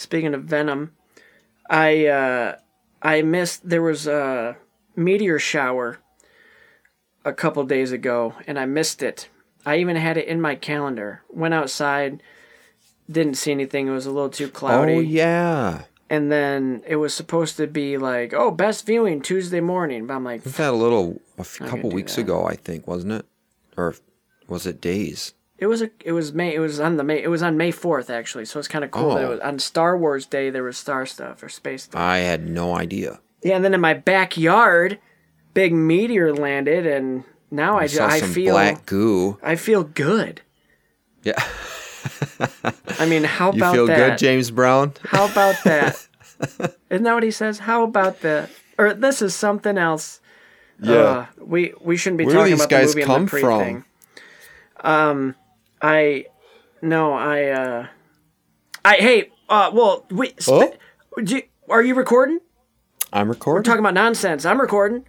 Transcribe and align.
speaking 0.00 0.34
of 0.34 0.44
Venom, 0.44 0.92
I 1.68 2.06
uh, 2.06 2.56
I 3.02 3.22
missed 3.22 3.68
there 3.68 3.82
was 3.82 4.06
a 4.06 4.56
meteor 4.96 5.38
shower 5.38 5.98
a 7.24 7.32
couple 7.32 7.62
days 7.64 7.92
ago, 7.92 8.34
and 8.46 8.58
I 8.58 8.66
missed 8.66 9.02
it. 9.02 9.28
I 9.66 9.76
even 9.76 9.96
had 9.96 10.16
it 10.16 10.26
in 10.26 10.40
my 10.40 10.54
calendar. 10.54 11.22
Went 11.28 11.54
outside, 11.54 12.22
didn't 13.10 13.34
see 13.34 13.52
anything. 13.52 13.86
It 13.86 13.90
was 13.92 14.06
a 14.06 14.10
little 14.10 14.30
too 14.30 14.48
cloudy. 14.48 14.94
Oh 14.94 15.00
yeah. 15.00 15.82
And 16.08 16.32
then 16.32 16.82
it 16.88 16.96
was 16.96 17.14
supposed 17.14 17.56
to 17.58 17.68
be 17.68 17.96
like, 17.96 18.32
oh, 18.34 18.50
best 18.50 18.84
viewing 18.84 19.20
Tuesday 19.22 19.60
morning. 19.60 20.08
But 20.08 20.14
I'm 20.14 20.24
like, 20.24 20.44
Was 20.44 20.56
that 20.56 20.70
a 20.72 20.76
little 20.76 21.20
a 21.38 21.42
f- 21.42 21.58
couple 21.58 21.90
weeks 21.90 22.16
that. 22.16 22.22
ago? 22.22 22.44
I 22.46 22.56
think 22.56 22.88
wasn't 22.88 23.12
it, 23.12 23.26
or 23.76 23.94
was 24.48 24.66
it 24.66 24.80
days? 24.80 25.34
It 25.60 25.66
was 25.66 25.82
a 25.82 25.90
it 26.04 26.12
was 26.12 26.32
May 26.32 26.54
it 26.54 26.58
was 26.58 26.80
on 26.80 26.96
the 26.96 27.04
May 27.04 27.22
it 27.22 27.28
was 27.28 27.42
on 27.42 27.56
May 27.56 27.70
fourth 27.70 28.08
actually, 28.10 28.46
so 28.46 28.58
it's 28.58 28.66
kind 28.68 28.82
of 28.84 28.90
cool 28.90 29.14
that 29.14 29.22
it 29.22 29.26
Oh. 29.26 29.30
was 29.30 29.40
on 29.40 29.58
Star 29.58 29.96
Wars 29.96 30.24
Day 30.26 30.48
there 30.50 30.62
was 30.64 30.76
star 30.78 31.04
stuff 31.06 31.42
or 31.42 31.48
space 31.48 31.82
stuff. 31.84 32.00
I 32.00 32.18
had 32.18 32.48
no 32.48 32.74
idea. 32.76 33.20
yeah, 33.42 33.56
and 33.56 33.64
then 33.64 33.74
in 33.74 33.80
my 33.80 33.92
backyard, 33.94 34.98
big 35.54 35.72
meteor 35.74 36.34
landed, 36.34 36.86
and 36.86 37.24
now 37.50 37.76
I, 37.78 37.82
I 37.82 37.86
ju- 37.88 37.96
saw 37.96 38.06
I 38.06 38.20
some 38.20 38.30
feel 38.32 38.54
black 38.54 38.86
goo. 38.86 39.38
I 39.42 39.56
feel 39.56 39.84
good. 39.84 40.40
Yeah. 41.22 41.42
I 42.98 43.06
mean, 43.06 43.24
how 43.24 43.50
You 43.52 43.58
about 43.58 43.74
feel 43.74 43.86
that? 43.86 43.96
good, 43.96 44.18
James 44.18 44.50
Brown? 44.50 44.94
How 45.04 45.30
about 45.30 45.56
that? 45.64 46.06
Isn't 46.88 47.02
that 47.04 47.12
what 47.14 47.22
he 47.22 47.30
says? 47.30 47.58
How 47.58 47.84
about 47.84 48.20
that? 48.22 48.48
Or 48.78 48.94
this 48.94 49.20
is 49.20 49.34
something 49.34 49.76
else. 49.76 50.20
Yeah. 50.82 50.94
Uh, 50.94 51.26
we 51.38 51.74
we 51.82 51.98
shouldn't 51.98 52.16
be 52.18 52.24
Where 52.24 52.34
do 52.34 52.38
talking 52.38 52.52
these 52.52 52.60
about 52.60 52.70
guys 52.70 52.94
the 52.94 53.00
movie 53.00 53.06
come 53.06 53.24
the 53.26 53.30
pre 53.30 53.40
from? 53.42 53.58
thing. 53.60 53.84
Um, 54.82 55.34
I 55.82 56.26
no, 56.82 57.12
I 57.12 57.44
uh, 57.46 57.86
I 58.84 58.96
hey, 58.96 59.30
uh, 59.48 59.70
well, 59.72 60.06
we. 60.10 60.34
Oh? 60.48 60.72
you- 61.24 61.42
are 61.68 61.82
you 61.82 61.94
recording? 61.94 62.40
I'm 63.12 63.28
recording. 63.28 63.58
We're 63.60 63.62
talking 63.64 63.80
about 63.80 63.94
nonsense. 63.94 64.44
I'm 64.44 64.60
recording. 64.60 65.04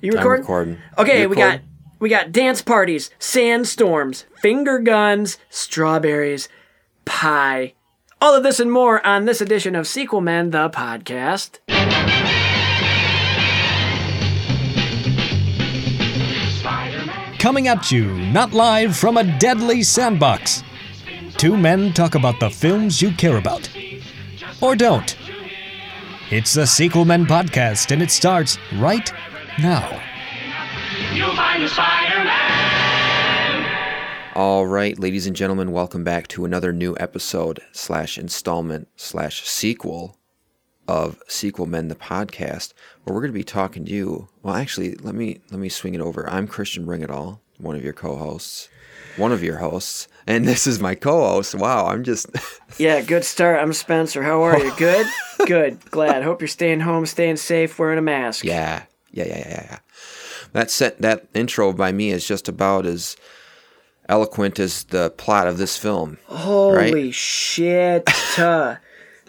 You 0.00 0.12
I'm 0.12 0.18
recording? 0.18 0.42
recording. 0.42 0.78
Okay, 0.98 1.22
You 1.22 1.28
we 1.28 1.36
got 1.36 1.60
we 2.00 2.08
got 2.08 2.32
dance 2.32 2.62
parties, 2.62 3.10
sandstorms, 3.18 4.24
finger 4.40 4.78
guns, 4.78 5.38
strawberries, 5.50 6.48
pie. 7.04 7.74
All 8.20 8.34
of 8.34 8.42
this 8.42 8.60
and 8.60 8.72
more 8.72 9.04
on 9.06 9.26
this 9.26 9.40
edition 9.42 9.74
of 9.74 9.86
Sequel 9.86 10.20
Men, 10.22 10.50
the 10.50 10.70
podcast. 10.70 11.58
Coming 17.44 17.68
at 17.68 17.92
you, 17.92 18.06
not 18.32 18.54
live 18.54 18.96
from 18.96 19.18
a 19.18 19.38
deadly 19.38 19.82
sandbox. 19.82 20.62
Two 21.36 21.58
men 21.58 21.92
talk 21.92 22.14
about 22.14 22.40
the 22.40 22.48
films 22.48 23.02
you 23.02 23.10
care 23.12 23.36
about. 23.36 23.68
Or 24.62 24.74
don't. 24.74 25.14
It's 26.30 26.54
the 26.54 26.66
Sequel 26.66 27.04
Men 27.04 27.26
podcast, 27.26 27.90
and 27.90 28.00
it 28.00 28.10
starts 28.10 28.56
right 28.76 29.12
now. 29.58 29.90
You'll 31.12 31.36
find 31.36 31.62
the 31.62 31.68
Spider-Man. 31.68 32.32
All 34.34 34.66
right, 34.66 34.98
ladies 34.98 35.26
and 35.26 35.36
gentlemen, 35.36 35.70
welcome 35.70 36.02
back 36.02 36.26
to 36.28 36.46
another 36.46 36.72
new 36.72 36.96
episode 36.98 37.60
slash 37.72 38.16
installment 38.16 38.88
slash 38.96 39.46
sequel 39.46 40.16
of 40.88 41.22
Sequel 41.28 41.66
Men 41.66 41.88
the 41.88 41.94
podcast, 41.94 42.72
where 43.04 43.14
we're 43.14 43.20
going 43.22 43.32
to 43.32 43.38
be 43.38 43.44
talking 43.44 43.84
to 43.84 43.90
you. 43.90 44.28
Well, 44.42 44.54
actually, 44.54 44.94
let 44.96 45.14
me 45.14 45.40
let 45.50 45.60
me 45.60 45.68
swing 45.68 45.94
it 45.94 46.00
over. 46.00 46.28
I'm 46.28 46.46
Christian 46.46 46.84
Bring 46.84 47.02
It 47.02 47.10
All, 47.10 47.40
one 47.58 47.76
of 47.76 47.82
your 47.84 47.92
co-hosts, 47.92 48.68
one 49.16 49.32
of 49.32 49.42
your 49.42 49.58
hosts, 49.58 50.08
and 50.26 50.46
this 50.46 50.66
is 50.66 50.80
my 50.80 50.94
co-host. 50.94 51.54
Wow, 51.54 51.86
I'm 51.86 52.04
just 52.04 52.26
Yeah, 52.78 53.00
good 53.00 53.24
start. 53.24 53.60
I'm 53.60 53.72
Spencer. 53.72 54.22
How 54.22 54.42
are 54.42 54.58
you? 54.58 54.72
Good? 54.76 55.06
Good. 55.46 55.90
Glad. 55.90 56.22
Hope 56.22 56.40
you're 56.40 56.48
staying 56.48 56.80
home, 56.80 57.04
staying 57.06 57.36
safe, 57.36 57.78
wearing 57.78 57.98
a 57.98 58.02
mask. 58.02 58.44
yeah, 58.44 58.84
yeah, 59.10 59.26
yeah, 59.26 59.38
yeah, 59.48 59.66
yeah. 59.70 59.78
That 60.52 60.70
set 60.70 61.00
that 61.02 61.26
intro 61.34 61.72
by 61.72 61.92
me 61.92 62.10
is 62.10 62.26
just 62.26 62.48
about 62.48 62.86
as 62.86 63.16
eloquent 64.08 64.58
as 64.58 64.84
the 64.84 65.10
plot 65.10 65.46
of 65.48 65.58
this 65.58 65.76
film. 65.76 66.18
Holy 66.26 67.10
shit. 67.10 68.08
Uh, 68.38 68.76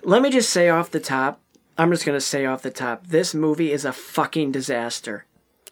Let 0.03 0.21
me 0.21 0.29
just 0.29 0.49
say 0.51 0.69
off 0.69 0.91
the 0.91 0.99
top, 0.99 1.41
I'm 1.77 1.91
just 1.91 2.05
going 2.05 2.15
to 2.17 2.21
say 2.21 2.45
off 2.45 2.61
the 2.61 2.71
top, 2.71 3.07
this 3.07 3.33
movie 3.33 3.71
is 3.71 3.85
a 3.85 3.91
fucking 3.93 4.51
disaster. 4.51 5.25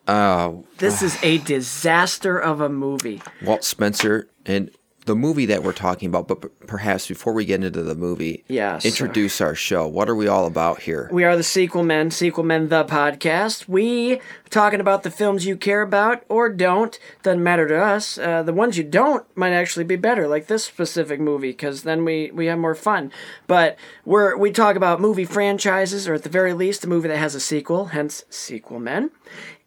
Oh, 0.07 0.65
This 0.79 1.01
is 1.01 1.17
a 1.23 1.37
disaster 1.39 2.37
of 2.37 2.59
a 2.59 2.67
movie. 2.67 3.21
Walt 3.41 3.63
Spencer 3.63 4.27
and 4.45 4.69
the 5.05 5.15
movie 5.15 5.45
that 5.47 5.63
we're 5.63 5.73
talking 5.73 6.07
about, 6.07 6.27
but 6.27 6.41
p- 6.41 6.47
perhaps 6.67 7.07
before 7.07 7.33
we 7.33 7.43
get 7.45 7.63
into 7.63 7.81
the 7.83 7.95
movie, 7.95 8.43
Yes. 8.47 8.85
introduce 8.85 9.41
our 9.41 9.53
show. 9.55 9.87
What 9.87 10.09
are 10.09 10.15
we 10.15 10.27
all 10.27 10.45
about 10.45 10.81
here? 10.81 11.09
We 11.11 11.23
are 11.25 11.35
the 11.35 11.43
Sequel 11.43 11.83
Men, 11.83 12.09
Sequel 12.11 12.43
Men 12.43 12.69
the 12.69 12.85
podcast. 12.85 13.67
We 13.67 14.21
talking 14.49 14.79
about 14.79 15.03
the 15.03 15.11
films 15.11 15.45
you 15.45 15.57
care 15.57 15.81
about 15.81 16.23
or 16.29 16.47
don't. 16.49 16.97
Doesn't 17.21 17.43
matter 17.43 17.67
to 17.67 17.75
us. 17.77 18.17
Uh, 18.17 18.43
the 18.43 18.53
ones 18.53 18.77
you 18.77 18.83
don't 18.83 19.25
might 19.35 19.51
actually 19.53 19.83
be 19.85 19.95
better, 19.97 20.27
like 20.27 20.47
this 20.47 20.63
specific 20.63 21.19
movie, 21.19 21.51
because 21.51 21.83
then 21.83 22.05
we 22.05 22.31
we 22.33 22.45
have 22.45 22.59
more 22.59 22.75
fun. 22.75 23.11
But 23.47 23.77
we're 24.05 24.37
we 24.37 24.51
talk 24.51 24.75
about 24.75 25.01
movie 25.01 25.25
franchises, 25.25 26.07
or 26.07 26.13
at 26.13 26.23
the 26.23 26.29
very 26.29 26.53
least, 26.53 26.83
a 26.85 26.87
movie 26.87 27.09
that 27.09 27.17
has 27.17 27.35
a 27.35 27.39
sequel, 27.39 27.85
hence 27.87 28.23
Sequel 28.29 28.79
Men. 28.79 29.11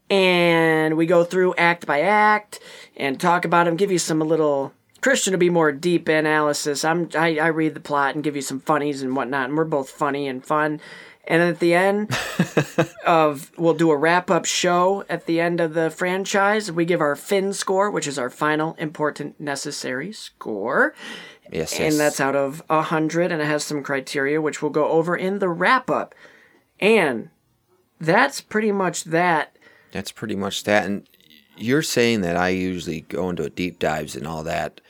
And 0.09 0.97
we 0.97 1.05
go 1.07 1.25
through 1.25 1.55
act 1.57 1.85
by 1.87 2.01
act 2.01 2.61
and 2.97 3.21
talk 3.21 3.45
about 3.45 3.65
them, 3.67 3.77
give 3.77 3.91
you 3.91 3.99
some 3.99 4.21
little 4.21 4.73
Christian 5.07 5.35
will 5.35 5.39
be 5.39 5.51
more 5.51 5.71
deep 5.71 6.09
analysis. 6.09 6.85
I'm 6.85 7.09
I, 7.15 7.39
I 7.39 7.47
read 7.47 7.75
the 7.75 7.81
plot 7.81 8.17
and 8.17 8.25
give 8.25 8.35
you 8.35 8.43
some 8.43 8.59
funnies 8.59 9.03
and 9.03 9.15
whatnot, 9.15 9.51
and 9.51 9.57
we're 9.57 9.65
both 9.65 9.89
funny 9.89 10.27
and 10.27 10.45
fun. 10.45 10.81
And 11.29 11.41
then 11.41 11.49
at 11.51 11.61
the 11.61 11.75
end 11.75 12.11
of 13.07 13.53
we'll 13.57 13.75
do 13.75 13.93
a 13.93 13.97
wrap 13.97 14.33
up 14.33 14.47
show 14.47 15.05
at 15.09 15.27
the 15.27 15.41
end 15.41 15.61
of 15.61 15.75
the 15.75 15.91
franchise. 15.91 16.73
We 16.73 16.85
give 16.85 17.01
our 17.01 17.15
fin 17.15 17.53
score, 17.53 17.89
which 17.89 18.09
is 18.09 18.19
our 18.19 18.29
final 18.29 18.75
important 18.81 19.39
necessary 19.39 20.13
score. 20.13 20.93
Yes, 21.53 21.79
yes. 21.79 21.93
And 21.93 22.01
that's 22.01 22.19
out 22.19 22.35
of 22.35 22.61
a 22.69 22.83
hundred 22.83 23.31
and 23.31 23.41
it 23.41 23.45
has 23.45 23.63
some 23.63 23.85
criteria 23.85 24.43
which 24.43 24.61
we'll 24.61 24.73
go 24.73 24.89
over 24.89 25.17
in 25.17 25.39
the 25.39 25.49
wrap 25.49 25.89
up. 25.89 26.17
And 26.81 27.31
that's 28.01 28.41
pretty 28.41 28.73
much 28.73 29.05
that. 29.05 29.57
that's 29.93 30.11
pretty 30.11 30.35
much 30.35 30.65
that. 30.65 30.85
And 30.85 31.09
you're 31.57 31.83
saying 31.83 32.23
that 32.23 32.37
I 32.37 32.49
usually 32.49 33.03
go 33.03 33.31
into 33.31 33.49
deep 33.49 33.79
dives 33.79 34.17
and 34.17 34.27
all 34.27 34.43
that. 34.43 34.81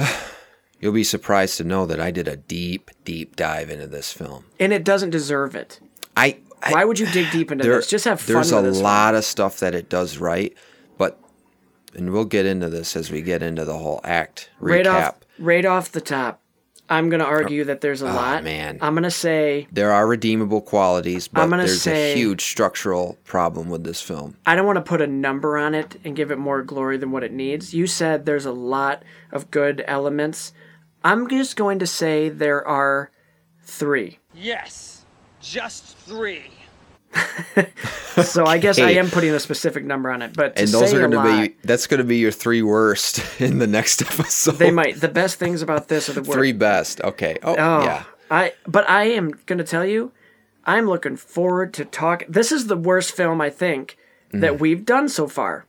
You'll 0.80 0.92
be 0.92 1.04
surprised 1.04 1.58
to 1.58 1.64
know 1.64 1.84
that 1.86 2.00
I 2.00 2.10
did 2.10 2.26
a 2.26 2.36
deep, 2.36 2.90
deep 3.04 3.36
dive 3.36 3.68
into 3.68 3.86
this 3.86 4.12
film. 4.12 4.46
And 4.58 4.72
it 4.72 4.82
doesn't 4.82 5.10
deserve 5.10 5.54
it. 5.54 5.78
I, 6.16 6.38
I 6.62 6.72
Why 6.72 6.84
would 6.86 6.98
you 6.98 7.06
dig 7.06 7.30
deep 7.30 7.52
into 7.52 7.64
there- 7.64 7.76
this? 7.76 7.86
Just 7.88 8.06
have 8.06 8.20
fun 8.20 8.34
There's 8.34 8.52
with 8.52 8.66
a 8.66 8.70
one. 8.72 8.82
lot 8.82 9.14
of 9.14 9.24
stuff 9.24 9.60
that 9.60 9.74
it 9.74 9.88
does 9.90 10.16
right, 10.18 10.54
but 10.96 11.18
and 11.94 12.12
we'll 12.12 12.24
get 12.24 12.46
into 12.46 12.68
this 12.70 12.96
as 12.96 13.10
we 13.10 13.20
get 13.20 13.42
into 13.42 13.64
the 13.64 13.76
whole 13.76 14.00
act 14.04 14.48
recap. 14.60 14.68
right 14.70 14.86
off 14.86 15.14
right 15.38 15.64
off 15.66 15.92
the 15.92 16.00
top, 16.00 16.40
I'm 16.90 17.08
gonna 17.08 17.24
oh, 17.24 17.28
argue 17.28 17.64
that 17.64 17.80
there's 17.80 18.02
a 18.02 18.10
oh, 18.10 18.14
lot. 18.14 18.40
Oh, 18.40 18.44
man. 18.44 18.78
I'm 18.82 18.94
gonna 18.94 19.10
say 19.10 19.68
There 19.72 19.92
are 19.92 20.06
redeemable 20.06 20.60
qualities, 20.60 21.28
but 21.28 21.40
I'm 21.40 21.48
gonna 21.50 21.64
there's 21.64 21.82
say- 21.82 22.12
a 22.12 22.16
huge 22.16 22.44
structural 22.44 23.16
problem 23.24 23.70
with 23.70 23.84
this 23.84 24.02
film. 24.02 24.36
I 24.44 24.56
don't 24.56 24.66
want 24.66 24.76
to 24.76 24.82
put 24.82 25.00
a 25.00 25.06
number 25.06 25.56
on 25.56 25.74
it 25.74 25.96
and 26.04 26.16
give 26.16 26.30
it 26.32 26.38
more 26.38 26.62
glory 26.62 26.96
than 26.98 27.12
what 27.12 27.22
it 27.22 27.32
needs. 27.32 27.72
You 27.72 27.86
said 27.86 28.26
there's 28.26 28.44
a 28.44 28.52
lot 28.52 29.04
of 29.30 29.50
good 29.50 29.84
elements. 29.86 30.52
I'm 31.04 31.28
just 31.28 31.56
going 31.56 31.78
to 31.78 31.86
say 31.86 32.28
there 32.28 32.66
are 32.66 33.10
three. 33.62 34.18
Yes, 34.34 35.04
just 35.40 35.96
three. 35.96 36.50
So 38.24 38.44
I 38.44 38.58
guess 38.58 38.78
I 38.78 38.90
am 38.92 39.08
putting 39.08 39.30
a 39.30 39.40
specific 39.40 39.84
number 39.84 40.10
on 40.10 40.20
it. 40.20 40.34
But 40.34 40.56
to 40.56 40.62
and 40.62 40.70
those 40.70 40.90
say 40.90 40.96
are 40.96 41.08
going 41.08 41.12
to 41.12 41.48
be 41.48 41.56
that's 41.62 41.86
going 41.86 41.98
to 41.98 42.04
be 42.04 42.18
your 42.18 42.32
three 42.32 42.60
worst 42.62 43.22
in 43.40 43.58
the 43.58 43.66
next 43.66 44.02
episode. 44.10 44.56
they 44.58 44.70
might. 44.70 45.00
The 45.00 45.08
best 45.08 45.38
things 45.38 45.62
about 45.62 45.88
this 45.88 46.08
are 46.08 46.12
the 46.12 46.20
worst. 46.22 46.32
three 46.32 46.52
best. 46.52 47.00
Okay. 47.02 47.36
Oh, 47.42 47.52
Oh, 47.56 47.82
yeah. 47.84 48.04
I 48.30 48.52
but 48.66 48.88
I 48.90 49.04
am 49.04 49.30
gonna 49.46 49.64
tell 49.64 49.84
you, 49.84 50.12
I'm 50.64 50.86
looking 50.86 51.16
forward 51.16 51.72
to 51.74 51.84
talk. 51.84 52.24
This 52.28 52.52
is 52.52 52.66
the 52.66 52.76
worst 52.76 53.12
film 53.12 53.40
I 53.40 53.50
think 53.50 53.96
Mm. 54.32 54.42
that 54.42 54.60
we've 54.60 54.84
done 54.84 55.08
so 55.08 55.26
far. 55.26 55.66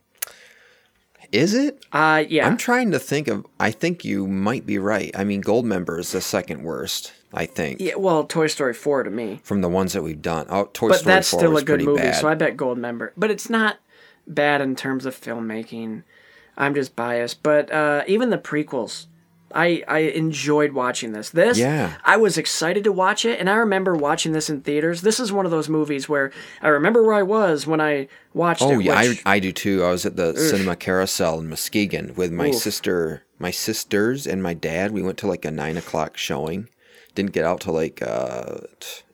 Is 1.32 1.54
it? 1.54 1.84
Uh 1.92 2.22
yeah. 2.28 2.46
I'm 2.46 2.56
trying 2.56 2.90
to 2.90 2.98
think 2.98 3.28
of. 3.28 3.46
I 3.58 3.70
think 3.70 4.04
you 4.04 4.26
might 4.28 4.66
be 4.66 4.78
right. 4.78 5.10
I 5.16 5.24
mean, 5.24 5.42
Goldmember 5.42 5.98
is 5.98 6.12
the 6.12 6.20
second 6.20 6.62
worst. 6.62 7.12
I 7.34 7.46
think 7.46 7.80
yeah, 7.80 7.94
well, 7.96 8.24
Toy 8.24 8.46
Story 8.46 8.74
4 8.74 9.04
to 9.04 9.10
me. 9.10 9.40
from 9.42 9.60
the 9.62 9.68
ones 9.68 9.92
that 9.94 10.02
we've 10.02 10.20
done. 10.20 10.46
Oh, 10.50 10.68
Toy 10.72 10.88
But 10.88 11.00
Story 11.00 11.14
that's 11.14 11.30
4 11.30 11.40
still 11.40 11.52
was 11.52 11.62
a 11.62 11.64
good 11.64 11.72
pretty 11.80 11.86
movie, 11.86 12.02
bad. 12.02 12.16
so 12.20 12.28
I 12.28 12.34
bet 12.34 12.56
Goldmember. 12.56 13.10
But 13.16 13.30
it's 13.30 13.48
not 13.48 13.78
bad 14.26 14.60
in 14.60 14.76
terms 14.76 15.06
of 15.06 15.18
filmmaking. 15.18 16.02
I'm 16.56 16.74
just 16.74 16.94
biased. 16.94 17.42
But 17.42 17.72
uh, 17.72 18.04
even 18.06 18.28
the 18.30 18.36
prequels, 18.38 19.06
I, 19.54 19.82
I 19.88 19.98
enjoyed 20.00 20.72
watching 20.72 21.12
this. 21.12 21.30
This, 21.30 21.58
Yeah. 21.58 21.94
I 22.04 22.16
was 22.18 22.36
excited 22.38 22.84
to 22.84 22.92
watch 22.92 23.24
it, 23.24 23.40
and 23.40 23.48
I 23.50 23.54
remember 23.54 23.94
watching 23.94 24.32
this 24.32 24.50
in 24.50 24.60
theaters. 24.60 25.00
This 25.00 25.18
is 25.18 25.32
one 25.32 25.44
of 25.46 25.50
those 25.50 25.68
movies 25.70 26.08
where 26.10 26.30
I 26.60 26.68
remember 26.68 27.02
where 27.02 27.14
I 27.14 27.22
was 27.22 27.66
when 27.66 27.80
I 27.80 28.08
watched 28.34 28.62
it. 28.62 28.66
Oh 28.66 28.78
it. 28.78 28.84
yeah, 28.84 29.00
which- 29.08 29.22
I, 29.24 29.36
I 29.36 29.38
do 29.38 29.52
too. 29.52 29.82
I 29.84 29.90
was 29.90 30.04
at 30.04 30.16
the 30.16 30.36
Cinema 30.36 30.76
Carousel 30.76 31.38
in 31.40 31.48
Muskegon 31.48 32.14
with 32.14 32.30
my 32.32 32.48
Oof. 32.48 32.56
sister, 32.56 33.22
my 33.38 33.50
sisters, 33.50 34.26
and 34.26 34.42
my 34.42 34.52
dad. 34.54 34.90
We 34.92 35.02
went 35.02 35.16
to 35.18 35.26
like 35.26 35.44
a 35.46 35.50
nine 35.50 35.76
o'clock 35.78 36.16
showing, 36.16 36.68
didn't 37.14 37.32
get 37.32 37.44
out 37.44 37.60
till 37.60 37.74
like 37.74 38.00
uh, 38.02 38.58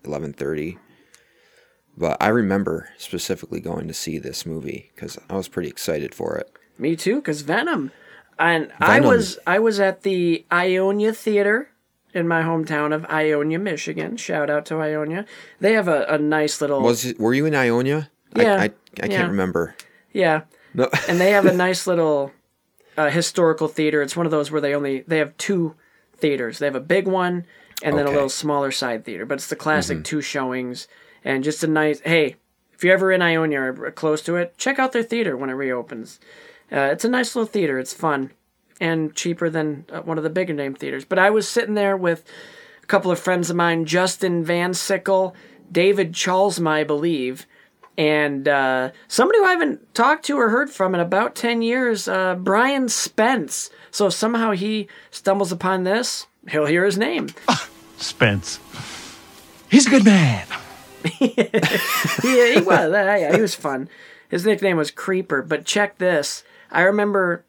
eleven 0.05 0.33
thirty. 0.33 0.79
But 1.97 2.17
I 2.23 2.29
remember 2.29 2.91
specifically 2.97 3.61
going 3.61 3.89
to 3.89 3.95
see 3.95 4.19
this 4.19 4.47
movie 4.47 4.93
because 4.95 5.19
I 5.29 5.35
was 5.35 5.49
pretty 5.49 5.69
excited 5.69 6.15
for 6.15 6.37
it. 6.37 6.50
Me 6.79 6.95
too, 6.95 7.17
because 7.17 7.41
Venom. 7.43 7.91
And 8.39 8.71
I 8.81 9.00
was 9.00 9.39
I 9.49 9.59
was 9.59 9.81
at 9.81 10.03
the 10.03 10.47
Ionia 10.53 11.12
Theater 11.12 11.71
in 12.15 12.29
my 12.29 12.43
hometown 12.43 12.95
of 12.95 13.05
Ionia, 13.06 13.59
Michigan. 13.59 14.17
Shout 14.17 14.49
out 14.49 14.65
to 14.67 14.77
Ionia. 14.81 15.27
They 15.61 15.73
have 15.73 15.89
a, 15.89 16.05
a 16.09 16.19
nice 16.19 16.61
little 16.61 16.81
Was 16.81 17.05
it, 17.05 17.19
were 17.19 17.35
you 17.35 17.47
in 17.47 17.55
Ionia? 17.56 18.11
Yeah, 18.37 18.55
I, 18.55 18.59
I, 18.59 18.65
I 18.65 18.71
yeah. 18.99 19.06
can't 19.09 19.31
remember. 19.31 19.75
yeah, 20.12 20.43
No. 20.75 20.89
and 21.09 21.21
they 21.21 21.31
have 21.33 21.47
a 21.47 21.53
nice 21.67 21.87
little 21.89 22.31
uh, 22.97 23.11
historical 23.11 23.67
theater. 23.67 24.03
It's 24.03 24.17
one 24.17 24.27
of 24.27 24.31
those 24.31 24.53
where 24.53 24.61
they 24.61 24.75
only 24.75 25.00
they 25.00 25.19
have 25.19 25.37
two 25.37 25.75
theaters. 26.17 26.61
They 26.61 26.67
have 26.67 26.77
a 26.77 26.81
big 26.81 27.09
one 27.09 27.45
and 27.82 27.96
then 27.96 28.00
a 28.00 28.02
Okay. 28.02 28.08
Mm-hmm. 28.08 28.14
little 28.16 28.28
smaller 28.28 28.70
side 28.70 29.04
theater. 29.04 29.25
But 29.26 29.34
it's 29.34 29.48
the 29.48 29.56
classic 29.56 30.04
two 30.04 30.20
showings 30.20 30.88
and 31.25 31.44
just 31.44 31.62
a 31.64 31.66
nice. 31.66 32.00
Hey, 32.00 32.36
if 32.72 32.84
you're 32.84 32.94
ever 32.94 33.10
in 33.12 33.22
Ionia 33.22 33.60
or 33.60 33.90
close 33.90 34.22
to 34.22 34.36
it, 34.36 34.56
check 34.56 34.78
out 34.78 34.92
their 34.92 35.02
theater 35.02 35.36
when 35.36 35.50
it 35.50 35.54
reopens. 35.54 36.20
Uh, 36.70 36.90
it's 36.92 37.04
a 37.04 37.08
nice 37.08 37.34
little 37.34 37.46
theater. 37.50 37.78
It's 37.78 37.92
fun 37.94 38.30
and 38.80 39.14
cheaper 39.14 39.50
than 39.50 39.84
uh, 39.92 40.02
one 40.02 40.19
of 40.19 40.25
the 40.25 40.30
bigger 40.30 40.52
name 40.54 40.75
theaters. 40.75 41.04
But 41.04 41.19
I 41.19 41.30
was 41.30 41.48
sitting 41.48 41.75
there 41.75 41.96
with 41.96 42.25
a 42.82 42.86
couple 42.86 43.10
of 43.10 43.19
friends 43.19 43.50
of 43.50 43.56
mine, 43.56 43.84
Justin 43.86 44.44
Van 44.44 44.72
Sickle, 44.75 45.34
David 45.72 46.12
Chalsma, 46.12 46.69
I 46.70 46.84
believe, 46.84 47.44
and 47.96 48.46
uh, 48.46 48.92
somebody 49.08 49.40
who 49.40 49.44
I 49.46 49.50
haven't 49.50 49.92
talked 49.94 50.25
to 50.26 50.38
or 50.38 50.50
heard 50.50 50.70
from 50.70 50.94
in 50.94 51.00
about 51.00 51.34
10 51.34 51.60
years, 51.62 52.06
uh, 52.06 52.36
Brian 52.36 52.88
Spence. 52.88 53.70
So 53.90 54.08
somehow 54.08 54.52
he 54.52 54.86
stumbles 55.10 55.50
upon 55.50 55.82
this, 55.82 56.27
he'll 56.49 56.67
hear 56.67 56.85
his 56.85 56.99
name. 56.99 57.29
Spence. 57.97 58.61
He's 59.71 59.87
a 59.87 59.91
good 59.91 60.05
man. 60.05 60.47
yeah, 61.21 62.55
he 62.55 62.61
was. 62.61 62.93
Uh, 62.93 63.17
yeah, 63.21 63.35
he 63.35 63.41
was 63.41 63.55
fun. 63.55 63.89
His 64.29 64.45
nickname 64.45 64.77
was 64.77 64.91
Creeper. 64.91 65.43
But 65.43 65.65
check 65.65 65.99
this. 65.99 66.45
I 66.71 66.83
remember, 66.83 67.45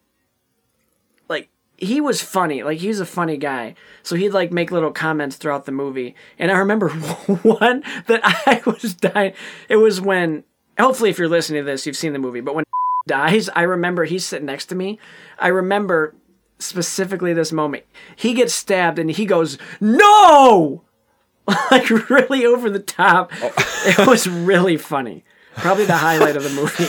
like, 1.28 1.50
he 1.78 2.02
was 2.02 2.22
funny. 2.22 2.64
Like, 2.64 2.80
he 2.80 2.88
was 2.88 3.00
a 3.00 3.06
funny 3.06 3.38
guy. 3.38 3.76
So 4.04 4.16
he'd, 4.16 4.30
like, 4.30 4.52
make 4.52 4.72
little 4.72 4.92
comments 4.92 5.36
throughout 5.36 5.66
the 5.66 5.72
movie. 5.72 6.16
And 6.38 6.52
I 6.52 6.58
remember 6.58 6.90
one 7.44 7.84
that 8.08 8.22
I 8.24 8.62
was 8.66 8.94
dying. 8.94 9.34
It 9.68 9.78
was 9.78 10.02
when, 10.02 10.44
hopefully, 10.80 11.10
if 11.10 11.18
you're 11.18 11.30
listening 11.30 11.62
to 11.62 11.66
this, 11.66 11.86
you've 11.86 11.98
seen 11.98 12.14
the 12.14 12.20
movie. 12.20 12.42
But 12.42 12.56
when 12.56 12.66
dies, 13.08 13.50
I 13.50 13.64
remember 13.64 14.06
he's 14.06 14.26
sitting 14.26 14.46
next 14.46 14.68
to 14.68 14.76
me. 14.76 15.00
I 15.38 15.48
remember 15.48 16.16
specifically 16.60 17.34
this 17.34 17.52
moment. 17.52 17.86
He 18.16 18.34
gets 18.34 18.54
stabbed 18.54 19.00
and 19.00 19.10
he 19.10 19.26
goes, 19.26 19.58
No! 19.80 20.84
like 21.72 21.90
really 22.10 22.46
over 22.46 22.70
the 22.70 22.80
top. 22.80 23.32
It 23.34 24.08
was 24.08 24.28
really 24.28 24.78
funny. 24.78 25.24
Probably 25.56 25.86
the 25.86 25.98
highlight 25.98 26.36
of 26.36 26.44
the 26.44 26.50
movie. 26.52 26.86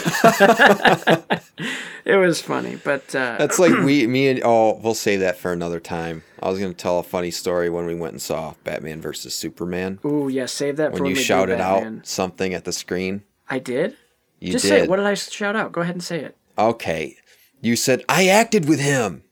it 2.05 2.17
was 2.17 2.40
funny, 2.40 2.76
but 2.84 3.14
uh, 3.14 3.37
That's 3.38 3.58
like 3.58 3.72
we, 3.78 4.06
me 4.06 4.28
and 4.28 4.43
oh, 4.44 4.78
we'll 4.82 4.94
save 4.94 5.20
that 5.20 5.38
for 5.38 5.52
another 5.52 5.81
time. 5.81 6.23
I 6.40 6.50
was 6.50 6.61
gonna 6.61 6.75
tell 6.75 6.99
a 6.99 7.02
funny 7.02 7.31
story 7.31 7.69
when 7.70 7.87
we 7.87 7.94
went 7.94 8.12
and 8.12 8.23
saw 8.23 8.55
Batman 8.62 9.00
versus 9.00 9.34
Superman. 9.34 9.99
ooh, 10.05 10.28
yeah, 10.28 10.46
save 10.46 10.76
that 10.76 10.96
for 10.96 11.02
when 11.02 11.11
you 11.11 11.16
shouted 11.16 11.61
out 11.61 12.06
something 12.06 12.55
at 12.55 12.64
the 12.64 12.73
screen. 12.73 13.23
I 13.49 13.58
did. 13.58 13.96
You 14.38 14.52
Just 14.52 14.64
did. 14.64 14.69
say 14.69 14.81
it. 14.82 14.88
What 14.90 14.96
did 14.96 15.06
I 15.06 15.14
shout 15.14 15.56
out? 15.56 15.73
Go 15.73 15.81
ahead 15.81 15.94
and 15.94 16.05
say 16.05 16.20
it. 16.20 16.37
Okay. 16.56 17.16
You 17.61 17.76
said 17.76 18.05
I 18.08 18.28
acted 18.28 18.69
with 18.69 18.81
him. 18.81 19.23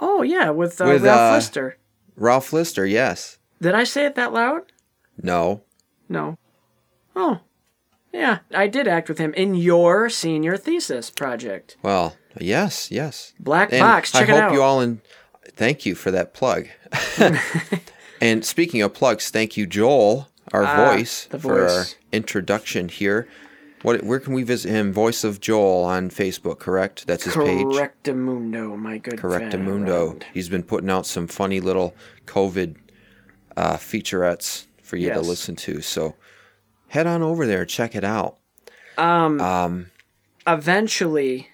Oh 0.00 0.22
yeah, 0.22 0.50
with, 0.50 0.80
uh, 0.80 0.86
With, 0.86 1.04
Ralph 1.04 1.32
uh, 1.32 1.34
Lister. 1.36 1.76
Ralph 2.16 2.52
Lister, 2.52 2.84
yes. 2.86 3.38
Did 3.60 3.74
I 3.74 3.84
say 3.84 4.06
it 4.06 4.14
that 4.16 4.32
loud? 4.32 4.72
No. 5.22 5.62
No. 6.08 6.38
Oh, 7.14 7.40
yeah, 8.12 8.38
I 8.52 8.66
did 8.66 8.88
act 8.88 9.08
with 9.08 9.18
him 9.18 9.32
in 9.34 9.54
your 9.54 10.08
senior 10.08 10.56
thesis 10.56 11.10
project. 11.10 11.76
Well, 11.82 12.16
yes, 12.40 12.90
yes. 12.90 13.34
Black 13.38 13.72
And 13.72 13.80
Box. 13.80 14.12
Check 14.12 14.28
I 14.28 14.36
it 14.36 14.42
hope 14.42 14.52
you 14.52 14.62
all 14.62 14.80
in 14.80 15.00
thank 15.44 15.84
you 15.86 15.94
for 15.94 16.10
that 16.10 16.32
plug. 16.34 16.68
and 18.20 18.44
speaking 18.44 18.82
of 18.82 18.94
plugs, 18.94 19.30
thank 19.30 19.56
you, 19.56 19.66
Joel, 19.66 20.28
our 20.52 20.64
voice, 20.92 21.28
Ah, 21.28 21.32
the 21.32 21.38
for 21.38 21.68
our 21.68 21.84
introduction 22.12 22.88
here. 22.88 23.28
What 23.82 24.02
where 24.02 24.20
can 24.20 24.34
we 24.34 24.42
visit 24.42 24.70
him? 24.70 24.92
Voice 24.92 25.24
of 25.24 25.40
Joel 25.40 25.84
on 25.84 26.10
Facebook, 26.10 26.58
correct? 26.58 27.06
That's 27.06 27.24
his 27.24 27.34
page. 27.34 27.64
Correctamundo, 27.64 28.76
my 28.78 28.98
good 28.98 29.18
Correctamundo. 29.18 30.22
He's 30.34 30.48
been 30.48 30.62
putting 30.62 30.90
out 30.90 31.06
some 31.06 31.26
funny 31.26 31.60
little 31.60 31.94
COVID 32.26 32.76
uh, 33.56 33.76
featurettes 33.76 34.66
for 34.82 34.96
you 34.96 35.10
to 35.12 35.20
listen 35.20 35.56
to. 35.56 35.80
So 35.80 36.14
head 36.88 37.06
on 37.06 37.22
over 37.22 37.46
there, 37.46 37.64
check 37.64 37.94
it 37.94 38.04
out. 38.04 38.36
Um, 38.98 39.86
eventually 40.46 41.48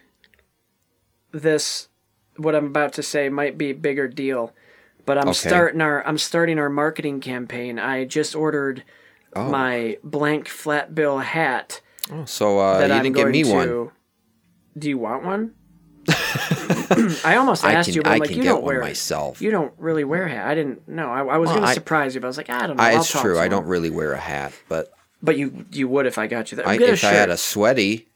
this 1.32 1.88
what 2.37 2.55
I'm 2.55 2.67
about 2.67 2.93
to 2.94 3.02
say 3.02 3.28
might 3.28 3.56
be 3.56 3.70
a 3.70 3.75
bigger 3.75 4.08
deal. 4.08 4.52
But 5.05 5.19
I'm 5.19 5.28
Okay. 5.28 5.49
starting 5.49 5.81
our 5.81 6.05
I'm 6.06 6.19
starting 6.19 6.58
our 6.58 6.69
marketing 6.69 7.20
campaign. 7.20 7.78
I 7.78 8.05
just 8.05 8.34
ordered 8.34 8.82
Oh. 9.34 9.50
my 9.50 9.99
blank 10.02 10.49
flat 10.49 10.94
bill 10.94 11.19
hat 11.19 11.82
So 12.26 12.58
uh, 12.61 12.79
you 12.79 12.85
I'm 12.85 13.03
didn't 13.03 13.17
give 13.17 13.23
going 13.25 13.32
me 13.32 13.43
to 13.44 13.53
one. 13.53 13.91
Do 14.79 14.88
you 14.88 14.99
want 14.99 15.25
one? 15.25 15.55
I 17.25 17.37
almost 17.37 17.64
I 17.64 17.73
asked 17.73 17.87
can, 17.88 17.94
you, 17.97 18.03
but 18.03 18.11
I'm 18.11 18.14
I 18.17 18.19
like, 18.19 18.31
you 18.31 18.37
get 18.37 18.44
don't 18.50 18.62
one 18.62 18.75
wear 18.75 18.81
myself. 18.81 19.41
You 19.43 19.50
don't 19.50 19.73
really 19.79 20.05
wear 20.05 20.25
a 20.26 20.31
hat. 20.31 20.47
I 20.47 20.55
didn't 20.55 20.87
know. 20.88 21.08
I, 21.11 21.20
I 21.25 21.38
was 21.38 21.49
Well, 21.49 21.61
gonna 21.61 21.75
surprise 21.75 22.14
you, 22.14 22.20
but 22.20 22.26
I 22.26 22.29
was 22.29 22.37
like, 22.37 22.50
I 22.50 22.67
don't 22.67 22.76
know. 22.76 22.82
I, 22.82 22.97
it's 22.97 23.11
true. 23.11 23.35
to 23.35 23.41
I 23.41 23.49
don't 23.49 23.67
really 23.67 23.91
wear 23.91 24.12
a 24.12 24.19
hat, 24.20 24.53
but 24.69 24.93
But 25.23 25.37
you 25.37 25.67
you 25.73 25.88
would 25.88 26.06
if 26.06 26.17
I 26.19 26.26
got 26.29 26.53
you 26.53 26.56
that. 26.56 26.67
I, 26.67 26.76
Get 26.76 26.91
a 26.91 26.93
if 26.93 27.05
I 27.05 27.11
had 27.11 27.31
a 27.31 27.37
sweaty, 27.37 28.06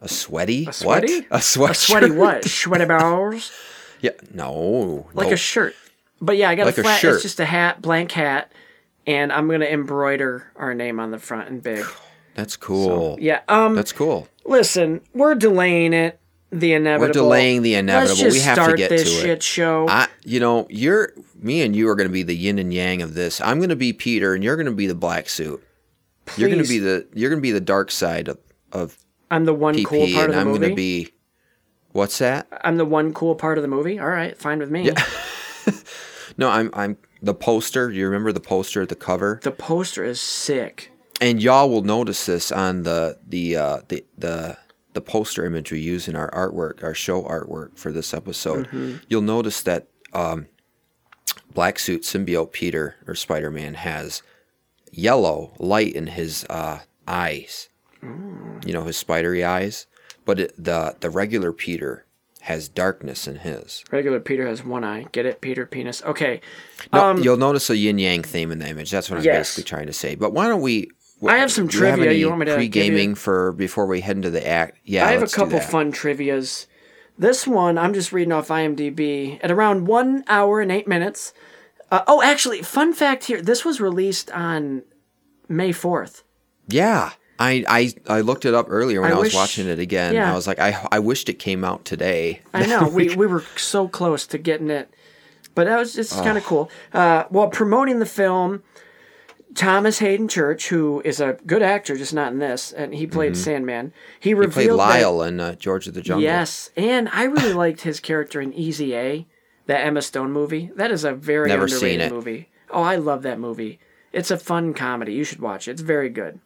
a 0.00 0.08
sweaty, 0.08 0.66
A 0.66 0.72
sweaty? 0.72 1.20
what? 1.20 1.26
A 1.38 1.42
sweat 1.42 1.70
a 1.70 1.74
sweaty 1.74 2.10
what? 2.10 2.44
Sweaty 2.44 2.84
balls. 2.84 3.50
Yeah, 4.00 4.12
no, 4.32 5.08
like 5.12 5.26
no. 5.28 5.32
a 5.32 5.36
shirt. 5.36 5.74
But 6.20 6.36
yeah, 6.36 6.50
I 6.50 6.54
got 6.54 6.66
Like 6.66 6.78
a 6.78 6.82
a 6.82 6.84
flat. 6.84 7.00
shirt. 7.00 7.14
It's 7.14 7.22
just 7.24 7.40
a 7.40 7.44
hat, 7.44 7.82
blank 7.82 8.12
hat, 8.12 8.52
and 9.08 9.32
I'm 9.32 9.48
gonna 9.48 9.64
embroider 9.64 10.52
our 10.54 10.72
name 10.72 11.00
on 11.00 11.10
the 11.10 11.18
front 11.18 11.48
in 11.48 11.58
big. 11.60 11.84
That's 12.38 12.56
cool. 12.56 13.18
Yeah. 13.20 13.40
Um. 13.48 13.74
That's 13.74 13.90
cool. 13.92 14.28
listen, 14.44 15.00
we're 15.12 15.34
delaying 15.34 15.92
it. 15.92 16.20
The 16.52 16.72
inevitable. 16.72 17.08
We're 17.08 17.12
delaying 17.12 17.62
the 17.62 17.74
inevitable. 17.74 18.10
Let's 18.10 18.20
just 18.20 18.36
We 18.36 18.40
have 18.44 18.56
to 18.56 18.62
start 18.62 18.76
get 18.78 18.90
this 18.90 19.02
to 19.02 19.18
it. 19.18 19.22
shit 19.22 19.42
show. 19.42 19.88
I, 19.88 20.06
you 20.24 20.38
know, 20.38 20.68
you're 20.70 21.12
me 21.34 21.62
and 21.62 21.74
you 21.74 21.88
are 21.88 21.96
going 21.96 22.08
to 22.08 22.12
be 22.12 22.22
the 22.22 22.36
yin 22.36 22.60
and 22.60 22.72
yang 22.72 23.02
of 23.02 23.14
this. 23.14 23.40
I'm 23.40 23.58
going 23.58 23.70
to 23.70 23.76
be 23.76 23.92
Peter, 23.92 24.34
and 24.34 24.44
you're 24.44 24.54
going 24.54 24.66
to 24.66 24.72
be 24.72 24.86
the 24.86 24.94
black 24.94 25.28
suit. 25.28 25.60
You're 26.36 26.48
going 26.48 26.62
to 26.62 26.68
be 26.68 26.78
the 26.78 27.08
you're 27.12 27.28
going 27.28 27.40
to 27.40 27.42
be 27.42 27.50
the 27.50 27.60
dark 27.60 27.90
side 27.90 28.28
of, 28.28 28.38
of 28.72 28.96
I'm 29.32 29.44
the 29.46 29.52
one 29.52 29.74
PP, 29.74 29.84
cool 29.84 30.06
part 30.12 30.26
and 30.26 30.28
of 30.30 30.34
the 30.36 30.40
I'm 30.40 30.46
movie. 30.46 30.58
going 30.60 30.70
to 30.70 30.76
be 30.76 31.08
what's 31.90 32.18
that? 32.18 32.46
I'm 32.62 32.76
the 32.76 32.84
one 32.84 33.12
cool 33.12 33.34
part 33.34 33.58
of 33.58 33.62
the 33.62 33.68
movie. 33.68 33.98
All 33.98 34.08
right, 34.08 34.38
fine 34.38 34.60
with 34.60 34.70
me. 34.70 34.92
No, 36.36 36.50
I'm 36.50 36.70
I'm 36.72 36.96
the 37.20 37.34
poster. 37.34 37.90
You 37.90 38.06
remember 38.06 38.30
the 38.30 38.38
poster 38.40 38.80
at 38.82 38.88
the 38.90 38.94
cover? 38.94 39.40
The 39.42 39.50
poster 39.50 40.04
is 40.04 40.20
sick. 40.20 40.92
And 41.20 41.42
y'all 41.42 41.68
will 41.70 41.82
notice 41.82 42.26
this 42.26 42.52
on 42.52 42.82
the 42.82 43.18
the 43.26 43.56
uh, 43.56 43.78
the 43.88 44.04
the 44.16 44.56
the 44.94 45.00
poster 45.00 45.44
image 45.44 45.70
we 45.70 45.80
use 45.80 46.08
in 46.08 46.16
our 46.16 46.30
artwork, 46.30 46.82
our 46.82 46.94
show 46.94 47.22
artwork 47.22 47.76
for 47.78 47.92
this 47.92 48.12
episode. 48.14 48.66
Mm-hmm. 48.68 48.96
You'll 49.08 49.22
notice 49.22 49.62
that 49.62 49.88
um, 50.12 50.46
black 51.54 51.78
suit 51.78 52.02
symbiote 52.02 52.52
Peter 52.52 52.96
or 53.06 53.14
Spider 53.14 53.50
Man 53.50 53.74
has 53.74 54.22
yellow 54.92 55.52
light 55.58 55.94
in 55.94 56.08
his 56.08 56.44
uh, 56.48 56.80
eyes. 57.06 57.68
Mm. 58.02 58.66
You 58.66 58.72
know 58.72 58.84
his 58.84 58.96
spidery 58.96 59.44
eyes, 59.44 59.86
but 60.24 60.40
it, 60.40 60.52
the 60.56 60.96
the 61.00 61.10
regular 61.10 61.52
Peter 61.52 62.04
has 62.42 62.68
darkness 62.68 63.26
in 63.26 63.36
his. 63.36 63.84
Regular 63.90 64.20
Peter 64.20 64.46
has 64.46 64.64
one 64.64 64.84
eye. 64.84 65.06
Get 65.12 65.26
it, 65.26 65.40
Peter 65.40 65.66
penis. 65.66 66.02
Okay. 66.04 66.40
No, 66.92 67.04
Um, 67.10 67.18
you'll 67.22 67.36
notice 67.36 67.68
a 67.68 67.76
yin 67.76 67.98
yang 67.98 68.22
theme 68.22 68.52
in 68.52 68.60
the 68.60 68.68
image. 68.68 68.90
That's 68.90 69.10
what 69.10 69.18
I'm 69.18 69.24
Yes. 69.24 69.48
basically 69.50 69.68
trying 69.68 69.86
to 69.86 69.92
say. 69.92 70.14
But 70.14 70.32
why 70.32 70.46
don't 70.46 70.62
we? 70.62 70.90
I 71.26 71.38
have 71.38 71.50
some 71.50 71.64
have 71.64 71.72
trivia 71.72 72.10
any 72.10 72.18
you 72.18 72.28
want 72.28 72.40
me 72.40 72.46
to 72.46 72.52
give 72.52 72.62
you? 72.62 72.68
pre-gaming 72.70 73.14
for 73.14 73.52
before 73.52 73.86
we 73.86 74.00
head 74.00 74.16
into 74.16 74.30
the 74.30 74.46
act? 74.46 74.78
Yeah, 74.84 75.06
I 75.06 75.12
have 75.12 75.22
a 75.22 75.26
couple 75.26 75.60
fun 75.60 75.92
trivias. 75.92 76.66
This 77.18 77.46
one, 77.46 77.76
I'm 77.78 77.94
just 77.94 78.12
reading 78.12 78.32
off 78.32 78.48
IMDb. 78.48 79.40
At 79.42 79.50
around 79.50 79.86
one 79.86 80.22
hour 80.28 80.60
and 80.60 80.70
eight 80.70 80.86
minutes. 80.86 81.32
Uh, 81.90 82.02
oh, 82.06 82.22
actually, 82.22 82.62
fun 82.62 82.92
fact 82.92 83.24
here. 83.24 83.42
This 83.42 83.64
was 83.64 83.80
released 83.80 84.30
on 84.30 84.82
May 85.48 85.70
4th. 85.70 86.22
Yeah, 86.68 87.10
I, 87.38 87.64
I 87.66 87.94
I 88.18 88.20
looked 88.20 88.44
it 88.44 88.52
up 88.54 88.66
earlier 88.68 89.00
when 89.00 89.10
I 89.10 89.14
I, 89.14 89.18
was 89.18 89.26
wish- 89.28 89.34
watching 89.34 89.66
it 89.68 89.78
again. 89.78 90.14
yeah. 90.14 90.30
I 90.30 90.34
was 90.34 90.46
like, 90.46 90.58
I 90.58 90.86
I 90.92 90.98
wished 90.98 91.28
it 91.28 91.38
came 91.38 91.64
out 91.64 91.84
today. 91.84 92.42
I 92.54 92.66
know. 92.66 92.88
we, 92.88 93.14
we 93.16 93.26
were 93.26 93.42
so 93.56 93.88
close 93.88 94.26
to 94.28 94.38
getting 94.38 94.70
it. 94.70 94.92
But 95.54 95.64
that 95.64 95.76
was 95.78 95.94
just 95.94 96.12
kind 96.12 96.38
of 96.38 96.44
cool. 96.44 96.70
Uh, 96.92 97.24
while 97.30 97.48
promoting 97.48 97.98
the 97.98 98.06
film, 98.06 98.62
Thomas 99.54 99.98
Haden 99.98 100.28
Church, 100.28 100.68
who 100.68 101.00
is 101.04 101.20
a 101.20 101.38
good 101.46 101.62
actor, 101.62 101.96
just 101.96 102.12
not 102.14 102.32
in 102.32 102.38
this, 102.38 102.70
and 102.72 102.94
he 102.94 103.06
played 103.06 103.36
Sandman, 103.36 103.92
he 104.20 104.30
Mm-hmm. 104.32 104.40
He 104.42 104.46
played 104.46 104.56
revealed 104.56 104.80
that- 104.80 104.84
Lyle 105.02 105.22
in 105.22 105.40
uh, 105.40 105.54
George 105.54 105.86
of 105.88 105.94
the 105.94 106.02
Jungle. 106.02 106.22
Yes, 106.22 106.70
and 106.76 107.08
I 107.10 107.24
really 107.24 107.52
liked 107.54 107.80
his 107.82 107.98
character 108.00 108.40
in 108.40 108.52
Easy 108.52 108.94
A, 108.94 109.26
that 109.66 109.84
Emma 109.86 110.02
Stone 110.02 110.32
movie. 110.32 110.70
That 110.76 110.90
is 110.90 111.04
a 111.04 111.12
very 111.12 111.48
Never 111.48 111.64
underrated 111.64 112.12
movie. 112.12 112.48
Oh, 112.70 112.82
I 112.82 112.96
love 112.96 113.22
that 113.22 113.40
movie. 113.40 113.78
It's 114.12 114.30
a 114.30 114.36
fun 114.38 114.74
comedy. 114.74 115.12
You 115.14 115.24
should 115.24 115.40
watch 115.40 115.66
it. 115.68 115.72
It's 115.72 115.80
very 115.82 116.08
good. 116.10 116.40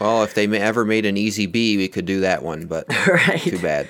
Well, 0.00 0.22
if 0.22 0.34
they 0.34 0.46
ever 0.46 0.84
made 0.84 1.06
an 1.06 1.16
Easy 1.16 1.46
B, 1.46 1.76
we 1.76 1.88
could 1.88 2.06
do 2.06 2.20
that 2.20 2.42
one, 2.42 2.66
but 2.66 2.86
Right. 3.06 3.40
too 3.40 3.58
bad. 3.58 3.88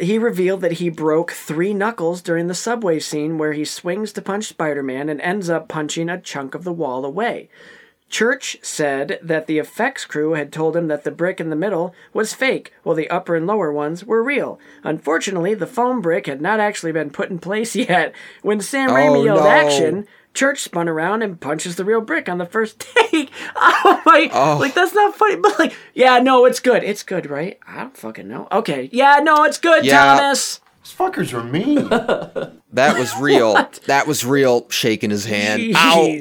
He 0.00 0.16
revealed 0.18 0.62
that 0.62 0.72
he 0.72 0.88
broke 0.88 1.32
three 1.32 1.74
knuckles 1.74 2.22
during 2.22 2.46
the 2.46 2.54
subway 2.54 2.98
scene 3.00 3.36
where 3.36 3.52
he 3.52 3.64
swings 3.64 4.12
to 4.14 4.22
punch 4.22 4.46
Spider 4.46 4.82
Man 4.82 5.08
and 5.08 5.20
ends 5.20 5.50
up 5.50 5.68
punching 5.68 6.08
a 6.08 6.20
chunk 6.20 6.54
of 6.54 6.64
the 6.64 6.72
wall 6.72 7.04
away. 7.04 7.50
Church 8.10 8.58
said 8.60 9.18
that 9.22 9.46
the 9.46 9.58
effects 9.58 10.04
crew 10.04 10.32
had 10.34 10.52
told 10.52 10.76
him 10.76 10.88
that 10.88 11.04
the 11.04 11.12
brick 11.12 11.40
in 11.40 11.48
the 11.48 11.56
middle 11.56 11.94
was 12.12 12.34
fake, 12.34 12.72
while 12.82 12.96
the 12.96 13.08
upper 13.08 13.36
and 13.36 13.46
lower 13.46 13.72
ones 13.72 14.04
were 14.04 14.22
real. 14.22 14.58
Unfortunately, 14.82 15.54
the 15.54 15.66
foam 15.66 16.00
brick 16.02 16.26
had 16.26 16.40
not 16.42 16.58
actually 16.58 16.90
been 16.90 17.10
put 17.10 17.30
in 17.30 17.38
place 17.38 17.74
yet. 17.76 18.12
When 18.42 18.60
Sam 18.60 18.90
oh, 18.90 18.94
Raimi 18.94 19.18
Oh, 19.20 19.24
yelled 19.24 19.40
no. 19.40 19.48
action, 19.48 20.06
Church 20.34 20.60
spun 20.60 20.88
around 20.88 21.22
and 21.22 21.40
punches 21.40 21.76
the 21.76 21.84
real 21.84 22.00
brick 22.00 22.28
on 22.28 22.38
the 22.38 22.46
first 22.46 22.78
take. 23.10 23.30
Oh 23.56 24.02
my! 24.04 24.28
Oh. 24.32 24.58
Like 24.60 24.74
that's 24.74 24.94
not 24.94 25.14
funny, 25.16 25.36
but 25.36 25.58
like, 25.58 25.74
yeah, 25.94 26.18
no, 26.18 26.44
it's 26.46 26.60
good. 26.60 26.82
It's 26.84 27.02
good, 27.02 27.28
right? 27.30 27.58
I 27.66 27.78
don't 27.82 27.96
fucking 27.96 28.26
know. 28.28 28.46
Okay, 28.50 28.88
yeah, 28.92 29.20
no, 29.22 29.44
it's 29.44 29.58
good, 29.58 29.84
Yeah. 29.84 30.16
Thomas. 30.16 30.60
These 30.82 30.94
fuckers 30.94 31.32
are 31.32 31.44
mean. 31.44 31.88
That 32.72 32.98
was 32.98 33.16
real. 33.18 33.54
that 33.86 34.06
was 34.06 34.24
real. 34.24 34.68
Shaking 34.70 35.10
his 35.10 35.24
hand. 35.26 35.62
Ow! 35.76 36.18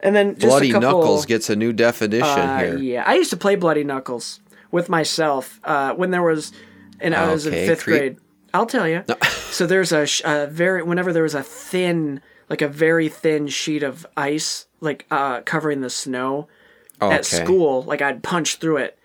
And 0.00 0.14
then 0.14 0.34
just 0.34 0.46
Bloody 0.46 0.70
a 0.70 0.72
couple, 0.74 1.00
Knuckles 1.00 1.26
gets 1.26 1.48
a 1.50 1.56
new 1.56 1.72
definition 1.72 2.26
uh, 2.28 2.58
here. 2.58 2.78
Yeah, 2.78 3.04
I 3.06 3.14
used 3.14 3.30
to 3.30 3.36
play 3.36 3.56
Bloody 3.56 3.84
Knuckles 3.84 4.40
with 4.70 4.88
myself 4.88 5.58
uh, 5.64 5.94
when 5.94 6.10
there 6.10 6.22
was, 6.22 6.52
and 7.00 7.14
I 7.14 7.32
was 7.32 7.46
Okay, 7.46 7.62
in 7.62 7.68
fifth 7.68 7.84
creep. 7.84 7.98
grade. 7.98 8.16
I'll 8.52 8.66
tell 8.66 8.86
you. 8.88 9.04
so 9.50 9.66
there's 9.66 9.92
a, 9.92 10.06
a 10.24 10.46
very 10.46 10.82
whenever 10.82 11.12
there 11.12 11.22
was 11.22 11.34
a 11.34 11.42
thin, 11.42 12.20
like 12.50 12.60
a 12.62 12.68
very 12.68 13.08
thin 13.08 13.48
sheet 13.48 13.82
of 13.82 14.06
ice, 14.16 14.66
like 14.80 15.06
uh, 15.10 15.40
covering 15.42 15.80
the 15.80 15.90
snow 15.90 16.48
Oh, 17.00 17.10
at 17.10 17.26
school, 17.26 17.82
like 17.82 18.00
I'd 18.00 18.22
punch 18.22 18.56
through 18.56 18.78
it, 18.78 18.98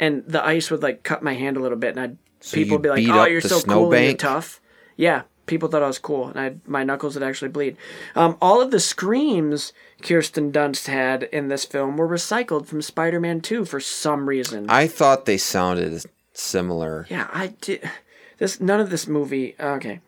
and 0.00 0.24
the 0.26 0.44
ice 0.44 0.70
would 0.70 0.82
like 0.82 1.02
cut 1.02 1.22
my 1.22 1.34
hand 1.34 1.58
a 1.58 1.60
little 1.60 1.76
bit, 1.76 1.90
and 1.90 2.00
I'd 2.00 2.16
So 2.40 2.54
people 2.54 2.76
would 2.78 2.82
be 2.82 2.88
like, 2.88 3.06
"Oh, 3.06 3.26
you're 3.26 3.42
so 3.42 3.60
cool 3.60 3.92
and 3.92 4.04
you're 4.04 4.14
tough." 4.14 4.62
Yeah, 4.96 5.22
people 5.44 5.68
thought 5.68 5.82
I 5.82 5.86
was 5.86 5.98
cool, 5.98 6.28
and 6.28 6.40
I 6.40 6.54
my 6.66 6.84
knuckles 6.84 7.14
would 7.16 7.22
actually 7.22 7.50
bleed. 7.50 7.76
Um, 8.14 8.38
all 8.40 8.62
of 8.62 8.70
the 8.70 8.80
screams 8.80 9.74
Kirsten 10.04 10.52
Dunst 10.52 10.86
had 10.86 11.24
in 11.24 11.48
this 11.48 11.64
film 11.64 11.96
were 11.96 12.06
recycled 12.06 12.66
from 12.66 12.80
Spider-Man 12.82 13.40
2 13.40 13.64
for 13.64 13.80
some 13.80 14.28
reason. 14.28 14.66
I 14.70 14.86
thought 14.86 15.24
they 15.24 15.38
sounded 15.38 16.04
similar. 16.32 17.06
yeah, 17.10 17.28
I 17.32 17.48
did. 17.60 17.90
This 18.38 18.60
none 18.60 18.80
of 18.80 18.90
this 18.90 19.06
movie. 19.08 19.54
Okay, 19.58 20.00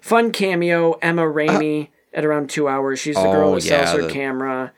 fun 0.00 0.32
cameo 0.32 0.92
Emma 1.02 1.22
Raimi 1.22 1.86
uh, 1.86 1.90
at 2.14 2.24
around 2.24 2.50
two 2.50 2.66
hours. 2.68 2.98
She's 2.98 3.14
the 3.16 3.22
girl 3.22 3.50
Oh, 3.50 3.54
that 3.54 3.60
sells 3.62 3.88
yeah, 3.88 3.96
her 3.96 4.02
the- 4.02 4.12
camera. 4.12 4.72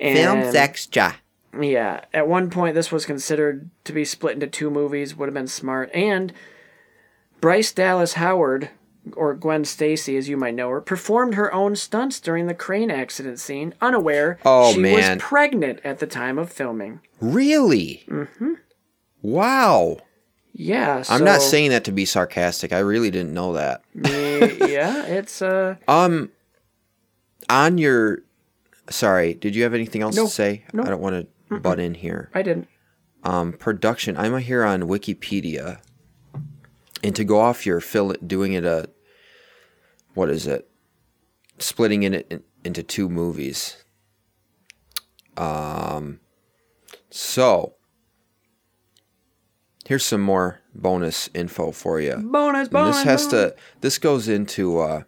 And 0.00 0.54
extra. 0.56 1.16
Yeah, 1.58 2.04
at 2.14 2.28
one 2.28 2.50
point 2.50 2.74
this 2.74 2.92
was 2.92 3.04
considered 3.06 3.68
to 3.84 3.92
be 3.92 4.04
split 4.04 4.34
into 4.34 4.46
two 4.46 4.70
movies. 4.70 5.14
Would 5.16 5.26
have 5.26 5.34
been 5.34 5.46
smart. 5.48 5.90
And 5.94 6.32
Bryce 7.40 7.72
Dallas 7.72 8.14
Howard, 8.14 8.70
or 9.14 9.34
Gwen 9.34 9.64
Stacy, 9.64 10.16
as 10.16 10.28
you 10.28 10.36
might 10.36 10.54
know 10.54 10.68
her, 10.70 10.80
performed 10.80 11.34
her 11.34 11.52
own 11.52 11.76
stunts 11.76 12.20
during 12.20 12.46
the 12.46 12.54
crane 12.54 12.90
accident 12.90 13.38
scene, 13.40 13.74
unaware 13.80 14.38
Oh, 14.44 14.72
she 14.72 14.80
man. 14.80 15.16
was 15.16 15.22
pregnant 15.22 15.80
at 15.84 15.98
the 15.98 16.06
time 16.06 16.38
of 16.38 16.50
filming. 16.52 17.00
Really? 17.20 18.04
Mm-hmm. 18.08 18.54
Wow. 19.22 19.98
Yeah, 20.52 21.04
I'm 21.08 21.24
not 21.24 21.40
saying 21.40 21.70
that 21.70 21.84
to 21.84 21.92
be 21.92 22.04
sarcastic. 22.04 22.72
I 22.72 22.80
really 22.80 23.10
didn't 23.12 23.32
know 23.32 23.52
that. 23.52 23.82
yeah, 23.94 25.04
it's 25.06 25.40
uh, 25.40 25.76
Um, 25.86 26.30
on 27.48 27.78
your, 27.78 28.22
sorry, 28.90 29.34
did 29.34 29.54
you 29.54 29.62
have 29.62 29.72
anything 29.74 30.02
else 30.02 30.16
No, 30.16 30.24
to 30.24 30.30
say? 30.30 30.64
no. 30.72 30.82
I 30.82 30.86
don't 30.88 31.00
want 31.00 31.28
to 31.50 31.60
butt 31.60 31.78
in 31.78 31.94
here. 31.94 32.30
I 32.34 32.42
didn't. 32.42 32.66
Um, 33.22 33.52
production. 33.52 34.16
I'm 34.16 34.36
here 34.38 34.64
on 34.64 34.82
Wikipedia, 34.82 35.78
and 37.02 37.14
to 37.16 37.24
go 37.24 37.40
off 37.40 37.66
your 37.66 37.80
fill 37.80 38.12
doing 38.26 38.52
it 38.52 38.64
a, 38.64 38.88
what 40.14 40.30
is 40.30 40.46
it? 40.46 40.68
Splitting 41.58 42.02
it 42.02 42.26
in, 42.30 42.42
into 42.64 42.82
two 42.82 43.08
movies. 43.08 43.84
Um, 45.36 46.20
so 47.10 47.74
here's 49.86 50.04
some 50.04 50.20
more 50.20 50.60
bonus 50.74 51.30
info 51.34 51.70
for 51.72 52.00
you. 52.00 52.16
Bonus, 52.16 52.68
And 52.68 52.88
this 52.88 53.02
has 53.04 53.26
bonus. 53.26 53.52
to 53.52 53.56
this 53.80 53.98
goes 53.98 54.28
into 54.28 54.78
uh, 54.80 55.02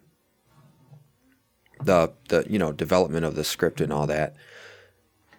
the 1.83 2.13
the 2.29 2.47
you 2.49 2.59
know 2.59 2.73
development 2.73 3.25
of 3.25 3.35
the 3.35 3.45
script 3.45 3.81
and 3.81 3.93
all 3.93 4.07
that. 4.07 4.35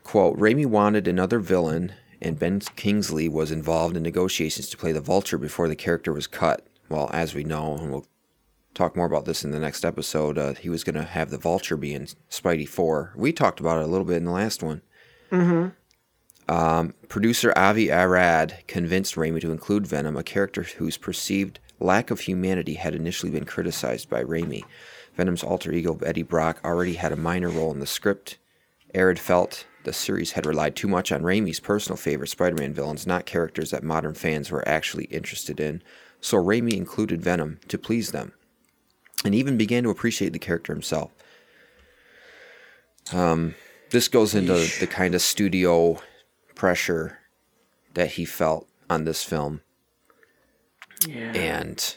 Quote: 0.04 0.38
Raimi 0.38 0.66
wanted 0.66 1.08
another 1.08 1.40
villain, 1.40 1.94
and 2.22 2.38
Ben 2.38 2.60
Kingsley 2.76 3.28
was 3.28 3.52
involved 3.52 3.98
in 3.98 4.04
negotiations 4.04 4.70
to 4.70 4.78
play 4.78 4.92
the 4.92 5.02
Vulture 5.02 5.38
before 5.38 5.68
the 5.68 5.76
character 5.76 6.14
was 6.14 6.28
cut. 6.28 6.68
Well, 6.90 7.10
as 7.14 7.34
we 7.34 7.44
know, 7.44 7.76
and 7.76 7.92
we'll 7.92 8.06
talk 8.74 8.96
more 8.96 9.06
about 9.06 9.26
this 9.26 9.44
in 9.44 9.52
the 9.52 9.60
next 9.60 9.84
episode, 9.84 10.38
uh, 10.38 10.54
he 10.54 10.70
was 10.70 10.84
going 10.84 10.96
to 10.96 11.04
have 11.04 11.30
the 11.30 11.38
Vulture 11.38 11.78
be 11.78 11.94
in 11.94 12.08
Spidey 12.30 12.68
Four. 12.68 13.14
We 13.16 13.34
talked 13.34 13.60
about 13.60 13.80
it 13.80 13.86
a 13.86 13.88
little 13.88 14.06
bit 14.06 14.18
in 14.18 14.26
the 14.26 14.32
last 14.32 14.62
one. 14.62 14.82
Um, 16.48 16.94
producer 17.08 17.54
Avi 17.56 17.90
Arad 17.92 18.64
convinced 18.68 19.16
Raimi 19.16 19.40
to 19.42 19.52
include 19.52 19.88
Venom, 19.88 20.18
a 20.18 20.24
character 20.24 20.64
whose 20.64 20.98
perceived 20.98 21.60
lack 21.80 22.12
of 22.12 22.22
humanity 22.22 22.74
had 22.74 22.94
initially 22.94 23.32
been 23.32 23.46
criticized 23.46 24.10
by 24.10 24.24
Raimi. 24.24 24.64
Venom's 25.16 25.44
alter 25.44 25.72
ego, 25.72 25.98
Eddie 26.06 26.24
Brock, 26.24 26.60
already 26.64 26.94
had 26.94 27.12
a 27.12 27.18
minor 27.18 27.50
role 27.50 27.72
in 27.72 27.80
the 27.80 27.86
script. 27.86 28.38
Arad 28.94 29.20
felt 29.20 29.66
the 29.84 29.94
series 29.94 30.34
had 30.34 30.46
relied 30.46 30.76
too 30.76 30.88
much 30.88 31.12
on 31.12 31.22
Raimi's 31.22 31.60
personal 31.60 31.98
favorite 31.98 32.30
Spider 32.30 32.56
Man 32.56 32.74
villains, 32.74 33.08
not 33.08 33.26
characters 33.26 33.72
that 33.72 33.84
modern 33.84 34.14
fans 34.14 34.52
were 34.52 34.68
actually 34.68 35.06
interested 35.06 35.60
in, 35.60 35.82
so 36.20 36.38
Raimi 36.38 36.74
included 36.74 37.22
Venom 37.22 37.60
to 37.68 37.78
please 37.78 38.12
them, 38.12 38.34
and 39.26 39.34
even 39.34 39.58
began 39.58 39.84
to 39.84 39.90
appreciate 39.90 40.34
the 40.34 40.40
character 40.40 40.74
himself. 40.74 41.12
Um, 43.12 43.56
this 43.90 44.08
goes 44.08 44.36
into 44.36 44.54
the 44.80 44.88
kind 44.88 45.16
of 45.16 45.22
studio 45.22 46.00
pressure 46.56 47.20
that 47.94 48.12
he 48.12 48.26
felt 48.26 48.68
on 48.90 49.06
this 49.06 49.24
film. 49.24 49.62
Yeah. 51.08 51.32
And 51.34 51.96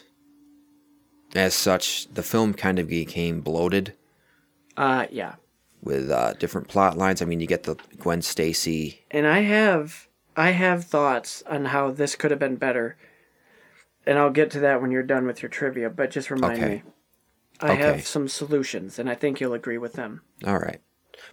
as 1.35 1.53
such, 1.53 2.11
the 2.13 2.23
film 2.23 2.53
kind 2.53 2.79
of 2.79 2.87
became 2.87 3.41
bloated 3.41 3.93
Uh, 4.75 5.05
yeah. 5.11 5.35
With 5.85 6.09
uh, 6.11 6.33
different 6.33 6.67
plot 6.67 6.97
lines. 6.97 7.21
I 7.21 7.25
mean, 7.25 7.39
you 7.39 7.47
get 7.47 7.63
the 7.63 7.75
Gwen 7.99 8.21
Stacy. 8.21 9.05
and 9.11 9.25
I 9.27 9.39
have 9.41 10.07
I 10.35 10.51
have 10.51 10.83
thoughts 10.83 11.43
on 11.47 11.65
how 11.65 11.91
this 11.91 12.15
could 12.15 12.31
have 12.31 12.39
been 12.39 12.57
better, 12.57 12.97
and 14.05 14.19
I'll 14.19 14.31
get 14.31 14.51
to 14.51 14.59
that 14.59 14.81
when 14.81 14.91
you're 14.91 15.03
done 15.03 15.25
with 15.25 15.41
your 15.41 15.49
trivia. 15.49 15.89
But 15.89 16.11
just 16.11 16.29
remind 16.29 16.61
Okay. 16.61 16.67
me, 16.75 16.83
I 17.61 17.71
Okay. 17.73 17.81
have 17.83 18.05
some 18.07 18.27
solutions, 18.27 18.99
and 18.99 19.09
I 19.09 19.15
think 19.15 19.39
you'll 19.39 19.53
agree 19.53 19.77
with 19.77 19.93
them. 19.93 20.21
All 20.45 20.57
right. 20.57 20.81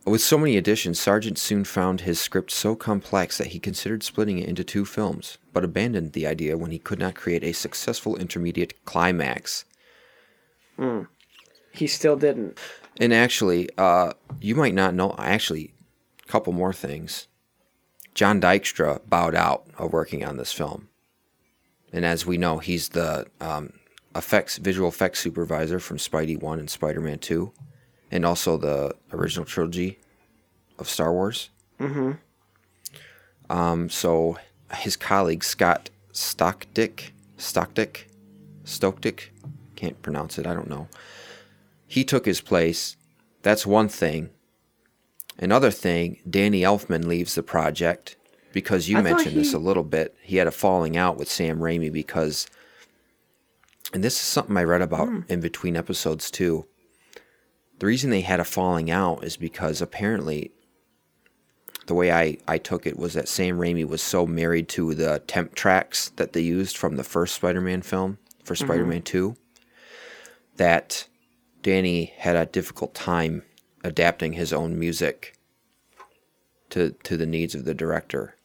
With 0.05 0.21
so 0.21 0.39
many 0.39 0.57
additions, 0.57 1.01
Sargent 1.01 1.39
soon 1.39 1.65
found 1.65 2.03
his 2.03 2.21
script 2.21 2.53
so 2.53 2.77
complex 2.77 3.39
that 3.39 3.49
he 3.49 3.59
considered 3.59 4.05
splitting 4.05 4.39
it 4.39 4.49
into 4.49 4.63
two 4.63 4.85
films, 4.85 5.39
but 5.53 5.65
abandoned 5.65 6.13
the 6.13 6.27
idea 6.27 6.57
when 6.57 6.71
he 6.71 6.79
could 6.79 7.01
not 7.01 7.17
create 7.17 7.43
a 7.43 7.53
successful 7.53 8.17
intermediate 8.17 8.85
climax. 8.85 9.65
He 11.73 11.87
still 11.87 12.17
didn't. 12.17 12.59
And 13.01 13.13
actually, 13.13 13.69
uh, 13.79 14.13
you 14.41 14.55
might 14.55 14.75
not 14.75 14.95
know. 14.95 15.15
Actually, 15.19 15.73
a 16.25 16.29
couple 16.29 16.53
more 16.53 16.73
things. 16.73 17.29
John 18.15 18.41
Dykstra 18.41 19.01
bowed 19.09 19.35
out 19.35 19.67
of 19.79 19.93
working 19.93 20.25
on 20.25 20.37
this 20.37 20.53
film, 20.53 20.89
and 21.93 22.05
as 22.05 22.27
we 22.27 22.37
know, 22.37 22.59
he's 22.59 22.91
the 22.91 23.27
um, 23.41 23.73
effects 24.15 24.59
visual 24.59 24.89
effects 24.89 25.21
supervisor 25.21 25.81
from 25.81 25.97
Spidey 25.97 26.41
One 26.41 26.59
and 26.59 26.69
Spider 26.69 27.01
Man 27.01 27.19
Two, 27.19 27.53
and 28.11 28.27
also 28.27 28.59
the 28.59 28.95
original 29.13 29.47
trilogy 29.47 29.99
of 30.79 30.89
Star 30.89 31.13
Wars. 31.13 31.49
Mm-hmm. 31.81 32.13
Um, 33.51 33.89
so 33.89 34.37
his 34.75 34.97
colleague 34.97 35.43
Scott 35.43 35.89
Stockdick, 36.13 37.13
Stockdick, 37.39 38.05
Stokedick, 38.65 39.31
can't 39.77 40.01
pronounce 40.03 40.39
it. 40.39 40.47
I 40.47 40.53
don't 40.53 40.69
know 40.69 40.89
he 41.93 42.05
took 42.05 42.25
his 42.25 42.41
place. 42.41 42.97
That's 43.43 43.67
one 43.67 43.89
thing. 43.89 44.31
Another 45.39 45.71
thing, 45.71 46.21
Danny 46.29 46.63
Elfman 46.63 47.05
leaves 47.07 47.35
the 47.35 47.43
project 47.43 48.17
because 48.53 48.89
you 48.89 48.97
I 48.97 49.03
mentioned 49.03 49.37
this 49.37 49.53
a 49.53 49.59
little 49.59 49.83
bit. 49.83 50.17
He 50.23 50.37
had 50.37 50.47
a 50.47 50.51
falling 50.53 50.97
out 50.97 51.19
with 51.19 51.29
Sam 51.31 51.59
Raimi 51.59 51.93
because, 51.93 52.47
and 53.93 54.03
this 54.03 54.15
is 54.15 54.21
something 54.23 54.57
I 54.57 54.63
read 54.63 54.81
about 54.81 55.09
Hmm. 55.09 55.21
in 55.29 55.41
between 55.41 55.77
episodes 55.77 56.31
too. 56.31 56.67
The 57.79 57.87
reason 57.87 58.09
they 58.11 58.21
had 58.23 58.41
a 58.41 58.45
falling 58.45 58.91
out 58.91 59.23
is 59.25 59.37
because 59.37 59.83
apparently, 59.83 60.53
the 61.89 61.95
way 61.95 62.11
I, 62.13 62.39
I 62.49 62.57
took 62.59 62.87
it 62.87 62.97
was 62.99 63.13
that 63.15 63.29
Sam 63.29 63.59
Raimi 63.59 63.87
was 63.87 64.01
so 64.01 64.27
married 64.27 64.69
to 64.71 64.95
the 64.95 65.21
temp 65.27 65.55
tracks 65.55 66.09
that 66.17 66.33
they 66.33 66.41
used 66.41 66.77
from 66.79 66.97
the 66.97 67.05
first 67.05 67.35
Spider 67.35 67.61
Man 67.61 67.83
film 67.83 68.17
for 68.45 68.55
Mm-hmm. 68.55 68.65
Spider 68.65 68.87
Man 68.87 69.03
2 69.03 69.37
that 70.57 71.07
Danny 71.63 72.13
had 72.17 72.37
a 72.37 72.47
difficult 72.47 72.95
time 72.95 73.43
adapting 73.85 74.33
his 74.35 74.53
own 74.53 74.79
music 74.79 75.37
to 76.71 76.91
to 77.05 77.17
the 77.17 77.27
needs 77.27 77.55
of 77.55 77.65
the 77.65 77.75
director, 77.75 78.37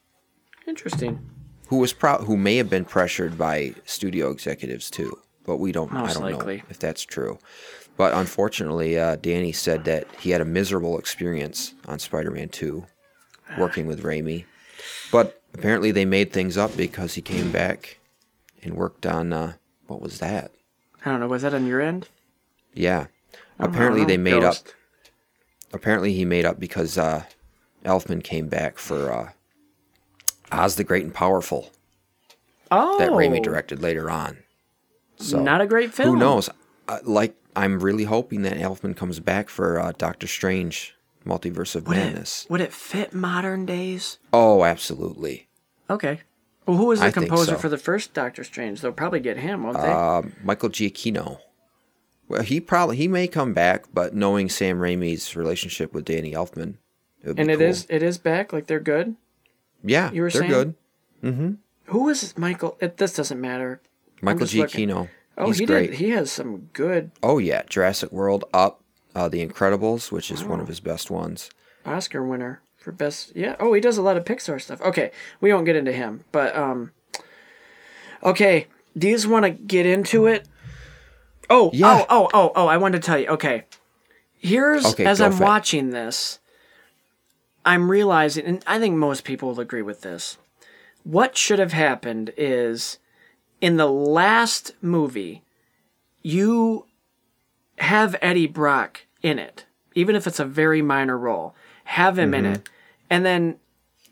Interesting. 0.68 1.20
who 1.68 1.78
was 1.78 1.94
pro- 1.94 2.20
who 2.20 2.38
may 2.38 2.58
have 2.58 2.70
been 2.70 2.86
pressured 2.86 3.38
by 3.38 3.74
studio 3.86 4.30
executives 4.32 4.90
too, 4.90 5.18
but 5.46 5.58
we 5.58 5.72
don't. 5.72 5.92
I 5.94 6.02
Most 6.02 6.14
don't 6.16 6.24
likely. 6.32 6.58
know 6.58 6.64
if 6.70 6.80
that's 6.80 7.04
true. 7.04 7.40
But 7.96 8.14
unfortunately, 8.14 9.00
uh, 9.00 9.16
Danny 9.16 9.52
said 9.52 9.86
that 9.86 10.06
he 10.20 10.30
had 10.30 10.42
a 10.42 10.46
miserable 10.46 11.00
experience 11.00 11.74
on 11.88 11.98
Spider-Man 12.00 12.50
Two, 12.50 12.86
working 13.58 13.88
with 13.88 14.04
Raimi. 14.04 14.46
But 15.12 15.42
apparently, 15.56 15.92
they 15.92 16.06
made 16.06 16.32
things 16.32 16.58
up 16.58 16.76
because 16.78 17.16
he 17.16 17.22
came 17.22 17.52
back 17.52 17.98
and 18.62 18.76
worked 18.76 19.06
on 19.08 19.34
uh, 19.34 19.54
what 19.88 20.02
was 20.02 20.20
that? 20.20 20.52
I 21.06 21.10
don't 21.12 21.20
know. 21.22 21.28
Was 21.28 21.42
that 21.42 21.56
on 21.56 21.66
your 21.66 21.82
end? 21.82 22.10
Yeah. 22.78 23.08
Apparently, 23.60 24.06
they 24.06 24.18
made 24.18 24.44
up. 24.44 24.56
Apparently, 25.74 26.14
he 26.14 26.26
made 26.26 26.46
up 26.46 26.60
because 26.60 26.98
uh, 26.98 27.24
Elfman 27.84 28.24
came 28.24 28.48
back 28.48 28.78
for 28.78 29.12
uh, 29.12 29.30
Oz 30.52 30.76
the 30.76 30.84
Great 30.84 31.04
and 31.04 31.14
Powerful 31.14 31.72
Oh, 32.72 32.98
that 33.00 33.12
Raimi 33.12 33.42
directed 33.42 33.82
later 33.82 34.10
on. 34.10 34.38
So 35.18 35.42
Not 35.42 35.62
a 35.62 35.68
great 35.68 35.94
film. 35.94 36.10
who 36.10 36.16
knows? 36.18 36.50
Uh, 36.88 37.00
like, 37.04 37.36
I'm 37.56 37.80
really 37.80 38.04
hoping 38.04 38.44
that 38.44 38.58
Elfman 38.58 38.96
comes 38.96 39.20
back 39.20 39.50
for 39.50 39.80
uh, 39.80 39.94
Doctor 39.98 40.28
Strange, 40.28 40.96
Multiverse 41.26 41.76
of 41.76 41.88
Would 41.88 41.98
Madness. 41.98 42.44
it, 42.46 42.52
would 42.52 42.62
it 42.62 42.74
fit 42.74 43.14
modern 43.14 43.66
days? 43.66 44.20
Oh, 44.32 44.64
absolutely. 44.64 45.48
Okay. 45.90 46.22
Well, 46.66 46.78
who 46.78 46.86
was 46.86 47.00
the 47.00 47.08
I 47.08 47.12
composer 47.12 47.54
so. 47.54 47.58
for 47.58 47.70
the 47.70 47.78
first 47.78 48.14
Doctor 48.14 48.44
Strange? 48.44 48.82
They'll 48.82 48.92
probably 48.92 49.22
get 49.22 49.38
him, 49.38 49.64
won't 49.64 49.78
they? 49.78 49.90
Uh, 49.90 50.22
Michael 50.44 50.70
Giacchino. 50.70 51.40
Well, 52.30 52.42
he 52.42 52.60
probably 52.60 52.98
he 52.98 53.08
may 53.08 53.28
come 53.28 53.54
back, 53.54 53.86
but 53.94 54.14
knowing 54.14 54.50
Sam 54.50 54.80
Raimi's 54.80 55.36
relationship 55.36 55.94
with 55.94 56.06
Danny 56.06 56.34
Elfman, 56.34 56.76
it 57.24 57.28
would 57.28 57.40
and 57.40 57.50
it 57.50 57.60
cool. 57.60 57.68
is 57.68 57.86
it 57.90 58.04
is 58.04 58.18
back. 58.18 58.52
Like 58.52 58.68
they're 58.68 58.80
good. 58.80 59.16
yeah, 59.84 60.12
you 60.12 60.22
were 60.22 60.30
they're 60.30 60.42
saying? 60.42 60.76
good. 61.22 61.58
Who 61.86 62.04
was 62.04 62.38
Michael? 62.38 62.78
It, 62.82 62.98
this 62.98 63.14
doesn't 63.14 63.40
matter. 63.40 63.82
Michael 64.22 64.46
just 64.46 64.56
looking. 64.56 64.92
Oh, 64.92 65.08
He's 65.48 65.60
he 65.60 65.66
great. 65.66 65.92
did. 65.92 66.00
He 66.00 66.10
has 66.10 66.32
some 66.32 66.70
good 66.74 67.12
Oh 67.22 67.38
yeah, 67.38 67.62
Jurassic 67.70 68.12
World, 68.12 68.44
Up, 68.54 68.84
uh, 69.16 69.30
The 69.30 69.46
Incredibles, 69.46 70.12
which 70.12 70.32
is 70.32 70.44
one 70.44 70.60
of 70.60 70.68
his 70.68 70.80
best 70.80 71.12
ones. 71.12 71.50
Oscar 71.86 72.26
winner 72.26 72.62
for 72.78 72.92
best. 72.92 73.36
Yeah. 73.36 73.56
Oh, 73.60 73.74
he 73.74 73.80
does 73.80 73.98
a 73.98 74.02
lot 74.02 74.18
of 74.18 74.26
Pixar 74.26 74.60
stuff. 74.60 74.82
Okay, 74.82 75.12
we 75.40 75.54
won't 75.54 75.66
get 75.66 75.76
into 75.76 75.92
him, 75.92 76.24
but 76.32 76.56
um. 76.56 76.92
Okay, 78.24 78.68
do 78.98 79.08
you 79.08 79.16
just 79.16 79.28
want 79.28 79.46
to 79.46 79.52
get 79.52 79.86
into 79.86 80.26
it? 80.26 80.48
Oh, 81.50 81.72
Yeah. 81.74 82.00
oh, 82.00 82.06
oh, 82.10 82.30
oh, 82.34 82.51
oh! 82.56 82.68
I 82.68 82.77
wanted 82.77 83.01
to 83.01 83.06
tell 83.06 83.20
you. 83.20 83.27
Okay, 83.27 83.63
here's 84.38 84.86
Okay, 84.86 85.06
as 85.06 85.22
I'm 85.22 85.32
for 85.32 85.44
it. 85.44 85.46
watching 85.46 85.89
this, 85.92 86.39
I'm 87.66 87.89
realizing, 87.89 88.46
and 88.46 88.63
I 88.68 88.80
think 88.80 88.96
most 88.96 89.24
people 89.24 89.50
will 89.50 89.60
agree 89.60 89.82
with 89.82 90.01
this. 90.01 90.38
What 91.04 91.38
should 91.38 91.60
have 91.60 91.74
happened 91.74 92.34
is, 92.38 93.00
in 93.62 93.77
the 93.77 93.88
last 93.88 94.74
movie, 94.82 95.44
you 96.22 96.86
have 97.77 98.16
Eddie 98.22 98.48
Brock 98.48 99.06
in 99.22 99.39
it, 99.39 99.66
even 99.96 100.16
if 100.16 100.27
it's 100.27 100.39
a 100.39 100.46
very 100.46 100.82
minor 100.82 101.18
role. 101.18 101.56
Have 101.86 102.20
him 102.20 102.34
in 102.34 102.44
mm-hmm. 102.44 102.54
it, 102.54 102.70
and 103.10 103.25
then 103.25 103.58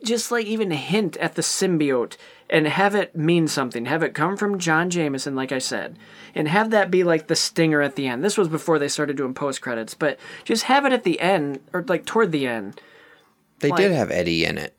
just 0.03 0.31
like 0.31 0.45
even 0.45 0.71
hint 0.71 1.17
at 1.17 1.35
the 1.35 1.41
symbiote 1.41 2.15
and 2.49 2.67
have 2.67 2.95
it 2.95 3.15
mean 3.15 3.47
something. 3.47 3.85
Have 3.85 4.03
it 4.03 4.13
come 4.13 4.37
from 4.37 4.59
John 4.59 4.89
Jameson, 4.89 5.35
like 5.35 5.51
I 5.51 5.59
said, 5.59 5.97
and 6.33 6.47
have 6.47 6.71
that 6.71 6.91
be 6.91 7.03
like 7.03 7.27
the 7.27 7.35
stinger 7.35 7.81
at 7.81 7.95
the 7.95 8.07
end. 8.07 8.23
This 8.23 8.37
was 8.37 8.47
before 8.47 8.79
they 8.79 8.87
started 8.87 9.17
doing 9.17 9.33
post 9.33 9.61
credits, 9.61 9.93
but 9.93 10.19
just 10.43 10.63
have 10.63 10.85
it 10.85 10.93
at 10.93 11.03
the 11.03 11.19
end 11.19 11.59
or 11.73 11.83
like 11.87 12.05
toward 12.05 12.31
the 12.31 12.47
end. 12.47 12.79
They 13.59 13.69
Like- 13.69 13.81
did 13.81 13.91
have 13.91 14.11
Eddie 14.11 14.45
in 14.45 14.57
it. 14.57 14.75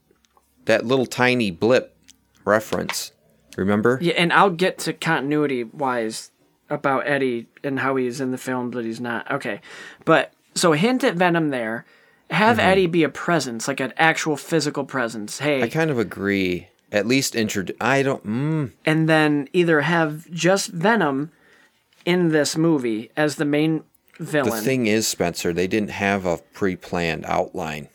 That 0.67 0.85
little 0.85 1.07
tiny 1.07 1.51
blip 1.51 1.97
reference. 2.45 3.13
Remember? 3.57 3.99
Yeah, 4.03 4.15
and 4.15 4.33
I'll 4.33 4.51
get 4.51 4.79
to 4.81 4.93
continuity 4.93 5.65
wise 5.65 6.31
about 6.69 7.07
Eddie 7.07 7.47
and 7.65 7.81
how 7.81 7.97
he's 7.97 8.21
in 8.21 8.33
the 8.33 8.39
film, 8.39 8.71
but 8.71 8.85
he's 8.85 9.01
not. 9.01 9.31
Okay, 9.31 9.61
but 10.05 10.33
so 10.55 10.73
hint 10.73 11.05
at 11.05 11.15
Venom 11.15 11.51
there. 11.51 11.85
Have 12.31 12.59
mm-hmm. 12.59 12.67
Eddie 12.67 12.87
be 12.87 13.05
a 13.05 13.09
presence, 13.09 13.69
like 13.69 13.79
an 13.79 13.93
actual 13.97 14.37
physical 14.37 14.85
presence. 14.85 15.39
Hey, 15.39 15.63
I 15.63 15.69
kind 15.69 15.91
of 15.91 15.99
agree. 15.99 16.69
At 16.97 17.07
least 17.07 17.35
introduce. 17.37 17.77
I 17.81 18.03
don't. 18.03 18.27
Mm, 18.27 18.73
and 18.85 19.09
then 19.09 19.49
either 19.53 19.83
have 19.83 20.31
just 20.31 20.71
Venom 20.71 21.31
in 22.05 22.29
this 22.31 22.57
movie 22.57 23.11
as 23.17 23.37
the 23.37 23.45
main 23.45 23.85
villain. 24.19 24.51
the 24.51 24.63
thing 24.63 24.87
is, 24.87 25.07
Spencer, 25.07 25.53
they 25.53 25.67
didn't 25.67 25.91
have 25.91 26.25
a 26.25 26.39
pre-planned 26.55 27.25
outline 27.27 27.89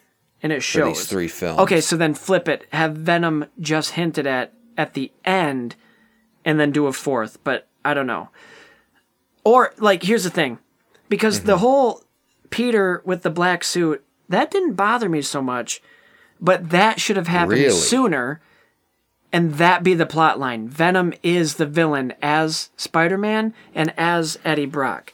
and 0.44 0.52
it 0.54 0.62
shows. 0.62 0.98
these 1.00 1.08
three 1.08 1.28
films. 1.28 1.60
Okay, 1.62 1.82
so 1.82 1.98
then 1.98 2.14
flip 2.14 2.48
it. 2.48 2.66
Have 2.74 2.96
Venom 2.96 3.46
just 3.60 3.92
hinted 3.92 4.28
at 4.28 4.54
at 4.78 4.94
the 4.94 5.12
end, 5.26 5.76
and 6.46 6.60
then 6.60 6.72
do 6.72 6.88
a 6.88 6.94
fourth. 6.94 7.44
But 7.44 7.68
I 7.84 7.94
don't 7.94 8.08
know. 8.08 8.30
Or 9.44 9.74
like, 9.78 10.04
here's 10.04 10.24
the 10.24 10.30
thing, 10.30 10.60
because 11.10 11.40
Mm-hmm. 11.40 11.48
the 11.48 11.58
whole 11.58 12.04
Peter 12.50 13.02
with 13.06 13.24
the 13.24 13.30
black 13.30 13.64
suit 13.64 14.04
that 14.30 14.50
didn't 14.52 14.76
bother 14.76 15.10
me 15.10 15.22
so 15.22 15.42
much, 15.42 15.82
but 16.40 16.70
that 16.70 17.00
should 17.02 17.18
have 17.18 17.28
happened 17.28 17.60
Really? 17.60 17.70
sooner. 17.72 18.40
And 19.34 19.54
that 19.56 19.82
be 19.84 19.94
the 19.94 20.06
plot 20.06 20.40
line. 20.40 20.68
Venom 20.68 21.14
is 21.24 21.56
the 21.56 21.66
villain 21.66 22.14
as 22.22 22.70
Spider 22.76 23.18
Man 23.18 23.54
and 23.74 23.94
as 23.98 24.38
Eddie 24.44 24.66
Brock. 24.66 25.14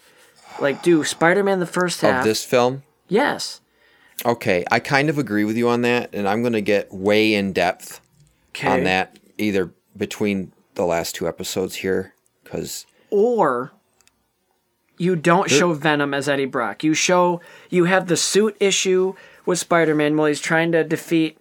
Like, 0.60 0.82
do 0.82 1.04
Spider 1.04 1.44
Man 1.44 1.60
the 1.60 1.68
first 1.68 2.02
half. 2.02 2.20
Of 2.20 2.24
this 2.26 2.44
film. 2.44 2.84
yes. 3.08 3.62
Okay, 4.26 4.66
I 4.72 4.80
kind 4.80 5.10
of 5.10 5.20
agree 5.20 5.44
with 5.46 5.56
you 5.58 5.70
on 5.70 5.84
that, 5.84 6.10
and 6.16 6.28
I'm 6.28 6.42
going 6.42 6.54
to 6.54 6.62
get 6.62 6.92
way 6.92 7.36
in 7.36 7.54
depth 7.54 8.02
Okay. 8.56 8.68
on 8.68 8.84
that 8.86 9.20
either 9.38 9.72
between 9.96 10.52
the 10.74 10.86
last 10.86 11.14
two 11.14 11.28
episodes 11.28 11.76
here, 11.76 12.16
because 12.44 12.88
or 13.12 13.72
you 14.98 15.16
don't 15.16 15.52
show 15.52 15.74
Venom 15.74 16.16
as 16.16 16.28
Eddie 16.28 16.46
Brock. 16.46 16.84
You 16.84 16.96
show 16.96 17.42
you 17.70 17.84
have 17.86 18.08
the 18.08 18.18
suit 18.18 18.58
issue 18.60 19.14
with 19.46 19.60
Spider-Man 19.60 20.18
while 20.18 20.26
he's 20.28 20.42
trying 20.42 20.72
to 20.72 20.84
defeat 20.84 21.37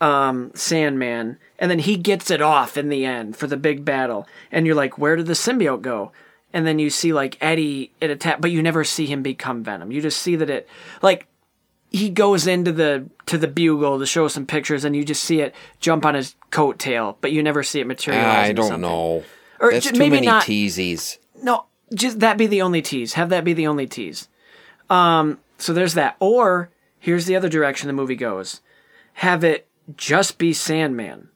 um, 0.00 0.52
Sandman, 0.54 1.38
and 1.58 1.70
then 1.70 1.80
he 1.80 1.96
gets 1.96 2.30
it 2.30 2.40
off 2.40 2.76
in 2.76 2.88
the 2.88 3.04
end 3.04 3.36
for 3.36 3.46
the 3.46 3.56
big 3.56 3.84
battle. 3.84 4.26
And 4.52 4.66
you're 4.66 4.74
like, 4.76 4.98
where 4.98 5.16
did 5.16 5.26
the 5.26 5.32
symbiote 5.32 5.82
go? 5.82 6.12
And 6.52 6.66
then 6.66 6.78
you 6.78 6.88
see 6.90 7.12
like 7.12 7.36
Eddie 7.40 7.92
it 8.00 8.10
attack, 8.10 8.40
but 8.40 8.50
you 8.50 8.62
never 8.62 8.84
see 8.84 9.06
him 9.06 9.22
become 9.22 9.62
Venom. 9.62 9.92
You 9.92 10.00
just 10.00 10.20
see 10.22 10.36
that 10.36 10.48
it 10.48 10.68
like 11.02 11.26
he 11.90 12.10
goes 12.10 12.46
into 12.46 12.72
the 12.72 13.08
to 13.26 13.36
the 13.38 13.48
bugle 13.48 13.98
to 13.98 14.06
show 14.06 14.28
some 14.28 14.46
pictures, 14.46 14.84
and 14.84 14.96
you 14.96 15.04
just 15.04 15.22
see 15.24 15.40
it 15.40 15.54
jump 15.80 16.06
on 16.06 16.14
his 16.14 16.36
coattail, 16.50 17.16
but 17.20 17.32
you 17.32 17.42
never 17.42 17.62
see 17.62 17.80
it 17.80 17.86
materialize. 17.86 18.50
I 18.50 18.52
don't 18.52 18.80
know. 18.80 19.24
Or 19.60 19.72
That's 19.72 19.90
too 19.90 19.98
many 19.98 20.26
not- 20.26 20.44
teasies. 20.44 21.18
No, 21.42 21.66
just 21.94 22.20
that 22.20 22.38
be 22.38 22.46
the 22.46 22.62
only 22.62 22.82
tease. 22.82 23.14
Have 23.14 23.28
that 23.30 23.44
be 23.44 23.52
the 23.52 23.66
only 23.66 23.86
tease. 23.86 24.28
Um, 24.88 25.38
so 25.58 25.72
there's 25.72 25.94
that. 25.94 26.16
Or 26.20 26.70
here's 26.98 27.26
the 27.26 27.36
other 27.36 27.48
direction 27.48 27.86
the 27.88 27.92
movie 27.92 28.16
goes: 28.16 28.60
have 29.14 29.44
it 29.44 29.66
just 29.96 30.38
be 30.38 30.52
Sandman 30.52 31.28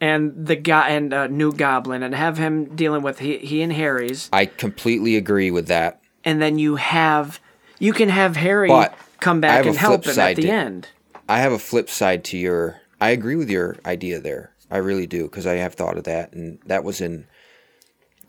and 0.00 0.46
the 0.46 0.56
guy 0.56 0.90
and 0.90 1.12
uh, 1.12 1.26
New 1.26 1.52
Goblin, 1.52 2.02
and 2.02 2.14
have 2.14 2.38
him 2.38 2.74
dealing 2.74 3.02
with 3.02 3.18
he, 3.18 3.38
he 3.38 3.62
and 3.62 3.72
Harry's, 3.72 4.28
I 4.32 4.46
completely 4.46 5.16
agree 5.16 5.50
with 5.50 5.66
that. 5.68 6.00
and 6.24 6.40
then 6.40 6.58
you 6.58 6.76
have 6.76 7.40
you 7.78 7.92
can 7.92 8.08
have 8.08 8.36
Harry 8.36 8.68
But 8.68 8.94
come 9.20 9.40
back 9.40 9.64
and 9.66 9.76
help 9.76 10.04
him 10.04 10.18
at 10.18 10.36
the 10.36 10.42
to- 10.42 10.48
end. 10.48 10.88
I 11.28 11.38
have 11.38 11.52
a 11.52 11.58
flip 11.58 11.88
side 11.88 12.24
to 12.24 12.36
your. 12.38 12.80
I 13.00 13.10
agree 13.10 13.36
with 13.36 13.48
your 13.50 13.76
idea 13.86 14.20
there. 14.20 14.52
I 14.70 14.76
really 14.78 15.06
do 15.06 15.24
because 15.24 15.46
I 15.46 15.54
have 15.54 15.74
thought 15.74 15.96
of 15.96 16.04
that, 16.04 16.32
and 16.32 16.58
that 16.66 16.82
was 16.84 17.00
in 17.00 17.26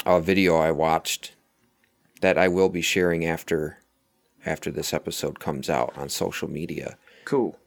a 0.05 0.19
video 0.21 0.57
I 0.57 0.71
watched 0.71 1.33
that 2.21 2.37
I 2.37 2.47
will 2.47 2.69
be 2.69 2.81
sharing 2.81 3.25
after 3.25 3.79
after 4.45 4.71
this 4.71 4.93
episode 4.93 5.39
comes 5.39 5.69
out 5.69 5.95
on 5.97 6.09
social 6.09 6.49
media. 6.49 6.97
Cool. 7.25 7.57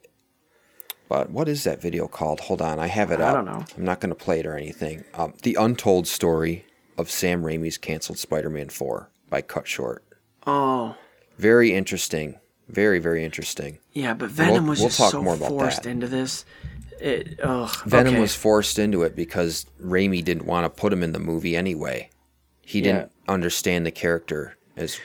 But 1.14 1.30
what 1.30 1.48
is 1.48 1.62
that 1.62 1.80
video 1.80 2.08
called? 2.08 2.40
Hold 2.40 2.60
on, 2.60 2.80
I 2.80 2.88
have 2.88 3.12
it 3.12 3.20
I 3.20 3.26
up. 3.26 3.30
I 3.30 3.32
don't 3.34 3.44
know. 3.44 3.64
I'm 3.76 3.84
not 3.84 4.00
going 4.00 4.08
to 4.08 4.16
play 4.16 4.40
it 4.40 4.46
or 4.46 4.56
anything. 4.56 5.04
Um, 5.14 5.32
the 5.44 5.54
untold 5.54 6.08
story 6.08 6.66
of 6.98 7.08
Sam 7.08 7.44
Raimi's 7.44 7.78
canceled 7.78 8.18
Spider-Man 8.18 8.68
4 8.68 9.08
by 9.30 9.40
Cut 9.40 9.68
Short. 9.68 10.02
Oh. 10.44 10.96
Very 11.38 11.72
interesting. 11.72 12.40
Very 12.68 12.98
very 12.98 13.24
interesting. 13.24 13.78
Yeah, 13.92 14.14
but 14.14 14.28
Venom 14.30 14.64
we'll- 14.64 14.70
was 14.70 14.80
we'll 14.80 14.88
just 14.88 15.10
so 15.12 15.22
forced 15.36 15.84
that. 15.84 15.88
into 15.88 16.08
this. 16.08 16.44
It, 17.00 17.38
ugh, 17.40 17.76
Venom 17.86 18.14
okay. 18.14 18.20
was 18.20 18.34
forced 18.34 18.80
into 18.80 19.04
it 19.04 19.14
because 19.14 19.66
Raimi 19.80 20.24
didn't 20.24 20.46
want 20.46 20.64
to 20.64 20.80
put 20.80 20.92
him 20.92 21.04
in 21.04 21.12
the 21.12 21.20
movie 21.20 21.54
anyway. 21.54 22.10
He 22.62 22.80
didn't 22.80 23.12
understand 23.28 23.86
the 23.86 23.92
character 23.92 24.56
as 24.76 24.98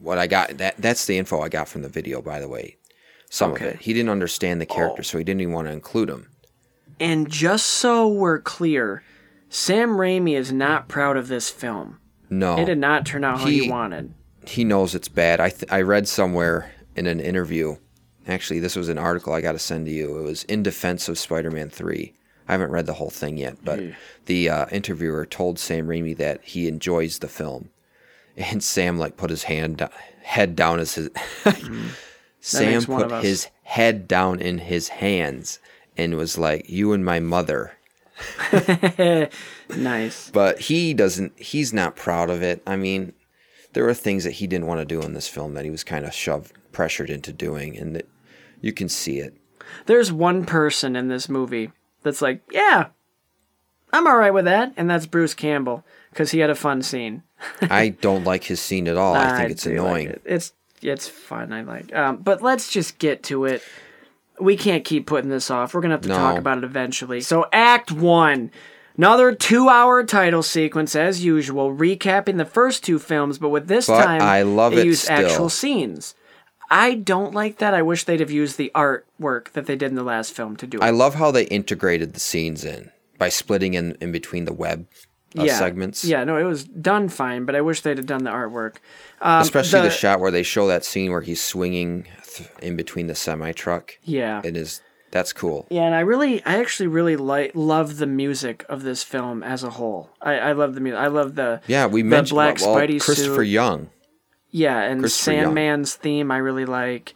what 0.00 0.16
I 0.16 0.28
got. 0.28 0.56
That 0.56 0.76
that's 0.78 1.04
the 1.04 1.18
info 1.18 1.42
I 1.42 1.50
got 1.50 1.68
from 1.68 1.82
the 1.82 1.90
video, 1.90 2.22
by 2.22 2.40
the 2.40 2.48
way. 2.48 2.78
Some 3.34 3.52
Okay. 3.52 3.64
Oh. 3.64 3.68
of 3.68 3.74
it. 3.76 3.80
He 3.80 3.94
didn't 3.94 4.10
understand 4.10 4.60
the 4.60 4.66
character, 4.66 5.02
so 5.02 5.16
he 5.16 5.24
didn't 5.24 5.40
even 5.40 5.54
want 5.54 5.66
to 5.66 5.72
include 5.72 6.10
him. 6.10 6.28
And 7.00 7.30
just 7.30 7.66
so 7.66 8.06
we're 8.06 8.38
clear, 8.40 9.02
Sam 9.48 9.92
Raimi 9.96 10.36
is 10.36 10.52
not 10.52 10.86
proud 10.88 11.16
of 11.16 11.28
this 11.28 11.48
film. 11.48 11.98
No, 12.28 12.58
It 12.58 12.66
did 12.66 12.76
not 12.78 13.06
turn 13.06 13.24
out 13.24 13.40
how 13.40 13.46
He- 13.46 13.64
you 13.64 13.70
wanted. 13.70 14.12
he 14.46 14.64
knows 14.64 14.94
it's 14.94 15.08
bad. 15.08 15.40
I 15.40 15.48
th- 15.48 15.70
I 15.72 15.80
read 15.80 16.08
somewhere 16.08 16.72
in 16.94 17.06
an 17.06 17.20
interview. 17.20 17.76
Actually, 18.28 18.60
this 18.60 18.76
was 18.76 18.90
an 18.90 18.98
article 18.98 19.32
I 19.32 19.40
got 19.40 19.52
to 19.52 19.58
send 19.58 19.86
to 19.86 19.92
you. 19.92 20.18
It 20.18 20.22
was 20.24 20.44
in 20.44 20.62
defense 20.62 21.08
of 21.08 21.18
Spider-Man 21.18 21.70
Three. 21.70 22.12
I 22.46 22.52
haven't 22.52 22.70
read 22.70 22.84
the 22.86 22.92
whole 22.94 23.08
thing 23.10 23.38
yet, 23.38 23.56
but 23.64 23.80
the 24.26 24.50
uh, 24.50 24.66
interviewer 24.70 25.24
told 25.24 25.58
Sam 25.58 25.86
Raimi 25.86 26.14
that 26.18 26.40
he 26.44 26.68
enjoys 26.68 27.18
the 27.20 27.28
film, 27.28 27.70
and 28.36 28.62
Sam 28.62 28.98
like 28.98 29.16
put 29.16 29.30
his 29.30 29.44
hand 29.44 29.88
head 30.22 30.54
down 30.54 30.80
as 30.80 30.94
his. 30.96 31.08
Sam 32.42 32.84
put 32.84 33.22
his 33.24 33.48
head 33.62 34.06
down 34.08 34.40
in 34.40 34.58
his 34.58 34.88
hands 34.88 35.58
and 35.96 36.16
was 36.16 36.36
like, 36.36 36.68
"You 36.68 36.92
and 36.92 37.04
my 37.04 37.20
mother." 37.20 37.72
Nice. 39.76 40.30
But 40.30 40.60
he 40.60 40.92
doesn't. 40.92 41.38
He's 41.38 41.72
not 41.72 41.96
proud 41.96 42.30
of 42.30 42.42
it. 42.42 42.62
I 42.66 42.76
mean, 42.76 43.12
there 43.72 43.88
are 43.88 43.94
things 43.94 44.24
that 44.24 44.32
he 44.32 44.46
didn't 44.46 44.66
want 44.66 44.80
to 44.80 44.84
do 44.84 45.00
in 45.00 45.14
this 45.14 45.28
film 45.28 45.54
that 45.54 45.64
he 45.64 45.70
was 45.70 45.84
kind 45.84 46.04
of 46.04 46.12
shoved, 46.12 46.52
pressured 46.72 47.08
into 47.10 47.32
doing, 47.32 47.76
and 47.78 47.96
that 47.96 48.06
you 48.60 48.72
can 48.72 48.88
see 48.88 49.18
it. 49.18 49.34
There's 49.86 50.12
one 50.12 50.44
person 50.44 50.96
in 50.96 51.08
this 51.08 51.28
movie 51.28 51.70
that's 52.02 52.20
like, 52.20 52.42
yeah, 52.50 52.88
I'm 53.92 54.06
all 54.06 54.16
right 54.16 54.34
with 54.34 54.44
that, 54.44 54.74
and 54.76 54.90
that's 54.90 55.06
Bruce 55.06 55.34
Campbell 55.34 55.84
because 56.10 56.32
he 56.32 56.40
had 56.40 56.50
a 56.50 56.54
fun 56.54 56.82
scene. 56.82 57.22
I 57.62 57.88
don't 57.88 58.24
like 58.24 58.44
his 58.44 58.60
scene 58.60 58.88
at 58.88 58.96
all. 58.96 59.14
I 59.14 59.36
think 59.38 59.50
it's 59.52 59.64
do 59.64 59.70
like 59.70 59.78
annoying. 59.78 60.08
it. 60.08 60.22
It's 60.24 60.52
it's 60.82 61.08
fun. 61.08 61.52
I 61.52 61.62
like. 61.62 61.94
Um, 61.94 62.16
but 62.18 62.42
let's 62.42 62.70
just 62.70 62.98
get 62.98 63.22
to 63.24 63.44
it. 63.46 63.62
We 64.40 64.56
can't 64.56 64.84
keep 64.84 65.06
putting 65.06 65.30
this 65.30 65.50
off. 65.50 65.74
We're 65.74 65.80
gonna 65.82 65.94
have 65.94 66.00
to 66.02 66.08
No. 66.08 66.16
talk 66.16 66.38
about 66.38 66.58
it 66.58 66.64
eventually. 66.64 67.20
So, 67.20 67.46
Act 67.52 67.92
One, 67.92 68.50
another 68.96 69.34
two-hour 69.34 70.04
title 70.04 70.42
sequence 70.42 70.96
as 70.96 71.24
usual, 71.24 71.74
recapping 71.74 72.38
the 72.38 72.44
first 72.44 72.82
two 72.84 72.98
films, 72.98 73.38
but 73.38 73.50
with 73.50 73.68
this 73.68 73.86
But 73.86 74.04
time 74.04 74.22
I 74.22 74.42
love 74.42 74.74
they 74.74 74.80
it 74.82 74.86
use 74.86 75.02
still. 75.02 75.14
actual 75.14 75.48
scenes. 75.48 76.14
I 76.70 76.94
don't 76.94 77.34
like 77.34 77.58
that. 77.58 77.74
I 77.74 77.82
wish 77.82 78.04
they'd 78.04 78.20
have 78.20 78.30
used 78.30 78.56
the 78.56 78.72
artwork 78.74 79.52
that 79.52 79.66
they 79.66 79.76
did 79.76 79.90
in 79.90 79.94
the 79.94 80.02
last 80.02 80.32
film 80.32 80.56
to 80.56 80.66
do 80.66 80.78
it. 80.78 80.82
I 80.82 80.88
love 80.90 81.14
how 81.16 81.30
they 81.30 81.44
integrated 81.44 82.14
the 82.14 82.20
scenes 82.20 82.64
in 82.64 82.90
by 83.18 83.28
splitting 83.28 83.74
in 83.74 83.96
in 84.00 84.10
between 84.10 84.46
the 84.46 84.54
web 84.54 84.86
uh, 85.38 85.46
segments. 85.48 86.04
Yeah, 86.04 86.24
no, 86.24 86.36
it 86.36 86.44
was 86.44 86.64
done 86.64 87.08
fine, 87.08 87.44
but 87.44 87.54
I 87.54 87.60
wish 87.60 87.80
they'd 87.82 87.96
have 87.98 88.06
done 88.06 88.24
the 88.24 88.30
artwork. 88.30 88.76
Um, 89.20 89.42
Especially 89.42 89.80
the, 89.80 89.88
the- 89.88 89.90
shot 89.94 90.20
where 90.20 90.30
they 90.30 90.42
show 90.42 90.66
that 90.68 90.84
scene 90.84 91.10
where 91.10 91.20
he's 91.20 91.42
swinging 91.42 92.06
th- 92.24 92.48
in 92.60 92.76
between 92.76 93.06
the 93.06 93.14
semi 93.14 93.52
truck. 93.52 93.98
Yeah. 94.02 94.40
It 94.44 94.56
is. 94.56 94.80
That's 95.10 95.34
cool. 95.34 95.66
Yeah, 95.68 95.82
and 95.82 95.94
I 95.94 96.00
really, 96.00 96.42
I 96.46 96.56
actually 96.58 96.86
really 96.86 97.16
like 97.16 97.52
love 97.54 97.98
the 97.98 98.06
music 98.06 98.64
of 98.70 98.82
this 98.82 99.02
film 99.02 99.42
as 99.42 99.62
a 99.62 99.68
whole. 99.68 100.08
I, 100.22 100.38
I 100.38 100.52
love 100.52 100.74
the 100.74 100.80
music. 100.80 100.98
I 100.98 101.08
love 101.08 101.34
the 101.34 101.60
Yeah, 101.66 101.84
we 101.86 102.00
the 102.00 102.08
mentioned 102.08 102.34
black 102.36 102.58
well, 102.62 102.76
Spidey 102.76 102.98
Christopher 102.98 103.44
suit. 103.44 103.48
Young. 103.48 103.90
Yeah, 104.50 104.80
and 104.80 105.00
Christopher 105.00 105.32
Young. 105.32 105.44
Sandman's 105.54 105.94
theme 105.94 106.30
I 106.30 106.38
really 106.38 106.64
like. 106.64 107.12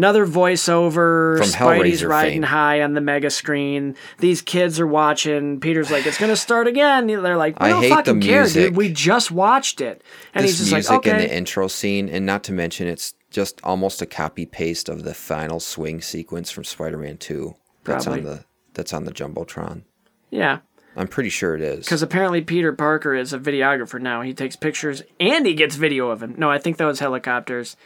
Another 0.00 0.26
voiceover. 0.26 1.36
From 1.36 1.46
Spidey's 1.46 2.00
Hellraiser 2.00 2.08
riding 2.08 2.32
fame. 2.40 2.42
high 2.44 2.80
on 2.80 2.94
the 2.94 3.02
mega 3.02 3.28
screen. 3.28 3.96
These 4.16 4.40
kids 4.40 4.80
are 4.80 4.86
watching. 4.86 5.60
Peter's 5.60 5.90
like, 5.90 6.06
"It's 6.06 6.16
gonna 6.16 6.36
start 6.36 6.66
again." 6.66 7.06
They're 7.06 7.36
like, 7.36 7.60
"We 7.60 7.66
I 7.66 7.68
don't 7.68 7.82
hate 7.82 7.88
the 7.90 7.94
fucking 7.96 8.20
care, 8.22 8.40
music. 8.40 8.68
dude. 8.68 8.76
We 8.76 8.90
just 8.90 9.30
watched 9.30 9.82
it." 9.82 10.02
And 10.32 10.42
this 10.42 10.52
he's 10.58 10.70
just 10.70 10.72
music 10.72 10.90
like, 10.90 11.06
in 11.06 11.18
the 11.18 11.36
intro 11.36 11.68
scene, 11.68 12.08
and 12.08 12.24
not 12.24 12.44
to 12.44 12.52
mention, 12.54 12.86
it's 12.88 13.12
just 13.30 13.60
almost 13.62 14.00
a 14.00 14.06
copy 14.06 14.46
paste 14.46 14.88
of 14.88 15.04
the 15.04 15.12
final 15.12 15.60
swing 15.60 16.00
sequence 16.00 16.50
from 16.50 16.64
Spider-Man 16.64 17.18
Two. 17.18 17.56
That's 17.84 18.06
Probably. 18.06 18.20
on 18.20 18.26
the 18.26 18.44
that's 18.72 18.94
on 18.94 19.04
the 19.04 19.12
jumbotron. 19.12 19.82
yeah. 20.30 20.60
I'm 20.96 21.08
pretty 21.08 21.28
sure 21.30 21.54
it 21.54 21.60
is. 21.60 21.84
Because 21.84 22.02
apparently 22.02 22.40
Peter 22.40 22.72
Parker 22.72 23.14
is 23.14 23.32
a 23.32 23.38
videographer 23.38 24.00
now. 24.00 24.22
He 24.22 24.34
takes 24.34 24.56
pictures 24.56 25.02
and 25.20 25.46
he 25.46 25.54
gets 25.54 25.76
video 25.76 26.08
of 26.08 26.20
him. 26.22 26.34
No, 26.36 26.50
I 26.50 26.58
think 26.58 26.78
that 26.78 26.84
was 26.84 26.98
helicopters. 26.98 27.76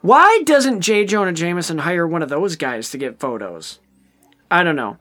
Why 0.00 0.42
doesn't 0.44 0.80
J. 0.80 1.04
Jonah 1.04 1.32
Jameson 1.32 1.78
hire 1.78 2.06
one 2.06 2.22
of 2.22 2.28
those 2.28 2.56
guys 2.56 2.90
to 2.90 2.98
get 2.98 3.18
photos? 3.18 3.78
I 4.50 4.62
don't 4.62 4.76
know. 4.76 4.96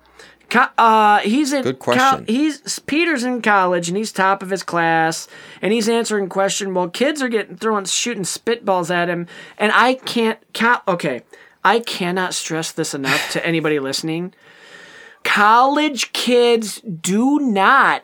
Co- 0.50 0.68
uh, 0.78 1.20
he's 1.20 1.52
in. 1.54 1.64
Good 1.64 1.80
co- 1.80 1.94
question. 1.94 2.26
he's 2.28 2.80
Peter's 2.80 3.24
in 3.24 3.42
college 3.42 3.90
and 3.90 3.98
he's 3.98 4.12
top 4.12 4.42
of 4.42 4.50
his 4.50 4.64
class 4.64 5.28
and 5.62 5.74
he's 5.74 5.90
answering 5.90 6.30
question 6.30 6.74
while 6.74 6.90
kids 6.90 7.22
are 7.22 7.28
getting 7.30 7.58
throwing 7.58 7.86
shooting 7.86 8.24
spitballs 8.24 8.90
at 8.90 9.10
him 9.10 9.28
and 9.58 9.72
I 9.74 9.96
can't. 9.96 10.40
Co- 10.54 10.80
okay, 10.88 11.22
I 11.64 11.80
cannot 11.82 12.34
stress 12.34 12.72
this 12.72 12.94
enough 12.94 13.32
to 13.32 13.46
anybody 13.46 13.80
listening 13.80 14.34
college 15.24 16.14
kids 16.14 16.80
do 16.82 17.38
not 17.40 18.02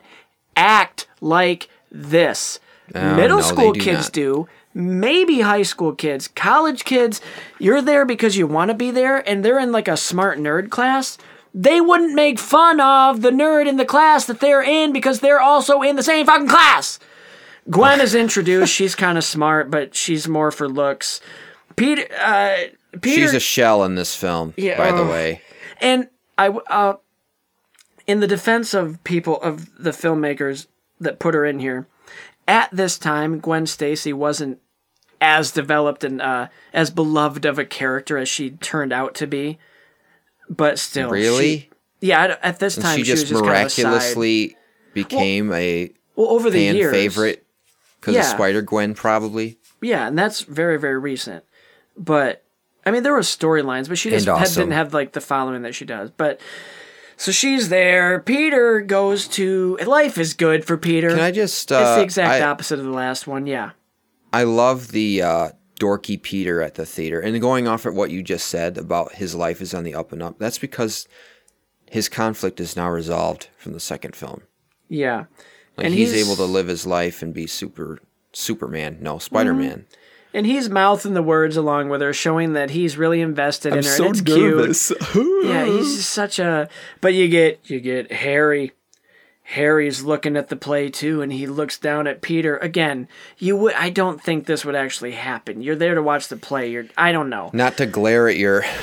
act 0.58 1.08
like 1.22 1.70
this. 1.90 2.60
Oh, 2.94 3.16
Middle 3.16 3.38
no, 3.38 3.44
school 3.44 3.72
do 3.72 3.80
kids 3.80 4.08
not. 4.08 4.12
do. 4.12 4.48
Maybe 4.74 5.42
high 5.42 5.62
school 5.64 5.94
kids. 5.94 6.28
College 6.28 6.84
kids, 6.86 7.22
you're 7.60 7.82
there 7.82 8.06
because 8.06 8.38
you 8.38 8.48
want 8.48 8.70
to 8.70 8.76
be 8.76 8.92
there 8.92 9.18
and 9.30 9.44
they're 9.44 9.60
in 9.60 9.72
like 9.72 9.88
a 9.88 9.98
smart 9.98 10.40
nerd 10.40 10.70
class. 10.70 11.18
They 11.54 11.80
wouldn't 11.80 12.16
make 12.16 12.40
fun 12.40 12.80
of 12.80 13.22
the 13.22 13.30
nerd 13.30 13.68
in 13.68 13.78
the 13.78 13.86
class 13.86 14.26
that 14.26 14.40
they're 14.40 14.64
in 14.64 14.92
because 14.92 15.20
they're 15.20 15.40
also 15.42 15.82
in 15.84 15.96
the 15.96 16.02
same 16.04 16.26
fucking 16.26 16.48
class. 16.48 16.98
Gwen 17.70 18.02
is 18.02 18.16
introduced. 18.16 18.74
She's 18.76 18.96
kind 18.96 19.18
of 19.18 19.24
smart, 19.24 19.70
but 19.70 19.94
she's 19.96 20.28
more 20.28 20.52
for 20.52 20.68
looks. 20.68 21.22
Peter, 21.76 22.06
uh, 22.20 22.56
Peter, 23.00 23.22
She's 23.22 23.34
a 23.34 23.40
shell 23.40 23.84
in 23.84 23.96
this 23.96 24.16
film, 24.16 24.54
Yeah, 24.58 24.78
by 24.78 24.92
the 24.92 25.04
way. 25.06 25.42
and 25.80 26.08
I, 26.38 26.50
uh, 26.50 26.96
in 28.06 28.20
the 28.20 28.28
defense 28.28 28.74
of 28.74 29.04
people 29.04 29.40
of 29.42 29.70
the 29.82 29.92
filmmakers 29.92 30.68
that 31.00 31.20
put 31.20 31.34
her 31.36 31.46
in 31.46 31.60
here, 31.60 31.88
at 32.48 32.70
this 32.72 32.98
time 32.98 33.40
Gwen 33.40 33.66
Stacy 33.66 34.14
wasn't 34.14 34.60
as 35.22 35.52
developed 35.52 36.04
and 36.04 36.22
uh, 36.22 36.48
as 36.74 36.90
beloved 36.90 37.46
of 37.46 37.58
a 37.58 37.66
character 37.66 38.18
as 38.18 38.28
she 38.28 38.52
turned 38.52 38.92
out 38.94 39.16
to 39.16 39.28
be. 39.28 39.58
But 40.50 40.78
still, 40.80 41.10
Really? 41.10 41.60
she- 41.60 41.70
yeah. 42.02 42.24
At, 42.24 42.40
at 42.44 42.60
this 42.60 42.76
time, 42.76 42.98
she 42.98 43.04
just 43.04 43.24
was 43.24 43.30
just 43.32 43.44
miraculously 43.44 44.58
became 44.94 45.52
a 45.54 45.54
kind 45.54 45.54
of 45.54 45.56
a 45.56 45.88
side. 45.88 45.96
well 46.18 46.28
over 46.32 46.50
the 46.50 46.68
fan 46.68 46.76
years. 46.76 46.92
favorite 46.92 47.46
because 48.02 48.16
of 48.18 48.26
Spider 48.26 48.62
Gwen, 48.62 48.94
probably. 48.94 49.58
Yeah, 49.82 50.08
and 50.08 50.18
that's 50.18 50.42
very 50.42 50.78
very 50.78 51.00
recent. 51.00 51.46
But 51.96 52.44
I 52.86 52.92
mean, 52.92 53.04
there 53.04 53.14
were 53.14 53.20
storylines, 53.22 53.88
but 53.88 53.98
she 53.98 54.10
just 54.10 54.28
And 54.28 54.38
had, 54.38 54.50
didn't 54.50 54.72
have 54.72 54.94
like 54.94 55.14
the 55.14 55.22
following 55.22 55.62
that 55.62 55.74
she 55.76 55.86
does. 55.86 56.12
But 56.12 56.42
so 57.24 57.32
she's 57.32 57.70
there. 57.70 58.20
Peter 58.20 58.82
goes 58.82 59.28
to 59.30 59.78
life 59.86 60.18
is 60.18 60.34
good 60.34 60.66
for 60.66 60.78
Peter. 60.78 61.10
Can 61.10 61.20
I 61.20 61.32
just? 61.32 61.72
Uh, 61.72 61.78
it's 61.78 61.96
the 61.96 62.04
exact 62.04 62.42
I, 62.44 62.46
opposite 62.46 62.80
of 62.80 62.86
the 62.86 62.92
last 62.92 63.28
one. 63.28 63.48
Yeah, 63.48 63.72
I 64.34 64.44
love 64.44 64.92
the 64.92 65.22
uh, 65.22 65.50
dorky 65.80 66.22
Peter 66.22 66.62
at 66.62 66.76
the 66.76 66.86
theater, 66.86 67.22
and 67.22 67.40
going 67.40 67.68
off 67.68 67.86
at 67.86 67.94
what 67.94 68.12
you 68.12 68.24
just 68.24 68.48
said 68.50 68.78
about 68.78 69.14
his 69.14 69.34
life 69.36 69.62
is 69.62 69.74
on 69.74 69.84
the 69.86 69.96
up 69.96 70.12
and 70.12 70.22
up. 70.22 70.38
That's 70.38 70.58
because 70.60 71.08
his 71.90 72.10
conflict 72.10 72.60
is 72.60 72.76
now 72.76 72.90
resolved 72.90 73.48
from 73.58 73.72
the 73.72 73.80
second 73.80 74.16
film. 74.16 74.42
yeah. 74.90 75.26
Like 75.78 75.86
And 75.86 75.96
he's, 75.96 76.12
he's- 76.14 76.26
able 76.28 76.36
to 76.36 76.44
live 76.44 76.68
his 76.68 76.86
life 76.86 77.24
and 77.24 77.34
be 77.34 77.48
super 77.48 78.00
Superman. 78.32 78.98
No, 79.02 79.18
Spider 79.18 79.54
Man. 79.54 79.86
And 80.34 80.46
he's 80.48 80.68
mouthing 80.70 81.14
the 81.14 81.22
words 81.22 81.56
along 81.58 81.90
with 81.90 82.02
her, 82.02 82.12
showing 82.14 82.54
that 82.54 82.72
he's 82.72 82.98
really 82.98 83.22
invested 83.22 83.74
in 83.74 83.84
her. 83.84 84.04
and 84.06 84.16
it's 84.16 84.22
cute. 84.22 85.16
Yeah, 85.46 85.66
he's 85.66 85.98
just 85.98 86.10
such 86.10 86.40
a. 86.40 86.70
But 87.02 87.14
you 87.14 87.28
get 87.28 87.60
you 87.70 87.80
get 87.80 88.12
Harry. 88.12 88.72
Harry's 89.46 90.04
looking 90.04 90.38
at 90.38 90.48
the 90.48 90.56
play 90.56 90.90
too, 90.90 91.22
and 91.22 91.32
he 91.32 91.46
looks 91.48 91.78
down 91.78 92.08
at 92.08 92.22
Peter 92.22 92.56
again. 92.58 93.10
You 93.38 93.58
would. 93.58 93.74
I 93.74 93.90
don't 93.90 94.24
think 94.24 94.46
this 94.46 94.64
would 94.64 94.74
actually 94.74 95.12
happen. 95.12 95.62
You're 95.62 95.76
there 95.76 95.96
to 95.96 96.02
watch 96.02 96.30
the 96.30 96.38
play. 96.38 96.72
You're. 96.72 96.86
I 96.98 97.12
don't 97.12 97.30
know. 97.30 97.50
Not 97.54 97.76
to 97.78 97.86
glare 97.86 98.28
at 98.30 98.38
your. 98.38 98.64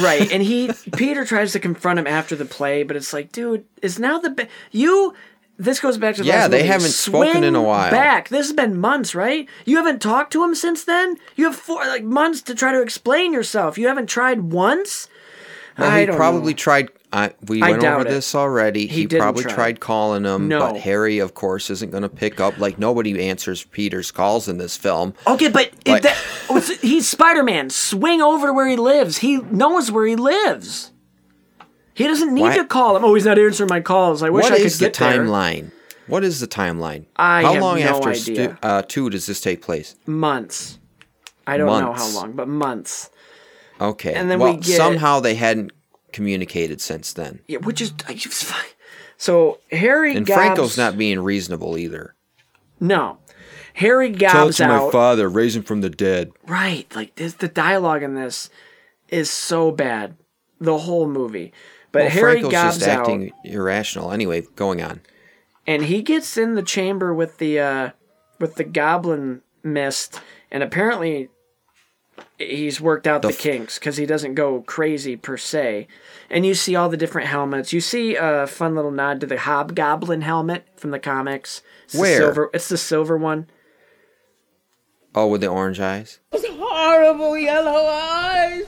Right, 0.00 0.30
and 0.30 0.40
he 0.40 0.70
Peter 0.94 1.24
tries 1.24 1.50
to 1.52 1.58
confront 1.58 1.98
him 1.98 2.06
after 2.06 2.36
the 2.36 2.44
play, 2.44 2.84
but 2.84 2.96
it's 2.96 3.12
like, 3.12 3.32
dude, 3.32 3.64
is 3.82 3.98
now 3.98 4.20
the 4.20 4.30
ba- 4.30 4.46
you. 4.70 5.14
This 5.60 5.78
goes 5.78 5.98
back 5.98 6.14
to 6.16 6.22
the 6.22 6.28
Yeah, 6.28 6.48
they 6.48 6.58
movie. 6.58 6.68
haven't 6.68 6.88
spoken 6.90 7.44
in 7.44 7.54
a 7.54 7.62
while. 7.62 7.90
Back, 7.90 8.30
this 8.30 8.46
has 8.46 8.54
been 8.56 8.80
months, 8.80 9.14
right? 9.14 9.46
You 9.66 9.76
haven't 9.76 10.00
talked 10.00 10.32
to 10.32 10.42
him 10.42 10.54
since 10.54 10.84
then. 10.84 11.16
You 11.36 11.44
have 11.44 11.54
four 11.56 11.84
like 11.86 12.02
months 12.02 12.40
to 12.42 12.54
try 12.54 12.72
to 12.72 12.80
explain 12.80 13.32
yourself. 13.34 13.76
You 13.76 13.86
haven't 13.88 14.06
tried 14.08 14.40
once. 14.52 15.08
Well, 15.78 15.90
I 15.90 16.00
he 16.00 16.06
probably 16.06 16.52
know. 16.52 16.56
tried. 16.56 16.88
I, 17.12 17.32
we 17.48 17.60
I 17.62 17.72
went 17.72 17.84
over 17.84 18.02
it. 18.06 18.08
this 18.08 18.34
already. 18.34 18.86
He 18.86 19.00
He, 19.02 19.06
probably 19.06 19.42
try. 19.42 19.52
tried 19.54 19.80
calling 19.80 20.24
him, 20.24 20.46
No. 20.48 20.60
but 20.60 20.76
Harry, 20.80 21.18
of 21.18 21.34
course, 21.34 21.68
isn't 21.70 21.90
going 21.90 22.04
to 22.04 22.08
pick 22.08 22.38
up. 22.40 22.56
Like 22.58 22.78
nobody 22.78 23.28
answers 23.28 23.64
Peter's 23.64 24.10
calls 24.10 24.48
in 24.48 24.58
this 24.58 24.76
film. 24.76 25.14
Okay, 25.26 25.48
but 25.48 25.70
if 25.84 26.02
that, 26.02 26.16
oh, 26.48 26.60
he's 26.80 27.08
Spider 27.08 27.42
Man. 27.42 27.68
Swing 27.68 28.22
over 28.22 28.46
to 28.48 28.52
where 28.52 28.68
he 28.68 28.76
lives. 28.76 29.18
He 29.18 29.38
knows 29.38 29.90
where 29.90 30.06
he 30.06 30.16
lives. 30.16 30.89
He 32.00 32.06
doesn't 32.08 32.32
need 32.32 32.40
Why- 32.42 32.56
to 32.56 32.64
call 32.64 32.96
him. 32.96 33.04
Oh, 33.04 33.14
he's 33.14 33.26
not 33.26 33.38
answering 33.38 33.68
my 33.68 33.80
calls. 33.80 34.22
I 34.22 34.30
wish 34.30 34.44
What 34.44 34.52
I 34.52 34.56
could 34.56 34.62
get 34.64 34.72
the 34.72 34.78
get 34.86 34.94
there. 34.94 35.20
timeline? 35.22 35.70
What 36.06 36.24
is 36.24 36.40
the 36.40 36.46
timeline? 36.46 37.04
I 37.16 37.42
How 37.42 37.52
have 37.52 37.62
long 37.62 37.78
no 37.80 37.86
after. 37.86 38.14
Stu- 38.14 38.56
uh, 38.62 38.82
two 38.88 39.10
does 39.10 39.26
this 39.26 39.40
take 39.40 39.60
place? 39.62 39.96
Months. 40.06 40.78
I 41.46 41.56
don't 41.58 41.66
know 41.80 41.92
how 41.92 42.08
long, 42.14 42.32
but 42.32 42.48
months. 42.48 43.10
Okay. 43.80 44.14
And 44.14 44.30
then 44.30 44.38
well, 44.38 44.54
we 44.54 44.60
get- 44.60 44.76
somehow 44.76 45.20
they 45.20 45.34
hadn't 45.34 45.72
communicated 46.12 46.80
since 46.80 47.12
then. 47.12 47.40
Yeah, 47.46 47.58
which 47.58 47.80
is 47.82 47.92
I 48.08 48.14
just 48.14 48.44
fine. 48.44 48.64
So 49.18 49.58
Harry 49.70 50.16
And 50.16 50.24
gobs- 50.26 50.36
Franco's 50.38 50.78
not 50.78 50.96
being 50.96 51.20
reasonable 51.20 51.76
either. 51.76 52.14
No, 52.80 53.18
Harry 53.74 54.10
Tell 54.12 54.30
it 54.30 54.32
gobs 54.46 54.56
to 54.56 54.66
my 54.68 54.90
father, 54.90 55.28
raise 55.28 55.54
him 55.54 55.62
from 55.64 55.82
the 55.82 55.90
dead. 55.90 56.32
Right, 56.46 56.86
like 56.96 57.14
this, 57.16 57.34
the 57.34 57.48
dialogue 57.48 58.02
in 58.02 58.14
this 58.14 58.48
is 59.10 59.28
so 59.30 59.70
bad, 59.70 60.16
the 60.58 60.78
whole 60.78 61.06
movie. 61.06 61.52
But 61.92 62.02
Well, 62.02 62.10
Harry 62.10 62.32
Franco's 62.40 62.52
gobs 62.52 62.78
just 62.78 62.88
out, 62.88 63.00
acting 63.00 63.32
irrational. 63.44 64.12
Anyway, 64.12 64.42
going 64.56 64.80
on. 64.82 65.00
and 65.66 65.84
he 65.84 66.02
gets 66.02 66.36
in 66.36 66.54
the 66.54 66.62
chamber 66.62 67.12
with 67.12 67.38
the 67.38 67.58
uh, 67.60 67.90
with 68.38 68.54
the 68.54 68.64
goblin 68.64 69.42
mist, 69.62 70.20
and 70.50 70.62
apparently 70.62 71.28
he's 72.38 72.80
worked 72.80 73.06
out 73.06 73.22
the, 73.22 73.28
The 73.28 73.34
kinks 73.34 73.78
because 73.78 73.96
he 73.96 74.06
doesn't 74.06 74.34
go 74.34 74.62
crazy 74.62 75.16
per 75.16 75.36
se. 75.36 75.88
And 76.30 76.46
you 76.46 76.54
see 76.54 76.76
all 76.76 76.88
the 76.88 76.96
different 76.96 77.28
helmets. 77.28 77.72
You 77.72 77.80
see 77.80 78.14
a 78.14 78.46
fun 78.46 78.74
little 78.76 78.90
nod 78.92 79.20
to 79.20 79.26
the 79.26 79.38
hobgoblin 79.38 80.20
helmet 80.22 80.66
from 80.76 80.90
the 80.92 80.98
comics. 80.98 81.60
It's 81.84 81.94
the 81.94 82.00
Where? 82.00 82.18
silver, 82.18 82.50
it's 82.54 82.68
the 82.68 82.78
silver 82.78 83.16
one. 83.16 83.46
Oh, 85.14 85.26
with 85.26 85.40
the 85.40 85.48
orange 85.48 85.80
eyes. 85.80 86.20
Those 86.30 86.46
horrible 86.46 87.36
yellow 87.36 87.84
eyes. 87.88 88.64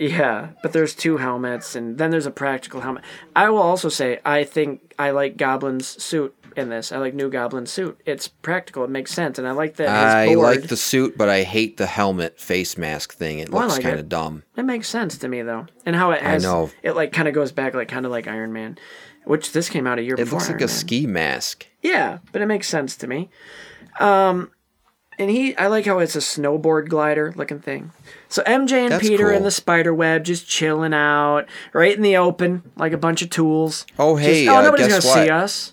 Yeah, 0.00 0.48
but 0.62 0.72
there's 0.72 0.94
two 0.94 1.18
helmets, 1.18 1.76
and 1.76 1.98
then 1.98 2.10
there's 2.10 2.24
a 2.26 2.30
practical 2.30 2.80
helmet. 2.80 3.04
I 3.36 3.50
will 3.50 3.58
also 3.60 3.90
say 3.90 4.18
I 4.24 4.44
think 4.44 4.94
I 4.98 5.10
like 5.10 5.36
Goblin's 5.36 5.86
suit 6.02 6.34
in 6.56 6.70
this. 6.70 6.90
I 6.90 6.96
like 6.96 7.12
New 7.14 7.28
Goblin's 7.28 7.70
suit. 7.70 8.00
It's 8.06 8.26
practical. 8.26 8.82
It 8.82 8.88
makes 8.90 9.12
sense, 9.12 9.38
and 9.38 9.46
I 9.46 9.50
like 9.50 9.76
that 9.76 9.88
I 9.90 10.34
board. 10.34 10.38
like 10.38 10.62
the 10.68 10.76
suit, 10.78 11.18
but 11.18 11.28
I 11.28 11.42
hate 11.42 11.76
the 11.76 11.84
helmet 11.86 12.40
face 12.40 12.78
mask 12.78 13.12
thing. 13.14 13.40
It 13.40 13.50
Well, 13.50 13.60
I 13.60 13.64
looks 13.66 13.74
like 13.76 13.82
kind 13.84 13.96
it. 13.96 14.00
of 14.00 14.08
dumb. 14.08 14.42
It 14.56 14.62
makes 14.64 14.88
sense 14.88 15.18
to 15.18 15.28
me 15.28 15.42
though, 15.42 15.66
and 15.84 15.94
how 15.94 16.12
it 16.12 16.22
has. 16.22 16.42
know. 16.42 16.70
It 16.82 16.92
like 16.92 17.12
kind 17.12 17.28
of 17.28 17.34
goes 17.34 17.52
back, 17.52 17.74
like 17.74 17.88
kind 17.88 18.06
of 18.06 18.10
like 18.10 18.26
Iron 18.26 18.54
Man, 18.54 18.78
which 19.24 19.52
this 19.52 19.68
came 19.68 19.86
out 19.86 19.98
a 19.98 20.02
year 20.02 20.14
It 20.14 20.24
before. 20.24 20.38
looks 20.38 20.48
like 20.48 20.60
Iron 20.60 20.62
a 20.62 20.72
Man. 20.72 20.76
ski 20.76 21.06
mask. 21.06 21.66
Yeah, 21.82 22.18
but 22.32 22.40
it 22.40 22.46
makes 22.46 22.68
sense 22.68 22.96
to 22.96 23.06
me. 23.06 23.28
Um, 23.98 24.50
and 25.18 25.30
he, 25.30 25.56
I 25.56 25.66
like 25.66 25.84
how 25.86 25.98
it's 25.98 26.14
a 26.16 26.20
snowboard 26.20 26.88
glider 26.88 27.32
looking 27.36 27.60
thing. 27.60 27.92
So 28.28 28.42
MJ 28.44 28.72
and 28.82 28.92
That's 28.92 29.06
Peter 29.06 29.30
in 29.32 29.42
the 29.42 29.50
spider 29.50 29.92
web, 29.92 30.24
just 30.24 30.48
chilling 30.48 30.94
out, 30.94 31.46
right 31.72 31.94
in 31.94 32.02
the 32.02 32.16
open, 32.16 32.62
like 32.76 32.92
a 32.92 32.98
bunch 32.98 33.22
of 33.22 33.30
tools. 33.30 33.86
Oh, 33.98 34.16
hey, 34.16 34.44
Just- 34.44 34.54
oh, 34.56 34.58
uh, 34.58 34.62
nobody's 34.62 34.88
guess 34.88 35.04
gonna 35.04 35.24
see 35.24 35.30
us. 35.30 35.72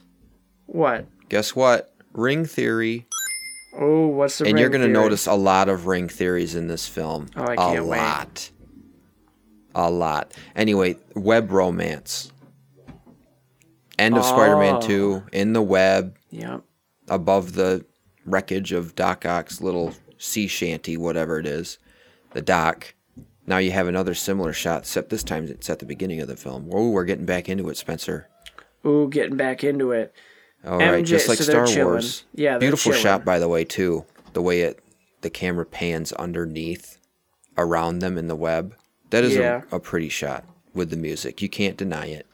What? 0.65 1.05
Guess 1.29 1.55
what? 1.55 1.93
Ring 2.13 2.45
theory. 2.45 3.05
Oh, 3.79 4.07
what's 4.07 4.39
the? 4.39 4.45
and 4.45 4.53
ring 4.55 4.61
you're 4.61 4.69
going 4.69 4.81
to 4.81 4.87
theory? 4.87 5.03
notice 5.03 5.27
a 5.27 5.33
lot 5.35 5.69
of 5.69 5.85
ring 5.85 6.09
theories 6.09 6.55
in 6.55 6.67
this 6.67 6.87
film. 6.87 7.27
Oh, 7.35 7.43
I 7.43 7.55
can't 7.55 7.79
a 7.79 7.83
wait. 7.85 7.97
lot. 7.99 8.49
A 9.75 9.91
lot. 9.91 10.33
Anyway, 10.55 10.97
web 11.15 11.51
romance. 11.51 12.31
End 13.99 14.17
of 14.17 14.25
Spider-Man 14.25 14.75
Oh. 14.77 14.81
2 14.81 15.23
in 15.31 15.53
the 15.53 15.61
web 15.61 16.17
Yep. 16.31 16.61
above 17.07 17.53
the 17.53 17.85
wreckage 18.27 18.71
of 18.71 18.95
Doc 18.95 19.25
Ock's 19.25 19.61
little 19.61 19.93
sea 20.17 20.47
shanty, 20.47 20.97
whatever 20.97 21.39
it 21.39 21.45
is, 21.47 21.77
the 22.33 22.41
dock. 22.41 22.93
Now 23.47 23.57
you 23.59 23.71
have 23.71 23.87
another 23.87 24.13
similar 24.13 24.51
shot, 24.53 24.81
except 24.81 25.09
this 25.09 25.23
time 25.23 25.45
it's 25.45 25.69
at 25.69 25.79
the 25.79 25.85
beginning 25.85 26.19
of 26.19 26.27
the 26.27 26.35
film. 26.35 26.67
Whoa, 26.67 26.89
we're 26.89 27.05
getting 27.05 27.25
back 27.25 27.47
into 27.49 27.69
it, 27.69 27.77
Spencer. 27.77 28.27
Ooh, 28.85 29.07
getting 29.09 29.37
back 29.37 29.63
into 29.63 29.91
it. 29.91 30.13
All 30.65 30.77
right, 30.77 31.03
MJ 31.03 31.07
just 31.07 31.29
like 31.29 31.37
so 31.37 31.45
Star 31.45 31.65
chilling. 31.65 31.85
Wars. 31.85 32.25
Yeah, 32.33 32.57
beautiful 32.57 32.91
chilling. 32.91 33.03
shot 33.03 33.23
by 33.25 33.39
the 33.39 33.47
way 33.47 33.63
too. 33.63 34.05
The 34.33 34.41
way 34.41 34.61
it, 34.61 34.83
the 35.21 35.29
camera 35.29 35.65
pans 35.65 36.11
underneath, 36.13 36.97
around 37.57 37.99
them 37.99 38.17
in 38.17 38.27
the 38.27 38.35
web. 38.35 38.75
That 39.11 39.23
is 39.23 39.35
Yeah. 39.35 39.61
a, 39.71 39.77
a 39.77 39.79
pretty 39.79 40.09
shot 40.09 40.43
with 40.73 40.89
the 40.89 40.97
music. 40.97 41.41
You 41.41 41.47
can't 41.49 41.77
deny 41.77 42.07
it. 42.07 42.25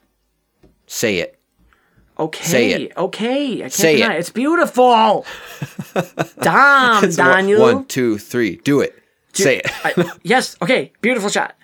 Say 0.86 1.18
it. 1.18 1.38
Okay. 2.18 2.44
Say 2.44 2.72
it. 2.72 2.92
Okay. 2.96 3.54
I 3.56 3.60
can't 3.62 3.72
Say 3.72 3.96
deny 3.96 4.14
it. 4.14 4.16
it. 4.16 4.20
It's 4.20 4.30
beautiful. 4.30 5.24
Damn, 6.40 7.04
It's 7.04 7.16
Daniel. 7.16 7.60
One, 7.62 7.84
two, 7.86 8.18
three. 8.18 8.56
Do 8.56 8.80
it. 8.80 8.96
Say 9.32 9.58
it. 9.58 9.66
I- 9.84 10.10
yes. 10.22 10.56
Okay. 10.62 10.92
Beautiful 11.00 11.28
shot. 11.28 11.54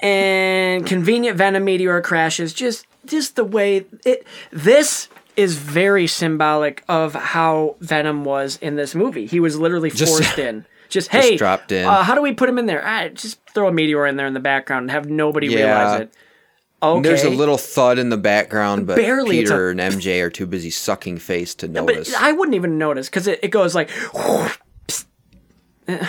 And 0.00 0.86
convenient 0.86 1.36
Venom 1.36 1.64
meteor 1.64 2.00
crashes. 2.02 2.52
Just, 2.52 2.86
just 3.06 3.36
the 3.36 3.44
way 3.44 3.86
it. 4.04 4.26
This 4.50 5.08
is 5.36 5.54
very 5.56 6.06
symbolic 6.06 6.82
of 6.88 7.14
how 7.14 7.76
Venom 7.80 8.24
was 8.24 8.58
in 8.60 8.76
this 8.76 8.94
movie. 8.94 9.26
He 9.26 9.40
was 9.40 9.58
literally 9.58 9.90
Just- 9.90 10.12
forced 10.22 10.38
in. 10.38 10.64
Just 10.88 11.08
hey, 11.10 11.36
dropped 11.36 11.70
in. 11.70 11.86
Uh, 11.86 12.02
how 12.02 12.16
do 12.16 12.20
we 12.22 12.32
put 12.34 12.48
him 12.48 12.58
in 12.58 12.66
there? 12.66 12.82
Ah, 12.84 13.06
just 13.10 13.38
throw 13.54 13.68
a 13.68 13.72
meteor 13.72 14.06
in 14.08 14.16
there 14.16 14.26
in 14.26 14.34
the 14.34 14.40
background 14.40 14.82
and 14.84 14.90
have 14.90 15.08
nobody 15.08 15.46
Yeah. 15.46 15.58
realize 15.66 16.00
it. 16.00 16.14
Okay. 16.82 17.02
There's 17.02 17.24
a 17.24 17.30
little 17.30 17.58
thud 17.58 17.98
in 17.98 18.08
the 18.08 18.16
background, 18.16 18.86
but 18.86 18.96
Barely, 18.96 19.38
Peter 19.40 19.68
a- 19.68 19.70
and 19.72 19.80
MJ 19.80 20.22
are 20.22 20.30
too 20.30 20.46
busy 20.46 20.70
sucking 20.70 21.18
face 21.18 21.54
to 21.56 21.68
but 21.68 21.84
notice. 21.86 22.14
I 22.14 22.32
wouldn't 22.32 22.54
even 22.54 22.78
notice 22.78 23.08
because 23.08 23.26
it, 23.26 23.40
it 23.42 23.48
goes 23.48 23.74
like. 23.74 23.90
Eh, 25.88 26.06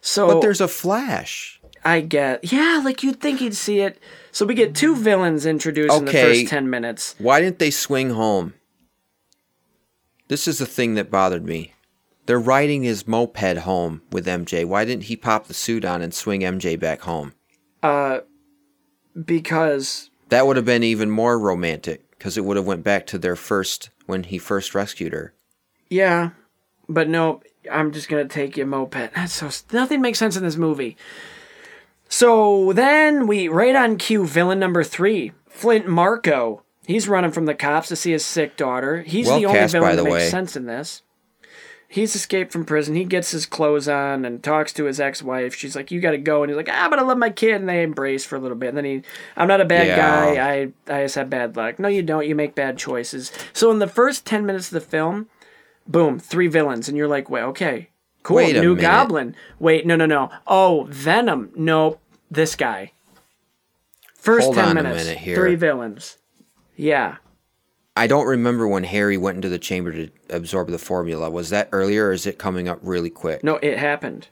so 0.00 0.26
but 0.26 0.40
there's 0.40 0.60
a 0.60 0.66
flash. 0.68 1.60
I 1.84 2.00
get 2.00 2.50
yeah, 2.52 2.80
like 2.84 3.02
you'd 3.02 3.20
think 3.20 3.40
he'd 3.40 3.54
see 3.54 3.80
it. 3.80 3.98
So 4.32 4.46
we 4.46 4.54
get 4.54 4.74
two 4.74 4.96
villains 4.96 5.44
introduced 5.46 5.94
in 5.96 6.04
the 6.06 6.10
Okay. 6.10 6.40
first 6.40 6.48
ten 6.50 6.68
minutes. 6.70 7.14
Why 7.18 7.40
didn't 7.40 7.58
they 7.58 7.70
swing 7.70 8.10
home? 8.10 8.54
This 10.28 10.48
is 10.48 10.58
the 10.58 10.66
thing 10.66 10.94
that 10.94 11.10
bothered 11.10 11.44
me. 11.44 11.74
They're 12.26 12.38
riding 12.40 12.82
his 12.82 13.06
moped 13.06 13.58
home 13.58 14.02
with 14.10 14.26
MJ. 14.26 14.64
Why 14.64 14.84
didn't 14.84 15.04
he 15.04 15.16
pop 15.16 15.46
the 15.46 15.54
suit 15.54 15.84
on 15.84 16.00
and 16.02 16.14
swing 16.14 16.40
MJ 16.40 16.78
back 16.78 17.02
home? 17.02 17.34
Uh, 17.82 18.20
because 19.24 20.10
That 20.28 20.46
would 20.46 20.56
have 20.56 20.64
been 20.64 20.82
even 20.82 21.10
more 21.10 21.38
romantic 21.38 22.08
because 22.10 22.36
it 22.38 22.44
would 22.44 22.56
have 22.56 22.66
went 22.66 22.84
back 22.84 23.06
to 23.08 23.18
their 23.18 23.36
first 23.36 23.90
when 24.06 24.24
he 24.24 24.38
first 24.38 24.74
rescued 24.74 25.12
her. 25.12 25.32
yeah, 25.90 26.30
but 26.88 27.08
no, 27.08 27.40
I'm 27.70 27.92
just 27.92 28.08
gonna 28.08 28.26
take 28.26 28.56
your 28.56 28.66
moped. 28.66 29.14
That's 29.14 29.32
so 29.34 29.48
nothing 29.72 30.00
makes 30.00 30.18
sense 30.18 30.36
in 30.36 30.42
this 30.42 30.56
movie. 30.56 30.96
So 32.08 32.72
then 32.74 33.26
we 33.26 33.48
right 33.48 33.74
on 33.74 33.96
cue, 33.96 34.26
villain 34.26 34.58
number 34.58 34.84
three, 34.84 35.32
Flint 35.48 35.86
Marko. 35.88 36.62
He's 36.86 37.08
running 37.08 37.30
from 37.30 37.46
the 37.46 37.54
cops 37.54 37.88
to 37.88 37.96
see 37.96 38.10
his 38.12 38.24
sick 38.24 38.56
daughter. 38.56 39.02
He's 39.02 39.26
Well 39.28 39.38
the 39.38 39.46
only 39.46 39.60
cast, 39.60 39.72
villain 39.72 39.96
the 39.96 40.02
that 40.02 40.04
makes 40.04 40.14
way. 40.14 40.28
sense 40.28 40.56
in 40.56 40.66
this. 40.66 41.02
He's 41.92 42.16
escaped 42.16 42.52
from 42.52 42.64
prison. 42.64 42.94
He 42.94 43.04
gets 43.04 43.32
his 43.32 43.44
clothes 43.44 43.86
on 43.86 44.24
and 44.24 44.42
talks 44.42 44.72
to 44.72 44.84
his 44.84 44.98
ex-wife. 44.98 45.54
She's 45.54 45.76
like, 45.76 45.90
"You 45.90 46.00
got 46.00 46.12
to 46.12 46.16
go," 46.18 46.42
and 46.42 46.48
he's 46.48 46.56
like, 46.56 46.70
"Ah, 46.70 46.86
but 46.88 46.98
I 46.98 47.02
love 47.02 47.18
my 47.18 47.28
kid." 47.28 47.56
And 47.56 47.68
they 47.68 47.82
embrace 47.82 48.24
for 48.24 48.36
a 48.36 48.38
little 48.38 48.56
bit. 48.56 48.68
And 48.68 48.78
then 48.78 48.86
he, 48.86 49.02
"I'm 49.36 49.46
not 49.46 49.60
a 49.60 49.66
bad 49.66 49.88
Yeah. 49.88 49.96
guy. 49.96 50.52
I 50.52 50.72
I 50.88 51.02
just 51.02 51.16
have 51.16 51.28
bad 51.28 51.54
luck." 51.54 51.78
No, 51.78 51.88
you 51.88 52.02
don't. 52.02 52.26
You 52.26 52.34
make 52.34 52.54
bad 52.54 52.78
choices. 52.78 53.30
So 53.52 53.70
in 53.70 53.78
the 53.78 53.86
first 53.86 54.24
ten 54.24 54.46
minutes 54.46 54.68
of 54.68 54.74
the 54.74 54.80
film, 54.88 55.28
boom, 55.86 56.18
three 56.18 56.48
villains, 56.48 56.88
and 56.88 56.96
you're 56.96 57.08
like, 57.08 57.28
"Wait, 57.28 57.42
okay, 57.42 57.90
cool, 58.22 58.36
Wait 58.36 58.56
a 58.56 58.62
new 58.62 58.70
minute. 58.74 58.80
Goblin." 58.80 59.36
Wait, 59.58 59.84
no, 59.84 59.94
no, 59.94 60.06
no. 60.06 60.30
Oh, 60.46 60.86
Venom. 60.88 61.50
Nope, 61.54 62.00
this 62.30 62.56
guy. 62.56 62.92
First 64.14 64.44
Hold 64.46 64.56
ten 64.56 64.76
minutes, 64.76 65.10
three 65.24 65.56
villains. 65.56 66.16
Yeah. 66.74 67.16
I 67.96 68.06
don't 68.06 68.26
remember 68.26 68.66
when 68.66 68.84
Harry 68.84 69.16
went 69.18 69.36
into 69.36 69.48
the 69.48 69.58
chamber 69.58 69.92
to 69.92 70.10
absorb 70.30 70.68
the 70.70 70.78
formula. 70.78 71.30
Was 71.30 71.50
that 71.50 71.68
earlier 71.72 72.06
or 72.08 72.12
is 72.12 72.26
it 72.26 72.38
coming 72.38 72.68
up 72.68 72.78
really 72.82 73.10
quick? 73.10 73.44
No, 73.44 73.56
it 73.56 73.78
happened. 73.78 74.28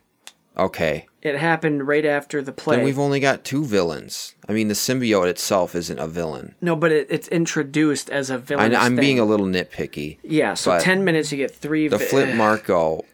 Okay. 0.57 1.07
It 1.23 1.37
happened 1.37 1.87
right 1.87 2.05
after 2.07 2.41
the 2.43 2.53
play. 2.53 2.77
Then 2.77 2.85
we've 2.85 2.99
only 2.99 3.21
got 3.21 3.45
two 3.45 3.65
villains. 3.65 4.35
I 4.49 4.53
mean, 4.53 4.69
the 4.69 4.75
symbiote 4.75 5.29
itself 5.29 5.75
isn't 5.75 5.99
a 5.99 6.09
villain. 6.09 6.55
No, 6.63 6.75
but 6.75 6.91
it, 6.91 7.07
it's 7.11 7.29
introduced 7.29 8.09
as 8.11 8.31
a 8.31 8.39
villain. 8.39 8.75
I'm 8.75 8.97
being 8.97 9.19
a 9.19 9.25
little 9.25 9.47
nitpicky. 9.47 10.19
yeah. 10.23 10.55
So 10.55 10.79
ten 10.81 11.05
minutes, 11.05 11.31
you 11.31 11.37
get 11.39 11.55
three. 11.55 11.89
The 11.89 11.99
vi- 11.99 12.05
Flint 12.07 12.37
Marko. 12.37 13.05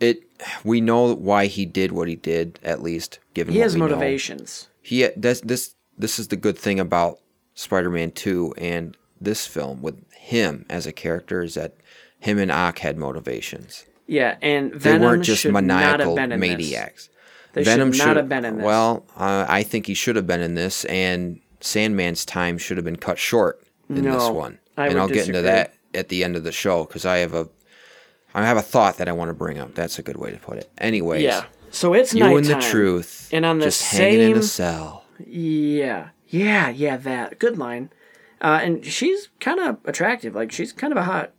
It. 0.00 0.20
We 0.64 0.80
know 0.80 1.14
why 1.14 1.46
he 1.46 1.66
did 1.66 1.92
what 1.92 2.08
he 2.08 2.16
did. 2.16 2.58
At 2.62 2.82
least, 2.82 3.18
given 3.34 3.52
He 3.52 3.58
what 3.60 3.64
has 3.64 3.74
we 3.74 3.80
know. 3.80 3.86
motivations. 3.88 4.68
He 4.80 5.06
this 5.16 5.40
this 5.42 5.74
this 5.98 6.18
is 6.18 6.28
the 6.28 6.36
good 6.36 6.58
thing 6.58 6.80
about 6.80 7.18
Spider-Man 7.62 8.10
2 8.10 8.54
and 8.58 8.96
this 9.20 9.46
film 9.46 9.82
with 9.82 9.96
him 10.12 10.66
as 10.68 10.86
a 10.86 10.92
character 10.92 11.42
is 11.42 11.54
that 11.54 11.76
him 12.18 12.38
and 12.38 12.50
Ock 12.50 12.78
had 12.80 12.98
motivations. 12.98 13.86
Yeah, 14.06 14.36
and 14.42 14.72
They 14.72 14.78
Venom 14.78 15.02
weren't 15.02 15.24
just 15.24 15.42
should 15.42 15.52
not 15.52 15.64
maniacal 15.64 16.16
have 16.16 16.16
been 16.16 16.32
in 16.32 16.40
maniacs. 16.40 17.06
This. 17.06 17.10
They 17.52 17.64
Venom 17.64 17.92
should 17.92 18.06
not 18.06 18.16
have 18.16 18.28
been 18.28 18.44
in 18.44 18.56
this. 18.58 18.64
Well, 18.64 19.04
uh, 19.16 19.46
I 19.48 19.62
think 19.62 19.86
he 19.86 19.94
should 19.94 20.16
have 20.16 20.26
been 20.26 20.40
in 20.40 20.54
this, 20.54 20.84
and 20.86 21.40
Sandman's 21.60 22.24
time 22.24 22.58
should 22.58 22.76
have 22.78 22.84
been 22.84 22.96
cut 22.96 23.18
short 23.18 23.62
in 23.88 23.96
this 23.96 24.04
No, 24.04 24.32
one. 24.32 24.58
I 24.76 24.88
and 24.88 24.98
I'll 24.98 25.08
get 25.08 25.28
into 25.28 25.42
that 25.42 25.74
at 25.94 26.08
the 26.08 26.24
end 26.24 26.34
of 26.34 26.44
the 26.44 26.52
show 26.52 26.84
because 26.84 27.06
I 27.06 27.18
have 27.18 27.34
a, 27.34 27.48
I 28.34 28.44
have 28.44 28.56
a 28.56 28.62
thought 28.62 28.96
that 28.98 29.08
I 29.08 29.12
want 29.12 29.28
to 29.28 29.34
bring 29.34 29.58
up. 29.58 29.74
That's 29.74 29.98
a 29.98 30.02
good 30.02 30.16
way 30.16 30.32
to 30.32 30.38
put 30.38 30.58
it. 30.58 30.70
Anyways, 30.78 31.22
yeah. 31.22 31.44
So 31.70 31.94
it's 31.94 32.12
you 32.12 32.36
and 32.36 32.44
the 32.46 32.56
truth, 32.60 33.28
And 33.32 33.46
on 33.46 33.58
the 33.58 33.66
just 33.66 33.92
hanging 33.92 34.32
in 34.32 34.38
a 34.38 34.42
cell. 34.42 35.04
Yeah, 35.24 36.08
yeah, 36.32 36.70
yeah. 36.70 36.96
That 36.96 37.38
good 37.38 37.58
line. 37.58 37.90
Uh, 38.40 38.58
and 38.62 38.84
she's 38.84 39.28
kind 39.38 39.60
of 39.60 39.78
attractive. 39.84 40.34
Like 40.34 40.50
she's 40.50 40.72
kind 40.72 40.92
of 40.92 40.96
a 40.96 41.04
hot 41.04 41.32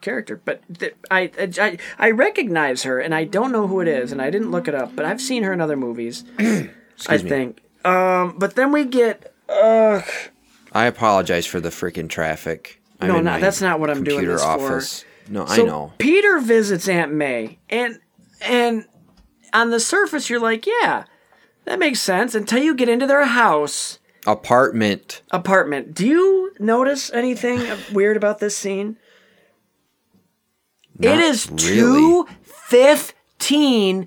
character. 0.00 0.40
But 0.44 0.62
th- 0.80 0.96
I, 1.10 1.30
I 1.38 1.78
I 1.98 2.10
recognize 2.10 2.82
her, 2.82 2.98
and 2.98 3.14
I 3.14 3.24
don't 3.24 3.52
know 3.52 3.68
who 3.68 3.80
it 3.80 3.86
is, 3.86 4.10
and 4.10 4.20
I 4.20 4.30
didn't 4.30 4.50
look 4.50 4.66
it 4.66 4.74
up, 4.74 4.96
but 4.96 5.04
I've 5.04 5.20
seen 5.20 5.42
her 5.44 5.52
in 5.52 5.60
other 5.60 5.76
movies. 5.76 6.24
I 6.38 7.16
me. 7.16 7.18
think. 7.18 7.60
Um, 7.84 8.34
but 8.38 8.56
then 8.56 8.72
we 8.72 8.84
get. 8.84 9.32
Uh, 9.48 10.02
I 10.72 10.86
apologize 10.86 11.46
for 11.46 11.60
the 11.60 11.70
freaking 11.70 12.08
traffic. 12.08 12.80
I'm 13.00 13.08
No, 13.08 13.20
no, 13.20 13.38
that's 13.40 13.60
not 13.60 13.78
what 13.78 13.90
I'm 13.90 14.04
doing 14.04 14.26
this 14.26 14.42
for. 14.42 14.48
office. 14.48 15.04
No, 15.28 15.44
I 15.46 15.58
know. 15.58 15.92
Peter 15.98 16.38
visits 16.40 16.88
Aunt 16.88 17.12
May, 17.12 17.58
and 17.68 18.00
and 18.40 18.86
on 19.52 19.70
the 19.70 19.80
surface, 19.80 20.28
you're 20.28 20.40
like, 20.40 20.66
yeah, 20.66 21.04
that 21.66 21.78
makes 21.78 22.00
sense 22.00 22.34
until 22.34 22.60
you 22.62 22.74
get 22.74 22.88
into 22.88 23.06
their 23.06 23.24
house 23.24 23.99
Apartment. 24.26 25.22
apartment. 25.30 25.94
Do 25.94 26.06
you 26.06 26.52
notice 26.58 27.10
anything 27.12 27.60
weird 27.92 28.16
about 28.16 28.38
this 28.38 28.56
scene? 28.56 28.96
it 31.00 31.08
Not 31.08 31.18
is 31.20 31.50
really. 31.50 31.66
two 31.66 32.26
fifteen 32.42 34.06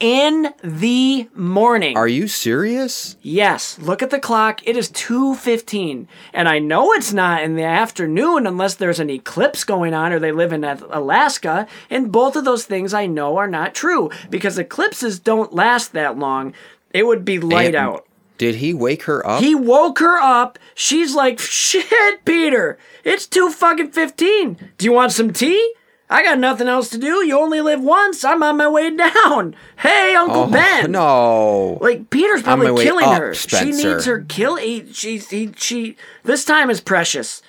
in 0.00 0.54
the 0.62 1.28
morning. 1.34 1.96
Are 1.96 2.06
you 2.06 2.28
serious? 2.28 3.16
Yes, 3.20 3.78
look 3.80 4.00
at 4.00 4.10
the 4.10 4.20
clock. 4.20 4.60
It 4.64 4.76
is 4.76 4.90
2:15. 4.92 6.06
And 6.32 6.48
I 6.48 6.60
know 6.60 6.92
it's 6.92 7.12
not 7.12 7.42
in 7.42 7.56
the 7.56 7.64
afternoon 7.64 8.46
unless 8.46 8.76
there's 8.76 9.00
an 9.00 9.10
eclipse 9.10 9.64
going 9.64 9.94
on 9.94 10.12
or 10.12 10.20
they 10.20 10.30
live 10.30 10.52
in 10.52 10.62
Alaska, 10.62 11.66
and 11.90 12.12
both 12.12 12.36
of 12.36 12.44
those 12.44 12.64
things 12.64 12.94
I 12.94 13.06
know 13.06 13.36
are 13.38 13.48
not 13.48 13.74
true 13.74 14.08
because 14.30 14.56
eclipses 14.56 15.18
don't 15.18 15.52
last 15.52 15.92
that 15.94 16.16
long. 16.16 16.54
It 16.94 17.04
would 17.04 17.24
be 17.24 17.40
light 17.40 17.74
And 17.74 17.76
out. 17.76 18.06
Did 18.38 18.56
he 18.56 18.72
wake 18.72 19.02
her 19.02 19.26
up? 19.26 19.42
He 19.42 19.54
woke 19.54 19.98
her 19.98 20.18
up. 20.18 20.58
She's 20.74 21.14
like, 21.14 21.40
"Shit, 21.40 22.24
Peter. 22.24 22.78
It's 23.04 23.26
2 23.26 23.50
fucking 23.50 23.90
15. 23.90 24.56
Do 24.78 24.86
you 24.86 24.92
want 24.92 25.12
some 25.12 25.32
tea?" 25.32 25.74
I 26.10 26.22
got 26.22 26.38
nothing 26.38 26.68
else 26.68 26.88
to 26.90 26.98
do. 26.98 27.26
You 27.26 27.38
only 27.38 27.60
live 27.60 27.82
once. 27.82 28.24
I'm 28.24 28.42
on 28.42 28.56
my 28.56 28.68
way 28.68 28.94
down. 28.94 29.54
Hey, 29.78 30.12
Uncle 30.16 30.42
oh, 30.42 30.50
Ben. 30.50 30.90
no. 30.90 31.78
Like 31.80 32.10
Peter's 32.10 32.42
probably 32.42 32.82
killing 32.82 33.06
up, 33.06 33.20
her. 33.20 33.34
She 33.34 33.70
needs 33.70 34.06
her 34.06 34.22
kill. 34.22 34.56
He, 34.56 34.92
she, 34.92 35.18
he, 35.18 35.52
she. 35.56 35.96
This 36.24 36.44
time 36.44 36.68
is 36.68 36.80
precious, 36.80 37.42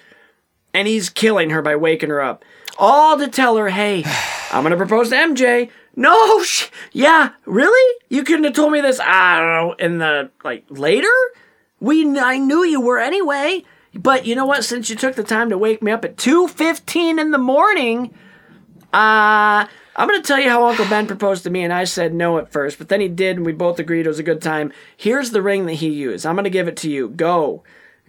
and 0.71 0.87
he's 0.87 1.09
killing 1.09 1.49
her 1.49 1.63
by 1.63 1.75
waking 1.75 2.09
her 2.09 2.21
up, 2.21 2.45
all 2.77 3.17
to 3.17 3.27
tell 3.27 3.57
her, 3.57 3.69
"Hey, 3.69 4.03
I'm 4.51 4.61
gonna 4.61 4.77
propose 4.77 5.09
to 5.09 5.15
MJ." 5.15 5.71
No, 5.99 6.41
sh- 6.43 6.69
yeah, 6.93 7.31
really? 7.45 7.99
You 8.07 8.23
couldn't 8.23 8.45
have 8.45 8.53
told 8.53 8.71
me 8.71 8.79
this. 8.79 9.01
I 9.01 9.39
don't 9.39 9.47
know. 9.49 9.73
In 9.85 9.97
the 9.97 10.31
like 10.45 10.63
later, 10.69 11.11
we. 11.81 12.17
I 12.17 12.37
knew 12.37 12.63
you 12.63 12.79
were 12.79 12.99
anyway. 12.99 13.63
But 13.93 14.25
you 14.25 14.33
know 14.33 14.45
what? 14.45 14.63
Since 14.63 14.89
you 14.89 14.95
took 14.95 15.15
the 15.15 15.23
time 15.23 15.49
to 15.49 15.57
wake 15.57 15.83
me 15.83 15.91
up 15.91 16.05
at 16.05 16.15
two 16.15 16.47
fifteen 16.47 17.19
in 17.19 17.31
the 17.31 17.37
morning, 17.37 18.13
uh, 18.93 19.65
I'm 19.95 20.07
going 20.07 20.21
to 20.21 20.25
tell 20.25 20.39
you 20.39 20.49
how 20.49 20.65
Uncle 20.67 20.85
Ben 20.85 21.05
proposed 21.05 21.43
to 21.43 21.49
me, 21.49 21.63
and 21.65 21.73
I 21.73 21.83
said 21.83 22.13
no 22.13 22.37
at 22.37 22.49
first, 22.49 22.77
but 22.77 22.87
then 22.87 23.01
he 23.01 23.09
did, 23.09 23.35
and 23.35 23.45
we 23.45 23.51
both 23.51 23.77
agreed 23.77 24.05
it 24.05 24.09
was 24.09 24.19
a 24.19 24.23
good 24.23 24.41
time. 24.41 24.71
Here's 24.95 25.31
the 25.31 25.41
ring 25.41 25.65
that 25.65 25.73
he 25.73 25.89
used. 25.89 26.25
I'm 26.25 26.35
going 26.35 26.45
to 26.45 26.49
give 26.49 26.69
it 26.69 26.77
to 26.77 26.89
you. 26.89 27.09
Go. 27.09 27.63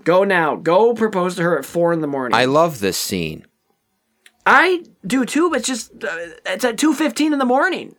Go 0.05 0.23
now. 0.23 0.55
Go 0.55 0.95
propose 0.95 1.35
to 1.37 1.43
her 1.43 1.59
at 1.59 1.65
4 1.65 1.93
in 1.93 2.01
the 2.01 2.07
morning. 2.07 2.39
I 2.39 2.45
love 2.45 2.79
this 2.79 2.97
scene. 2.97 3.45
I 4.51 4.83
do 5.07 5.25
too, 5.25 5.49
but 5.51 5.61
it's 5.61 5.69
just, 5.69 5.93
uh, 6.05 6.09
it's 6.47 6.65
at 6.65 6.77
2.15 6.77 7.33
in 7.33 7.39
the 7.39 7.45
morning. 7.45 7.95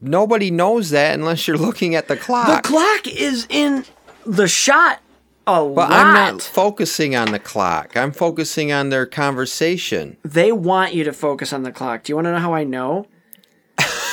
Nobody 0.00 0.50
knows 0.50 0.90
that 0.90 1.14
unless 1.14 1.46
you're 1.46 1.58
looking 1.58 1.94
at 1.94 2.08
the 2.08 2.16
clock. 2.16 2.62
The 2.62 2.68
clock 2.68 3.06
is 3.06 3.46
in 3.50 3.84
the 4.24 4.48
shot 4.48 5.00
a 5.46 5.62
lot. 5.62 5.74
but 5.74 5.90
lot. 5.90 6.06
I'm 6.06 6.14
not 6.14 6.42
focusing 6.42 7.16
on 7.16 7.32
the 7.32 7.38
clock. 7.38 7.96
I'm 7.96 8.12
focusing 8.12 8.72
on 8.72 8.88
their 8.90 9.04
conversation. 9.06 10.16
they 10.24 10.52
want 10.52 10.94
you 10.94 11.04
to 11.04 11.12
focus 11.12 11.52
on 11.52 11.64
the 11.64 11.72
clock. 11.72 12.04
Do 12.04 12.12
you 12.12 12.16
want 12.16 12.26
to 12.26 12.32
know 12.32 12.38
how 12.38 12.54
I 12.54 12.64
know? 12.64 13.06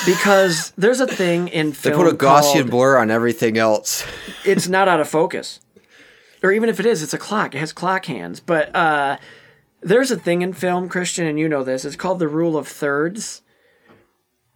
Because 0.04 0.72
there's 0.78 1.00
a 1.00 1.06
thing 1.06 1.48
in 1.48 1.72
film. 1.72 1.96
They 1.96 2.04
put 2.04 2.12
a 2.12 2.16
Gaussian 2.16 2.52
called- 2.54 2.70
blur 2.70 2.98
on 2.98 3.10
everything 3.10 3.56
else. 3.56 4.04
it's 4.44 4.68
not 4.68 4.88
out 4.88 5.00
of 5.00 5.08
focus. 5.08 5.60
Or 6.42 6.52
even 6.52 6.68
if 6.68 6.78
it 6.78 6.86
is, 6.86 7.02
it's 7.02 7.14
a 7.14 7.18
clock. 7.18 7.54
It 7.54 7.58
has 7.58 7.72
clock 7.72 8.04
hands. 8.06 8.40
But 8.40 8.74
uh, 8.74 9.16
there's 9.80 10.10
a 10.10 10.18
thing 10.18 10.42
in 10.42 10.52
film, 10.52 10.88
Christian, 10.88 11.26
and 11.26 11.38
you 11.38 11.48
know 11.48 11.62
this. 11.64 11.84
It's 11.84 11.96
called 11.96 12.18
the 12.18 12.28
rule 12.28 12.56
of 12.56 12.66
thirds. 12.68 13.42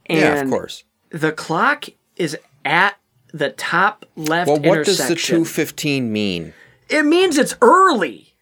And 0.06 0.18
yeah, 0.20 0.40
of 0.42 0.50
course. 0.50 0.85
The 1.11 1.32
clock 1.32 1.87
is 2.16 2.37
at 2.64 2.96
the 3.32 3.50
top 3.50 4.04
left 4.16 4.48
Well, 4.48 4.61
what 4.61 4.85
does 4.85 4.98
the 4.98 5.14
215 5.14 6.12
mean? 6.12 6.52
It 6.88 7.04
means 7.04 7.38
it's 7.38 7.54
early. 7.62 8.35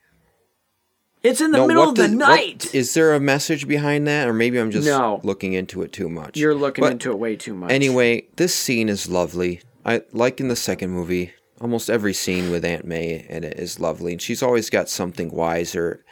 It's 1.22 1.40
in 1.40 1.50
the 1.50 1.58
No, 1.58 1.66
middle 1.66 1.88
of 1.90 1.96
the 1.96 2.04
does- 2.08 2.12
night. 2.12 2.74
is 2.74 2.94
there 2.94 3.12
a 3.12 3.20
message 3.20 3.68
behind 3.68 4.06
that? 4.08 4.26
Or 4.26 4.32
maybe 4.32 4.58
I'm 4.58 4.70
just 4.70 4.86
No. 4.86 5.20
looking 5.22 5.52
into 5.52 5.82
it 5.82 5.92
too 5.92 6.08
much. 6.08 6.38
You're 6.38 6.54
looking 6.54 6.82
But 6.82 6.92
into 6.92 7.10
it 7.10 7.18
way 7.18 7.36
too 7.36 7.52
much. 7.54 7.70
Anyway, 7.70 8.24
this 8.36 8.54
scene 8.54 8.88
is 8.88 9.06
lovely. 9.08 9.60
I 9.84 10.02
like 10.12 10.40
in 10.40 10.48
the 10.48 10.56
second 10.56 10.90
movie, 10.90 11.32
almost 11.60 11.90
every 11.90 12.14
scene 12.14 12.50
with 12.50 12.64
Aunt 12.64 12.86
May 12.86 13.26
in 13.28 13.44
it 13.44 13.58
is 13.58 13.78
lovely, 13.78 14.12
and 14.12 14.22
she's 14.22 14.42
always 14.42 14.70
got 14.70 14.88
something 14.88 15.30
wise 15.30 15.74
or 15.76 16.02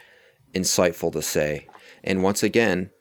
insightful 0.53 1.11
to 1.13 1.21
say. 1.21 1.67
And 2.03 2.23
once 2.23 2.43
again, 2.43 2.91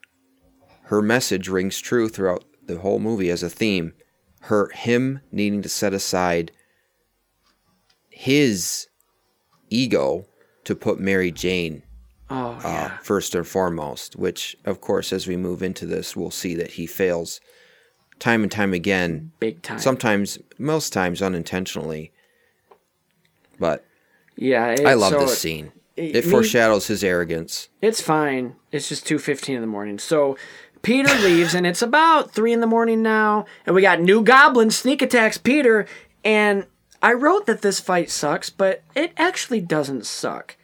her 0.84 1.02
message 1.02 1.48
rings 1.48 1.80
true 1.80 2.08
throughout 2.08 2.44
the 2.66 2.78
whole 2.78 2.98
movie 2.98 3.30
as 3.30 3.42
a 3.42 3.50
theme. 3.50 3.94
Her 4.42 4.70
him 4.70 5.20
needing 5.32 5.62
to 5.62 5.68
set 5.68 5.92
aside 5.92 6.52
his 8.10 8.88
ego 9.70 10.26
to 10.64 10.74
put 10.74 10.98
Mary 10.98 11.30
Jane 11.30 11.82
oh, 12.30 12.52
uh, 12.52 12.60
yeah. 12.64 12.98
first 12.98 13.34
and 13.34 13.46
foremost, 13.46 14.16
which, 14.16 14.56
of 14.64 14.80
course, 14.80 15.12
as 15.12 15.26
we 15.26 15.36
move 15.36 15.62
into 15.62 15.86
this, 15.86 16.16
we'll 16.16 16.30
see 16.30 16.54
that 16.54 16.72
he 16.72 16.86
fails 16.86 17.40
time 18.18 18.42
and 18.42 18.50
time 18.50 18.72
again. 18.72 19.32
Big 19.40 19.62
time. 19.62 19.78
Sometimes, 19.78 20.38
most 20.58 20.92
times 20.92 21.22
unintentionally. 21.22 22.12
But 23.58 23.84
yeah. 24.36 24.76
I 24.84 24.94
love 24.94 25.12
so 25.12 25.20
this 25.20 25.38
scene. 25.38 25.72
It- 25.98 26.16
It 26.16 26.24
foreshadows 26.24 26.86
his 26.86 27.02
arrogance. 27.04 27.68
It's 27.82 28.00
fine. 28.00 28.54
It's 28.72 28.88
just 28.88 29.06
two 29.06 29.18
fifteen 29.18 29.56
in 29.56 29.60
the 29.60 29.66
morning. 29.66 29.98
So 29.98 30.36
Peter 30.82 31.12
leaves, 31.22 31.54
and 31.54 31.66
it's 31.66 31.82
about 31.82 32.30
three 32.32 32.52
in 32.52 32.60
the 32.60 32.66
morning 32.66 33.02
now, 33.02 33.44
and 33.66 33.74
we 33.74 33.82
got 33.82 34.00
new 34.00 34.22
goblin 34.22 34.70
sneak 34.70 35.02
attacks 35.02 35.36
Peter. 35.38 35.86
And 36.24 36.66
I 37.02 37.12
wrote 37.12 37.46
that 37.46 37.62
this 37.62 37.80
fight 37.80 38.10
sucks, 38.10 38.50
but 38.50 38.82
it 38.94 39.12
actually 39.16 39.60
doesn't 39.60 40.04
suck. 40.06 40.56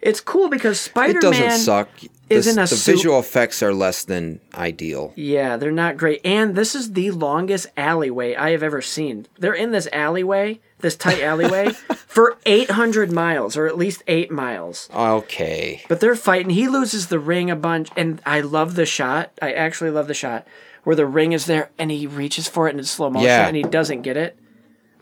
It's 0.00 0.20
cool 0.20 0.48
because 0.48 0.80
Spider 0.80 1.18
It 1.18 1.22
Man 1.24 1.32
doesn't 1.32 1.58
suck. 1.64 1.88
is 2.30 2.46
the, 2.46 2.52
in 2.52 2.58
a 2.58 2.62
the 2.62 2.66
suit- 2.68 2.92
visual 2.96 3.18
effects 3.18 3.62
are 3.62 3.74
less 3.74 4.02
than 4.04 4.40
ideal. 4.54 5.12
Yeah, 5.14 5.56
they're 5.58 5.70
not 5.72 5.98
great. 5.98 6.20
And 6.24 6.54
this 6.54 6.74
is 6.74 6.92
the 6.94 7.10
longest 7.10 7.66
alleyway 7.76 8.34
I 8.34 8.50
have 8.52 8.62
ever 8.62 8.80
seen. 8.80 9.26
They're 9.38 9.52
in 9.52 9.72
this 9.72 9.88
alleyway, 9.92 10.60
this 10.80 10.96
tight 10.96 11.20
alleyway, 11.22 11.70
for 11.70 12.36
800 12.46 13.10
miles, 13.12 13.56
or 13.56 13.66
at 13.66 13.76
least 13.78 14.02
eight 14.06 14.30
miles. 14.30 14.88
Okay. 14.94 15.82
But 15.88 16.00
they're 16.00 16.16
fighting. 16.16 16.50
He 16.50 16.68
loses 16.68 17.08
the 17.08 17.18
ring 17.18 17.50
a 17.50 17.56
bunch, 17.56 17.88
and 17.96 18.20
I 18.26 18.40
love 18.40 18.74
the 18.74 18.86
shot. 18.86 19.32
I 19.40 19.52
actually 19.52 19.90
love 19.90 20.06
the 20.08 20.14
shot 20.14 20.46
where 20.84 20.96
the 20.96 21.06
ring 21.06 21.32
is 21.32 21.46
there, 21.46 21.70
and 21.78 21.90
he 21.90 22.06
reaches 22.06 22.48
for 22.48 22.68
it 22.68 22.74
in 22.76 22.82
slow 22.84 23.10
motion, 23.10 23.26
Yeah. 23.26 23.46
and 23.46 23.56
he 23.56 23.62
doesn't 23.62 24.02
get 24.02 24.16
it. 24.16 24.36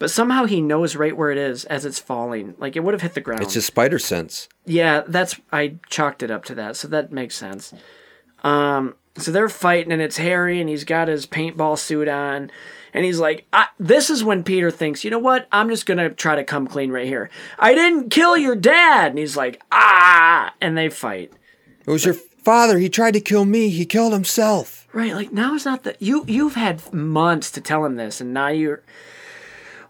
But 0.00 0.10
somehow 0.12 0.44
he 0.44 0.60
knows 0.60 0.94
right 0.94 1.16
where 1.16 1.30
it 1.30 1.38
is 1.38 1.64
as 1.64 1.84
it's 1.84 1.98
falling. 1.98 2.54
Like 2.58 2.76
it 2.76 2.80
would 2.84 2.94
have 2.94 3.02
hit 3.02 3.14
the 3.14 3.20
ground. 3.20 3.42
It's 3.42 3.54
his 3.54 3.66
spider 3.66 3.98
sense. 3.98 4.48
Yeah, 4.64 5.02
that's 5.08 5.34
I 5.52 5.74
chalked 5.88 6.22
it 6.22 6.30
up 6.30 6.44
to 6.46 6.54
that, 6.56 6.76
so 6.76 6.86
that 6.88 7.10
makes 7.12 7.34
sense. 7.36 7.72
Um, 8.44 8.94
so 9.16 9.32
they're 9.32 9.48
fighting, 9.48 9.90
and 9.92 10.00
it's 10.02 10.18
Harry, 10.18 10.60
and 10.60 10.68
he's 10.68 10.84
got 10.84 11.08
his 11.08 11.26
paintball 11.26 11.78
suit 11.78 12.06
on, 12.06 12.50
and 12.94 13.04
he's 13.04 13.18
like, 13.18 13.46
I, 13.52 13.66
"This 13.78 14.10
is 14.10 14.24
when 14.24 14.42
Peter 14.44 14.70
thinks, 14.70 15.04
you 15.04 15.10
know 15.10 15.18
what? 15.18 15.48
I'm 15.52 15.68
just 15.68 15.86
gonna 15.86 16.10
try 16.10 16.36
to 16.36 16.44
come 16.44 16.66
clean 16.66 16.90
right 16.90 17.06
here. 17.06 17.30
I 17.58 17.74
didn't 17.74 18.10
kill 18.10 18.36
your 18.36 18.56
dad," 18.56 19.10
and 19.10 19.18
he's 19.18 19.36
like, 19.36 19.62
"Ah!" 19.72 20.54
and 20.60 20.76
they 20.76 20.88
fight. 20.88 21.32
It 21.86 21.90
was 21.90 22.04
your 22.04 22.14
father. 22.14 22.78
He 22.78 22.88
tried 22.88 23.14
to 23.14 23.20
kill 23.20 23.44
me. 23.44 23.68
He 23.68 23.84
killed 23.84 24.12
himself. 24.12 24.86
Right, 24.92 25.14
like 25.14 25.32
now 25.32 25.54
is 25.54 25.64
not 25.64 25.84
the 25.84 25.96
you. 25.98 26.24
You've 26.26 26.54
had 26.54 26.92
months 26.92 27.50
to 27.52 27.60
tell 27.60 27.84
him 27.84 27.96
this, 27.96 28.20
and 28.20 28.32
now 28.32 28.48
you're 28.48 28.82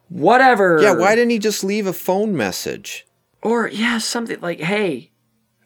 whatever. 0.09 0.79
Yeah, 0.83 0.95
why 0.95 1.15
didn't 1.15 1.31
he 1.31 1.39
just 1.39 1.63
leave 1.65 1.87
a 1.87 1.93
phone 1.93 2.37
message? 2.37 3.07
Or 3.43 3.69
yeah, 3.69 3.99
something 3.99 4.41
like, 4.41 4.61
"Hey," 4.61 5.13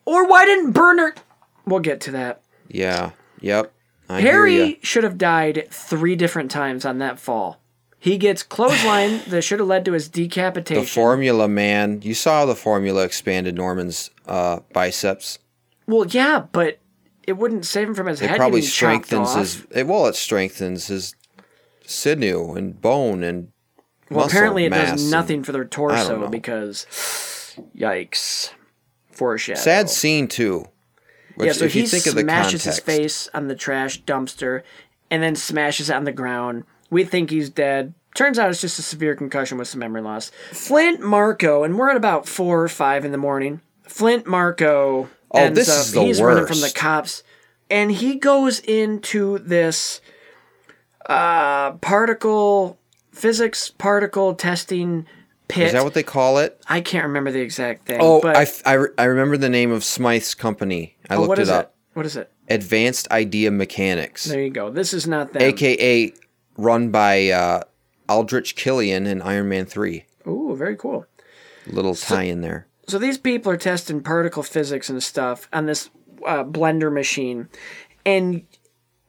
or 0.04 0.26
why 0.26 0.44
didn't 0.44 0.72
Bernard? 0.72 1.20
We'll 1.64 1.80
get 1.80 2.00
to 2.02 2.10
that. 2.12 2.42
Yeah. 2.68 3.10
Yep. 3.40 3.72
I. 4.12 4.20
Harry 4.20 4.78
should 4.82 5.04
have 5.04 5.18
died 5.18 5.68
three 5.70 6.16
different 6.16 6.50
times 6.50 6.84
on 6.84 6.98
that 6.98 7.18
fall. 7.18 7.60
He 7.98 8.18
gets 8.18 8.42
clothesline 8.42 9.20
that 9.28 9.42
should 9.42 9.60
have 9.60 9.68
led 9.68 9.84
to 9.84 9.92
his 9.92 10.08
decapitation. 10.08 10.82
The 10.82 10.88
formula, 10.88 11.48
man. 11.48 12.00
You 12.02 12.14
saw 12.14 12.44
the 12.46 12.56
formula 12.56 13.04
expanded 13.04 13.54
Norman's 13.56 14.10
uh, 14.26 14.60
biceps. 14.72 15.38
well, 15.86 16.06
yeah, 16.06 16.46
but 16.52 16.78
it 17.26 17.34
wouldn't 17.34 17.64
save 17.64 17.88
him 17.88 17.94
from 17.94 18.08
his 18.08 18.18
head. 18.20 18.26
It 18.26 18.30
head 18.30 18.36
probably 18.38 18.60
getting 18.60 18.72
chopped 18.72 19.06
strengthens 19.06 19.34
his. 19.34 19.66
It, 19.70 19.86
well, 19.86 20.06
it 20.06 20.16
strengthens 20.16 20.88
his 20.88 21.14
sinew 21.86 22.54
and 22.54 22.80
bone 22.80 23.22
and. 23.22 23.48
Well, 24.10 24.26
apparently 24.26 24.64
it 24.66 24.70
does 24.70 25.02
and- 25.02 25.10
nothing 25.10 25.42
for 25.42 25.52
their 25.52 25.64
torso 25.64 26.28
because, 26.28 26.86
yikes, 27.76 28.50
foreshadow. 29.10 29.58
Sad 29.58 29.88
scene 29.88 30.28
too. 30.28 30.66
Which, 31.36 31.46
yeah, 31.46 31.52
so 31.52 31.68
he 31.68 31.80
you 31.80 31.86
think 31.86 32.06
of 32.06 32.14
the 32.14 32.20
smashes 32.22 32.64
his 32.64 32.78
face 32.80 33.28
on 33.34 33.48
the 33.48 33.54
trash 33.54 34.02
dumpster, 34.02 34.62
and 35.10 35.22
then 35.22 35.34
smashes 35.36 35.90
it 35.90 35.94
on 35.96 36.04
the 36.04 36.12
ground. 36.12 36.64
We 36.90 37.04
think 37.04 37.30
he's 37.30 37.48
dead. 37.50 37.94
Turns 38.14 38.38
out 38.38 38.50
it's 38.50 38.60
just 38.60 38.78
a 38.78 38.82
severe 38.82 39.14
concussion 39.16 39.56
with 39.56 39.68
some 39.68 39.78
memory 39.80 40.02
loss. 40.02 40.30
Flint 40.52 41.00
Marko, 41.00 41.64
and 41.64 41.78
we're 41.78 41.88
at 41.90 41.96
about 41.96 42.28
four 42.28 42.62
or 42.62 42.68
five 42.68 43.04
in 43.06 43.12
the 43.12 43.18
morning. 43.18 43.60
Flint 43.84 44.26
Marko 44.26 45.08
Oh, 45.34 45.38
ends 45.38 45.58
this 45.58 45.68
up- 45.70 45.80
is 45.86 45.92
the 45.92 46.02
he's 46.02 46.20
running 46.20 46.46
from 46.46 46.60
the 46.60 46.70
cops, 46.74 47.22
and 47.70 47.90
he 47.90 48.16
goes 48.16 48.58
into 48.60 49.38
this 49.38 50.02
uh, 51.08 51.72
particle 51.72 52.78
physics 53.12 53.70
particle 53.70 54.34
testing 54.34 55.06
pit. 55.48 55.66
Is 55.66 55.72
that 55.72 55.84
what 55.84 55.94
they 55.94 56.02
call 56.02 56.38
it? 56.38 56.60
I 56.68 56.80
can't 56.80 57.06
remember 57.06 57.30
the 57.30 57.40
exact 57.40 57.86
thing. 57.86 57.98
Oh, 58.00 58.20
but, 58.20 58.36
I, 58.36 58.42
f- 58.42 58.62
I, 58.64 58.78
I 58.98 59.04
remember 59.04 59.36
the 59.36 59.48
name 59.48 59.70
of 59.70 59.84
Smythe's 59.84 60.34
company. 60.34 60.96
I 61.08 61.16
oh, 61.16 61.20
looked 61.20 61.28
what 61.28 61.38
it 61.38 61.42
is 61.42 61.50
up. 61.50 61.66
it? 61.66 61.96
What 61.96 62.06
is 62.06 62.16
it? 62.16 62.30
Advanced 62.48 63.10
Idea 63.10 63.50
Mechanics, 63.50 64.24
There 64.24 64.42
you 64.42 64.50
go. 64.50 64.70
This 64.70 64.92
is 64.92 65.06
not 65.06 65.32
that. 65.32 65.42
aka 65.42 66.12
run 66.56 66.90
by 66.90 67.30
uh, 67.30 67.62
Aldrich 68.08 68.56
Killian 68.56 69.06
in 69.06 69.22
Iron 69.22 69.48
Man 69.48 69.64
3. 69.64 70.04
Ooh, 70.26 70.54
very 70.56 70.76
cool. 70.76 71.06
Little 71.66 71.94
tie 71.94 72.24
in 72.24 72.40
there. 72.40 72.66
So 72.88 72.98
these 72.98 73.18
people 73.18 73.52
are 73.52 73.56
testing 73.56 74.02
particle 74.02 74.42
physics 74.42 74.90
and 74.90 75.02
stuff 75.02 75.48
on 75.52 75.66
this 75.66 75.90
uh, 76.26 76.44
blender 76.44 76.92
machine, 76.92 77.48
and 78.04 78.44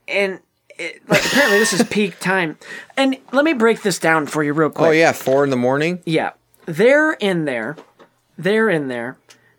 and 0.07 0.39
it, 0.77 1.07
like 1.09 1.25
apparently 1.25 1.59
this 1.59 1.73
is 1.73 1.83
peak 1.83 2.19
time. 2.19 2.57
And 2.97 3.17
let 3.31 3.45
me 3.45 3.53
break 3.53 3.81
this 3.81 3.99
down 3.99 4.27
for 4.27 4.43
you 4.43 4.53
real 4.53 4.67
oh, 4.67 4.71
quick. 4.71 4.87
Oh, 4.87 4.91
yeah, 4.91 5.11
4 5.11 5.43
in 5.43 5.49
the 5.49 5.55
morning? 5.55 6.01
Yeah, 6.05 6.31
they're 6.65 7.13
in 7.13 7.45
there. 7.45 7.75
They're 8.37 8.69
in 8.69 8.87
there. 8.87 9.17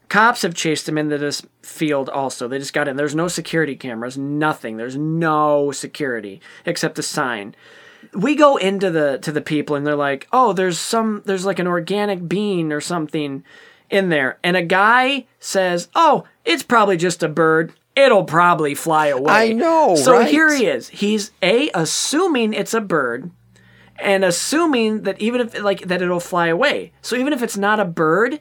Cops 0.08 0.42
have 0.42 0.54
chased 0.54 0.86
them 0.86 0.98
into 0.98 1.18
this 1.18 1.42
field 1.62 2.08
also. 2.08 2.46
They 2.46 2.58
just 2.58 2.72
got 2.72 2.88
in. 2.88 2.96
There's 2.96 3.14
no 3.14 3.28
security 3.28 3.74
cameras, 3.74 4.16
nothing. 4.16 4.76
There's 4.76 4.96
no 4.96 5.72
security 5.72 6.40
except 6.64 6.98
a 6.98 7.02
sign. 7.02 7.56
We 8.12 8.36
go 8.36 8.56
into 8.56 8.90
the 8.90 9.18
to 9.22 9.32
the 9.32 9.40
people 9.40 9.76
and 9.76 9.86
they're 9.86 9.96
like, 9.96 10.28
"Oh, 10.32 10.52
there's 10.52 10.78
some 10.78 11.22
there's 11.24 11.46
like 11.46 11.58
an 11.58 11.66
organic 11.66 12.28
bean 12.28 12.70
or 12.70 12.80
something 12.80 13.42
in 13.90 14.10
there." 14.10 14.38
And 14.44 14.56
a 14.56 14.62
guy 14.62 15.26
says, 15.40 15.88
"Oh, 15.94 16.24
it's 16.44 16.62
probably 16.62 16.96
just 16.96 17.22
a 17.22 17.28
bird. 17.28 17.72
It'll 17.96 18.24
probably 18.24 18.74
fly 18.74 19.06
away." 19.08 19.32
I 19.32 19.52
know, 19.52 19.94
So 19.96 20.12
right? 20.12 20.28
here 20.30 20.54
he 20.54 20.66
is. 20.66 20.88
He's 20.88 21.30
a 21.42 21.70
assuming 21.74 22.52
it's 22.52 22.74
a 22.74 22.80
bird 22.80 23.30
and 23.98 24.24
assuming 24.24 25.02
that 25.02 25.20
even 25.20 25.40
if 25.40 25.60
like 25.62 25.82
that 25.82 26.02
it'll 26.02 26.20
fly 26.20 26.48
away. 26.48 26.92
So 27.02 27.16
even 27.16 27.32
if 27.32 27.42
it's 27.42 27.56
not 27.56 27.78
a 27.80 27.84
bird, 27.84 28.40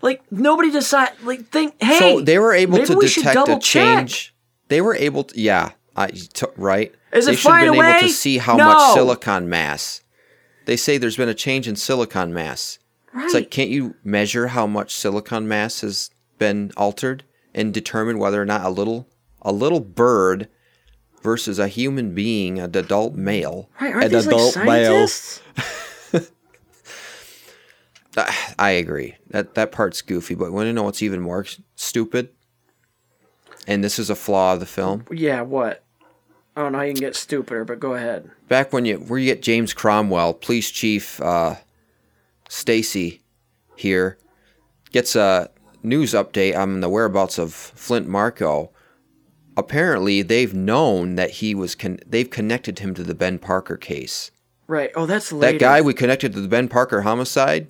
like 0.00 0.22
nobody 0.32 0.70
decide 0.70 1.10
like 1.22 1.48
think 1.48 1.74
hey. 1.80 1.98
So 1.98 2.20
they 2.20 2.38
were 2.38 2.52
able 2.52 2.84
to 2.84 2.96
we 2.96 3.06
detect 3.08 3.48
a 3.48 3.58
check. 3.58 3.60
change. 3.60 4.34
They 4.68 4.80
were 4.80 4.94
able 4.96 5.24
to, 5.24 5.38
yeah, 5.38 5.72
I, 5.94 6.06
t- 6.08 6.46
right. 6.56 6.94
Is 7.12 7.26
it 7.26 7.32
they 7.32 7.36
should 7.36 7.50
have 7.52 7.58
flying 7.66 7.72
been 7.72 7.84
able 7.84 8.00
to 8.00 8.08
see 8.08 8.38
how 8.38 8.56
No. 8.56 8.64
much 8.72 8.94
silicon 8.94 9.48
mass. 9.50 10.00
They 10.64 10.76
say 10.76 10.96
there's 10.96 11.16
been 11.18 11.28
a 11.28 11.34
change 11.34 11.68
in 11.68 11.76
silicon 11.76 12.32
mass. 12.32 12.78
Right. 13.12 13.26
It's 13.26 13.34
like, 13.34 13.50
can't 13.50 13.68
you 13.68 13.94
measure 14.02 14.46
how 14.46 14.66
much 14.66 14.94
silicon 14.94 15.46
mass 15.46 15.82
has 15.82 16.08
been 16.38 16.72
altered 16.76 17.24
and 17.54 17.72
determine 17.74 18.18
whether 18.18 18.40
or 18.40 18.44
not 18.44 18.64
a 18.64 18.70
little 18.70 19.08
a 19.42 19.52
little 19.52 19.80
bird 19.80 20.48
versus 21.22 21.58
a 21.58 21.68
human 21.68 22.14
being, 22.14 22.58
an 22.58 22.76
adult 22.76 23.14
male, 23.14 23.70
Right, 23.80 23.92
aren't 23.92 24.06
an 24.06 24.12
these 24.12 24.26
like 24.26 24.34
adult 24.34 24.56
male. 24.56 25.08
I 28.58 28.70
agree. 28.72 29.16
That 29.30 29.54
that 29.54 29.72
part's 29.72 30.02
goofy, 30.02 30.34
but 30.34 30.52
want 30.52 30.66
to 30.66 30.72
know 30.72 30.82
what's 30.82 31.02
even 31.02 31.20
more 31.20 31.46
stupid? 31.76 32.28
And 33.66 33.82
this 33.82 33.98
is 33.98 34.10
a 34.10 34.14
flaw 34.14 34.54
of 34.54 34.60
the 34.60 34.66
film. 34.66 35.06
Yeah, 35.10 35.42
what? 35.42 35.82
I 36.54 36.60
don't 36.60 36.72
know 36.72 36.78
how 36.78 36.84
you 36.84 36.92
can 36.92 37.00
get 37.00 37.16
stupider, 37.16 37.64
but 37.64 37.80
go 37.80 37.94
ahead. 37.94 38.30
back 38.48 38.72
when 38.72 38.84
you 38.84 38.98
where 38.98 39.18
you 39.18 39.26
get 39.26 39.40
James 39.40 39.72
Cromwell, 39.72 40.34
police 40.34 40.70
chief 40.70 41.20
uh, 41.22 41.54
Stacy 42.50 43.22
here 43.76 44.18
gets 44.90 45.16
a 45.16 45.48
news 45.82 46.12
update 46.12 46.56
on 46.56 46.80
the 46.80 46.88
whereabouts 46.88 47.38
of 47.38 47.52
Flint 47.52 48.08
Marko. 48.08 48.70
Apparently, 49.56 50.22
they've 50.22 50.54
known 50.54 51.16
that 51.16 51.30
he 51.32 51.54
was 51.54 51.74
con- 51.74 51.98
they've 52.06 52.30
connected 52.30 52.78
him 52.78 52.94
to 52.94 53.02
the 53.02 53.14
Ben 53.14 53.38
Parker 53.38 53.76
case. 53.76 54.30
Right. 54.66 54.90
Oh, 54.94 55.04
that's 55.06 55.30
later. 55.32 55.52
That 55.52 55.60
guy 55.60 55.80
we 55.82 55.92
connected 55.92 56.32
to 56.32 56.40
the 56.40 56.48
Ben 56.48 56.68
Parker 56.68 57.02
homicide. 57.02 57.68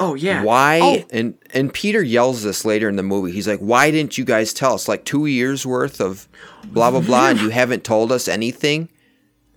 Oh 0.00 0.14
yeah. 0.14 0.42
Why? 0.42 0.80
Oh, 0.82 1.04
And 1.10 1.38
and 1.54 1.72
Peter 1.72 2.02
yells 2.02 2.42
this 2.42 2.64
later 2.64 2.88
in 2.88 2.96
the 2.96 3.02
movie. 3.02 3.32
He's 3.32 3.46
like, 3.48 3.60
"Why 3.60 3.90
didn't 3.90 4.16
you 4.18 4.24
guys 4.24 4.52
tell 4.52 4.74
us? 4.74 4.88
Like 4.88 5.04
two 5.04 5.26
years 5.26 5.66
worth 5.66 6.00
of 6.00 6.28
blah 6.64 6.90
blah 6.90 7.00
blah, 7.00 7.30
and 7.30 7.40
you 7.40 7.50
haven't 7.50 7.84
told 7.84 8.10
us 8.12 8.26
anything." 8.28 8.88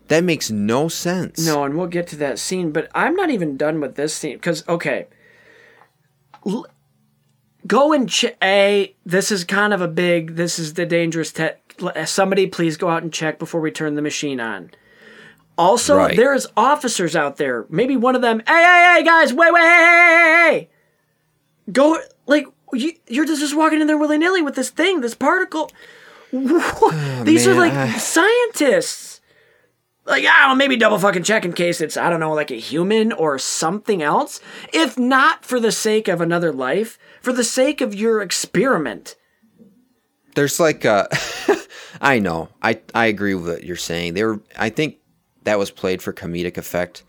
That 0.07 0.24
makes 0.24 0.51
no 0.51 0.89
sense. 0.89 1.39
No, 1.45 1.63
and 1.63 1.78
we'll 1.78 1.88
get 1.88 2.05
to 2.07 2.15
that 2.17 2.38
scene, 2.38 2.72
but 2.72 2.89
I'm 2.93 3.15
not 3.15 3.30
even 3.30 3.55
done 3.55 3.80
with 3.80 3.95
this 3.95 4.13
scene 4.13 4.36
because 4.36 4.67
okay, 4.67 5.07
L- 6.45 6.65
go 7.68 7.93
and 7.93 8.09
check. 8.09 8.38
A, 8.43 8.95
this 9.05 9.32
is 9.32 9.43
kind 9.43 9.74
of 9.74 9.82
a 9.82 9.88
big. 9.88 10.36
This 10.36 10.59
is 10.59 10.74
the 10.76 10.86
dangerous. 10.86 11.32
Te- 11.32 11.49
uh, 11.82 12.05
somebody, 12.05 12.47
please 12.47 12.78
go 12.78 12.89
out 12.89 13.03
and 13.03 13.12
check 13.12 13.39
before 13.39 13.62
we 13.62 13.72
turn 13.72 13.95
the 13.95 14.01
machine 14.01 14.39
on. 14.39 14.72
Also, 15.57 15.95
Right. 15.97 16.16
there's 16.16 16.47
officers 16.55 17.16
out 17.16 17.38
there. 17.38 17.66
Maybe 17.70 17.95
one 17.97 18.16
of 18.16 18.22
them. 18.22 18.41
Hey, 18.47 18.64
hey, 18.64 18.93
hey, 18.97 19.03
guys! 19.03 19.34
Wait, 19.34 19.51
wait, 19.53 19.62
hey, 19.62 19.68
hey, 19.68 20.49
hey, 20.51 20.59
hey! 20.59 20.70
Go 21.72 21.97
like 22.26 22.45
you, 22.74 22.93
you're 23.07 23.26
just, 23.26 23.41
just 23.41 23.55
walking 23.55 23.82
in 23.82 23.88
there 23.88 23.97
willy 23.97 24.18
nilly 24.18 24.41
with 24.41 24.55
this 24.55 24.70
thing, 24.70 25.01
this 25.01 25.14
particle. 25.16 25.70
What? 26.32 26.64
Oh, 26.82 27.22
these 27.26 27.45
are 27.47 27.53
like 27.53 27.74
I- 27.74 27.97
scientists 27.97 29.20
like 30.05 30.26
I 30.26 30.39
don't 30.41 30.49
know, 30.49 30.55
maybe 30.55 30.78
double 30.78 30.97
fucking 30.97 31.24
check 31.24 31.45
in 31.45 31.53
case 31.53 31.82
it's 31.82 31.95
I 31.97 32.09
don't 32.09 32.20
know 32.20 32.34
like 32.34 32.51
a 32.51 32.55
human 32.55 33.12
or 33.12 33.38
something 33.38 34.01
else. 34.01 34.39
If 34.74 34.97
not 34.97 35.45
for 35.45 35.59
the 35.59 35.72
sake 35.72 36.07
of 36.07 36.22
another 36.22 36.51
life, 36.51 36.97
for 37.22 37.32
the 37.32 37.43
sake 37.43 37.82
of 37.82 37.93
your 37.95 38.22
experiment. 38.22 39.15
there's 40.36 40.59
like 40.59 40.86
uh 40.86 41.07
I 42.01 42.19
know. 42.19 42.49
I 42.61 42.80
I 42.95 43.05
agree 43.07 43.36
with 43.36 43.47
what 43.47 43.63
you're 43.63 43.76
saying. 43.76 44.13
They 44.15 44.24
were 44.24 44.39
I 44.57 44.69
think 44.69 44.97
that 45.43 45.59
was 45.59 45.72
played 45.72 46.01
for 46.01 46.13
comedic 46.13 46.57
effect 46.57 47.03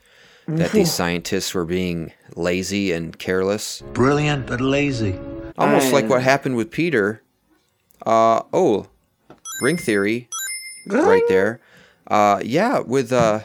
that 0.46 0.72
these 0.72 0.92
scientists 0.92 1.54
were 1.54 1.64
being 1.64 2.12
lazy 2.34 2.92
and 2.92 3.16
careless. 3.18 3.82
Brilliant 3.92 4.46
but 4.46 4.60
lazy. 4.60 5.18
Almost 5.56 5.92
like 5.92 6.08
what 6.08 6.22
happened 6.22 6.56
with 6.56 6.70
Peter. 6.70 7.22
Uh 8.04 8.42
oh, 8.52 8.88
ring 9.62 9.76
theory 9.76 10.28
right 10.88 11.22
there. 11.28 11.60
Uh 12.06 12.40
yeah, 12.44 12.80
with 12.80 13.12
uh 13.12 13.40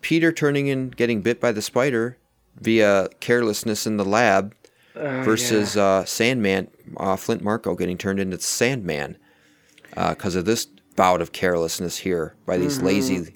Peter 0.00 0.32
turning 0.32 0.66
in 0.68 0.88
getting 0.90 1.20
bit 1.20 1.40
by 1.40 1.52
the 1.52 1.62
spider 1.62 2.16
via 2.58 3.08
carelessness 3.20 3.86
in 3.86 3.96
the 3.98 4.04
lab 4.04 4.54
versus 4.98 5.76
uh 5.76 6.04
Sandman 6.04 6.68
uh 6.96 7.16
Flint 7.16 7.42
Marko 7.42 7.74
getting 7.74 7.96
turned 7.96 8.20
into 8.20 8.38
Sandman 8.40 9.16
because 9.94 10.34
of 10.34 10.44
this 10.44 10.66
bout 10.96 11.22
of 11.22 11.32
carelessness 11.32 11.98
here 11.98 12.34
by 12.46 12.56
these 12.58 12.80
lazy 12.82 13.34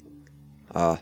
uh 0.74 0.96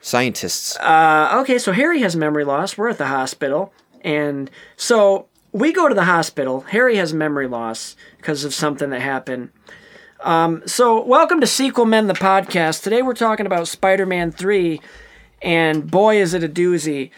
scientists. 0.00 0.76
Uh, 0.76 1.38
okay, 1.42 1.58
so 1.58 1.72
Harry 1.72 2.00
has 2.00 2.16
memory 2.16 2.44
loss. 2.44 2.78
We're 2.78 2.88
at 2.88 2.98
the 2.98 3.06
hospital, 3.06 3.72
and 4.02 4.50
so 4.76 5.26
we 5.52 5.72
go 5.72 5.88
to 5.88 5.94
the 5.94 6.04
hospital. 6.04 6.60
Harry 6.60 6.96
has 6.96 7.12
memory 7.12 7.48
loss 7.48 7.96
because 8.16 8.44
of 8.44 8.54
something 8.54 8.90
that 8.90 9.00
happened. 9.00 9.50
Um, 10.20 10.62
so 10.66 11.04
welcome 11.04 11.40
to 11.40 11.46
Sequel 11.46 11.84
Men, 11.84 12.06
the 12.06 12.14
podcast. 12.14 12.82
Today 12.82 13.02
we're 13.02 13.14
talking 13.14 13.46
about 13.46 13.68
Spider-Man 13.68 14.32
Three, 14.32 14.80
and 15.42 15.90
boy, 15.90 16.20
is 16.20 16.34
it 16.34 16.42
a 16.42 16.48
doozy! 16.48 17.10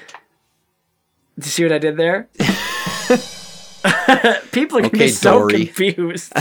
You 1.47 1.51
see 1.51 1.63
what 1.65 1.73
I 1.73 1.79
did 1.79 1.97
there? 1.97 2.29
People 4.53 4.79
are 4.79 4.83
gonna 4.83 4.91
be 4.91 5.09
so 5.09 5.39
Dory. 5.39 5.67
confused. 5.67 6.33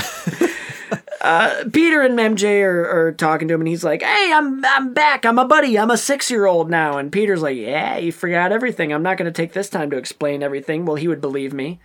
uh, 1.22 1.64
Peter 1.72 2.02
and 2.02 2.18
MJ 2.20 2.62
are, 2.64 3.08
are 3.08 3.12
talking 3.14 3.48
to 3.48 3.54
him, 3.54 3.62
and 3.62 3.68
he's 3.68 3.84
like, 3.84 4.02
"Hey, 4.02 4.32
I'm 4.34 4.64
I'm 4.66 4.94
back. 4.94 5.26
I'm 5.26 5.40
a 5.40 5.46
buddy. 5.46 5.78
I'm 5.80 5.92
a 5.92 5.98
six 5.98 6.30
year 6.30 6.46
old 6.46 6.70
now." 6.70 6.98
And 6.98 7.12
Peter's 7.12 7.42
like, 7.42 7.56
"Yeah, 7.58 7.98
you 7.98 8.12
forgot 8.12 8.52
everything. 8.52 8.92
I'm 8.92 9.04
not 9.04 9.18
gonna 9.18 9.32
take 9.32 9.54
this 9.54 9.70
time 9.70 9.90
to 9.92 9.98
explain 9.98 10.44
everything." 10.44 10.86
Well, 10.86 10.96
he 10.96 11.08
would 11.08 11.22
believe 11.22 11.54
me. 11.54 11.80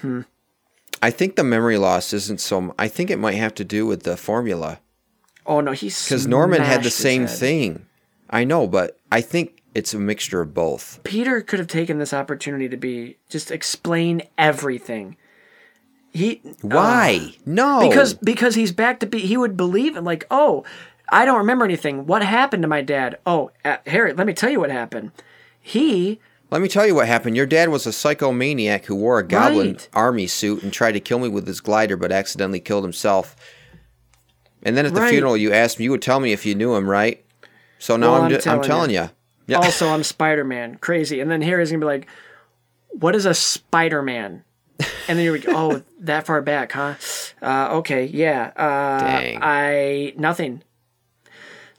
Hmm. 0.00 0.22
I 1.02 1.10
think 1.10 1.36
the 1.36 1.44
memory 1.44 1.78
loss 1.78 2.12
isn't 2.12 2.40
so. 2.40 2.74
I 2.78 2.88
think 2.88 3.10
it 3.10 3.18
might 3.18 3.34
have 3.36 3.54
to 3.56 3.64
do 3.64 3.86
with 3.86 4.04
the 4.04 4.16
formula. 4.16 4.80
Oh 5.46 5.60
no, 5.60 5.72
he's 5.72 6.04
Because 6.04 6.26
Norman 6.26 6.60
had 6.60 6.82
the 6.82 6.90
same 6.90 7.26
thing. 7.26 7.86
I 8.30 8.44
know, 8.44 8.66
but 8.66 8.98
I 9.10 9.22
think 9.22 9.57
it's 9.74 9.94
a 9.94 9.98
mixture 9.98 10.40
of 10.40 10.54
both. 10.54 11.00
Peter 11.04 11.40
could 11.40 11.58
have 11.58 11.68
taken 11.68 11.98
this 11.98 12.12
opportunity 12.12 12.68
to 12.68 12.76
be 12.76 13.16
just 13.28 13.50
explain 13.50 14.22
everything. 14.36 15.16
He 16.12 16.40
Why? 16.62 17.34
no. 17.46 17.78
Uh, 17.78 17.88
because 17.88 18.14
because 18.14 18.54
he's 18.54 18.72
back 18.72 19.00
to 19.00 19.06
be 19.06 19.20
he 19.20 19.36
would 19.36 19.56
believe 19.56 19.96
it 19.96 20.02
like 20.02 20.26
oh 20.30 20.64
i 21.10 21.24
don't 21.24 21.38
remember 21.38 21.64
anything 21.64 22.06
what 22.06 22.22
happened 22.24 22.62
to 22.62 22.68
my 22.68 22.80
dad 22.82 23.18
oh 23.24 23.50
uh, 23.64 23.76
harry 23.86 24.12
let 24.14 24.26
me 24.26 24.32
tell 24.32 24.50
you 24.50 24.58
what 24.58 24.70
happened 24.70 25.12
he 25.60 26.18
let 26.50 26.60
me 26.62 26.66
tell 26.68 26.86
you 26.86 26.94
what 26.94 27.06
happened. 27.06 27.36
Your 27.36 27.44
dad 27.44 27.68
was 27.68 27.86
a 27.86 27.90
psychomaniac 27.90 28.86
who 28.86 28.96
wore 28.96 29.18
a 29.18 29.22
goblin 29.22 29.72
Right. 29.74 29.88
army 29.92 30.26
suit 30.26 30.62
and 30.62 30.72
tried 30.72 30.92
to 30.92 31.00
kill 31.00 31.18
me 31.18 31.28
with 31.28 31.46
his 31.46 31.60
glider, 31.60 31.94
but 31.94 32.10
accidentally 32.10 32.58
killed 32.60 32.84
himself. 32.84 33.36
And 34.62 34.74
then 34.74 34.86
at 34.86 34.94
the 34.94 35.00
Right. 35.00 35.10
funeral, 35.10 35.36
you 35.36 35.52
asked 35.52 35.78
me, 35.78 35.84
you 35.84 35.90
would 35.90 36.00
tell 36.00 36.20
me 36.20 36.32
if 36.32 36.46
you 36.46 36.54
knew 36.54 36.74
him, 36.74 36.88
right? 36.88 37.22
So 37.78 37.98
now 37.98 38.12
Well, 38.12 38.16
I'm, 38.16 38.24
I'm 38.24 38.30
ju- 38.30 38.36
I'm 38.36 38.42
telling 38.42 38.62
telling 38.62 38.90
ya. 38.92 39.02
you. 39.02 39.10
Yeah. 39.48 39.56
also 39.58 39.88
i'm 39.88 40.04
spider-man 40.04 40.76
crazy 40.76 41.20
and 41.20 41.28
then 41.30 41.42
harry's 41.42 41.70
gonna 41.70 41.80
be 41.80 41.86
like 41.86 42.06
what 42.90 43.16
is 43.16 43.26
a 43.26 43.34
spider-man 43.34 44.44
And 45.08 45.18
then 45.18 45.24
you're 45.24 45.36
like, 45.36 45.48
oh, 45.48 45.82
that 46.00 46.26
far 46.26 46.40
back, 46.40 46.70
huh? 46.72 46.94
Uh, 47.42 47.78
okay, 47.78 48.04
yeah. 48.04 48.52
Uh, 48.54 49.00
Dang. 49.00 49.38
I 49.42 50.12
nothing. 50.16 50.62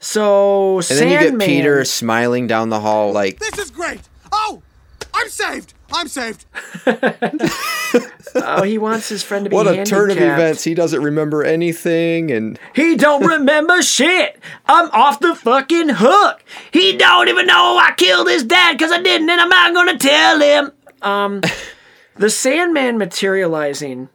So 0.00 0.78
And 0.78 0.84
then 0.98 1.10
you 1.10 1.30
get 1.30 1.38
Peter 1.46 1.84
smiling 1.84 2.46
down 2.46 2.70
the 2.70 2.80
hall 2.80 3.12
like, 3.12 3.38
This 3.38 3.58
is 3.58 3.70
great. 3.70 4.00
Oh, 4.32 4.62
I'm 5.14 5.28
saved. 5.28 5.74
I'm 5.92 6.08
saved. 6.08 6.44
Oh, 8.36 8.62
he 8.62 8.78
wants 8.78 9.08
his 9.08 9.24
friend 9.24 9.44
to 9.44 9.50
be 9.50 9.56
what 9.56 9.66
a 9.66 9.84
turn 9.84 10.12
of 10.12 10.16
events. 10.16 10.62
He 10.62 10.74
doesn't 10.74 11.02
remember 11.02 11.42
anything. 11.42 12.30
And 12.30 12.58
He 12.76 12.94
don't 12.94 13.26
remember 13.26 13.82
shit. 13.82 14.38
I'm 14.66 14.88
off 14.92 15.18
the 15.18 15.34
fucking 15.34 15.88
hook. 15.88 16.44
He 16.72 16.96
don't 16.96 17.26
even 17.28 17.46
know 17.46 17.76
I 17.76 17.92
killed 17.96 18.28
his 18.28 18.44
dad 18.44 18.74
because 18.78 18.92
I 18.92 19.02
didn't, 19.02 19.28
and 19.30 19.40
I'm 19.40 19.48
not 19.48 19.74
gonna 19.74 19.98
tell 19.98 20.40
him. 20.40 20.72
Um, 21.02 21.40
the 22.16 22.30
Sandman 22.30 22.98
materializing 22.98 24.08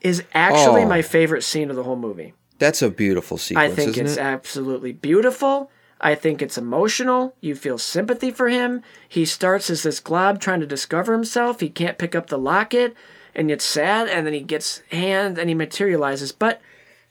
is 0.00 0.22
actually 0.32 0.82
Oh. 0.82 0.88
my 0.88 1.02
favorite 1.02 1.42
scene 1.42 1.70
of 1.70 1.76
the 1.76 1.82
whole 1.82 1.96
movie. 1.96 2.34
that's 2.60 2.82
a 2.82 2.90
beautiful 2.90 3.36
sequence, 3.36 3.72
I 3.72 3.74
think 3.74 3.90
isn't 3.92 4.06
it's 4.06 4.16
it? 4.16 4.20
absolutely 4.20 4.92
beautiful. 4.92 5.70
I 6.04 6.14
think 6.14 6.42
it's 6.42 6.58
emotional. 6.58 7.34
You 7.40 7.54
feel 7.54 7.78
sympathy 7.78 8.30
for 8.30 8.50
him. 8.50 8.82
He 9.08 9.24
starts 9.24 9.70
as 9.70 9.82
this 9.84 10.00
glob 10.00 10.38
trying 10.38 10.60
to 10.60 10.66
discover 10.66 11.14
himself. 11.14 11.60
He 11.60 11.70
can't 11.70 11.96
pick 11.96 12.14
up 12.14 12.26
the 12.26 12.36
locket, 12.38 12.94
and 13.34 13.50
it's 13.50 13.64
sad. 13.64 14.08
And 14.08 14.26
then 14.26 14.34
he 14.34 14.40
gets 14.40 14.82
hands 14.90 15.38
and 15.38 15.48
he 15.48 15.54
materializes. 15.54 16.30
But 16.30 16.60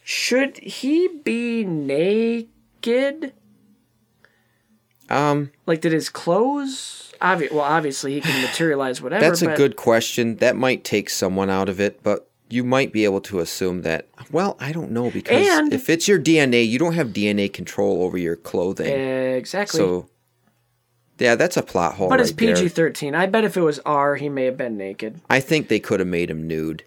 should 0.04 0.58
he 0.60 1.08
be 1.24 1.64
naked? 1.64 3.34
um, 5.10 5.52
Like, 5.66 5.82
did 5.82 5.92
his 5.92 6.10
clothes? 6.10 7.14
Obvi- 7.20 7.52
well, 7.52 7.62
obviously 7.62 8.14
he 8.14 8.22
can 8.22 8.42
materialize 8.48 9.02
whatever. 9.02 9.26
that's 9.26 9.42
a 9.42 9.56
good 9.56 9.76
question. 9.76 10.36
That 10.38 10.56
might 10.56 10.84
take 10.84 11.10
someone 11.10 11.50
out 11.50 11.68
of 11.68 11.80
it, 11.80 12.04
but 12.04 12.30
you 12.54 12.64
might 12.64 12.94
be 12.94 13.04
able 13.04 13.20
to 13.22 13.40
assume 13.40 13.82
that. 13.82 14.08
Well, 14.32 14.56
I 14.60 14.72
don't 14.72 14.92
know 14.92 15.10
because 15.10 15.48
And- 15.48 15.74
if 15.74 15.90
it's 15.90 16.08
your 16.08 16.20
DNA, 16.20 16.64
you 16.68 16.78
don't 16.78 16.94
have 16.94 17.08
DNA 17.08 17.52
control 17.52 18.04
over 18.04 18.18
your 18.18 18.36
clothing. 18.36 18.88
Exactly. 18.88 19.80
So, 19.80 20.08
yeah, 21.18 21.34
that's 21.36 21.58
a 21.58 21.64
plot 21.64 21.96
hole. 21.96 22.10
but 22.10 22.20
it's 22.20 22.30
right. 22.32 22.56
PG 22.56 22.70
thirteen. 22.70 23.16
I 23.16 23.26
bet 23.26 23.44
if 23.44 23.58
it 23.58 23.62
was 23.62 23.80
R, 23.80 24.16
he 24.18 24.30
may 24.30 24.46
have 24.46 24.58
been 24.58 24.78
naked. 24.78 25.20
I 25.30 25.40
think 25.40 25.68
they 25.68 25.80
could 25.80 26.00
have 26.00 26.10
made 26.10 26.30
him 26.30 26.48
nude. 26.48 26.84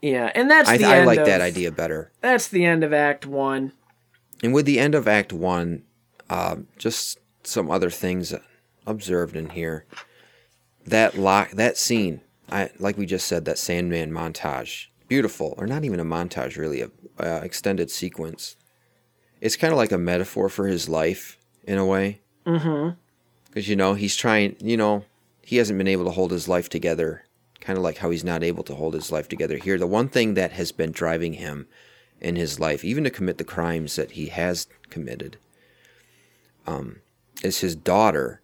Yeah, 0.00 0.30
and 0.34 0.48
that's 0.48 0.68
I, 0.68 0.76
the 0.76 0.84
I 0.84 1.04
like 1.04 1.18
of, 1.18 1.26
that 1.26 1.40
idea 1.40 1.72
better. 1.72 2.12
That's 2.20 2.46
the 2.46 2.64
end 2.64 2.84
of 2.84 2.92
Act 2.92 3.26
One. 3.26 3.72
And 4.42 4.54
with 4.54 4.66
the 4.66 4.78
end 4.78 4.94
of 4.94 5.08
Act 5.08 5.32
One, 5.32 5.82
uh, 6.30 6.56
just 6.78 7.18
some 7.42 7.70
other 7.70 7.90
things 7.90 8.32
observed 8.86 9.34
in 9.34 9.50
here. 9.50 9.84
That 10.86 11.18
lock, 11.18 11.50
that 11.52 11.76
scene, 11.76 12.20
I 12.50 12.70
like 12.78 12.96
we 12.96 13.06
just 13.06 13.26
said, 13.26 13.44
that 13.46 13.58
Sandman 13.58 14.12
montage, 14.12 14.86
beautiful, 15.08 15.54
or 15.56 15.66
not 15.66 15.84
even 15.84 16.00
a 16.00 16.04
montage, 16.04 16.56
really, 16.56 16.82
a 16.82 16.90
uh, 17.18 17.40
extended 17.42 17.90
sequence. 17.90 18.56
It's 19.40 19.56
kind 19.56 19.72
of 19.72 19.78
like 19.78 19.92
a 19.92 19.98
metaphor 19.98 20.48
for 20.48 20.66
his 20.66 20.88
life 20.88 21.38
in 21.64 21.78
a 21.78 21.86
way. 21.86 22.20
Mm-hmm. 22.46 22.90
Because 23.46 23.68
you 23.68 23.76
know 23.76 23.94
he's 23.94 24.16
trying, 24.16 24.56
you 24.60 24.76
know, 24.76 25.04
he 25.42 25.56
hasn't 25.56 25.78
been 25.78 25.88
able 25.88 26.04
to 26.04 26.10
hold 26.10 26.30
his 26.30 26.48
life 26.48 26.68
together. 26.68 27.24
Kind 27.60 27.76
of 27.76 27.82
like 27.82 27.98
how 27.98 28.10
he's 28.10 28.24
not 28.24 28.44
able 28.44 28.62
to 28.64 28.74
hold 28.74 28.94
his 28.94 29.10
life 29.10 29.28
together 29.28 29.56
here. 29.56 29.78
The 29.78 29.86
one 29.86 30.08
thing 30.08 30.34
that 30.34 30.52
has 30.52 30.70
been 30.72 30.92
driving 30.92 31.34
him 31.34 31.66
in 32.20 32.36
his 32.36 32.60
life, 32.60 32.84
even 32.84 33.04
to 33.04 33.10
commit 33.10 33.38
the 33.38 33.44
crimes 33.44 33.96
that 33.96 34.12
he 34.12 34.26
has 34.26 34.66
committed, 34.90 35.38
um, 36.66 36.96
is 37.42 37.60
his 37.60 37.74
daughter. 37.74 38.40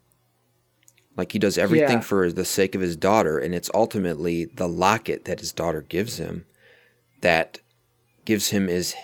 Like 1.16 1.32
he 1.32 1.38
does 1.38 1.58
everything 1.58 1.98
Yeah. 1.98 2.00
for 2.00 2.32
the 2.32 2.44
sake 2.44 2.74
of 2.74 2.80
his 2.80 2.96
daughter, 2.96 3.38
and 3.38 3.54
it's 3.54 3.70
ultimately 3.72 4.46
the 4.46 4.68
locket 4.68 5.24
that 5.26 5.40
his 5.40 5.52
daughter 5.52 5.82
gives 5.82 6.18
him 6.18 6.44
that 7.25 7.59
gives 8.27 8.51
him 8.51 8.68
his 8.68 8.95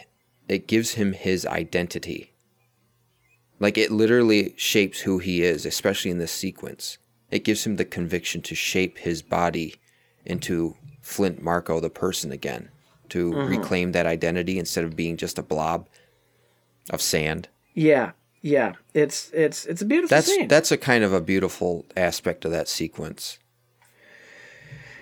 it 0.47 0.69
gives 0.69 0.95
him 0.95 1.15
his 1.15 1.47
identity. 1.47 2.33
Like 3.59 3.79
it 3.79 3.91
literally 3.91 4.55
shapes 4.57 5.01
who 5.01 5.19
he 5.19 5.43
is, 5.43 5.65
especially 5.65 6.11
in 6.11 6.19
this 6.19 6.33
sequence. 6.33 6.99
It 7.31 7.45
gives 7.45 7.65
him 7.65 7.77
the 7.77 7.85
conviction 7.85 8.43
to 8.43 8.55
shape 8.55 8.99
his 8.99 9.23
body 9.23 9.77
into 10.27 10.77
Flint 11.01 11.43
Marko 11.43 11.81
the 11.81 11.91
person 11.91 12.31
again, 12.31 12.69
to 13.09 13.33
mm-hmm. 13.33 13.49
reclaim 13.49 13.93
that 13.93 14.07
identity 14.07 14.59
instead 14.59 14.85
of 14.85 14.97
being 14.97 15.17
just 15.17 15.39
a 15.39 15.43
blob 15.43 15.89
of 16.91 17.01
sand. 17.01 17.49
Yeah, 17.75 18.13
yeah. 18.43 18.75
It's 18.93 19.31
it's 19.33 19.65
it's 19.65 19.83
a 19.83 19.87
beautiful 19.87 20.15
That's 20.15 20.27
scene. 20.27 20.49
that's 20.49 20.73
a 20.73 20.79
kind 20.79 21.05
of 21.05 21.13
a 21.13 21.21
beautiful 21.21 21.87
aspect 21.97 22.45
of 22.45 22.51
that 22.51 22.69
sequence. 22.69 23.39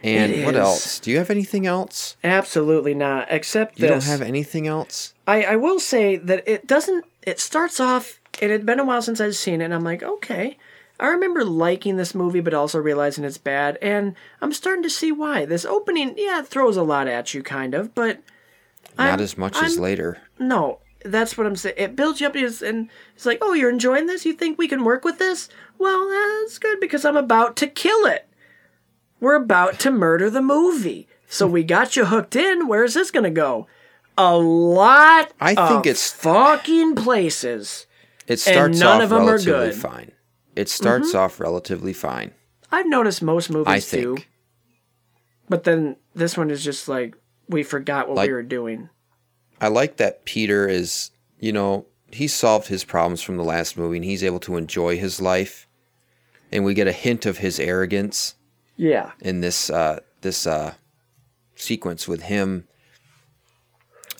And 0.03 0.45
what 0.45 0.55
else? 0.57 1.01
Do 1.01 1.11
you 1.11 1.19
have 1.19 1.31
anything 1.31 1.67
else? 1.67 2.17
Absolutely 2.23 2.95
not. 2.95 3.27
Except 3.31 3.77
this. 3.77 3.83
You 3.83 3.95
this. 3.95 4.05
don't 4.07 4.11
have 4.19 4.27
anything 4.27 4.67
else? 4.67 5.15
I 5.27 5.43
I 5.45 5.57
will 5.57 5.81
say 5.81 6.17
that 6.17 6.47
it 6.47 6.67
doesn't. 6.67 7.05
It 7.23 7.41
starts 7.41 7.81
off. 7.81 8.21
It 8.41 8.51
had 8.51 8.65
been 8.65 8.79
a 8.81 8.85
while 8.85 9.03
since 9.03 9.21
I'd 9.21 9.35
seen 9.35 9.61
it, 9.61 9.65
and 9.67 9.75
I'm 9.75 9.85
like, 9.85 10.03
okay. 10.03 10.57
I 11.01 11.09
remember 11.09 11.45
liking 11.45 11.97
this 11.97 12.15
movie, 12.15 12.41
but 12.41 12.55
also 12.55 12.79
realizing 12.79 13.23
it's 13.25 13.39
bad, 13.39 13.79
and 13.81 14.15
I'm 14.41 14.53
starting 14.53 14.83
to 14.83 14.91
see 14.91 15.13
why. 15.13 15.45
This 15.45 15.65
opening, 15.65 16.15
yeah, 16.17 16.41
it 16.41 16.49
throws 16.49 16.77
a 16.77 16.83
lot 16.83 17.07
at 17.07 17.35
you, 17.35 17.43
kind 17.43 17.73
of, 17.75 17.95
but 17.95 18.21
Not 18.97 19.11
I'm- 19.11 19.21
as 19.21 19.39
much 19.39 19.57
as 19.63 19.75
I'm- 19.75 19.83
later. 19.83 20.19
No, 20.41 20.79
that's 21.05 21.39
what 21.39 21.47
I'm 21.47 21.55
saying. 21.57 21.77
It 21.79 21.95
builds 21.97 22.21
you 22.21 22.27
up, 22.27 22.35
and 22.35 22.89
it's 23.15 23.27
like, 23.27 23.39
oh, 23.43 23.53
you're 23.53 23.71
enjoying 23.71 24.07
this? 24.07 24.27
You 24.27 24.33
think 24.33 24.59
we 24.59 24.67
can 24.67 24.83
work 24.85 25.05
with 25.05 25.19
this? 25.19 25.49
Well, 25.79 26.09
that's 26.09 26.59
good 26.59 26.81
because 26.81 27.05
I'm 27.05 27.17
about 27.17 27.55
to 27.57 27.67
kill 27.69 28.07
it. 28.07 28.28
We're 29.21 29.35
about 29.35 29.79
to 29.81 29.91
murder 29.91 30.31
the 30.31 30.43
movie. 30.43 31.09
So 31.29 31.47
we 31.47 31.63
got 31.65 31.97
you 31.97 32.07
hooked 32.07 32.37
in. 32.37 32.69
Where's 32.69 32.95
this 32.95 33.11
gonna 33.11 33.31
go? 33.31 33.67
A 34.17 34.37
lot. 34.37 35.33
I 35.41 35.55
think 35.55 35.81
of 35.81 35.87
it's- 35.87 36.11
fucking 36.13 36.95
places. 36.97 37.87
It 38.27 38.39
starts 38.39 38.79
none 38.79 38.99
off 39.01 39.05
of 39.05 39.13
'em 39.13 39.23
are 39.23 39.27
relatively 39.27 39.53
good. 39.53 39.73
Mm-hmm. 39.73 39.81
fine. 39.81 40.13
It 40.57 40.69
starts 40.69 41.15
off 41.15 41.41
relatively 41.41 41.93
fine. 41.93 42.33
I've 42.71 42.87
noticed 42.87 43.23
most 43.23 43.49
movies 43.51 43.93
I 43.93 43.97
do, 43.97 44.19
but 45.49 45.65
then 45.65 45.97
this 46.15 46.37
one 46.37 46.51
is 46.51 46.63
just 46.65 46.89
like 46.89 47.15
we 47.49 47.63
forgot 47.63 48.09
what 48.09 48.17
Like- 48.19 48.29
we 48.29 48.35
were 48.35 48.43
doing. 48.43 48.89
I 49.61 49.69
like 49.69 49.97
that 49.97 50.25
Peter 50.25 50.69
is, 50.69 51.11
you 51.41 51.53
know, 51.53 51.87
he 52.13 52.29
solved 52.29 52.69
his 52.69 52.85
problems 52.85 53.23
from 53.23 53.37
the 53.37 53.43
last 53.45 53.77
movie 53.77 53.97
and 53.97 54.05
he's 54.05 54.23
able 54.23 54.39
to 54.41 54.57
enjoy 54.57 54.97
his 54.99 55.21
life. 55.21 55.67
And 56.53 56.65
we 56.65 56.75
get 56.75 56.87
a 56.87 56.93
hint 56.93 57.27
of 57.27 57.39
his 57.39 57.59
arrogance 57.59 58.35
Yeah. 58.79 59.13
in 59.21 59.41
this 59.43 59.69
uh, 59.69 60.01
this 60.23 60.47
uh, 60.47 60.73
sequence 61.57 62.09
with 62.09 62.23
him 62.23 62.67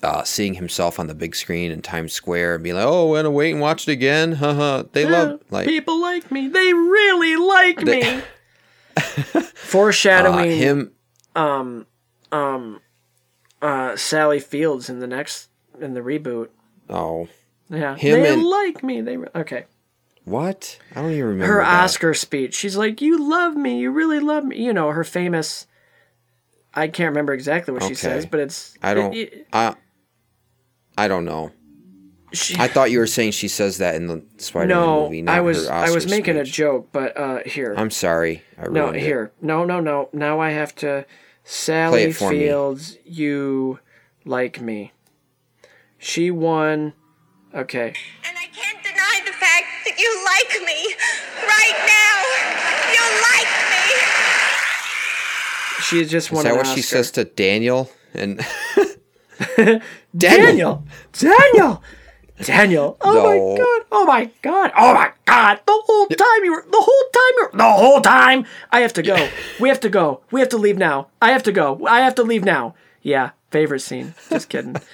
uh, 0.03 0.23
seeing 0.23 0.53
himself 0.53 0.99
on 0.99 1.07
the 1.07 1.15
big 1.15 1.35
screen 1.35 1.71
in 1.71 1.81
Times 1.81 2.13
Square 2.13 2.55
and 2.55 2.63
being 2.63 2.75
like, 2.75 2.85
"Oh, 2.85 3.05
want 3.07 3.25
to 3.25 3.31
wait 3.31 3.51
and 3.51 3.59
watch 3.61 3.87
it 3.87 3.91
again?" 3.91 4.33
Haha. 4.33 4.83
they 4.93 5.05
love 5.05 5.41
like 5.49 5.67
people 5.67 5.99
like 5.99 6.31
me. 6.31 6.47
They 6.47 6.73
really 6.73 7.35
like 7.35 7.81
They- 7.83 8.17
me. 8.17 8.21
uh, 8.97 9.41
Foreshadowing 9.55 10.51
him. 10.51 10.91
Um. 11.35 11.85
Um. 12.31 12.79
Uh, 13.61 13.95
Sally 13.97 14.39
Fields 14.39 14.89
in 14.89 14.99
the 14.99 15.07
next 15.07 15.49
in 15.81 15.93
the 15.95 15.99
reboot. 16.01 16.47
Oh, 16.89 17.27
Yeah, 17.69 17.95
Him 17.97 18.21
they 18.23 18.33
and- 18.33 18.43
like 18.43 18.83
me. 18.83 19.01
They 19.01 19.17
re- 19.17 19.27
okay. 19.35 19.65
What? 20.29 20.77
I 20.95 21.01
don't 21.01 21.11
even 21.11 21.23
remember 21.25 21.53
Her 21.53 21.61
that. 21.61 21.83
Oscar 21.83 22.13
speech. 22.13 22.53
She's 22.55 22.77
like, 22.77 23.01
"You 23.01 23.29
love 23.29 23.55
me. 23.55 23.79
You 23.79 23.91
really 23.91 24.19
love 24.19 24.45
me." 24.45 24.57
You 24.63 24.73
know 24.73 24.91
her 24.91 25.03
famous. 25.03 25.65
I 26.73 26.87
can't 26.87 27.09
remember 27.09 27.33
exactly 27.33 27.73
what 27.73 27.83
she 27.83 27.95
says, 27.95 28.25
but 28.25 28.39
it's 28.39 28.77
I 28.81 28.93
don't. 28.93 29.13
it- 29.13 29.33
it- 29.33 29.47
I. 29.51 29.75
I 30.97 31.07
don't 31.07 31.25
know. 31.25 31.51
she- 32.33 32.55
I 32.59 32.67
thought 32.67 32.91
you 32.91 32.99
were 32.99 33.07
saying 33.07 33.31
she 33.31 33.47
says 33.47 33.79
that 33.79 33.95
in 33.95 34.05
the 34.07 34.23
Spider-Man 34.37 34.77
no, 34.77 35.03
movie. 35.05 35.21
Not 35.23 35.35
I 35.35 35.41
was 35.41 35.67
her 35.67 35.73
I 35.73 35.89
was 35.89 36.05
Oscar 36.05 36.09
making 36.17 36.37
a 36.37 36.43
joke, 36.43 36.89
but 36.91 37.17
uh, 37.17 37.39
here. 37.45 37.73
I'm 37.75 37.89
sorry. 37.89 38.43
I 38.57 38.67
No, 38.67 38.81
ruined 38.83 38.97
it. 38.97 39.01
here. 39.01 39.31
No, 39.41 39.65
no, 39.65 39.79
no. 39.79 40.09
Now 40.13 40.39
I 40.39 40.51
have 40.51 40.75
to. 40.75 41.05
Sally 41.43 42.03
it 42.03 42.15
for 42.15 42.29
me. 42.29 42.39
Fields, 42.39 42.97
you 43.03 43.79
like 44.25 44.61
me. 44.61 44.91
She 45.97 46.29
won. 46.29 46.93
Okay. 47.55 47.93
And 48.27 48.37
I 48.37 48.45
can't 48.45 48.83
deny 48.83 49.21
the 49.25 49.31
fact 49.31 49.65
that 49.85 49.88
you 49.99 50.09
like 50.25 50.51
me. 50.65 50.95
Right 51.43 51.77
now. 51.85 52.15
You 52.95 53.03
like 53.29 53.51
me. 53.73 53.85
She 55.83 56.05
just 56.05 56.31
won 56.31 56.39
Is 56.39 56.43
that 56.45 56.51
an 56.51 56.57
what 56.57 56.67
she 56.67 56.81
says 56.81 57.11
to 57.11 57.25
Daniel? 57.25 57.89
And 58.13 58.39
Daniel! 60.17 60.83
Daniel! 61.13 61.83
Daniel! 62.41 62.97
Oh 63.01 63.13
No. 63.13 63.23
my 63.23 63.37
god! 63.57 63.81
Oh 63.91 64.05
my 64.05 64.29
god! 64.41 64.71
Oh 64.77 64.93
my 64.93 65.11
god! 65.25 65.59
The 65.65 65.81
whole 65.85 66.07
time 66.07 66.43
you 66.43 66.51
were. 66.53 66.63
The 66.69 66.77
whole 66.81 67.09
time 67.13 67.33
you 67.37 67.43
were. 67.51 67.57
The 67.57 67.71
whole 67.71 68.01
time! 68.01 68.45
I 68.71 68.79
have 68.81 68.93
to 68.93 69.01
go. 69.03 69.29
We 69.59 69.69
have 69.69 69.79
to 69.81 69.89
go. 69.89 70.21
We 70.31 70.39
have 70.39 70.49
to 70.49 70.57
leave 70.57 70.77
now. 70.77 71.07
I 71.21 71.31
have 71.31 71.43
to 71.43 71.51
go. 71.51 71.85
I 71.87 71.99
have 72.01 72.15
to 72.15 72.23
leave 72.23 72.43
now. 72.43 72.75
Yeah, 73.01 73.31
favorite 73.51 73.79
scene. 73.81 74.13
Just 74.29 74.49
kidding. 74.49 74.75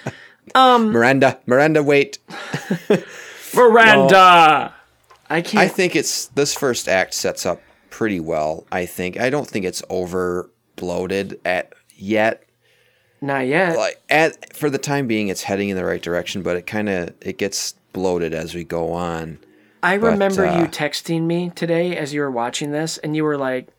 Um 0.54 0.92
Miranda, 0.92 1.40
Miranda, 1.48 1.82
wait. 1.82 2.20
Miranda! 3.56 4.75
I 5.30 5.42
can't. 5.42 5.64
I 5.64 5.68
think 5.68 5.96
it's 5.96 6.28
this 6.28 6.54
first 6.54 6.88
act 6.88 7.14
sets 7.14 7.46
up 7.46 7.62
pretty 7.90 8.20
well. 8.20 8.66
I 8.72 8.86
think 8.86 9.20
I 9.20 9.30
don't 9.30 9.48
think 9.48 9.66
it's 9.66 9.84
over 9.90 10.50
bloated 10.76 11.40
at 11.46 11.74
yet. 11.96 12.44
Not 13.22 13.48
yet. 13.48 13.78
Like 13.78 14.02
at 14.10 14.56
for 14.56 14.70
the 14.70 14.78
time 14.78 15.08
being, 15.08 15.30
it's 15.30 15.44
heading 15.44 15.70
in 15.70 15.78
the 15.78 15.86
right 15.86 16.02
direction, 16.02 16.42
but 16.42 16.58
it 16.58 16.68
kind 16.68 16.90
of 16.90 17.14
it 17.22 17.38
gets 17.38 17.74
bloated 17.94 18.34
as 18.34 18.54
we 18.54 18.64
go 18.64 18.92
on. 18.92 19.40
I 19.82 19.98
But, 19.98 20.12
remember 20.12 20.46
uh, 20.46 20.60
you 20.60 20.66
texting 20.66 21.24
me 21.24 21.52
today 21.52 21.96
as 21.96 22.14
you 22.14 22.22
were 22.22 22.32
watching 22.32 22.72
this, 22.72 22.98
and 22.98 23.16
you 23.16 23.24
were 23.24 23.38
like, 23.38 23.70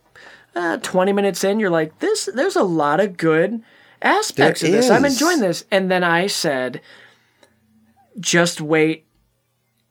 uh, 0.54 0.78
20 0.78 1.12
minutes 1.12 1.44
in, 1.44 1.60
you're 1.60 1.70
like, 1.70 1.98
this. 1.98 2.28
There's 2.32 2.56
a 2.56 2.62
lot 2.62 3.00
of 3.00 3.16
good 3.16 3.62
aspects 4.00 4.62
of 4.62 4.70
this. 4.70 4.88
I'm 4.90 5.04
enjoying 5.04 5.40
this. 5.40 5.64
And 5.70 5.90
then 5.90 6.04
I 6.04 6.28
said, 6.28 6.80
just 8.18 8.60
wait. 8.60 9.05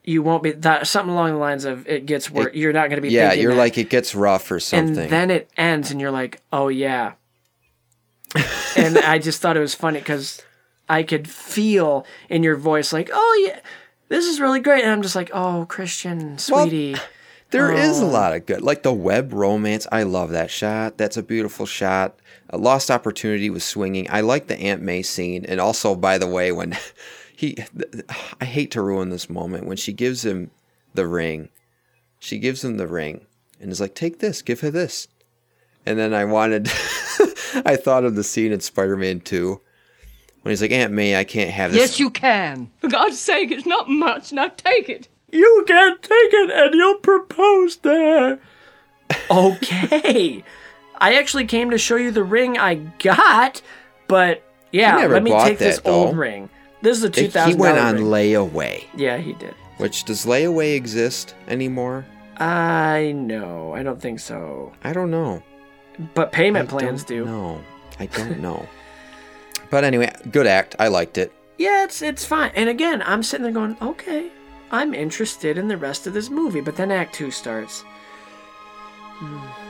You 0.06 0.22
won't 0.22 0.44
be 0.44 0.52
that 0.52 0.86
something 0.88 1.12
along 1.14 1.32
the 1.32 1.38
lines 1.40 1.66
of 1.66 1.88
it 1.88 2.06
gets 2.06 2.30
worse. 2.30 2.54
You're 2.54 2.74
not 2.74 2.90
going 2.90 2.98
to 2.98 3.02
be. 3.02 3.10
Yeah, 3.10 3.34
you're 3.34 3.54
that. 3.54 3.58
like 3.58 3.78
it 3.78 3.90
gets 3.90 4.14
rough 4.16 4.52
or 4.52 4.60
something. 4.60 4.98
and 5.00 5.10
then 5.10 5.32
it 5.32 5.50
ends, 5.58 5.90
and 5.92 6.00
you're 6.00 6.12
like, 6.12 6.42
oh 6.54 6.68
yeah. 6.68 7.14
and 8.78 8.98
I 8.98 9.20
just 9.20 9.42
thought 9.42 9.58
it 9.58 9.62
was 9.62 9.74
funny 9.76 10.00
because 10.00 10.42
I 10.90 11.04
could 11.04 11.28
feel 11.30 12.06
in 12.30 12.44
your 12.44 12.56
voice 12.56 12.92
like, 12.94 13.10
oh 13.14 13.46
yeah, 13.48 13.60
this 14.10 14.26
is 14.26 14.40
really 14.40 14.60
great, 14.60 14.84
and 14.84 14.92
I'm 14.92 15.02
just 15.02 15.16
like, 15.16 15.32
oh 15.34 15.66
Christian, 15.70 16.38
sweetie. 16.38 16.96
There 17.52 17.72
is 17.72 18.02
Oh. 18.02 18.06
a 18.06 18.10
lot 18.10 18.34
of 18.34 18.46
good, 18.46 18.62
like 18.62 18.84
the 18.84 18.92
web 18.94 19.32
romance. 19.32 19.88
I 19.92 20.04
love 20.04 20.32
that 20.32 20.52
shot. 20.52 20.98
That's 20.98 21.16
a 21.16 21.24
beautiful 21.24 21.66
shot. 21.66 22.16
A 22.50 22.58
lost 22.58 22.92
opportunity 22.92 23.50
was 23.50 23.64
swinging. 23.64 24.08
I 24.10 24.22
like 24.22 24.48
the 24.48 24.60
Aunt 24.60 24.82
May 24.82 25.02
scene, 25.04 25.46
and 25.46 25.60
also, 25.62 25.96
by 25.96 26.18
the 26.18 26.28
way, 26.28 26.52
when 26.52 26.78
he, 27.36 27.58
I 28.40 28.46
hate 28.46 28.72
to 28.72 28.82
ruin 28.82 29.10
this 29.10 29.30
moment 29.30 29.66
when 29.66 29.78
she 29.78 29.94
gives 29.94 30.24
him 30.26 30.52
the 30.94 31.08
ring. 31.08 31.50
She 32.20 32.40
gives 32.40 32.64
him 32.64 32.78
the 32.78 32.88
ring 32.88 33.26
and 33.60 33.72
is 33.72 33.82
like, 33.82 33.96
"Take 33.96 34.20
this, 34.20 34.42
give 34.42 34.62
her 34.62 34.72
this." 34.72 35.08
And 35.86 36.00
then 36.00 36.14
I 36.14 36.26
wanted, 36.26 36.68
I 37.66 37.76
thought 37.76 38.06
of 38.06 38.16
the 38.16 38.24
scene 38.24 38.52
in 38.52 38.60
Spider-Man 38.60 39.20
Two 39.22 39.62
when 40.42 40.52
he's 40.52 40.62
like, 40.62 40.72
"Aunt 40.72 40.94
May, 40.94 41.16
I 41.18 41.24
can't 41.24 41.52
have 41.52 41.72
this." 41.72 41.80
Yes, 41.80 42.00
you 42.00 42.10
can. 42.10 42.72
For 42.80 42.88
God's 42.88 43.20
sake, 43.20 43.52
it's 43.52 43.66
not 43.66 43.90
much. 43.90 44.32
Now 44.32 44.48
take 44.48 44.90
it. 44.90 45.08
You 45.32 45.66
can't 45.68 46.02
take 46.02 46.12
it, 46.34 46.52
and 46.52 46.74
you'll 46.74 47.00
propose 47.00 47.78
there. 47.78 48.40
Okay. 49.30 50.44
I 50.98 51.16
actually 51.16 51.46
came 51.46 51.72
to 51.72 51.78
show 51.78 51.98
you 51.98 52.12
the 52.12 52.24
ring 52.24 52.58
I 52.58 52.76
got, 52.76 53.62
but 54.08 54.42
yeah, 54.72 55.06
let 55.08 55.24
me 55.24 55.32
bought 55.32 55.48
take 55.48 55.58
this 55.58 55.80
though. 55.80 56.06
old 56.06 56.18
ring. 56.18 56.50
This 56.82 56.98
is 56.98 57.04
a 57.04 57.10
two 57.10 57.30
thousand. 57.30 57.54
He 57.54 57.60
went 57.60 57.78
on 57.78 57.96
ring. 57.96 58.04
layaway. 58.06 58.86
Yeah, 58.96 59.18
he 59.18 59.34
did. 59.34 59.56
Which 59.78 60.04
does 60.06 60.26
layaway 60.26 60.76
exist 60.76 61.36
anymore? 61.48 62.06
I 62.38 63.14
know. 63.16 63.74
I 63.74 63.84
don't 63.84 64.02
think 64.02 64.20
so. 64.20 64.72
I 64.84 64.94
don't 64.94 65.12
know. 65.12 65.42
But 66.14 66.32
payment 66.32 66.70
I 66.70 66.72
plans 66.80 67.04
don't 67.04 67.18
do. 67.18 67.26
know. 67.26 67.62
I 68.00 68.06
don't 68.08 68.40
know. 68.48 68.68
but 69.70 69.84
anyway, 69.84 70.14
good 70.32 70.48
act. 70.48 70.76
I 70.80 70.88
liked 70.90 71.18
it. 71.18 71.32
Yeah, 71.58 71.84
it's 71.86 72.02
it's 72.02 72.26
fine. 72.26 72.52
And 72.56 72.70
again, 72.70 73.02
I'm 73.06 73.24
sitting 73.24 73.44
there 73.44 73.54
going, 73.54 73.78
okay, 73.82 74.30
I'm 74.72 74.94
interested 74.94 75.58
in 75.58 75.68
the 75.70 75.78
rest 75.78 76.06
of 76.08 76.14
this 76.14 76.30
movie. 76.30 76.62
But 76.62 76.76
then 76.76 76.92
Act 76.92 77.16
Two 77.16 77.32
starts. 77.32 77.84
Hmm. 79.18 79.65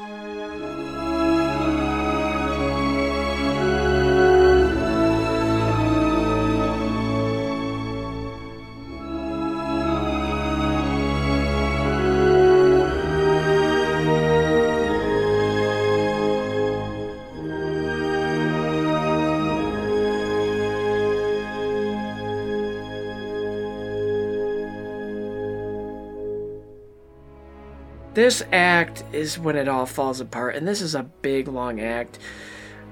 This 28.16 28.44
act 28.54 29.04
is 29.12 29.38
when 29.38 29.58
it 29.58 29.68
all 29.68 29.86
falls 29.86 30.22
apart, 30.22 30.56
and 30.56 30.66
this 30.66 30.82
is 30.82 30.96
a 30.96 31.04
big 31.04 31.50
long 31.50 31.82
act. 31.82 32.18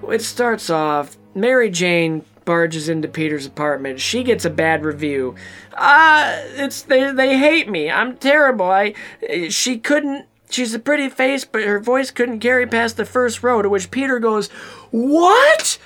It 0.09 0.21
starts 0.21 0.69
off 0.69 1.17
Mary 1.33 1.69
Jane 1.69 2.25
barges 2.43 2.89
into 2.89 3.07
Peter's 3.07 3.45
apartment. 3.45 4.01
She 4.01 4.23
gets 4.23 4.43
a 4.43 4.49
bad 4.49 4.83
review. 4.83 5.35
Ah, 5.77 6.35
it's 6.55 6.81
they 6.81 7.11
they 7.13 7.37
hate 7.37 7.69
me. 7.69 7.89
I'm 7.89 8.17
terrible. 8.17 8.65
I 8.65 8.95
she 9.47 9.79
couldn't 9.79 10.25
she's 10.49 10.73
a 10.73 10.79
pretty 10.79 11.07
face, 11.07 11.45
but 11.45 11.63
her 11.63 11.79
voice 11.79 12.11
couldn't 12.11 12.41
carry 12.41 12.67
past 12.67 12.97
the 12.97 13.05
first 13.05 13.41
row 13.41 13.61
to 13.61 13.69
which 13.69 13.91
Peter 13.91 14.19
goes, 14.19 14.49
"What?" 14.91 15.79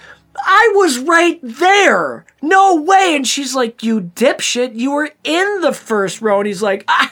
I 0.45 0.71
was 0.75 0.99
right 0.99 1.39
there. 1.43 2.25
No 2.41 2.75
way. 2.75 3.15
And 3.15 3.27
she's 3.27 3.55
like, 3.55 3.81
You 3.81 4.01
dipshit, 4.01 4.75
you 4.75 4.91
were 4.91 5.09
in 5.23 5.61
the 5.61 5.73
first 5.73 6.21
row. 6.21 6.39
And 6.39 6.47
he's 6.47 6.61
like, 6.61 6.85
Ah, 6.87 7.11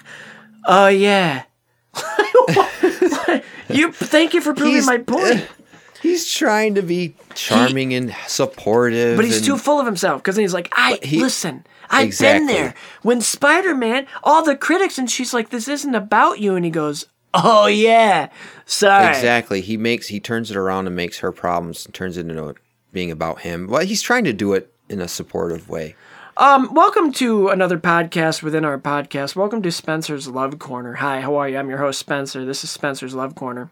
oh, 0.67 0.87
yeah. 0.89 1.43
you 3.69 3.91
thank 3.91 4.33
you 4.33 4.41
for 4.41 4.53
proving 4.53 4.73
He's- 4.73 4.85
my 4.85 4.97
point. 4.99 5.47
He's 6.01 6.31
trying 6.31 6.75
to 6.75 6.83
be 6.83 7.15
charming 7.33 7.93
and 7.95 8.15
supportive. 8.27 9.15
But 9.15 9.25
he's 9.25 9.37
and- 9.37 9.45
too 9.45 9.57
full 9.57 9.79
of 9.79 9.87
himself 9.87 10.21
because 10.21 10.35
he's 10.35 10.53
like, 10.53 10.69
I 10.73 10.99
he- 11.01 11.19
listen. 11.19 11.65
I've 11.89 12.05
Exactly. 12.07 12.45
been 12.45 12.47
there 12.47 12.75
when 13.01 13.21
Spider 13.21 13.73
Man, 13.73 14.05
all 14.23 14.43
the 14.43 14.55
critics, 14.55 14.97
and 14.99 15.09
she's 15.09 15.33
like, 15.33 15.49
"This 15.49 15.67
isn't 15.67 15.95
about 15.95 16.39
you," 16.39 16.55
and 16.55 16.63
he 16.65 16.69
goes, 16.71 17.05
"Oh 17.33 17.65
yeah, 17.67 18.29
sorry." 18.65 19.07
Exactly. 19.15 19.61
He 19.61 19.77
makes 19.77 20.07
he 20.07 20.19
turns 20.19 20.49
it 20.51 20.57
around 20.57 20.85
and 20.87 20.95
makes 20.95 21.19
her 21.19 21.31
problems 21.31 21.85
and 21.85 21.93
turns 21.93 22.17
it 22.17 22.27
into 22.27 22.53
being 22.91 23.09
about 23.11 23.41
him. 23.41 23.67
Well, 23.67 23.83
he's 23.85 24.01
trying 24.01 24.23
to 24.25 24.33
do 24.33 24.53
it 24.53 24.71
in 24.89 24.99
a 25.01 25.07
supportive 25.07 25.69
way. 25.69 25.95
Um, 26.37 26.73
welcome 26.73 27.13
to 27.13 27.47
another 27.47 27.79
podcast 27.79 28.43
within 28.43 28.65
our 28.65 28.77
podcast. 28.77 29.37
Welcome 29.37 29.61
to 29.61 29.71
Spencer's 29.71 30.27
Love 30.27 30.59
Corner. 30.59 30.95
Hi, 30.95 31.21
how 31.21 31.37
are 31.37 31.47
you? 31.47 31.57
I'm 31.57 31.69
your 31.69 31.77
host 31.77 31.97
Spencer. 31.97 32.43
This 32.43 32.61
is 32.61 32.69
Spencer's 32.69 33.15
Love 33.15 33.35
Corner. 33.35 33.69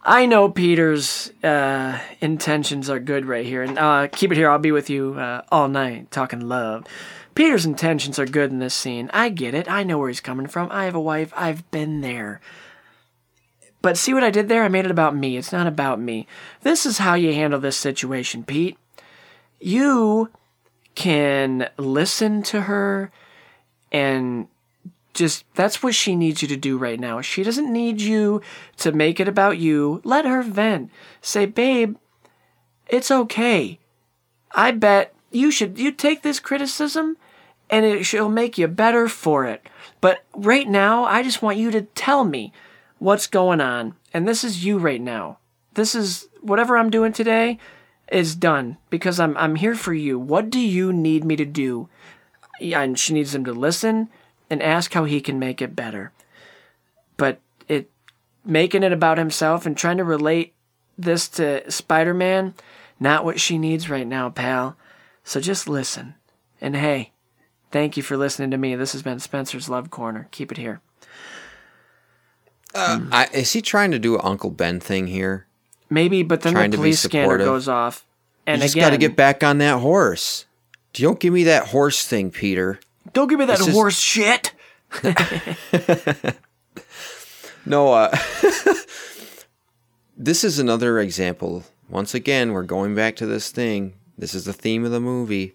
I 0.00 0.26
know 0.26 0.48
Peter's 0.48 1.32
uh, 1.42 1.98
intentions 2.20 2.88
are 2.88 3.00
good 3.00 3.26
right 3.26 3.44
here, 3.44 3.64
and 3.64 3.76
uh, 3.80 4.06
keep 4.12 4.30
it 4.30 4.36
here. 4.36 4.48
I'll 4.48 4.60
be 4.60 4.70
with 4.70 4.90
you 4.90 5.14
uh, 5.14 5.42
all 5.50 5.66
night 5.66 6.12
talking 6.12 6.48
love. 6.48 6.84
Peter's 7.34 7.66
intentions 7.66 8.16
are 8.16 8.26
good 8.26 8.52
in 8.52 8.60
this 8.60 8.74
scene. 8.74 9.10
I 9.12 9.28
get 9.30 9.52
it. 9.52 9.68
I 9.68 9.82
know 9.82 9.98
where 9.98 10.08
he's 10.08 10.20
coming 10.20 10.46
from. 10.46 10.68
I 10.70 10.84
have 10.84 10.94
a 10.94 11.00
wife. 11.00 11.32
I've 11.34 11.68
been 11.72 12.00
there. 12.00 12.40
But 13.80 13.98
see 13.98 14.14
what 14.14 14.22
I 14.22 14.30
did 14.30 14.48
there? 14.48 14.62
I 14.62 14.68
made 14.68 14.84
it 14.84 14.92
about 14.92 15.16
me. 15.16 15.36
It's 15.36 15.50
not 15.50 15.66
about 15.66 15.98
me. 15.98 16.28
This 16.60 16.86
is 16.86 16.98
how 16.98 17.14
you 17.14 17.32
handle 17.34 17.58
this 17.58 17.76
situation, 17.76 18.44
Pete. 18.44 18.78
You 19.58 20.30
can 20.94 21.68
listen 21.78 22.42
to 22.42 22.62
her 22.62 23.10
and 23.90 24.48
just 25.14 25.44
that's 25.54 25.82
what 25.82 25.94
she 25.94 26.16
needs 26.16 26.42
you 26.42 26.48
to 26.48 26.56
do 26.56 26.78
right 26.78 26.98
now. 26.98 27.20
She 27.20 27.42
doesn't 27.42 27.72
need 27.72 28.00
you 28.00 28.40
to 28.78 28.92
make 28.92 29.20
it 29.20 29.28
about 29.28 29.58
you. 29.58 30.00
Let 30.04 30.24
her 30.24 30.42
vent. 30.42 30.90
Say, 31.20 31.46
"Babe, 31.46 31.96
it's 32.88 33.10
okay. 33.10 33.78
I 34.52 34.70
bet 34.70 35.14
you 35.30 35.50
should 35.50 35.78
you 35.78 35.92
take 35.92 36.22
this 36.22 36.40
criticism 36.40 37.16
and 37.70 37.84
it 37.86 38.04
she'll 38.04 38.28
make 38.28 38.58
you 38.58 38.68
better 38.68 39.08
for 39.08 39.46
it. 39.46 39.66
But 40.00 40.24
right 40.34 40.68
now, 40.68 41.04
I 41.04 41.22
just 41.22 41.42
want 41.42 41.58
you 41.58 41.70
to 41.70 41.82
tell 41.82 42.24
me 42.24 42.52
what's 42.98 43.26
going 43.26 43.60
on. 43.60 43.94
And 44.12 44.28
this 44.28 44.44
is 44.44 44.64
you 44.64 44.78
right 44.78 45.00
now. 45.00 45.38
This 45.74 45.94
is 45.94 46.28
whatever 46.40 46.76
I'm 46.76 46.90
doing 46.90 47.12
today 47.12 47.58
is 48.12 48.36
done 48.36 48.76
because 48.90 49.18
I'm 49.18 49.36
I'm 49.36 49.56
here 49.56 49.74
for 49.74 49.94
you. 49.94 50.18
What 50.18 50.50
do 50.50 50.60
you 50.60 50.92
need 50.92 51.24
me 51.24 51.36
to 51.36 51.44
do? 51.44 51.88
And 52.60 52.98
she 52.98 53.14
needs 53.14 53.34
him 53.34 53.44
to 53.46 53.52
listen 53.52 54.08
and 54.50 54.62
ask 54.62 54.92
how 54.92 55.04
he 55.04 55.20
can 55.20 55.38
make 55.38 55.62
it 55.62 55.74
better. 55.74 56.12
But 57.16 57.40
it 57.68 57.90
making 58.44 58.82
it 58.82 58.92
about 58.92 59.18
himself 59.18 59.66
and 59.66 59.76
trying 59.76 59.96
to 59.96 60.04
relate 60.04 60.54
this 60.98 61.28
to 61.30 61.68
Spider-Man, 61.70 62.54
not 63.00 63.24
what 63.24 63.40
she 63.40 63.56
needs 63.58 63.88
right 63.88 64.06
now, 64.06 64.28
pal. 64.28 64.76
So 65.24 65.40
just 65.40 65.68
listen. 65.68 66.14
And 66.60 66.76
hey, 66.76 67.12
thank 67.70 67.96
you 67.96 68.02
for 68.02 68.16
listening 68.16 68.50
to 68.50 68.58
me. 68.58 68.76
This 68.76 68.92
has 68.92 69.02
been 69.02 69.18
Spencer's 69.18 69.68
Love 69.68 69.90
Corner. 69.90 70.28
Keep 70.30 70.52
it 70.52 70.58
here. 70.58 70.80
Uh, 72.74 73.00
I, 73.10 73.26
is 73.32 73.52
he 73.52 73.62
trying 73.62 73.90
to 73.90 73.98
do 73.98 74.14
an 74.14 74.22
Uncle 74.24 74.50
Ben 74.50 74.80
thing 74.80 75.06
here? 75.06 75.46
Maybe, 75.92 76.22
but 76.22 76.40
then 76.40 76.54
the 76.70 76.76
police 76.76 77.00
scanner 77.00 77.38
goes 77.38 77.68
off. 77.68 78.06
And 78.46 78.58
you 78.58 78.64
just 78.64 78.74
again, 78.74 78.86
got 78.86 78.90
to 78.90 78.98
get 78.98 79.14
back 79.14 79.44
on 79.44 79.58
that 79.58 79.80
horse. 79.80 80.46
Don't 80.94 81.20
give 81.20 81.32
me 81.32 81.44
that 81.44 81.68
horse 81.68 82.06
thing, 82.06 82.30
Peter. 82.30 82.80
don't 83.12 83.28
give 83.28 83.38
me 83.38 83.44
that 83.46 83.58
It's 83.58 83.66
just- 83.66 83.76
horse 83.76 83.98
shit. 83.98 84.52
No, 87.64 87.92
uh, 87.92 88.10
this 90.16 90.42
is 90.42 90.58
another 90.58 90.98
example. 90.98 91.62
Once 91.88 92.12
again, 92.14 92.50
we're 92.52 92.64
going 92.64 92.94
back 92.96 93.14
to 93.16 93.26
this 93.26 93.50
thing. 93.52 93.94
This 94.18 94.34
is 94.34 94.46
the 94.46 94.52
theme 94.52 94.84
of 94.84 94.90
the 94.90 94.98
movie. 95.00 95.54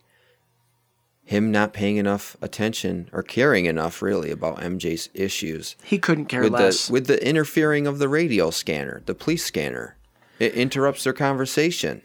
Him 1.25 1.51
not 1.51 1.73
paying 1.73 1.97
enough 1.97 2.38
attention 2.41 3.09
or 3.11 3.23
caring 3.23 3.65
enough, 3.65 4.01
really, 4.01 4.31
about 4.31 4.59
MJ's 4.59 5.09
issues. 5.13 5.75
He 5.83 5.97
couldn't 5.97 6.27
care 6.27 6.43
with 6.43 6.53
less. 6.53 6.88
the 6.88 6.93
with 6.93 7.07
the 7.07 7.27
interfering 7.27 7.88
of 7.88 7.99
the 7.99 8.07
radio 8.07 8.51
scanner, 8.51 9.01
the 9.05 9.13
police 9.13 9.43
scanner. 9.43 9.96
It 10.39 10.53
interrupts 10.53 11.03
their 11.03 11.13
conversation. 11.13 12.01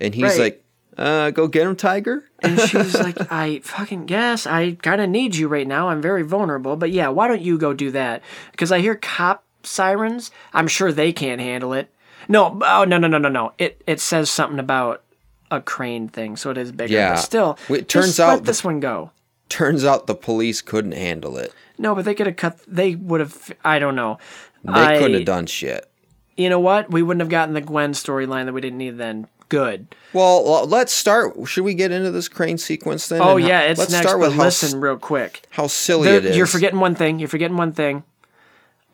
And 0.00 0.14
he's 0.14 0.24
Right. 0.24 0.38
like, 0.38 0.64
uh, 0.98 1.30
go 1.30 1.46
get 1.46 1.66
him, 1.66 1.76
Tiger. 1.76 2.24
And 2.40 2.58
she's 2.68 2.98
like, 2.98 3.16
I 3.32 3.60
fucking 3.64 4.06
guess 4.06 4.46
I 4.46 4.72
kind 4.82 5.00
of 5.00 5.08
need 5.10 5.36
you 5.36 5.48
right 5.48 5.66
now. 5.66 5.88
I'm 5.88 6.02
very 6.02 6.22
vulnerable. 6.22 6.76
But 6.76 6.90
yeah, 6.90 7.08
why 7.08 7.28
don't 7.28 7.42
you 7.42 7.58
go 7.58 7.72
do 7.72 7.90
that? 7.92 8.22
Because 8.50 8.72
I 8.72 8.80
hear 8.80 8.94
cop 8.94 9.44
sirens. 9.62 10.30
I'm 10.52 10.68
sure 10.68 10.92
they 10.92 11.12
can't 11.12 11.40
handle 11.40 11.72
it. 11.72 11.88
No, 12.28 12.58
oh 12.62 12.84
no 12.84 12.98
no 12.98 13.08
no 13.08 13.18
no 13.18 13.28
no. 13.28 13.52
It 13.58 13.82
it 13.86 14.00
says 14.00 14.30
something 14.30 14.58
about 14.58 15.02
a 15.50 15.60
crane 15.60 16.08
thing, 16.08 16.36
so 16.36 16.50
it 16.50 16.58
is 16.58 16.72
bigger. 16.72 16.92
Yeah. 16.94 17.14
But 17.14 17.20
still, 17.20 17.58
it 17.68 17.88
turns 17.88 18.18
out 18.20 18.28
let 18.28 18.38
the- 18.38 18.46
this 18.46 18.64
one 18.64 18.80
go. 18.80 19.10
Turns 19.48 19.84
out 19.84 20.06
the 20.06 20.14
police 20.14 20.62
couldn't 20.62 20.92
handle 20.92 21.36
it. 21.36 21.52
No, 21.78 21.94
but 21.94 22.04
they 22.06 22.14
could 22.14 22.26
have 22.26 22.36
cut. 22.36 22.58
They 22.66 22.94
would 22.94 23.20
have. 23.20 23.52
I 23.64 23.78
don't 23.78 23.96
know. 23.96 24.18
They 24.64 24.72
I- 24.72 24.98
couldn't 24.98 25.14
have 25.14 25.24
done 25.26 25.46
shit. 25.46 25.90
You 26.36 26.48
know 26.48 26.60
what? 26.60 26.90
We 26.90 27.02
wouldn't 27.02 27.20
have 27.20 27.28
gotten 27.28 27.54
the 27.54 27.60
Gwen 27.60 27.92
storyline 27.92 28.46
that 28.46 28.52
we 28.52 28.60
didn't 28.60 28.78
need 28.78 28.98
then. 28.98 29.26
Good. 29.48 29.94
Well, 30.14 30.66
let's 30.66 30.92
start. 30.94 31.34
Should 31.46 31.64
we 31.64 31.74
get 31.74 31.90
into 31.92 32.10
this 32.10 32.26
crane 32.28 32.56
sequence 32.56 33.08
then? 33.08 33.20
Oh 33.20 33.36
And 33.36 33.46
yeah, 33.46 33.60
it's 33.62 33.78
let's 33.78 33.92
next. 33.92 34.06
start 34.06 34.18
with 34.18 34.34
listen 34.36 34.80
real 34.80 34.96
quick. 34.96 35.42
how 35.50 35.66
silly 35.66 36.08
The- 36.08 36.16
it 36.16 36.24
is. 36.24 36.36
You're 36.38 36.46
forgetting 36.46 36.80
one 36.80 36.94
thing. 36.94 37.18
You're 37.18 37.28
forgetting 37.28 37.58
one 37.58 37.72
thing. 37.72 38.02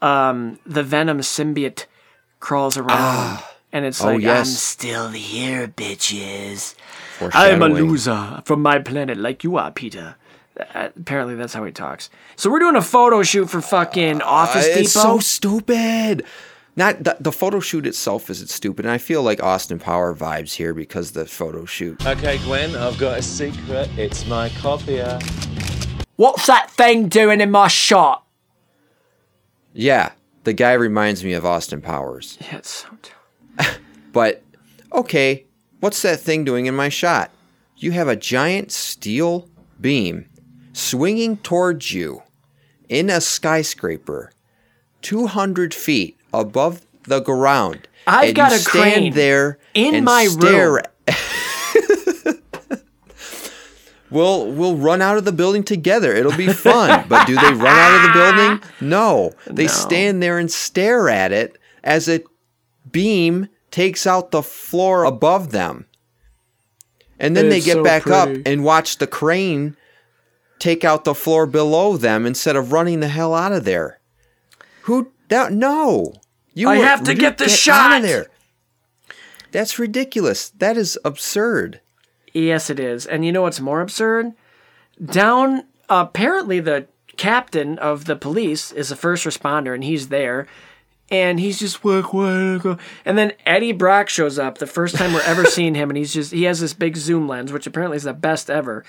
Um, 0.02 0.58
the 0.66 0.82
Venom 0.82 1.20
symbiote 1.20 1.86
crawls 2.40 2.76
around, 2.76 3.40
and 3.72 3.84
it's 3.84 4.00
Oh, 4.00 4.06
like, 4.06 4.14
"I'm 4.16 4.20
yes. 4.20 4.56
still 4.58 5.10
here, 5.10 5.68
bitches. 5.68 6.74
I'm 7.32 7.62
a 7.62 7.68
loser 7.68 8.42
from 8.44 8.62
my 8.62 8.78
planet, 8.78 9.18
like 9.18 9.42
you 9.44 9.56
are, 9.56 9.70
Peter." 9.70 10.14
Uh, 10.74 10.88
apparently, 10.98 11.34
that's 11.36 11.54
how 11.54 11.64
he 11.64 11.70
talks. 11.72 12.10
So 12.36 12.50
we're 12.50 12.58
doing 12.60 12.74
a 12.76 12.82
photo 12.82 13.22
shoot 13.22 13.48
for 13.50 13.60
fucking 13.60 14.22
Office 14.22 14.64
Uh, 14.66 14.68
Depot. 14.68 14.80
It's 14.80 14.92
so 14.92 15.18
stupid. 15.20 16.24
Not 16.78 17.02
the, 17.02 17.16
the 17.18 17.32
photo 17.32 17.58
shoot 17.58 17.88
itself 17.88 18.30
isn't 18.30 18.50
stupid, 18.50 18.84
and 18.84 18.92
I 18.92 18.98
feel 18.98 19.24
like 19.24 19.42
Austin 19.42 19.80
Power 19.80 20.14
vibes 20.14 20.54
here 20.54 20.72
because 20.72 21.10
the 21.10 21.26
photo 21.26 21.64
shoot. 21.64 22.06
Okay, 22.06 22.38
Gwen, 22.44 22.76
I've 22.76 22.96
got 22.98 23.18
a 23.18 23.22
secret. 23.22 23.90
It's 23.98 24.28
my 24.28 24.48
copier. 24.50 25.18
What's 26.14 26.46
that 26.46 26.70
thing 26.70 27.08
doing 27.08 27.40
in 27.40 27.50
my 27.50 27.66
shot? 27.66 28.24
Yeah, 29.72 30.12
the 30.44 30.52
guy 30.52 30.74
reminds 30.74 31.24
me 31.24 31.32
of 31.32 31.44
Austin 31.44 31.80
Powers. 31.80 32.38
Yeah, 32.40 32.58
it's 32.58 32.70
so. 32.70 32.88
T- 33.02 33.64
But 34.12 34.44
okay, 34.92 35.46
what's 35.80 36.02
that 36.02 36.20
thing 36.20 36.44
doing 36.44 36.66
in 36.66 36.76
my 36.76 36.90
shot? 36.90 37.32
You 37.76 37.90
have 37.90 38.06
a 38.06 38.14
giant 38.14 38.70
steel 38.70 39.48
beam 39.80 40.28
swinging 40.72 41.38
towards 41.38 41.92
you 41.92 42.22
in 42.88 43.10
a 43.10 43.20
skyscraper, 43.20 44.30
200 45.02 45.74
feet 45.74 46.18
above 46.32 46.82
the 47.04 47.20
ground. 47.20 47.88
I've 48.06 48.28
and 48.28 48.36
got 48.36 48.52
a 48.52 48.58
stand 48.58 48.94
crane 48.94 49.12
there 49.14 49.58
in 49.74 49.94
and 49.94 50.04
my 50.04 50.26
stare 50.26 50.72
room. 50.72 50.82
We'll 54.10 54.50
we'll 54.50 54.76
run 54.76 55.02
out 55.02 55.18
of 55.18 55.24
the 55.24 55.32
building 55.32 55.62
together. 55.62 56.14
It'll 56.14 56.36
be 56.36 56.48
fun. 56.48 57.06
but 57.10 57.26
do 57.26 57.34
they 57.34 57.52
run 57.52 57.66
out 57.66 57.96
of 57.96 58.02
the 58.02 58.18
building? 58.18 58.62
No. 58.80 59.32
They 59.46 59.64
No. 59.64 59.68
stand 59.68 60.22
there 60.22 60.38
and 60.38 60.50
stare 60.50 61.08
at 61.08 61.32
it 61.32 61.58
as 61.84 62.08
a 62.08 62.22
beam 62.90 63.48
takes 63.70 64.06
out 64.06 64.30
the 64.30 64.42
floor 64.42 65.04
above 65.04 65.50
them. 65.52 65.84
And 67.20 67.36
then 67.36 67.48
they 67.48 67.60
get 67.60 67.74
so 67.74 67.84
back 67.84 68.06
up 68.06 68.30
and 68.46 68.64
watch 68.64 68.98
the 68.98 69.06
crane 69.06 69.76
take 70.58 70.84
out 70.84 71.04
the 71.04 71.14
floor 71.14 71.46
below 71.46 71.96
them 71.96 72.24
instead 72.24 72.56
of 72.56 72.72
running 72.72 73.00
the 73.00 73.08
hell 73.08 73.34
out 73.34 73.52
of 73.52 73.64
there. 73.64 73.97
Who 74.88 75.12
that 75.28 75.52
no. 75.52 76.14
You 76.54 76.68
I 76.68 76.78
were- 76.78 76.84
have 76.84 77.04
to 77.04 77.14
get 77.14 77.38
the 77.38 77.44
out 77.44 77.50
shot. 77.50 77.96
of 77.98 78.02
there. 78.02 78.26
That's 79.52 79.78
ridiculous. 79.78 80.50
That 80.50 80.76
is 80.76 80.98
absurd. 81.04 81.80
Yes, 82.34 82.68
it 82.70 82.80
is. 82.80 83.06
And 83.06 83.24
you 83.24 83.32
know 83.32 83.42
what's 83.42 83.60
more 83.60 83.80
absurd? 83.80 84.32
Down, 85.04 85.64
apparently, 85.88 86.60
the 86.60 86.86
captain 87.16 87.78
of 87.78 88.04
the 88.06 88.16
police 88.16 88.72
is 88.72 88.90
a 88.90 88.96
first 88.96 89.24
responder, 89.24 89.74
and 89.74 89.84
he's 89.84 90.08
there. 90.08 90.46
And 91.10 91.40
he's 91.40 91.58
just 91.58 91.82
work. 91.84 92.12
And 93.04 93.16
then 93.16 93.32
Eddie 93.46 93.72
Brock 93.72 94.08
shows 94.10 94.38
up 94.38 94.58
the 94.58 94.66
first 94.66 94.94
time 94.96 95.14
we're 95.14 95.22
ever 95.22 95.44
seeing 95.46 95.74
him, 95.74 95.88
and 95.90 95.96
he's 95.96 96.12
just 96.12 96.32
he 96.32 96.42
has 96.44 96.60
this 96.60 96.74
big 96.74 96.96
zoom 96.96 97.26
lens, 97.28 97.52
which 97.52 97.66
apparently 97.66 97.96
is 97.96 98.02
the 98.04 98.12
best 98.12 98.50
ever. 98.50 98.84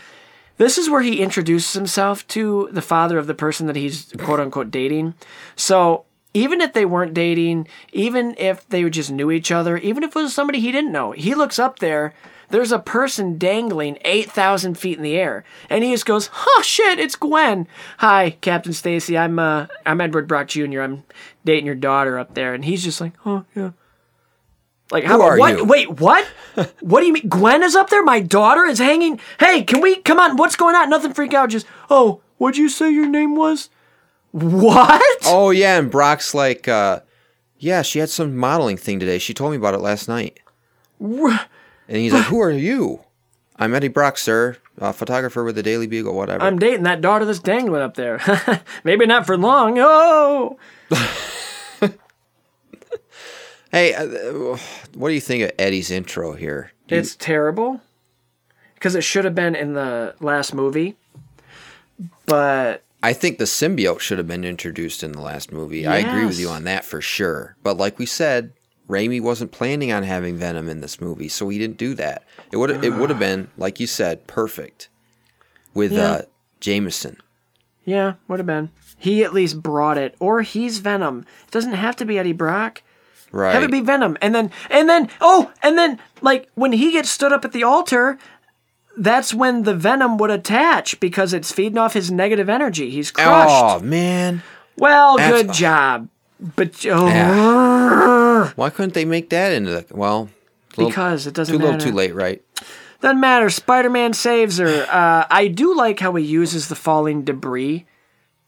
This 0.59 0.77
is 0.77 0.89
where 0.89 1.01
he 1.01 1.21
introduces 1.21 1.71
himself 1.73 2.27
to 2.27 2.67
the 2.73 2.81
father 2.81 3.17
of 3.17 3.27
the 3.27 3.33
person 3.33 3.65
that 3.67 3.77
he's 3.77 4.13
quote 4.19 4.41
unquote 4.41 4.69
dating. 4.69 5.13
So 5.55 6.03
even 6.33 6.59
if 6.59 6.73
they 6.73 6.85
weren't 6.85 7.13
dating, 7.13 7.69
even 7.93 8.35
if 8.37 8.67
they 8.67 8.87
just 8.89 9.09
knew 9.09 9.31
each 9.31 9.53
other, 9.53 9.77
even 9.77 10.03
if 10.03 10.09
it 10.09 10.19
was 10.19 10.33
somebody 10.33 10.59
he 10.59 10.73
didn't 10.73 10.91
know, 10.91 11.13
he 11.13 11.33
looks 11.33 11.59
up 11.59 11.79
there. 11.79 12.13
There's 12.49 12.73
a 12.73 12.79
person 12.79 13.37
dangling 13.37 13.99
8,000 14.03 14.77
feet 14.77 14.97
in 14.97 15.03
the 15.03 15.15
air. 15.15 15.45
And 15.69 15.81
he 15.81 15.91
just 15.91 16.05
goes, 16.05 16.29
oh 16.35 16.61
shit, 16.65 16.99
it's 16.99 17.15
Gwen. 17.15 17.65
Hi, 17.99 18.31
Captain 18.41 18.73
Stacy. 18.73 19.17
I'm, 19.17 19.39
uh, 19.39 19.67
I'm 19.85 20.01
Edward 20.01 20.27
Brock 20.27 20.49
Jr. 20.49 20.81
I'm 20.81 21.03
dating 21.45 21.67
your 21.67 21.75
daughter 21.75 22.19
up 22.19 22.33
there. 22.33 22.53
And 22.53 22.65
he's 22.65 22.83
just 22.83 22.99
like, 22.99 23.13
oh, 23.25 23.45
yeah. 23.55 23.71
Like, 24.91 25.03
how 25.03 25.17
Who 25.17 25.23
are 25.23 25.37
what? 25.37 25.57
you? 25.57 25.65
Wait, 25.65 25.89
what? 25.99 26.25
what 26.79 27.01
do 27.01 27.07
you 27.07 27.13
mean? 27.13 27.27
Gwen 27.29 27.63
is 27.63 27.75
up 27.75 27.89
there? 27.89 28.03
My 28.03 28.19
daughter 28.19 28.65
is 28.65 28.79
hanging? 28.79 29.19
Hey, 29.39 29.63
can 29.63 29.81
we, 29.81 29.97
come 29.97 30.19
on, 30.19 30.37
what's 30.37 30.55
going 30.55 30.75
on? 30.75 30.89
Nothing 30.89 31.13
freak 31.13 31.33
out. 31.33 31.49
Just, 31.49 31.67
oh, 31.89 32.21
what'd 32.37 32.57
you 32.57 32.69
say 32.69 32.91
your 32.91 33.07
name 33.07 33.35
was? 33.35 33.69
What? 34.31 35.01
Oh 35.25 35.49
yeah, 35.49 35.79
and 35.79 35.89
Brock's 35.89 36.33
like, 36.35 36.67
uh, 36.67 36.99
yeah, 37.57 37.81
she 37.81 37.99
had 37.99 38.09
some 38.09 38.37
modeling 38.37 38.77
thing 38.77 38.99
today. 38.99 39.17
She 39.17 39.33
told 39.33 39.51
me 39.51 39.57
about 39.57 39.73
it 39.73 39.79
last 39.79 40.07
night. 40.07 40.39
And 40.99 41.39
he's 41.87 42.13
like, 42.13 42.25
"Who 42.27 42.39
are 42.39 42.51
you?" 42.51 43.01
I'm 43.57 43.73
Eddie 43.73 43.87
Brock, 43.87 44.17
sir, 44.17 44.57
a 44.77 44.93
photographer 44.93 45.43
with 45.43 45.55
the 45.55 45.63
Daily 45.63 45.87
Bugle, 45.87 46.13
whatever. 46.13 46.43
I'm 46.43 46.59
dating 46.59 46.83
that 46.83 47.01
daughter 47.01 47.25
that's 47.25 47.39
dangling 47.39 47.81
up 47.81 47.95
there. 47.95 48.21
Maybe 48.83 49.05
not 49.05 49.25
for 49.25 49.35
long. 49.35 49.77
Oh, 49.79 50.57
hey, 53.71 53.93
uh, 53.93 54.57
what 54.95 55.09
do 55.09 55.13
you 55.15 55.21
think 55.21 55.43
of 55.43 55.51
Eddie's 55.59 55.91
intro 55.91 56.33
here? 56.33 56.71
Do 56.87 56.95
you- 56.95 57.01
it's 57.01 57.15
terrible 57.15 57.81
because 58.75 58.95
it 58.95 59.01
should 59.03 59.25
have 59.25 59.35
been 59.35 59.55
in 59.55 59.73
the 59.73 60.15
last 60.19 60.53
movie. 60.53 60.95
But 62.25 62.83
I 63.03 63.13
think 63.13 63.37
the 63.37 63.45
symbiote 63.45 63.99
should 63.99 64.17
have 64.17 64.27
been 64.27 64.43
introduced 64.45 65.03
in 65.03 65.11
the 65.11 65.21
last 65.21 65.51
movie. 65.51 65.85
I 65.87 65.97
agree 65.97 66.25
with 66.25 66.39
you 66.39 66.49
on 66.49 66.63
that 66.65 66.85
for 66.85 67.01
sure. 67.01 67.55
But 67.63 67.77
like 67.77 67.99
we 67.99 68.05
said, 68.05 68.53
Raimi 68.89 69.21
wasn't 69.21 69.51
planning 69.51 69.91
on 69.91 70.03
having 70.03 70.35
Venom 70.37 70.69
in 70.69 70.81
this 70.81 70.99
movie, 71.01 71.27
so 71.29 71.49
he 71.49 71.57
didn't 71.57 71.77
do 71.77 71.93
that. 71.95 72.23
It 72.51 72.57
would 72.57 72.83
it 72.83 72.93
would 72.93 73.09
have 73.09 73.19
been 73.19 73.49
like 73.57 73.79
you 73.79 73.87
said, 73.87 74.27
perfect 74.27 74.89
with 75.73 75.91
Yeah. 75.91 76.03
uh, 76.11 76.21
Jameson. 76.59 77.17
yeah, 77.85 78.13
would 78.27 78.39
have 78.39 78.45
been. 78.45 78.69
He 78.97 79.23
at 79.23 79.33
least 79.33 79.61
brought 79.63 79.97
it, 79.97 80.15
or 80.19 80.41
he's 80.41 80.79
Venom. 80.79 81.25
It 81.47 81.51
doesn't 81.51 81.73
have 81.73 81.95
to 81.97 82.05
be 82.05 82.17
Eddie 82.19 82.33
Brock. 82.33 82.81
Right. 83.31 83.53
Have 83.53 83.63
it 83.63 83.71
be 83.71 83.81
Venom, 83.81 84.17
and 84.21 84.33
then 84.33 84.51
and 84.69 84.89
then 84.89 85.09
oh, 85.21 85.51
and 85.61 85.77
then 85.77 85.99
like 86.21 86.49
when 86.55 86.71
he 86.73 86.91
gets 86.91 87.09
stood 87.09 87.31
up 87.31 87.45
at 87.45 87.51
the 87.51 87.63
altar, 87.63 88.17
that's 88.97 89.33
when 89.33 89.63
the 89.63 89.75
Venom 89.75 90.17
would 90.17 90.31
attach 90.31 90.99
because 90.99 91.33
it's 91.33 91.51
feeding 91.51 91.77
off 91.77 91.93
his 91.93 92.09
negative 92.11 92.49
energy. 92.49 92.89
He's 92.89 93.11
crushed. 93.11 93.51
Oh 93.51 93.79
man. 93.85 94.41
well, 94.77 95.19
Abs- 95.19 95.31
good 95.43 95.53
job, 95.53 96.09
but 96.55 96.85
oh, 96.87 98.51
Why 98.55 98.69
couldn't 98.69 98.93
they 98.93 99.05
make 99.05 99.29
that 99.29 99.51
into 99.53 99.71
the 99.71 99.85
well? 99.91 100.29
little- 100.77 100.89
because 100.89 101.27
it 101.27 101.33
doesn't 101.33 101.53
too 101.53 101.59
little, 101.59 101.73
matter. 101.73 101.85
too 101.89 101.95
late, 101.95 102.15
right? 102.15 102.41
Doesn't 103.01 103.19
matter. 103.19 103.49
Spider 103.49 103.89
Man 103.89 104.13
saves 104.13 104.57
her. 104.57 104.85
Uh, 104.91 105.25
I 105.29 105.47
do 105.47 105.75
like 105.75 105.99
how 105.99 106.13
he 106.15 106.25
uses 106.25 106.67
the 106.67 106.75
falling 106.75 107.23
debris. 107.23 107.85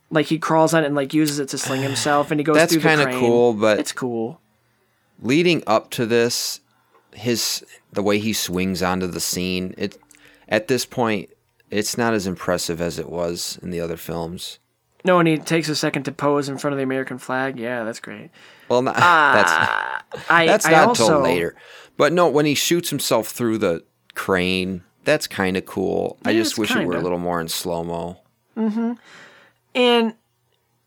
Like 0.10 0.26
he 0.26 0.40
crawls 0.40 0.74
on 0.74 0.84
it 0.84 0.88
and 0.88 0.96
like 0.96 1.14
uses 1.14 1.40
it 1.40 1.48
to 1.50 1.58
sling 1.58 1.82
himself, 1.82 2.32
and 2.32 2.40
he 2.40 2.44
goes 2.44 2.56
That's 2.58 2.74
through 2.74 2.82
the 2.82 2.88
kinda 2.90 3.18
cool, 3.20 3.54
but- 3.54 3.80
it's 3.80 3.92
cool. 3.94 4.40
Leading 5.22 5.64
up 5.68 5.90
to 5.92 6.06
this, 6.06 6.62
his 7.14 7.64
the 7.92 8.02
way 8.04 8.18
he 8.20 8.34
swings 8.34 8.82
onto 8.82 9.08
the 9.08 9.20
scene, 9.20 9.74
it 9.78 9.98
at 10.48 10.68
this 10.68 10.86
point, 10.86 11.30
it's 11.70 11.98
not 11.98 12.14
as 12.14 12.28
impressive 12.28 12.82
as 12.82 12.98
it 13.00 13.10
was 13.10 13.60
in 13.62 13.70
the 13.70 13.80
other 13.80 13.98
films. 13.98 14.60
No, 15.04 15.18
and 15.20 15.28
he 15.28 15.38
takes 15.38 15.68
a 15.70 15.76
second 15.76 16.04
to 16.04 16.12
pose 16.12 16.48
in 16.48 16.58
front 16.58 16.74
of 16.74 16.78
the 16.78 16.84
American 16.84 17.18
flag. 17.18 17.58
Yeah, 17.58 17.84
that's 17.84 18.00
great. 18.00 18.30
Well, 18.70 18.82
not, 18.84 18.96
Ah, 18.98 20.04
that's 20.12 20.30
I, 20.30 20.46
that's 20.48 20.66
I 20.66 20.72
not 20.72 20.88
also, 20.90 21.04
until 21.06 21.22
later. 21.22 21.56
But 21.98 22.14
no, 22.14 22.28
when 22.30 22.46
he 22.46 22.54
shoots 22.56 22.90
himself 22.90 23.28
through 23.30 23.58
the 23.60 23.84
crane, 24.16 24.84
that's 25.04 25.28
kind 25.28 25.58
of 25.58 25.66
cool. 25.66 26.18
I 26.24 26.32
Yeah, 26.32 26.40
just 26.42 26.52
it's 26.54 26.58
wish 26.60 26.76
it 26.76 26.86
were 26.86 26.96
a 26.98 27.02
little 27.02 27.18
more 27.20 27.42
in 27.42 27.48
slow 27.48 27.84
mo. 27.84 28.20
Mhm. 28.58 28.98
And 29.74 30.14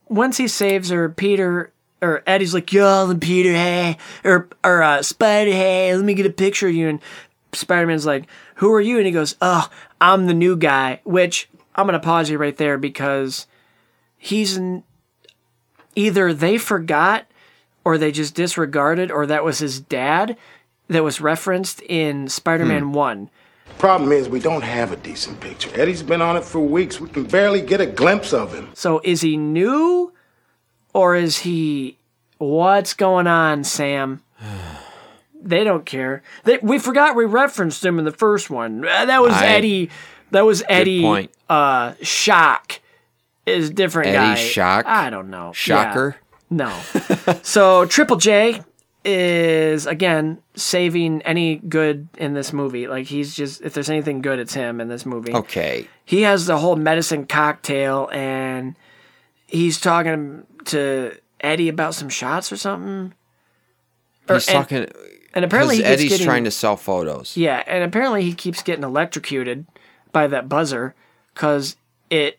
once 0.09 0.37
he 0.37 0.47
saves 0.49 0.91
her, 0.91 1.09
Peter 1.09 1.72
or 2.05 2.22
Eddie's 2.26 2.55
like, 2.55 2.72
"Yo, 2.72 3.09
and 3.11 3.20
Peter, 3.20 3.52
hey," 3.52 3.96
or 4.24 4.48
or 4.62 4.82
uh, 4.82 5.02
Spider, 5.02 5.50
hey, 5.50 5.94
let 5.94 6.05
me 6.05 6.14
get 6.14 6.26
a 6.26 6.30
picture 6.30 6.68
of 6.68 6.74
you. 6.74 6.88
And 6.88 7.00
Spider 7.52 7.86
Man's 7.86 8.07
like, 8.07 8.26
"Who 8.57 8.72
are 8.72 8.80
you?" 8.80 8.98
And 8.98 9.07
he 9.07 9.12
goes, 9.12 9.34
"Oh, 9.40 9.68
I'm 10.00 10.26
the 10.26 10.34
new 10.34 10.57
guy." 10.57 11.00
Which 11.05 11.48
I'm 11.74 11.86
gonna 11.86 11.98
pause 12.00 12.30
you 12.30 12.38
right 12.38 12.57
there 12.57 12.78
because 12.78 13.46
he's 14.16 14.57
n- 14.59 14.84
either 15.94 16.32
they 16.32 16.59
forgot 16.59 17.26
or 17.84 17.98
they 17.98 18.11
just 18.12 18.34
disregarded 18.34 19.11
or 19.11 19.26
that 19.26 19.44
was 19.44 19.59
his 19.59 19.80
dad. 19.80 20.36
that 20.88 21.02
was 21.02 21.18
referenced 21.18 21.80
in 21.82 22.28
Spider-Man 22.28 22.92
One. 22.92 23.30
Problem 23.78 24.12
is, 24.12 24.28
we 24.28 24.38
don't 24.38 24.61
have 24.62 24.92
a 24.92 24.96
decent 24.96 25.40
picture. 25.40 25.70
Eddie's 25.74 26.02
been 26.02 26.20
on 26.20 26.36
it 26.36 26.44
for 26.44 26.61
weeks. 26.61 27.00
We 27.00 27.09
can 27.09 27.24
barely 27.24 27.62
get 27.62 27.80
a 27.80 27.86
glimpse 27.86 28.34
of 28.34 28.52
him. 28.52 28.68
So 28.74 29.00
is 29.02 29.22
he 29.22 29.38
new, 29.38 30.12
or 30.95 31.14
is 31.14 31.38
he? 31.40 31.99
What's 32.38 32.95
going 32.95 33.26
on, 33.26 33.64
Sam? 33.64 34.22
they 35.42 35.62
don't 35.64 35.84
care. 35.84 36.22
They, 36.45 36.59
we 36.59 36.78
forgot 36.78 37.14
we 37.14 37.24
referenced 37.26 37.84
him 37.84 37.99
in 37.99 38.05
the 38.07 38.12
first 38.12 38.49
one. 38.49 38.86
Uh, 38.86 39.05
That 39.07 39.20
was 39.22 39.34
I- 39.34 39.47
Eddie. 39.47 39.90
That 40.30 40.45
was 40.47 40.64
Eddie. 40.68 41.28
Uh, 41.49 41.95
Shock 42.03 42.80
is 43.47 43.70
different 43.70 44.09
Eddie 44.09 44.16
guy. 44.16 44.34
Shock? 44.34 44.86
I 44.86 45.11
don't 45.11 45.30
know. 45.30 45.53
Shocker. 45.53 46.16
Yeah. 46.18 46.20
No. 46.51 46.80
so 47.42 47.86
Triple 47.86 48.16
J 48.16 48.62
is 49.05 49.86
again 49.86 50.38
saving 50.57 51.22
any 51.22 51.57
good 51.57 52.09
in 52.16 52.32
this 52.34 52.53
movie. 52.53 52.88
Like 52.88 53.07
he's 53.07 53.34
just 53.36 53.61
if 53.61 53.74
there's 53.74 53.90
anything 53.90 54.22
good, 54.22 54.38
it's 54.38 54.55
him 54.55 54.80
in 54.80 54.88
this 54.88 55.05
movie. 55.07 55.32
Okay. 55.32 55.86
He 56.05 56.22
has 56.22 56.47
the 56.47 56.59
whole 56.59 56.76
medicine 56.76 57.26
cocktail 57.26 58.09
and 58.12 58.74
he's 59.47 59.78
talking 59.78 60.47
to 60.67 61.17
Eddie 61.41 61.69
about 61.69 61.95
some 61.95 62.09
shots 62.09 62.51
or 62.53 62.57
something. 62.57 63.12
Or- 64.29 64.35
He's 64.37 64.49
and- 64.49 64.57
talking. 64.57 64.87
and 65.35 65.45
apparently 65.45 65.77
'cause 65.77 65.79
he 65.79 65.83
gets 65.91 65.93
Eddie's 66.01 66.11
getting- 66.12 66.27
trying 66.27 66.45
to 66.45 66.51
sell 66.51 66.77
photos. 66.77 67.37
Yeah, 67.37 67.62
and 67.67 67.85
apparently 67.85 68.23
he 68.23 68.35
keeps 68.35 68.62
getting 68.62 68.85
electrocuted 68.85 69.67
by 70.12 70.27
that 70.29 70.49
buzzer 70.49 70.95
because 71.35 71.77
it 72.11 72.39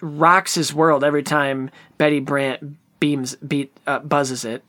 rocks 0.00 0.54
his 0.54 0.74
world 0.74 1.04
every 1.04 1.22
time 1.22 1.70
Betty 1.96 2.20
Brant 2.20 2.76
beams 3.00 3.36
beat 3.36 3.74
uh, 3.86 4.00
buzzes 4.00 4.44
it. 4.44 4.62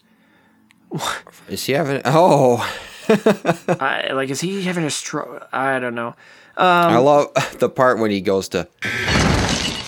Is 1.50 1.66
he 1.66 1.74
having? 1.74 2.02
Oh, 2.06 2.58
I, 3.10 4.12
like, 4.14 4.30
is 4.30 4.42
he 4.42 4.62
having 4.64 4.84
a 4.86 4.90
stroke? 4.90 5.48
I 5.52 5.78
don't 5.80 5.94
know. 5.96 6.16
I 6.58 6.98
love 6.98 7.32
the 7.60 7.70
part 7.70 8.00
when 8.00 8.12
he 8.12 8.22
goes 8.22 8.48
to. 8.50 8.68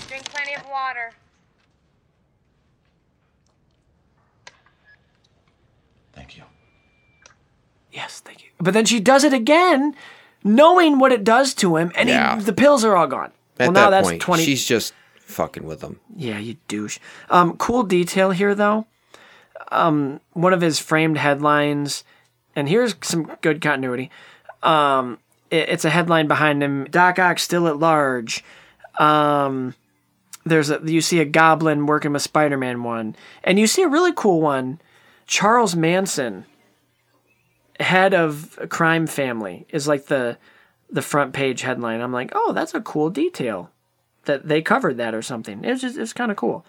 Drink 0.08 0.26
plenty 0.26 0.53
of 0.55 0.68
water. 0.70 1.12
Thank 6.14 6.38
you. 6.38 6.43
Yes, 7.91 8.20
thank 8.20 8.43
you. 8.43 8.47
But 8.60 8.74
then 8.74 8.86
she 8.86 8.99
does 8.99 9.24
it 9.24 9.34
again, 9.34 9.95
knowing 10.43 10.99
what 10.99 11.12
it 11.12 11.24
does 11.24 11.53
to 11.55 11.78
him, 11.78 11.91
and 11.95 12.10
Yeah. 12.10 12.38
he, 12.38 12.43
the 12.43 12.53
pills 12.53 12.84
are 12.84 12.95
all 12.95 13.08
gone. 13.08 13.32
At 13.60 13.68
well, 13.68 13.72
now 13.72 13.89
that's 13.89 14.08
point, 14.08 14.22
twenty. 14.22 14.43
she's 14.45 14.66
just 14.66 14.93
fucking 15.20 15.64
with 15.64 15.82
him. 15.82 15.99
Yeah, 16.16 16.38
you 16.39 16.58
douche. 16.68 16.99
Um, 17.30 17.58
cool 17.58 17.84
detail 17.84 18.32
here 18.32 18.53
though. 18.55 18.86
Um, 19.72 20.22
one 20.34 20.53
of 20.53 20.62
his 20.62 20.80
framed 20.80 21.18
headlines, 21.18 22.03
and 22.55 22.70
here's 22.70 22.95
some 23.01 23.36
good 23.41 23.62
continuity. 23.62 24.10
Um, 24.64 25.18
it- 25.51 25.70
it's 25.70 25.86
a 25.86 25.89
headline 25.89 26.28
behind 26.28 26.64
him. 26.64 26.86
Doc 26.89 27.20
Ock 27.20 27.39
still 27.39 27.68
at 27.68 27.78
large. 27.78 28.43
Um, 28.99 29.74
there's 30.45 30.70
a 30.70 30.80
you 30.84 31.01
see 31.01 31.20
a 31.20 31.26
goblin 31.26 31.86
working 31.86 32.14
with 32.14 32.22
Spider-Man 32.22 32.84
one, 32.84 33.16
and 33.43 33.60
you 33.60 33.68
see 33.68 33.84
a 33.84 33.88
really 33.88 34.14
cool 34.16 34.39
one. 34.41 34.80
Charles 35.26 35.76
Manson, 35.76 36.45
head 37.80 38.13
of 38.13 38.57
a 38.61 38.67
crime 38.67 39.07
family, 39.07 39.65
is 39.69 39.88
like 39.88 40.05
the 40.07 40.38
the 40.89 41.01
front 41.01 41.34
page 41.34 41.61
headline. 41.61 42.01
I'm 42.01 42.13
like, 42.13 42.32
oh, 42.34 42.53
that's 42.53 42.73
a 42.73 42.82
cool 42.82 43.09
detail 43.09 43.69
that 44.25 44.47
they 44.47 44.61
covered 44.61 44.97
that 44.97 45.13
or 45.13 45.21
something. 45.21 45.63
It 45.63 45.69
was 45.71 45.82
just 45.82 45.97
it's 45.97 46.13
kind 46.13 46.32
of 46.32 46.38
cool. 46.38 46.65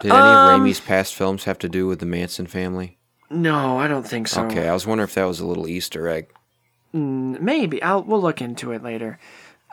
Did 0.00 0.10
any 0.10 0.20
Um, 0.20 0.26
of 0.54 0.60
Raimi's 0.60 0.80
past 0.80 1.14
films 1.14 1.44
have 1.44 1.58
to 1.58 1.68
do 1.68 1.86
with 1.86 2.00
the 2.00 2.06
Manson 2.06 2.46
family? 2.46 2.98
No, 3.30 3.78
I 3.78 3.88
don't 3.88 4.06
think 4.06 4.28
so. 4.28 4.44
Okay, 4.44 4.68
I 4.68 4.72
was 4.72 4.86
wondering 4.86 5.08
if 5.08 5.14
that 5.14 5.24
was 5.24 5.40
a 5.40 5.46
little 5.46 5.68
Easter 5.68 6.08
egg. 6.08 6.28
Maybe 6.92 7.82
I'll 7.82 8.02
we'll 8.02 8.20
look 8.20 8.40
into 8.42 8.72
it 8.72 8.82
later. 8.82 9.18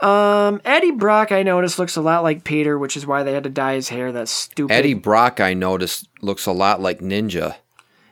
Um, 0.01 0.61
Eddie 0.63 0.91
Brock, 0.91 1.33
I 1.33 1.43
noticed, 1.43 1.77
looks 1.77 1.97
a 1.97 2.01
lot 2.01 2.23
like 2.23 2.45
Peter, 2.45 2.79
which 2.79 2.95
is 2.95 3.05
why 3.05 3.23
they 3.23 3.33
had 3.33 3.43
to 3.43 3.49
dye 3.49 3.73
his 3.73 3.89
hair. 3.89 4.13
That's 4.13 4.31
stupid. 4.31 4.73
Eddie 4.73 4.93
Brock, 4.93 5.41
I 5.41 5.53
noticed, 5.53 6.07
looks 6.21 6.45
a 6.45 6.53
lot 6.53 6.79
like 6.79 6.99
Ninja. 6.99 7.55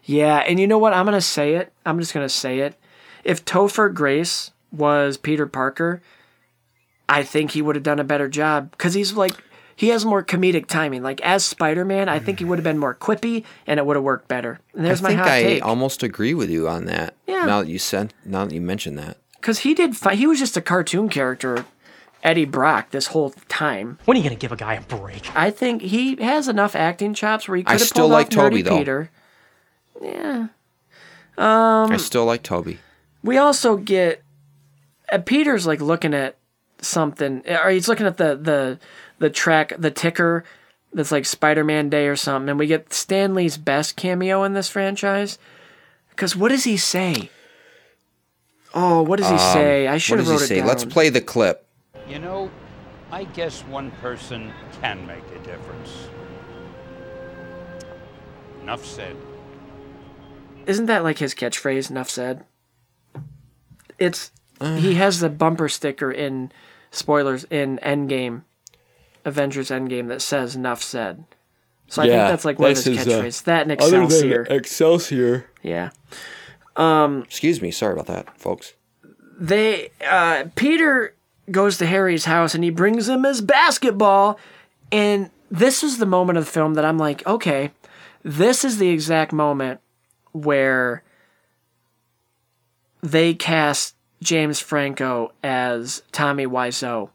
Yeah, 0.08 0.38
and 0.38 0.60
you 0.60 0.66
know 0.68 0.78
what? 0.78 0.94
I'm 0.94 1.06
gonna 1.06 1.22
say 1.22 1.56
it. 1.56 1.72
I'm 1.86 2.00
just 2.00 2.14
gonna 2.14 2.30
say 2.30 2.60
it. 2.60 2.76
If 3.24 3.44
Topher 3.46 3.94
Grace 3.94 4.52
was 4.72 5.18
Peter 5.18 5.46
Parker, 5.46 6.02
I 7.10 7.24
think 7.24 7.52
he 7.52 7.62
would 7.62 7.76
have 7.76 7.84
done 7.84 8.00
a 8.00 8.04
better 8.06 8.28
job 8.30 8.72
because 8.72 8.94
he's 8.94 9.14
like 9.14 9.34
he 9.76 9.90
has 9.90 10.06
more 10.06 10.24
comedic 10.24 10.68
timing. 10.68 11.04
Like 11.04 11.20
as 11.22 11.46
Spider 11.46 11.84
Man, 11.86 12.08
I 12.10 12.20
think 12.20 12.40
he 12.40 12.46
would 12.46 12.58
have 12.58 12.64
been 12.64 12.78
more 12.78 12.96
quippy 12.96 13.44
and 13.68 13.80
it 13.80 13.86
would 13.86 13.96
have 13.98 14.04
worked 14.04 14.28
better. 14.30 14.60
And 14.74 14.86
there's 14.86 15.02
I 15.02 15.04
my 15.04 15.10
think 15.10 15.20
hot 15.20 15.28
I 15.28 15.44
take. 15.44 15.66
almost 15.66 16.04
agree 16.04 16.34
with 16.34 16.50
you 16.50 16.68
on 16.70 16.86
that. 16.86 17.14
Yeah. 17.28 17.46
Now 17.46 17.62
that 17.62 17.70
you 17.70 17.78
sent, 17.78 18.14
now 18.26 18.46
that 18.46 18.54
you 18.54 18.62
mentioned 18.62 18.98
that, 18.98 19.18
Because 19.42 19.60
he 19.60 19.74
did. 19.74 19.96
Fi- 19.98 20.16
he 20.16 20.26
was 20.26 20.40
just 20.40 20.56
a 20.58 20.62
cartoon 20.62 21.10
character, 21.10 21.66
Eddie 22.24 22.46
Brock, 22.46 22.92
this 22.92 23.08
whole 23.08 23.32
time. 23.50 24.00
When 24.06 24.16
are 24.16 24.20
you 24.20 24.24
gonna 24.24 24.36
give 24.40 24.52
a 24.54 24.56
guy 24.58 24.76
a 24.76 24.82
break? 24.82 25.30
I 25.36 25.52
think 25.52 25.82
he 25.82 26.16
has 26.24 26.48
enough 26.48 26.76
acting 26.76 27.14
chops 27.14 27.48
where 27.48 27.58
he 27.58 27.64
I 27.68 27.74
could 27.74 27.80
have 27.82 27.88
still 27.90 28.04
pulled 28.04 28.12
like 28.14 28.28
off 28.28 28.32
Nerdy 28.34 28.36
Tobey, 28.50 28.62
though. 28.64 28.78
Peter. 28.78 29.12
Yeah. 30.02 30.48
Um, 31.38 31.92
I 31.92 31.98
still 31.98 32.26
like 32.26 32.44
Tobey. 32.44 32.80
We 33.24 33.38
also 33.38 33.78
get 33.78 34.24
uh, 35.12 35.20
Peter's 35.20 35.68
like 35.68 35.82
looking 35.82 36.14
at 36.14 36.38
something, 36.82 37.44
or 37.48 37.70
he's 37.70 37.88
looking 37.88 38.06
at 38.08 38.18
the 38.18 38.36
the 38.36 38.80
the 39.20 39.30
track, 39.30 39.74
the 39.78 39.92
ticker 39.92 40.44
that's 40.94 41.12
like 41.12 41.26
Spider-Man 41.26 41.90
Day 41.90 42.08
or 42.08 42.16
something, 42.16 42.50
and 42.50 42.60
we 42.60 42.66
get 42.68 42.94
Stan 42.94 43.34
Lee's 43.36 43.58
best 43.58 43.96
cameo 43.96 44.44
in 44.44 44.54
this 44.54 44.70
franchise. 44.70 45.38
Because 46.10 46.36
what 46.36 46.50
does 46.50 46.64
he 46.64 46.78
say? 46.78 47.30
Oh, 48.74 49.02
what 49.04 49.18
does 49.20 49.30
he 49.30 49.38
say? 49.38 49.88
I 49.88 49.98
should 49.98 50.14
Um, 50.14 50.20
What 50.20 50.26
have 50.26 50.26
does 50.26 50.32
wrote 50.34 50.40
he 50.40 50.44
it 50.46 50.48
say? 50.48 50.58
down. 50.60 50.68
Let's 50.68 50.86
play 50.86 51.10
the 51.10 51.22
clip. 51.22 51.66
You 52.08 52.20
know, 52.20 52.50
I 53.12 53.26
guess 53.26 53.62
one 53.64 53.92
person 54.02 54.52
can 54.82 55.06
make 55.06 55.24
a 55.36 55.40
difference. 55.40 56.08
Enough 58.64 58.86
said. 58.86 59.16
Isn't 60.68 60.88
that 60.88 61.04
like 61.04 61.18
his 61.18 61.34
catchphrase? 61.34 61.90
Enough 61.90 62.10
said. 62.10 62.44
It's 63.98 64.32
he 64.62 64.96
has 64.96 65.22
the 65.22 65.30
bumper 65.30 65.70
sticker 65.70 66.12
in 66.12 66.52
spoilers 66.92 67.46
in 67.46 67.80
Endgame, 67.82 68.44
Avengers 69.24 69.70
Endgame 69.70 70.10
that 70.10 70.22
says 70.22 70.56
"Enough 70.56 70.84
said." 70.84 71.24
So 71.88 72.02
I 72.02 72.08
think 72.08 72.18
that's 72.18 72.46
like 72.46 72.60
one 72.60 72.72
of 72.72 72.78
his 72.84 72.98
catchphrases. 72.98 73.44
that 73.46 73.62
and 73.64 73.72
Excelsior. 73.72 74.44
Excelsior. 74.50 75.50
yeah. 75.64 75.90
Excuse 76.78 77.62
me. 77.62 77.72
Sorry 77.72 77.94
about 77.94 78.08
that, 78.08 78.38
folks. 78.38 78.74
They 79.40 79.90
uh, 80.06 80.46
Peter 80.56 81.16
goes 81.50 81.78
to 81.78 81.86
Harry's 81.86 82.26
house 82.26 82.54
and 82.54 82.64
he 82.64 82.70
brings 82.70 83.08
him 83.08 83.24
his 83.24 83.40
basketball, 83.40 84.38
and 84.92 85.30
this 85.50 85.82
is 85.82 85.98
the 85.98 86.06
moment 86.06 86.38
of 86.38 86.46
the 86.46 86.52
film 86.52 86.74
that 86.74 86.84
I'm 86.84 86.98
like, 86.98 87.26
okay, 87.26 87.72
this 88.22 88.66
is 88.66 88.80
the 88.80 88.90
exact 88.90 89.32
moment 89.32 89.80
where 90.44 91.04
they 93.02 93.34
cast 93.34 93.96
James 94.22 94.60
Franco 94.60 95.32
as 95.44 96.02
Tommy 96.12 96.46
Wiseau. 96.46 97.10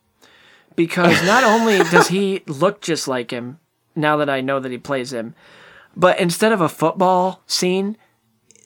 Because 0.75 1.23
not 1.27 1.45
only 1.45 1.79
does 1.79 2.09
he 2.09 2.43
look 2.47 2.81
just 2.81 3.07
like 3.07 3.31
him, 3.31 3.59
now 3.95 4.17
that 4.17 4.31
I 4.31 4.41
know 4.41 4.59
that 4.61 4.73
he 4.73 4.79
plays 4.79 5.13
him, 5.13 5.35
but 5.95 6.19
instead 6.19 6.53
of 6.53 6.61
a 6.61 6.69
football 6.69 7.43
scene, 7.47 7.97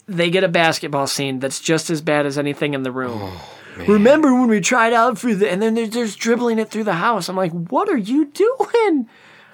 they 0.06 0.30
get 0.30 0.44
a 0.44 0.48
basketball 0.48 1.08
scene 1.08 1.40
that's 1.40 1.58
just 1.58 1.90
as 1.90 2.00
bad 2.00 2.26
as 2.26 2.38
anything 2.38 2.74
in 2.74 2.84
the 2.84 2.92
room. 2.92 3.18
Oh, 3.20 3.56
Remember 3.88 4.32
when 4.32 4.48
we 4.48 4.60
tried 4.60 4.92
out 4.92 5.18
for 5.18 5.34
the, 5.34 5.50
and 5.50 5.60
then 5.60 5.74
they're 5.74 5.86
just 5.86 6.18
dribbling 6.18 6.58
it 6.58 6.70
through 6.70 6.84
the 6.84 6.94
house. 6.94 7.28
I'm 7.28 7.36
like, 7.36 7.52
what 7.52 7.88
are 7.88 7.96
you 7.96 8.26
doing? 8.26 9.08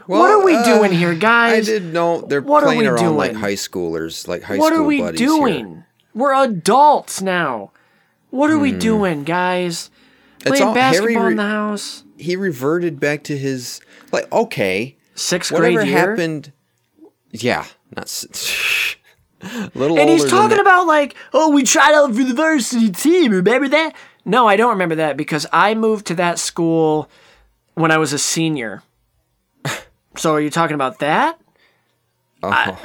What 0.07 0.30
are 0.30 0.44
we 0.44 0.55
uh, 0.55 0.64
doing 0.64 0.92
here, 0.92 1.14
guys? 1.14 1.53
I 1.53 1.57
guys? 1.57 1.66
did 1.66 1.92
know 1.92 2.20
they're 2.22 2.40
What 2.42 2.64
playing 2.64 2.86
around 2.86 3.16
like 3.16 3.34
high 3.34 3.55
schoolers, 3.55 4.26
like 4.28 4.42
high 4.42 4.57
school. 4.59 4.70
buddies. 4.70 5.00
what 5.00 5.09
are 5.09 5.12
we 5.12 5.12
doing? 5.26 5.66
here. 5.74 5.86
We're 6.14 6.34
adults 6.44 7.22
now. 7.22 7.70
What 8.30 8.50
are 8.50 8.59
we 8.59 8.72
doing, 8.72 9.24
guys? 9.24 9.88
Hmm. 9.88 9.92
It's 10.48 10.48
Playing 10.50 10.62
all 10.64 10.74
Harry. 10.74 10.92
basketball 10.92 11.26
in 11.28 11.36
the 11.36 11.42
house. 11.44 12.03
he 12.18 12.34
reverted 12.36 12.98
back 12.98 13.22
to 13.24 13.36
his 13.38 13.80
like 14.11 14.30
okay, 14.32 14.96
Sixth 15.14 15.50
grade 15.55 15.74
whatever 15.74 15.86
year. 15.90 15.98
happened. 16.09 16.53
Yeah, 17.30 17.64
not 17.94 18.05
s- 18.07 18.96
little 19.74 19.98
And 19.98 20.11
he's 20.11 20.28
talking 20.28 20.59
about 20.59 20.86
like, 20.86 21.14
oh, 21.32 21.50
we 21.50 21.62
tried 21.62 21.94
out 21.94 22.14
for 22.14 22.24
the 22.24 22.34
varsity 22.34 22.90
team. 22.90 23.32
Remember 23.32 23.68
that? 23.68 23.94
No, 24.24 24.46
I 24.48 24.57
don't 24.57 24.70
remember 24.70 24.96
that 24.96 25.16
because 25.16 25.46
I 25.53 25.74
moved 25.74 26.07
to 26.07 26.14
that 26.16 26.38
school 26.38 27.09
when 27.74 27.90
I 27.90 27.98
was 27.98 28.12
a 28.12 28.18
senior. 28.18 28.82
So 30.16 30.34
are 30.34 30.40
you 30.40 30.50
talking 30.50 30.74
about 30.74 30.98
that? 31.00 31.40
Oh. 32.42 32.78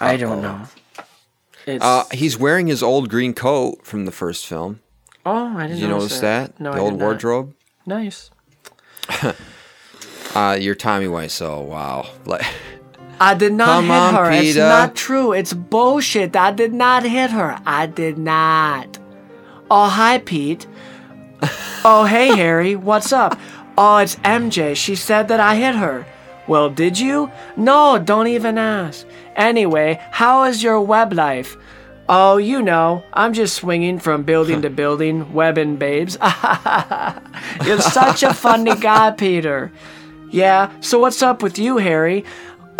I 0.00 0.16
don't 0.16 0.42
know. 0.42 0.62
It's, 1.66 1.84
Uh, 1.84 2.04
he's 2.12 2.38
wearing 2.38 2.66
his 2.66 2.82
old 2.82 3.08
green 3.08 3.34
coat 3.34 3.84
from 3.84 4.04
the 4.04 4.12
first 4.12 4.46
film. 4.46 4.80
oh, 5.26 5.56
I 5.56 5.62
didn't 5.62 5.76
Did 5.76 5.80
you 5.80 5.88
notice 5.88 6.20
that? 6.20 6.58
No, 6.60 6.72
the 6.72 6.78
I 6.78 6.80
old 6.80 7.00
wardrobe. 7.00 7.54
Nice. 7.86 8.30
Uh, 10.34 10.52
you're 10.60 10.74
Tommy 10.74 11.06
Wiseau. 11.06 11.64
Wow. 11.64 12.06
Like, 12.26 12.44
I 13.20 13.34
did 13.34 13.54
not 13.54 13.66
Come 13.66 13.84
hit 13.86 13.90
on, 13.92 14.14
her. 14.14 14.30
It's 14.30 14.56
not 14.56 14.94
true. 14.94 15.32
It's 15.32 15.52
bullshit. 15.52 16.36
I 16.36 16.52
did 16.52 16.72
not 16.72 17.02
hit 17.02 17.30
her. 17.30 17.58
I 17.66 17.86
did 17.86 18.18
not. 18.18 18.98
Oh, 19.70 19.88
hi, 19.88 20.18
Pete. 20.18 20.66
oh, 21.84 22.06
hey, 22.08 22.36
Harry. 22.36 22.76
What's 22.76 23.12
up? 23.12 23.38
Oh, 23.80 23.98
it's 23.98 24.16
MJ. 24.16 24.74
She 24.74 24.96
said 24.96 25.28
that 25.28 25.38
I 25.38 25.54
hit 25.54 25.76
her. 25.76 26.04
Well, 26.48 26.68
did 26.68 26.98
you? 26.98 27.30
No, 27.56 27.96
don't 27.96 28.26
even 28.26 28.58
ask. 28.58 29.06
Anyway, 29.36 30.00
how 30.10 30.42
is 30.42 30.64
your 30.64 30.80
web 30.80 31.12
life? 31.12 31.56
Oh, 32.08 32.38
you 32.38 32.60
know, 32.60 33.04
I'm 33.12 33.32
just 33.32 33.54
swinging 33.54 34.00
from 34.00 34.24
building 34.24 34.62
to 34.62 34.70
building, 34.82 35.32
webbing 35.32 35.76
babes. 35.76 36.18
You're 37.64 37.80
such 37.80 38.24
a 38.24 38.34
funny 38.34 38.74
guy, 38.80 39.12
Peter. 39.12 39.70
Yeah, 40.28 40.72
so 40.80 40.98
what's 40.98 41.22
up 41.22 41.40
with 41.40 41.56
you, 41.56 41.76
Harry? 41.76 42.24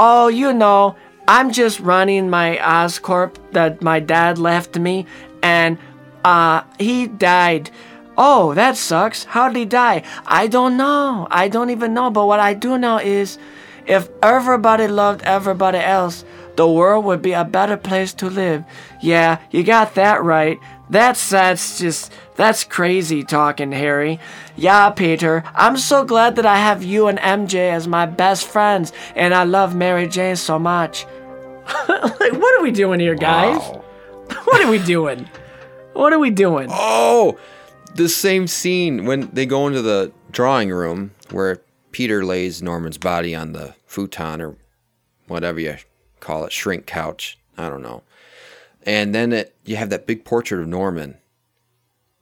Oh, 0.00 0.26
you 0.26 0.52
know, 0.52 0.96
I'm 1.28 1.52
just 1.52 1.78
running 1.78 2.28
my 2.28 2.56
Oscorp 2.56 3.36
that 3.52 3.82
my 3.82 4.00
dad 4.00 4.38
left 4.38 4.76
me, 4.76 5.06
and 5.44 5.78
uh, 6.24 6.62
he 6.80 7.06
died. 7.06 7.70
Oh, 8.20 8.52
that 8.54 8.76
sucks. 8.76 9.24
How 9.24 9.48
did 9.48 9.56
he 9.56 9.64
die? 9.64 10.02
I 10.26 10.48
don't 10.48 10.76
know. 10.76 11.28
I 11.30 11.46
don't 11.46 11.70
even 11.70 11.94
know. 11.94 12.10
But 12.10 12.26
what 12.26 12.40
I 12.40 12.52
do 12.52 12.76
know 12.76 12.98
is 12.98 13.38
if 13.86 14.08
everybody 14.22 14.88
loved 14.88 15.22
everybody 15.22 15.78
else, 15.78 16.24
the 16.56 16.68
world 16.68 17.04
would 17.04 17.22
be 17.22 17.32
a 17.32 17.44
better 17.44 17.76
place 17.76 18.12
to 18.14 18.28
live. 18.28 18.64
Yeah, 19.00 19.38
you 19.52 19.62
got 19.62 19.94
that 19.94 20.24
right. 20.24 20.58
That's 20.90 21.30
that's 21.30 21.78
just 21.78 22.12
that's 22.34 22.64
crazy 22.64 23.22
talking, 23.22 23.70
Harry. 23.70 24.18
Yeah, 24.56 24.90
Peter, 24.90 25.44
I'm 25.54 25.76
so 25.76 26.04
glad 26.04 26.34
that 26.36 26.46
I 26.46 26.56
have 26.56 26.82
you 26.82 27.06
and 27.06 27.18
MJ 27.20 27.70
as 27.70 27.86
my 27.86 28.06
best 28.06 28.48
friends, 28.48 28.92
and 29.14 29.32
I 29.32 29.44
love 29.44 29.76
Mary 29.76 30.08
Jane 30.08 30.34
so 30.34 30.58
much. 30.58 31.06
like, 31.88 32.32
what 32.32 32.58
are 32.58 32.62
we 32.62 32.72
doing 32.72 33.00
here, 33.00 33.14
guys? 33.14 33.62
What 34.44 34.60
are 34.60 34.70
we 34.70 34.78
doing? 34.78 35.26
What 35.94 36.12
are 36.12 36.18
we 36.18 36.30
doing? 36.30 36.68
Oh, 36.70 37.38
the 37.98 38.08
same 38.08 38.46
scene 38.46 39.04
when 39.04 39.28
they 39.32 39.44
go 39.44 39.66
into 39.66 39.82
the 39.82 40.12
drawing 40.30 40.70
room 40.70 41.10
where 41.30 41.60
Peter 41.92 42.24
lays 42.24 42.62
Norman's 42.62 42.96
body 42.98 43.34
on 43.34 43.52
the 43.52 43.74
futon 43.86 44.40
or 44.40 44.56
whatever 45.26 45.60
you 45.60 45.76
call 46.20 46.44
it, 46.44 46.52
shrink 46.52 46.86
couch. 46.86 47.38
I 47.56 47.68
don't 47.68 47.82
know. 47.82 48.02
And 48.86 49.14
then 49.14 49.32
it, 49.32 49.54
you 49.64 49.76
have 49.76 49.90
that 49.90 50.06
big 50.06 50.24
portrait 50.24 50.60
of 50.60 50.68
Norman. 50.68 51.16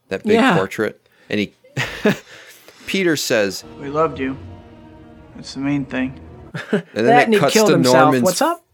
That 0.09 0.23
big 0.25 0.33
Yeah. 0.33 0.57
portrait. 0.57 1.07
And 1.29 1.41
he, 1.41 1.53
Peter 2.87 3.17
says, 3.17 3.65
We 3.81 3.89
loved 3.89 4.19
you. 4.19 4.37
That's 5.35 5.55
the 5.55 5.61
main 5.61 5.85
thing. 5.85 6.19
and 6.73 6.83
then 6.95 7.05
that 7.07 7.21
it 7.23 7.25
and 7.27 7.35
he 7.35 7.41
cuts 7.41 7.53
killed 7.53 7.69
to 7.69 7.75
himself. 7.75 7.97
Norman's 7.97 8.25
What's 8.25 8.43
up? 8.43 8.65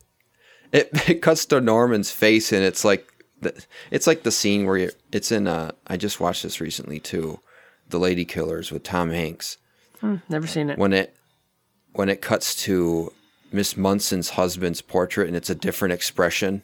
it, 0.71 0.91
it 1.09 1.23
cuts 1.23 1.47
to 1.47 1.61
Norman's 1.61 2.11
face 2.13 2.53
and 2.53 2.63
it's 2.65 2.85
like 2.85 3.12
the, 3.43 3.65
it's 3.91 4.07
like 4.07 4.23
the 4.23 4.31
scene 4.33 4.65
where 4.67 4.77
you 4.79 4.91
it's 5.13 5.31
in 5.31 5.47
uh 5.47 5.73
I 5.87 5.97
just 5.97 6.19
watched 6.21 6.43
this 6.43 6.61
recently 6.61 6.99
too, 6.99 7.41
The 7.91 7.99
Ladykillers 8.01 8.73
with 8.73 8.83
Tom 8.83 9.11
Hanks. 9.11 9.59
Hmm, 10.01 10.17
never 10.29 10.47
seen 10.47 10.71
it. 10.71 10.79
When 10.79 10.93
it 10.93 11.15
when 11.93 12.09
it 12.09 12.21
cuts 12.23 12.55
to 12.65 13.13
Miss 13.53 13.77
Munson's 13.77 14.31
husband's 14.31 14.81
portrait 14.81 15.27
and 15.29 15.37
it's 15.37 15.51
a 15.51 15.55
different 15.55 15.93
expression. 15.93 16.63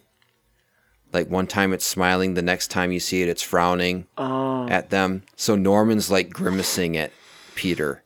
Like 1.12 1.28
one 1.30 1.46
time 1.46 1.72
it's 1.72 1.86
smiling, 1.86 2.34
the 2.34 2.42
next 2.42 2.68
time 2.68 2.92
you 2.92 3.00
see 3.00 3.22
it 3.22 3.28
it's 3.28 3.42
frowning 3.42 4.06
Oh. 4.16 4.66
at 4.68 4.90
them. 4.90 5.22
So 5.36 5.54
Norman's 5.56 6.10
like 6.10 6.30
grimacing 6.30 6.96
at 6.96 7.12
Peter 7.54 8.02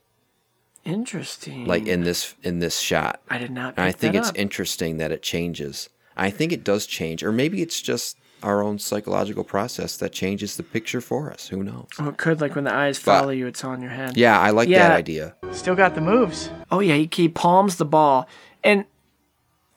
Interesting. 0.84 1.64
like 1.66 1.86
in 1.86 2.02
this 2.02 2.34
in 2.42 2.58
this 2.58 2.78
shot. 2.80 3.20
I 3.30 3.38
did 3.38 3.50
not 3.52 3.74
And 3.76 3.84
I 3.86 3.92
think 3.92 4.14
it's 4.14 4.30
up. 4.30 4.38
interesting 4.38 4.96
that 4.96 5.12
it 5.12 5.22
changes. 5.22 5.88
I 6.16 6.30
think 6.30 6.52
it 6.52 6.64
does 6.64 6.86
change, 6.86 7.22
or 7.22 7.32
maybe 7.32 7.62
it's 7.62 7.80
just 7.80 8.18
our 8.42 8.62
own 8.62 8.78
psychological 8.78 9.44
process 9.44 9.96
that 9.98 10.12
changes 10.12 10.56
the 10.56 10.62
picture 10.62 11.00
for 11.00 11.30
us. 11.32 11.48
Who 11.48 11.62
knows? 11.62 11.88
Oh, 11.98 12.08
it 12.08 12.16
could 12.16 12.40
like 12.40 12.54
when 12.54 12.64
the 12.64 12.74
eyes 12.74 12.98
But- 12.98 13.20
follow 13.20 13.30
you, 13.30 13.46
it's 13.46 13.64
on 13.64 13.80
your 13.82 13.90
head. 13.90 14.16
Yeah, 14.16 14.38
I 14.40 14.50
like 14.50 14.68
Yeah. 14.68 14.88
that 14.88 14.96
idea. 14.96 15.34
Still 15.52 15.74
got 15.74 15.94
the 15.94 16.00
moves. 16.00 16.50
Oh 16.70 16.80
yeah, 16.80 16.94
he, 16.94 17.08
he 17.12 17.28
palms 17.28 17.76
the 17.76 17.84
ball, 17.84 18.26
and 18.64 18.84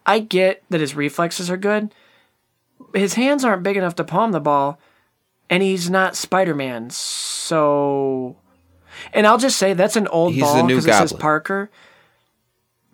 I 0.05 0.19
get 0.19 0.63
that 0.69 0.81
his 0.81 0.95
reflexes 0.95 1.49
are 1.49 1.57
good. 1.57 1.93
His 2.93 3.13
hands 3.15 3.43
aren't 3.45 3.63
big 3.63 3.77
enough 3.77 3.95
to 3.95 4.03
palm 4.03 4.31
the 4.31 4.39
ball, 4.39 4.79
and 5.49 5.63
he's 5.63 5.89
not 5.89 6.15
Spider 6.15 6.53
Man. 6.55 6.89
So, 6.89 8.35
and 9.13 9.25
I'll 9.27 9.37
just 9.37 9.57
say 9.57 9.73
that's 9.73 9.95
an 9.95 10.07
old 10.07 10.33
He's 10.33 10.43
ball 10.43 10.65
because 10.67 10.85
it 10.85 10.91
says 10.93 11.11
Goblin. 11.11 11.21
Parker. 11.21 11.71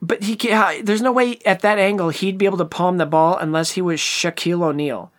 But 0.03 0.23
he 0.23 0.35
can't, 0.35 0.83
there's 0.85 1.01
no 1.03 1.11
way 1.11 1.37
at 1.45 1.59
that 1.61 1.77
angle 1.77 2.09
he'd 2.09 2.39
be 2.39 2.45
able 2.47 2.57
to 2.57 2.65
palm 2.65 2.97
the 2.97 3.05
ball 3.05 3.37
unless 3.37 3.71
he 3.73 3.81
was 3.83 3.99
Shaquille 3.99 4.63
O'Neal, 4.63 5.11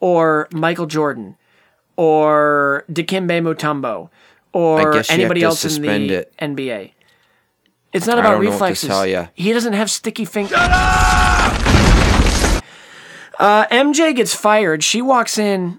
or 0.00 0.48
Michael 0.52 0.86
Jordan, 0.86 1.36
or 1.96 2.84
Dikembe 2.90 3.40
Mutombo, 3.42 4.10
or 4.52 4.92
guess 4.92 5.08
you 5.08 5.12
have 5.12 5.20
anybody 5.20 5.42
else 5.42 5.64
in 5.64 5.82
the 5.82 6.14
it. 6.14 6.32
NBA. 6.38 6.92
It's 7.92 8.06
not 8.06 8.18
I 8.18 8.20
about 8.20 8.30
don't 8.32 8.44
know 8.44 8.50
what 8.50 8.56
to 8.56 8.62
reflexes. 8.64 8.88
tell 8.88 9.06
ya. 9.06 9.28
He 9.34 9.52
doesn't 9.52 9.72
have 9.72 9.90
sticky 9.90 10.24
fingers. 10.26 10.58
Uh, 13.38 13.66
MJ 13.70 14.14
gets 14.14 14.34
fired. 14.34 14.82
She 14.82 15.02
walks 15.02 15.38
in 15.38 15.78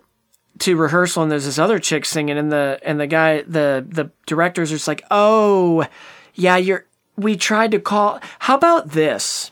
to 0.60 0.76
rehearsal, 0.76 1.24
and 1.24 1.32
there's 1.32 1.46
this 1.46 1.58
other 1.60 1.80
chick 1.80 2.06
singing, 2.06 2.38
and 2.38 2.52
the 2.52 2.80
and 2.84 3.00
the 3.00 3.08
guy, 3.08 3.42
the 3.42 3.86
the 3.88 4.12
directors 4.26 4.72
are 4.72 4.76
just 4.76 4.88
like, 4.88 5.04
"Oh, 5.12 5.86
yeah, 6.34 6.58
you're." 6.58 6.86
We 7.16 7.36
tried 7.36 7.72
to 7.72 7.80
call. 7.80 8.20
How 8.40 8.56
about 8.56 8.90
this? 8.92 9.52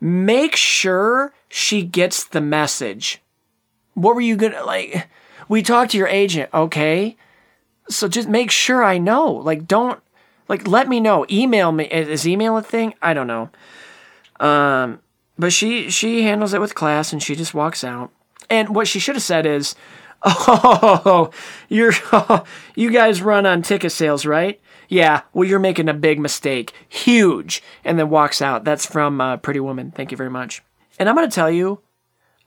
Make 0.00 0.54
sure 0.54 1.32
she 1.48 1.82
gets 1.82 2.24
the 2.24 2.40
message. 2.40 3.20
What 3.98 4.14
were 4.14 4.20
you 4.20 4.36
gonna 4.36 4.64
like? 4.64 5.08
We 5.48 5.62
talked 5.62 5.90
to 5.92 5.98
your 5.98 6.06
agent, 6.06 6.50
okay? 6.54 7.16
So 7.88 8.06
just 8.06 8.28
make 8.28 8.50
sure 8.50 8.84
I 8.84 8.98
know. 8.98 9.32
Like, 9.32 9.66
don't 9.66 10.00
like 10.48 10.68
let 10.68 10.88
me 10.88 11.00
know. 11.00 11.26
Email 11.28 11.72
me. 11.72 11.84
Is 11.86 12.26
email 12.26 12.56
a 12.56 12.62
thing? 12.62 12.94
I 13.02 13.12
don't 13.12 13.26
know. 13.26 13.50
Um, 14.38 15.00
but 15.38 15.52
she 15.52 15.90
she 15.90 16.22
handles 16.22 16.54
it 16.54 16.60
with 16.60 16.74
class, 16.76 17.12
and 17.12 17.22
she 17.22 17.34
just 17.34 17.54
walks 17.54 17.82
out. 17.82 18.12
And 18.48 18.74
what 18.74 18.86
she 18.86 19.00
should 19.00 19.16
have 19.16 19.22
said 19.22 19.46
is, 19.46 19.74
"Oh, 20.22 21.30
you're 21.68 21.92
you 22.76 22.90
guys 22.90 23.20
run 23.20 23.46
on 23.46 23.62
ticket 23.62 23.90
sales, 23.90 24.24
right? 24.24 24.60
Yeah. 24.88 25.22
Well, 25.32 25.48
you're 25.48 25.58
making 25.58 25.88
a 25.88 25.94
big 25.94 26.20
mistake, 26.20 26.72
huge." 26.88 27.62
And 27.84 27.98
then 27.98 28.10
walks 28.10 28.40
out. 28.40 28.62
That's 28.62 28.86
from 28.86 29.20
uh, 29.20 29.38
Pretty 29.38 29.60
Woman. 29.60 29.90
Thank 29.90 30.12
you 30.12 30.16
very 30.16 30.30
much. 30.30 30.62
And 31.00 31.08
I'm 31.08 31.14
gonna 31.14 31.28
tell 31.28 31.50
you, 31.50 31.80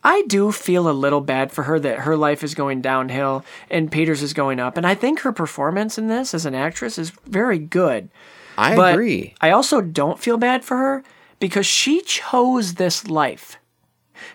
I 0.04 0.24
do 0.24 0.52
feel 0.52 0.90
a 0.90 0.92
little 0.92 1.22
bad 1.22 1.52
for 1.52 1.64
her 1.64 1.80
that 1.80 2.00
her 2.00 2.18
life 2.18 2.44
is 2.44 2.56
going 2.56 2.82
downhill 2.82 3.46
and 3.70 3.92
Peter's 3.92 4.24
is 4.24 4.34
going 4.34 4.60
up. 4.60 4.78
And 4.78 4.86
I 4.86 4.96
think 4.96 5.20
her 5.20 5.32
performance 5.32 5.98
in 5.98 6.08
this 6.08 6.34
as 6.34 6.46
an 6.46 6.56
actress 6.56 6.98
is 6.98 7.12
very 7.26 7.60
good. 7.60 8.10
I 8.58 8.76
But 8.76 8.96
agree. 8.96 9.36
I 9.42 9.52
also 9.52 9.80
don't 9.82 10.20
feel 10.20 10.38
bad 10.38 10.64
for 10.66 10.78
her 10.78 11.04
because 11.40 11.66
she 11.66 12.02
chose 12.02 12.76
this 12.76 13.08
life. 13.08 13.58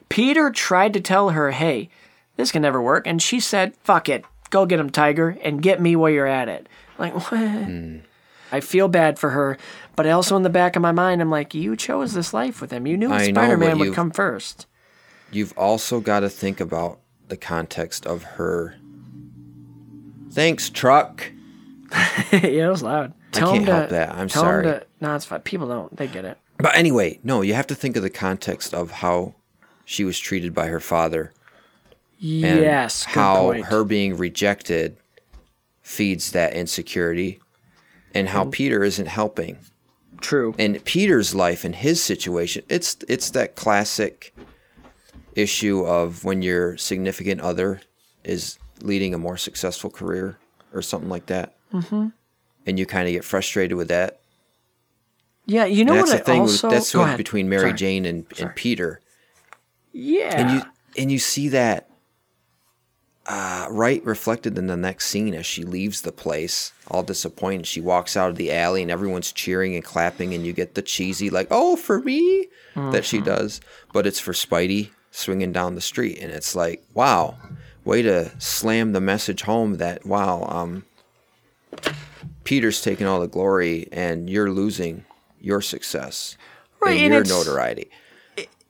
Peter 0.09 0.51
tried 0.51 0.93
to 0.95 1.01
tell 1.01 1.31
her, 1.31 1.51
hey, 1.51 1.91
this 2.37 2.53
can 2.53 2.63
never 2.63 2.81
work. 2.81 3.07
And 3.07 3.21
she 3.21 3.41
said, 3.41 3.75
fuck 3.83 4.09
it. 4.09 4.25
Go 4.51 4.67
get 4.67 4.79
him, 4.79 4.91
Tiger, 4.91 5.37
and 5.43 5.63
get 5.63 5.81
me 5.81 5.97
while 5.97 6.11
you're 6.11 6.27
at 6.27 6.49
it. 6.49 6.69
Like, 6.99 7.15
what? 7.31 7.41
Hmm. 7.41 7.99
I 8.53 8.61
feel 8.61 8.87
bad 8.87 9.19
for 9.19 9.31
her, 9.31 9.59
but 9.97 10.07
also 10.07 10.37
in 10.37 10.45
the 10.45 10.49
back 10.49 10.77
of 10.77 10.83
my 10.83 10.93
mind, 10.93 11.21
I'm 11.21 11.31
like, 11.31 11.53
you 11.53 11.75
chose 11.75 12.13
this 12.15 12.33
life 12.33 12.61
with 12.61 12.71
him. 12.71 12.87
You 12.87 12.97
knew 12.97 13.09
Spider 13.33 13.57
Man 13.57 13.79
would 13.81 13.95
come 13.95 14.13
first. 14.13 14.67
You've 15.37 15.53
also 15.59 16.01
got 16.01 16.21
to 16.21 16.31
think 16.31 16.61
about 16.61 16.99
the 17.29 17.37
context 17.37 18.07
of 18.07 18.23
her. 18.23 18.75
Thanks, 20.31 20.71
truck. 20.71 21.31
yeah, 22.33 22.41
it 22.67 22.69
was 22.71 22.83
loud. 22.83 23.13
I 23.35 23.39
Tell 23.39 23.51
him 23.53 23.57
can't 23.65 23.67
to, 23.67 23.73
help 23.75 23.91
that. 23.91 24.11
I'm 24.15 24.29
sorry. 24.31 24.65
to- 24.65 24.87
no, 25.01 25.15
it's 25.15 25.27
fine. 25.27 25.41
People 25.41 25.69
don't. 25.69 25.95
They 25.95 26.07
get 26.07 26.25
it. 26.25 26.39
But 26.59 26.75
anyway, 26.75 27.21
no, 27.23 27.43
you 27.43 27.53
have 27.55 27.67
to 27.67 27.75
think 27.75 27.97
of 27.97 28.03
the 28.03 28.09
context 28.11 28.73
of 28.73 28.91
how 28.91 29.35
she 29.85 30.05
was 30.05 30.19
treated 30.19 30.55
by 30.55 30.69
her 30.69 30.81
father. 30.81 31.33
and 32.21 32.61
yes. 32.61 33.05
How 33.05 33.53
point. 33.53 33.67
her 33.67 33.85
being 33.85 34.17
rejected 34.17 34.97
feeds 35.83 36.31
that 36.33 36.55
insecurity 36.55 37.41
and 38.15 38.31
how 38.31 38.45
Mm. 38.45 38.53
Peter 38.53 38.83
isn't 38.85 39.07
helping. 39.07 39.59
True. 40.23 40.55
And 40.59 40.83
Peter's 40.87 41.35
life 41.35 41.63
and 41.63 41.75
his 41.77 42.03
situation, 42.03 42.65
it's 42.71 42.97
it's 43.07 43.29
that 43.31 43.55
classic 43.55 44.35
issue 45.37 45.85
of 45.85 46.25
when 46.25 46.43
your 46.43 46.77
significant 46.77 47.41
other 47.41 47.81
is 48.25 48.59
leading 48.81 49.15
a 49.15 49.19
more 49.19 49.37
successful 49.37 49.91
career 49.91 50.39
or 50.73 50.83
something 50.83 51.09
like 51.11 51.27
that. 51.27 51.55
Mm-hmm. 51.73 52.09
And 52.67 52.79
you 52.79 52.87
kind 52.87 53.07
of 53.07 53.13
get 53.13 53.25
frustrated 53.25 53.77
with 53.77 53.89
that. 53.89 54.19
Yeah, 55.45 55.67
you 55.67 55.85
know 55.85 55.93
And 55.93 56.01
what? 56.03 56.09
that's 56.09 56.15
I 56.15 56.19
the 56.19 56.25
thing 56.25 56.41
also 56.41 56.69
with, 56.69 56.75
that's 56.77 56.95
what 56.95 57.17
between 57.17 57.49
Mary 57.49 57.69
Sorry. 57.69 57.73
Jane 57.75 58.05
and, 58.05 58.27
and 58.41 58.55
Peter. 58.57 59.01
Yeah. 59.93 60.33
And 60.41 60.51
you 60.51 60.63
and 60.99 61.13
you 61.13 61.19
see 61.21 61.49
that 61.51 61.89
uh, 63.27 63.67
right 63.71 64.05
reflected 64.05 64.57
in 64.57 64.67
the 64.69 64.77
next 64.77 65.07
scene 65.07 65.35
as 65.35 65.45
she 65.47 65.63
leaves 65.65 66.01
the 66.03 66.13
place, 66.13 66.73
all 66.89 67.03
disappointed. 67.03 67.67
She 67.67 67.81
walks 67.81 68.17
out 68.17 68.31
of 68.31 68.37
the 68.37 68.53
alley 68.53 68.83
and 68.83 68.91
everyone's 68.91 69.33
cheering 69.33 69.75
and 69.75 69.85
clapping, 69.85 70.33
and 70.33 70.47
you 70.47 70.53
get 70.53 70.75
the 70.75 70.83
cheesy, 70.83 71.29
like, 71.29 71.49
oh, 71.51 71.75
for 71.77 72.01
me, 72.01 72.47
that 72.77 73.05
she 73.05 73.19
Mhm. 73.19 73.25
does. 73.25 73.61
But 73.93 74.07
it's 74.07 74.21
for 74.21 74.33
Spidey 74.33 74.91
swinging 75.17 75.51
down 75.51 75.75
the 75.75 75.81
street. 75.81 76.19
And 76.21 76.31
it's 76.31 76.55
like, 76.55 76.83
wow, 76.93 77.37
way 77.87 78.03
to 78.03 78.31
slam 78.39 78.93
the 78.93 79.01
message 79.01 79.43
home 79.43 79.77
that, 79.79 80.05
wow, 80.05 80.45
um, 80.49 80.85
Peter's 82.45 82.83
taking 82.83 83.07
all 83.07 83.21
the 83.21 83.27
glory 83.27 83.89
and 83.93 84.29
you're 84.31 84.51
losing 84.51 85.05
your 85.41 85.61
success 85.61 86.37
Right, 86.81 87.01
and 87.01 87.15
and 87.15 87.27
your 87.27 87.39
notoriety. 87.39 87.91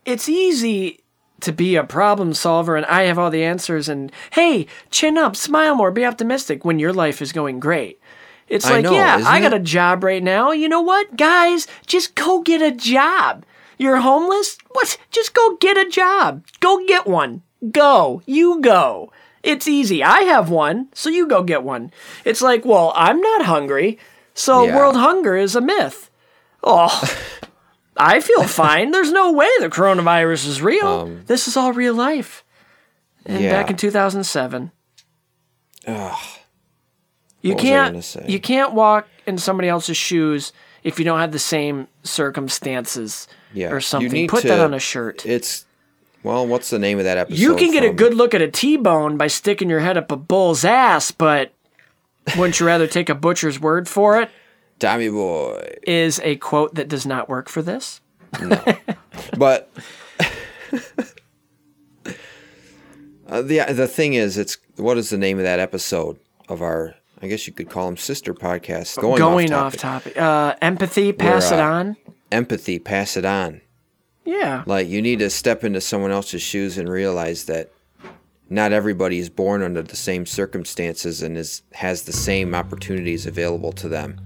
it's 0.05 0.29
easy 0.29 1.01
to 1.41 1.53
be 1.53 1.77
a 1.77 1.85
problem 1.85 2.33
solver 2.33 2.77
and 2.77 2.87
I 2.87 3.03
have 3.03 3.19
all 3.19 3.31
the 3.31 3.45
answers 3.45 3.89
and 3.89 4.11
hey, 4.33 4.67
chin 4.91 5.19
up, 5.19 5.37
smile 5.37 5.75
more, 5.75 5.91
be 5.91 6.05
optimistic 6.05 6.65
when 6.65 6.79
your 6.79 6.93
life 6.93 7.21
is 7.21 7.33
going 7.33 7.61
great. 7.61 8.01
It's 8.49 8.65
I 8.67 8.75
like, 8.77 8.85
know, 8.85 8.93
yeah, 8.93 9.23
I 9.27 9.41
got 9.41 9.53
it? 9.53 9.61
a 9.61 9.65
job 9.65 10.05
right 10.05 10.23
now. 10.23 10.53
You 10.53 10.69
know 10.69 10.81
what? 10.81 11.17
Guys, 11.17 11.67
just 11.87 12.15
go 12.15 12.41
get 12.43 12.63
a 12.63 12.71
job. 12.71 13.45
You're 13.79 13.99
homeless? 13.99 14.59
What? 14.71 14.97
Just 15.11 15.35
go 15.35 15.57
get 15.57 15.77
a 15.77 15.89
job. 15.89 16.45
Go 16.61 16.85
get 16.87 17.07
one. 17.07 17.43
Go. 17.71 18.23
You 18.27 18.61
go. 18.61 19.13
It's 19.43 19.69
easy. 19.69 20.03
I 20.03 20.21
have 20.23 20.51
one, 20.51 20.89
so 20.93 21.09
you 21.11 21.29
go 21.29 21.43
get 21.43 21.63
one. 21.63 21.93
It's 22.25 22.43
like, 22.43 22.65
well, 22.65 22.93
I'm 22.97 23.21
not 23.21 23.45
hungry, 23.45 23.99
so 24.35 24.65
Yeah. 24.65 24.77
world 24.77 24.97
hunger 24.97 25.37
is 25.37 25.55
a 25.55 25.61
myth. 25.61 26.11
Oh, 26.65 26.91
I 27.97 28.21
feel 28.21 28.43
fine. 28.45 28.91
There's 28.91 29.13
no 29.13 29.31
way 29.33 29.49
the 29.61 29.69
coronavirus 29.69 30.47
is 30.49 30.61
real. 30.61 31.07
this 31.27 31.47
is 31.47 31.57
all 31.57 31.73
real 31.73 31.95
life. 31.95 32.45
And 33.25 33.39
Um, 33.39 33.43
yeah. 33.45 33.51
back 33.53 33.71
in 33.71 33.77
2007, 33.77 34.73
Ugh. 35.87 36.17
you 37.43 37.55
What 37.55 37.63
was 37.63 37.71
I 37.71 37.75
gonna 37.75 38.03
can't 38.03 38.29
you 38.31 38.41
can't 38.41 38.73
walk 38.73 39.07
in 39.27 39.39
somebody 39.39 39.69
else's 39.69 39.97
shoes 39.97 40.53
if 40.83 40.99
you 40.99 41.05
don't 41.05 41.21
have 41.21 41.33
the 41.33 41.39
same 41.39 41.87
circumstances 42.03 43.29
Yeah. 43.57 43.71
or 43.71 43.77
You 43.77 43.81
something. 43.81 44.29
Put 44.29 44.43
to- 44.43 44.49
that 44.49 44.61
on 44.61 44.75
a 44.75 44.79
shirt. 44.79 45.25
It's 45.27 45.65
well, 46.23 46.47
what's 46.47 46.71
the 46.71 46.79
name 46.79 46.99
of 46.99 47.05
that 47.05 47.19
episode? 47.19 47.39
You 47.39 47.57
can 47.57 47.73
get 47.73 47.85
a 47.85 47.93
good 47.93 48.13
look 48.15 48.35
at 48.35 48.43
a 48.43 48.51
T-bone 48.51 49.17
by 49.17 49.29
sticking 49.29 49.71
your 49.71 49.79
head 49.81 49.97
up 49.97 50.11
a 50.11 50.17
bull's 50.17 50.65
ass, 50.65 51.11
but 51.13 51.53
wouldn't 52.37 52.59
you 52.59 52.67
rather 52.67 52.87
take 52.89 53.09
a 53.09 53.15
butcher's 53.15 53.61
word 53.61 53.89
for 53.89 54.21
it? 54.21 54.29
Tommy 54.81 55.09
Boy. 55.09 55.77
Is 55.87 56.21
a 56.25 56.37
quote 56.37 56.75
that 56.75 56.89
does 56.89 57.07
not 57.07 57.29
work 57.29 57.49
for 57.49 57.63
this. 57.63 58.01
No. 58.41 58.61
But 59.39 59.71
uh, 63.29 63.43
the 63.43 63.61
the 63.73 63.87
thing 63.89 64.15
is, 64.15 64.37
it's 64.39 64.59
what 64.77 64.99
is 64.99 65.11
the 65.11 65.19
name 65.19 65.39
of 65.39 65.45
that 65.45 65.59
episode 65.59 66.19
of 66.49 66.63
our? 66.63 66.95
I 67.23 67.29
guess 67.29 67.47
you 67.47 67.53
could 67.55 67.71
call 67.71 67.87
them 67.87 67.97
sister 67.97 68.35
podcasts. 68.35 69.01
Going, 69.01 69.17
Going 69.19 69.53
off 69.53 69.75
off 69.75 69.77
topic. 69.81 70.15
topic. 70.15 70.23
Uh, 70.23 70.55
empathy, 70.61 71.13
pass 71.15 71.51
Where, 71.51 71.61
it 71.61 71.63
uh, 71.63 71.67
on. 71.73 71.97
Empathy, 72.31 72.79
pass 72.79 73.17
it 73.17 73.25
on. 73.25 73.61
Yeah. 74.25 74.65
Like 74.67 74.89
you 74.89 75.01
need 75.01 75.21
to 75.21 75.31
step 75.31 75.65
into 75.65 75.81
someone 75.81 76.11
else's 76.11 76.43
shoes 76.43 76.77
and 76.79 76.89
realize 76.89 77.45
that 77.45 77.71
not 78.49 78.73
everybody 78.73 79.19
is 79.19 79.31
born 79.31 79.63
under 79.63 79.83
the 79.83 79.97
same 79.97 80.27
circumstances 80.27 81.23
and 81.23 81.37
is 81.37 81.63
has 81.73 82.03
the 82.03 82.13
same 82.13 82.55
opportunities 82.55 83.27
available 83.27 83.73
to 83.73 83.89
them. 83.89 84.21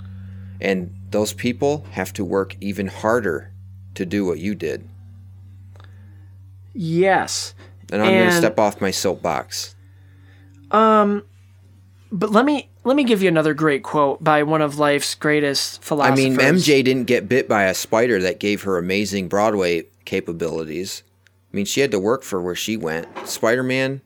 And 0.61 0.95
those 1.11 1.33
people 1.33 1.87
have 1.93 2.13
to 2.15 2.25
work 2.25 2.57
even 2.61 2.87
harder 2.87 3.53
to 3.95 4.05
do 4.05 4.25
what 4.25 4.39
you 4.39 4.55
did. 4.55 4.89
Yes. 6.75 7.55
And 7.93 8.03
I'm 8.03 8.13
going 8.13 8.29
to 8.29 8.37
step 8.37 8.59
off 8.59 8.81
my 8.81 8.91
soapbox. 8.91 9.75
Um, 10.71 11.25
but 12.13 12.31
let 12.31 12.45
me 12.45 12.69
let 12.85 12.97
me 12.97 13.05
give 13.05 13.23
you 13.23 13.29
another 13.29 13.55
great 13.55 13.83
quote 13.83 14.23
by 14.23 14.43
one 14.43 14.63
of 14.63 14.79
life's 14.79 15.15
greatest 15.15 15.83
philosophers. 15.83 16.19
I 16.19 16.29
mean, 16.29 16.37
MJ 16.37 16.85
didn't 16.85 17.05
get 17.05 17.29
bit 17.29 17.49
by 17.49 17.65
a 17.65 17.75
spider 17.75 18.21
that 18.21 18.41
gave 18.41 18.63
her 18.63 18.79
amazing 18.79 19.29
Broadway 19.29 19.87
capabilities. 20.05 21.03
I 21.53 21.57
mean, 21.57 21.65
she 21.65 21.81
had 21.81 21.91
to 21.91 21.99
work 21.99 22.23
for 22.23 22.41
where 22.41 22.55
she 22.55 22.77
went. 22.77 23.07
Spider 23.29 23.63
Man, 23.63 24.01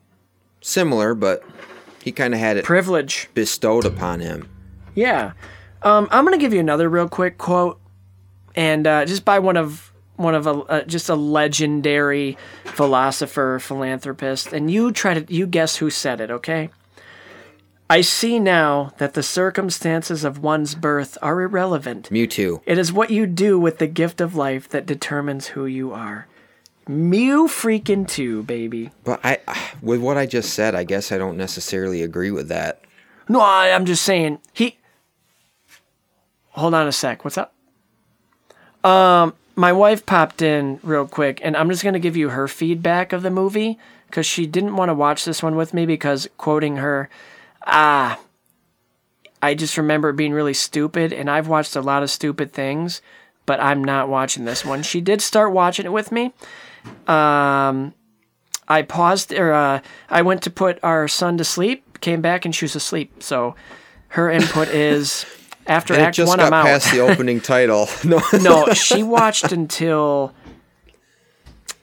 similar, 0.61 1.13
but 1.15 1.43
he 2.03 2.11
kind 2.11 2.33
of 2.33 2.39
had 2.39 2.57
it 2.57 2.65
privilege 2.65 3.29
bestowed 3.33 3.85
upon 3.85 4.19
him. 4.19 4.49
Yeah. 4.93 5.33
Um, 5.81 6.07
I'm 6.11 6.23
gonna 6.23 6.37
give 6.37 6.53
you 6.53 6.59
another 6.59 6.89
real 6.89 7.09
quick 7.09 7.37
quote, 7.37 7.79
and 8.55 8.85
uh, 8.85 9.05
just 9.05 9.25
by 9.25 9.39
one 9.39 9.57
of 9.57 9.91
one 10.15 10.35
of 10.35 10.47
a 10.47 10.51
uh, 10.51 10.83
just 10.83 11.09
a 11.09 11.15
legendary 11.15 12.37
philosopher 12.65 13.59
philanthropist, 13.59 14.53
and 14.53 14.69
you 14.69 14.91
try 14.91 15.19
to 15.19 15.33
you 15.33 15.47
guess 15.47 15.77
who 15.77 15.89
said 15.89 16.21
it. 16.21 16.29
Okay. 16.31 16.69
I 17.89 18.01
see 18.01 18.39
now 18.39 18.93
that 18.97 19.13
the 19.13 19.21
circumstances 19.21 20.23
of 20.23 20.41
one's 20.41 20.73
birth 20.73 21.17
are 21.21 21.41
irrelevant. 21.41 22.09
Mewtwo. 22.09 22.61
It 22.65 22.79
is 22.79 22.91
what 22.91 23.11
you 23.11 23.27
do 23.27 23.59
with 23.59 23.77
the 23.77 23.87
gift 23.87 24.21
of 24.21 24.35
life 24.35 24.67
that 24.69 24.87
determines 24.87 25.47
who 25.47 25.65
you 25.67 25.93
are. 25.93 26.27
Mew 26.87 27.47
freaking 27.47 28.07
two, 28.07 28.43
baby. 28.43 28.91
But 29.03 29.19
I, 29.23 29.39
with 29.81 30.01
what 30.01 30.17
I 30.17 30.25
just 30.25 30.53
said, 30.53 30.73
I 30.73 30.83
guess 30.83 31.11
I 31.11 31.17
don't 31.17 31.37
necessarily 31.37 32.01
agree 32.01 32.31
with 32.31 32.47
that. 32.49 32.81
No, 33.29 33.39
I, 33.39 33.71
I'm 33.71 33.85
just 33.85 34.03
saying 34.03 34.39
he. 34.53 34.77
Hold 36.51 36.73
on 36.73 36.87
a 36.87 36.91
sec. 36.91 37.23
What's 37.23 37.37
up? 37.37 37.53
Um, 38.83 39.33
my 39.55 39.73
wife 39.73 40.05
popped 40.05 40.41
in 40.41 40.79
real 40.83 41.07
quick, 41.07 41.39
and 41.43 41.57
I'm 41.57 41.69
just 41.69 41.83
gonna 41.83 41.99
give 41.99 42.17
you 42.17 42.29
her 42.29 42.47
feedback 42.47 43.13
of 43.13 43.23
the 43.23 43.31
movie 43.31 43.77
because 44.07 44.25
she 44.25 44.45
didn't 44.45 44.75
want 44.75 44.89
to 44.89 44.93
watch 44.93 45.25
this 45.25 45.43
one 45.43 45.55
with 45.55 45.73
me 45.73 45.85
because 45.85 46.29
quoting 46.37 46.77
her, 46.77 47.09
ah, 47.65 48.19
I 49.41 49.53
just 49.53 49.77
remember 49.77 50.09
it 50.09 50.15
being 50.15 50.33
really 50.33 50.53
stupid, 50.53 51.13
and 51.13 51.29
I've 51.29 51.47
watched 51.47 51.75
a 51.75 51.81
lot 51.81 52.03
of 52.03 52.09
stupid 52.09 52.51
things, 52.53 53.01
but 53.45 53.59
I'm 53.59 53.83
not 53.83 54.09
watching 54.09 54.45
this 54.45 54.65
one. 54.65 54.81
She 54.83 55.01
did 55.01 55.21
start 55.21 55.51
watching 55.51 55.85
it 55.85 55.91
with 55.91 56.11
me. 56.11 56.33
Um, 57.07 57.93
I 58.67 58.81
paused, 58.87 59.31
or 59.33 59.53
uh, 59.53 59.81
I 60.09 60.21
went 60.23 60.41
to 60.43 60.49
put 60.49 60.79
our 60.83 61.07
son 61.07 61.37
to 61.37 61.43
sleep, 61.43 61.99
came 62.01 62.21
back, 62.21 62.45
and 62.45 62.55
she 62.55 62.65
was 62.65 62.75
asleep. 62.75 63.21
So 63.21 63.55
her 64.09 64.31
input 64.31 64.69
is 64.69 65.25
after 65.67 65.93
And 65.93 66.01
it 66.01 66.05
Act 66.07 66.15
just 66.17 66.29
One, 66.29 66.39
got 66.39 66.47
I'm 66.47 66.53
out. 66.53 66.65
past 66.65 66.91
the 66.91 66.99
opening 67.01 67.39
title. 67.53 67.87
No, 68.03 68.21
no, 68.41 68.73
she 68.73 69.03
watched 69.03 69.51
until 69.51 70.33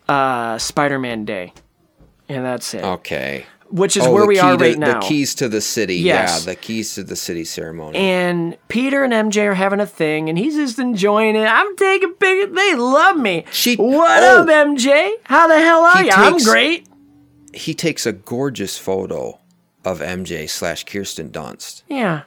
uh, 0.08 0.58
Spider-Man 0.58 1.24
Day, 1.24 1.52
and 2.28 2.44
that's 2.44 2.74
it. 2.74 2.82
Okay. 2.84 3.46
Which 3.72 3.96
is 3.96 4.04
Oh, 4.06 4.12
where 4.12 4.26
we 4.26 4.38
are 4.38 4.56
to- 4.56 4.62
right 4.62 4.78
now. 4.78 5.00
The 5.00 5.06
keys 5.06 5.34
to 5.36 5.48
the 5.48 5.60
city. 5.62 5.96
Yes. 5.96 6.40
Yeah, 6.40 6.52
the 6.52 6.56
keys 6.56 6.94
to 6.94 7.02
the 7.02 7.16
city 7.16 7.44
ceremony. 7.44 7.96
And 7.98 8.56
Peter 8.68 9.02
and 9.02 9.12
MJ 9.14 9.46
are 9.46 9.54
having 9.54 9.80
a 9.80 9.86
thing, 9.86 10.28
and 10.28 10.36
he's 10.36 10.54
just 10.56 10.78
enjoying 10.78 11.36
it. 11.36 11.46
I'm 11.46 11.74
taking 11.76 12.12
pictures. 12.12 12.54
They 12.54 12.74
love 12.74 13.16
me. 13.16 13.46
She, 13.50 13.76
what 13.76 14.22
oh. 14.22 14.42
up, 14.42 14.48
MJ? 14.48 15.12
How 15.24 15.48
the 15.48 15.58
hell 15.58 15.80
are 15.82 16.04
you? 16.04 16.10
I'm 16.12 16.36
great. 16.38 16.86
he 17.54 17.72
takes 17.74 18.04
a 18.06 18.12
gorgeous 18.12 18.76
photo 18.78 19.38
of 19.84 20.00
MJ 20.00 20.48
slash 20.48 20.84
Kirsten 20.84 21.30
Dunst. 21.30 21.82
Yeah. 21.88 22.22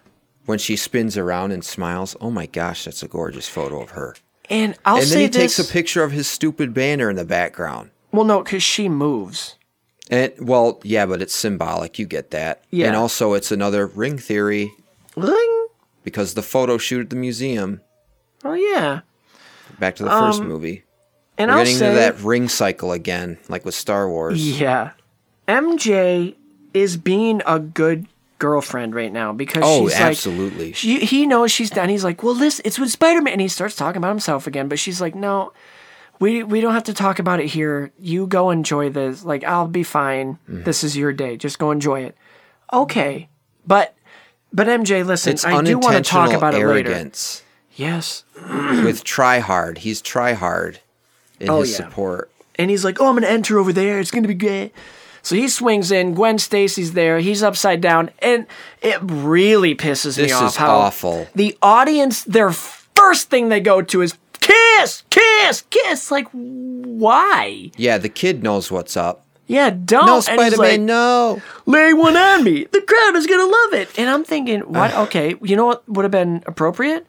When 0.45 0.57
she 0.60 0.76
spins 0.76 1.15
around 1.18 1.52
and 1.52 1.64
smiles, 1.64 2.15
oh 2.22 2.30
my 2.32 2.45
gosh, 2.48 2.86
that's 2.86 3.02
a 3.03 3.07
gorgeous 3.07 3.48
photo 3.48 3.82
of 3.82 3.91
her. 3.91 4.15
And 4.49 4.78
I'll 4.86 4.98
and 4.98 5.06
then 5.07 5.19
he 5.19 5.28
this. 5.28 5.56
takes 5.56 5.69
a 5.69 5.72
picture 5.72 6.03
of 6.03 6.11
his 6.11 6.28
stupid 6.28 6.74
banner 6.74 7.10
in 7.10 7.15
the 7.15 7.26
background. 7.26 7.90
well, 8.11 8.26
no, 8.26 8.44
because 8.44 8.61
she 8.64 8.90
moves. 8.90 9.57
And 10.11 10.34
well, 10.40 10.80
yeah, 10.84 11.06
but 11.06 11.22
it's 11.22 11.34
symbolic. 11.34 11.98
You 11.98 12.06
get 12.06 12.32
that. 12.32 12.64
Yeah. 12.69 12.88
And 12.88 12.95
also, 12.95 13.34
it's 13.34 13.52
another 13.52 13.88
ring 13.88 14.18
theory 14.19 14.72
Ring. 15.15 15.68
because 16.03 16.34
the 16.36 16.41
photo 16.44 16.77
shoot 16.77 17.02
at 17.02 17.10
the 17.10 17.15
museum. 17.15 17.82
Oh 18.44 18.53
yeah. 18.53 19.02
Back 19.80 19.95
to 19.95 20.03
the 20.03 20.10
first 20.11 20.41
Um, 20.41 20.48
movie. 20.48 20.84
and 21.38 21.49
We're 21.49 21.57
I'll 21.57 21.64
getting 21.64 21.77
say- 21.80 21.88
into 21.88 21.99
that 21.99 22.19
ring 22.22 22.48
cycle 22.49 22.91
again, 22.91 23.40
like 23.49 23.65
with 23.65 23.73
Star 23.76 24.07
Wars. 24.07 24.60
Yeah. 24.60 24.91
MJ 25.48 26.36
is 26.73 26.98
being 26.98 27.41
a 27.45 27.60
good 27.60 28.07
girlfriend 28.38 28.94
right 28.94 29.11
now 29.14 29.32
because 29.32 29.64
Oh, 29.65 29.88
she's 29.88 29.98
absolutely. 29.98 30.65
like 30.68 30.76
she, 30.76 30.99
he 30.99 31.26
knows 31.26 31.52
she's 31.52 31.69
done. 31.69 31.90
He's 31.90 32.03
like, 32.03 32.22
well, 32.22 32.34
this 32.34 32.61
it's 32.65 32.77
with 32.77 32.91
Spider 32.91 33.22
Man, 33.22 33.34
and 33.34 33.41
he 33.41 33.48
starts 33.48 33.76
talking 33.76 33.98
about 33.98 34.10
himself 34.10 34.45
again. 34.48 34.68
But 34.68 34.77
she's 34.80 34.99
like, 35.02 35.15
no, 35.15 35.53
we 36.20 36.44
we 36.44 36.62
don't 36.62 36.74
have 36.74 36.84
to 36.86 36.94
talk 36.94 37.20
about 37.20 37.40
it 37.40 37.48
here. 37.48 37.92
You 38.00 38.28
go 38.28 38.50
enjoy 38.52 38.90
this. 38.90 39.24
Like, 39.26 39.44
I'll 39.44 39.68
be 39.68 39.84
fine. 39.84 40.34
Mm-hmm. 40.50 40.64
This 40.64 40.84
is 40.84 40.96
your 40.96 41.14
day. 41.14 41.38
Just 41.38 41.60
go 41.60 41.72
enjoy 41.72 42.02
it. 42.02 42.16
Okay, 42.74 43.30
but 43.66 43.96
but 44.54 44.68
MJ, 44.68 45.06
listen, 45.06 45.34
It's 45.34 45.46
I 45.46 45.62
do 45.62 45.78
want 45.78 45.96
to 45.98 46.02
talk 46.10 46.32
about 46.34 46.54
it 46.54 46.58
later. 46.66 46.90
arrogance. 46.92 47.44
Yes, 47.76 48.24
with 48.50 49.04
try 49.04 49.40
hard. 49.40 49.80
He's 49.80 50.02
try 50.02 50.34
hard 50.34 50.80
in 51.40 51.50
Oh, 51.50 51.60
his 51.62 51.72
yeah. 51.72 51.78
support. 51.78 52.32
and 52.58 52.70
he's 52.70 52.86
like, 52.86 53.02
"Oh, 53.02 53.08
I'm 53.10 53.16
gonna 53.16 53.28
enter 53.28 53.60
over 53.60 53.74
there. 53.74 54.00
It's 54.00 54.12
gonna 54.12 54.28
be 54.30 54.34
great." 54.34 54.72
So 55.22 55.36
he 55.36 55.48
swings 55.50 55.92
in. 55.92 56.14
Gwen 56.14 56.38
Stacy's 56.38 56.94
there. 56.94 57.20
He's 57.20 57.42
upside 57.44 57.82
down, 57.82 58.12
and 58.20 58.46
it 58.82 58.98
really 59.02 59.76
pisses 59.76 60.18
me 60.18 60.32
off. 60.32 60.42
This 60.44 60.52
is 60.52 60.56
how 60.56 60.76
awful. 60.78 61.28
The 61.36 61.58
audience, 61.62 62.24
their 62.24 62.52
first 62.52 63.30
thing 63.30 63.50
they 63.50 63.60
go 63.60 63.82
to 63.82 64.02
is 64.02 64.16
kiss, 64.77 65.03
kiss, 65.10 65.61
kiss. 65.69 66.11
Like, 66.11 66.27
why? 66.31 67.72
Yeah, 67.77 67.97
the 67.97 68.10
kid 68.10 68.43
knows 68.43 68.72
what's 68.72 68.95
up. 68.97 69.26
Yeah, 69.47 69.69
don't. 69.69 70.07
No, 70.07 70.19
Spider 70.22 70.57
Man, 70.57 70.69
like, 70.72 70.81
no. 70.81 71.41
lay 71.65 71.93
one 71.93 72.18
on 72.18 72.43
me. 72.43 72.64
The 72.65 72.81
crowd 72.81 73.15
is 73.15 73.27
gonna 73.27 73.45
love 73.45 73.73
it. 73.73 73.89
And 73.97 74.10
I'm 74.10 74.23
thinking, 74.23 74.61
what? 74.72 74.93
Okay, 74.95 75.35
you 75.41 75.56
know 75.56 75.65
what 75.68 75.88
would 75.89 76.03
have 76.03 76.11
been 76.11 76.43
appropriate? 76.47 77.06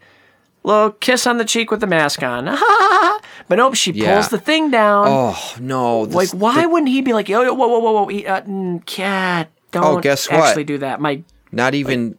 Little 0.63 0.91
kiss 0.91 1.27
on 1.29 1.39
the 1.39 1.45
cheek 1.45 1.71
with 1.71 1.81
the 1.81 1.87
mask 1.87 2.23
on. 2.25 2.45
but 3.49 3.57
nope, 3.57 3.75
she 3.77 3.93
Yeah. 3.93 4.15
pulls 4.15 4.29
the 4.31 4.39
thing 4.39 4.71
down. 4.71 5.07
Oh 5.09 5.55
no! 5.61 6.01
like, 6.03 6.31
why 6.31 6.63
the- 6.63 6.69
wouldn't 6.69 6.89
he 6.91 7.01
be 7.03 7.13
like, 7.13 7.29
yo, 7.29 7.43
yo, 7.43 7.55
whoa, 7.55 7.69
whoa, 7.69 7.79
whoa, 7.79 7.93
whoa, 7.93 8.07
he, 8.09 8.27
uh, 8.27 8.43
mm, 8.43 8.85
cat, 8.85 9.51
don't 9.71 9.85
Oh, 9.85 10.01
guess 10.01 10.29
what? 10.29 10.41
actually 10.41 10.65
do 10.65 10.79
that. 10.79 11.01
My, 11.01 11.23
Not 11.53 11.75
even 11.75 12.19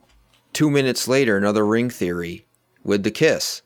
two 0.54 0.72
minutes 0.72 1.08
later, 1.10 1.36
another 1.38 1.66
ring 1.66 1.90
theory 1.90 2.46
with 2.84 3.04
the 3.04 3.12
kiss. 3.12 3.62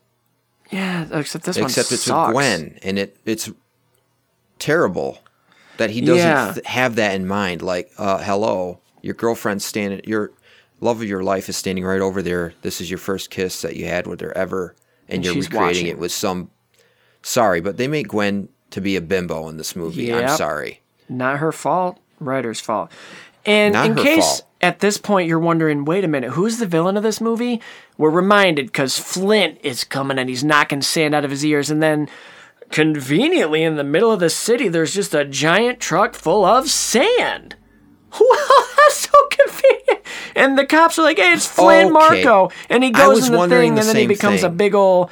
Yeah, 0.72 1.06
except 1.12 1.44
this 1.44 1.56
Except 1.56 1.60
one 1.60 1.70
Except 1.70 1.92
it's 1.92 2.06
with 2.08 2.32
Gwen, 2.32 2.78
and 2.82 2.98
it 2.98 3.16
it's 3.24 3.50
terrible 4.58 5.18
that 5.76 5.90
he 5.90 6.00
doesn't 6.00 6.16
Yeah. 6.18 6.52
th- 6.54 6.66
have 6.66 6.96
that 6.96 7.14
in 7.14 7.26
mind. 7.26 7.62
Like, 7.62 7.90
uh, 7.98 8.18
hello, 8.18 8.80
your 9.00 9.14
girlfriend's 9.14 9.64
standing, 9.64 10.00
your 10.04 10.30
love 10.80 11.00
of 11.00 11.08
your 11.08 11.22
life 11.22 11.48
is 11.48 11.56
standing 11.56 11.84
right 11.84 12.00
over 12.00 12.22
there. 12.22 12.54
This 12.62 12.80
is 12.80 12.90
your 12.90 12.98
first 12.98 13.30
kiss 13.30 13.62
that 13.62 13.76
you 13.76 13.86
had 13.86 14.06
with 14.06 14.20
her 14.20 14.36
ever, 14.36 14.74
and, 15.08 15.16
And 15.16 15.24
you're 15.24 15.34
recreating 15.34 15.60
watching. 15.62 15.86
it 15.86 15.98
with 15.98 16.12
some. 16.12 16.50
Sorry, 17.22 17.60
but 17.60 17.76
they 17.76 17.86
make 17.88 18.08
Gwen 18.08 18.48
to 18.70 18.80
be 18.80 18.96
a 18.96 19.00
bimbo 19.00 19.48
in 19.48 19.56
this 19.56 19.76
movie. 19.76 20.12
I'm 20.12 20.36
sorry. 20.36 20.80
Not 21.08 21.38
her 21.38 21.52
fault, 21.52 21.98
writer's 22.20 22.60
fault. 22.60 22.90
And 23.44 23.72
Not 23.74 23.86
in 23.86 23.94
case 23.96 24.24
fault. 24.40 24.46
at 24.60 24.78
this 24.80 24.98
point 24.98 25.28
you're 25.28 25.38
wondering, 25.38 25.84
wait 25.84 26.04
a 26.04 26.08
minute, 26.08 26.30
who's 26.30 26.58
the 26.58 26.66
villain 26.66 26.96
of 26.96 27.02
this 27.02 27.20
movie? 27.20 27.60
We're 27.98 28.10
reminded 28.10 28.66
because 28.66 28.98
Flint 28.98 29.58
is 29.62 29.84
coming 29.84 30.18
and 30.18 30.28
he's 30.28 30.44
knocking 30.44 30.82
sand 30.82 31.14
out 31.14 31.24
of 31.24 31.30
his 31.30 31.44
ears, 31.44 31.70
and 31.70 31.82
then 31.82 32.08
conveniently 32.70 33.62
in 33.62 33.76
the 33.76 33.84
middle 33.84 34.10
of 34.10 34.20
the 34.20 34.30
city, 34.30 34.68
there's 34.68 34.94
just 34.94 35.14
a 35.14 35.24
giant 35.24 35.80
truck 35.80 36.14
full 36.14 36.44
of 36.44 36.68
sand. 36.70 37.56
Well, 38.20 38.66
that's 38.76 39.08
so 39.08 39.18
convenient. 39.30 40.06
And 40.36 40.58
the 40.58 40.66
cops 40.66 40.98
are 40.98 41.02
like, 41.02 41.16
"Hey, 41.16 41.32
it's 41.32 41.46
Flint 41.46 41.86
Okay. 41.96 42.22
Marko," 42.24 42.50
and 42.68 42.84
he 42.84 42.90
goes 42.90 43.26
in 43.26 43.32
the 43.32 43.48
thing, 43.48 43.74
the 43.74 43.80
and 43.80 43.88
then 43.88 43.96
he 43.96 44.06
becomes 44.06 44.42
a 44.42 44.50
big 44.50 44.74
ol' 44.74 45.10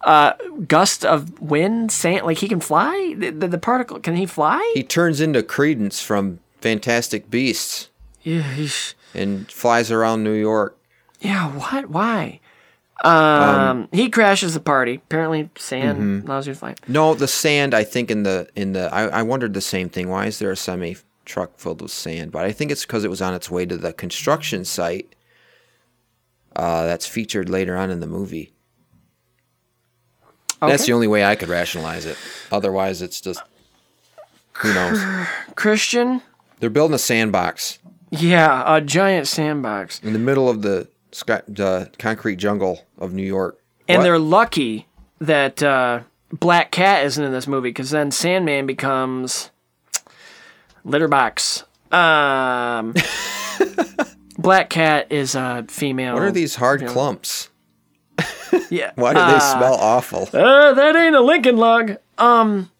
uh, 0.00 0.32
gust 0.66 1.04
of 1.04 1.38
wind. 1.42 1.92
Sand, 1.92 2.24
like 2.24 2.38
he 2.38 2.48
can 2.48 2.60
fly. 2.60 3.14
The, 3.18 3.28
the, 3.30 3.48
the 3.48 3.58
particle 3.58 4.00
can 4.00 4.16
he 4.16 4.24
fly? 4.24 4.72
He 4.74 4.82
turns 4.82 5.20
into 5.20 5.42
Credence 5.42 6.00
from 6.00 6.38
Fantastic 6.60 7.30
Beasts 7.30 7.88
Yeah, 8.22 8.42
and 9.14 9.50
flies 9.50 9.90
around 9.90 10.24
New 10.24 10.32
York. 10.32 10.76
Yeah, 11.20 11.48
what? 11.52 11.88
Why? 11.90 12.40
Um, 13.04 13.88
he 13.92 14.10
crashes 14.10 14.54
the 14.54 14.60
party. 14.60 14.96
Apparently, 14.96 15.48
sand 15.56 15.98
Mhm. 16.24 16.26
allows 16.28 16.46
you 16.48 16.52
to 16.54 16.58
fly. 16.58 16.74
No, 16.88 17.14
the 17.14 17.28
sand. 17.28 17.72
I 17.74 17.84
think 17.84 18.10
in 18.10 18.24
the 18.24 18.48
in 18.56 18.72
the. 18.72 18.92
I, 18.92 19.04
I 19.04 19.22
wondered 19.22 19.54
the 19.54 19.60
same 19.60 19.88
thing. 19.88 20.08
Why 20.08 20.26
is 20.26 20.40
there 20.40 20.50
a 20.50 20.56
semi 20.56 20.96
truck 21.24 21.58
filled 21.58 21.80
with 21.80 21.92
sand? 21.92 22.32
But 22.32 22.44
I 22.44 22.50
think 22.52 22.72
it's 22.72 22.84
because 22.84 23.04
it 23.04 23.10
was 23.10 23.22
on 23.22 23.34
its 23.34 23.48
way 23.50 23.66
to 23.66 23.76
the 23.76 23.92
construction 23.92 24.64
site. 24.64 25.14
Uh, 26.56 26.86
that's 26.86 27.06
featured 27.06 27.48
later 27.48 27.76
on 27.76 27.90
in 27.90 28.00
the 28.00 28.06
movie. 28.08 28.52
That's 30.60 30.86
the 30.86 30.92
only 30.92 31.06
way 31.06 31.24
I 31.24 31.36
could 31.36 31.48
rationalize 31.48 32.04
it. 32.04 32.16
Otherwise, 32.50 33.00
it's 33.00 33.20
just 33.20 33.40
who 34.54 34.74
knows. 34.74 35.00
Christian? 35.54 36.20
They're 36.60 36.70
building 36.70 36.94
a 36.94 36.98
sandbox 36.98 37.78
Yeah, 38.10 38.62
a 38.66 38.80
giant 38.80 39.26
sandbox. 39.28 40.00
in 40.02 40.12
the 40.12 40.18
middle 40.18 40.48
of 40.48 40.62
the 40.62 40.88
sky, 41.12 41.42
the 41.48 41.90
concrete 41.98 42.36
jungle 42.36 42.86
of 42.98 43.12
New 43.12 43.22
York. 43.24 43.60
And 43.88 43.98
What? 43.98 44.02
they're 44.04 44.18
lucky 44.18 44.86
that 45.20 45.62
uh, 45.62 46.00
Black 46.32 46.70
Cat 46.70 47.04
isn't 47.06 47.22
in 47.24 47.32
this 47.32 47.46
movie 47.46 47.70
because 47.70 47.90
then 47.90 48.10
Sandman 48.10 48.66
becomes 48.66 49.50
Litterbox. 50.84 51.64
Um, 51.92 52.94
Black 54.38 54.70
Cat 54.70 55.10
is 55.10 55.34
a 55.34 55.64
female. 55.68 56.14
What 56.14 56.22
are 56.22 56.30
these 56.32 56.56
hard 56.56 56.80
villain. 56.80 56.94
clumps? 56.94 57.50
Yeah. 58.70 58.92
Why 58.96 59.12
do 59.14 59.18
they 59.20 59.24
Uh, 59.36 59.38
smell 59.40 59.74
awful? 59.74 60.28
Uh, 60.32 60.74
that 60.74 60.96
ain't 60.96 61.14
a 61.16 61.20
Lincoln 61.20 61.56
log. 61.56 61.96
Um, 62.18 62.70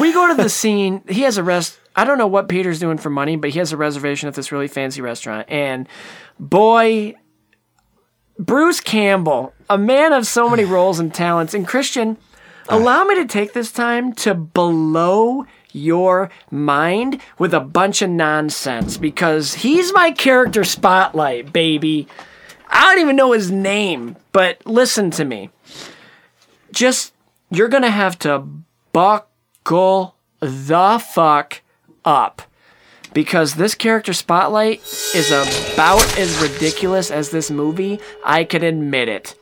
we 0.00 0.12
go 0.12 0.28
to 0.34 0.40
the 0.42 0.48
scene. 0.60 1.02
He 1.08 1.22
has 1.22 1.36
a 1.38 1.42
rest. 1.42 1.78
I 1.96 2.04
don't 2.04 2.18
know 2.18 2.26
what 2.26 2.48
Peter's 2.48 2.78
doing 2.78 2.98
for 2.98 3.10
money, 3.10 3.36
but 3.36 3.50
he 3.50 3.58
has 3.58 3.72
a 3.72 3.76
reservation 3.76 4.28
at 4.28 4.34
this 4.34 4.52
really 4.52 4.68
fancy 4.68 5.00
restaurant. 5.00 5.48
And 5.50 5.88
boy, 6.38 7.14
Bruce 8.38 8.80
Campbell, 8.80 9.54
a 9.70 9.78
man 9.78 10.12
of 10.12 10.26
so 10.26 10.48
many 10.48 10.64
roles 10.64 10.98
and 10.98 11.12
talents, 11.12 11.54
and 11.54 11.66
Christian, 11.66 12.18
allow 12.68 13.04
me 13.04 13.14
to 13.16 13.26
take 13.26 13.54
this 13.54 13.72
time 13.72 14.12
to 14.12 14.34
blow 14.34 15.46
your 15.72 16.30
mind 16.50 17.20
with 17.38 17.54
a 17.54 17.60
bunch 17.60 18.02
of 18.02 18.10
nonsense 18.10 18.96
because 18.98 19.54
he's 19.54 19.92
my 19.92 20.10
character 20.10 20.64
spotlight, 20.64 21.52
baby. 21.52 22.06
I 22.68 22.82
don't 22.82 23.02
even 23.02 23.16
know 23.16 23.32
his 23.32 23.50
name, 23.50 24.16
but 24.32 24.64
listen 24.66 25.10
to 25.12 25.24
me 25.24 25.50
just 26.72 27.14
you're 27.50 27.68
gonna 27.68 27.90
have 27.90 28.18
to 28.18 28.44
buckle 28.92 30.14
the 30.40 30.98
fuck 30.98 31.62
up. 32.06 32.42
Because 33.12 33.54
this 33.54 33.74
character 33.74 34.12
spotlight 34.12 34.82
is 35.14 35.30
about 35.30 36.18
as 36.18 36.36
ridiculous 36.40 37.10
as 37.10 37.30
this 37.30 37.50
movie 37.50 37.98
i 38.24 38.44
can 38.44 38.62
admit 38.62 39.08
it. 39.08 39.34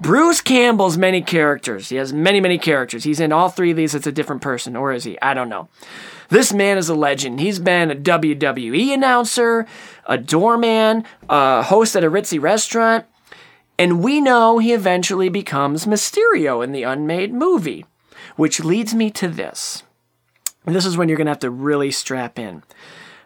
Bruce 0.00 0.40
campbell's 0.40 0.96
many 0.96 1.20
characters. 1.20 1.90
He 1.90 1.96
has 1.96 2.12
many 2.12 2.40
many 2.40 2.56
characters. 2.56 3.04
He's 3.04 3.20
in 3.20 3.32
all 3.32 3.50
three 3.50 3.72
of 3.72 3.76
these. 3.76 3.94
It's 3.94 4.06
a 4.06 4.12
different 4.12 4.40
person. 4.40 4.74
Or 4.76 4.92
is 4.92 5.04
he? 5.04 5.20
I 5.20 5.34
don't 5.34 5.48
know. 5.48 5.68
This 6.30 6.52
man 6.52 6.78
is 6.78 6.88
a 6.88 6.94
legend. 6.94 7.40
He's 7.40 7.58
been 7.58 7.90
a 7.90 7.96
WWE 7.96 8.94
announcer, 8.94 9.66
a 10.06 10.16
doorman, 10.16 11.04
a 11.28 11.62
host 11.64 11.96
at 11.96 12.04
a 12.04 12.10
ritzy 12.10 12.40
restaurant, 12.40 13.04
and 13.76 14.02
we 14.02 14.20
know 14.20 14.58
he 14.58 14.72
eventually 14.72 15.28
becomes 15.28 15.86
Mysterio 15.86 16.62
in 16.62 16.70
the 16.72 16.84
unmade 16.84 17.34
movie, 17.34 17.84
which 18.36 18.60
leads 18.60 18.94
me 18.94 19.10
to 19.10 19.26
this. 19.26 19.82
And 20.66 20.74
this 20.74 20.86
is 20.86 20.96
when 20.96 21.08
you're 21.08 21.16
going 21.16 21.26
to 21.26 21.32
have 21.32 21.38
to 21.40 21.50
really 21.50 21.90
strap 21.90 22.38
in. 22.38 22.62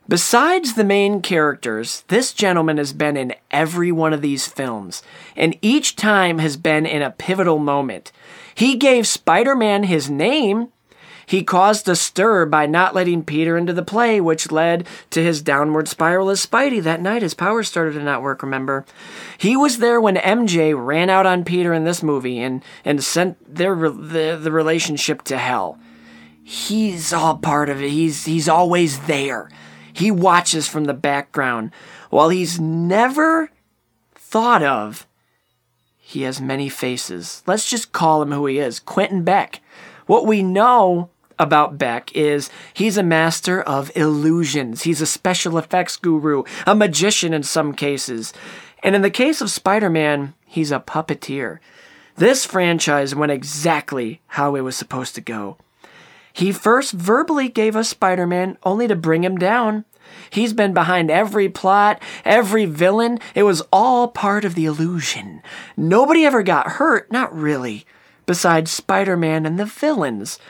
Besides 0.06 0.74
the 0.74 0.84
main 0.84 1.22
characters, 1.22 2.04
this 2.08 2.34
gentleman 2.34 2.76
has 2.76 2.92
been 2.92 3.16
in 3.16 3.34
every 3.50 3.90
one 3.90 4.12
of 4.12 4.20
these 4.20 4.46
films, 4.46 5.02
and 5.34 5.56
each 5.62 5.96
time 5.96 6.38
has 6.40 6.58
been 6.58 6.84
in 6.84 7.00
a 7.00 7.10
pivotal 7.10 7.58
moment. 7.58 8.12
He 8.54 8.76
gave 8.76 9.06
Spider 9.06 9.56
Man 9.56 9.84
his 9.84 10.10
name. 10.10 10.68
He 11.26 11.42
caused 11.42 11.88
a 11.88 11.96
stir 11.96 12.44
by 12.44 12.66
not 12.66 12.94
letting 12.94 13.24
Peter 13.24 13.56
into 13.56 13.72
the 13.72 13.82
play, 13.82 14.20
which 14.20 14.52
led 14.52 14.86
to 15.08 15.22
his 15.22 15.40
downward 15.40 15.88
spiral 15.88 16.28
as 16.28 16.44
Spidey 16.44 16.82
that 16.82 17.00
night. 17.00 17.22
His 17.22 17.32
powers 17.32 17.66
started 17.66 17.94
to 17.94 18.02
not 18.02 18.20
work, 18.20 18.42
remember? 18.42 18.84
He 19.38 19.56
was 19.56 19.78
there 19.78 19.98
when 20.02 20.16
MJ 20.16 20.74
ran 20.76 21.08
out 21.08 21.24
on 21.24 21.44
Peter 21.44 21.72
in 21.72 21.84
this 21.84 22.02
movie 22.02 22.40
and, 22.40 22.62
and 22.84 23.02
sent 23.02 23.54
their, 23.54 23.74
the, 23.74 24.38
the 24.38 24.52
relationship 24.52 25.22
to 25.22 25.38
hell. 25.38 25.78
He's 26.46 27.12
all 27.12 27.38
part 27.38 27.70
of 27.70 27.82
it. 27.82 27.88
He's, 27.88 28.26
he's 28.26 28.48
always 28.50 29.00
there. 29.06 29.50
He 29.94 30.10
watches 30.10 30.68
from 30.68 30.84
the 30.84 30.94
background. 30.94 31.70
While 32.10 32.28
he's 32.28 32.60
never 32.60 33.50
thought 34.14 34.62
of, 34.62 35.06
he 35.96 36.22
has 36.22 36.42
many 36.42 36.68
faces. 36.68 37.42
Let's 37.46 37.68
just 37.68 37.92
call 37.92 38.20
him 38.20 38.30
who 38.30 38.44
he 38.44 38.58
is 38.58 38.78
Quentin 38.78 39.24
Beck. 39.24 39.60
What 40.06 40.26
we 40.26 40.42
know 40.42 41.08
about 41.38 41.78
Beck 41.78 42.14
is 42.14 42.50
he's 42.74 42.98
a 42.98 43.02
master 43.02 43.62
of 43.62 43.90
illusions. 43.96 44.82
He's 44.82 45.00
a 45.00 45.06
special 45.06 45.56
effects 45.56 45.96
guru, 45.96 46.44
a 46.66 46.74
magician 46.74 47.32
in 47.32 47.42
some 47.42 47.72
cases. 47.72 48.34
And 48.82 48.94
in 48.94 49.00
the 49.00 49.10
case 49.10 49.40
of 49.40 49.50
Spider 49.50 49.88
Man, 49.88 50.34
he's 50.44 50.70
a 50.70 50.78
puppeteer. 50.78 51.58
This 52.16 52.44
franchise 52.44 53.14
went 53.14 53.32
exactly 53.32 54.20
how 54.26 54.54
it 54.56 54.60
was 54.60 54.76
supposed 54.76 55.14
to 55.14 55.22
go. 55.22 55.56
He 56.34 56.50
first 56.50 56.92
verbally 56.92 57.48
gave 57.48 57.76
us 57.76 57.88
Spider 57.88 58.26
Man 58.26 58.58
only 58.64 58.88
to 58.88 58.96
bring 58.96 59.22
him 59.22 59.38
down. 59.38 59.84
He's 60.28 60.52
been 60.52 60.74
behind 60.74 61.08
every 61.08 61.48
plot, 61.48 62.02
every 62.24 62.66
villain. 62.66 63.20
It 63.36 63.44
was 63.44 63.62
all 63.72 64.08
part 64.08 64.44
of 64.44 64.56
the 64.56 64.66
illusion. 64.66 65.42
Nobody 65.76 66.26
ever 66.26 66.42
got 66.42 66.72
hurt, 66.72 67.10
not 67.12 67.32
really, 67.32 67.86
besides 68.26 68.72
Spider 68.72 69.16
Man 69.16 69.46
and 69.46 69.60
the 69.60 69.64
villains. 69.64 70.40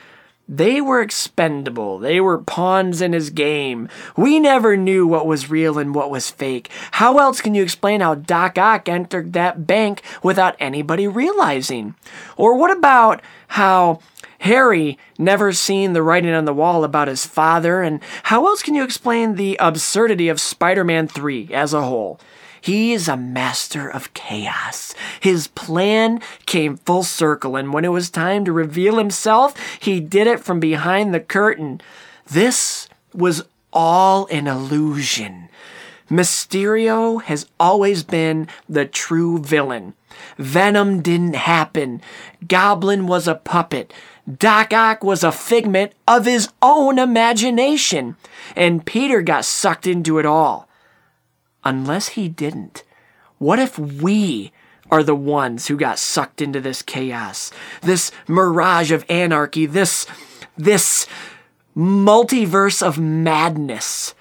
They 0.48 0.80
were 0.80 1.02
expendable. 1.02 1.98
They 1.98 2.18
were 2.18 2.38
pawns 2.38 3.00
in 3.00 3.12
his 3.12 3.28
game. 3.28 3.88
We 4.16 4.38
never 4.40 4.76
knew 4.78 5.06
what 5.06 5.26
was 5.26 5.50
real 5.50 5.78
and 5.78 5.94
what 5.94 6.10
was 6.10 6.30
fake. 6.30 6.70
How 6.92 7.18
else 7.18 7.40
can 7.40 7.54
you 7.54 7.62
explain 7.62 8.00
how 8.00 8.14
Doc 8.14 8.58
Ock 8.58 8.88
entered 8.88 9.34
that 9.34 9.66
bank 9.66 10.02
without 10.22 10.56
anybody 10.58 11.06
realizing? 11.06 11.94
Or 12.36 12.56
what 12.56 12.70
about 12.70 13.22
how 13.48 14.00
Harry 14.44 14.98
never 15.18 15.54
seen 15.54 15.94
the 15.94 16.02
writing 16.02 16.34
on 16.34 16.44
the 16.44 16.52
wall 16.52 16.84
about 16.84 17.08
his 17.08 17.24
father, 17.24 17.80
and 17.80 17.98
how 18.24 18.46
else 18.46 18.62
can 18.62 18.74
you 18.74 18.84
explain 18.84 19.36
the 19.36 19.56
absurdity 19.58 20.28
of 20.28 20.38
Spider 20.38 20.84
Man 20.84 21.08
3 21.08 21.48
as 21.50 21.72
a 21.72 21.80
whole? 21.80 22.20
He 22.60 22.92
is 22.92 23.08
a 23.08 23.16
master 23.16 23.88
of 23.88 24.12
chaos. 24.12 24.94
His 25.18 25.46
plan 25.46 26.20
came 26.44 26.76
full 26.76 27.04
circle, 27.04 27.56
and 27.56 27.72
when 27.72 27.86
it 27.86 27.88
was 27.88 28.10
time 28.10 28.44
to 28.44 28.52
reveal 28.52 28.98
himself, 28.98 29.54
he 29.80 29.98
did 29.98 30.26
it 30.26 30.40
from 30.40 30.60
behind 30.60 31.14
the 31.14 31.20
curtain. 31.20 31.80
This 32.26 32.86
was 33.14 33.44
all 33.72 34.26
an 34.26 34.46
illusion. 34.46 35.48
Mysterio 36.10 37.22
has 37.22 37.46
always 37.58 38.02
been 38.02 38.48
the 38.68 38.84
true 38.84 39.38
villain. 39.38 39.94
Venom 40.36 41.00
didn't 41.00 41.34
happen. 41.34 42.02
Goblin 42.46 43.06
was 43.06 43.26
a 43.26 43.34
puppet. 43.34 43.92
Doc 44.32 44.72
Ock 44.72 45.04
was 45.04 45.22
a 45.22 45.32
figment 45.32 45.92
of 46.08 46.24
his 46.24 46.48
own 46.62 46.98
imagination. 46.98 48.16
And 48.56 48.86
Peter 48.86 49.22
got 49.22 49.44
sucked 49.44 49.86
into 49.86 50.18
it 50.18 50.26
all. 50.26 50.68
Unless 51.64 52.08
he 52.08 52.28
didn't. 52.28 52.84
What 53.38 53.58
if 53.58 53.78
we 53.78 54.52
are 54.90 55.02
the 55.02 55.14
ones 55.14 55.66
who 55.66 55.76
got 55.76 55.98
sucked 55.98 56.40
into 56.40 56.60
this 56.60 56.82
chaos, 56.82 57.50
this 57.82 58.12
mirage 58.28 58.90
of 58.90 59.04
anarchy, 59.08 59.66
this, 59.66 60.06
this 60.56 61.06
multiverse 61.76 62.82
of 62.82 62.98
madness? 62.98 64.14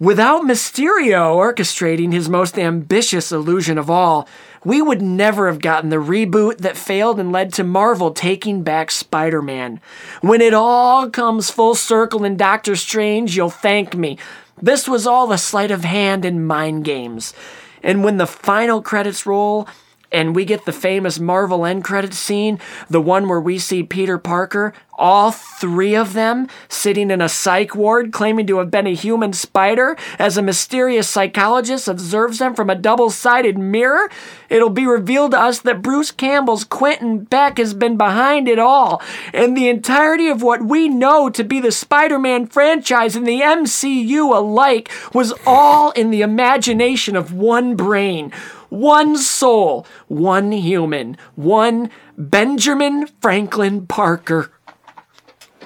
Without 0.00 0.44
Mysterio 0.44 1.36
orchestrating 1.36 2.10
his 2.10 2.26
most 2.26 2.58
ambitious 2.58 3.30
illusion 3.30 3.76
of 3.76 3.90
all, 3.90 4.26
we 4.64 4.80
would 4.80 5.02
never 5.02 5.46
have 5.46 5.60
gotten 5.60 5.90
the 5.90 5.96
reboot 5.96 6.56
that 6.56 6.78
failed 6.78 7.20
and 7.20 7.30
led 7.30 7.52
to 7.52 7.62
Marvel 7.62 8.10
taking 8.10 8.62
back 8.62 8.90
Spider 8.90 9.42
Man. 9.42 9.78
When 10.22 10.40
it 10.40 10.54
all 10.54 11.10
comes 11.10 11.50
full 11.50 11.74
circle 11.74 12.24
in 12.24 12.38
Doctor 12.38 12.76
Strange, 12.76 13.36
you'll 13.36 13.50
thank 13.50 13.94
me. 13.94 14.16
This 14.62 14.88
was 14.88 15.06
all 15.06 15.30
a 15.32 15.38
sleight 15.38 15.70
of 15.70 15.84
hand 15.84 16.24
and 16.24 16.48
mind 16.48 16.86
games. 16.86 17.34
And 17.82 18.02
when 18.02 18.16
the 18.16 18.26
final 18.26 18.80
credits 18.80 19.26
roll, 19.26 19.68
and 20.12 20.34
we 20.34 20.44
get 20.44 20.64
the 20.64 20.72
famous 20.72 21.18
Marvel 21.18 21.64
end 21.64 21.84
credit 21.84 22.14
scene, 22.14 22.58
the 22.88 23.00
one 23.00 23.28
where 23.28 23.40
we 23.40 23.58
see 23.58 23.82
Peter 23.82 24.18
Parker, 24.18 24.72
all 25.00 25.30
three 25.30 25.96
of 25.96 26.12
them 26.12 26.46
sitting 26.68 27.10
in 27.10 27.22
a 27.22 27.28
psych 27.28 27.74
ward 27.74 28.12
claiming 28.12 28.46
to 28.46 28.58
have 28.58 28.70
been 28.70 28.86
a 28.86 28.94
human 28.94 29.32
spider 29.32 29.96
as 30.18 30.36
a 30.36 30.42
mysterious 30.42 31.08
psychologist 31.08 31.88
observes 31.88 32.38
them 32.38 32.54
from 32.54 32.68
a 32.68 32.74
double 32.74 33.08
sided 33.08 33.56
mirror. 33.56 34.10
It'll 34.50 34.68
be 34.68 34.86
revealed 34.86 35.30
to 35.30 35.40
us 35.40 35.60
that 35.60 35.80
Bruce 35.80 36.10
Campbell's 36.10 36.64
Quentin 36.64 37.24
Beck 37.24 37.56
has 37.56 37.72
been 37.72 37.96
behind 37.96 38.46
it 38.46 38.58
all, 38.58 39.00
and 39.32 39.56
the 39.56 39.68
entirety 39.68 40.28
of 40.28 40.42
what 40.42 40.62
we 40.62 40.88
know 40.88 41.30
to 41.30 41.42
be 41.42 41.60
the 41.60 41.72
Spider 41.72 42.18
Man 42.18 42.46
franchise 42.46 43.16
and 43.16 43.26
the 43.26 43.40
MCU 43.40 44.36
alike 44.36 44.90
was 45.14 45.32
all 45.46 45.92
in 45.92 46.10
the 46.10 46.20
imagination 46.20 47.16
of 47.16 47.32
one 47.32 47.74
brain 47.74 48.32
one 48.70 49.16
soul, 49.16 49.86
one 50.08 50.52
human, 50.52 51.16
one 51.34 51.90
Benjamin 52.16 53.06
Franklin 53.20 53.86
Parker. 53.86 54.50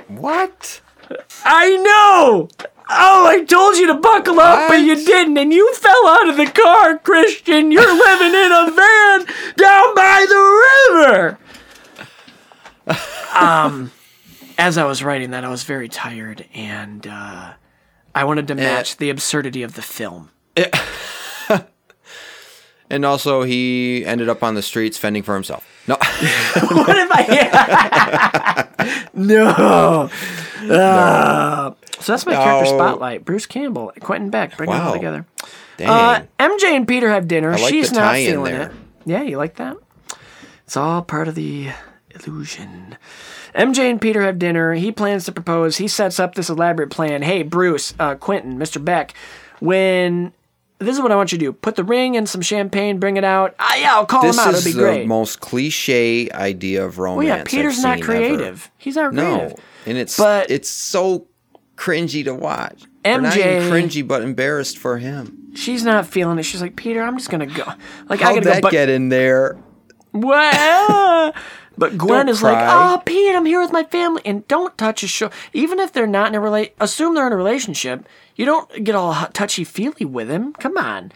What? 0.09 0.81
I 1.45 1.77
know! 1.77 2.49
Oh, 2.91 3.27
I 3.27 3.45
told 3.45 3.77
you 3.77 3.87
to 3.87 3.95
buckle 3.95 4.39
up, 4.41 4.69
but 4.69 4.81
you 4.81 4.95
didn't, 4.95 5.39
and 5.39 5.53
you 5.53 5.73
fell 5.75 6.07
out 6.07 6.29
of 6.29 6.37
the 6.37 6.47
car, 6.47 6.99
Christian. 6.99 7.71
You're 7.73 7.83
living 7.83 8.35
in 8.35 8.53
a 8.53 8.71
van 8.71 9.27
down 9.57 9.95
by 9.95 10.27
the 10.29 10.37
river. 10.93 11.39
Um, 13.35 13.91
as 14.59 14.77
I 14.77 14.85
was 14.85 15.03
writing 15.03 15.31
that, 15.31 15.45
I 15.45 15.49
was 15.49 15.63
very 15.65 15.89
tired, 15.89 16.45
and 16.53 17.07
uh, 17.07 17.55
I 18.15 18.25
wanted 18.25 18.49
to 18.49 18.55
match 18.55 18.99
the 18.99 19.09
absurdity 19.09 19.63
of 19.63 19.75
the 19.75 19.83
film. 19.83 20.31
And 22.95 23.05
also, 23.05 23.43
he 23.43 24.05
ended 24.07 24.29
up 24.29 24.45
on 24.45 24.55
the 24.55 24.63
streets 24.63 24.97
fending 24.97 25.25
for 25.25 25.35
himself. 25.35 25.67
No. 25.89 25.95
what 25.99 26.97
if 26.97 27.09
I? 27.11 28.69
no. 29.15 30.09
Uh, 30.71 31.75
so 31.99 32.13
that's 32.13 32.25
my 32.25 32.35
character 32.35 32.67
spotlight. 32.67 33.25
Bruce 33.25 33.47
Campbell, 33.47 33.91
Quentin 33.99 34.31
Beck, 34.31 34.57
bring 34.57 34.71
it 34.71 34.75
all 34.77 34.93
together. 34.93 35.27
Uh, 35.81 36.23
MJ 36.39 36.67
and 36.67 36.87
Peter 36.87 37.11
have 37.11 37.27
dinner. 37.27 37.51
Like 37.51 37.69
She's 37.69 37.91
not 37.91 38.15
feeling 38.15 38.55
it. 38.55 38.71
Yeah, 39.05 39.23
you 39.23 39.39
like 39.39 39.57
that? 39.57 39.77
It's 40.65 40.77
all 40.77 41.03
part 41.03 41.27
of 41.27 41.35
the 41.35 41.71
illusion. 42.11 42.97
MJ 43.57 43.91
and 43.91 44.01
Peter 44.01 44.23
have 44.23 44.39
dinner. 44.39 44.75
He 44.75 44.93
plans 44.93 45.25
to 45.25 45.33
propose. 45.33 45.79
He 45.79 45.89
sets 45.89 46.21
up 46.21 46.37
this 46.37 46.49
elaborate 46.49 46.91
plan. 46.91 47.23
Hey, 47.23 47.43
Bruce, 47.43 47.93
uh, 47.99 48.15
Quentin, 48.15 48.57
Mr. 48.57 48.83
Beck, 48.83 49.15
when 49.59 50.33
this 50.79 50.97
is 50.97 51.01
what 51.03 51.13
I 51.13 51.17
want 51.17 51.33
you 51.33 51.39
to 51.39 51.45
do: 51.47 51.53
put 51.53 51.77
the 51.77 51.85
ring 51.85 52.17
and 52.17 52.29
some 52.29 52.41
champagne, 52.43 52.99
bring 52.99 53.17
it 53.17 53.25
out. 53.25 53.55
Ah, 53.59 53.77
yeah, 53.77 53.95
I'll 53.95 54.07
call 54.07 54.23
this 54.23 54.37
him 54.37 54.41
out. 54.49 54.55
is 54.55 54.67
It'll 54.67 54.91
be 54.93 55.01
the 55.01 55.07
most 55.07 55.41
cliche 55.41 56.31
idea 56.31 56.85
of 56.85 56.99
romance. 56.99 57.29
well, 57.29 57.39
yeah, 57.39 57.45
Peter's 57.45 57.83
not 57.83 58.01
creative. 58.03 58.41
ever. 58.41 58.71
He's 58.79 58.97
not 58.97 59.13
creative. 59.13 59.51
No, 59.53 59.57
and 59.87 59.99
it's 59.99 60.17
But- 60.17 60.51
it's 60.51 60.69
so 60.69 61.27
cringy 61.77 62.25
to 62.25 62.35
watch. 62.35 62.85
Or 63.07 63.21
not 63.21 63.37
even 63.37 63.49
MJ 63.49 63.71
cringy, 63.71 64.07
but 64.09 64.23
embarrassed 64.23 64.79
for 64.79 64.97
him. 64.99 65.51
She's 65.55 65.85
not 65.85 66.07
feeling 66.07 66.39
it. 66.39 66.45
She's 66.45 66.63
like, 66.63 66.75
Peter, 66.75 67.03
I'm 67.03 67.17
just 67.19 67.31
gonna 67.31 67.47
go. 67.47 67.65
Like 68.09 68.23
I 68.23 68.25
How'd 68.27 68.35
gotta 68.37 68.41
that 68.47 68.55
go. 68.57 68.61
But 68.63 68.73
get 68.73 68.89
in 68.89 69.09
there? 69.11 69.59
What? 70.13 71.35
But 71.77 71.99
Gwen 71.99 72.27
Don't 72.27 72.29
is 72.29 72.41
like, 72.41 72.55
cry. 72.57 72.95
oh, 72.95 73.03
Pete, 73.05 73.35
I'm 73.35 73.45
here 73.47 73.61
with 73.61 73.73
my 73.73 73.83
family, 73.83 74.23
and 74.25 74.47
don't 74.47 74.79
touch 74.79 75.01
his 75.01 75.11
show. 75.11 75.31
Even 75.53 75.81
if 75.81 75.93
they're 75.93 76.07
not 76.07 76.29
in 76.29 76.37
a 76.37 76.41
relate, 76.41 76.73
assume 76.79 77.17
they're 77.17 77.27
in 77.27 77.33
a 77.33 77.37
relationship. 77.37 78.07
You 78.37 78.45
don't 78.45 78.85
get 78.85 78.95
all 78.95 79.15
touchy 79.33 79.65
feely 79.65 80.05
with 80.07 80.29
him. 80.29 80.53
Come 80.55 80.77
on. 80.77 81.13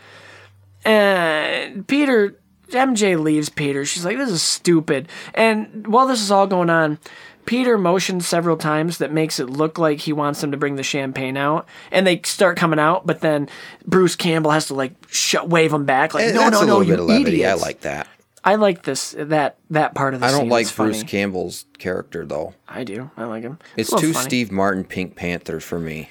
And 0.85 1.86
Peter, 1.86 2.39
MJ 2.69 3.20
leaves 3.20 3.49
Peter. 3.49 3.85
She's 3.85 4.05
like, 4.05 4.16
this 4.16 4.31
is 4.31 4.43
stupid. 4.43 5.09
And 5.35 5.86
while 5.86 6.07
this 6.07 6.20
is 6.23 6.31
all 6.31 6.47
going 6.47 6.70
on, 6.70 6.99
Peter 7.45 7.78
motions 7.78 8.27
several 8.28 8.57
times 8.57 8.99
that 8.99 9.11
makes 9.11 9.40
it 9.40 9.49
look 9.49 9.78
like 9.78 10.01
he 10.01 10.12
wants 10.12 10.40
them 10.40 10.51
to 10.53 10.59
bring 10.59 10.77
the 10.77 10.82
champagne 10.82 11.36
out, 11.36 11.66
and 11.90 12.07
they 12.07 12.20
start 12.23 12.59
coming 12.59 12.78
out. 12.78 13.07
But 13.07 13.20
then 13.20 13.49
Bruce 13.86 14.16
Campbell 14.16 14.51
has 14.51 14.66
to 14.66 14.74
like 14.74 14.93
sh- 15.09 15.43
wave 15.43 15.70
them 15.70 15.86
back, 15.86 16.12
like, 16.12 16.24
Eh, 16.24 16.32
no, 16.32 16.51
no, 16.51 16.62
no, 16.65 16.81
you 16.82 16.95
bit. 17.24 17.45
I 17.47 17.55
like 17.55 17.81
that. 17.81 18.07
I 18.45 18.57
like 18.57 18.82
this 18.82 19.15
that 19.19 19.57
that 19.70 19.95
part 19.95 20.15
of 20.15 20.20
the 20.20 20.27
I 20.27 20.31
don't 20.31 20.49
like 20.49 20.66
It's 20.66 20.73
Bruce. 20.73 21.03
Campbell's 21.03 21.65
character 21.78 22.24
though. 22.27 22.55
I 22.69 22.85
do. 22.85 23.11
I 23.16 23.24
like 23.24 23.43
him. 23.43 23.59
It's 23.77 23.90
little 23.90 24.09
too 24.09 24.12
funny. 24.12 24.24
Steve 24.24 24.53
Martin 24.53 24.85
Pink 24.85 25.16
Panther 25.16 25.59
for 25.61 25.78
me. 25.81 26.11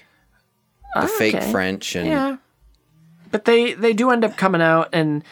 The 0.96 1.08
fake 1.08 1.36
Okay. 1.36 1.52
French 1.52 1.96
and 1.96 2.08
Yeah, 2.08 2.38
but 3.32 3.46
they 3.46 3.74
they 3.74 3.94
do 3.94 4.10
end 4.12 4.24
up 4.26 4.36
coming 4.38 4.62
out 4.62 4.90
and 4.94 5.24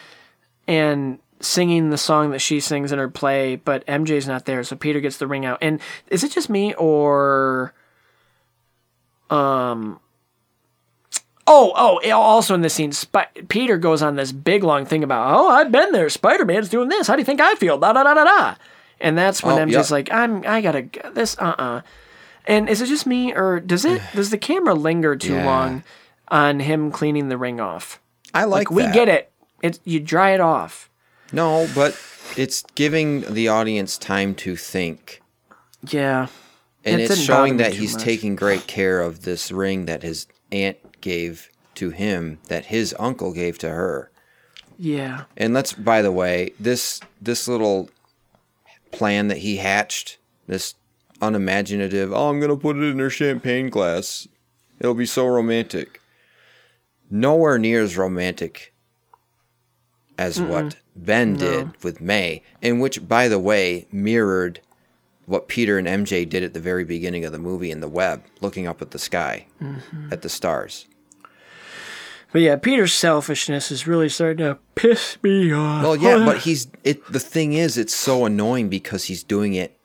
and 0.68 1.18
singing 1.40 1.90
the 1.90 1.98
song 1.98 2.30
that 2.30 2.38
she 2.40 2.60
sings 2.60 2.92
in 2.92 2.98
her 2.98 3.08
play, 3.08 3.56
but 3.56 3.84
MJ's 3.86 4.26
not 4.26 4.44
there, 4.46 4.62
so 4.64 4.74
Peter 4.76 5.00
gets 5.00 5.16
the 5.18 5.26
ring 5.26 5.44
out. 5.44 5.58
And 5.60 5.80
is 6.08 6.24
it 6.24 6.32
just 6.32 6.48
me 6.48 6.72
or 6.74 7.74
um 9.30 10.00
Oh, 11.48 11.72
oh, 11.76 12.00
also 12.20 12.54
in 12.56 12.62
this 12.62 12.74
scene, 12.74 12.90
Spi- 12.90 13.28
Peter 13.46 13.76
goes 13.78 14.02
on 14.02 14.16
this 14.16 14.32
big 14.32 14.64
long 14.64 14.84
thing 14.84 15.04
about, 15.04 15.32
oh, 15.38 15.48
I've 15.48 15.70
been 15.70 15.92
there. 15.92 16.08
Spider 16.08 16.44
Man's 16.44 16.68
doing 16.68 16.88
this. 16.88 17.06
How 17.06 17.14
do 17.14 17.20
you 17.20 17.24
think 17.24 17.40
I 17.40 17.54
feel? 17.54 17.78
Da 17.78 17.92
da 17.92 18.02
da 18.02 18.14
da 18.14 18.24
da. 18.24 18.54
And 19.00 19.16
that's 19.16 19.44
when 19.44 19.56
Oh, 19.56 19.64
MJ's 19.64 19.90
yeah. 19.90 19.94
like, 19.94 20.10
I'm, 20.12 20.42
I 20.44 20.60
gotta, 20.60 20.88
this, 21.12 21.38
uh 21.38 21.54
uh 21.56 21.80
And 22.46 22.68
is 22.68 22.80
it 22.80 22.86
just 22.86 23.06
me, 23.06 23.32
or 23.34 23.60
does 23.60 23.84
it, 23.84 24.00
does 24.14 24.30
the 24.30 24.38
camera 24.38 24.74
linger 24.74 25.16
too 25.16 25.34
Yeah. 25.34 25.46
long 25.46 25.82
on 26.28 26.60
him 26.60 26.90
cleaning 26.90 27.28
the 27.28 27.38
ring 27.38 27.60
off? 27.60 28.00
I 28.34 28.44
like, 28.44 28.70
we 28.70 28.82
that. 28.82 28.94
get 28.94 29.08
it. 29.08 29.32
It's 29.62 29.80
you 29.84 30.00
dry 30.00 30.30
it 30.30 30.40
off. 30.40 30.90
No, 31.32 31.68
but 31.74 31.98
it's 32.36 32.62
giving 32.74 33.22
the 33.32 33.48
audience 33.48 33.96
time 33.98 34.34
to 34.36 34.54
think. 34.56 35.22
Yeah. 35.88 36.26
And 36.84 37.00
It 37.00 37.04
it's 37.04 37.14
didn't 37.16 37.26
bother 37.28 37.38
showing 37.40 37.56
me 37.56 37.62
that 37.64 37.72
too 37.72 37.78
he's 37.80 37.94
much. 37.94 38.02
taking 38.04 38.36
great 38.36 38.66
care 38.66 39.00
of 39.00 39.22
this 39.22 39.50
ring 39.50 39.86
that 39.86 40.02
his 40.02 40.26
aunt 40.52 40.76
gave 41.00 41.48
to 41.76 41.90
him 41.90 42.38
that 42.48 42.66
his 42.66 42.94
uncle 42.98 43.32
gave 43.32 43.58
to 43.58 43.68
her. 43.70 44.10
Yeah. 44.78 45.24
And 45.36 45.52
let's 45.54 45.72
by 45.72 46.02
the 46.02 46.12
way, 46.12 46.52
this 46.60 47.00
this 47.20 47.48
little 47.48 47.88
plan 48.92 49.28
that 49.28 49.38
he 49.38 49.56
hatched, 49.56 50.18
this 50.46 50.74
unimaginative, 51.20 52.12
oh 52.12 52.28
I'm 52.28 52.40
gonna 52.40 52.56
put 52.56 52.76
it 52.76 52.82
in 52.84 52.98
her 52.98 53.10
champagne 53.10 53.68
glass. 53.70 54.26
It'll 54.80 54.94
be 54.94 55.06
so 55.06 55.26
romantic. 55.26 56.00
Nowhere 57.10 57.58
near 57.58 57.82
as 57.82 57.96
romantic 57.96 58.74
as 60.18 60.40
what 60.40 60.76
Ben 60.94 61.34
No. 61.34 61.38
did 61.38 61.82
with 61.84 62.00
May, 62.00 62.42
in 62.62 62.78
which 62.80 63.06
by 63.06 63.28
the 63.28 63.38
way 63.38 63.86
mirrored 63.92 64.60
what 65.26 65.48
Peter 65.48 65.76
and 65.78 65.86
MJ 65.88 66.24
did 66.28 66.42
at 66.42 66.54
the 66.54 66.60
very 66.60 66.84
beginning 66.84 67.24
of 67.24 67.32
the 67.32 67.38
movie 67.38 67.70
in 67.70 67.80
the 67.80 67.88
web, 67.88 68.22
looking 68.40 68.66
up 68.66 68.80
at 68.80 68.92
the 68.92 68.98
sky, 68.98 69.46
Mhm. 69.62 70.10
at 70.12 70.22
the 70.22 70.28
stars. 70.28 70.86
But 72.32 72.42
yeah, 72.42 72.56
Peter's 72.56 72.92
selfishness 72.92 73.70
is 73.70 73.86
really 73.86 74.08
starting 74.08 74.38
to 74.44 74.58
piss 74.74 75.16
me 75.22 75.52
off. 75.52 75.82
Well, 75.82 75.96
yeah, 75.96 76.18
but 76.24 76.38
he's 76.44 76.68
it. 76.84 77.00
The 77.10 77.20
thing 77.20 77.52
is, 77.54 77.76
it's 77.78 77.94
so 77.94 78.24
annoying 78.24 78.68
because 78.68 79.04
he's 79.04 79.22
doing 79.22 79.54
it 79.54 79.75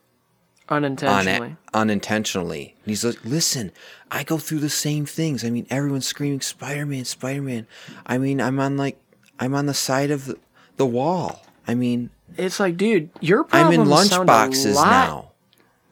unintentionally. 0.72 1.56
unintentionally. 1.73 2.76
And 2.84 2.89
he's 2.89 3.03
like, 3.06 3.23
"Listen, 3.23 3.72
I 4.10 4.23
go 4.23 4.38
through 4.38 4.60
the 4.60 4.69
same 4.69 5.06
things. 5.06 5.43
I 5.43 5.49
mean, 5.49 5.68
everyone's 5.69 6.07
screaming 6.07 6.41
Spider-Man, 6.41 7.06
Spider-Man. 7.06 7.68
I 8.06 8.18
mean, 8.18 8.41
I'm 8.41 8.60
on 8.60 8.77
like 8.77 8.98
I'm 9.39 9.53
on 9.53 9.65
the 9.65 9.73
side 9.73 10.11
of 10.11 10.26
the, 10.26 10.38
the 10.77 10.85
wall. 10.85 11.45
I 11.68 11.76
mean, 11.76 12.10
It's 12.38 12.60
like, 12.60 12.77
dude, 12.77 13.10
your 13.19 13.43
I'm 13.43 13.48
problems 13.49 13.76
in 13.76 13.89
lunch 13.89 14.10
sound 14.10 14.23
a 14.23 14.26
boxes 14.26 14.76
lot 14.76 14.89
now. 14.89 15.31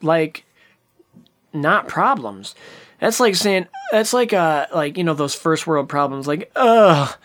Like, 0.02 0.46
not 1.54 1.88
problems. 1.88 2.56
That's 3.00 3.20
like 3.20 3.36
saying 3.36 3.68
that's 3.92 4.14
like 4.14 4.34
uh 4.34 4.68
like 4.74 4.98
you 4.98 5.04
know 5.04 5.14
those 5.14 5.34
first 5.36 5.66
world 5.66 5.88
problems 5.90 6.28
like 6.28 6.52
ugh 6.56 7.16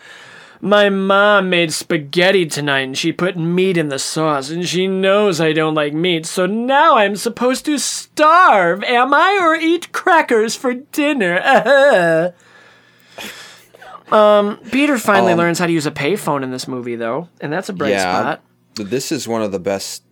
my 0.61 0.89
mom 0.89 1.49
made 1.49 1.71
spaghetti 1.73 2.45
tonight 2.45 2.81
and 2.81 2.97
she 2.97 3.11
put 3.11 3.37
meat 3.37 3.77
in 3.77 3.89
the 3.89 3.99
sauce 3.99 4.49
and 4.49 4.67
she 4.67 4.87
knows 4.87 5.39
I 5.41 5.53
don't 5.53 5.75
like 5.75 5.93
meat 5.93 6.25
so 6.25 6.45
now 6.45 6.95
I'm 6.97 7.15
supposed 7.15 7.65
to 7.65 7.77
starve 7.77 8.83
am 8.83 9.13
I 9.13 9.37
or 9.41 9.55
eat 9.55 9.91
crackers 9.91 10.55
for 10.55 10.73
dinner 10.73 12.33
um 14.11 14.57
Peter 14.71 14.97
finally 14.97 15.33
Um, 15.33 15.39
learns 15.39 15.59
how 15.59 15.65
to 15.67 15.71
use 15.73 15.85
a 15.85 15.91
payphone 15.91 16.43
in 16.43 16.51
this 16.51 16.67
movie 16.67 16.95
though 16.95 17.29
and 17.41 17.51
that's 17.51 17.69
a 17.69 17.73
bright 17.73 17.91
yeah, 17.91 18.19
spot 18.19 18.41
this 18.75 19.09
is 19.13 19.25
one 19.25 19.41
of 19.41 19.53
the 19.53 19.59
best. 19.59 20.03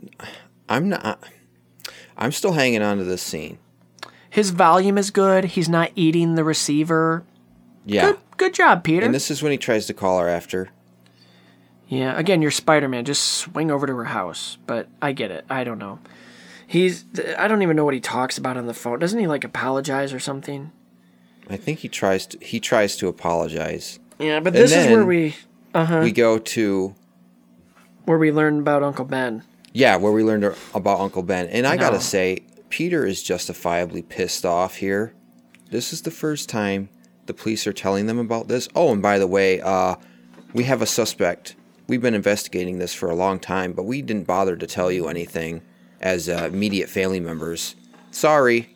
I'm 0.69 0.87
not. 0.87 1.21
I'm 2.17 2.31
still 2.31 2.53
hanging 2.53 2.81
on 2.81 2.97
to 2.97 3.03
this 3.03 3.21
scene. 3.21 3.57
his 4.29 4.51
volume 4.51 4.97
is 4.97 5.11
good 5.11 5.43
he's 5.45 5.67
not 5.69 5.91
eating 5.95 6.35
the 6.35 6.43
receiver 6.43 7.23
Yeah, 7.85 8.11
good 8.13 8.19
good 8.37 8.53
job 8.53 8.83
Peter 8.83 9.05
and 9.05 9.13
this 9.13 9.29
is 9.31 9.41
when 9.43 9.51
he 9.51 9.57
tries 9.57 9.85
to 9.87 9.93
call 9.93 10.19
her 10.19 10.27
after. 10.27 10.69
Yeah, 11.87 12.17
again, 12.17 12.41
you're 12.41 12.51
Spider 12.51 12.87
Man. 12.87 13.05
Just 13.05 13.23
swing 13.23 13.69
over 13.69 13.85
to 13.85 13.95
her 13.95 14.05
house. 14.05 14.57
But 14.65 14.87
I 15.01 15.11
get 15.11 15.29
it. 15.31 15.45
I 15.49 15.63
don't 15.63 15.77
know. 15.77 15.99
He's. 16.65 17.05
I 17.37 17.47
don't 17.47 17.61
even 17.61 17.75
know 17.75 17.85
what 17.85 17.93
he 17.93 17.99
talks 17.99 18.37
about 18.37 18.57
on 18.57 18.65
the 18.65 18.73
phone. 18.73 18.97
Doesn't 18.99 19.19
he 19.19 19.27
like 19.27 19.43
apologize 19.43 20.11
or 20.13 20.19
something? 20.19 20.71
I 21.49 21.57
think 21.57 21.79
he 21.79 21.89
tries 21.89 22.25
to. 22.27 22.39
He 22.43 22.59
tries 22.59 22.95
to 22.97 23.07
apologize. 23.07 23.99
Yeah, 24.17 24.39
but 24.39 24.53
this 24.53 24.71
is 24.73 24.87
where 24.87 25.05
we. 25.05 25.35
Uh 25.73 25.85
huh. 25.85 25.99
We 26.03 26.11
go 26.11 26.39
to 26.39 26.95
Where 28.05 28.17
we 28.17 28.31
learn 28.31 28.59
about 28.59 28.81
Uncle 28.81 29.05
Ben. 29.05 29.43
yeah, 29.73 29.95
where 29.97 30.11
we 30.11 30.23
learned 30.23 30.45
about 30.73 30.99
Uncle 30.99 31.21
Ben, 31.23 31.47
and 31.47 31.67
I 31.67 31.75
No. 31.75 31.81
gotta 31.81 31.99
say, 31.99 32.39
Peter 32.69 33.05
is 33.05 33.21
justifiably 33.21 34.01
pissed 34.01 34.45
off 34.45 34.75
here. 34.77 35.13
This 35.69 35.91
is 35.93 36.03
the 36.03 36.11
first 36.11 36.47
time 36.49 36.89
the 37.25 37.33
police 37.33 37.65
are 37.67 37.73
telling 37.73 38.07
them 38.07 38.19
about 38.19 38.47
this. 38.47 38.67
Oh, 38.75 38.91
and 38.91 39.01
by 39.01 39.19
the 39.19 39.27
way, 39.27 39.61
uh, 39.61 39.95
we 40.53 40.63
have 40.65 40.81
a 40.81 40.85
suspect. 40.85 41.55
We've 41.87 42.01
been 42.01 42.13
investigating 42.13 42.79
this 42.79 42.93
for 42.93 43.09
a 43.09 43.15
long 43.15 43.39
time, 43.39 43.73
but 43.73 43.83
we 43.83 44.01
didn't 44.01 44.27
bother 44.27 44.55
to 44.55 44.67
tell 44.67 44.91
you 44.91 45.07
anything 45.07 45.61
as 46.01 46.29
uh, 46.29 46.49
immediate 46.51 46.89
family 46.89 47.19
members. 47.19 47.75
Sorry. 48.11 48.69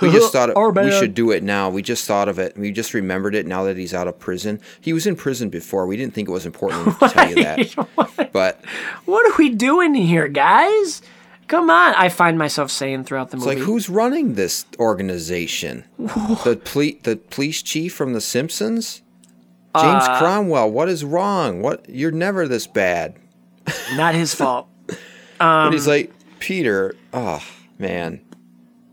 We 0.00 0.10
just 0.10 0.32
thought 0.32 0.50
it, 0.56 0.56
we 0.56 0.90
should 0.90 1.14
do 1.14 1.30
it 1.30 1.42
now. 1.42 1.68
We 1.68 1.82
just 1.82 2.06
thought 2.06 2.28
of 2.28 2.38
it. 2.38 2.56
We 2.56 2.70
just 2.72 2.94
remembered 2.94 3.34
it 3.34 3.46
now 3.46 3.64
that 3.64 3.76
he's 3.76 3.92
out 3.92 4.08
of 4.08 4.18
prison. 4.18 4.60
He 4.80 4.92
was 4.92 5.06
in 5.06 5.16
prison 5.16 5.50
before. 5.50 5.86
We 5.86 5.96
didn't 5.96 6.14
think 6.14 6.28
it 6.28 6.32
was 6.32 6.46
important 6.46 6.98
to 6.98 7.08
tell 7.08 7.28
you 7.28 7.34
that. 7.44 8.30
But 8.32 8.64
What 9.04 9.30
are 9.30 9.36
we 9.36 9.50
doing 9.50 9.94
here, 9.94 10.28
guys? 10.28 11.02
Come 11.48 11.68
on. 11.70 11.94
I 11.96 12.08
find 12.08 12.38
myself 12.38 12.70
saying 12.70 13.04
throughout 13.04 13.30
the 13.30 13.36
It's 13.36 13.44
movie. 13.46 13.58
like 13.58 13.66
who's 13.66 13.88
running 13.88 14.34
this 14.34 14.64
organization? 14.78 15.84
the 15.98 16.60
ple- 16.64 16.98
the 17.02 17.16
police 17.30 17.62
chief 17.62 17.94
from 17.94 18.12
The 18.14 18.20
Simpsons, 18.20 19.02
James 19.76 20.04
Uh, 20.04 20.18
Cromwell. 20.18 20.70
What 20.70 20.88
is 20.88 21.04
wrong? 21.04 21.60
What 21.62 21.84
you're 21.88 22.10
never 22.12 22.48
this 22.48 22.66
bad. 22.66 23.16
Not 23.94 24.14
his 24.14 24.34
fault. 24.34 24.68
but 24.86 24.98
Um, 25.40 25.72
he's 25.72 25.86
like 25.86 26.12
Peter. 26.38 26.94
Oh 27.12 27.42
man, 27.78 28.20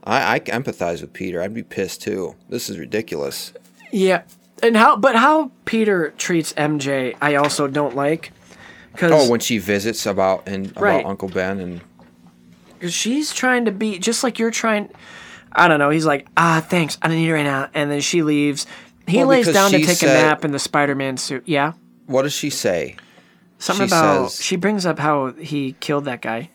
I 0.03 0.35
I 0.35 0.39
empathize 0.41 1.01
with 1.01 1.13
Peter. 1.13 1.41
I'd 1.41 1.53
be 1.53 1.63
pissed 1.63 2.01
too. 2.01 2.35
This 2.49 2.69
is 2.69 2.77
ridiculous. 2.79 3.53
Yeah. 3.91 4.23
And 4.63 4.77
how, 4.77 4.95
but 4.95 5.15
how 5.15 5.49
Peter 5.65 6.13
treats 6.19 6.53
MJ, 6.53 7.15
I 7.19 7.33
also 7.35 7.67
don't 7.67 7.95
like. 7.95 8.31
Cause, 8.95 9.11
Oh, 9.11 9.29
when 9.31 9.39
she 9.39 9.57
visits 9.57 10.05
about 10.05 10.47
and 10.47 10.67
about 10.71 10.83
Right. 10.83 11.05
Uncle 11.05 11.29
Ben 11.29 11.59
and 11.59 11.81
'cause 12.81 12.93
she's 12.93 13.31
trying 13.33 13.65
to 13.65 13.71
be 13.71 13.99
just 13.99 14.23
like 14.23 14.39
you're 14.39 14.51
trying. 14.51 14.89
I 15.53 15.67
don't 15.67 15.79
know. 15.79 15.89
He's 15.89 16.05
like, 16.05 16.27
ah, 16.37 16.65
thanks. 16.67 16.97
I 17.01 17.07
don't 17.07 17.17
need 17.17 17.29
it 17.29 17.33
right 17.33 17.43
now. 17.43 17.69
And 17.73 17.91
then 17.91 18.01
she 18.01 18.23
leaves. 18.23 18.65
He 19.07 19.17
Well, 19.17 19.27
lays 19.27 19.47
down 19.51 19.71
to 19.71 19.77
take 19.79 19.97
said- 19.97 20.09
a 20.09 20.27
nap 20.27 20.45
in 20.45 20.51
the 20.51 20.59
Spider-Man 20.59 21.17
suit. 21.17 21.43
Yeah. 21.45 21.73
what 22.07 22.23
does 22.23 22.33
she 22.33 22.49
say? 22.49 22.95
Something 23.57 23.87
She 23.87 23.93
about 23.93 24.31
says- 24.31 24.43
she 24.43 24.55
brings 24.57 24.85
up 24.85 24.99
how 24.99 25.31
he 25.39 25.75
killed 25.79 26.03
that 26.05 26.21
guy. 26.21 26.49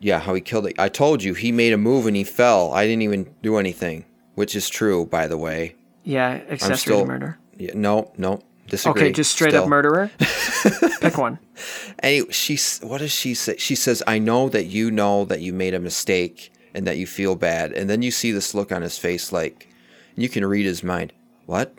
Yeah, 0.00 0.18
how 0.18 0.34
he 0.34 0.40
killed 0.40 0.66
it. 0.66 0.74
I 0.78 0.88
told 0.88 1.22
you 1.22 1.34
he 1.34 1.52
made 1.52 1.72
a 1.72 1.76
move 1.76 2.06
and 2.06 2.16
he 2.16 2.24
fell. 2.24 2.72
I 2.72 2.86
didn't 2.86 3.02
even 3.02 3.26
do 3.42 3.56
anything, 3.58 4.04
which 4.34 4.56
is 4.56 4.68
true, 4.68 5.04
by 5.06 5.26
the 5.28 5.36
way. 5.38 5.74
Yeah, 6.02 6.40
accessory 6.50 6.76
still 6.78 7.06
murder. 7.06 7.38
Yeah, 7.58 7.72
no, 7.74 8.10
no, 8.16 8.40
disagree. 8.70 9.02
Okay, 9.02 9.12
just 9.12 9.30
straight 9.32 9.54
up 9.54 9.68
murderer. 9.68 10.10
Pick 11.00 11.18
one. 11.18 11.38
Anyway, 12.02 12.30
she's 12.30 12.78
what 12.80 12.98
does 12.98 13.12
she 13.12 13.34
say? 13.34 13.56
She 13.58 13.74
says, 13.74 14.02
"I 14.06 14.18
know 14.18 14.48
that 14.48 14.66
you 14.66 14.90
know 14.90 15.24
that 15.26 15.40
you 15.40 15.52
made 15.52 15.74
a 15.74 15.80
mistake 15.80 16.52
and 16.74 16.86
that 16.86 16.96
you 16.96 17.06
feel 17.06 17.36
bad." 17.36 17.72
And 17.72 17.90
then 17.90 18.00
you 18.02 18.10
see 18.10 18.32
this 18.32 18.54
look 18.54 18.72
on 18.72 18.82
his 18.82 18.96
face, 18.98 19.32
like 19.32 19.68
you 20.16 20.28
can 20.28 20.44
read 20.46 20.64
his 20.66 20.82
mind. 20.82 21.12
What? 21.46 21.74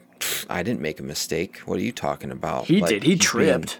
I 0.50 0.62
didn't 0.62 0.82
make 0.82 1.00
a 1.00 1.04
mistake. 1.04 1.58
What 1.66 1.80
are 1.80 1.84
you 1.84 1.92
talking 1.92 2.30
about? 2.32 2.66
He 2.66 2.80
Like, 2.82 2.90
did. 2.90 3.04
He 3.04 3.16
tripped. 3.16 3.80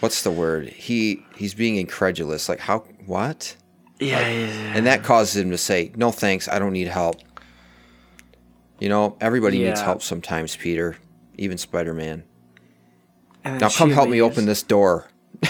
what's 0.00 0.22
the 0.22 0.30
word? 0.30 0.68
He 0.68 1.22
he's 1.36 1.54
being 1.54 1.76
incredulous. 1.76 2.48
Like 2.48 2.60
how? 2.60 2.78
What? 3.06 3.56
Yeah, 4.00 4.16
Like- 4.18 4.26
yeah, 4.26 4.38
yeah. 4.46 4.72
And 4.74 4.86
that 4.86 5.02
causes 5.04 5.36
him 5.42 5.50
to 5.50 5.58
say, 5.58 5.92
"No, 5.96 6.10
thanks. 6.10 6.48
I 6.48 6.58
don't 6.58 6.72
need 6.72 6.88
help." 6.88 7.20
You 8.82 8.88
know, 8.88 9.16
everybody 9.20 9.58
needs 9.62 9.80
help 9.80 10.02
sometimes, 10.02 10.56
Peter. 10.56 10.96
Even 11.38 11.56
Spider 11.56 11.94
Man. 11.94 12.24
Now 13.44 13.68
come 13.68 13.92
help 13.92 14.08
me 14.08 14.20
open 14.20 14.44
this 14.44 14.64
door. 14.64 15.06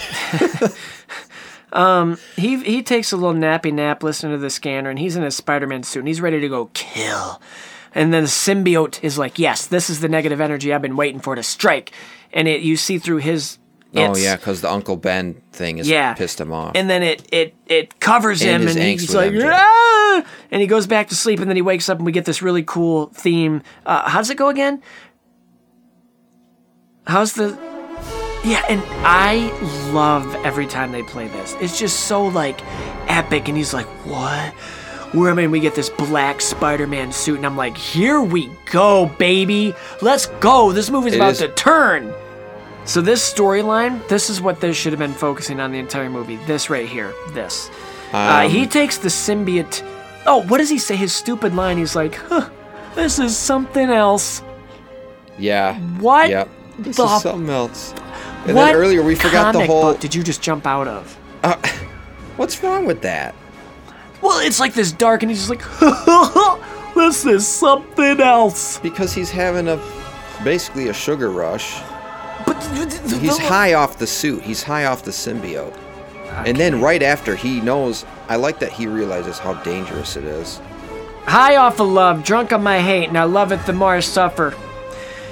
Um, 1.74 2.18
he 2.36 2.62
he 2.62 2.82
takes 2.82 3.12
a 3.12 3.16
little 3.16 3.32
nappy 3.32 3.72
nap 3.72 4.02
listening 4.02 4.32
to 4.32 4.38
the 4.38 4.50
scanner, 4.50 4.90
and 4.90 4.98
he's 4.98 5.16
in 5.16 5.22
his 5.22 5.36
Spider-Man 5.36 5.82
suit, 5.84 6.00
and 6.00 6.08
he's 6.08 6.20
ready 6.20 6.38
to 6.38 6.48
go 6.50 6.68
kill. 6.74 7.40
And 7.94 8.12
then 8.12 8.24
the 8.24 8.28
symbiote 8.28 9.02
is 9.02 9.16
like, 9.16 9.38
"Yes, 9.38 9.66
this 9.66 9.88
is 9.88 10.00
the 10.00 10.08
negative 10.10 10.38
energy 10.38 10.70
I've 10.70 10.82
been 10.82 10.96
waiting 10.96 11.18
for 11.18 11.34
to 11.34 11.42
strike." 11.42 11.92
And 12.30 12.46
it 12.46 12.60
you 12.60 12.76
see 12.76 12.98
through 12.98 13.18
his. 13.18 13.56
Oh 13.94 14.16
yeah, 14.16 14.36
because 14.36 14.62
the 14.62 14.70
Uncle 14.70 14.96
Ben 14.96 15.34
thing 15.52 15.76
has 15.78 15.88
Yeah. 15.88 16.14
pissed 16.14 16.40
him 16.40 16.50
off. 16.52 16.72
And 16.74 16.88
then 16.88 17.02
it 17.02 17.26
it 17.30 17.54
it 17.66 18.00
covers 18.00 18.40
And 18.42 18.62
him, 18.62 18.68
and 18.68 18.78
he's 18.78 19.14
like, 19.14 19.32
ah! 19.38 20.24
and 20.50 20.60
he 20.62 20.66
goes 20.66 20.86
back 20.86 21.08
to 21.08 21.14
sleep, 21.14 21.40
and 21.40 21.48
then 21.48 21.56
he 21.56 21.62
wakes 21.62 21.88
up, 21.88 21.98
and 21.98 22.06
we 22.06 22.12
get 22.12 22.24
this 22.24 22.40
really 22.40 22.62
cool 22.62 23.06
theme. 23.14 23.62
Uh, 23.84 24.08
how 24.08 24.18
does 24.18 24.30
it 24.30 24.36
go 24.38 24.48
again? 24.48 24.82
How's 27.06 27.34
the? 27.34 27.58
Yeah, 28.44 28.64
and 28.68 28.82
I 29.04 29.50
love 29.92 30.34
every 30.44 30.66
time 30.66 30.90
they 30.92 31.02
play 31.02 31.28
this. 31.28 31.54
It's 31.60 31.78
just 31.78 32.00
so 32.00 32.24
like 32.26 32.60
epic, 33.08 33.48
and 33.48 33.56
he's 33.56 33.74
like, 33.74 33.86
"What?" 34.06 34.52
Where 35.14 35.30
I 35.30 35.34
mean, 35.34 35.50
we 35.50 35.60
get 35.60 35.74
this 35.74 35.90
black 35.90 36.40
Spider-Man 36.40 37.12
suit, 37.12 37.36
and 37.36 37.44
I'm 37.46 37.56
like, 37.56 37.76
"Here 37.76 38.20
we 38.22 38.50
go, 38.70 39.06
baby! 39.18 39.74
Let's 40.00 40.26
go! 40.40 40.72
This 40.72 40.88
movie's 40.90 41.12
It 41.12 41.16
about 41.16 41.32
is- 41.32 41.38
to 41.38 41.48
turn." 41.48 42.12
So 42.84 43.00
this 43.00 43.22
storyline, 43.32 44.06
this 44.08 44.28
is 44.28 44.40
what 44.40 44.60
this 44.60 44.76
should 44.76 44.92
have 44.92 44.98
been 44.98 45.14
focusing 45.14 45.60
on 45.60 45.70
the 45.72 45.78
entire 45.78 46.10
movie. 46.10 46.36
This 46.46 46.68
right 46.68 46.88
here, 46.88 47.14
this. 47.32 47.70
uh, 48.12 48.42
Um, 48.44 48.50
he 48.50 48.66
takes 48.66 48.98
the 48.98 49.08
symbiote. 49.08 49.82
Oh, 50.26 50.42
what 50.48 50.58
does 50.58 50.68
he 50.68 50.78
say? 50.78 50.96
His 50.96 51.12
stupid 51.14 51.54
line. 51.54 51.78
He's 51.78 51.94
like, 51.96 52.16
huh, 52.16 52.48
"This 52.94 53.18
is 53.18 53.36
something 53.36 53.88
else." 53.90 54.42
yeah. 55.38 55.76
What 55.98 56.28
Yep. 56.30 56.48
This 56.78 56.96
the- 56.96 57.04
is 57.04 57.22
something 57.22 57.48
else. 57.50 57.94
And 58.46 58.56
what 58.56 58.66
then 58.66 58.74
earlier 58.74 59.02
we 59.02 59.14
forgot 59.14 59.52
the 59.52 59.64
whole. 59.66 59.82
book 59.82 60.00
did 60.00 60.14
you 60.14 60.22
just 60.24 60.42
jump 60.42 60.66
out 60.66 60.88
of? 60.88 61.16
Uh, 61.44 61.54
what's 62.36 62.62
wrong 62.62 62.84
with 62.86 63.02
that? 63.02 63.34
Well, 64.20 64.38
it's 64.40 64.58
like 64.60 64.74
this 64.74 64.90
dark, 64.92 65.22
and 65.22 65.30
he's 65.30 65.46
just 65.46 65.50
like, 65.50 65.62
"This 66.94 67.24
is 67.24 67.46
something 67.46 68.20
else." 68.20 68.78
Because 68.78 69.12
he's 69.12 69.30
having 69.30 69.68
a 69.68 69.78
basically 70.44 70.88
a 70.88 70.92
sugar 70.92 71.30
rush. 71.30 71.76
But 72.46 72.62
He's 73.20 73.38
high 73.38 73.74
off 73.74 73.98
the 73.98 74.06
suit. 74.06 74.42
He's 74.42 74.62
high 74.62 74.86
off 74.86 75.04
the 75.04 75.10
symbiote. 75.10 75.76
Ah, 76.28 76.44
and 76.46 76.56
then 76.56 76.80
right 76.80 77.02
after 77.02 77.36
he 77.36 77.60
knows, 77.60 78.04
I 78.28 78.36
like 78.36 78.58
that 78.60 78.72
he 78.72 78.86
realizes 78.86 79.38
how 79.38 79.54
dangerous 79.62 80.16
it 80.16 80.24
is. 80.24 80.60
High 81.24 81.56
off 81.56 81.78
of 81.78 81.88
love, 81.88 82.24
drunk 82.24 82.52
on 82.52 82.62
my 82.62 82.80
hate, 82.80 83.08
and 83.08 83.16
I 83.18 83.24
love 83.24 83.52
it 83.52 83.64
the 83.66 83.72
more 83.72 83.94
I 83.94 84.00
suffer. 84.00 84.54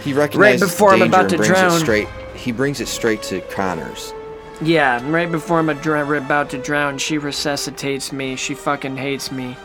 He 0.02 0.12
recognizes 0.12 0.70
before 0.70 0.92
I'm 0.92 1.00
danger 1.00 1.16
about 1.16 1.30
to 1.30 1.36
brings 1.36 1.48
drown. 1.48 1.76
It 1.76 1.80
straight. 1.80 2.08
He 2.34 2.52
brings 2.52 2.80
it 2.80 2.88
straight 2.88 3.22
to 3.24 3.40
Connors. 3.42 4.14
Yeah, 4.62 5.00
right 5.10 5.30
before 5.30 5.58
I'm 5.58 5.70
a 5.70 5.74
dr- 5.74 6.10
about 6.12 6.50
to 6.50 6.58
drown, 6.58 6.98
she 6.98 7.18
resuscitates 7.18 8.12
me. 8.12 8.36
She 8.36 8.54
fucking 8.54 8.96
hates 8.96 9.32
me. 9.32 9.56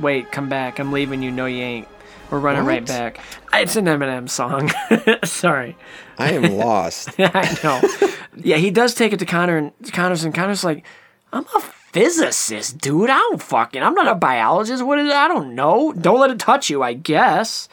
Wait, 0.00 0.32
come 0.32 0.48
back. 0.48 0.78
I'm 0.78 0.92
leaving 0.92 1.22
you. 1.22 1.30
No, 1.30 1.46
you 1.46 1.62
ain't. 1.62 1.88
We're 2.30 2.38
running 2.38 2.64
right 2.64 2.86
back. 2.86 3.20
It's 3.52 3.76
an 3.76 3.86
Eminem 3.86 4.28
song. 4.28 4.70
Sorry. 5.24 5.76
I 6.16 6.32
am 6.32 6.56
lost. 6.56 7.10
I 7.18 7.58
know. 7.64 8.08
yeah, 8.36 8.56
he 8.56 8.70
does 8.70 8.94
take 8.94 9.12
it 9.12 9.18
to 9.18 9.26
Connor 9.26 9.56
and 9.56 9.92
Connor's 9.92 10.22
and 10.22 10.34
Connor's 10.34 10.62
like, 10.62 10.84
I'm 11.32 11.44
a 11.56 11.60
physicist, 11.60 12.78
dude. 12.78 13.10
I 13.10 13.18
don't 13.18 13.42
fucking. 13.42 13.82
I'm 13.82 13.94
not 13.94 14.06
a 14.06 14.14
biologist. 14.14 14.84
What 14.84 14.98
is? 15.00 15.08
it? 15.08 15.12
I 15.12 15.28
don't 15.28 15.54
know. 15.54 15.92
Don't 15.92 16.20
let 16.20 16.30
it 16.30 16.38
touch 16.38 16.70
you. 16.70 16.82
I 16.82 16.94
guess. 16.94 17.68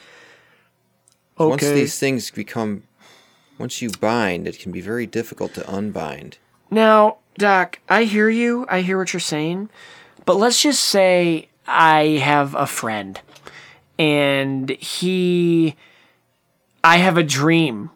Okay. 1.39 1.49
Once 1.49 1.61
these 1.61 1.99
things 1.99 2.31
become, 2.31 2.83
once 3.59 3.81
you 3.81 3.91
bind, 3.91 4.47
it 4.47 4.57
can 4.59 4.71
be 4.71 4.81
very 4.81 5.05
difficult 5.05 5.53
to 5.53 5.69
unbind. 5.69 6.39
Now, 6.71 7.17
Doc, 7.37 7.79
I 7.87 8.05
hear 8.05 8.27
you. 8.27 8.65
I 8.69 8.81
hear 8.81 8.97
what 8.97 9.13
you're 9.13 9.19
saying. 9.19 9.69
But 10.25 10.37
let's 10.37 10.61
just 10.61 10.83
say 10.83 11.47
I 11.67 12.19
have 12.23 12.55
a 12.55 12.65
friend 12.65 13.21
and 13.97 14.69
he 14.69 15.75
I 16.83 16.97
have 16.97 17.17
a 17.17 17.23
dream 17.23 17.91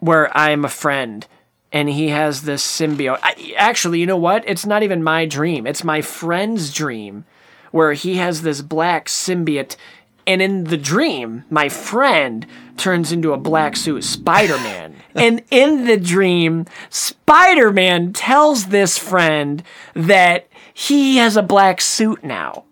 where 0.00 0.36
I'm 0.36 0.64
a 0.64 0.68
friend 0.68 1.26
and 1.72 1.88
he 1.88 2.08
has 2.08 2.42
this 2.42 2.66
symbiote. 2.66 3.20
I, 3.22 3.54
actually, 3.56 4.00
you 4.00 4.06
know 4.06 4.16
what? 4.16 4.46
It's 4.46 4.66
not 4.66 4.82
even 4.82 5.02
my 5.02 5.24
dream. 5.24 5.66
It's 5.66 5.84
my 5.84 6.02
friend's 6.02 6.72
dream 6.72 7.24
where 7.70 7.92
he 7.92 8.16
has 8.16 8.42
this 8.42 8.60
black 8.60 9.06
symbiote 9.06 9.76
and 10.26 10.40
in 10.40 10.64
the 10.64 10.76
dream, 10.76 11.44
my 11.50 11.68
friend 11.68 12.46
turns 12.76 13.12
into 13.12 13.32
a 13.32 13.38
black 13.38 13.76
suit 13.76 14.04
Spider 14.04 14.56
Man. 14.58 14.96
and 15.14 15.42
in 15.50 15.86
the 15.86 15.96
dream, 15.96 16.66
Spider 16.90 17.72
Man 17.72 18.12
tells 18.12 18.66
this 18.66 18.98
friend 18.98 19.62
that 19.94 20.46
he 20.72 21.16
has 21.16 21.36
a 21.36 21.42
black 21.42 21.80
suit 21.80 22.22
now. 22.22 22.64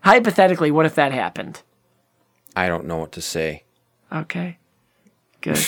Hypothetically, 0.00 0.70
what 0.70 0.86
if 0.86 0.94
that 0.94 1.12
happened? 1.12 1.62
I 2.56 2.68
don't 2.68 2.86
know 2.86 2.96
what 2.98 3.12
to 3.12 3.22
say. 3.22 3.64
Okay. 4.12 4.58
Good. 5.40 5.58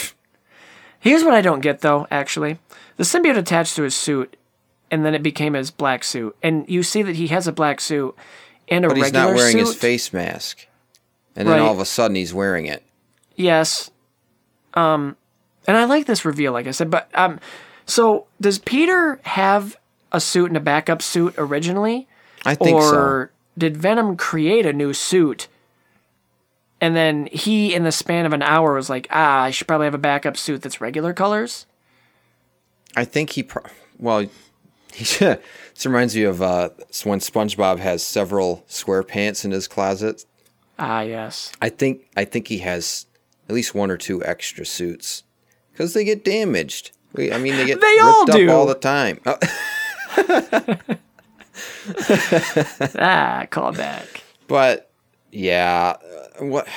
Here's 1.00 1.24
what 1.24 1.34
I 1.34 1.40
don't 1.40 1.60
get 1.60 1.80
though, 1.80 2.06
actually. 2.10 2.58
The 2.96 3.04
symbiote 3.04 3.36
attached 3.36 3.76
to 3.76 3.82
his 3.82 3.94
suit 3.94 4.36
and 4.90 5.04
then 5.04 5.14
it 5.14 5.22
became 5.22 5.54
his 5.54 5.70
black 5.70 6.04
suit. 6.04 6.36
And 6.42 6.68
you 6.68 6.82
see 6.82 7.02
that 7.02 7.16
he 7.16 7.28
has 7.28 7.46
a 7.46 7.52
black 7.52 7.80
suit 7.80 8.14
and 8.68 8.84
a 8.84 8.88
regular 8.88 9.06
suit. 9.06 9.12
But 9.12 9.18
he's 9.18 9.28
not 9.30 9.34
wearing 9.36 9.52
suit. 9.52 9.66
his 9.66 9.74
face 9.76 10.12
mask. 10.12 10.66
And 11.34 11.48
then 11.48 11.58
Right. 11.58 11.66
all 11.66 11.72
of 11.72 11.80
a 11.80 11.84
sudden 11.86 12.14
he's 12.16 12.34
wearing 12.34 12.66
it. 12.66 12.82
Yes. 13.36 13.90
Um 14.74 15.16
and 15.66 15.76
I 15.76 15.84
like 15.84 16.06
this 16.06 16.24
reveal 16.24 16.52
like 16.52 16.66
I 16.66 16.72
said, 16.72 16.90
but 16.90 17.08
um 17.14 17.40
so 17.86 18.26
does 18.40 18.58
Peter 18.58 19.20
have 19.24 19.76
a 20.12 20.20
suit 20.20 20.46
and 20.48 20.56
a 20.56 20.60
backup 20.60 21.00
suit 21.02 21.34
originally? 21.38 22.06
I 22.44 22.54
think 22.54 22.80
so. 22.80 22.94
or 22.94 23.32
did 23.56 23.76
Venom 23.76 24.16
create 24.16 24.66
a 24.66 24.72
new 24.72 24.92
suit? 24.92 25.48
And 26.82 26.96
then 26.96 27.28
he, 27.30 27.72
in 27.74 27.84
the 27.84 27.92
span 27.92 28.26
of 28.26 28.32
an 28.32 28.42
hour, 28.42 28.74
was 28.74 28.90
like, 28.90 29.06
ah, 29.12 29.42
I 29.42 29.52
should 29.52 29.68
probably 29.68 29.84
have 29.84 29.94
a 29.94 29.98
backup 29.98 30.36
suit 30.36 30.62
that's 30.62 30.80
regular 30.80 31.12
colors. 31.14 31.64
I 32.96 33.04
think 33.04 33.30
he, 33.30 33.44
pro- 33.44 33.62
well, 33.98 34.26
he, 34.92 35.04
this 35.20 35.86
reminds 35.86 36.16
me 36.16 36.24
of 36.24 36.42
uh, 36.42 36.70
when 37.04 37.20
SpongeBob 37.20 37.78
has 37.78 38.02
several 38.02 38.64
square 38.66 39.04
pants 39.04 39.44
in 39.44 39.52
his 39.52 39.68
closet. 39.68 40.24
Ah, 40.76 41.02
yes. 41.02 41.52
I 41.62 41.68
think 41.68 42.08
I 42.16 42.24
think 42.24 42.48
he 42.48 42.58
has 42.58 43.06
at 43.48 43.54
least 43.54 43.76
one 43.76 43.88
or 43.88 43.96
two 43.96 44.24
extra 44.24 44.66
suits 44.66 45.22
because 45.70 45.94
they 45.94 46.02
get 46.02 46.24
damaged. 46.24 46.90
I 47.16 47.38
mean, 47.38 47.56
they 47.58 47.66
get 47.66 47.80
They 47.80 47.86
ripped 47.86 48.02
all 48.02 48.22
up 48.22 48.36
do. 48.36 48.50
all 48.50 48.66
the 48.66 48.74
time. 48.74 49.20
Oh, 49.24 49.38
ah, 52.98 53.46
call 53.50 53.70
back. 53.72 54.24
but 54.48 54.90
yeah, 55.30 55.96
what? 56.50 56.68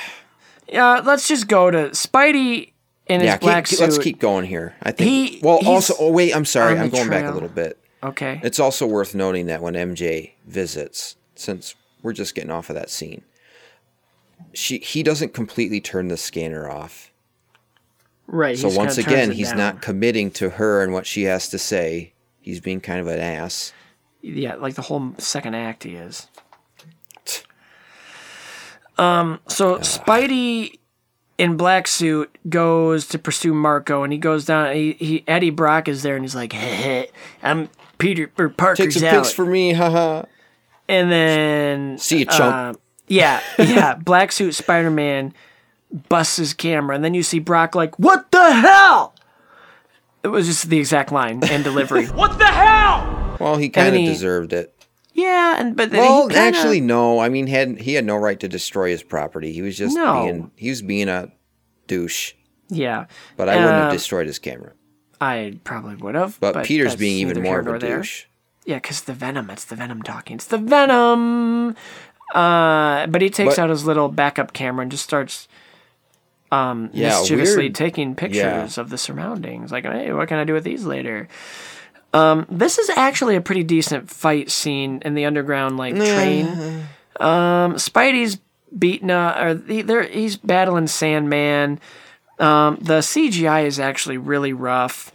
Yeah, 0.68 1.00
let's 1.04 1.28
just 1.28 1.48
go 1.48 1.70
to 1.70 1.90
Spidey 1.90 2.72
in 3.06 3.20
his 3.20 3.26
Yeah, 3.28 3.38
black 3.38 3.66
keep, 3.66 3.78
suit. 3.78 3.84
let's 3.84 3.98
keep 3.98 4.18
going 4.18 4.44
here. 4.44 4.74
I 4.82 4.90
think. 4.92 5.30
He- 5.30 5.40
well, 5.42 5.60
also, 5.66 5.94
oh 5.98 6.10
wait, 6.10 6.34
I'm 6.34 6.44
sorry, 6.44 6.78
I'm 6.78 6.90
going 6.90 7.08
back 7.08 7.24
a 7.24 7.32
little 7.34 7.48
bit. 7.48 7.78
Okay. 8.02 8.40
It's 8.44 8.60
also 8.60 8.86
worth 8.86 9.14
noting 9.14 9.46
that 9.46 9.62
when 9.62 9.74
MJ 9.74 10.32
visits, 10.46 11.16
since 11.34 11.74
we're 12.02 12.12
just 12.12 12.34
getting 12.34 12.50
off 12.50 12.68
of 12.70 12.74
that 12.76 12.90
scene, 12.90 13.22
she 14.52 14.78
he 14.78 15.02
doesn't 15.02 15.34
completely 15.34 15.80
turn 15.80 16.08
the 16.08 16.16
scanner 16.16 16.68
off. 16.68 17.10
Right. 18.26 18.58
So 18.58 18.68
once 18.68 18.98
again, 18.98 19.30
he's 19.30 19.48
down. 19.50 19.58
not 19.58 19.82
committing 19.82 20.30
to 20.32 20.50
her 20.50 20.82
and 20.82 20.92
what 20.92 21.06
she 21.06 21.24
has 21.24 21.48
to 21.50 21.58
say. 21.58 22.12
He's 22.40 22.60
being 22.60 22.80
kind 22.80 23.00
of 23.00 23.06
an 23.06 23.20
ass. 23.20 23.72
Yeah, 24.20 24.56
like 24.56 24.74
the 24.74 24.82
whole 24.82 25.14
second 25.18 25.54
act 25.54 25.84
he 25.84 25.94
is. 25.94 26.26
Um, 28.98 29.40
so 29.48 29.78
Spidey 29.78 30.78
in 31.38 31.56
black 31.56 31.86
suit 31.86 32.34
goes 32.48 33.06
to 33.08 33.18
pursue 33.18 33.52
Marko, 33.52 34.02
and 34.02 34.12
he 34.12 34.18
goes 34.18 34.44
down. 34.46 34.74
He, 34.74 34.92
he 34.92 35.24
Eddie 35.28 35.50
Brock 35.50 35.88
is 35.88 36.02
there, 36.02 36.16
and 36.16 36.24
he's 36.24 36.34
like, 36.34 36.52
"Hey, 36.52 36.74
hey, 36.74 37.08
I'm 37.42 37.68
Peter 37.98 38.30
or 38.38 38.48
Parker's 38.48 38.78
Take 38.78 38.92
some 38.92 39.04
out." 39.04 39.14
pics 39.22 39.32
for 39.32 39.44
me, 39.44 39.72
haha. 39.72 40.22
and 40.88 41.10
then 41.12 41.98
See 41.98 42.20
you, 42.20 42.24
chump. 42.26 42.76
uh, 42.76 42.80
yeah, 43.08 43.40
yeah, 43.58 43.94
black 44.02 44.32
suit 44.32 44.54
Spider 44.54 44.90
Man 44.90 45.34
busts 46.08 46.36
his 46.38 46.54
camera, 46.54 46.94
and 46.96 47.04
then 47.04 47.12
you 47.14 47.22
see 47.22 47.38
Brock 47.38 47.74
like, 47.74 47.98
"What 47.98 48.30
the 48.30 48.52
hell?" 48.52 49.14
It 50.22 50.28
was 50.28 50.46
just 50.46 50.68
the 50.70 50.78
exact 50.78 51.12
line 51.12 51.40
and 51.44 51.62
delivery. 51.62 52.06
What 52.14 52.38
the 52.38 52.46
hell? 52.46 53.36
Well, 53.38 53.56
he 53.58 53.68
kind 53.68 53.88
of 53.88 53.94
he- 54.00 54.06
deserved 54.06 54.52
it. 54.52 54.72
Yeah, 55.16 55.58
and 55.58 55.74
but 55.76 55.90
then 55.90 56.00
Well, 56.00 56.28
he 56.28 56.34
kinda, 56.34 56.58
actually, 56.58 56.80
no. 56.80 57.18
I 57.18 57.28
mean, 57.28 57.46
had 57.48 57.78
he 57.80 57.94
had 57.94 58.04
no 58.04 58.16
right 58.16 58.38
to 58.40 58.48
destroy 58.48 58.90
his 58.90 59.02
property. 59.02 59.52
He 59.52 59.62
was 59.62 59.76
just 59.76 59.96
No. 59.96 60.22
being 60.22 60.50
he 60.56 60.68
was 60.70 60.82
being 60.82 61.08
a 61.08 61.32
douche. 61.88 62.34
yeah. 62.68 63.06
But 63.36 63.48
I 63.48 63.56
wouldn't 63.56 63.72
have 63.74 63.88
Um, 63.88 63.92
destroyed 63.94 64.26
his 64.26 64.38
camera. 64.38 64.72
I 65.20 65.58
probably 65.64 65.94
would 65.96 66.14
have. 66.14 66.38
But, 66.40 66.64
Peter's 66.66 66.94
being 66.96 67.18
even 67.26 67.42
more 67.42 67.58
of 67.60 67.66
a 67.66 67.78
there. 67.78 67.98
douche. 67.98 68.24
Yeah, 68.66 68.76
because 68.76 69.02
the 69.02 69.12
venom. 69.14 69.48
It's 69.50 69.64
the 69.64 69.76
venom 69.76 70.02
talking. 70.02 70.34
It's 70.36 70.44
the 70.46 70.58
venom. 70.58 71.74
Uh, 72.34 73.06
but 73.06 73.22
he 73.22 73.30
takes 73.30 73.54
But- 73.56 73.62
out 73.62 73.70
his 73.70 73.84
little 73.86 74.08
backup 74.08 74.52
camera 74.52 74.82
and 74.82 74.90
just 74.90 75.04
starts 75.04 75.48
um, 76.52 76.90
Yeah, 76.92 77.08
mischievously 77.20 77.64
weird- 77.64 77.74
taking 77.74 78.14
pictures 78.14 78.78
of 78.78 78.90
the 78.90 78.98
surroundings. 78.98 79.72
Like, 79.72 79.84
hey, 79.84 80.12
what 80.12 80.28
can 80.28 80.38
I 80.38 80.44
do 80.44 80.52
with 80.52 80.62
these 80.64 80.84
later? 80.84 81.26
Um, 82.16 82.46
this 82.48 82.78
is 82.78 82.88
actually 82.90 83.36
a 83.36 83.40
pretty 83.40 83.62
decent 83.62 84.10
fight 84.10 84.50
scene 84.50 85.02
in 85.04 85.14
the 85.14 85.24
underground 85.26 85.76
like 85.76 85.94
train. 85.94 86.46
Um, 87.20 87.74
Spidey's 87.74 88.38
beating 88.76 89.10
uh, 89.10 89.34
or 89.38 89.72
he, 89.72 89.82
he's 90.12 90.36
battling 90.36 90.86
Sandman. 90.86 91.80
Um, 92.38 92.78
the 92.80 92.98
CGI 92.98 93.64
is 93.66 93.80
actually 93.80 94.18
really 94.18 94.52
rough. 94.52 95.12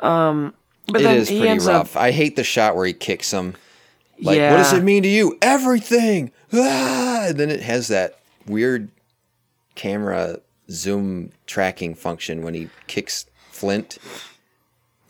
Um, 0.00 0.54
but 0.86 1.00
It 1.00 1.04
then 1.04 1.16
is 1.18 1.28
pretty 1.28 1.58
rough. 1.66 1.96
up 1.96 2.02
I 2.02 2.10
hate 2.10 2.36
the 2.36 2.44
shot 2.44 2.74
where 2.76 2.86
he 2.86 2.92
kicks 2.92 3.32
him. 3.32 3.54
Like, 4.22 4.38
what 4.40 4.56
does 4.58 4.72
it 4.72 4.82
mean 4.82 5.02
to 5.02 5.08
you? 5.08 5.38
Everything. 5.40 6.30
Ah! 6.52 7.26
And 7.28 7.38
then 7.38 7.50
it 7.50 7.62
has 7.62 7.88
that 7.88 8.18
weird 8.46 8.90
camera 9.74 10.40
zoom 10.70 11.32
tracking 11.46 11.94
function 11.94 12.42
when 12.42 12.54
he 12.54 12.68
kicks 12.86 13.26
Flint, 13.50 13.98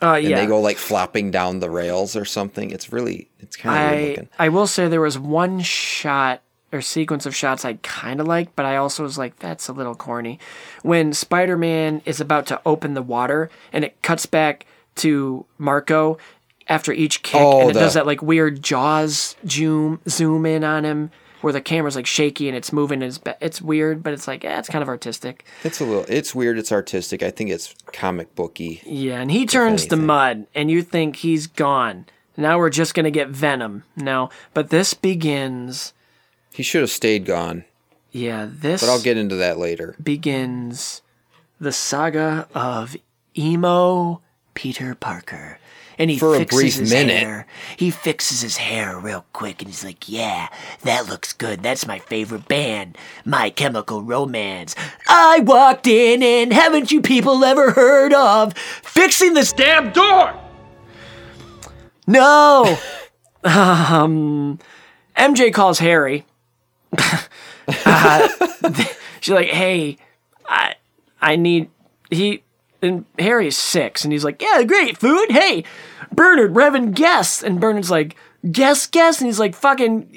Uh, 0.02 0.14
and 0.14 0.26
they 0.36 0.46
go 0.46 0.60
like 0.60 0.78
flopping 0.78 1.30
down 1.30 1.60
the 1.60 1.70
rails 1.70 2.16
or 2.16 2.24
something. 2.24 2.70
It's 2.70 2.92
really, 2.92 3.28
it's 3.40 3.56
kind 3.56 3.94
of 4.02 4.08
looking. 4.08 4.28
I 4.38 4.48
will 4.48 4.66
say 4.66 4.88
there 4.88 5.00
was 5.00 5.18
one 5.18 5.60
shot 5.60 6.40
or 6.72 6.80
sequence 6.80 7.26
of 7.26 7.34
shots 7.34 7.64
I 7.64 7.74
kind 7.82 8.20
of 8.20 8.26
liked, 8.28 8.54
but 8.56 8.64
I 8.64 8.76
also 8.76 9.02
was 9.02 9.18
like, 9.18 9.38
that's 9.40 9.68
a 9.68 9.72
little 9.72 9.94
corny. 9.94 10.38
When 10.82 11.12
Spider 11.12 11.58
Man 11.58 12.00
is 12.06 12.20
about 12.20 12.46
to 12.46 12.60
open 12.64 12.94
the 12.94 13.02
water 13.02 13.50
and 13.72 13.84
it 13.84 14.00
cuts 14.02 14.24
back 14.26 14.66
to 14.96 15.44
Marko 15.58 16.16
after 16.68 16.92
each 16.92 17.22
kick, 17.22 17.40
Oh, 17.40 17.62
and 17.62 17.70
it 17.70 17.74
the- 17.74 17.80
does 17.80 17.94
that 17.94 18.06
like 18.06 18.22
weird 18.22 18.62
Jaws 18.62 19.34
zoom 19.48 20.00
zoom 20.08 20.46
in 20.46 20.62
on 20.64 20.84
him. 20.84 21.10
Where 21.40 21.52
the 21.52 21.60
camera's 21.60 21.96
like 21.96 22.06
shaky 22.06 22.48
and 22.48 22.56
it's 22.56 22.72
moving, 22.72 23.00
it's 23.02 23.18
it's 23.40 23.62
weird, 23.62 24.02
but 24.02 24.12
it's 24.12 24.28
like 24.28 24.44
yeah, 24.44 24.58
it's 24.58 24.68
kind 24.68 24.82
of 24.82 24.88
artistic. 24.88 25.44
It's 25.64 25.80
a 25.80 25.84
little, 25.84 26.04
it's 26.08 26.34
weird. 26.34 26.58
It's 26.58 26.70
artistic. 26.72 27.22
I 27.22 27.30
think 27.30 27.50
it's 27.50 27.74
comic 27.92 28.34
booky. 28.34 28.82
Yeah, 28.84 29.20
and 29.20 29.30
he 29.30 29.46
turns 29.46 29.86
to 29.86 29.96
mud, 29.96 30.46
and 30.54 30.70
you 30.70 30.82
think 30.82 31.16
he's 31.16 31.46
gone. 31.46 32.06
Now 32.36 32.58
we're 32.58 32.70
just 32.70 32.94
gonna 32.94 33.10
get 33.10 33.28
Venom. 33.28 33.84
No, 33.96 34.28
but 34.54 34.70
this 34.70 34.92
begins. 34.94 35.92
He 36.52 36.62
should 36.62 36.80
have 36.82 36.90
stayed 36.90 37.24
gone, 37.24 37.64
Yeah, 38.10 38.46
this 38.50 38.80
but 38.82 38.90
I'll 38.90 39.00
get 39.00 39.16
into 39.16 39.36
that 39.36 39.56
later. 39.58 39.94
begins 40.02 41.00
the 41.60 41.72
saga 41.72 42.48
of 42.54 42.96
emo 43.38 44.20
Peter 44.54 44.94
Parker. 44.94 45.58
And 46.00 46.08
he 46.10 46.18
For 46.18 46.34
a 46.34 46.38
fixes 46.38 46.58
brief 46.58 46.74
his 46.76 46.90
minute. 46.90 47.18
hair. 47.18 47.46
He 47.76 47.90
fixes 47.90 48.40
his 48.40 48.56
hair 48.56 48.98
real 48.98 49.26
quick 49.34 49.60
and 49.60 49.68
he's 49.68 49.84
like, 49.84 50.08
Yeah, 50.08 50.48
that 50.82 51.06
looks 51.08 51.34
good. 51.34 51.62
That's 51.62 51.86
my 51.86 51.98
favorite 51.98 52.48
band, 52.48 52.96
My 53.26 53.50
Chemical 53.50 54.02
Romance. 54.02 54.74
I 55.06 55.40
walked 55.40 55.86
in 55.86 56.22
and 56.22 56.54
haven't 56.54 56.90
you 56.90 57.02
people 57.02 57.44
ever 57.44 57.72
heard 57.72 58.14
of 58.14 58.56
fixing 58.56 59.34
this 59.34 59.52
damn 59.52 59.92
door? 59.92 60.32
No. 62.06 62.78
um 63.44 64.58
MJ 65.16 65.52
calls 65.52 65.78
Harry. 65.80 66.24
uh, 67.86 68.28
she's 69.20 69.34
like, 69.34 69.48
"Hey, 69.48 69.98
I 70.48 70.74
I 71.20 71.36
need 71.36 71.68
he 72.10 72.42
and 72.82 73.04
Harry's 73.18 73.58
six, 73.58 74.02
and 74.04 74.12
he's 74.12 74.24
like, 74.24 74.40
"Yeah, 74.40 74.62
great 74.62 74.96
food. 74.98 75.30
Hey, 75.30 75.64
Bernard, 76.12 76.54
we're 76.54 76.62
having 76.62 76.92
guests." 76.92 77.42
And 77.42 77.60
Bernard's 77.60 77.90
like, 77.90 78.16
"Guess, 78.50 78.86
guess," 78.88 79.20
and 79.20 79.26
he's 79.26 79.38
like, 79.40 79.54
"Fucking 79.54 80.08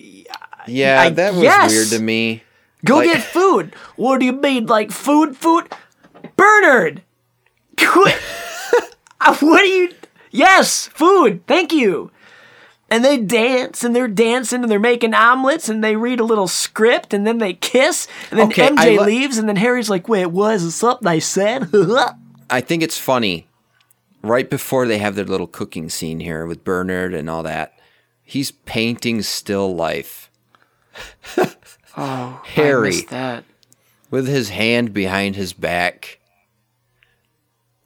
Yeah, 0.67 1.01
I 1.01 1.09
that 1.09 1.33
was 1.33 1.73
weird 1.73 1.87
to 1.89 1.99
me. 1.99 2.43
go 2.85 2.97
Like- 2.97 3.11
get 3.13 3.21
food." 3.37 3.75
What 3.95 4.19
do 4.19 4.25
you 4.25 4.33
mean, 4.33 4.65
like 4.67 4.91
food? 4.91 5.35
Food, 5.37 5.71
Bernard. 6.35 7.01
Quit. 7.77 8.15
Uh, 9.25 9.33
what 9.37 9.61
do 9.61 9.67
you? 9.69 9.89
Yes, 10.31 10.87
food. 10.87 11.47
Thank 11.47 11.71
you. 11.71 12.11
and 12.91 13.05
they 13.05 13.17
dance 13.17 13.81
and 13.81 13.95
they're 13.95 14.09
dancing 14.09 14.63
and 14.63 14.69
they're 14.69 14.79
making 14.79 15.13
omelets 15.13 15.69
and 15.69 15.81
they 15.81 15.95
read 15.95 16.19
a 16.19 16.25
little 16.25 16.47
script 16.49 17.13
and 17.13 17.25
then 17.25 17.37
they 17.37 17.53
kiss 17.53 18.05
and 18.31 18.39
then 18.39 18.47
Okay, 18.49 18.67
MJ 18.67 18.99
li- 18.99 18.99
leaves 18.99 19.37
and 19.37 19.47
then 19.47 19.55
Harry's 19.55 19.89
like, 19.89 20.09
"Wait, 20.09 20.25
what 20.25 20.55
is 20.55 20.75
something 20.75 21.07
I 21.07 21.19
said?" 21.19 21.69
I 22.49 22.59
think 22.59 22.83
it's 22.83 22.97
funny. 22.97 23.47
Right 24.23 24.49
before 24.49 24.87
they 24.87 24.99
have 24.99 25.15
their 25.15 25.25
little 25.25 25.47
cooking 25.47 25.89
scene 25.89 26.21
here 26.21 26.45
with 26.45 26.63
Bernard 26.63 27.13
and 27.13 27.29
all 27.29 27.43
that, 27.43 27.73
he's 28.23 28.51
painting 28.51 29.21
still 29.21 29.75
life. 29.75 30.31
oh, 31.37 31.45
I 31.97 32.39
Harry 32.45 32.89
missed 32.89 33.09
that. 33.09 33.43
with 34.09 34.27
his 34.27 34.49
hand 34.49 34.93
behind 34.93 35.35
his 35.35 35.51
back, 35.51 36.19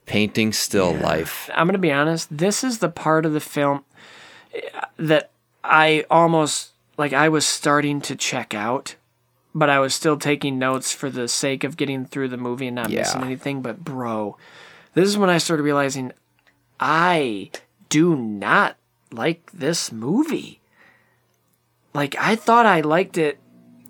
painting 0.06 0.52
still 0.52 0.92
life. 0.94 1.50
I'm 1.54 1.66
gonna 1.66 1.78
be 1.78 1.90
honest. 1.92 2.28
This 2.36 2.62
is 2.62 2.78
the 2.78 2.88
part 2.88 3.26
of 3.26 3.32
the 3.32 3.40
film 3.40 3.84
eh, 4.54 4.60
that 4.96 5.30
I 5.64 6.04
almost 6.10 6.70
like. 6.96 7.12
I 7.12 7.28
was 7.28 7.46
starting 7.46 8.00
to 8.02 8.14
check 8.14 8.54
out, 8.54 8.94
but 9.54 9.68
I 9.70 9.80
was 9.80 9.94
still 9.94 10.16
taking 10.16 10.58
notes 10.58 10.92
for 10.92 11.10
the 11.10 11.26
sake 11.28 11.64
of 11.64 11.76
getting 11.76 12.04
through 12.06 12.28
the 12.28 12.36
movie 12.36 12.68
and 12.68 12.76
not 12.76 12.90
Yeah. 12.90 13.00
missing 13.00 13.22
anything. 13.24 13.60
But 13.62 13.84
bro, 13.84 14.36
this 14.94 15.08
is 15.08 15.18
when 15.18 15.30
I 15.30 15.38
started 15.38 15.62
realizing 15.64 16.12
I 16.80 17.50
do 17.88 18.14
not 18.16 18.76
like 19.12 19.50
this 19.52 19.90
movie. 19.92 20.60
Like 21.94 22.14
I 22.18 22.36
thought 22.36 22.66
I 22.66 22.80
liked 22.82 23.18
it. 23.18 23.38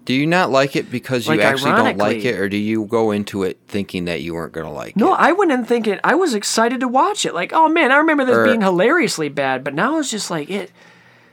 Do 0.05 0.15
you 0.15 0.27
not 0.27 0.51
like 0.51 0.75
it 0.75 0.91
because 0.91 1.27
you 1.27 1.33
Like, 1.35 1.43
actually 1.43 1.73
don't 1.73 1.99
like 1.99 2.25
it, 2.25 2.39
or 2.39 2.49
do 2.49 2.57
you 2.57 2.87
go 2.87 3.11
into 3.11 3.43
it 3.43 3.59
thinking 3.69 4.07
that 4.07 4.23
you 4.23 4.33
weren't 4.33 4.55
gonna 4.55 4.73
like 4.73 4.97
No, 4.97 5.09
it? 5.09 5.11
No, 5.11 5.15
I 5.17 5.33
went 5.33 5.53
in 5.53 5.65
thinking 5.67 5.99
I 6.03 6.15
was 6.15 6.33
excited 6.35 6.81
to 6.81 6.89
watch 6.89 7.27
it. 7.27 7.35
Like, 7.35 7.53
oh 7.53 7.69
man, 7.69 7.93
I 7.93 7.97
remember 7.99 8.25
this 8.25 8.37
Or- 8.37 8.45
being 8.47 8.63
hilariously 8.63 9.29
bad, 9.29 9.63
but 9.65 9.75
now 9.75 9.99
it's 9.99 10.11
just 10.11 10.31
like 10.31 10.49
it, 10.49 10.71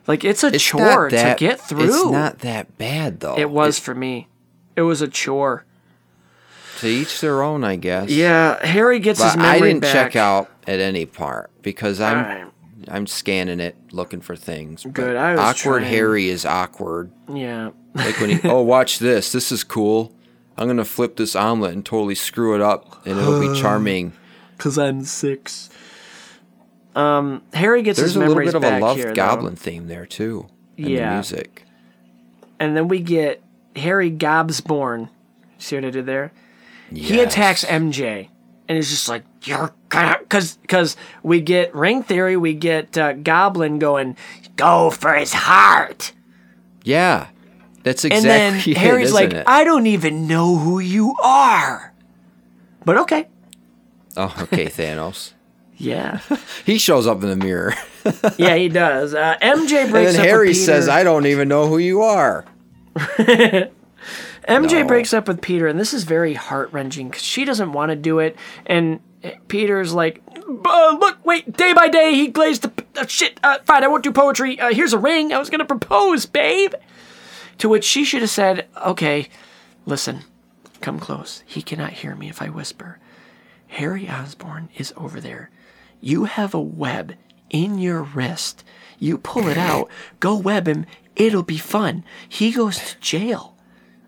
like 0.07 0.25
it's 0.25 0.43
a 0.43 0.47
It's 0.47 0.61
chore 0.63 1.09
that- 1.09 1.37
to 1.37 1.45
get 1.45 1.61
through. 1.61 1.85
It's 1.85 2.05
not 2.05 2.39
that 2.39 2.77
bad 2.77 3.21
though. 3.21 3.37
It 3.37 3.49
was 3.49 3.79
for 3.79 3.95
me. 3.95 4.27
It 4.75 4.81
was 4.81 5.01
a 5.01 5.07
chore. 5.07 5.63
to 6.81 6.87
each 6.89 7.21
their 7.21 7.41
own, 7.41 7.63
I 7.63 7.77
guess. 7.77 8.09
Yeah, 8.09 8.63
Harry 8.65 8.99
gets 8.99 9.23
his 9.23 9.33
But 9.37 9.39
I 9.45 9.53
memory 9.53 9.69
didn't 9.69 9.81
back. 9.83 9.93
check 9.93 10.15
out 10.17 10.49
at 10.67 10.79
any 10.79 11.05
part 11.05 11.51
because 11.61 11.99
I'm 12.01 12.17
Alright. 12.17 12.51
I'm 12.87 13.07
scanning 13.07 13.59
it, 13.59 13.75
looking 13.91 14.21
for 14.21 14.35
things. 14.35 14.85
Good, 14.91 15.15
I 15.15 15.31
was 15.31 15.39
awkward 15.39 15.79
trying. 15.79 15.91
Harry 15.93 16.29
is 16.29 16.45
awkward. 16.45 17.11
Yeah. 17.33 17.71
Like 17.95 18.19
when 18.19 18.29
he, 18.31 18.39
oh, 18.49 18.61
watch 18.61 18.99
this. 18.99 19.31
This 19.31 19.51
is 19.51 19.63
cool. 19.63 20.13
I'm 20.57 20.67
gonna 20.67 20.85
flip 20.85 21.15
this 21.15 21.35
omelet 21.35 21.73
and 21.73 21.85
totally 21.85 22.15
screw 22.15 22.53
it 22.55 22.61
up, 22.61 23.05
and 23.07 23.17
it'll 23.19 23.39
be 23.39 23.59
charming. 23.61 24.13
Cause 24.57 24.77
I'm 24.77 25.03
six. 25.03 25.69
Um, 26.95 27.41
Harry 27.53 27.81
gets 27.81 27.97
There's 27.99 28.11
his 28.11 28.15
a 28.15 28.19
little 28.19 28.35
bit 28.35 28.47
of 28.49 28.55
a 28.55 28.59
back 28.61 28.81
love 28.81 28.95
here, 28.97 29.07
though. 29.07 29.13
goblin 29.13 29.55
theme 29.55 29.87
there 29.87 30.05
too. 30.05 30.47
In 30.77 30.89
Yeah. 30.89 31.09
the 31.09 31.15
music. 31.15 31.63
and 32.59 32.75
then 32.77 32.87
we 32.87 32.99
get 32.99 33.41
Harry 33.75 34.09
Gobsborn. 34.11 35.09
See 35.57 35.75
what 35.75 35.83
I 35.85 35.89
did 35.89 36.05
there? 36.05 36.31
Yes. 36.91 37.09
He 37.09 37.19
attacks 37.19 37.65
MJ, 37.65 38.29
and 38.67 38.77
it's 38.77 38.89
just 38.89 39.07
like 39.09 39.23
you're 39.43 39.73
gonna, 39.89 40.19
cause, 40.29 40.57
cause 40.67 40.97
we 41.23 41.41
get 41.41 41.73
ring 41.75 42.03
theory. 42.03 42.37
We 42.37 42.53
get 42.53 42.97
uh, 42.97 43.13
Goblin 43.13 43.79
going, 43.79 44.17
go 44.55 44.89
for 44.89 45.13
his 45.13 45.33
heart, 45.33 46.13
Yeah, 46.83 47.27
that's 47.83 48.03
and 48.03 48.13
exactly 48.13 48.27
then 48.27 48.55
it, 48.75 48.77
Harry's 48.77 49.13
like, 49.13 49.33
it? 49.33 49.43
I 49.47 49.63
don't 49.63 49.87
even 49.87 50.27
know 50.27 50.57
who 50.57 50.79
you 50.79 51.15
are, 51.23 51.93
but 52.83 52.97
okay, 52.99 53.27
oh, 54.17 54.35
okay, 54.41 54.65
Thanos. 54.65 55.33
yeah, 55.77 56.19
He 56.65 56.77
shows 56.77 57.05
up 57.05 57.21
in 57.21 57.29
the 57.29 57.35
mirror, 57.35 57.73
yeah, 58.37 58.55
he 58.55 58.69
does. 58.69 59.13
Uh, 59.13 59.35
MJ 59.41 59.83
and 59.83 59.91
breaks 59.91 60.13
then 60.13 60.21
up 60.21 60.25
Harry 60.27 60.53
says, 60.53 60.87
"I 60.87 61.03
don't 61.03 61.25
even 61.25 61.47
know 61.47 61.67
who 61.67 61.77
you 61.77 62.01
are." 62.01 62.45
MJ 64.47 64.81
No. 64.81 64.87
breaks 64.87 65.13
up 65.13 65.27
with 65.27 65.41
Peter, 65.41 65.67
and 65.67 65.79
this 65.79 65.93
is 65.93 66.03
very 66.03 66.33
heart 66.33 66.71
wrenching 66.71 67.09
because 67.09 67.23
she 67.23 67.45
doesn't 67.45 67.73
want 67.73 67.89
to 67.89 67.95
do 67.95 68.19
it, 68.19 68.35
and 68.65 68.99
Peter's 69.47 69.93
like, 69.93 70.21
uh, 70.37 70.97
"Look, 70.99 71.17
wait, 71.25 71.55
day 71.57 71.73
by 71.73 71.87
day 71.87 72.13
he 72.13 72.27
glazed 72.27 72.61
the 72.61 73.01
uh, 73.01 73.07
shit. 73.07 73.39
Uh, 73.43 73.57
fine, 73.65 73.83
I 73.83 73.87
won't 73.87 74.03
do 74.03 74.11
poetry. 74.11 74.59
Uh, 74.59 74.71
here's 74.73 74.93
a 74.93 74.99
ring. 74.99 75.33
I 75.33 75.39
was 75.39 75.49
gonna 75.49 75.65
propose, 75.65 76.25
babe." 76.25 76.73
To 77.59 77.69
which 77.69 77.83
she 77.85 78.03
should 78.03 78.21
have 78.21 78.29
said, 78.29 78.67
"Okay, 78.85 79.29
listen, 79.85 80.21
come 80.81 80.99
close. 80.99 81.41
He 81.45 81.61
cannot 81.61 81.93
hear 81.93 82.15
me 82.15 82.29
if 82.29 82.41
I 82.41 82.49
whisper. 82.49 82.99
Harry 83.67 84.07
Osborn 84.07 84.69
is 84.77 84.93
over 84.95 85.19
there. 85.19 85.49
You 86.01 86.25
have 86.25 86.53
a 86.53 86.61
web 86.61 87.15
in 87.49 87.79
your 87.79 88.03
wrist. 88.03 88.63
You 88.99 89.17
pull 89.17 89.47
it 89.47 89.57
out, 89.57 89.89
go 90.19 90.35
web 90.35 90.67
him. 90.67 90.85
It'll 91.15 91.43
be 91.43 91.57
fun. 91.57 92.03
He 92.29 92.51
goes 92.51 92.77
to 92.77 92.99
jail." 92.99 93.54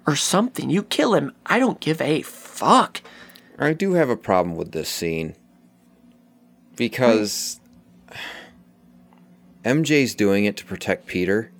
Or 0.08 0.16
something. 0.16 0.70
You 0.70 0.82
kill 0.84 1.14
him. 1.14 1.34
I 1.46 1.60
don't 1.60 1.80
give 1.80 2.02
a 2.02 2.22
fuck. 2.24 3.02
I 3.60 3.74
do 3.74 3.94
have 3.94 4.10
a 4.10 4.16
problem 4.18 4.56
with 4.56 4.72
this 4.72 4.90
scene 4.90 5.36
because 6.76 7.60
MJ's 9.66 10.16
doing 10.16 10.46
it 10.46 10.56
to 10.58 10.66
protect 10.66 11.06
Peter, 11.08 11.52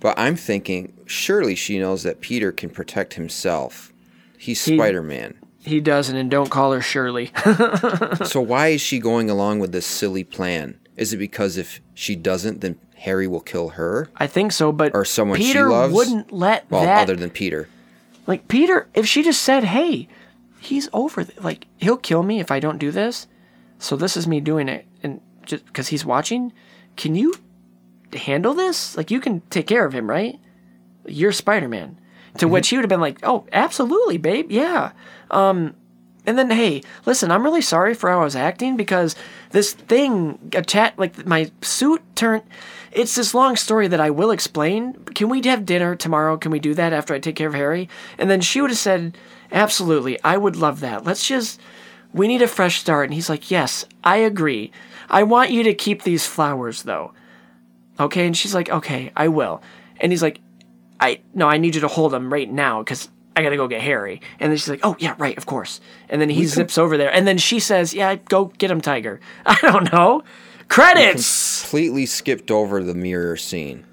but 0.00 0.18
I'm 0.18 0.36
thinking 0.36 0.92
surely 1.06 1.54
she 1.54 1.78
knows 1.78 2.04
that 2.04 2.20
Peter 2.20 2.52
can 2.52 2.70
protect 2.70 3.14
himself. 3.14 3.92
He's 4.38 4.64
He- 4.64 4.76
Spider 4.76 5.02
Man. 5.02 5.34
He 5.60 5.80
doesn't, 5.80 6.16
and 6.16 6.30
don't 6.30 6.50
call 6.50 6.72
her 6.72 6.80
Shirley. 6.80 7.30
so 8.24 8.40
why 8.40 8.68
is 8.68 8.80
she 8.80 9.00
going 9.00 9.28
along 9.28 9.58
with 9.58 9.72
this 9.72 9.84
silly 9.84 10.24
plan? 10.24 10.78
Is 10.96 11.12
it 11.12 11.18
because 11.18 11.58
if 11.58 11.82
she 11.94 12.16
doesn't, 12.16 12.60
then 12.62 12.78
Harry 12.98 13.26
will 13.26 13.40
kill 13.40 13.70
her 13.70 14.08
I 14.16 14.26
think 14.28 14.52
so, 14.52 14.72
but 14.72 14.94
or 14.94 15.04
someone 15.04 15.36
Peter 15.38 15.58
she 15.58 15.64
loves? 15.64 15.92
wouldn't 15.92 16.32
let 16.32 16.70
well, 16.70 16.82
that. 16.84 17.02
other 17.02 17.16
than 17.16 17.30
Peter. 17.30 17.68
Like 18.28 18.46
Peter, 18.46 18.88
if 18.92 19.06
she 19.06 19.22
just 19.22 19.42
said, 19.42 19.64
"Hey, 19.64 20.06
he's 20.60 20.88
over," 20.92 21.24
th- 21.24 21.40
like 21.40 21.66
he'll 21.78 21.96
kill 21.96 22.22
me 22.22 22.38
if 22.40 22.52
I 22.52 22.60
don't 22.60 22.78
do 22.78 22.90
this. 22.90 23.26
So 23.78 23.96
this 23.96 24.16
is 24.16 24.26
me 24.28 24.38
doing 24.40 24.68
it, 24.68 24.86
and 25.02 25.20
just 25.46 25.64
because 25.64 25.88
he's 25.88 26.04
watching, 26.04 26.52
can 26.96 27.14
you 27.14 27.34
handle 28.12 28.52
this? 28.52 28.96
Like 28.98 29.10
you 29.10 29.18
can 29.18 29.40
take 29.48 29.66
care 29.66 29.86
of 29.86 29.94
him, 29.94 30.10
right? 30.10 30.38
You're 31.06 31.32
Spider 31.32 31.68
Man. 31.68 31.98
To 32.36 32.46
which 32.46 32.68
he 32.68 32.76
would 32.76 32.84
have 32.84 32.90
been 32.90 33.00
like, 33.00 33.18
"Oh, 33.22 33.46
absolutely, 33.50 34.18
babe, 34.18 34.52
yeah." 34.52 34.92
Um, 35.30 35.74
and 36.26 36.38
then, 36.38 36.50
hey, 36.50 36.82
listen, 37.06 37.30
I'm 37.30 37.42
really 37.42 37.62
sorry 37.62 37.94
for 37.94 38.10
how 38.10 38.20
I 38.20 38.24
was 38.24 38.36
acting 38.36 38.76
because 38.76 39.16
this 39.50 39.72
thing, 39.72 40.38
a 40.54 40.60
chat, 40.60 40.98
like 40.98 41.26
my 41.26 41.50
suit 41.62 42.02
turned. 42.14 42.42
It's 42.92 43.14
this 43.14 43.34
long 43.34 43.56
story 43.56 43.88
that 43.88 44.00
I 44.00 44.10
will 44.10 44.30
explain. 44.30 44.94
Can 45.14 45.28
we 45.28 45.42
have 45.42 45.66
dinner 45.66 45.94
tomorrow? 45.94 46.36
Can 46.36 46.50
we 46.50 46.58
do 46.58 46.74
that 46.74 46.92
after 46.92 47.14
I 47.14 47.18
take 47.18 47.36
care 47.36 47.48
of 47.48 47.54
Harry? 47.54 47.88
And 48.16 48.30
then 48.30 48.40
she 48.40 48.60
would 48.60 48.70
have 48.70 48.78
said, 48.78 49.16
Absolutely, 49.52 50.22
I 50.22 50.36
would 50.36 50.56
love 50.56 50.80
that. 50.80 51.04
Let's 51.04 51.26
just, 51.26 51.60
we 52.12 52.28
need 52.28 52.42
a 52.42 52.48
fresh 52.48 52.80
start. 52.80 53.06
And 53.06 53.14
he's 53.14 53.28
like, 53.28 53.50
Yes, 53.50 53.84
I 54.02 54.18
agree. 54.18 54.72
I 55.08 55.22
want 55.22 55.50
you 55.50 55.62
to 55.64 55.74
keep 55.74 56.02
these 56.02 56.26
flowers 56.26 56.82
though. 56.82 57.12
Okay. 58.00 58.26
And 58.26 58.36
she's 58.36 58.54
like, 58.54 58.70
Okay, 58.70 59.12
I 59.16 59.28
will. 59.28 59.62
And 60.00 60.12
he's 60.12 60.22
like, 60.22 60.40
I, 61.00 61.20
no, 61.34 61.48
I 61.48 61.58
need 61.58 61.74
you 61.74 61.80
to 61.82 61.88
hold 61.88 62.12
them 62.12 62.32
right 62.32 62.50
now 62.50 62.82
because 62.82 63.08
I 63.36 63.42
gotta 63.42 63.56
go 63.56 63.68
get 63.68 63.82
Harry. 63.82 64.20
And 64.40 64.50
then 64.50 64.56
she's 64.58 64.68
like, 64.68 64.80
Oh, 64.82 64.96
yeah, 64.98 65.14
right, 65.18 65.36
of 65.38 65.46
course. 65.46 65.80
And 66.08 66.20
then 66.20 66.28
he 66.28 66.44
zips 66.46 66.76
over 66.78 66.96
there. 66.96 67.12
And 67.12 67.26
then 67.26 67.38
she 67.38 67.60
says, 67.60 67.94
Yeah, 67.94 68.16
go 68.16 68.46
get 68.46 68.70
him, 68.70 68.80
Tiger. 68.80 69.20
I 69.46 69.58
don't 69.62 69.92
know. 69.92 70.24
Credits! 70.68 71.62
Completely 71.62 72.06
skipped 72.06 72.50
over 72.50 72.82
the 72.82 72.94
mirror 72.94 73.36
scene. 73.36 73.84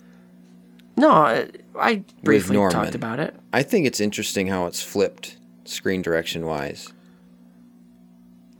No, 0.97 1.09
I- 1.11 1.49
I 1.77 2.03
briefly 2.23 2.55
talked 2.69 2.95
about 2.95 3.19
it. 3.19 3.35
I 3.51 3.63
think 3.63 3.85
it's 3.85 3.99
interesting 3.99 4.47
how 4.47 4.65
it's 4.67 4.81
flipped 4.81 5.37
screen 5.65 6.01
direction 6.01 6.45
wise. 6.45 6.91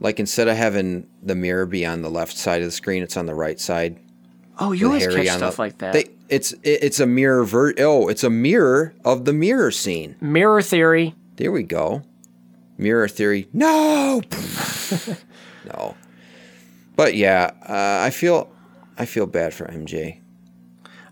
Like 0.00 0.20
instead 0.20 0.48
of 0.48 0.56
having 0.56 1.06
the 1.22 1.34
mirror 1.34 1.64
be 1.64 1.86
on 1.86 2.02
the 2.02 2.10
left 2.10 2.36
side 2.36 2.60
of 2.60 2.68
the 2.68 2.72
screen, 2.72 3.02
it's 3.02 3.16
on 3.16 3.24
the 3.26 3.34
right 3.34 3.58
side. 3.58 3.98
Oh, 4.58 4.72
you 4.72 4.86
always 4.88 5.04
Harry 5.04 5.24
catch 5.24 5.34
on 5.34 5.40
the- 5.40 5.46
stuff 5.46 5.58
like 5.58 5.78
that. 5.78 5.92
They, 5.94 6.04
it's 6.28 6.52
it, 6.62 6.82
it's 6.82 7.00
a 7.00 7.06
mirror 7.06 7.44
ver- 7.44 7.74
oh, 7.78 8.08
it's 8.08 8.24
a 8.24 8.28
mirror 8.30 8.94
of 9.04 9.24
the 9.24 9.32
mirror 9.32 9.70
scene. 9.70 10.16
Mirror 10.20 10.60
theory. 10.62 11.14
There 11.36 11.52
we 11.52 11.62
go. 11.62 12.02
Mirror 12.76 13.08
theory. 13.08 13.48
No. 13.54 14.20
no. 15.66 15.94
But 16.96 17.14
yeah, 17.14 17.52
uh, 17.62 18.04
I 18.04 18.10
feel 18.10 18.50
I 18.98 19.04
feel 19.06 19.26
bad 19.26 19.54
for 19.54 19.66
MJ. 19.66 20.20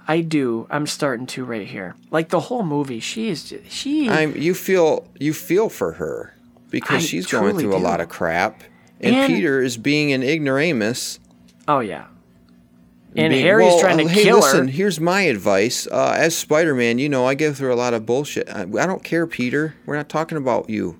I 0.06 0.20
do. 0.20 0.66
I'm 0.70 0.86
starting 0.86 1.26
to 1.28 1.44
right 1.44 1.66
here. 1.66 1.94
Like 2.10 2.28
the 2.28 2.40
whole 2.40 2.62
movie, 2.62 3.00
she 3.00 3.28
is 3.28 3.54
she. 3.68 4.08
I'm 4.08 4.36
you 4.36 4.54
feel 4.54 5.06
you 5.18 5.32
feel 5.32 5.68
for 5.68 5.92
her 5.92 6.36
because 6.70 7.02
I 7.04 7.06
she's 7.06 7.26
going 7.26 7.58
through 7.58 7.74
a 7.74 7.78
lot 7.78 8.00
of 8.00 8.08
crap, 8.08 8.62
and, 9.00 9.14
And- 9.14 9.32
Peter 9.32 9.62
is 9.62 9.76
being 9.76 10.12
an 10.12 10.22
ignoramus. 10.22 11.20
oh 11.68 11.80
yeah. 11.80 12.06
And 13.16 13.30
being- 13.30 13.44
Harry's 13.44 13.66
well, 13.68 13.80
trying 13.80 13.98
to 13.98 14.08
hey, 14.08 14.24
kill 14.24 14.40
listen, 14.40 14.66
her. 14.66 14.72
Here's 14.72 14.98
my 14.98 15.20
advice. 15.22 15.86
Uh, 15.86 16.14
as 16.16 16.36
Spider 16.36 16.74
Man, 16.74 16.98
you 16.98 17.08
know 17.08 17.24
I 17.26 17.36
go 17.36 17.52
through 17.52 17.72
a 17.72 17.76
lot 17.76 17.94
of 17.94 18.04
bullshit. 18.04 18.48
I, 18.50 18.62
I 18.62 18.86
don't 18.86 19.04
care, 19.04 19.24
Peter. 19.26 19.76
We're 19.86 19.96
not 19.96 20.08
talking 20.08 20.36
about 20.36 20.68
you. 20.68 20.98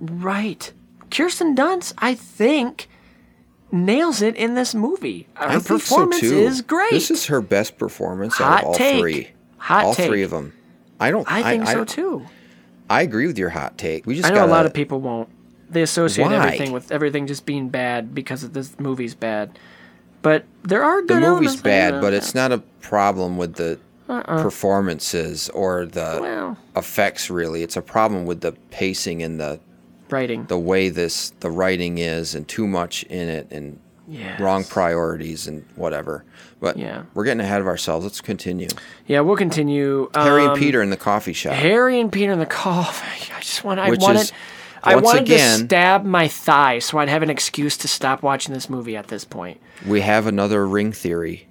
Right. 0.00 0.70
Kirsten 1.10 1.56
Dunst, 1.56 1.94
I 1.96 2.14
think, 2.14 2.88
nails 3.74 4.22
it 4.22 4.36
in 4.36 4.54
this 4.54 4.74
movie. 4.74 5.26
Her 5.34 5.46
I 5.48 5.52
think 5.58 5.64
so 5.64 5.74
performance 5.78 6.20
too. 6.20 6.38
is 6.38 6.62
great. 6.62 6.90
This 6.92 7.10
is 7.10 7.26
her 7.26 7.40
best 7.40 7.76
performance 7.76 8.40
out 8.40 8.60
of 8.62 8.68
all 8.68 8.74
take. 8.74 9.00
three. 9.00 9.28
Hot 9.58 9.84
all 9.84 9.94
take. 9.94 10.08
three 10.08 10.22
of 10.22 10.30
them. 10.30 10.52
I 11.00 11.10
don't. 11.10 11.30
I 11.30 11.42
think 11.42 11.66
so 11.66 11.84
too. 11.84 12.24
I 12.88 13.02
agree 13.02 13.26
with 13.26 13.38
your 13.38 13.50
hot 13.50 13.76
take. 13.76 14.06
We 14.06 14.14
just 14.14 14.26
I 14.26 14.30
know 14.30 14.36
gotta, 14.36 14.50
a 14.50 14.54
lot 14.54 14.66
of 14.66 14.72
people 14.74 15.00
won't. 15.00 15.28
They 15.70 15.82
associate 15.82 16.26
Why? 16.26 16.34
everything 16.36 16.72
with 16.72 16.92
everything 16.92 17.26
just 17.26 17.44
being 17.46 17.68
bad 17.68 18.14
because 18.14 18.44
of 18.44 18.52
this 18.52 18.78
movie's 18.78 19.14
bad. 19.14 19.58
But 20.22 20.44
there 20.62 20.82
are 20.84 21.00
good. 21.02 21.22
The 21.22 21.28
movie's 21.28 21.60
bad, 21.60 22.00
but 22.00 22.12
it's 22.14 22.34
not 22.34 22.52
a 22.52 22.58
problem 22.80 23.36
with 23.36 23.54
the 23.56 23.78
Uh-uh. 24.08 24.42
performances 24.42 25.48
or 25.50 25.86
the 25.86 26.18
Well. 26.20 26.58
effects. 26.76 27.28
Really, 27.30 27.62
it's 27.62 27.76
a 27.76 27.82
problem 27.82 28.24
with 28.26 28.40
the 28.40 28.52
pacing 28.70 29.22
and 29.22 29.40
the 29.40 29.58
writing. 30.10 30.44
the 30.46 30.58
way 30.58 30.88
this 30.88 31.30
the 31.40 31.50
writing 31.50 31.98
is, 31.98 32.34
and 32.34 32.46
too 32.48 32.66
much 32.66 33.02
in 33.04 33.28
it, 33.28 33.48
and 33.50 33.78
Yes. 34.06 34.38
wrong 34.38 34.64
priorities 34.64 35.46
and 35.46 35.64
whatever. 35.76 36.24
But 36.60 36.76
Yeah. 36.76 37.04
we're 37.14 37.24
getting 37.24 37.40
ahead 37.40 37.62
of 37.62 37.66
ourselves. 37.66 38.04
Let's 38.04 38.20
continue. 38.20 38.68
Yeah, 39.06 39.20
we'll 39.20 39.36
continue. 39.36 40.10
Harry 40.14 40.42
and 40.42 40.50
Um, 40.52 40.58
Peter 40.58 40.82
in 40.82 40.90
the 40.90 40.96
coffee 40.98 41.32
shop. 41.32 41.54
Harry 41.54 41.98
and 42.00 42.12
Peter 42.12 42.30
in 42.32 42.38
the 42.38 42.44
coffee. 42.46 43.32
I 43.36 43.40
just 43.40 43.64
want. 43.64 43.80
I 43.80 43.88
Which 43.88 44.00
wanted. 44.00 44.20
is, 44.20 44.32
I 44.82 44.96
wanted 44.96 45.22
again- 45.22 45.60
to 45.60 45.64
stab 45.64 46.04
my 46.04 46.28
thigh 46.28 46.80
so 46.80 46.98
I'd 46.98 47.08
have 47.08 47.22
an 47.22 47.30
excuse 47.30 47.78
to 47.78 47.88
stop 47.88 48.22
watching 48.22 48.52
this 48.52 48.68
movie 48.68 48.94
at 48.94 49.08
this 49.08 49.24
point. 49.24 49.58
We 49.86 50.02
have 50.02 50.26
another 50.26 50.66
ring 50.66 50.92
theory. 50.92 51.46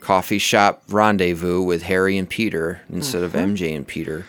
Coffee 0.00 0.38
shop 0.38 0.82
rendezvous 0.88 1.60
with 1.62 1.82
Harry 1.84 2.16
and 2.16 2.28
Peter 2.28 2.80
instead 2.90 3.22
of 3.22 3.32
Mhm. 3.32 3.40
MJ 3.56 3.74
and 3.74 3.86
Peter. 3.86 4.24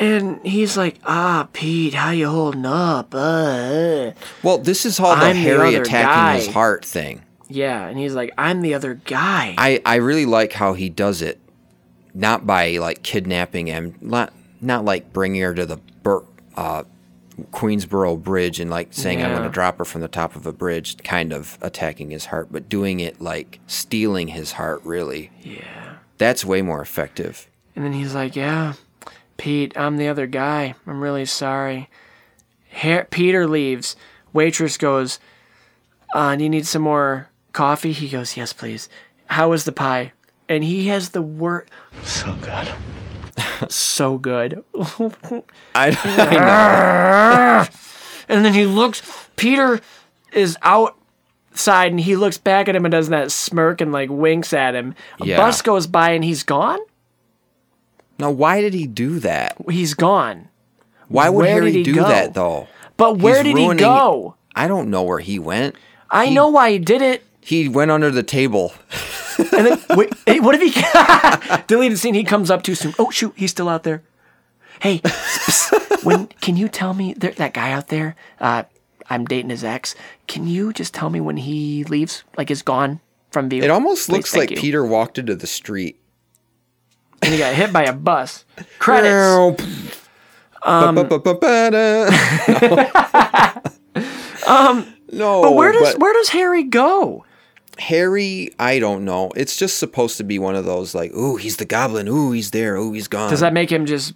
And 0.00 0.40
he's 0.46 0.76
like, 0.76 0.96
"Ah, 1.04 1.48
Pete, 1.52 1.94
how 1.94 2.10
you 2.10 2.28
holding 2.28 2.64
up?" 2.66 3.14
Uh, 3.14 4.12
Well, 4.42 4.58
this 4.58 4.86
is 4.86 5.00
all 5.00 5.16
the 5.16 5.22
I'm 5.22 5.36
Harry 5.36 5.74
other 5.74 5.82
attacking 5.82 6.40
his 6.44 6.54
heart 6.54 6.84
thing. 6.84 7.22
yeah, 7.48 7.86
and 7.88 7.98
he's 7.98 8.14
like, 8.14 8.32
"I'm 8.38 8.62
the 8.62 8.74
other 8.74 8.94
guy." 8.94 9.54
I, 9.58 9.80
I 9.84 9.96
really 9.96 10.26
like 10.26 10.52
how 10.52 10.74
he 10.74 10.88
does 10.88 11.20
it, 11.22 11.40
not 12.14 12.46
by 12.46 12.76
like 12.78 13.02
kidnapping 13.02 13.66
him, 13.66 13.94
not 14.00 14.32
not 14.60 14.84
like 14.84 15.12
bringing 15.12 15.40
her 15.42 15.54
to 15.54 15.66
the 15.66 15.78
Bur- 16.02 16.24
uh, 16.56 16.84
Queensboro 17.52 18.20
Bridge 18.22 18.58
and 18.60 18.70
like 18.70 18.88
saying 18.92 19.22
I'm 19.22 19.30
going 19.30 19.42
to 19.44 19.48
drop 19.48 19.78
her 19.78 19.84
from 19.84 20.00
the 20.00 20.08
top 20.08 20.34
of 20.36 20.46
a 20.46 20.52
bridge, 20.52 20.96
kind 21.04 21.32
of 21.32 21.56
attacking 21.60 22.10
his 22.10 22.26
heart, 22.26 22.48
but 22.50 22.68
doing 22.68 23.00
it 23.00 23.20
like 23.20 23.60
stealing 23.66 24.28
his 24.28 24.52
heart. 24.52 24.80
Really, 24.84 25.30
yeah. 25.42 25.96
that's 26.18 26.44
way 26.44 26.62
more 26.62 26.80
effective. 26.80 27.48
And 27.76 27.84
then 27.84 27.92
he's 27.92 28.14
like, 28.14 28.34
"Yeah, 28.34 28.72
Pete, 29.38 29.72
I'm 29.76 29.96
the 29.96 30.08
other 30.08 30.26
guy. 30.26 30.74
I'm 30.86 31.00
really 31.00 31.24
sorry." 31.24 31.88
Her- 32.70 33.06
Peter 33.10 33.46
leaves. 33.46 33.96
Waitress 34.34 34.76
goes, 34.76 35.18
uh, 36.14 36.36
"Do 36.36 36.44
you 36.44 36.50
need 36.50 36.66
some 36.66 36.82
more 36.82 37.28
coffee?" 37.52 37.92
He 37.92 38.08
goes, 38.10 38.36
"Yes, 38.36 38.52
please." 38.52 38.88
How 39.28 39.48
was 39.50 39.64
the 39.64 39.72
pie? 39.72 40.12
And 40.48 40.62
he 40.64 40.88
has 40.88 41.10
the 41.10 41.22
word. 41.22 41.70
So 42.02 42.34
good. 42.42 42.68
so 43.70 44.18
good. 44.18 44.64
I, 45.74 47.68
and 48.28 48.44
then 48.44 48.54
he 48.54 48.64
looks. 48.66 49.02
Peter 49.36 49.80
is 50.32 50.56
outside, 50.62 51.90
and 51.92 52.00
he 52.00 52.16
looks 52.16 52.38
back 52.38 52.68
at 52.68 52.76
him 52.76 52.84
and 52.84 52.92
does 52.92 53.08
that 53.08 53.30
smirk 53.30 53.80
and 53.80 53.92
like 53.92 54.08
winks 54.10 54.52
at 54.52 54.74
him. 54.74 54.94
A 55.20 55.26
Yeah. 55.26 55.36
bus 55.36 55.62
goes 55.62 55.86
by, 55.86 56.10
and 56.10 56.24
he's 56.24 56.42
gone. 56.42 56.78
Now, 58.18 58.30
why 58.30 58.60
did 58.60 58.74
he 58.74 58.86
do 58.86 59.18
that? 59.20 59.56
He's 59.70 59.94
gone. 59.94 60.48
Why 61.08 61.28
would 61.28 61.42
Where 61.44 61.52
Harry 61.54 61.72
he 61.72 61.82
do 61.82 61.94
go? 61.94 62.02
that 62.02 62.34
though? 62.34 62.68
But 62.96 63.18
where 63.18 63.42
He's 63.42 63.54
did 63.54 63.56
he 63.60 63.74
go? 63.76 64.34
I 64.54 64.66
don't 64.68 64.90
know 64.90 65.02
where 65.04 65.20
he 65.20 65.38
went. 65.38 65.76
I 66.10 66.30
know 66.30 66.48
why 66.48 66.72
he 66.72 66.78
did 66.78 67.00
it. 67.00 67.24
He 67.40 67.68
went 67.68 67.90
under 67.90 68.10
the 68.10 68.22
table. 68.22 68.72
And 69.38 69.66
then, 69.66 69.80
wait, 69.96 70.12
hey, 70.26 70.40
what 70.40 70.54
if 70.54 70.60
he 70.60 71.62
deleted 71.66 71.92
the 71.94 71.96
scene? 72.00 72.14
He 72.14 72.24
comes 72.24 72.50
up 72.50 72.62
too 72.62 72.74
soon. 72.74 72.92
Oh 72.98 73.10
shoot, 73.10 73.32
he's 73.36 73.50
still 73.52 73.68
out 73.68 73.84
there. 73.84 74.02
Hey, 74.80 75.00
when 76.02 76.26
can 76.40 76.56
you 76.56 76.68
tell 76.68 76.92
me 76.94 77.14
there, 77.14 77.32
that 77.32 77.54
guy 77.54 77.72
out 77.72 77.88
there? 77.88 78.16
Uh, 78.40 78.64
I'm 79.08 79.24
dating 79.24 79.50
his 79.50 79.64
ex. 79.64 79.94
Can 80.26 80.46
you 80.46 80.72
just 80.72 80.92
tell 80.92 81.08
me 81.08 81.20
when 81.20 81.36
he 81.38 81.84
leaves? 81.84 82.24
Like 82.36 82.50
is 82.50 82.62
gone 82.62 83.00
from 83.30 83.48
view? 83.48 83.62
It 83.62 83.70
almost 83.70 84.08
Please, 84.08 84.14
looks 84.16 84.36
like 84.36 84.50
you. 84.50 84.56
Peter 84.56 84.84
walked 84.84 85.18
into 85.18 85.34
the 85.34 85.46
street. 85.46 85.98
And 87.22 87.32
he 87.32 87.38
got 87.38 87.54
hit 87.54 87.72
by 87.72 87.84
a 87.84 87.92
bus. 87.92 88.44
Credits. 88.78 89.62
Um, 90.62 90.98
um, 94.46 94.94
no, 95.12 95.42
but 95.42 95.54
where 95.54 95.72
does 95.72 95.92
but- 95.94 96.00
where 96.00 96.12
does 96.12 96.28
Harry 96.30 96.64
go? 96.64 97.24
Harry, 97.78 98.50
I 98.58 98.80
don't 98.80 99.04
know. 99.04 99.30
It's 99.36 99.56
just 99.56 99.78
supposed 99.78 100.16
to 100.16 100.24
be 100.24 100.40
one 100.40 100.56
of 100.56 100.64
those 100.64 100.96
like, 100.96 101.12
ooh, 101.14 101.36
he's 101.36 101.58
the 101.58 101.64
goblin. 101.64 102.08
Ooh, 102.08 102.32
he's 102.32 102.50
there. 102.50 102.74
Ooh, 102.74 102.92
he's 102.92 103.06
gone. 103.06 103.30
Does 103.30 103.38
that 103.38 103.52
make 103.52 103.70
him 103.70 103.86
just 103.86 104.14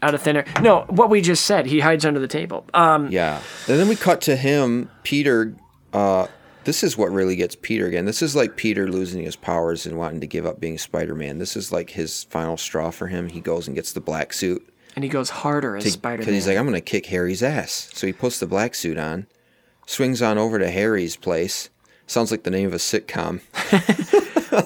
out 0.00 0.14
of 0.14 0.22
thin 0.22 0.36
air? 0.36 0.44
No, 0.62 0.84
what 0.88 1.10
we 1.10 1.20
just 1.20 1.44
said. 1.44 1.66
He 1.66 1.80
hides 1.80 2.04
under 2.04 2.20
the 2.20 2.28
table. 2.28 2.64
Um, 2.72 3.10
Yeah. 3.10 3.42
And 3.66 3.80
then 3.80 3.88
we 3.88 3.96
cut 3.96 4.20
to 4.22 4.36
him, 4.36 4.88
Peter. 5.02 5.56
Uh, 5.92 6.28
this 6.70 6.84
is 6.84 6.96
what 6.96 7.10
really 7.10 7.34
gets 7.34 7.56
Peter 7.56 7.88
again. 7.88 8.04
This 8.04 8.22
is 8.22 8.36
like 8.36 8.54
Peter 8.54 8.86
losing 8.86 9.24
his 9.24 9.34
powers 9.34 9.86
and 9.86 9.98
wanting 9.98 10.20
to 10.20 10.26
give 10.28 10.46
up 10.46 10.60
being 10.60 10.78
Spider 10.78 11.16
Man. 11.16 11.38
This 11.38 11.56
is 11.56 11.72
like 11.72 11.90
his 11.90 12.22
final 12.30 12.56
straw 12.56 12.92
for 12.92 13.08
him. 13.08 13.28
He 13.28 13.40
goes 13.40 13.66
and 13.66 13.74
gets 13.74 13.92
the 13.92 14.00
black 14.00 14.32
suit. 14.32 14.72
and 14.94 15.02
he 15.02 15.10
goes 15.10 15.30
harder 15.30 15.76
as 15.76 15.92
Spider 15.92 16.18
Man. 16.18 16.20
Because 16.20 16.34
he's 16.34 16.46
like, 16.46 16.56
I'm 16.56 16.66
going 16.66 16.74
to 16.74 16.80
kick 16.80 17.06
Harry's 17.06 17.42
ass. 17.42 17.90
So 17.92 18.06
he 18.06 18.12
puts 18.12 18.38
the 18.38 18.46
black 18.46 18.76
suit 18.76 18.98
on, 18.98 19.26
swings 19.84 20.22
on 20.22 20.38
over 20.38 20.60
to 20.60 20.70
Harry's 20.70 21.16
place. 21.16 21.70
Sounds 22.06 22.30
like 22.30 22.44
the 22.44 22.52
name 22.52 22.68
of 22.68 22.74
a 22.74 22.76
sitcom. 22.76 23.40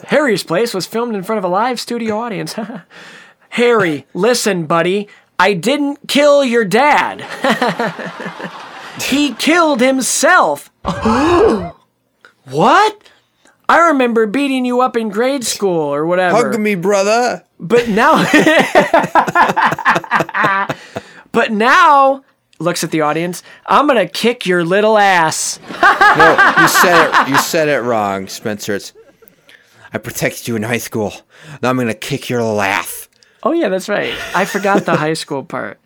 Harry's 0.08 0.44
place 0.44 0.74
was 0.74 0.84
filmed 0.84 1.16
in 1.16 1.22
front 1.22 1.38
of 1.38 1.44
a 1.44 1.48
live 1.48 1.80
studio 1.80 2.18
audience. 2.18 2.54
Harry, 3.48 4.06
listen, 4.12 4.66
buddy. 4.66 5.08
I 5.38 5.54
didn't 5.54 6.06
kill 6.06 6.44
your 6.44 6.66
dad. 6.66 7.22
he 9.00 9.32
killed 9.32 9.80
himself. 9.80 10.70
what? 12.46 13.02
I 13.68 13.88
remember 13.88 14.26
beating 14.26 14.64
you 14.64 14.80
up 14.80 14.96
in 14.96 15.08
grade 15.08 15.44
school 15.44 15.78
or 15.78 16.06
whatever. 16.06 16.36
Hug 16.36 16.60
me, 16.60 16.74
brother. 16.74 17.44
But 17.58 17.88
now, 17.88 18.22
but 21.32 21.50
now, 21.50 22.24
looks 22.58 22.84
at 22.84 22.90
the 22.90 23.00
audience. 23.00 23.42
I'm 23.66 23.86
gonna 23.86 24.08
kick 24.08 24.44
your 24.44 24.64
little 24.64 24.98
ass. 24.98 25.58
no, 25.82 26.54
you 26.60 26.68
said 26.68 27.10
it. 27.10 27.28
You 27.28 27.38
said 27.38 27.68
it 27.68 27.80
wrong, 27.80 28.28
Spencer. 28.28 28.74
It's 28.74 28.92
I 29.92 29.98
protected 29.98 30.48
you 30.48 30.56
in 30.56 30.62
high 30.62 30.78
school. 30.78 31.12
Now 31.62 31.70
I'm 31.70 31.78
gonna 31.78 31.94
kick 31.94 32.28
your 32.28 32.42
laugh. 32.42 33.08
Oh 33.42 33.52
yeah, 33.52 33.68
that's 33.68 33.88
right. 33.88 34.14
I 34.34 34.44
forgot 34.44 34.84
the 34.84 34.96
high 34.96 35.14
school 35.14 35.42
part. 35.42 35.80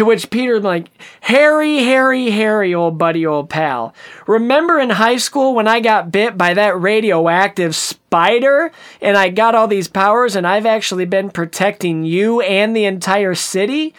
To 0.00 0.06
which 0.06 0.30
Peter 0.30 0.58
like, 0.58 0.88
Harry, 1.20 1.84
Harry, 1.84 2.30
Harry, 2.30 2.74
old 2.74 2.96
buddy, 2.96 3.26
old 3.26 3.50
pal. 3.50 3.94
Remember 4.26 4.78
in 4.78 4.88
high 4.88 5.18
school 5.18 5.54
when 5.54 5.68
I 5.68 5.80
got 5.80 6.10
bit 6.10 6.38
by 6.38 6.54
that 6.54 6.80
radioactive 6.80 7.76
spider 7.76 8.72
and 9.02 9.18
I 9.18 9.28
got 9.28 9.54
all 9.54 9.68
these 9.68 9.88
powers 9.88 10.36
and 10.36 10.46
I've 10.46 10.64
actually 10.64 11.04
been 11.04 11.28
protecting 11.28 12.02
you 12.02 12.40
and 12.40 12.74
the 12.74 12.86
entire 12.86 13.34
city? 13.34 13.92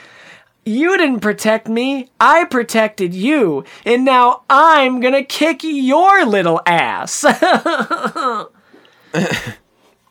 You 0.65 0.97
didn't 0.97 1.19
protect 1.19 1.67
me. 1.67 2.09
I 2.19 2.45
protected 2.45 3.13
you. 3.13 3.63
And 3.85 4.03
now 4.03 4.41
I'm 4.49 5.01
gonna 5.01 5.23
kick 5.23 5.63
your 5.63 6.25
little 6.25 6.61
ass. 6.65 7.23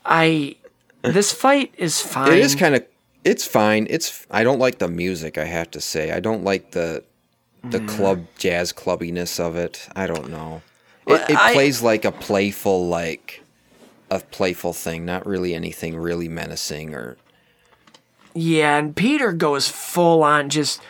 I. 0.04 0.54
This 1.02 1.32
fight 1.32 1.74
is 1.76 2.00
fine. 2.00 2.32
It 2.32 2.38
is 2.38 2.54
kind 2.54 2.76
of. 2.76 2.86
It's 3.24 3.44
fine. 3.46 3.86
It's. 3.90 4.26
I 4.30 4.44
don't 4.44 4.58
like 4.58 4.78
the 4.78 4.88
music. 4.88 5.36
I 5.38 5.44
have 5.44 5.70
to 5.72 5.80
say. 5.80 6.10
I 6.12 6.20
don't 6.20 6.44
like 6.44 6.70
the 6.72 7.04
the 7.62 7.80
Mm. 7.80 7.88
club 7.88 8.26
jazz 8.38 8.72
clubbiness 8.72 9.38
of 9.38 9.54
it. 9.56 9.86
I 9.94 10.06
don't 10.06 10.30
know. 10.30 10.62
It, 11.06 11.20
it 11.28 11.36
I- 11.36 11.52
plays 11.52 11.82
like 11.82 12.04
a 12.06 12.12
playful 12.12 12.88
like 12.88 13.42
a 14.10 14.20
playful 14.20 14.72
thing, 14.72 15.04
not 15.04 15.26
really 15.26 15.54
anything 15.54 15.96
really 15.96 16.28
menacing 16.28 16.94
or 16.94 17.16
Yeah, 18.34 18.78
and 18.78 18.96
Peter 18.96 19.32
goes 19.32 19.68
full 19.68 20.22
on 20.22 20.48
just, 20.50 20.80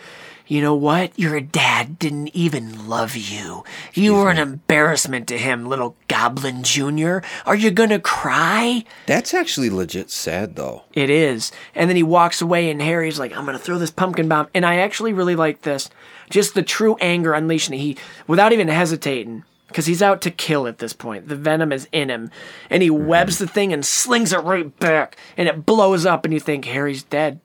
you 0.50 0.60
know 0.60 0.74
what? 0.74 1.16
Your 1.16 1.40
dad 1.40 1.96
didn't 2.00 2.34
even 2.34 2.88
love 2.88 3.14
you. 3.14 3.62
You 3.94 4.14
were 4.14 4.30
an 4.30 4.36
embarrassment 4.38 5.28
to 5.28 5.38
him, 5.38 5.66
little 5.66 5.94
Goblin 6.08 6.64
Jr. 6.64 7.18
Are 7.46 7.54
you 7.54 7.70
gonna 7.70 8.00
cry? 8.00 8.84
That's 9.06 9.32
actually 9.32 9.70
legit 9.70 10.10
sad 10.10 10.56
though. 10.56 10.82
It 10.92 11.08
is. 11.08 11.52
And 11.72 11.88
then 11.88 11.94
he 11.94 12.02
walks 12.02 12.42
away, 12.42 12.68
and 12.68 12.82
Harry's 12.82 13.16
like, 13.16 13.32
I'm 13.32 13.46
gonna 13.46 13.60
throw 13.60 13.78
this 13.78 13.92
pumpkin 13.92 14.26
bomb. 14.26 14.48
And 14.52 14.66
I 14.66 14.78
actually 14.78 15.12
really 15.12 15.36
like 15.36 15.62
this. 15.62 15.88
Just 16.30 16.54
the 16.54 16.64
true 16.64 16.96
anger 17.00 17.32
unleashing. 17.32 17.78
He, 17.78 17.96
without 18.26 18.52
even 18.52 18.66
hesitating, 18.66 19.44
because 19.68 19.86
he's 19.86 20.02
out 20.02 20.20
to 20.22 20.32
kill 20.32 20.66
at 20.66 20.78
this 20.78 20.92
point. 20.92 21.28
The 21.28 21.36
venom 21.36 21.70
is 21.70 21.86
in 21.92 22.10
him. 22.10 22.28
And 22.68 22.82
he 22.82 22.90
mm-hmm. 22.90 23.06
webs 23.06 23.38
the 23.38 23.46
thing 23.46 23.72
and 23.72 23.86
slings 23.86 24.32
it 24.32 24.38
right 24.38 24.76
back. 24.80 25.16
And 25.36 25.48
it 25.48 25.64
blows 25.64 26.04
up, 26.04 26.24
and 26.24 26.34
you 26.34 26.40
think 26.40 26.64
Harry's 26.64 27.04
dead. 27.04 27.38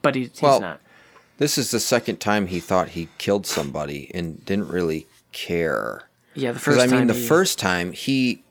But 0.00 0.14
he's, 0.14 0.30
he's 0.30 0.40
Well, 0.40 0.60
not. 0.60 0.80
This 1.38 1.58
is 1.58 1.70
the 1.70 1.80
second 1.80 2.18
time 2.20 2.46
he 2.46 2.60
thought 2.60 2.90
he 2.90 3.08
killed 3.18 3.46
somebody 3.46 4.10
and 4.14 4.44
didn't 4.44 4.68
really 4.68 5.06
care. 5.32 6.08
Yeah, 6.34 6.52
the 6.52 6.58
first 6.58 6.78
I 6.80 6.86
mean, 6.86 6.90
time 7.00 7.06
the 7.08 7.14
he- 7.14 7.26
first 7.26 7.58
time 7.58 7.92
he. 7.92 8.42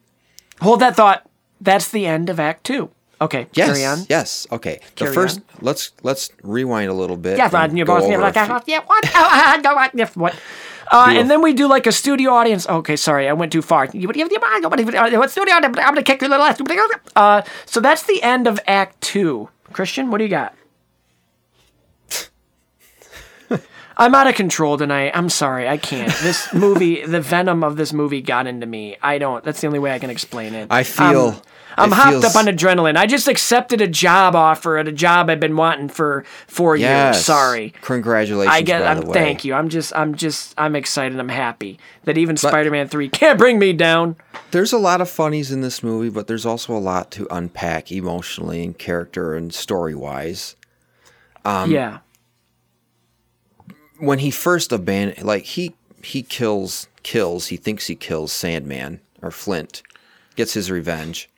Hold 0.61 0.79
that 0.81 0.95
thought. 0.95 1.27
That's 1.61 1.89
the 1.89 2.05
end 2.05 2.29
of 2.29 2.39
Act 2.39 2.63
Two. 2.63 2.89
Okay, 3.21 3.47
Yes. 3.53 3.67
carry 3.69 3.85
on. 3.85 3.99
Yes. 4.09 4.45
Okay. 4.51 4.81
The 4.97 5.07
first. 5.07 5.37
on. 5.39 5.43
Let's 5.61 5.91
let's 6.03 6.29
rewind 6.43 6.89
a 6.89 6.93
little 6.93 7.15
bit. 7.17 7.37
Yeah, 7.37 7.45
and 7.45 7.53
Rod, 7.53 7.77
you 7.77 7.85
go 7.85 7.95
boss. 7.99 8.03
like, 8.03 8.33
few- 8.33 8.43
uh, 8.43 8.59
yeah, 8.67 8.79
what? 8.85 9.05
Uh, 9.15 10.09
what? 10.15 10.35
Uh, 10.91 11.07
and 11.09 11.31
then 11.31 11.41
we 11.41 11.53
do 11.53 11.67
like 11.67 11.87
a 11.87 11.91
studio 11.91 12.31
audience. 12.31 12.67
Okay, 12.67 12.95
sorry, 12.95 13.27
I 13.29 13.33
went 13.33 13.51
too 13.51 13.61
far. 13.61 13.85
You- 13.93 14.07
What 14.07 14.15
studio? 14.15 14.39
Audience 15.55 15.77
I'm 15.77 15.93
gonna 15.93 16.03
kick 16.03 16.21
your 16.21 16.29
little 16.29 16.45
ass. 16.45 16.59
Uh, 17.15 17.41
so 17.65 17.79
that's 17.79 18.03
the 18.03 18.21
end 18.21 18.47
of 18.47 18.59
Act 18.67 18.99
Two. 19.01 19.49
Christian, 19.73 20.11
what 20.11 20.17
do 20.19 20.23
you 20.25 20.29
got? 20.29 20.53
I'm 23.97 24.13
out 24.13 24.27
of 24.27 24.35
control 24.35 24.77
tonight. 24.77 25.11
I'm 25.13 25.30
sorry, 25.30 25.67
I 25.67 25.77
can't. 25.77 26.11
This 26.22 26.53
movie, 26.53 27.05
the 27.05 27.22
venom 27.22 27.63
of 27.63 27.77
this 27.77 27.93
movie 27.93 28.22
got 28.22 28.47
into 28.47 28.65
me. 28.65 28.97
I 29.01 29.17
don't. 29.17 29.43
That's 29.43 29.61
the 29.61 29.67
only 29.67 29.80
way 29.80 29.93
I 29.93 29.99
can 29.99 30.09
explain 30.09 30.53
it. 30.53 30.67
I 30.69 30.84
feel. 30.84 31.27
Um, 31.30 31.41
I'm 31.77 31.91
it 31.91 31.95
hopped 31.95 32.09
feels- 32.11 32.26
up 32.26 32.35
on 32.38 32.45
adrenaline. 32.45 32.95
I 32.97 33.05
just 33.05 33.27
accepted 33.27 33.81
a 33.81 33.88
job 33.88 34.34
offer 34.35 34.77
at 34.77 34.88
a 34.88 34.91
job 34.93 35.30
I've 35.30 35.41
been 35.41 35.57
wanting 35.57 35.89
for 35.89 36.23
four 36.47 36.77
Yes. 36.77 37.15
years. 37.15 37.26
Sorry. 37.26 37.73
Congratulations. 37.81 38.53
I 38.55 38.61
get. 38.61 38.81
I'm, 38.85 39.01
thank 39.11 39.43
you. 39.43 39.53
I'm 39.53 39.67
just. 39.69 39.93
I'm 39.95 40.15
just. 40.15 40.53
I'm 40.57 40.76
excited. 40.76 41.19
I'm 41.19 41.27
happy 41.30 41.80
that 42.05 42.17
even 42.17 42.38
Spider-Man 42.38 42.88
Three 42.88 43.09
can't 43.09 43.38
bring 43.38 43.59
me 43.59 43.73
down. 43.73 44.15
There's 44.51 44.72
a 44.73 44.77
lot 44.77 45.01
of 45.01 45.09
funnies 45.09 45.51
in 45.51 45.61
this 45.61 45.84
movie, 45.84 46.09
but 46.09 46.27
there's 46.27 46.45
also 46.45 46.73
a 46.76 46.80
lot 46.80 47.11
to 47.11 47.27
unpack 47.30 47.91
emotionally 47.91 48.63
and 48.63 48.77
character 48.77 49.35
and 49.35 49.53
story 49.53 49.95
wise. 49.95 50.55
Um, 51.43 51.72
yeah. 51.72 51.99
When 53.97 54.19
he 54.19 54.31
first 54.31 54.72
abandoned, 54.72 55.26
like 55.26 55.43
he 55.43 55.76
he 56.03 56.22
kills 56.22 56.88
kills. 57.03 57.47
He 57.47 57.57
thinks 57.57 57.88
he 57.88 57.95
kills 57.95 58.31
Sandman 58.31 59.01
or 59.22 59.31
Flint, 59.31 59.84
gets 60.35 60.53
his 60.53 60.72
revenge. 60.72 61.30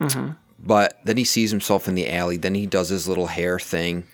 Mm-hmm. 0.00 0.32
But 0.58 0.98
then 1.04 1.16
he 1.16 1.24
sees 1.24 1.50
himself 1.50 1.88
in 1.88 1.94
the 1.94 2.10
alley. 2.10 2.36
Then 2.36 2.54
he 2.54 2.66
does 2.66 2.88
his 2.88 3.08
little 3.08 3.26
hair 3.26 3.58
thing, 3.58 4.04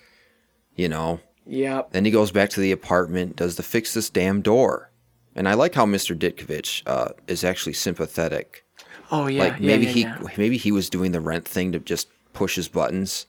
you 0.75 0.89
know. 0.89 1.19
Yep. 1.45 1.91
Then 1.91 2.05
he 2.05 2.11
goes 2.11 2.31
back 2.31 2.49
to 2.51 2.59
the 2.59 2.71
apartment, 2.71 3.35
does 3.35 3.55
the 3.55 3.63
fix 3.63 3.93
this 3.93 4.09
damn 4.09 4.41
door. 4.41 4.91
And 5.35 5.47
I 5.47 5.53
like 5.53 5.75
how 5.75 5.85
Mr. 5.85 6.17
Ditkovich 6.17 6.83
uh, 6.85 7.13
is 7.27 7.43
actually 7.43 7.73
sympathetic. 7.73 8.65
Oh 9.11 9.27
yeah. 9.27 9.43
like 9.43 9.59
yeah, 9.59 9.67
maybe 9.67 9.85
yeah, 9.85 9.91
he 9.91 10.01
yeah. 10.01 10.27
maybe 10.37 10.57
he 10.57 10.71
was 10.71 10.89
doing 10.89 11.11
the 11.11 11.19
rent 11.19 11.47
thing 11.47 11.71
to 11.71 11.79
just 11.79 12.09
push 12.33 12.55
his 12.55 12.67
buttons 12.67 13.27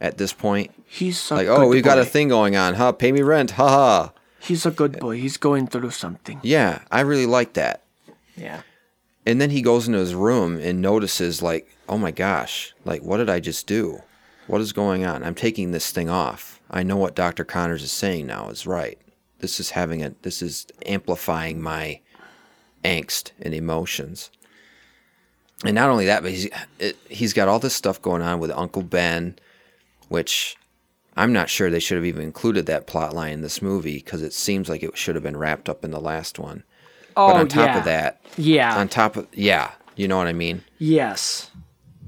at 0.00 0.18
this 0.18 0.32
point. 0.32 0.72
He's 0.86 1.30
a 1.30 1.34
like, 1.34 1.46
good 1.46 1.60
oh, 1.60 1.68
we've 1.68 1.84
got 1.84 1.98
a 1.98 2.04
thing 2.04 2.28
going 2.28 2.56
on, 2.56 2.74
huh? 2.74 2.92
Pay 2.92 3.12
me 3.12 3.22
rent, 3.22 3.52
ha 3.52 3.68
ha. 3.68 4.12
He's 4.40 4.66
a 4.66 4.70
good 4.70 4.98
boy. 4.98 5.16
He's 5.16 5.36
going 5.36 5.66
through 5.66 5.90
something. 5.90 6.40
Yeah, 6.42 6.82
I 6.90 7.00
really 7.00 7.26
like 7.26 7.54
that. 7.54 7.82
Yeah. 8.36 8.62
And 9.24 9.40
then 9.40 9.50
he 9.50 9.62
goes 9.62 9.86
into 9.86 9.98
his 10.00 10.14
room 10.14 10.58
and 10.58 10.82
notices, 10.82 11.40
like, 11.40 11.74
oh 11.88 11.96
my 11.96 12.10
gosh, 12.10 12.74
like, 12.84 13.02
what 13.02 13.16
did 13.16 13.30
I 13.30 13.40
just 13.40 13.66
do? 13.66 14.02
What 14.46 14.60
is 14.60 14.72
going 14.72 15.04
on? 15.04 15.24
I'm 15.24 15.34
taking 15.34 15.70
this 15.70 15.90
thing 15.90 16.10
off. 16.10 16.60
I 16.70 16.82
know 16.82 16.96
what 16.96 17.14
Dr. 17.14 17.44
Connors 17.44 17.82
is 17.82 17.92
saying 17.92 18.26
now 18.26 18.48
is 18.50 18.66
right. 18.66 18.98
This 19.38 19.58
is 19.58 19.70
having 19.70 20.02
a, 20.02 20.12
this 20.22 20.42
is 20.42 20.66
amplifying 20.84 21.62
my 21.62 22.00
angst 22.84 23.30
and 23.40 23.54
emotions. 23.54 24.30
And 25.64 25.74
not 25.74 25.88
only 25.88 26.06
that, 26.06 26.22
but 26.22 26.32
he's, 26.32 26.48
it, 26.78 26.96
he's 27.08 27.32
got 27.32 27.48
all 27.48 27.58
this 27.58 27.74
stuff 27.74 28.02
going 28.02 28.20
on 28.20 28.40
with 28.40 28.50
Uncle 28.50 28.82
Ben, 28.82 29.36
which 30.08 30.56
I'm 31.16 31.32
not 31.32 31.48
sure 31.48 31.70
they 31.70 31.80
should 31.80 31.96
have 31.96 32.04
even 32.04 32.22
included 32.22 32.66
that 32.66 32.86
plot 32.86 33.14
line 33.14 33.32
in 33.34 33.40
this 33.42 33.62
movie 33.62 33.96
because 33.98 34.22
it 34.22 34.32
seems 34.32 34.68
like 34.68 34.82
it 34.82 34.96
should 34.96 35.14
have 35.14 35.24
been 35.24 35.36
wrapped 35.36 35.68
up 35.68 35.84
in 35.84 35.90
the 35.90 36.00
last 36.00 36.38
one. 36.38 36.64
Oh 37.16 37.28
but 37.28 37.36
on 37.36 37.48
top 37.48 37.66
yeah. 37.68 37.78
of 37.78 37.84
that, 37.84 38.20
Yeah. 38.36 38.76
on 38.76 38.88
top 38.88 39.16
of 39.16 39.28
yeah, 39.32 39.70
you 39.96 40.08
know 40.08 40.16
what 40.18 40.26
I 40.26 40.32
mean. 40.32 40.62
yes. 40.78 41.50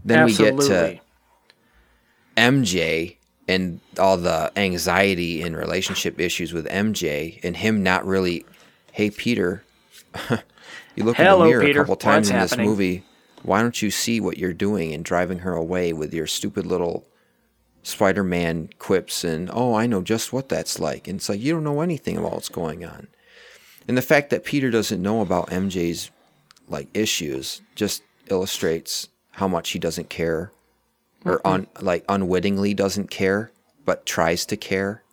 Then 0.04 0.24
we 0.26 0.34
get 0.34 0.56
to 0.58 1.00
MJ 2.36 3.16
and 3.48 3.80
all 3.98 4.16
the 4.16 4.52
anxiety 4.56 5.42
and 5.42 5.56
relationship 5.56 6.20
issues 6.20 6.52
with 6.52 6.66
MJ 6.68 7.40
and 7.42 7.56
him 7.56 7.82
not 7.82 8.06
really. 8.06 8.44
Hey 8.92 9.10
Peter, 9.10 9.62
you 10.96 11.04
look 11.04 11.18
in 11.18 11.24
the 11.26 11.44
mirror 11.44 11.60
Peter. 11.60 11.80
a 11.80 11.84
couple 11.84 11.96
times 11.96 12.28
What's 12.28 12.30
in 12.30 12.40
this 12.40 12.50
happening? 12.52 12.70
movie. 12.70 13.04
Why 13.42 13.60
don't 13.62 13.80
you 13.82 13.90
see 13.90 14.20
what 14.20 14.38
you're 14.38 14.54
doing 14.54 14.94
and 14.94 15.04
driving 15.04 15.40
her 15.40 15.52
away 15.54 15.92
with 15.92 16.14
your 16.14 16.26
stupid 16.26 16.66
little 16.66 17.06
Spider-Man 17.86 18.70
quips 18.80 19.22
and 19.22 19.48
oh 19.52 19.72
I 19.74 19.86
know 19.86 20.02
just 20.02 20.32
what 20.32 20.48
that's 20.48 20.80
like 20.80 21.06
and 21.06 21.20
it's 21.20 21.28
like 21.28 21.38
you 21.40 21.52
don't 21.52 21.62
know 21.62 21.82
anything 21.82 22.16
about 22.16 22.32
what's 22.32 22.48
going 22.48 22.84
on. 22.84 23.06
And 23.86 23.96
the 23.96 24.02
fact 24.02 24.30
that 24.30 24.44
Peter 24.44 24.72
doesn't 24.72 25.00
know 25.00 25.20
about 25.20 25.50
MJ's 25.50 26.10
like 26.68 26.88
issues 26.94 27.62
just 27.76 28.02
illustrates 28.28 29.08
how 29.30 29.46
much 29.46 29.70
he 29.70 29.78
doesn't 29.78 30.10
care 30.10 30.50
or 31.24 31.40
un, 31.46 31.68
like 31.80 32.04
unwittingly 32.08 32.74
doesn't 32.74 33.08
care 33.08 33.52
but 33.84 34.04
tries 34.04 34.44
to 34.46 34.56
care 34.56 35.04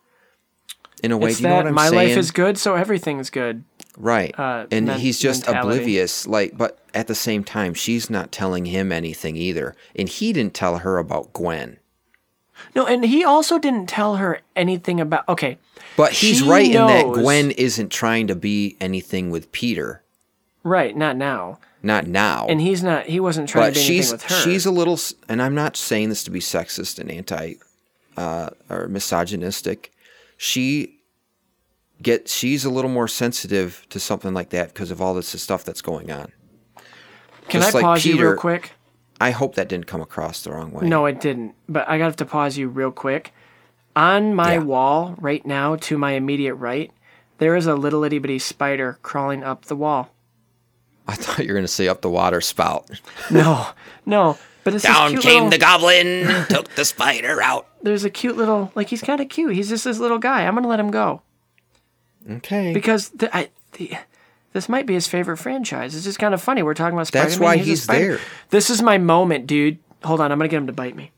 in 1.00 1.12
a 1.12 1.16
way 1.16 1.30
it's 1.30 1.38
do 1.38 1.44
you 1.44 1.50
know 1.50 1.56
what 1.56 1.66
I'm 1.68 1.74
my 1.74 1.90
saying 1.90 2.08
life 2.08 2.18
is 2.18 2.32
good, 2.32 2.58
so 2.58 2.74
everything's 2.74 3.30
good. 3.30 3.62
right 3.96 4.36
uh, 4.36 4.66
and 4.72 4.86
men- 4.86 4.98
he's 4.98 5.20
just 5.20 5.46
mentality. 5.46 5.76
oblivious 5.76 6.26
like 6.26 6.58
but 6.58 6.80
at 6.92 7.06
the 7.06 7.14
same 7.14 7.44
time 7.44 7.72
she's 7.72 8.10
not 8.10 8.32
telling 8.32 8.64
him 8.64 8.90
anything 8.90 9.36
either 9.36 9.76
and 9.94 10.08
he 10.08 10.32
didn't 10.32 10.54
tell 10.54 10.78
her 10.78 10.98
about 10.98 11.32
Gwen 11.32 11.78
No, 12.74 12.86
and 12.86 13.04
he 13.04 13.24
also 13.24 13.58
didn't 13.58 13.86
tell 13.88 14.16
her 14.16 14.40
anything 14.56 15.00
about. 15.00 15.28
Okay. 15.28 15.58
but 15.96 16.12
he's 16.12 16.38
she 16.38 16.48
right 16.48 16.66
in 16.66 16.72
that 16.86 17.06
Gwen 17.06 17.50
isn't 17.52 17.90
trying 17.90 18.26
to 18.28 18.34
be 18.36 18.76
anything 18.80 19.30
with 19.30 19.50
Peter 19.52 20.02
Right, 20.62 20.96
not 20.96 21.16
now. 21.16 21.58
not 21.82 22.06
now 22.06 22.46
And 22.48 22.60
he's 22.60 22.82
not. 22.82 23.04
He 23.06 23.20
wasn't 23.20 23.48
trying 23.48 23.66
but 23.66 23.74
to 23.74 23.80
be 23.80 23.84
she's 23.84 24.10
anything 24.12 24.24
with 24.28 24.36
her. 24.36 24.42
she's 24.50 24.64
a 24.66 24.70
little 24.70 24.98
and 25.28 25.42
i'm 25.42 25.54
not 25.54 25.76
saying 25.76 26.08
this 26.08 26.24
to 26.24 26.30
be 26.30 26.40
sexist 26.40 26.98
and 26.98 27.10
anti 27.10 27.54
uh, 28.16 28.48
or 28.70 28.88
misogynistic 28.88 29.92
she 30.36 30.98
get 32.02 32.28
she's 32.28 32.64
a 32.64 32.70
little 32.70 32.90
more 32.90 33.08
sensitive 33.08 33.86
to 33.90 34.00
something 34.00 34.32
like 34.34 34.50
that 34.50 34.68
because 34.68 34.90
of 34.90 35.00
all 35.02 35.14
this 35.14 35.28
stuff 35.40 35.64
that's 35.64 35.82
going 35.82 36.10
on 36.10 36.32
Can 37.48 37.60
Just 37.60 37.74
I 37.74 37.78
like 37.78 37.84
pause 37.84 38.04
you 38.06 38.20
real 38.20 38.36
quick? 38.36 38.72
I 39.20 39.30
hope 39.30 39.54
that 39.54 39.68
didn't 39.68 39.86
come 39.86 40.00
across 40.00 40.42
the 40.42 40.50
wrong 40.52 40.70
way 40.72 40.86
No, 40.86 41.06
it 41.06 41.20
didn't. 41.20 41.54
But 41.68 41.88
I 41.88 41.98
got 41.98 42.04
to 42.04 42.08
have 42.10 42.16
to 42.16 42.26
pause 42.26 42.58
you 42.58 42.68
real 42.68 42.90
quick. 42.90 43.32
On 43.96 44.34
my 44.34 44.54
Yeah. 44.54 44.58
wall 44.60 45.14
right 45.18 45.44
now, 45.46 45.76
to 45.76 45.96
my 45.96 46.12
immediate 46.12 46.54
right, 46.56 46.90
there 47.38 47.54
is 47.54 47.66
a 47.66 47.74
little 47.76 48.02
itty 48.04 48.18
bitty 48.18 48.38
spider 48.40 48.98
crawling 49.02 49.44
up 49.44 49.66
the 49.66 49.76
wall. 49.76 50.10
i 51.06 51.14
thought 51.14 51.38
you 51.44 51.48
were 51.48 51.54
going 51.54 51.64
to 51.64 51.68
say 51.68 51.86
up 51.88 52.00
the 52.00 52.10
water 52.10 52.40
spout 52.40 52.90
No, 53.30 53.68
no. 54.06 54.36
But 54.64 54.74
it's 54.74 54.82
this 54.82 54.92
down 54.92 55.16
came 55.18 55.34
little- 55.34 55.50
the 55.50 55.58
goblin 55.58 56.46
took 56.48 56.74
the 56.74 56.84
spider 56.84 57.40
out 57.42 57.68
There's 57.82 58.04
a 58.04 58.10
cute 58.10 58.36
little 58.36 58.72
like 58.74 58.88
he's 58.88 59.02
kind 59.02 59.20
of 59.20 59.28
cute. 59.28 59.54
He's 59.54 59.68
just 59.68 59.84
this 59.84 59.98
little 59.98 60.18
guy. 60.18 60.44
I'm 60.46 60.54
gonna 60.54 60.68
let 60.68 60.80
him 60.80 60.90
go 60.90 61.20
okay 62.30 62.72
because 62.72 63.10
the, 63.10 63.34
I, 63.36 63.50
the, 63.72 63.92
this 64.54 64.68
might 64.70 64.86
be 64.86 64.94
his 64.94 65.06
favorite 65.06 65.36
franchise. 65.36 65.94
It's 65.94 66.04
just 66.04 66.18
kind 66.18 66.32
of 66.32 66.40
funny. 66.40 66.62
We're 66.62 66.72
talking 66.72 66.94
about 66.96 67.08
Spider-Man. 67.08 67.28
That's 67.28 67.38
why 67.40 67.54
a 67.54 67.58
he's 67.58 67.82
spider. 67.82 68.06
there. 68.16 68.20
This 68.48 68.70
is 68.70 68.80
my 68.80 68.96
moment, 68.96 69.46
dude. 69.46 69.78
Hold 70.04 70.22
on, 70.22 70.32
I'm 70.32 70.38
gonna 70.38 70.48
get 70.48 70.56
him 70.56 70.66
to 70.68 70.72
bite 70.72 70.96
me. 70.96 71.10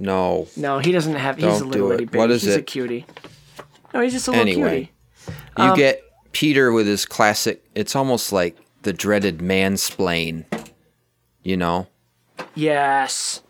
no 0.00 0.48
No, 0.56 0.80
he 0.80 0.90
doesn't 0.90 1.14
have. 1.14 1.36
He's 1.36 1.44
a 1.44 1.48
Don't 1.60 1.70
little 1.70 1.92
itty 1.92 2.04
bitty. 2.06 2.18
What 2.18 2.30
is 2.32 2.42
he's 2.42 2.56
a 2.56 2.58
it? 2.58 2.66
cutie. 2.66 3.06
No, 3.94 4.00
he's 4.00 4.12
just 4.12 4.26
a 4.26 4.32
little 4.32 4.42
Anyway. 4.42 4.90
cutie. 5.24 5.38
you 5.58 5.64
Um, 5.64 5.76
get 5.76 6.02
peter 6.32 6.72
with 6.72 6.86
his 6.86 7.06
classic 7.06 7.64
it's 7.74 7.96
almost 7.96 8.32
like 8.32 8.56
the 8.82 8.92
dreaded 8.92 9.38
mansplain 9.38 10.44
you 11.42 11.56
know 11.56 11.86
Yes. 12.54 13.42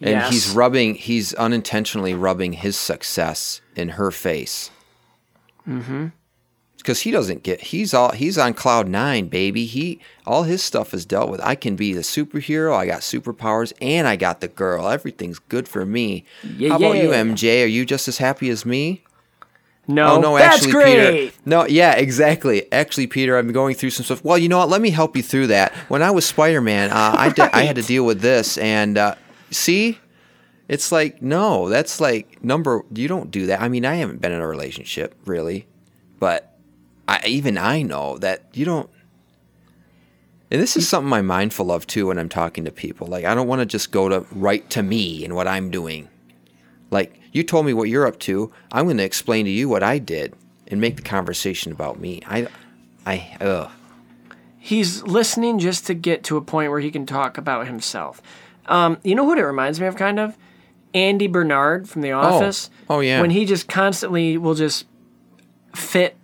And 0.00 0.10
yes. 0.10 0.30
he's 0.32 0.50
rubbing, 0.50 0.94
he's 0.96 1.32
unintentionally 1.34 2.14
rubbing 2.14 2.54
his 2.54 2.76
success 2.76 3.60
in 3.76 3.90
her 3.90 4.10
face. 4.10 4.70
Mm-hmm. 5.68 6.06
Because 6.82 7.02
he 7.02 7.12
doesn't 7.12 7.44
get, 7.44 7.60
he's 7.60 7.94
all, 7.94 8.10
he's 8.10 8.36
on 8.36 8.54
cloud 8.54 8.88
nine, 8.88 9.28
baby. 9.28 9.66
He, 9.66 10.00
all 10.26 10.42
his 10.42 10.62
stuff 10.62 10.92
is 10.92 11.06
dealt 11.06 11.30
with. 11.30 11.40
I 11.40 11.54
can 11.54 11.76
be 11.76 11.92
the 11.92 12.00
superhero. 12.00 12.74
I 12.74 12.86
got 12.86 13.02
superpowers 13.02 13.72
and 13.80 14.08
I 14.08 14.16
got 14.16 14.40
the 14.40 14.48
girl. 14.48 14.88
Everything's 14.88 15.38
good 15.38 15.68
for 15.68 15.86
me. 15.86 16.24
Yeah, 16.42 16.70
How 16.70 16.76
about 16.76 16.96
you, 16.96 17.10
yeah. 17.10 17.22
MJ? 17.22 17.62
Are 17.62 17.68
you 17.68 17.86
just 17.86 18.08
as 18.08 18.18
happy 18.18 18.50
as 18.50 18.66
me? 18.66 19.04
No, 19.88 20.14
oh 20.14 20.20
no, 20.20 20.38
that's 20.38 20.58
actually, 20.58 20.72
great. 20.72 21.10
Peter. 21.12 21.36
No, 21.44 21.66
yeah, 21.66 21.94
exactly. 21.94 22.70
Actually, 22.72 23.08
Peter, 23.08 23.36
I'm 23.36 23.50
going 23.50 23.74
through 23.74 23.90
some 23.90 24.04
stuff. 24.04 24.24
Well, 24.24 24.38
you 24.38 24.48
know 24.48 24.58
what? 24.58 24.68
Let 24.68 24.80
me 24.80 24.90
help 24.90 25.16
you 25.16 25.22
through 25.24 25.48
that. 25.48 25.72
When 25.88 26.02
I 26.02 26.12
was 26.12 26.24
Spider-Man, 26.24 26.90
uh, 26.90 26.94
I 26.94 27.50
I 27.52 27.64
had 27.64 27.76
to 27.76 27.82
deal 27.94 28.06
with 28.06 28.20
this, 28.20 28.58
and 28.58 28.96
uh, 28.96 29.16
see, 29.50 29.98
it's 30.68 30.92
like 30.92 31.20
no, 31.20 31.68
that's 31.68 32.00
like 32.00 32.44
number. 32.44 32.84
You 32.94 33.08
don't 33.08 33.30
do 33.32 33.46
that. 33.46 33.60
I 33.60 33.68
mean, 33.68 33.84
I 33.84 33.96
haven't 33.96 34.20
been 34.20 34.30
in 34.30 34.40
a 34.40 34.46
relationship 34.46 35.16
really, 35.26 35.66
but 36.20 36.51
I 37.08 37.20
even 37.26 37.58
I 37.58 37.82
know 37.82 38.18
that 38.18 38.44
you 38.52 38.64
don't. 38.64 38.88
And 40.50 40.60
this 40.60 40.76
is 40.76 40.88
something 40.88 41.12
I'm 41.12 41.26
mindful 41.26 41.72
of 41.72 41.86
too 41.86 42.08
when 42.08 42.18
I'm 42.18 42.28
talking 42.28 42.64
to 42.64 42.70
people. 42.70 43.06
Like 43.06 43.24
I 43.24 43.34
don't 43.34 43.48
want 43.48 43.60
to 43.60 43.66
just 43.66 43.90
go 43.90 44.08
to 44.08 44.26
right 44.32 44.68
to 44.70 44.82
me 44.82 45.24
and 45.24 45.34
what 45.34 45.48
I'm 45.48 45.70
doing. 45.70 46.08
Like 46.90 47.18
you 47.32 47.42
told 47.42 47.66
me 47.66 47.72
what 47.72 47.88
you're 47.88 48.06
up 48.06 48.18
to, 48.20 48.52
I'm 48.70 48.84
going 48.84 48.98
to 48.98 49.04
explain 49.04 49.46
to 49.46 49.50
you 49.50 49.68
what 49.68 49.82
I 49.82 49.98
did 49.98 50.34
and 50.68 50.80
make 50.80 50.96
the 50.96 51.02
conversation 51.02 51.72
about 51.72 51.98
me. 51.98 52.22
I 52.26 52.48
I 53.06 53.36
ugh. 53.40 53.70
He's 54.58 55.02
listening 55.02 55.58
just 55.58 55.86
to 55.88 55.94
get 55.94 56.22
to 56.24 56.36
a 56.36 56.40
point 56.40 56.70
where 56.70 56.78
he 56.78 56.92
can 56.92 57.04
talk 57.04 57.36
about 57.36 57.66
himself. 57.66 58.22
Um, 58.66 58.98
you 59.02 59.16
know 59.16 59.24
what 59.24 59.38
it 59.38 59.44
reminds 59.44 59.80
me 59.80 59.88
of, 59.88 59.96
kind 59.96 60.20
of? 60.20 60.36
Andy 60.94 61.26
Bernard 61.26 61.88
from 61.88 62.02
The 62.02 62.12
Office. 62.12 62.70
Oh, 62.88 63.00
yeah. 63.00 63.20
When 63.20 63.30
he 63.30 63.44
just 63.44 63.66
constantly 63.66 64.38
will 64.38 64.54
just 64.54 64.86
fit 65.74 66.16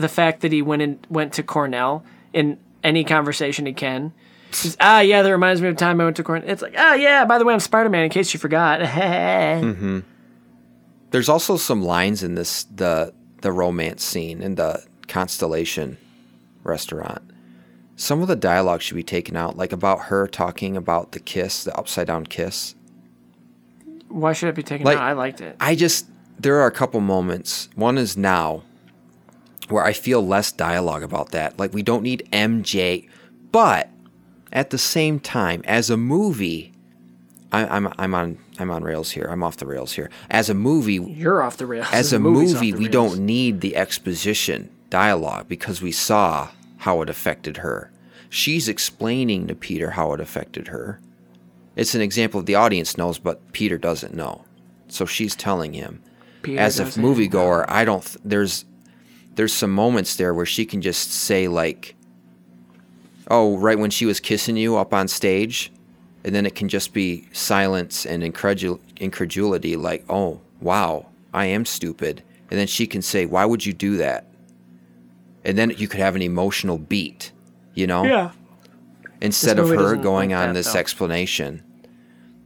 the 0.00 0.08
fact 0.08 0.40
that 0.40 0.52
he 0.52 0.62
went 0.62 0.82
in, 0.82 0.98
went 1.08 1.32
to 1.34 1.42
Cornell 1.42 2.04
in 2.32 2.58
any 2.82 3.04
conversation 3.04 3.66
he 3.66 3.72
can. 3.72 4.12
Says, 4.52 4.76
ah, 4.80 5.00
yeah, 5.00 5.22
that 5.22 5.30
reminds 5.30 5.60
me 5.62 5.68
of 5.68 5.76
the 5.76 5.78
time 5.80 6.00
I 6.00 6.04
went 6.04 6.16
to 6.16 6.24
Cornell. 6.24 6.48
It's 6.50 6.62
like, 6.62 6.74
oh, 6.76 6.94
yeah, 6.94 7.24
by 7.24 7.38
the 7.38 7.44
way, 7.44 7.54
I'm 7.54 7.60
Spider 7.60 7.88
Man, 7.88 8.04
in 8.04 8.10
case 8.10 8.32
you 8.34 8.40
forgot. 8.40 8.80
Mm-hmm. 8.80 10.00
There's 11.10 11.28
also 11.28 11.56
some 11.56 11.82
lines 11.82 12.22
in 12.22 12.34
this 12.36 12.64
the 12.64 13.12
the 13.42 13.50
romance 13.52 14.04
scene 14.04 14.40
in 14.42 14.54
the 14.54 14.84
Constellation 15.08 15.96
restaurant. 16.62 17.22
Some 17.96 18.22
of 18.22 18.28
the 18.28 18.36
dialogue 18.36 18.80
should 18.80 18.94
be 18.94 19.02
taken 19.02 19.36
out, 19.36 19.56
like 19.56 19.72
about 19.72 20.02
her 20.02 20.26
talking 20.26 20.76
about 20.76 21.12
the 21.12 21.20
kiss, 21.20 21.64
the 21.64 21.76
upside 21.76 22.06
down 22.06 22.26
kiss. 22.26 22.74
Why 24.08 24.32
should 24.32 24.48
it 24.50 24.54
be 24.54 24.62
taken 24.62 24.84
Like- 24.86 24.96
out? 24.98 25.02
I 25.02 25.12
liked 25.12 25.40
it. 25.40 25.56
I 25.60 25.74
just 25.74 26.06
there 26.38 26.60
are 26.60 26.66
a 26.66 26.72
couple 26.72 27.00
moments. 27.00 27.68
One 27.74 27.98
is 27.98 28.16
now 28.16 28.62
where 29.70 29.84
I 29.84 29.92
feel 29.92 30.26
less 30.26 30.52
dialogue 30.52 31.02
about 31.02 31.30
that. 31.30 31.58
Like 31.58 31.72
we 31.72 31.82
don't 31.82 32.02
need 32.02 32.28
MJ, 32.32 33.08
but 33.52 33.88
at 34.52 34.70
the 34.70 34.78
same 34.78 35.20
time, 35.20 35.62
as 35.64 35.90
a 35.90 35.96
movie, 35.96 36.72
I, 37.52 37.66
I'm 37.66 37.92
I'm 37.98 38.14
on 38.14 38.38
I'm 38.58 38.70
on 38.70 38.82
rails 38.82 39.12
here. 39.12 39.26
I'm 39.30 39.42
off 39.42 39.56
the 39.56 39.66
rails 39.66 39.92
here. 39.92 40.10
As 40.30 40.50
a 40.50 40.54
movie, 40.54 40.94
You're 40.94 41.42
off 41.42 41.56
the 41.56 41.66
rails. 41.66 41.86
as 41.92 42.10
The 42.10 42.16
a 42.16 42.20
movie, 42.20 42.72
we 42.72 42.88
don't 42.88 43.20
need 43.24 43.60
the 43.60 43.76
exposition 43.76 44.70
dialogue 44.90 45.48
because 45.48 45.80
we 45.80 45.92
saw 45.92 46.48
how 46.78 47.00
it 47.02 47.08
affected 47.10 47.58
her. 47.58 47.90
She's 48.28 48.68
explaining 48.68 49.46
to 49.48 49.54
Peter 49.54 49.90
how 49.90 50.12
it 50.12 50.20
affected 50.20 50.68
her. 50.68 51.00
It's 51.76 51.94
an 51.94 52.00
example 52.00 52.40
of 52.40 52.46
the 52.46 52.54
audience 52.56 52.96
knows, 52.98 53.18
but 53.18 53.52
Peter 53.52 53.78
doesn't 53.78 54.14
know. 54.14 54.44
So 54.88 55.06
she's 55.06 55.34
telling 55.36 55.72
him. 55.72 56.02
Peter 56.42 56.60
As 56.60 56.80
a 56.80 56.84
moviegoer, 56.84 57.64
I 57.68 57.84
don't. 57.84 58.04
Th- 58.04 58.18
there's 58.24 58.64
there's 59.36 59.52
some 59.52 59.70
moments 59.72 60.16
there 60.16 60.34
where 60.34 60.46
she 60.46 60.64
can 60.66 60.82
just 60.82 61.12
say 61.12 61.48
like, 61.48 61.94
"Oh, 63.30 63.56
right 63.58 63.78
when 63.78 63.90
she 63.90 64.06
was 64.06 64.20
kissing 64.20 64.56
you 64.56 64.76
up 64.76 64.92
on 64.92 65.08
stage," 65.08 65.72
and 66.24 66.34
then 66.34 66.46
it 66.46 66.54
can 66.54 66.68
just 66.68 66.92
be 66.92 67.26
silence 67.32 68.04
and 68.04 68.22
incredul- 68.22 68.80
incredulity, 68.98 69.76
like, 69.76 70.04
"Oh, 70.08 70.40
wow, 70.60 71.06
I 71.32 71.46
am 71.46 71.64
stupid," 71.64 72.22
and 72.50 72.58
then 72.58 72.66
she 72.66 72.86
can 72.86 73.02
say, 73.02 73.26
"Why 73.26 73.44
would 73.44 73.64
you 73.64 73.72
do 73.72 73.96
that?" 73.98 74.26
And 75.44 75.56
then 75.56 75.72
you 75.76 75.88
could 75.88 76.00
have 76.00 76.16
an 76.16 76.22
emotional 76.22 76.76
beat, 76.76 77.32
you 77.74 77.86
know 77.86 78.04
Yeah. 78.04 78.30
instead 79.22 79.58
of 79.58 79.68
her 79.70 79.96
going 79.96 80.30
like 80.30 80.38
on 80.38 80.48
that, 80.48 80.54
this 80.54 80.72
though. 80.72 80.78
explanation. 80.80 81.62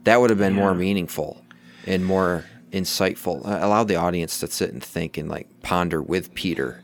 That 0.04 0.20
would 0.20 0.30
have 0.30 0.38
been 0.38 0.52
more 0.54 0.74
meaningful 0.74 1.42
and 1.86 2.04
more 2.04 2.44
insightful. 2.74 3.46
Uh, 3.46 3.58
Allow 3.64 3.84
the 3.84 3.96
audience 3.96 4.40
to 4.40 4.48
sit 4.48 4.72
and 4.72 4.82
think 4.82 5.16
and 5.16 5.28
like 5.28 5.48
ponder 5.62 6.02
with 6.02 6.34
Peter, 6.34 6.82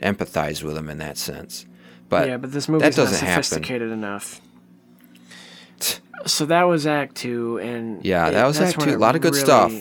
empathize 0.00 0.62
with 0.62 0.76
him 0.76 0.88
in 0.88 0.98
that 0.98 1.18
sense. 1.18 1.66
But 2.08 2.28
yeah, 2.28 2.36
but 2.36 2.52
this 2.52 2.66
that 2.66 2.72
movie's 2.72 2.96
not 2.96 3.04
doesn't 3.04 3.26
happen. 3.26 3.42
sophisticated 3.42 3.90
enough. 3.90 4.40
So 6.26 6.46
that 6.46 6.62
was 6.62 6.86
Act 6.86 7.16
Two, 7.16 7.58
and 7.58 8.02
Yeah, 8.04 8.30
that 8.30 8.46
was 8.46 8.58
Act 8.60 8.80
Two. 8.80 8.94
A 8.94 8.96
lot 8.96 9.14
of 9.16 9.20
good 9.22 9.34
really- 9.34 9.44
stuff. 9.44 9.72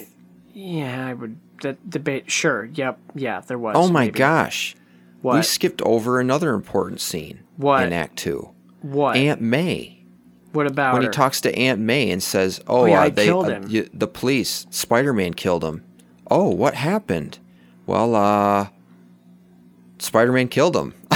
Yeah, 0.54 1.08
I 1.08 1.14
would 1.14 1.38
that 1.62 1.90
debate. 1.90 2.30
Sure, 2.30 2.66
yep, 2.66 3.00
yeah, 3.16 3.40
there 3.42 3.58
was. 3.58 3.76
Oh 3.78 3.88
my 3.90 4.06
maybe. 4.06 4.20
gosh. 4.20 4.76
We 5.22 5.42
skipped 5.42 5.82
over 5.84 6.20
another 6.20 6.54
important 6.54 7.00
scene 7.00 7.40
What? 7.56 7.84
in 7.84 7.94
Act 7.94 8.18
Two. 8.18 8.50
What? 8.82 9.16
Aunt 9.16 9.40
May. 9.40 9.93
What 10.54 10.66
about 10.68 10.94
when 10.94 11.02
he 11.04 11.10
talks 11.10 11.42
to 11.42 11.54
Aunt 11.56 11.80
May 11.82 12.10
and 12.12 12.22
says, 12.24 12.62
"Oh, 12.68 12.82
Oh, 12.82 12.86
yeah, 12.86 13.00
uh, 13.02 13.04
I 13.06 13.10
they, 13.10 13.26
killed 13.26 13.46
uh, 13.48 13.50
him." 13.50 13.66
you- 13.70 13.90
the 13.94 14.08
police, 14.08 14.66
Spider-Man 14.70 15.34
killed 15.34 15.64
him." 15.64 15.84
Oh, 16.32 16.48
what 16.50 16.74
happened? 16.76 17.40
Well, 17.86 18.16
uh, 18.16 18.68
Spider-Man 20.00 20.48
killed 20.48 20.76
him. 20.76 20.94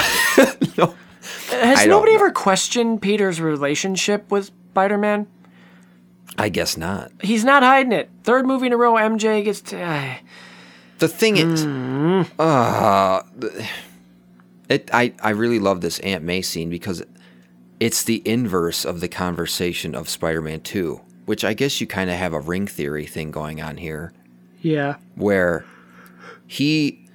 Has 1.49 1.79
I 1.79 1.85
nobody 1.85 2.13
ever 2.13 2.31
questioned 2.31 3.01
Peter's 3.01 3.39
relationship 3.41 4.29
with 4.31 4.51
Spider-Man? 4.71 5.27
I 6.37 6.49
guess 6.49 6.77
not. 6.77 7.11
He's 7.21 7.43
not 7.43 7.63
hiding 7.63 7.91
it. 7.93 8.09
Third 8.23 8.45
movie 8.45 8.67
in 8.67 8.73
a 8.73 8.77
row, 8.77 8.93
MJ 8.93 9.43
gets 9.43 9.61
to. 9.61 9.81
ah. 9.83 10.19
The 10.99 11.07
thing 11.07 11.37
is, 11.37 11.63
Hmm. 11.63 12.21
uh, 12.39 13.21
it. 14.69 14.89
I 14.93 15.13
I 15.21 15.29
really 15.31 15.59
love 15.59 15.81
this 15.81 15.99
Aunt 15.99 16.23
May 16.23 16.41
scene 16.41 16.69
because 16.69 17.03
it's 17.79 18.03
the 18.03 18.21
inverse 18.25 18.85
of 18.85 18.99
the 19.01 19.07
conversation 19.07 19.95
of 19.95 20.09
Spider-Man 20.09 20.61
Two, 20.61 21.01
which 21.25 21.43
I 21.43 21.53
guess 21.53 21.79
you 21.81 21.87
kind 21.87 22.09
of 22.09 22.15
have 22.17 22.33
a 22.33 22.39
ring 22.39 22.67
theory 22.67 23.05
thing 23.05 23.31
going 23.31 23.61
on 23.61 23.77
here. 23.77 24.13
yeah. 24.61 24.95
where 25.15 25.65
he 26.47 27.05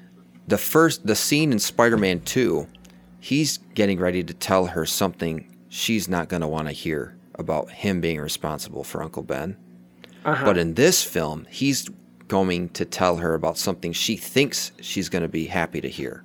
the 0.46 0.58
first 0.58 1.06
the 1.06 1.16
scene 1.16 1.52
in 1.52 1.58
Spider-Man 1.58 2.20
2 2.20 2.66
he's 3.20 3.58
getting 3.74 3.98
ready 3.98 4.22
to 4.22 4.34
tell 4.34 4.66
her 4.66 4.84
something 4.84 5.48
she's 5.68 6.08
not 6.08 6.28
going 6.28 6.40
to 6.42 6.48
want 6.48 6.68
to 6.68 6.72
hear 6.72 7.16
about 7.36 7.70
him 7.70 8.00
being 8.00 8.20
responsible 8.20 8.84
for 8.84 9.02
Uncle 9.02 9.22
Ben. 9.22 9.56
Uh-huh. 10.24 10.44
But 10.44 10.58
in 10.58 10.74
this 10.74 11.02
film, 11.02 11.46
he's 11.50 11.88
going 12.28 12.68
to 12.70 12.84
tell 12.84 13.16
her 13.16 13.34
about 13.34 13.56
something 13.58 13.92
she 13.92 14.16
thinks 14.16 14.72
she's 14.80 15.08
going 15.08 15.22
to 15.22 15.28
be 15.28 15.46
happy 15.46 15.80
to 15.80 15.88
hear 15.88 16.24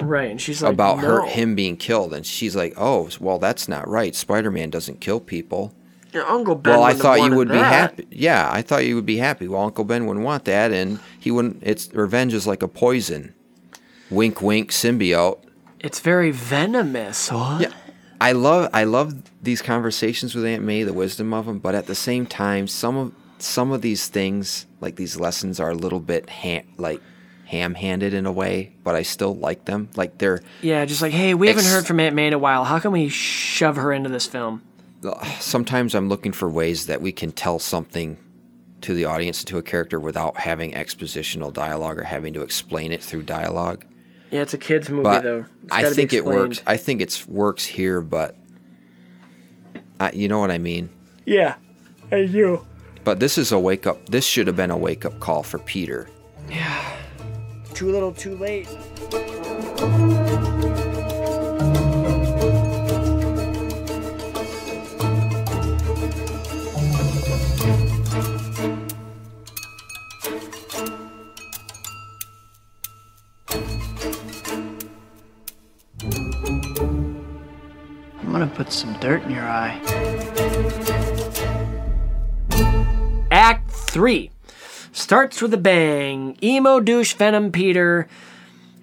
Right, 0.00 0.30
and 0.30 0.40
she's 0.40 0.62
like 0.62 0.74
about 0.74 1.00
her 1.00 1.24
him 1.26 1.54
being 1.54 1.76
killed 1.76 2.12
and 2.12 2.26
she's 2.26 2.54
like, 2.54 2.74
"Oh, 2.76 3.08
well 3.18 3.38
that's 3.38 3.66
not 3.66 3.88
right. 3.88 4.14
Spider-Man 4.14 4.70
doesn't 4.70 5.00
kill 5.00 5.20
people." 5.20 5.74
Your 6.12 6.26
Uncle 6.26 6.54
Ben. 6.54 6.74
well, 6.74 6.82
I 6.82 6.94
thought 6.94 7.20
you 7.20 7.34
would 7.34 7.48
be 7.48 7.58
happy. 7.58 8.06
Yeah, 8.10 8.48
I 8.50 8.62
thought 8.62 8.86
you 8.86 8.94
would 8.94 9.06
be 9.06 9.18
happy. 9.18 9.48
Well, 9.48 9.62
Uncle 9.62 9.84
Ben 9.84 10.06
wouldn't 10.06 10.24
want 10.24 10.44
that, 10.46 10.72
and 10.72 10.98
he 11.18 11.30
wouldn't. 11.30 11.58
It's 11.62 11.92
revenge 11.92 12.32
is 12.32 12.46
like 12.46 12.62
a 12.62 12.68
poison. 12.68 13.34
Wink, 14.10 14.40
wink, 14.40 14.70
symbiote. 14.70 15.38
It's 15.80 16.00
very 16.00 16.30
venomous. 16.30 17.30
What? 17.30 17.60
Yeah, 17.60 17.72
I 18.20 18.32
love, 18.32 18.70
I 18.72 18.84
love 18.84 19.14
these 19.42 19.60
conversations 19.60 20.34
with 20.34 20.44
Aunt 20.44 20.62
May, 20.62 20.84
the 20.84 20.92
wisdom 20.92 21.34
of 21.34 21.46
them. 21.46 21.58
But 21.58 21.74
at 21.74 21.86
the 21.86 21.94
same 21.94 22.24
time, 22.26 22.66
some 22.66 22.96
of 22.96 23.12
some 23.38 23.70
of 23.72 23.82
these 23.82 24.08
things, 24.08 24.66
like 24.80 24.96
these 24.96 25.18
lessons, 25.18 25.60
are 25.60 25.70
a 25.70 25.74
little 25.74 26.00
bit 26.00 26.30
ham, 26.30 26.66
like 26.78 27.02
ham-handed 27.46 28.12
in 28.12 28.26
a 28.26 28.32
way. 28.32 28.74
But 28.84 28.94
I 28.94 29.02
still 29.02 29.34
like 29.34 29.64
them. 29.64 29.88
Like 29.96 30.18
they're 30.18 30.42
Yeah, 30.62 30.84
just 30.84 31.00
like, 31.02 31.12
hey, 31.12 31.34
we 31.34 31.48
haven't 31.48 31.64
heard 31.64 31.86
from 31.86 31.98
Aunt 32.00 32.14
May 32.14 32.26
in 32.26 32.32
a 32.32 32.38
while. 32.38 32.64
How 32.64 32.78
can 32.78 32.92
we 32.92 33.08
shove 33.08 33.76
her 33.76 33.92
into 33.92 34.10
this 34.10 34.26
film? 34.26 34.62
sometimes 35.38 35.94
I'm 35.94 36.08
looking 36.08 36.32
for 36.32 36.50
ways 36.50 36.86
that 36.86 37.00
we 37.00 37.12
can 37.12 37.30
tell 37.30 37.60
something 37.60 38.16
to 38.80 38.92
the 38.92 39.04
audience 39.04 39.44
to 39.44 39.58
a 39.58 39.62
character 39.62 40.00
without 40.00 40.36
having 40.38 40.72
expositional 40.72 41.52
dialogue 41.52 41.98
or 41.98 42.02
having 42.02 42.32
to 42.34 42.42
explain 42.42 42.90
it 42.90 43.04
through 43.04 43.22
dialogue. 43.22 43.84
Yeah, 44.32 44.42
it's 44.42 44.54
a 44.54 44.58
kids 44.58 44.90
movie 44.90 45.04
But 45.04 45.22
though. 45.22 45.44
I 45.70 45.88
think 45.90 46.12
it 46.12 46.24
works. 46.24 46.60
I 46.66 46.76
think 46.76 47.00
it's 47.00 47.26
works 47.28 47.64
here, 47.64 48.00
but 48.00 48.34
I, 50.00 50.10
you 50.10 50.26
know 50.26 50.40
what 50.40 50.50
I 50.50 50.58
mean. 50.58 50.90
Yeah, 51.24 51.54
I 52.10 52.26
do. 52.26 52.66
But 53.04 53.20
this 53.20 53.38
is 53.38 53.52
a 53.52 53.58
wake 53.58 53.86
up. 53.86 54.08
This 54.08 54.26
should 54.26 54.48
have 54.48 54.56
been 54.56 54.72
a 54.72 54.76
wake 54.76 55.04
up 55.04 55.20
call 55.20 55.44
for 55.44 55.60
Peter. 55.60 56.08
Too 57.76 57.92
little, 57.92 58.10
too 58.10 58.34
late. 58.36 58.66
I'm 78.22 78.32
gonna 78.32 78.46
put 78.54 78.72
some 78.72 78.98
dirt 79.00 79.22
in 79.24 79.32
your 79.32 79.44
eye. 79.44 79.78
Act 83.30 83.70
three 83.70 84.30
starts 84.96 85.42
with 85.42 85.52
a 85.54 85.58
bang. 85.58 86.36
Emo 86.42 86.80
douche 86.80 87.14
Venom 87.14 87.52
Peter 87.52 88.08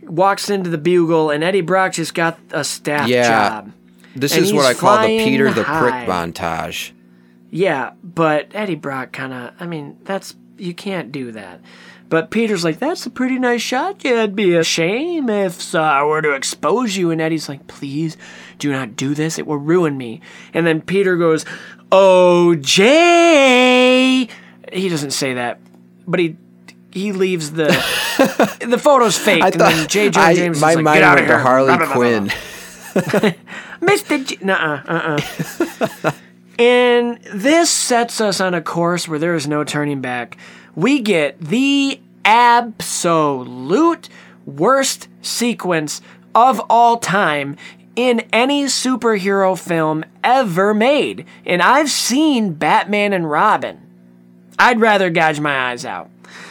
walks 0.01 0.49
into 0.49 0.69
the 0.69 0.77
bugle, 0.77 1.29
and 1.29 1.43
Eddie 1.43 1.61
Brock 1.61 1.93
just 1.93 2.13
got 2.13 2.37
a 2.51 2.63
staff 2.63 3.07
Yeah, 3.07 3.27
job. 3.27 3.71
This 4.15 4.35
And 4.35 4.43
is 4.43 4.53
what 4.53 4.65
I 4.65 4.73
call 4.73 5.01
the 5.01 5.23
Peter 5.23 5.51
the 5.51 5.63
prick 5.63 5.93
montage. 6.07 6.91
Yeah, 7.49 7.93
but 8.03 8.49
Eddie 8.53 8.75
Brock 8.75 9.11
kind 9.11 9.33
of, 9.33 9.53
I 9.59 9.65
mean, 9.65 9.97
that's, 10.03 10.35
you 10.57 10.73
can't 10.73 11.11
do 11.11 11.31
that. 11.33 11.61
But 12.09 12.29
Peter's 12.29 12.63
like, 12.63 12.77
that's 12.77 13.07
a 13.07 13.09
pretty 13.09 13.39
nice 13.39 13.61
shot. 13.61 14.03
Yeah, 14.03 14.23
it'd 14.23 14.35
be 14.35 14.55
a 14.55 14.63
shame 14.63 15.29
if 15.29 15.73
uh, 15.73 15.79
I 15.79 16.03
were 16.03 16.21
to 16.21 16.33
expose 16.33 16.95
you. 16.95 17.09
And 17.09 17.19
Eddie's 17.19 17.49
like, 17.49 17.65
please 17.65 18.17
do 18.59 18.71
not 18.71 18.95
do 18.95 19.15
this. 19.15 19.39
It 19.39 19.47
will 19.47 19.57
ruin 19.57 19.97
me. 19.97 20.21
And 20.53 20.67
then 20.67 20.81
Peter 20.81 21.17
goes, 21.17 21.43
oh, 21.91 22.53
Jay. 22.55 24.27
He 24.71 24.89
doesn't 24.89 25.11
say 25.11 25.33
that, 25.33 25.59
but 26.07 26.19
he 26.19 26.35
he 26.91 27.11
leaves 27.11 27.51
the 27.51 27.67
the 28.67 28.77
photo's 28.77 29.17
fake, 29.17 29.41
I 29.43 29.47
and 29.49 29.59
then 29.59 29.77
thought 29.77 29.89
J. 29.89 30.09
Jonah 30.09 30.25
I- 30.27 30.35
James 30.35 30.61
my 30.61 30.69
is 30.71 30.75
like, 30.75 30.83
mind 30.83 30.97
"Get 30.97 31.03
out 31.03 31.15
went 31.17 31.29
of 31.31 31.37
to 31.37 31.43
Harley 31.43 31.77
Quinn. 31.87 32.27
Mr. 33.81 34.25
J- 34.25 34.37
nuh-uh, 34.41 34.81
uh-uh. 34.87 36.11
and 36.59 37.19
this 37.33 37.69
sets 37.69 38.21
us 38.21 38.39
on 38.39 38.53
a 38.53 38.61
course 38.61 39.07
where 39.07 39.19
there 39.19 39.35
is 39.35 39.47
no 39.47 39.63
turning 39.63 39.99
back. 39.99 40.37
We 40.75 40.99
get 40.99 41.39
the 41.39 41.99
absolute 42.23 44.09
worst 44.45 45.07
sequence 45.21 46.01
of 46.35 46.61
all 46.69 46.97
time 46.97 47.57
in 47.95 48.21
any 48.31 48.65
superhero 48.65 49.57
film 49.59 50.03
ever 50.23 50.73
made. 50.73 51.25
And 51.45 51.61
I've 51.61 51.89
seen 51.91 52.53
Batman 52.53 53.13
and 53.13 53.29
Robin. 53.29 53.82
I'd 54.57 54.79
rather 54.79 55.09
gouge 55.09 55.39
my 55.39 55.71
eyes 55.71 55.85
out. 55.85 56.09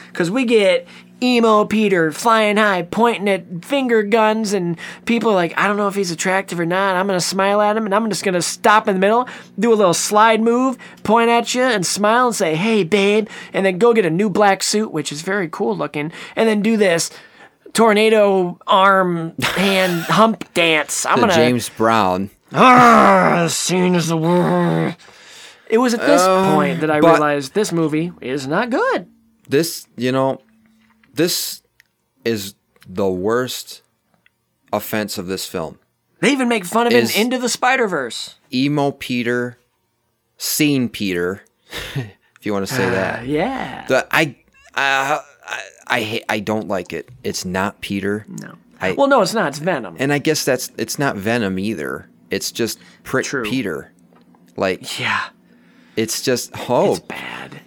Because 0.08 0.30
we 0.30 0.44
get 0.44 0.86
emo 1.22 1.64
Peter 1.64 2.10
flying 2.10 2.56
high, 2.56 2.82
pointing 2.82 3.28
at 3.28 3.64
finger 3.64 4.02
guns, 4.02 4.52
and 4.52 4.76
people 5.04 5.30
are 5.30 5.34
like, 5.34 5.54
I 5.56 5.66
don't 5.66 5.76
know 5.76 5.88
if 5.88 5.94
he's 5.94 6.10
attractive 6.10 6.58
or 6.58 6.66
not. 6.66 6.96
I'm 6.96 7.06
going 7.06 7.18
to 7.18 7.24
smile 7.24 7.60
at 7.60 7.76
him, 7.76 7.84
and 7.84 7.94
I'm 7.94 8.08
just 8.10 8.24
going 8.24 8.34
to 8.34 8.42
stop 8.42 8.88
in 8.88 8.94
the 8.94 9.00
middle, 9.00 9.28
do 9.58 9.72
a 9.72 9.76
little 9.76 9.94
slide 9.94 10.42
move, 10.42 10.76
point 11.04 11.30
at 11.30 11.54
you, 11.54 11.62
and 11.62 11.86
smile 11.86 12.26
and 12.26 12.36
say, 12.36 12.56
hey, 12.56 12.82
babe, 12.82 13.28
and 13.52 13.64
then 13.64 13.78
go 13.78 13.94
get 13.94 14.04
a 14.04 14.10
new 14.10 14.28
black 14.28 14.62
suit, 14.62 14.90
which 14.90 15.12
is 15.12 15.22
very 15.22 15.48
cool 15.48 15.76
looking, 15.76 16.12
and 16.34 16.48
then 16.48 16.60
do 16.60 16.76
this 16.76 17.10
tornado 17.72 18.58
arm 18.66 19.34
hand 19.40 20.02
hump 20.02 20.52
dance. 20.54 21.06
I'm 21.06 21.20
The 21.20 21.26
going 21.26 21.30
to. 21.30 21.36
James 21.36 21.68
Brown. 21.68 22.30
Ah, 22.52 23.46
scene 23.48 23.94
is 23.94 24.08
the 24.08 24.16
worst. 24.16 24.98
It 25.72 25.78
was 25.78 25.94
at 25.94 26.00
this 26.00 26.20
Um, 26.20 26.54
point 26.54 26.80
that 26.82 26.90
I 26.90 26.98
realized 26.98 27.54
this 27.54 27.72
movie 27.72 28.12
is 28.20 28.46
not 28.46 28.70
good. 28.70 29.06
This, 29.48 29.86
you 29.96 30.12
know, 30.12 30.40
this 31.14 31.62
is 32.24 32.54
the 32.86 33.08
worst 33.08 33.82
offense 34.72 35.18
of 35.18 35.26
this 35.26 35.46
film. 35.46 35.78
They 36.20 36.30
even 36.30 36.48
make 36.48 36.64
fun 36.64 36.86
of 36.86 36.92
in 36.92 37.08
Into 37.16 37.38
the 37.38 37.48
Spider 37.48 37.88
Verse. 37.88 38.36
Emo 38.52 38.92
Peter, 38.92 39.58
scene 40.36 40.88
Peter, 40.88 41.42
if 41.94 42.44
you 42.46 42.52
want 42.52 42.66
to 42.66 42.72
say 42.72 42.88
that. 42.88 43.26
yeah. 43.26 43.86
The 43.88 44.06
I, 44.10 44.36
uh, 44.74 45.20
I, 45.46 45.60
I, 45.88 46.22
I 46.28 46.40
don't 46.40 46.68
like 46.68 46.92
it. 46.92 47.08
It's 47.24 47.44
not 47.44 47.80
Peter. 47.80 48.24
No. 48.28 48.54
I, 48.80 48.92
Well, 48.92 49.08
no, 49.08 49.22
it's 49.22 49.34
not. 49.34 49.48
It's 49.48 49.58
Venom. 49.58 49.96
and 49.98 50.12
I 50.12 50.18
guess 50.18 50.44
that's 50.44 50.70
it's 50.76 50.98
not 50.98 51.16
Venom 51.16 51.58
either. 51.58 52.08
It's 52.30 52.52
just 52.52 52.78
prick 53.04 53.26
Peter. 53.44 53.92
Like 54.56 54.98
yeah, 55.00 55.28
it's 55.96 56.22
just 56.22 56.50
oh 56.68 56.92
It's 56.92 57.00
bad. 57.00 57.60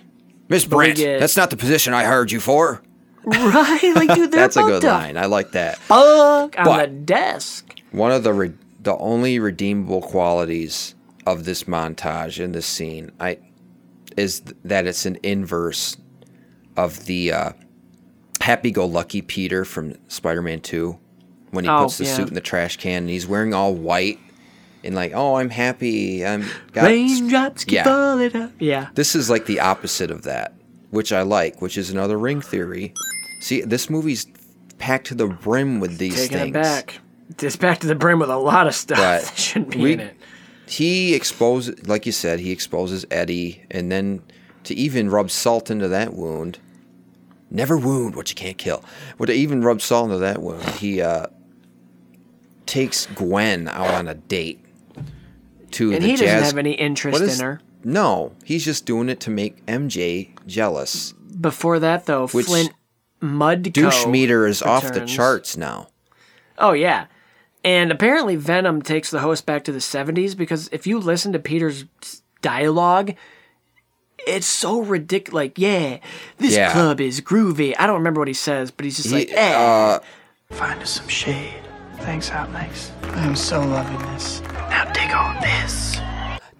Miss 0.50 0.66
Brant, 0.66 0.98
get- 0.98 1.20
that's 1.20 1.38
not 1.38 1.50
the 1.50 1.58
position 1.58 1.94
I 1.94 2.04
hired 2.04 2.32
you 2.32 2.40
for. 2.40 2.82
Right? 3.24 3.92
Like, 3.96 4.14
dude, 4.14 4.32
That's 4.32 4.56
a 4.56 4.62
good 4.62 4.82
to 4.82 4.88
line. 4.88 5.18
I 5.18 5.26
like 5.26 5.54
that. 5.54 5.80
Fuck 5.80 6.60
on 6.60 6.78
the 6.78 6.86
desk. 6.88 7.80
One 7.92 8.12
of 8.12 8.22
the 8.24 8.32
re- 8.34 8.54
the 8.82 8.96
only 8.98 9.40
redeemable 9.40 10.02
qualities 10.04 10.94
of 11.26 11.44
this 11.46 11.64
montage 11.64 12.40
in 12.40 12.52
this 12.52 12.68
scene, 12.68 13.12
I 13.20 13.40
is 14.16 14.42
th- 14.42 14.56
that 14.66 14.86
it's 14.86 15.08
an 15.08 15.18
inverse 15.24 15.98
of 16.78 17.06
the 17.06 17.32
uh, 17.32 17.52
happy-go-lucky 18.42 19.22
Peter 19.24 19.66
from 19.66 19.96
Spider-Man 20.08 20.62
Two 20.62 21.00
when 21.52 21.64
he 21.64 21.70
Oh, 21.70 21.84
puts 21.84 21.98
the 21.98 22.06
yeah. 22.06 22.16
suit 22.16 22.28
in 22.28 22.34
the 22.36 22.42
trash 22.42 22.78
can 22.78 23.04
and 23.04 23.10
he's 23.10 23.26
wearing 23.26 23.54
all 23.56 23.74
white 23.74 24.20
and 24.86 24.96
like, 24.96 25.12
oh, 25.16 25.36
I'm 25.36 25.50
happy. 25.50 26.26
I'm 26.26 26.46
got 26.74 26.86
Raindrops 26.86 27.64
keep 27.66 27.74
yeah. 27.76 27.84
falling 27.84 28.36
up. 28.36 28.52
Yeah. 28.60 28.90
This 28.96 29.16
is 29.16 29.30
like 29.30 29.46
the 29.46 29.60
opposite 29.60 30.12
of 30.12 30.24
that, 30.24 30.54
which 30.92 31.12
I 31.12 31.22
like, 31.24 31.62
which 31.62 31.78
is 31.78 31.90
another 31.90 32.18
ring 32.18 32.42
theory. 32.42 32.94
See, 33.42 33.62
this 33.62 33.90
movie's 33.90 34.28
packed 34.78 35.08
to 35.08 35.16
the 35.16 35.28
brim 35.28 35.80
with 35.80 35.98
these 35.98 36.16
Taking 36.16 36.38
things. 36.38 36.50
it 36.50 36.54
back. 36.54 37.00
It's 37.40 37.56
back 37.56 37.80
to 37.80 37.88
the 37.88 37.96
brim 37.96 38.20
with 38.20 38.30
a 38.30 38.38
lot 38.38 38.68
of 38.68 38.76
stuff 38.76 38.98
But 39.00 39.24
that 39.24 39.38
shouldn't 39.38 39.72
be 39.72 39.82
we- 39.82 39.94
in 39.94 40.00
it. 40.02 40.16
He 40.68 41.14
exposes, 41.14 41.88
like 41.88 42.08
you 42.08 42.12
said, 42.12 42.40
he 42.40 42.52
exposes 42.52 43.06
Eddie, 43.12 43.64
and 43.70 43.92
then 43.92 44.24
to 44.64 44.74
even 44.74 45.12
rub 45.12 45.30
salt 45.30 45.70
into 45.70 45.88
that 45.90 46.14
wound. 46.16 46.58
Never 47.52 47.78
wound 47.78 48.16
what 48.16 48.30
you 48.32 48.36
can't 48.36 48.58
kill. 48.58 48.84
But 49.20 49.28
to 49.28 49.34
even 49.34 49.62
rub 49.62 49.80
salt 49.80 50.06
into 50.06 50.18
that 50.18 50.42
wound, 50.42 50.68
he 50.72 51.02
uh, 51.04 51.28
takes 52.66 53.06
Gwen 53.06 53.68
out 53.68 53.92
on 53.94 54.08
a 54.08 54.16
date 54.16 54.65
to 55.76 55.94
And 55.94 56.02
the 56.04 56.08
he 56.08 56.12
doesn't 56.14 56.26
jazz. 56.28 56.46
have 56.52 56.58
any 56.58 56.72
interest 56.74 57.14
What 57.14 57.22
in 57.22 57.30
is- 57.30 57.40
her. 57.42 57.62
No, 57.84 58.32
he's 58.44 58.66
just 58.66 58.86
doing 58.86 59.10
it 59.10 59.20
to 59.22 59.30
make 59.30 59.64
MJ 59.68 60.30
jealous. 60.48 61.14
Before 61.40 61.78
that, 61.80 62.06
though, 62.08 62.28
Which 62.28 62.48
Flint 62.48 62.72
Mudco 63.22 63.72
Douche 63.74 64.06
meter 64.08 64.48
is 64.48 64.62
off 64.64 64.92
the 64.92 65.06
charts 65.06 65.56
now. 65.56 65.88
Oh 66.58 66.72
yeah. 66.74 67.06
And 67.64 67.92
apparently 67.92 68.36
Venom 68.36 68.82
takes 68.82 69.10
the 69.12 69.20
host 69.20 69.46
back 69.46 69.64
to 69.66 69.72
the 69.72 69.80
70s 69.80 70.36
because 70.36 70.68
if 70.72 70.86
you 70.88 70.98
listen 71.00 71.32
to 71.34 71.40
Peter's 71.40 71.86
dialogue, 72.42 73.14
it's 74.28 74.46
so 74.48 74.82
ridiculous. 74.82 75.34
Like, 75.36 75.60
yeah, 75.60 75.98
this 76.38 76.56
Yeah. 76.56 76.72
club 76.72 77.00
is 77.02 77.22
groovy. 77.22 77.76
I 77.78 77.86
don't 77.88 77.98
remember 77.98 78.22
what 78.22 78.28
he 78.28 78.34
says, 78.34 78.72
but 78.72 78.84
he's 78.86 78.98
just 78.98 79.12
like, 79.12 79.30
eh. 79.32 79.54
uh, 79.56 80.00
Find 80.52 80.82
us 80.82 80.92
some 80.92 81.08
shade. 81.08 81.54
Thanks, 82.00 82.30
Alex. 82.32 82.92
I'm 83.04 83.36
so 83.36 83.60
loving 83.62 83.98
this. 84.14 84.42
Now 84.70 84.92
dig 84.92 85.12
on 85.12 85.42
this. 85.42 86.00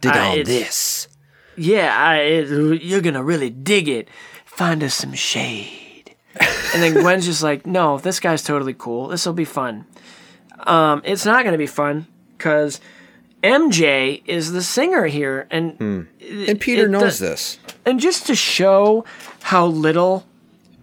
dig 0.02 0.12
Uh, 0.16 0.20
on 0.20 0.44
this. 0.44 1.08
yeah, 1.56 1.96
I, 1.98 2.18
it, 2.18 2.82
you're 2.84 3.02
gonna 3.02 3.24
really 3.24 3.50
dig 3.50 3.88
it. 3.88 4.08
Find 4.46 4.84
us 4.84 4.94
some 4.96 5.14
shade. 5.14 6.16
and 6.74 6.82
then 6.84 6.94
Gwen's 6.94 7.26
just 7.26 7.44
like, 7.44 7.66
no, 7.66 7.98
this 7.98 8.20
guy's 8.20 8.44
totally 8.44 8.74
cool. 8.74 9.08
This 9.08 9.26
will 9.26 9.34
be 9.34 9.46
fun. 9.46 9.86
Um, 10.66 11.02
it's 11.06 11.26
not 11.26 11.44
gonna 11.46 11.58
be 11.58 11.68
fun 11.68 12.08
because 12.38 12.80
MJ 13.44 14.22
is 14.26 14.52
the 14.52 14.64
singer 14.64 15.06
here, 15.06 15.48
and 15.52 15.74
Hmm. 15.78 16.02
And 16.48 16.60
Peter 16.60 16.86
it 16.86 16.90
knows 16.90 17.20
do- 17.20 17.26
this. 17.28 17.60
and 17.86 18.00
just 18.00 18.26
to 18.28 18.36
show 18.36 19.06
how 19.44 19.68
little 19.68 20.26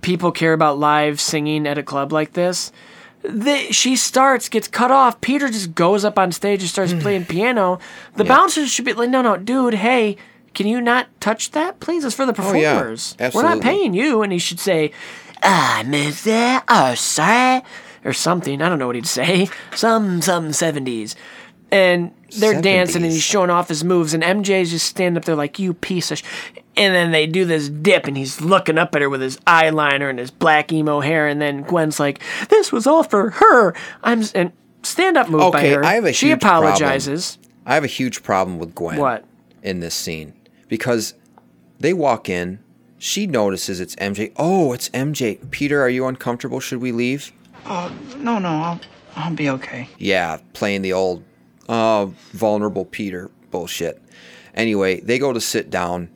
people 0.03 0.31
care 0.33 0.53
about 0.53 0.79
live 0.79 1.21
singing 1.21 1.67
at 1.67 1.79
a 1.79 1.83
club 1.83 2.13
like 2.13 2.33
this, 2.35 2.71
the, 3.23 3.73
she 3.73 3.97
starts, 3.97 4.49
gets 4.49 4.69
cut 4.69 4.91
off. 4.91 5.21
Peter 5.21 5.49
just 5.49 5.75
goes 5.75 6.05
up 6.05 6.19
on 6.19 6.33
stage 6.33 6.61
and 6.63 6.69
starts 6.71 6.93
playing 6.95 7.25
piano. 7.27 7.79
The 8.17 8.25
bouncers 8.25 8.71
should 8.71 8.85
be 8.85 8.93
like, 8.93 9.11
no, 9.11 9.23
no, 9.23 9.37
dude, 9.37 9.75
hey, 9.75 10.17
can 10.55 10.67
you 10.67 10.81
not 10.81 11.09
touch 11.21 11.53
that, 11.53 11.81
please? 11.81 12.05
It's 12.05 12.15
for 12.15 12.27
the 12.27 12.35
Oh, 12.39 12.53
yeah. 12.53 12.75
performers. 12.75 13.17
We're 13.35 13.43
not 13.43 13.61
paying 13.61 13.95
you. 13.95 14.23
And 14.23 14.33
he 14.33 14.39
should 14.39 14.61
say, 14.61 14.93
ah, 15.43 15.83
miss 15.87 16.25
that, 16.25 16.65
oh, 16.69 16.95
sorry, 16.95 17.63
or 18.05 18.13
something. 18.13 18.61
I 18.61 18.69
don't 18.69 18.79
know 18.79 18.87
what 18.87 18.97
he'd 18.97 19.07
say. 19.07 19.49
Some, 19.75 20.21
some 20.21 20.49
70s. 20.49 21.15
And 21.71 22.13
they're 22.39 22.61
dancing 22.61 23.03
and 23.03 23.11
he's 23.13 23.23
showing 23.23 23.49
off 23.49 23.69
his 23.69 23.83
moves, 23.83 24.13
and 24.13 24.23
MJ's 24.23 24.71
just 24.71 24.85
standing 24.87 25.17
up 25.17 25.25
there 25.25 25.35
like, 25.37 25.59
you 25.59 25.73
piece 25.73 26.11
of 26.11 26.19
sh-. 26.19 26.23
And 26.77 26.95
then 26.95 27.11
they 27.11 27.27
do 27.27 27.45
this 27.45 27.69
dip, 27.69 28.07
and 28.07 28.17
he's 28.17 28.41
looking 28.41 28.79
up 28.79 28.95
at 28.95 29.03
her 29.03 29.11
with 29.11 29.21
his 29.21 29.37
eyeliner 29.47 30.09
and 30.09 30.19
his 30.19 30.31
black 30.31 30.73
emo 30.73 31.01
hair, 31.01 31.29
and 31.29 31.41
then 31.41 31.63
Gwen's 31.65 32.01
like, 32.01 32.21
this 32.49 32.73
was 32.73 32.87
all 32.87 33.03
for 33.03 33.29
her. 33.31 33.75
I'm, 34.03 34.21
s- 34.21 34.33
and 34.33 34.53
stand 34.83 35.19
up 35.19 35.29
move 35.29 35.53
by 35.53 35.59
Okay, 35.59 35.73
her. 35.75 35.85
I 35.85 35.93
have 35.95 36.07
a 36.07 36.13
she 36.15 36.29
huge 36.29 36.41
problem. 36.41 36.69
apologizes. 36.73 37.37
I 37.67 37.75
have 37.75 37.85
a 37.85 37.89
huge 37.89 38.23
problem 38.23 38.59
with 38.59 38.75
Gwen. 38.75 38.99
What? 38.99 39.25
In 39.63 39.81
this 39.81 39.95
scene. 39.95 40.33
Because 40.69 41.13
they 41.79 41.93
walk 41.93 42.31
in, 42.31 42.59
she 42.99 43.27
notices 43.27 43.79
it's 43.79 43.95
MJ. 43.97 44.33
Oh, 44.37 44.73
it's 44.73 44.89
MJ. 44.91 45.39
Peter, 45.51 45.83
are 45.83 45.91
you 45.91 46.07
uncomfortable? 46.07 46.59
Should 46.59 46.81
we 46.81 46.91
leave? 46.91 47.33
Oh, 47.67 47.95
no, 48.17 48.39
no, 48.39 48.49
I'll, 48.49 48.81
I'll 49.15 49.35
be 49.35 49.51
okay. 49.51 49.89
Yeah, 49.99 50.39
playing 50.55 50.81
the 50.83 50.95
old 50.95 51.23
uh, 51.69 52.07
vulnerable 52.33 52.87
Peter 52.87 53.31
bullshit. 53.51 54.01
Anyway, 54.55 55.01
they 55.01 55.19
go 55.19 55.33
to 55.35 55.41
sit 55.41 55.69
down, 55.71 56.09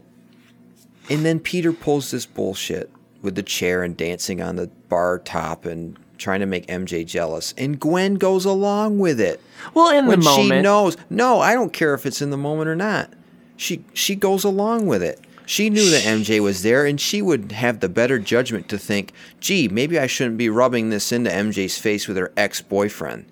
and 1.10 1.24
then 1.24 1.40
Peter 1.40 1.72
pulls 1.72 2.10
this 2.10 2.26
bullshit 2.26 2.90
with 3.22 3.34
the 3.34 3.42
chair 3.42 3.82
and 3.82 3.96
dancing 3.96 4.40
on 4.40 4.56
the 4.56 4.68
bar 4.88 5.18
top 5.18 5.64
and 5.64 5.98
trying 6.18 6.40
to 6.40 6.46
make 6.46 6.66
MJ 6.66 7.04
jealous. 7.04 7.54
And 7.58 7.78
Gwen 7.78 8.14
goes 8.14 8.44
along 8.44 8.98
with 8.98 9.20
it. 9.20 9.40
Well, 9.74 9.90
in 9.96 10.06
when 10.06 10.20
the 10.20 10.24
moment. 10.24 10.52
she 10.58 10.62
knows. 10.62 10.96
No, 11.10 11.40
I 11.40 11.54
don't 11.54 11.72
care 11.72 11.94
if 11.94 12.06
it's 12.06 12.22
in 12.22 12.30
the 12.30 12.36
moment 12.36 12.68
or 12.68 12.76
not. 12.76 13.12
She 13.56 13.84
she 13.94 14.14
goes 14.14 14.44
along 14.44 14.86
with 14.86 15.02
it. 15.02 15.20
She 15.48 15.70
knew 15.70 15.88
that 15.90 16.02
MJ 16.02 16.40
was 16.40 16.62
there, 16.62 16.84
and 16.84 17.00
she 17.00 17.22
would 17.22 17.52
have 17.52 17.78
the 17.78 17.88
better 17.88 18.18
judgment 18.18 18.68
to 18.68 18.78
think, 18.78 19.12
"Gee, 19.38 19.68
maybe 19.68 19.96
I 19.98 20.08
shouldn't 20.08 20.38
be 20.38 20.48
rubbing 20.48 20.90
this 20.90 21.12
into 21.12 21.30
MJ's 21.30 21.78
face 21.78 22.08
with 22.08 22.16
her 22.16 22.32
ex-boyfriend." 22.36 23.26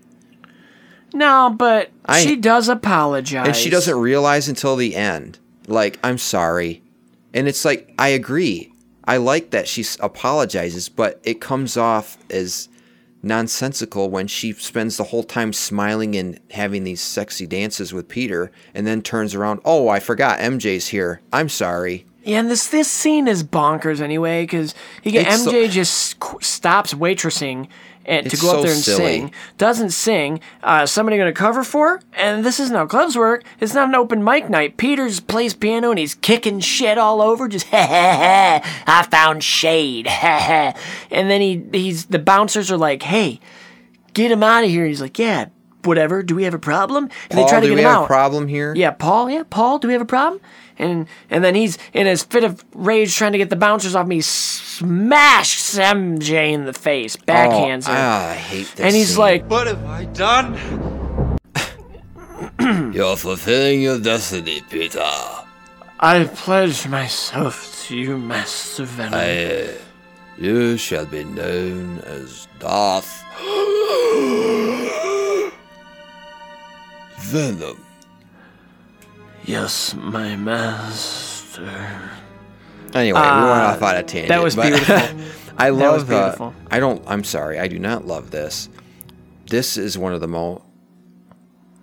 No, 1.13 1.53
but 1.57 1.91
I- 2.07 2.23
she 2.23 2.37
does 2.37 2.69
apologize. 2.69 3.47
And 3.49 3.57
she 3.57 3.69
doesn't 3.71 3.97
realize 3.97 4.49
until 4.49 4.77
the 4.77 4.95
end. 4.97 5.39
Like, 5.67 5.99
I'm 6.05 6.19
sorry. 6.19 6.83
And 7.35 7.47
it's 7.49 7.65
like, 7.65 7.93
I 7.99 8.09
agree. 8.09 8.73
I 9.05 9.19
like 9.19 9.51
that 9.51 9.69
she 9.69 9.85
apologizes, 10.01 10.89
but 10.89 11.21
it 11.25 11.41
comes 11.41 11.77
off 11.77 12.17
as 12.31 12.71
nonsensical 13.23 14.09
when 14.11 14.27
she 14.27 14.53
spends 14.53 14.97
the 14.97 15.05
whole 15.05 15.25
time 15.25 15.53
smiling 15.53 16.15
and 16.15 16.39
having 16.51 16.85
these 16.85 17.01
sexy 17.01 17.47
dances 17.47 17.93
with 17.93 18.09
Peter 18.09 18.53
and 18.75 18.87
then 18.87 19.03
turns 19.03 19.35
around, 19.35 19.61
oh, 19.65 19.89
I 19.89 19.99
forgot 20.01 20.39
MJ's 20.39 20.89
here. 20.89 21.21
I'm 21.33 21.49
sorry. 21.49 22.07
Yeah, 22.23 22.41
and 22.41 22.51
this 22.51 22.69
this 22.69 22.91
scene 22.91 23.29
is 23.29 23.45
bonkers 23.45 24.01
anyway 24.01 24.45
because 24.45 24.75
you 25.03 25.11
get 25.13 25.31
so- 25.31 25.51
MJ 25.53 25.69
just 25.69 26.17
stops 26.43 26.95
waitressing 26.95 27.69
and 28.07 28.27
to 28.27 28.33
It's 28.33 28.43
go 28.43 28.57
up 28.57 28.63
there 28.63 28.73
and 28.73 28.81
silly. 28.83 28.99
sing, 29.19 29.33
doesn't 29.59 29.91
sing. 29.91 30.41
Uh, 30.63 30.87
somebody 30.87 31.17
going 31.17 31.33
to 31.33 31.39
cover 31.39 31.65
for? 31.65 32.01
And 32.13 32.45
this 32.45 32.61
isn't 32.61 32.75
how 32.77 32.87
clubs 32.87 33.17
work. 33.17 33.45
It's 33.61 33.75
not 33.75 33.89
an 33.89 33.95
open 33.95 34.23
mic 34.23 34.49
night. 34.51 34.77
Peters 34.77 35.21
plays 35.21 35.55
piano 35.55 35.91
and 35.91 35.99
he's 35.99 36.15
kicking 36.15 36.61
shit 36.61 36.99
all 36.99 37.21
over. 37.23 37.49
Just 37.49 37.67
ha 37.71 37.87
ha 37.87 38.61
ha! 38.63 38.85
I 38.87 39.03
found 39.05 39.43
shade. 39.45 40.07
Ha 40.25 40.39
ha! 40.39 40.81
And 41.11 41.31
then 41.31 41.41
he 41.41 41.63
he's 41.73 42.07
the 42.07 42.19
bouncers 42.19 42.71
are 42.71 42.77
like, 42.77 43.03
hey, 43.03 43.41
get 44.15 44.31
him 44.31 44.43
out 44.43 44.65
of 44.65 44.71
here. 44.71 44.87
He's 44.87 45.01
like, 45.01 45.19
yeah, 45.19 45.47
whatever. 45.83 46.23
Do 46.23 46.35
we 46.35 46.45
have 46.45 46.55
a 46.55 46.59
problem? 46.59 47.05
And 47.05 47.13
Paul, 47.31 47.45
they 47.45 47.49
try 47.51 47.61
to 47.61 47.67
do 47.67 47.71
get 47.73 47.77
we 47.77 47.83
him 47.83 47.89
have 47.89 47.99
out. 48.01 48.05
a 48.05 48.07
problem 48.07 48.49
here? 48.49 48.75
Yeah, 48.75 48.91
Paul. 48.93 49.31
Yeah, 49.31 49.43
Paul. 49.49 49.79
Do 49.79 49.89
we 49.89 49.93
have 49.95 50.03
a 50.03 50.07
problem? 50.07 50.41
And 50.79 51.07
and 51.31 51.45
then 51.45 51.55
he's 51.55 51.79
in 51.93 52.07
his 52.07 52.23
fit 52.23 52.45
of 52.45 52.65
rage 52.75 53.15
trying 53.15 53.33
to 53.33 53.39
get 53.39 53.51
the 53.51 53.57
bouncers 53.57 53.95
off 53.95 54.07
me. 54.07 54.21
Smashes 54.21 55.79
MJ 55.79 56.53
in 56.53 56.65
the 56.65 56.73
face, 56.73 57.17
backhands 57.17 57.89
oh, 57.89 57.93
her, 57.93 57.99
ah, 57.99 58.31
I 58.31 58.35
hate 58.35 58.67
this. 58.75 58.81
and 58.81 58.95
he's 58.95 59.11
scene. 59.11 59.19
like, 59.19 59.51
What 59.51 59.67
have 59.69 59.85
I 59.87 60.05
done? 60.07 60.59
"You're 62.93 63.17
fulfilling 63.17 63.83
your 63.83 63.99
destiny, 64.01 64.63
Peter. 64.69 65.01
"I 66.01 66.25
pledge 66.25 66.87
myself 66.89 67.85
to 67.87 67.97
you, 67.97 68.19
Master 68.19 68.85
Venom." 68.85 69.15
I, 69.15 69.69
you 70.37 70.77
shall 70.77 71.07
be 71.07 71.23
known 71.25 72.01
as 72.01 72.49
Darth 72.59 73.23
Venom." 77.19 77.79
Yes, 79.45 79.95
my 79.95 80.37
master. 80.37 82.11
Anyway, 82.95 83.19
we 83.19 83.25
went 83.27 83.27
off 83.27 83.83
on 83.83 83.97
a 83.97 84.03
tangent. 84.03 84.29
that 84.29 84.43
was 84.43 84.55
beautiful. 84.57 84.97
I 85.59 85.71
love. 85.71 86.07
That 86.09 86.15
uh, 86.17 86.27
beautiful. 86.27 86.55
I 86.71 86.81
don't. 86.81 87.03
I'm 87.07 87.25
sorry. 87.25 87.59
I 87.59 87.69
do 87.69 87.79
not 87.79 88.07
love 88.07 88.31
this. 88.31 88.69
This 89.49 89.77
is 89.77 89.99
one 89.99 90.13
of 90.13 90.21
the 90.21 90.29
most. 90.29 90.63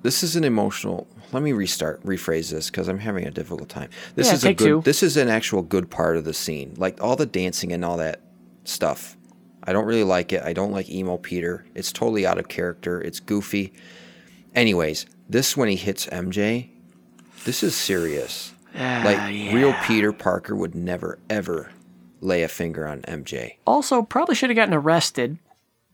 This 0.04 0.24
is 0.24 0.36
an 0.36 0.44
emotional. 0.44 1.08
Let 1.32 1.44
me 1.44 1.54
restart, 1.54 2.04
rephrase 2.04 2.52
this 2.52 2.70
because 2.70 2.90
I'm 2.90 3.00
having 3.00 3.26
a 3.26 3.32
difficult 3.32 3.70
time. 3.70 3.90
This 4.16 4.28
Yeah, 4.28 4.34
is 4.34 4.44
a 4.44 4.54
good. 4.54 4.66
two. 4.66 4.82
This 4.84 5.02
is 5.04 5.16
an 5.16 5.30
actual 5.30 5.62
good 5.62 5.90
part 5.90 6.18
of 6.18 6.26
the 6.26 6.34
scene, 6.34 6.74
like 6.78 7.02
all 7.02 7.16
the 7.16 7.26
dancing 7.26 7.72
and 7.72 7.86
all 7.86 7.98
that 7.98 8.22
stuff. 8.66 9.16
I 9.64 9.72
don't 9.74 9.86
really 9.86 10.04
like 10.04 10.34
it. 10.34 10.44
I 10.44 10.52
don't 10.54 10.72
like 10.72 10.90
emo 10.90 11.18
Peter. 11.18 11.66
It's 11.76 11.94
totally 11.94 12.26
out 12.26 12.38
of 12.38 12.48
character. 12.50 13.00
It's 13.00 13.20
goofy. 13.22 13.72
Anyways, 14.56 15.06
this 15.30 15.56
when 15.56 15.70
he 15.70 15.76
hits 15.78 16.08
MJ, 16.08 16.71
this 17.46 17.64
is 17.64 17.76
serious. 17.76 18.54
Ah, 18.76 19.02
like 19.04 19.18
yeah. 19.34 19.54
real 19.54 19.74
Peter 19.84 20.14
Parker 20.14 20.56
would 20.56 20.76
never 20.76 21.20
ever 21.30 21.72
lay 22.22 22.44
a 22.44 22.48
finger 22.48 22.88
on 22.88 23.02
MJ. 23.02 23.56
Also, 23.68 24.02
probably 24.02 24.36
should 24.36 24.50
have 24.50 24.56
gotten 24.56 24.74
arrested. 24.74 25.38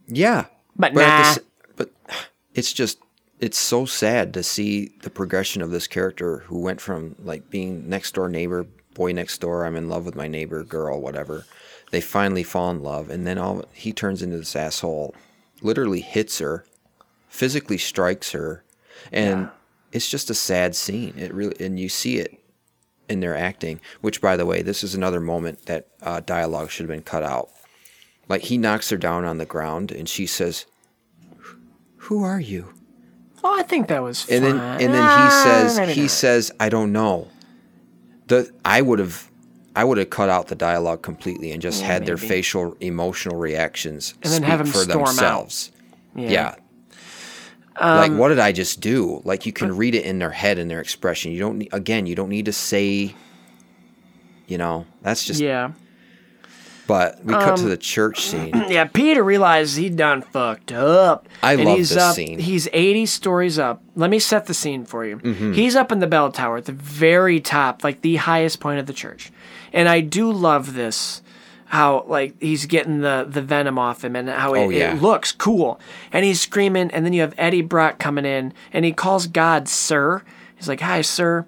Yeah, 0.07 0.45
But 0.75 0.93
the 0.93 1.01
nah. 1.01 1.19
s- 1.21 1.39
but 1.75 1.89
it's 2.53 2.71
just 2.73 2.99
it's 3.39 3.57
so 3.57 3.85
sad 3.85 4.33
to 4.33 4.43
see 4.43 4.91
the 5.03 5.09
progression 5.09 5.61
of 5.61 5.69
this 5.71 5.87
character 5.87 6.39
who 6.47 6.59
went 6.59 6.81
from 6.81 7.15
like 7.23 7.49
being 7.49 7.87
next 7.89 8.13
door 8.15 8.29
neighbor, 8.29 8.65
boy 8.93 9.11
next 9.11 9.39
door, 9.41 9.65
I'm 9.65 9.75
in 9.75 9.89
love 9.89 10.05
with 10.05 10.15
my 10.15 10.27
neighbor, 10.27 10.63
girl, 10.63 10.99
whatever. 11.01 11.45
They 11.91 12.01
finally 12.01 12.43
fall 12.43 12.69
in 12.71 12.81
love, 12.83 13.09
and 13.09 13.25
then 13.25 13.37
all 13.37 13.63
he 13.73 13.91
turns 13.93 14.21
into 14.21 14.37
this 14.37 14.55
asshole. 14.55 15.15
Literally 15.61 16.01
hits 16.01 16.39
her, 16.39 16.65
physically 17.29 17.77
strikes 17.77 18.31
her, 18.31 18.63
and 19.11 19.49
it's 19.91 20.09
just 20.09 20.29
a 20.29 20.33
sad 20.33 20.75
scene. 20.75 21.13
It 21.17 21.33
really, 21.33 21.55
and 21.65 21.79
you 21.79 21.89
see 21.89 22.17
it 22.17 22.37
in 23.09 23.19
their 23.21 23.35
acting. 23.37 23.79
Which, 24.01 24.21
by 24.21 24.35
the 24.37 24.45
way, 24.45 24.61
this 24.61 24.83
is 24.83 24.93
another 24.95 25.19
moment 25.19 25.65
that 25.65 25.87
uh, 26.01 26.19
dialogue 26.21 26.69
should 26.69 26.83
have 26.83 26.95
been 26.95 27.03
cut 27.03 27.23
out. 27.23 27.49
Like 28.29 28.41
he 28.41 28.57
knocks 28.57 28.89
her 28.89 28.97
down 28.97 29.23
on 29.25 29.37
the 29.37 29.45
ground, 29.45 29.91
and 29.91 30.07
she 30.09 30.25
says, 30.27 30.65
"Who 31.97 32.23
are 32.23 32.39
you?" 32.39 32.73
Oh, 33.43 33.57
I 33.57 33.63
think 33.63 33.87
that 33.87 34.01
was. 34.03 34.27
And 34.29 34.43
then 34.43 34.57
and 34.59 34.93
then 34.93 35.03
he 35.03 35.25
Ah, 35.25 35.41
says 35.43 35.77
maybe 35.77 35.93
he 35.93 36.01
not. 36.01 36.11
says, 36.11 36.51
"I 36.59 36.69
don't 36.69 36.91
know." 36.91 37.27
The 38.27 38.51
I 38.65 38.81
would 38.81 38.99
have 38.99 39.29
I 39.75 39.83
would 39.83 39.97
have 39.99 40.09
cut 40.09 40.27
out 40.27 40.47
the 40.47 40.55
dialogue 40.55 41.01
completely 41.03 41.51
and 41.51 41.61
just 41.61 41.81
Yeah, 41.81 41.87
had 41.87 42.05
their 42.05 42.17
facial 42.17 42.75
emotional 42.81 43.37
reactions 43.37 44.15
And 44.23 44.33
then 44.33 44.41
speak 44.41 44.49
have 44.49 44.59
'em 44.61 44.65
for 44.65 44.79
storm 44.79 44.99
out. 45.01 45.05
themselves. 45.07 45.71
Yeah. 46.15 46.55
Yeah. 47.79 47.95
like 47.99 48.11
Um, 48.11 48.17
what 48.17 48.29
did 48.29 48.39
I 48.39 48.51
just 48.51 48.79
do? 48.81 49.21
Like 49.25 49.45
you 49.45 49.53
can 49.53 49.75
read 49.75 49.95
it 49.95 50.03
in 50.05 50.19
their 50.19 50.31
head 50.31 50.57
and 50.57 50.69
their 50.69 50.81
expression. 50.81 51.31
You 51.31 51.39
don't 51.39 51.67
again, 51.71 52.05
you 52.05 52.15
don't 52.15 52.29
need 52.29 52.45
to 52.45 52.53
say 52.53 53.13
you 54.47 54.57
know, 54.57 54.85
that's 55.01 55.25
just 55.25 55.41
yeah. 55.41 55.71
but 56.87 57.23
we 57.25 57.33
cut 57.33 57.57
to 57.57 57.63
Um, 57.63 57.69
the 57.69 57.75
church 57.77 58.21
scene. 58.21 58.53
Yeah, 58.69 58.85
Peter 58.85 59.21
realizes 59.23 59.75
he 59.75 59.89
done 59.89 60.21
fucked 60.21 60.71
up. 60.71 61.27
I 61.43 61.53
and 61.53 61.65
love 61.65 61.77
he's 61.77 61.89
this 61.89 61.97
up, 61.97 62.15
scene. 62.15 62.39
He's 62.39 62.69
80 62.71 63.05
stories 63.07 63.59
up. 63.59 63.83
Let 63.97 64.09
me 64.09 64.19
set 64.19 64.45
the 64.45 64.53
scene 64.53 64.85
for 64.85 65.05
you. 65.05 65.17
Mhm. 65.17 65.53
He's 65.53 65.75
up 65.75 65.91
in 65.91 65.99
the 65.99 66.07
bell 66.07 66.31
tower 66.31 66.57
at 66.57 66.65
the 66.65 66.71
very 66.71 67.39
top, 67.41 67.83
like 67.83 68.01
the 68.01 68.15
highest 68.15 68.59
point 68.61 68.79
of 68.79 68.85
the 68.85 68.93
church. 68.93 69.31
And 69.73 69.89
I 69.89 69.99
do 69.99 70.31
love 70.31 70.73
this 70.75 71.21
how 71.67 72.05
like 72.07 72.39
he's 72.41 72.65
getting 72.65 73.01
the 73.01 73.25
the 73.29 73.41
venom 73.41 73.77
off 73.77 74.03
him 74.03 74.15
and 74.15 74.29
how 74.29 74.53
it, 74.53 74.59
Oh, 74.65 74.69
yeah. 74.69 74.95
it 74.95 75.01
looks 75.01 75.31
cool. 75.31 75.79
And 76.13 76.23
he's 76.25 76.39
screaming 76.41 76.91
and 76.91 77.05
then 77.05 77.13
you 77.13 77.21
have 77.21 77.33
Eddie 77.37 77.61
Brock 77.61 77.99
coming 77.99 78.25
in 78.25 78.53
and 78.73 78.85
he 78.85 78.93
calls 78.93 79.27
God 79.27 79.67
sir. 79.67 80.23
He's 80.55 80.67
like, 80.67 80.81
"Hi, 80.81 81.01
sir. 81.01 81.45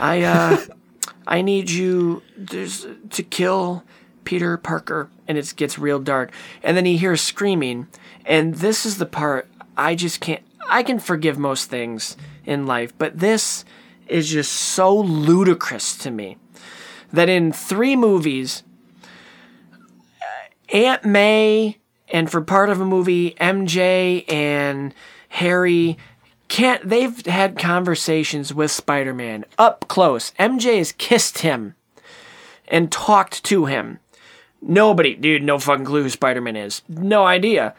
I 0.00 0.22
uh 0.22 0.58
I 1.26 1.42
need 1.42 1.70
you 1.70 2.22
to 2.48 3.22
kill 3.22 3.84
Peter 4.24 4.56
Parker. 4.56 5.08
And 5.28 5.38
it 5.38 5.52
gets 5.56 5.78
real 5.78 5.98
dark. 6.00 6.32
And 6.62 6.76
then 6.76 6.84
he 6.86 6.96
hears 6.96 7.20
screaming. 7.20 7.86
And 8.24 8.56
this 8.56 8.84
is 8.84 8.98
the 8.98 9.06
part 9.06 9.46
I 9.76 9.94
just 9.94 10.20
can't. 10.20 10.42
I 10.68 10.82
can 10.82 10.98
forgive 10.98 11.38
most 11.38 11.68
things 11.70 12.16
in 12.46 12.66
life, 12.66 12.92
but 12.98 13.18
this 13.18 13.64
is 14.08 14.28
just 14.30 14.52
so 14.52 14.96
ludicrous 14.96 15.96
to 15.98 16.10
me 16.10 16.36
that 17.12 17.28
in 17.28 17.52
three 17.52 17.96
movies, 17.96 18.62
Aunt 20.72 21.04
May 21.04 21.78
and 22.08 22.30
for 22.30 22.40
part 22.40 22.70
of 22.70 22.80
a 22.80 22.86
movie, 22.86 23.32
MJ 23.32 24.24
and 24.30 24.94
Harry 25.30 25.96
can't 26.48 26.88
they've 26.88 27.24
had 27.26 27.56
conversations 27.56 28.52
with 28.52 28.70
Spider-Man 28.72 29.44
up 29.56 29.86
close. 29.88 30.32
MJ 30.38 30.78
has 30.78 30.92
kissed 30.92 31.38
him 31.38 31.76
and 32.66 32.90
talked 32.90 33.44
to 33.44 33.66
him. 33.66 34.00
Nobody, 34.60 35.14
dude, 35.14 35.42
no 35.42 35.58
fucking 35.58 35.84
clue 35.84 36.02
who 36.02 36.10
Spider-Man 36.10 36.56
is. 36.56 36.82
No 36.88 37.24
idea. 37.24 37.74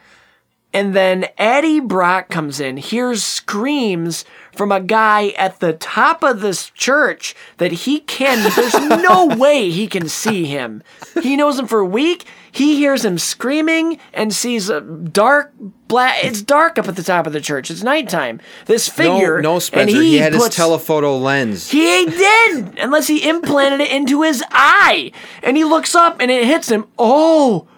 And 0.74 0.94
then 0.94 1.26
Eddie 1.36 1.80
Brock 1.80 2.30
comes 2.30 2.58
in, 2.58 2.78
hears 2.78 3.22
screams 3.22 4.24
from 4.56 4.72
a 4.72 4.80
guy 4.80 5.28
at 5.38 5.60
the 5.60 5.74
top 5.74 6.22
of 6.22 6.40
this 6.40 6.70
church 6.70 7.34
that 7.58 7.72
he 7.72 8.00
can, 8.00 8.50
there's 8.56 9.02
no 9.02 9.26
way 9.36 9.70
he 9.70 9.86
can 9.86 10.08
see 10.08 10.44
him. 10.44 10.82
He 11.22 11.36
knows 11.36 11.58
him 11.58 11.66
for 11.66 11.80
a 11.80 11.86
week. 11.86 12.26
He 12.50 12.76
hears 12.76 13.04
him 13.04 13.18
screaming 13.18 13.98
and 14.12 14.32
sees 14.34 14.68
a 14.68 14.80
dark 14.80 15.52
black. 15.88 16.22
It's 16.22 16.42
dark 16.42 16.78
up 16.78 16.86
at 16.86 16.96
the 16.96 17.02
top 17.02 17.26
of 17.26 17.32
the 17.32 17.40
church. 17.40 17.70
It's 17.70 17.82
nighttime. 17.82 18.40
This 18.66 18.88
figure. 18.88 19.36
no, 19.40 19.50
no, 19.50 19.54
and 19.54 19.62
Spencer. 19.62 20.00
He, 20.00 20.16
had 20.18 20.34
his 20.34 20.50
telephoto 20.50 21.16
lens. 21.16 21.70
he 21.70 22.04
did, 22.06 22.78
unless 22.78 23.06
he 23.06 23.26
implanted 23.26 23.80
it 23.80 23.90
into 23.90 24.22
his 24.22 24.42
eye. 24.50 25.12
And 25.42 25.56
he 25.56 25.64
looks 25.64 25.94
up 25.94 26.20
and 26.20 26.30
it 26.30 26.44
hits 26.44 26.70
him. 26.70 26.86
Oh, 26.98 27.68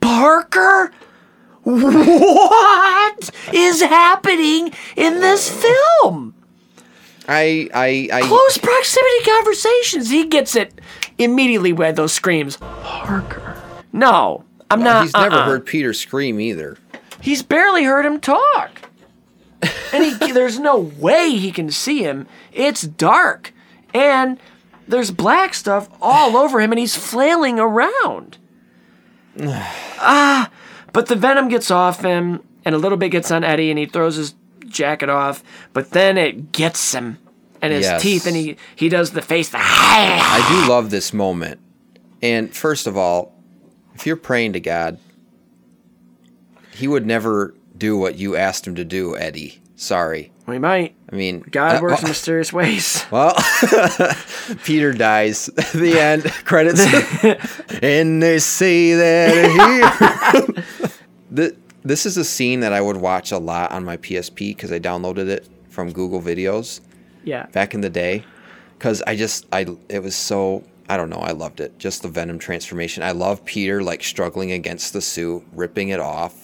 Parker? 0.00 0.92
What 1.64 3.30
is 3.52 3.82
happening 3.82 4.72
in 4.96 5.20
this 5.20 5.48
film? 5.50 6.34
I 7.28 7.68
I 7.72 8.08
I 8.12 8.20
Close 8.22 8.58
proximity 8.58 9.24
conversations. 9.24 10.10
He 10.10 10.26
gets 10.26 10.56
it 10.56 10.80
immediately 11.18 11.72
with 11.72 11.96
those 11.96 12.12
screams. 12.12 12.56
Parker. 12.56 13.56
No, 13.92 14.44
I'm 14.70 14.80
Well, 14.82 14.94
not. 14.94 15.02
He's 15.04 15.14
never 15.14 15.34
uh-uh. 15.36 15.44
heard 15.46 15.66
Peter 15.66 15.92
scream 15.92 16.40
either. 16.40 16.78
He's 17.20 17.42
barely 17.42 17.84
heard 17.84 18.04
him 18.04 18.18
talk. 18.20 18.82
And 19.92 20.04
he, 20.04 20.32
there's 20.32 20.58
no 20.58 20.76
way 20.78 21.30
he 21.36 21.52
can 21.52 21.70
see 21.70 22.02
him. 22.02 22.26
It's 22.52 22.82
dark. 22.82 23.52
And 23.94 24.38
there's 24.88 25.12
black 25.12 25.54
stuff 25.54 25.88
all 26.00 26.36
over 26.36 26.60
him 26.60 26.72
and 26.72 26.78
he's 26.80 26.96
flailing 26.96 27.60
around. 27.60 28.38
ah, 29.40 30.50
but 30.92 31.06
the 31.06 31.16
venom 31.16 31.48
gets 31.48 31.70
off 31.70 32.02
him 32.02 32.42
and 32.64 32.74
a 32.74 32.78
little 32.78 32.98
bit 32.98 33.10
gets 33.10 33.30
on 33.30 33.44
Eddie 33.44 33.70
and 33.70 33.78
he 33.78 33.86
throws 33.86 34.16
his 34.16 34.34
jacket 34.66 35.08
off, 35.08 35.42
but 35.72 35.90
then 35.90 36.16
it 36.18 36.52
gets 36.52 36.92
him 36.94 37.18
and 37.60 37.72
his 37.72 37.82
Yes. 37.84 38.02
teeth 38.02 38.26
and 38.26 38.36
he 38.36 38.56
he 38.76 38.88
does 38.88 39.10
the 39.12 39.22
face 39.22 39.48
the 39.50 39.58
I 39.60 40.44
do 40.64 40.70
love 40.70 40.90
this 40.90 41.12
moment. 41.12 41.60
And 42.22 42.54
first 42.54 42.86
of 42.86 42.96
all, 42.96 43.34
if 43.94 44.06
you're 44.06 44.16
praying 44.16 44.52
to 44.54 44.60
God, 44.60 44.98
He 46.74 46.88
would 46.88 47.06
never 47.06 47.54
do 47.76 47.96
what 47.98 48.16
you 48.16 48.34
asked 48.36 48.66
him 48.66 48.74
to 48.76 48.84
do, 48.84 49.16
Eddie. 49.16 49.60
Sorry. 49.82 50.30
We 50.46 50.60
might. 50.60 50.94
I 51.10 51.16
mean, 51.16 51.40
God 51.50 51.78
uh, 51.78 51.82
works 51.82 52.02
in 52.02 52.08
mysterious 52.14 52.52
ways. 52.52 53.04
Well, 53.10 53.34
Peter 54.64 54.92
dies. 54.92 55.46
the 55.74 55.98
end 55.98 56.22
credits, 56.44 56.80
and 57.82 58.22
they 58.22 58.38
say 58.38 58.94
that 58.94 60.54
he. 60.54 60.94
the, 61.32 61.56
this 61.82 62.06
is 62.06 62.16
a 62.16 62.24
scene 62.24 62.60
that 62.60 62.72
I 62.72 62.80
would 62.80 62.96
watch 62.96 63.32
a 63.32 63.38
lot 63.38 63.72
on 63.72 63.84
my 63.84 63.96
PSP 63.96 64.36
because 64.54 64.70
I 64.70 64.78
downloaded 64.78 65.26
it 65.28 65.48
from 65.68 65.90
Google 65.92 66.20
Videos 66.22 66.80
Yeah. 67.24 67.46
back 67.46 67.74
in 67.74 67.80
the 67.80 67.90
day. 67.90 68.24
Because 68.78 69.02
I 69.02 69.16
just 69.16 69.46
I 69.52 69.66
it 69.88 70.00
was 70.00 70.14
so 70.14 70.62
I 70.88 70.96
don't 70.96 71.10
know 71.10 71.18
I 71.20 71.32
loved 71.32 71.60
it. 71.60 71.76
Just 71.78 72.02
the 72.02 72.08
Venom 72.08 72.38
transformation. 72.38 73.02
I 73.02 73.10
love 73.12 73.44
Peter 73.44 73.82
like 73.82 74.04
struggling 74.04 74.52
against 74.52 74.92
the 74.92 75.00
suit, 75.00 75.42
ripping 75.52 75.88
it 75.88 75.98
off. 76.00 76.41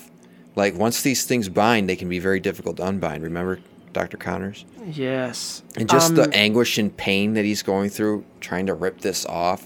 Like 0.58 0.74
once 0.74 1.02
these 1.02 1.24
things 1.24 1.48
bind, 1.48 1.88
they 1.88 1.94
can 1.94 2.08
be 2.08 2.18
very 2.18 2.40
difficult 2.40 2.78
to 2.78 2.82
unbind. 2.82 3.22
Remember, 3.22 3.60
Doctor 3.92 4.16
Connors? 4.16 4.64
Yes. 4.84 5.62
And 5.76 5.88
just 5.88 6.10
Um, 6.10 6.16
the 6.16 6.34
anguish 6.34 6.78
and 6.78 6.94
pain 6.96 7.34
that 7.34 7.44
he's 7.44 7.62
going 7.62 7.90
through 7.90 8.24
trying 8.40 8.66
to 8.66 8.74
rip 8.74 9.00
this 9.00 9.24
off. 9.24 9.64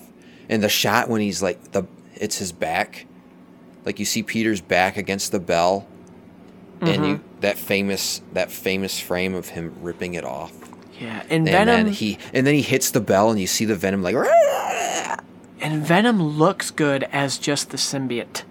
And 0.51 0.63
the 0.63 0.69
shot 0.69 1.09
when 1.09 1.23
he's 1.23 1.43
like 1.43 1.73
the 1.73 1.85
it's 2.17 2.37
his 2.37 2.53
back. 2.53 3.07
Like 3.87 3.99
you 3.99 4.05
see 4.05 4.23
Peter's 4.23 4.61
back 4.61 4.99
against 4.99 5.33
the 5.33 5.41
bell. 5.41 5.87
And 6.83 7.07
you 7.07 7.21
that 7.41 7.57
famous 7.57 8.21
that 8.35 8.53
famous 8.53 9.01
frame 9.01 9.35
of 9.35 9.49
him 9.49 9.75
ripping 9.81 10.13
it 10.13 10.25
off. 10.25 10.53
Yeah. 11.01 11.23
And 11.31 11.33
And 11.33 11.47
Venom. 11.49 11.67
then 11.85 11.87
he 11.95 12.19
and 12.35 12.47
then 12.47 12.55
he 12.55 12.61
hits 12.63 12.91
the 12.91 13.01
bell 13.01 13.31
and 13.31 13.41
you 13.41 13.47
see 13.47 13.65
the 13.65 13.77
venom 13.77 14.03
like 14.03 14.15
and 15.61 15.81
Venom 15.83 16.21
looks 16.23 16.71
good 16.71 17.05
as 17.13 17.39
just 17.39 17.71
the 17.71 17.77
symbiote. 17.79 18.43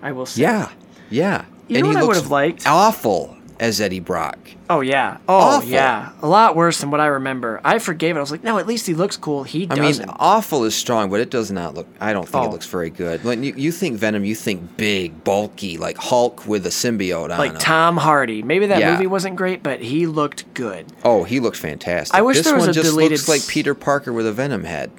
I 0.00 0.12
will 0.12 0.26
say. 0.26 0.42
Yeah. 0.42 0.70
Yeah. 1.10 1.44
You 1.68 1.76
and 1.76 1.84
know 1.84 1.90
he 1.90 1.94
what 1.96 1.96
I 1.96 2.00
looks 2.06 2.16
would've 2.18 2.30
liked? 2.30 2.66
awful 2.66 3.36
as 3.60 3.80
Eddie 3.80 4.00
Brock. 4.00 4.38
Oh 4.68 4.80
yeah. 4.80 5.18
Oh 5.28 5.34
Awful. 5.58 5.68
yeah. 5.68 6.10
A 6.22 6.26
lot 6.26 6.56
worse 6.56 6.80
than 6.80 6.90
what 6.90 7.00
I 7.00 7.06
remember. 7.06 7.60
I 7.62 7.78
forgave 7.78 8.16
it. 8.16 8.18
I 8.18 8.20
was 8.22 8.32
like, 8.32 8.42
no, 8.42 8.58
at 8.58 8.66
least 8.66 8.86
he 8.86 8.94
looks 8.94 9.16
cool. 9.16 9.44
He 9.44 9.64
I 9.70 9.74
doesn't. 9.76 10.06
mean, 10.06 10.16
awful 10.18 10.64
is 10.64 10.74
strong, 10.74 11.10
but 11.10 11.20
it 11.20 11.30
does 11.30 11.52
not 11.52 11.74
look. 11.74 11.86
I 12.00 12.12
don't 12.12 12.24
think 12.28 12.42
Oh. 12.44 12.48
it 12.48 12.52
looks 12.52 12.66
very 12.66 12.90
good. 12.90 13.22
When 13.22 13.44
you, 13.44 13.52
you 13.56 13.70
think 13.70 13.98
Venom, 13.98 14.24
you 14.24 14.34
think 14.34 14.76
big, 14.76 15.22
bulky, 15.22 15.76
like 15.78 15.96
Hulk 15.98 16.46
with 16.46 16.66
a 16.66 16.70
symbiote 16.70 17.30
on 17.30 17.38
like 17.38 17.52
him. 17.52 17.58
Tom 17.58 17.96
Hardy. 17.98 18.42
Maybe 18.42 18.66
that 18.66 18.80
Yeah. 18.80 18.92
movie 18.92 19.06
wasn't 19.06 19.36
great, 19.36 19.62
but 19.62 19.80
he 19.80 20.06
looked 20.06 20.52
good. 20.54 20.86
Oh, 21.04 21.22
he 21.22 21.38
looks 21.38 21.60
fantastic. 21.60 22.16
I 22.16 22.22
wish 22.22 22.38
this 22.38 22.46
there 22.46 22.54
was 22.54 22.62
one 22.62 22.70
a 22.70 22.72
just 22.72 22.90
deleted 22.90 23.18
looks 23.18 23.28
like 23.28 23.46
Peter 23.46 23.74
Parker 23.74 24.12
with 24.12 24.26
a 24.26 24.32
Venom 24.32 24.64
head. 24.64 24.90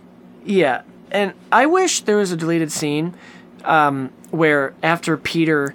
Yeah, 0.45 0.83
and 1.11 1.33
I 1.51 1.65
wish 1.65 2.01
there 2.01 2.17
was 2.17 2.31
a 2.31 2.37
deleted 2.37 2.71
scene 2.71 3.13
um, 3.65 4.11
where 4.31 4.73
after 4.83 5.17
Peter, 5.17 5.73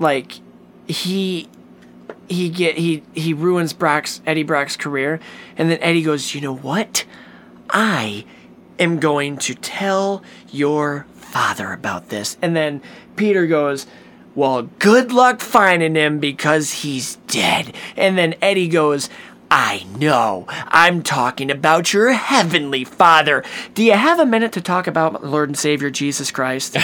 like, 0.00 0.40
he 0.88 1.48
he 2.28 2.48
get 2.48 2.76
he 2.76 3.04
he 3.14 3.32
ruins 3.32 3.72
Brock's 3.72 4.20
Eddie 4.26 4.42
Brock's 4.42 4.76
career, 4.76 5.20
and 5.56 5.70
then 5.70 5.78
Eddie 5.80 6.02
goes, 6.02 6.34
you 6.34 6.40
know 6.40 6.56
what? 6.56 7.04
I 7.70 8.24
am 8.80 8.98
going 8.98 9.36
to 9.38 9.54
tell 9.54 10.24
your 10.50 11.06
father 11.14 11.72
about 11.72 12.08
this, 12.08 12.36
and 12.42 12.56
then 12.56 12.82
Peter 13.14 13.46
goes. 13.46 13.86
Well, 14.32 14.70
good 14.78 15.10
luck 15.12 15.40
finding 15.40 15.96
him 15.96 16.20
because 16.20 16.70
he's 16.70 17.16
dead. 17.26 17.74
And 17.96 18.16
then 18.16 18.36
Eddie 18.40 18.68
goes, 18.68 19.10
I 19.50 19.84
know. 19.98 20.44
I'm 20.48 21.02
talking 21.02 21.50
about 21.50 21.92
your 21.92 22.12
heavenly 22.12 22.84
father. 22.84 23.42
Do 23.74 23.82
you 23.82 23.92
have 23.92 24.20
a 24.20 24.26
minute 24.26 24.52
to 24.52 24.60
talk 24.60 24.86
about 24.86 25.24
Lord 25.24 25.48
and 25.48 25.58
Savior 25.58 25.90
Jesus 25.90 26.30
Christ? 26.30 26.76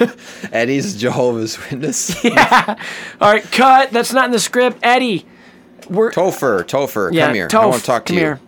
Eddie's 0.52 0.96
Jehovah's 0.96 1.58
Witness. 1.58 2.22
yeah. 2.24 2.78
All 3.20 3.32
right, 3.32 3.42
cut. 3.42 3.90
That's 3.90 4.12
not 4.12 4.26
in 4.26 4.30
the 4.30 4.38
script. 4.38 4.78
Eddie. 4.82 5.26
We're 5.90 6.12
Topher, 6.12 6.62
Topher, 6.62 7.12
yeah, 7.12 7.26
come 7.26 7.34
here. 7.34 7.48
I 7.52 7.66
want 7.66 7.80
to 7.80 7.84
talk 7.84 8.04
to 8.06 8.12
come 8.12 8.18
you. 8.18 8.24
here. 8.24 8.40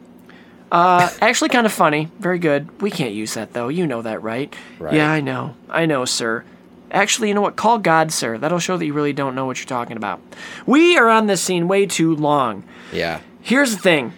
Uh, 0.71 1.11
actually, 1.21 1.49
kind 1.49 1.67
of 1.67 1.73
funny. 1.73 2.09
Very 2.21 2.39
good. 2.39 2.81
We 2.81 2.93
can't 2.93 3.13
use 3.13 3.35
that 3.35 3.53
though. 3.53 3.69
You 3.69 3.89
know 3.89 4.03
that, 4.03 4.23
right? 4.23 4.55
Right. 4.79 4.95
Yeah, 4.95 5.11
I 5.11 5.21
know. 5.21 5.57
I 5.69 5.87
know, 5.87 6.05
sir. 6.05 6.45
Actually, 6.93 7.29
you 7.29 7.35
know 7.35 7.41
what? 7.41 7.57
Call 7.57 7.79
God, 7.79 8.13
sir. 8.13 8.39
That'll 8.39 8.61
show 8.61 8.77
that 8.77 8.87
you 8.87 8.93
really 8.93 9.13
don't 9.13 9.35
know 9.35 9.47
what 9.47 9.59
you're 9.59 9.67
talking 9.67 9.97
about. 9.97 10.21
We 10.65 10.97
are 10.97 11.09
on 11.09 11.27
this 11.27 11.43
scene 11.43 11.67
way 11.67 11.87
too 11.87 12.15
long. 12.15 12.63
Yeah. 12.93 13.21
Here's 13.45 13.73
the 13.73 13.79
thing. 13.79 14.15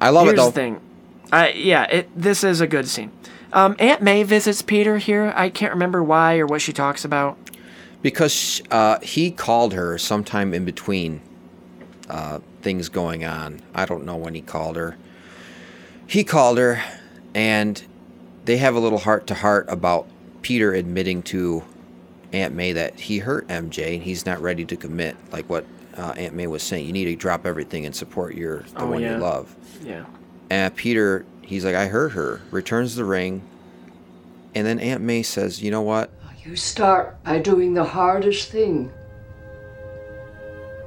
I 0.00 0.10
love 0.10 0.26
Here's 0.26 0.34
it 0.34 0.36
though. 0.36 0.46
the 0.46 0.52
thing. 0.52 0.80
I 1.32 1.48
yeah, 1.50 1.82
it 1.84 2.08
this 2.14 2.44
is 2.44 2.60
a 2.60 2.66
good 2.68 2.86
scene. 2.86 3.10
Um, 3.52 3.74
Aunt 3.80 4.00
May 4.00 4.22
visits 4.22 4.62
Peter 4.62 4.98
here. 4.98 5.32
I 5.34 5.50
can't 5.50 5.72
remember 5.72 6.00
why 6.00 6.38
or 6.38 6.46
what 6.46 6.62
she 6.62 6.72
talks 6.72 7.04
about. 7.04 7.36
Because 8.02 8.62
uh, 8.70 9.00
he 9.00 9.32
called 9.32 9.72
her 9.72 9.98
sometime 9.98 10.54
in 10.54 10.64
between 10.64 11.20
uh, 12.08 12.38
things 12.62 12.88
going 12.88 13.24
on. 13.24 13.60
I 13.74 13.84
don't 13.84 14.04
know 14.04 14.16
when 14.16 14.34
he 14.34 14.42
called 14.42 14.76
her. 14.76 14.96
He 16.06 16.22
called 16.22 16.58
her, 16.58 16.80
and 17.34 17.82
they 18.44 18.58
have 18.58 18.76
a 18.76 18.80
little 18.80 18.98
heart 18.98 19.26
to 19.26 19.34
heart 19.34 19.66
about 19.68 20.06
Peter 20.42 20.72
admitting 20.72 21.24
to 21.24 21.64
Aunt 22.32 22.54
May 22.54 22.72
that 22.72 23.00
he 23.00 23.18
hurt 23.18 23.48
MJ 23.48 23.94
and 23.94 24.04
he's 24.04 24.24
not 24.24 24.40
ready 24.40 24.64
to 24.66 24.76
commit. 24.76 25.16
Like 25.32 25.48
what 25.48 25.66
uh, 25.96 26.14
Aunt 26.16 26.34
May 26.34 26.46
was 26.46 26.62
saying, 26.62 26.86
you 26.86 26.92
need 26.92 27.04
to 27.06 27.16
drop 27.16 27.46
everything 27.46 27.84
and 27.86 27.94
support 27.94 28.34
your 28.34 28.60
the 28.60 28.82
Oh, 28.82 28.86
one 28.86 29.00
yeah. 29.00 29.14
you 29.16 29.18
love. 29.22 29.54
Yeah. 29.84 30.04
And 30.50 30.74
Peter, 30.74 31.24
he's 31.42 31.64
like, 31.64 31.74
I 31.74 31.86
hurt 31.86 32.12
her. 32.12 32.40
Returns 32.50 32.94
the 32.96 33.04
ring, 33.04 33.42
and 34.54 34.66
then 34.66 34.78
Aunt 34.80 35.02
May 35.02 35.22
says, 35.22 35.62
"You 35.62 35.70
know 35.70 35.82
what? 35.82 36.10
You 36.44 36.56
start 36.56 37.22
by 37.24 37.38
doing 37.38 37.74
the 37.74 37.84
hardest 37.84 38.50
thing. 38.50 38.90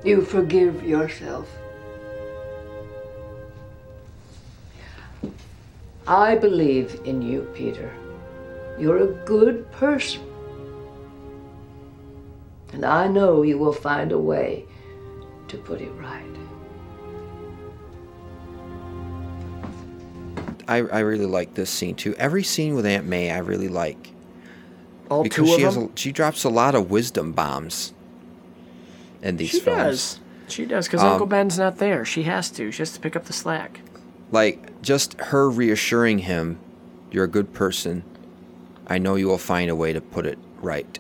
You 0.04 0.22
forgive 0.22 0.84
yourself. 0.84 1.50
I 6.08 6.36
believe 6.36 7.00
in 7.06 7.22
you, 7.22 7.50
Peter. 7.56 7.92
You're 8.78 8.98
a 9.04 9.14
good 9.26 9.70
person. 9.72 10.22
And 12.74 12.86
I 12.86 13.08
know 13.08 13.42
you 13.42 13.58
will 13.58 13.74
find 13.74 14.12
a 14.12 14.20
way 14.20 14.66
to 15.56 15.62
put 15.64 15.82
it 15.82 15.92
right. 15.94 16.24
I, 20.68 20.78
I 20.78 21.00
really 21.00 21.26
like 21.28 21.54
this 21.54 21.70
scene 21.70 21.96
too. 21.96 22.16
Every 22.16 22.44
scene 22.44 22.76
with 22.76 22.86
Aunt 22.86 23.06
May, 23.06 23.32
I 23.32 23.38
really 23.40 23.68
like 23.68 24.12
All 25.10 25.24
because 25.24 25.38
two 25.50 25.56
she 25.56 25.62
of 25.62 25.62
has 25.62 25.76
them. 25.76 25.92
a, 25.96 26.00
she 26.00 26.12
drops 26.12 26.44
a 26.44 26.50
lot 26.50 26.74
of 26.76 26.90
wisdom 26.90 27.34
bombs 27.34 27.94
in 29.22 29.38
these 29.38 29.52
she 29.52 29.60
films. 29.60 29.78
does. 29.78 30.20
She 30.48 30.66
does 30.66 30.88
because 30.88 31.02
Um, 31.02 31.10
Uncle 31.14 31.28
Ben's 31.28 31.58
not 31.60 31.78
there. 31.78 32.04
She 32.06 32.24
has 32.24 32.50
to. 32.52 32.72
She 32.72 32.80
has 32.80 32.92
to 32.94 33.00
pick 33.00 33.16
up 33.16 33.26
the 33.26 33.34
slack. 33.34 33.82
Like 34.32 34.82
just 34.82 35.14
her 35.20 35.50
reassuring 35.50 36.20
him, 36.20 36.60
"You're 37.12 37.24
a 37.26 37.30
good 37.30 37.54
person. 37.54 38.04
I 38.88 38.98
know 38.98 39.16
you 39.16 39.28
will 39.28 39.38
find 39.38 39.70
a 39.70 39.76
way 39.76 39.94
to 39.94 40.02
put 40.02 40.26
it 40.26 40.38
right." 40.62 40.98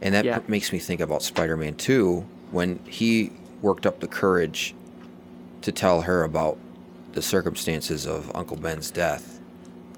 And 0.00 0.12
that 0.14 0.24
Yeah. 0.24 0.38
p- 0.38 0.44
makes 0.48 0.72
me 0.72 0.80
think 0.80 1.00
about 1.00 1.22
Spider-Man 1.22 1.74
2 1.76 2.24
when 2.50 2.80
he 2.86 3.30
worked 3.62 3.86
up 3.86 4.00
the 4.00 4.08
courage 4.08 4.74
to 5.62 5.72
tell 5.72 6.02
her 6.02 6.24
about 6.24 6.58
the 7.12 7.22
circumstances 7.22 8.06
of 8.06 8.30
Uncle 8.34 8.56
Ben's 8.56 8.90
death. 8.90 9.38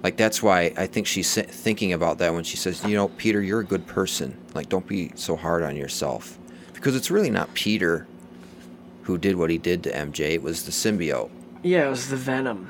Like 0.03 0.17
that's 0.17 0.43
why 0.43 0.73
I 0.77 0.87
think 0.87 1.07
she's 1.07 1.35
thinking 1.35 1.93
about 1.93 2.19
that 2.19 2.35
when 2.35 2.45
she 2.45 2.57
says, 2.59 2.85
"You 2.85 2.95
know, 2.95 3.09
Peter, 3.09 3.41
you're 3.41 3.61
a 3.61 3.65
good 3.65 3.87
person. 3.87 4.37
Like 4.55 4.69
don't 4.69 4.87
be 4.87 5.11
so 5.15 5.35
hard 5.35 5.63
on 5.63 5.77
yourself." 5.77 6.39
Because 6.75 6.95
it's 6.95 7.11
really 7.11 7.31
not 7.31 7.53
Peter 7.55 8.07
who 9.05 9.17
did 9.17 9.37
what 9.37 9.49
he 9.51 9.57
did 9.59 9.83
to 9.85 9.91
MJ. 9.91 10.33
It 10.35 10.43
was 10.43 10.65
the 10.65 10.71
symbiote 10.73 11.31
Yeah, 11.63 11.87
it 11.87 11.91
was 11.91 12.09
the 12.09 12.17
Venom. 12.17 12.69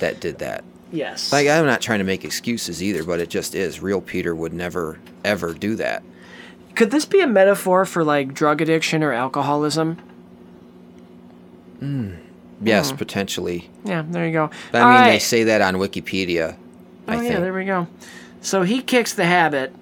that 0.00 0.20
did 0.20 0.38
that. 0.40 0.64
Yes. 0.90 1.32
Like 1.32 1.46
I'm 1.48 1.66
not 1.66 1.80
trying 1.80 2.00
to 2.00 2.04
make 2.04 2.24
excuses 2.24 2.82
either, 2.82 3.04
but 3.04 3.20
it 3.20 3.28
just 3.30 3.54
is. 3.54 3.80
Real 3.80 4.00
Peter 4.00 4.34
would 4.34 4.52
never 4.52 4.98
ever 5.24 5.54
do 5.54 5.76
that. 5.76 6.02
Could 6.82 6.90
this 6.90 7.04
be 7.04 7.20
a 7.20 7.28
metaphor 7.28 7.84
for 7.84 8.02
like 8.02 8.34
drug 8.34 8.60
addiction 8.60 9.04
or 9.04 9.12
alcoholism? 9.12 9.98
Yes, 12.60 12.90
Hmm. 12.90 12.96
potentially. 12.96 13.70
Yeah, 13.84 14.02
there 14.10 14.26
you 14.26 14.32
go. 14.32 14.50
I 14.74 14.80
All 14.80 14.92
mean, 14.92 15.04
they 15.04 15.20
say 15.20 15.44
that 15.44 15.60
on 15.60 15.76
Wikipedia. 15.76 16.56
I 17.06 17.14
oh 17.14 17.18
think. 17.20 17.30
yeah, 17.34 17.38
there 17.38 17.52
we 17.54 17.66
go. 17.66 17.86
So 18.40 18.62
he 18.62 18.82
kicks 18.82 19.14
the 19.14 19.26
habit. 19.26 19.72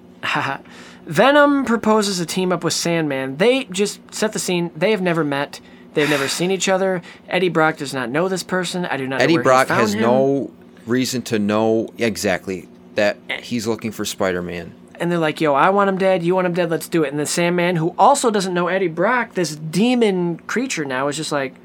Venom 1.07 1.65
proposes 1.65 2.19
a 2.19 2.25
team 2.27 2.51
up 2.51 2.63
with 2.63 2.73
Sandman. 2.73 3.37
They 3.37 3.63
just 3.63 3.99
set 4.13 4.33
the 4.33 4.39
scene. 4.39 4.69
They 4.75 4.91
have 4.91 5.01
never 5.01 5.23
met. 5.23 5.59
They've 5.95 6.07
never 6.07 6.27
seen 6.27 6.51
each 6.51 6.69
other. 6.69 7.01
Eddie 7.27 7.49
Brock 7.49 7.77
does 7.77 7.95
not 7.95 8.11
know 8.11 8.29
this 8.29 8.43
person. 8.43 8.85
I 8.85 8.97
do 8.97 9.07
not. 9.07 9.17
know 9.17 9.23
Eddie 9.23 9.37
Brock 9.39 9.69
has 9.69 9.95
him. 9.95 10.01
no 10.01 10.51
reason 10.85 11.23
to 11.23 11.39
know 11.39 11.89
exactly 11.97 12.69
that 12.93 13.17
he's 13.41 13.65
looking 13.65 13.91
for 13.91 14.05
Spider-Man. 14.05 14.75
And 15.01 15.11
they're 15.11 15.17
like, 15.19 15.41
"Yo, 15.41 15.53
I 15.55 15.69
want 15.71 15.89
him 15.89 15.97
dead. 15.97 16.21
You 16.23 16.35
want 16.35 16.45
him 16.47 16.53
dead. 16.53 16.69
Let's 16.69 16.87
do 16.87 17.03
it." 17.03 17.09
And 17.11 17.19
the 17.19 17.25
Sandman, 17.25 17.75
who 17.77 17.93
also 17.97 18.29
doesn't 18.31 18.53
know 18.53 18.67
Eddie 18.67 18.87
Brock, 18.87 19.33
this 19.33 19.55
demon 19.55 20.37
creature 20.47 20.85
now, 20.85 21.07
is 21.09 21.17
just 21.17 21.31
like, 21.31 21.55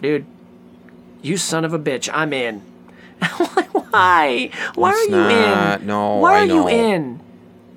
"Dude, 0.00 0.24
you 1.22 1.36
son 1.36 1.64
of 1.64 1.72
a 1.74 1.78
bitch, 1.78 2.08
I'm 2.12 2.32
in." 2.32 2.62
Why? 3.90 4.50
Why 4.74 4.90
It's 4.90 5.00
are 5.00 5.04
you 5.04 5.10
not- 5.10 5.80
in? 5.82 5.86
no, 5.86 6.16
Why 6.16 6.34
I 6.36 6.40
are 6.40 6.46
you 6.46 6.68
in? 6.68 7.20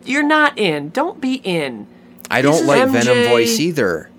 You're 0.05 0.23
not 0.23 0.57
in. 0.57 0.89
Don't 0.89 1.19
be 1.21 1.35
in. 1.35 1.87
I 2.29 2.41
This 2.41 2.57
don't 2.59 2.67
like 2.67 2.81
MJ. 2.89 3.03
Venom 3.03 3.29
voice 3.29 3.59
either. 3.59 4.09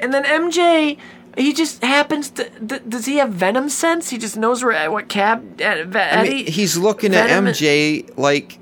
And 0.00 0.12
then 0.12 0.24
MJ, 0.24 0.98
He 1.36 1.52
just 1.52 1.82
happens 1.82 2.30
to. 2.30 2.44
Th- 2.66 2.82
does 2.88 3.04
he 3.06 3.16
have 3.16 3.30
venom 3.30 3.68
sense? 3.68 4.08
He 4.10 4.16
just 4.18 4.36
knows 4.38 4.64
where 4.64 4.90
what 4.90 5.08
cab. 5.08 5.60
Uh, 5.60 5.84
Ve- 5.84 5.98
I 5.98 6.02
Eddie, 6.20 6.30
mean, 6.30 6.46
he's 6.46 6.78
looking 6.78 7.14
at 7.14 7.28
MJ 7.28 8.08
like 8.16 8.58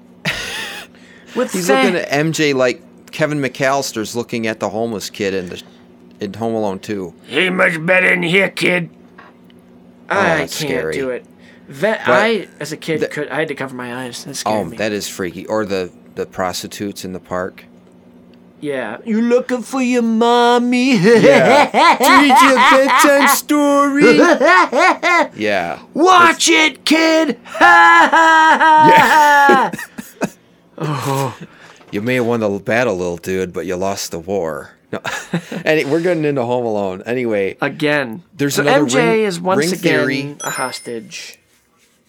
with 1.36 1.52
he's 1.52 1.66
Fa- 1.66 1.74
looking 1.74 1.97
at 1.97 2.09
MJ 2.11 2.55
like 2.55 2.81
Kevin 3.11 3.40
McAllister's 3.40 4.15
looking 4.16 4.47
at 4.47 4.61
the 4.61 4.69
homeless 4.70 5.11
kid 5.11 5.35
in 5.35 5.48
the 5.48 5.62
in 6.20 6.32
Home 6.35 6.55
Alone 6.55 6.78
2. 6.78 7.12
He 7.27 7.51
much 7.51 7.85
better 7.85 8.06
in 8.12 8.23
here, 8.23 8.48
kid. 8.48 8.89
I 10.09 10.11
oh, 10.11 10.15
can't 10.36 10.43
Oh, 10.43 10.47
scary. 10.47 10.93
do 10.94 11.11
it. 11.11 11.27
Ve- 11.69 11.89
I, 11.98 12.47
as 12.61 12.73
a 12.73 12.77
kid, 12.77 13.11
could 13.11 13.28
I 13.28 13.40
had 13.40 13.48
to 13.48 13.55
cover 13.55 13.74
my 13.74 14.05
eyes. 14.05 14.23
That 14.24 14.36
scared 14.36 14.56
Oh, 14.56 14.65
me. 14.65 14.77
that 14.77 14.93
is 14.93 15.09
freaky. 15.09 15.44
Or 15.47 15.65
the 15.65 15.90
the 16.15 16.27
prostitutes 16.27 17.05
in 17.05 17.12
the 17.12 17.19
park. 17.20 17.65
yeah. 18.61 18.98
You 19.05 19.20
looking 19.23 19.62
for 19.62 19.82
your 19.82 20.02
mommy? 20.02 20.97
Yeah. 20.97 21.70
To 21.98 22.11
read 22.20 22.36
you 22.43 22.52
a 22.52 22.56
bedtime 22.70 23.28
story. 23.36 24.19
Yeah. 25.43 25.78
Watch 25.94 26.48
it, 26.48 26.85
kid. 26.85 27.39
Yeah. 27.61 29.70
Oh. 30.78 31.38
You 31.92 32.02
may 32.02 32.16
have 32.16 32.26
won 32.26 32.40
the 32.40 32.48
battle, 32.59 32.96
little 32.96 33.18
dude, 33.18 33.52
but 33.52 33.66
you 33.66 33.76
lost 33.76 34.10
the 34.10 34.18
war. 34.18 34.72
No. 34.90 35.01
and 35.64 35.88
we're 35.92 36.01
getting 36.01 36.24
into 36.24 36.42
Home 36.44 36.64
Alone. 36.66 37.02
Anyway, 37.06 37.56
Again, 37.60 38.24
There's 38.34 38.56
so 38.56 38.62
another 38.62 38.86
MJ 38.86 38.94
ring- 38.96 39.20
is 39.22 39.40
once 39.40 39.59
ring 39.60 39.72
again 39.74 39.98
theory. 40.01 40.36
a 40.40 40.51
hostage. 40.51 41.38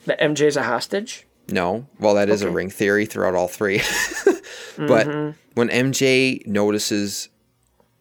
The 0.05 0.13
MJ's 0.15 0.57
a 0.57 0.63
hostage. 0.63 1.27
No, 1.49 1.85
well, 1.99 2.15
that 2.15 2.29
is 2.29 2.41
a 2.41 2.49
ring 2.49 2.71
theory 2.71 3.05
throughout 3.05 3.35
all 3.35 3.47
three. 3.47 3.77
but 4.77 5.05
Mhm. 5.07 5.35
when 5.53 5.69
MJ 5.69 6.43
notices 6.47 7.29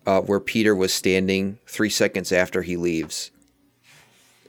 uh, 0.07 0.23
where 0.23 0.41
Peter 0.41 0.75
was 0.75 0.95
standing 0.95 1.59
three 1.67 1.91
seconds 1.91 2.33
after 2.33 2.63
he 2.63 2.79
leaves 2.79 3.31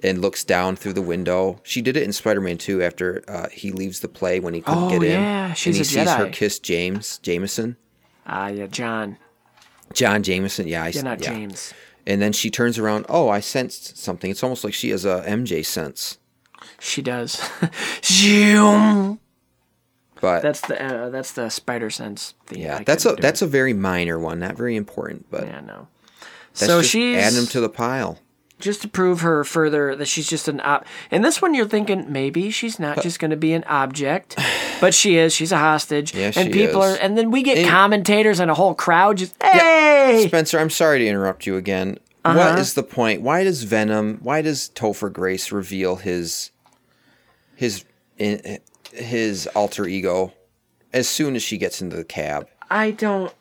and 0.03 0.21
looks 0.21 0.43
down 0.43 0.75
through 0.75 0.93
the 0.93 1.01
window, 1.01 1.59
she 1.63 1.81
did 1.81 1.95
it 1.97 2.03
in 2.03 2.13
Spider 2.13 2.41
Man 2.41 2.57
2 2.57 2.81
after 2.83 3.23
uh, 3.27 3.49
he 3.49 3.71
leaves 3.71 3.99
the 4.01 4.07
play 4.07 4.39
when 4.39 4.53
he 4.53 4.61
couldn't 4.61 4.83
Oh, 4.83 4.89
get 4.89 5.03
in. 5.03 5.11
yeah, 5.11 5.53
she's 5.53 5.67
and 5.67 5.75
he 5.77 5.83
sees 5.83 6.09
her 6.09 6.29
kiss 6.29 6.59
James 6.59 7.17
Jameson. 7.19 7.77
Ah, 8.27 8.47
yeah, 8.47 8.67
John. 8.67 9.17
John 9.93 10.23
Jameson, 10.23 10.67
yeah. 10.67 10.83
I, 10.83 10.87
Yeah, 10.89 11.01
not 11.03 11.21
yeah. 11.23 11.29
James. 11.31 11.73
And 12.07 12.21
then 12.21 12.33
she 12.33 12.49
turns 12.51 12.77
around. 12.77 13.05
Oh, 13.09 13.29
I 13.29 13.39
sensed 13.39 13.97
something. 13.97 14.29
It's 14.29 14.43
almost 14.43 14.63
like 14.63 14.73
she 14.73 14.89
has 14.89 15.05
a 15.05 15.23
MJ 15.27 15.65
sense. 15.65 16.17
She 16.79 17.01
does. 17.01 17.41
Zoom. 18.03 19.19
But 20.21 20.41
That's 20.41 20.61
the 20.61 20.81
uh, 20.81 21.09
that's 21.09 21.33
the 21.33 21.49
spider 21.49 21.89
sense 21.89 22.33
thing. 22.47 22.61
yeah, 22.61 22.77
I 22.77 22.83
that's 22.83 23.05
a 23.05 23.13
that's 23.15 23.41
a 23.41 23.47
very 23.47 23.73
minor 23.73 24.17
one, 24.17 24.39
not 24.39 24.55
very 24.55 24.75
important. 24.75 25.27
But 25.29 25.45
yeah, 25.45 25.59
no. 25.59 25.87
So 26.53 26.81
she's- 26.81 27.21
adding 27.23 27.37
them 27.37 27.47
to 27.47 27.59
the 27.59 27.69
pile. 27.69 28.19
Just 28.59 28.81
to 28.81 28.87
prove 28.87 29.21
her 29.21 29.43
further 29.43 29.95
that 29.95 30.07
she's 30.07 30.27
just 30.27 30.47
an 30.47 30.61
op. 30.61 30.85
And 31.11 31.23
this 31.23 31.41
one, 31.41 31.53
you're 31.53 31.67
thinking 31.67 32.11
maybe 32.11 32.49
she's 32.51 32.79
not 32.79 32.99
uh, 32.99 33.01
just 33.01 33.19
going 33.19 33.31
to 33.31 33.37
be 33.37 33.53
an 33.53 33.63
object, 33.65 34.39
but 34.79 34.93
she 34.93 35.17
is. 35.17 35.33
She's 35.33 35.51
a 35.51 35.57
hostage. 35.57 36.13
Yeah, 36.15 36.31
and 36.35 36.53
she 36.53 36.65
people 36.65 36.81
is. 36.83 36.97
are, 36.97 37.01
and 37.01 37.17
then 37.17 37.31
we 37.31 37.43
get 37.43 37.57
And- 37.57 37.67
commentators 37.67 38.39
and 38.39 38.49
a 38.49 38.53
whole 38.53 38.73
crowd 38.73 39.17
just 39.17 39.35
hey. 39.41 40.25
Spencer, 40.27 40.59
I'm 40.59 40.69
sorry 40.69 40.99
to 40.99 41.07
interrupt 41.07 41.45
you 41.45 41.57
again. 41.57 41.99
Uh-huh. 42.23 42.37
What 42.37 42.59
is 42.59 42.73
the 42.73 42.83
point? 42.83 43.21
Why 43.21 43.43
does 43.43 43.63
Venom? 43.63 44.19
Why 44.23 44.41
does 44.41 44.69
Topher 44.73 45.13
Grace 45.13 45.51
reveal 45.51 45.97
his 45.97 46.49
his 47.55 47.85
eh, 48.19 48.39
eh, 48.43 48.57
his 48.91 49.45
alter 49.47 49.85
ego 49.85 50.33
as 50.91 51.07
soon 51.07 51.35
as 51.35 51.43
she 51.43 51.57
gets 51.57 51.81
into 51.81 51.95
the 51.95 52.03
cab? 52.03 52.47
I 52.69 52.91
don't. 52.91 53.31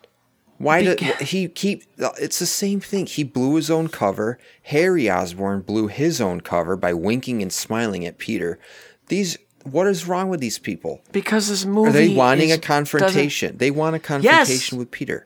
Why 0.57 0.83
did 0.83 0.99
he 0.99 1.47
keep? 1.47 1.83
It's 1.97 2.39
the 2.39 2.45
same 2.45 2.79
thing. 2.79 3.05
He 3.07 3.23
blew 3.23 3.55
his 3.55 3.69
own 3.69 3.89
cover. 3.89 4.39
Harry 4.63 5.09
Osborn 5.09 5.61
blew 5.61 5.87
his 5.87 6.21
own 6.21 6.41
cover 6.41 6.75
by 6.77 6.93
winking 6.93 7.41
and 7.41 7.51
smiling 7.51 8.05
at 8.05 8.17
Peter. 8.17 8.59
These. 9.07 9.37
What 9.63 9.87
is 9.87 10.07
wrong 10.07 10.29
with 10.29 10.41
these 10.41 10.59
people? 10.59 11.01
Because 11.11 11.49
this 11.49 11.65
movie 11.65 11.89
Are 11.89 11.91
they 11.91 12.13
wanting 12.15 12.49
is- 12.49 12.57
a 12.57 12.61
confrontation? 12.61 13.57
They 13.57 13.71
want 13.71 13.95
a 13.95 13.99
confrontation 13.99 14.77
with 14.77 14.91
Peter. 14.91 15.25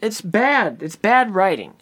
It's 0.00 0.22
bad. 0.22 0.82
It's 0.82 0.96
bad 0.96 1.34
writing. 1.34 1.74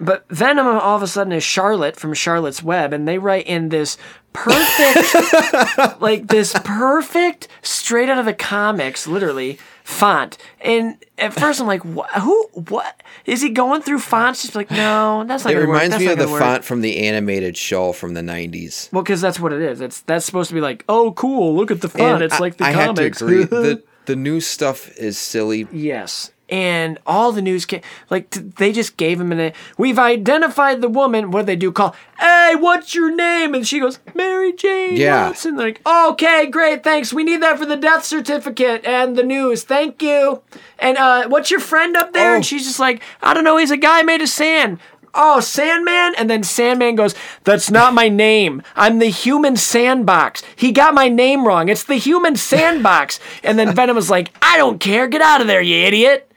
But 0.00 0.24
Venom 0.28 0.66
all 0.66 0.96
of 0.96 1.02
a 1.02 1.06
sudden 1.06 1.32
is 1.32 1.44
Charlotte 1.44 1.96
from 1.96 2.14
Charlotte's 2.14 2.62
Web, 2.62 2.92
and 2.92 3.06
they 3.06 3.18
write 3.18 3.46
in 3.46 3.68
this 3.68 3.96
perfect, 4.32 6.00
like 6.00 6.26
this 6.28 6.52
perfect, 6.64 7.48
straight 7.62 8.08
out 8.08 8.18
of 8.18 8.24
the 8.24 8.34
comics, 8.34 9.06
literally 9.06 9.58
font. 9.84 10.36
And 10.60 10.96
at 11.18 11.32
first 11.32 11.60
I'm 11.60 11.66
like, 11.66 11.84
what? 11.84 12.10
Who? 12.20 12.48
What 12.68 13.02
is 13.24 13.40
he 13.40 13.50
going 13.50 13.82
through 13.82 14.00
fonts? 14.00 14.42
Just 14.42 14.54
like, 14.54 14.70
no, 14.70 15.24
that's 15.26 15.44
not. 15.44 15.52
It 15.54 15.58
reminds 15.58 15.98
me 15.98 16.06
of 16.08 16.18
the 16.18 16.28
work." 16.28 16.40
font 16.40 16.64
from 16.64 16.80
the 16.80 17.06
animated 17.06 17.56
show 17.56 17.92
from 17.92 18.14
the 18.14 18.20
'90s. 18.22 18.92
Well, 18.92 19.02
because 19.02 19.20
that's 19.20 19.38
what 19.38 19.52
it 19.52 19.62
is. 19.62 19.80
It's 19.80 20.00
that's 20.02 20.24
supposed 20.26 20.48
to 20.48 20.54
be 20.54 20.60
like, 20.60 20.84
oh, 20.88 21.12
cool. 21.12 21.54
Look 21.54 21.70
at 21.70 21.80
the 21.80 21.88
font. 21.88 22.14
And 22.14 22.22
it's 22.24 22.34
I- 22.34 22.38
like 22.38 22.56
the 22.56 22.64
I 22.64 22.72
comics. 22.72 23.20
had 23.20 23.26
to 23.26 23.26
agree. 23.26 23.44
the 23.44 23.82
the 24.06 24.16
new 24.16 24.40
stuff 24.40 24.90
is 24.96 25.16
silly. 25.18 25.66
Yes. 25.72 26.30
And 26.54 26.98
all 27.04 27.32
the 27.32 27.42
news, 27.42 27.66
ca- 27.66 27.80
like 28.10 28.30
t- 28.30 28.38
they 28.40 28.70
just 28.70 28.96
gave 28.96 29.20
him 29.20 29.32
an. 29.32 29.52
We've 29.76 29.98
identified 29.98 30.80
the 30.82 30.88
woman. 30.88 31.32
What 31.32 31.40
do 31.40 31.46
they 31.46 31.56
do? 31.56 31.72
Call, 31.72 31.96
hey, 32.20 32.54
what's 32.56 32.94
your 32.94 33.12
name? 33.12 33.54
And 33.54 33.66
she 33.66 33.80
goes, 33.80 33.98
Mary 34.14 34.52
Jane 34.52 34.96
Yeah. 34.96 35.26
Watson. 35.26 35.56
They're 35.56 35.66
like, 35.66 35.80
okay, 35.84 36.46
great, 36.46 36.84
thanks. 36.84 37.12
We 37.12 37.24
need 37.24 37.42
that 37.42 37.58
for 37.58 37.66
the 37.66 37.74
death 37.76 38.04
certificate 38.04 38.84
and 38.84 39.16
the 39.16 39.24
news. 39.24 39.64
Thank 39.64 40.00
you. 40.00 40.42
And 40.78 40.96
uh, 40.96 41.26
what's 41.28 41.50
your 41.50 41.58
friend 41.58 41.96
up 41.96 42.12
there? 42.12 42.32
Oh. 42.32 42.36
And 42.36 42.46
she's 42.46 42.64
just 42.64 42.78
like, 42.78 43.02
I 43.20 43.34
don't 43.34 43.42
know. 43.44 43.56
He's 43.56 43.72
a 43.72 43.76
guy 43.76 44.02
made 44.02 44.22
of 44.22 44.28
sand. 44.28 44.78
Oh, 45.16 45.40
Sandman? 45.40 46.14
And 46.16 46.28
then 46.30 46.42
Sandman 46.44 46.94
goes, 46.96 47.14
That's 47.44 47.68
not 47.70 47.94
my 47.94 48.08
name. 48.08 48.62
I'm 48.76 48.98
the 49.00 49.06
human 49.06 49.56
sandbox. 49.56 50.42
He 50.56 50.70
got 50.72 50.92
my 50.94 51.08
name 51.08 51.46
wrong. 51.46 51.68
It's 51.68 51.84
the 51.84 51.94
human 51.96 52.34
sandbox. 52.36 53.18
and 53.44 53.58
then 53.58 53.74
Venom 53.74 53.94
was 53.96 54.08
like, 54.10 54.30
I 54.42 54.56
don't 54.56 54.78
care. 54.80 55.06
Get 55.08 55.20
out 55.22 55.40
of 55.40 55.46
there, 55.48 55.60
you 55.62 55.84
idiot. 55.84 56.30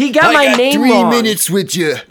He 0.00 0.12
got 0.12 0.32
my 0.32 0.54
name 0.54 0.80
wrong. 0.80 1.10
Minutes 1.10 1.50
with 1.50 1.76
you. 1.76 1.96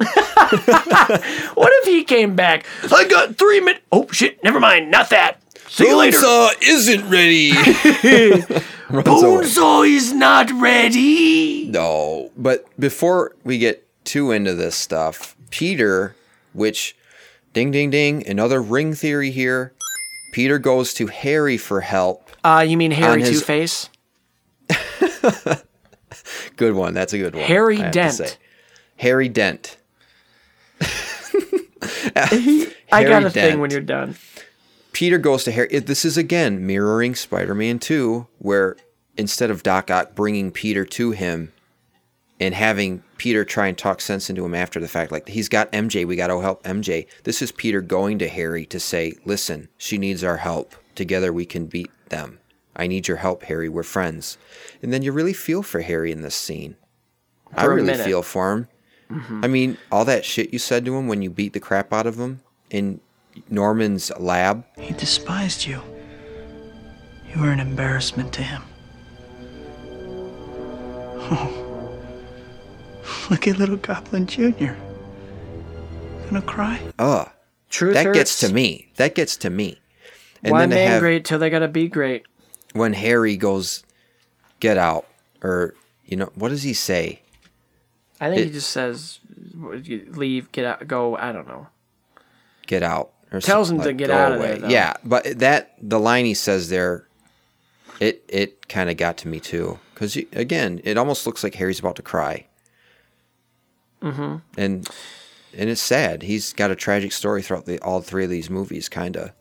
What 0.50 1.72
if 1.82 1.86
he 1.86 2.04
came 2.04 2.36
back? 2.36 2.66
I 2.92 3.08
got 3.08 3.36
three 3.36 3.60
minutes. 3.60 3.84
Oh, 3.92 4.08
shit. 4.12 4.44
Never 4.44 4.60
mind. 4.60 4.90
Not 4.90 5.10
that. 5.10 5.42
See 5.68 5.88
you 5.88 5.98
later. 5.98 6.18
isn't 6.62 7.10
ready. 7.10 7.52
Bonesaw 8.90 9.88
is 9.88 10.14
not 10.14 10.52
ready. 10.52 11.68
No, 11.70 12.32
but 12.38 12.66
before 12.80 13.36
we 13.44 13.58
get 13.58 13.88
too 14.06 14.32
into 14.32 14.56
this 14.56 14.76
stuff, 14.76 15.36
Peter, 15.50 16.16
which, 16.54 16.96
ding, 17.54 17.72
ding, 17.72 17.90
ding, 17.90 18.28
another 18.28 18.62
ring 18.62 18.94
theory 18.94 19.32
here. 19.32 19.74
Peter 20.34 20.58
goes 20.60 20.94
to 20.96 21.08
Harry 21.08 21.58
for 21.58 21.82
help. 21.82 22.30
Uh, 22.44 22.66
you 22.68 22.78
mean 22.78 22.92
Harry 22.92 23.14
On 23.14 23.20
his- 23.20 23.40
Two 23.40 23.46
Face? 23.46 23.90
Good 26.60 26.76
one. 26.76 26.94
That's 26.94 27.14
a 27.14 27.18
good 27.18 27.36
one. 27.36 27.46
Harry 27.46 27.78
I 27.78 27.84
have 27.84 27.92
to 27.94 28.18
Dent. 28.18 28.38
Harry 28.98 29.30
Dent. 29.30 29.78
I 32.92 33.04
got 33.06 33.24
a 33.24 33.30
thing 33.30 33.62
when 33.62 33.72
you're 33.72 33.80
done. 33.80 34.18
Peter 34.92 35.18
goes 35.18 35.46
to 35.46 35.54
Harry. 35.54 35.80
This 35.80 36.04
is 36.04 36.18
again 36.18 36.68
mirroring 36.68 37.16
Spider 37.16 37.56
Man 37.56 37.80
2, 37.80 38.28
where 38.40 38.76
instead 39.16 39.50
of 39.50 39.64
Doc 39.64 39.90
Ock 39.90 40.16
bringing 40.16 40.52
Peter 40.52 40.84
to 40.84 41.12
him 41.12 41.54
and 42.42 42.54
having 42.54 43.04
Peter 43.16 43.46
try 43.46 43.68
and 43.68 43.78
talk 43.78 44.02
sense 44.02 44.30
into 44.30 44.44
him 44.44 44.54
after 44.54 44.82
the 44.82 44.90
fact, 44.90 45.14
like 45.14 45.30
he's 45.30 45.48
got 45.48 45.72
MJ, 45.72 46.06
we 46.06 46.18
got 46.18 46.28
to 46.28 46.42
help 46.42 46.62
MJ. 46.64 47.08
This 47.24 47.42
is 47.42 47.54
Peter 47.54 47.80
going 47.80 48.20
to 48.20 48.28
Harry 48.28 48.66
to 48.66 48.82
say, 48.82 49.14
listen, 49.24 49.70
she 49.78 49.98
needs 49.98 50.26
our 50.26 50.38
help. 50.38 50.76
Together 50.94 51.32
we 51.32 51.46
can 51.46 51.68
beat 51.68 51.90
them. 52.10 52.39
I 52.80 52.88
need 52.88 53.08
your 53.08 53.18
help, 53.18 53.44
Harry. 53.44 53.68
We're 53.68 53.84
friends. 53.84 54.38
And 54.82 54.94
then 54.94 55.02
you 55.04 55.12
really 55.12 55.34
feel 55.34 55.62
for 55.64 55.82
Harry 55.82 56.12
in 56.12 56.22
this 56.22 56.36
scene. 56.36 56.78
I 57.54 57.64
For 57.64 57.72
a 57.72 57.76
really 57.76 57.88
minute. 57.88 58.06
feel 58.06 58.22
for 58.24 58.54
him. 58.54 58.68
Mm-hmm. 59.12 59.44
I 59.44 59.48
mean, 59.48 59.78
all 59.92 60.06
that 60.06 60.24
shit 60.24 60.54
you 60.54 60.60
said 60.60 60.86
to 60.86 60.96
him 60.96 61.08
when 61.08 61.22
you 61.22 61.30
beat 61.30 61.54
the 61.54 61.60
crap 61.60 61.92
out 61.92 62.08
of 62.08 62.18
him 62.18 62.42
in 62.70 63.02
Norman's 63.50 64.12
lab. 64.18 64.66
He 64.80 64.94
despised 64.94 65.66
you. 65.66 65.82
You 67.34 67.42
were 67.42 67.52
an 67.52 67.60
embarrassment 67.60 68.32
to 68.34 68.44
him. 68.44 68.62
Oh. 71.32 71.66
Look 73.30 73.48
at 73.48 73.58
little 73.58 73.78
Goblin 73.78 74.26
Jr. 74.26 74.74
Gonna 76.30 76.42
cry? 76.44 76.80
Ugh. 76.98 77.30
Truth 77.70 77.96
that 77.96 78.14
gets 78.14 78.40
to 78.40 78.54
me. 78.54 78.92
That 78.96 79.16
gets 79.16 79.36
to 79.38 79.50
me. 79.50 79.80
And 80.44 80.54
Why 80.54 80.62
then 80.62 80.70
to 80.70 80.76
man 80.76 80.92
have 80.92 81.02
great 81.02 81.26
till 81.26 81.40
they 81.40 81.50
gotta 81.50 81.68
be 81.68 81.88
great? 81.88 82.26
When 82.74 82.94
Harry 82.94 83.36
goes, 83.38 83.84
get 84.60 84.78
out, 84.78 85.08
or 85.44 85.74
you 86.06 86.18
know, 86.18 86.32
what 86.36 86.50
does 86.50 86.64
he 86.64 86.74
say? 86.74 87.22
I 88.20 88.30
think 88.30 88.42
It- 88.42 88.46
he 88.48 88.52
just 88.54 88.70
says, 88.72 89.20
leave, 89.56 90.52
get 90.52 90.66
out, 90.66 90.88
go. 90.88 91.16
I 91.16 91.32
don't 91.32 91.48
know. 91.48 91.68
Get 92.68 92.84
out. 92.84 93.12
Or 93.32 93.40
Tells 93.40 93.70
him 93.70 93.80
to 93.82 93.94
get 93.94 94.08
"Go 94.08 94.16
out 94.18 94.32
of 94.34 94.42
there, 94.42 94.58
though." 94.58 94.68
Yeah, 94.70 94.94
but 95.04 95.38
that 95.40 95.76
the 95.82 96.00
line 96.00 96.26
he 96.26 96.34
says 96.34 96.70
there, 96.70 97.08
it 98.00 98.24
it 98.28 98.68
kind 98.68 98.90
of 98.90 98.98
got 98.98 99.18
to 99.18 99.28
me 99.28 99.40
too. 99.40 99.80
Because 99.94 100.16
again, 100.16 100.82
it 100.84 100.98
almost 100.98 101.28
looks 101.28 101.44
like 101.44 101.54
Harry's 101.56 101.80
about 101.80 101.96
to 101.98 102.02
cry, 102.02 102.48
Mm-hmm. 104.02 104.38
and 104.58 104.90
and 105.58 105.70
it's 105.70 105.82
sad. 105.82 106.24
He's 106.24 106.54
got 106.54 106.72
a 106.72 106.76
tragic 106.76 107.12
story 107.12 107.42
throughout 107.42 107.66
the, 107.66 107.80
all 107.82 108.02
three 108.02 108.24
of 108.24 108.30
these 108.30 108.50
movies, 108.50 108.88
kind 108.90 109.16
of. 109.18 109.32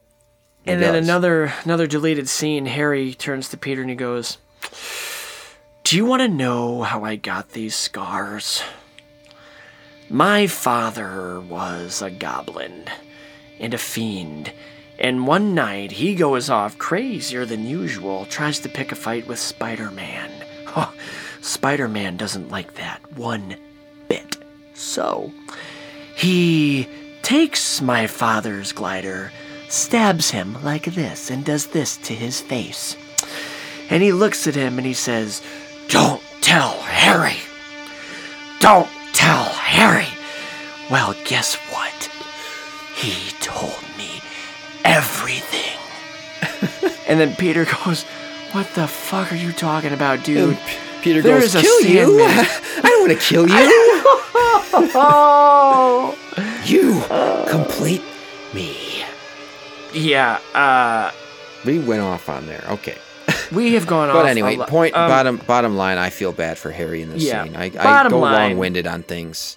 And 0.67 0.83
then 0.83 0.95
another 0.95 1.53
another 1.65 1.87
deleted 1.87 2.29
scene. 2.29 2.67
Harry 2.67 3.15
turns 3.15 3.49
to 3.49 3.57
Peter 3.57 3.81
and 3.81 3.91
he 3.91 3.97
goes, 3.97 4.39
"Do 5.85 5.97
you 5.97 6.05
want 6.05 6.21
to 6.23 6.29
know 6.29 6.83
how 6.83 7.05
I 7.05 7.17
got 7.17 7.51
these 7.51 7.75
scars? 7.75 8.63
My 10.11 10.47
father 10.47 11.41
was 11.41 12.03
a 12.03 12.11
goblin 12.11 12.85
and 13.59 13.73
a 13.73 13.79
fiend." 13.79 14.53
And 14.99 15.29
one 15.29 15.55
night 15.55 15.93
he 15.93 16.15
goes 16.17 16.51
off 16.51 16.77
crazier 16.77 17.47
than 17.47 17.67
usual, 17.67 18.27
tries 18.27 18.59
to 18.61 18.69
pick 18.69 18.91
a 18.91 18.97
fight 18.97 19.29
with 19.29 19.39
Spider 19.39 19.91
Man. 19.93 20.31
Oh, 20.77 20.93
Spider 21.41 21.89
Man 21.89 22.17
doesn't 22.17 22.51
like 22.51 22.75
that 22.75 23.01
one 23.13 23.57
bit. 24.09 24.37
So, 24.75 25.33
he 26.17 26.89
takes 27.23 27.81
my 27.81 28.09
father's 28.09 28.73
glider, 28.73 29.31
stabs 29.69 30.31
him 30.31 30.63
like 30.63 30.85
this, 30.85 31.31
and 31.31 31.45
does 31.45 31.69
this 31.69 31.97
to 31.99 32.15
his 32.15 32.41
face. 32.41 32.97
And 33.91 34.03
he 34.03 34.13
looks 34.13 34.47
at 34.47 34.55
him 34.55 34.79
and 34.79 34.87
he 34.87 34.95
says, 34.95 35.43
Don't 35.89 36.23
tell 36.41 36.73
Harry! 36.81 37.39
Don't 38.61 38.89
tell 39.13 39.45
Harry! 39.45 40.09
Well, 40.91 41.15
guess 41.25 41.55
what? 41.73 42.11
He 42.97 43.31
told 43.41 43.83
me 43.97 44.21
everything. 44.85 45.79
and 47.09 47.21
then 47.21 47.35
Peter 47.37 47.65
goes, 47.65 48.05
What 48.53 48.69
the 48.75 48.87
fuck 48.87 49.33
are 49.33 49.37
you 49.37 49.53
talking 49.53 49.93
about, 49.93 50.25
dude? 50.25 50.51
And 50.51 50.59
Peter 51.03 51.23
There 51.23 51.41
goes, 51.41 51.53
"Kill 51.61 51.81
you? 51.83 52.21
I 52.21 52.81
don't 52.83 53.09
want 53.09 53.13
to 53.13 53.19
kill 53.19 53.49
you. 53.49 53.55
you 56.65 57.03
complete 57.49 58.03
me." 58.53 59.05
Yeah, 59.93 60.39
uh, 60.55 61.11
We 61.65 61.79
went 61.79 62.03
off 62.03 62.29
on 62.29 62.47
there. 62.47 62.65
Okay. 62.69 62.97
we 63.53 63.75
have 63.75 63.87
gone 63.87 64.09
off. 64.09 64.15
But 64.15 64.27
anyway, 64.27 64.57
point 64.57 64.95
um, 64.95 65.09
bottom 65.09 65.37
bottom 65.47 65.77
line, 65.77 65.99
I 65.99 66.11
feel 66.11 66.33
bad 66.33 66.59
for 66.59 66.71
Harry 66.71 67.03
in 67.03 67.11
this 67.11 67.23
Yeah, 67.25 67.45
scene. 67.45 67.57
I, 67.57 67.65
I 67.79 68.09
go 68.09 68.21
long 68.21 68.59
winded 68.59 68.87
on 68.87 69.03
things. 69.03 69.57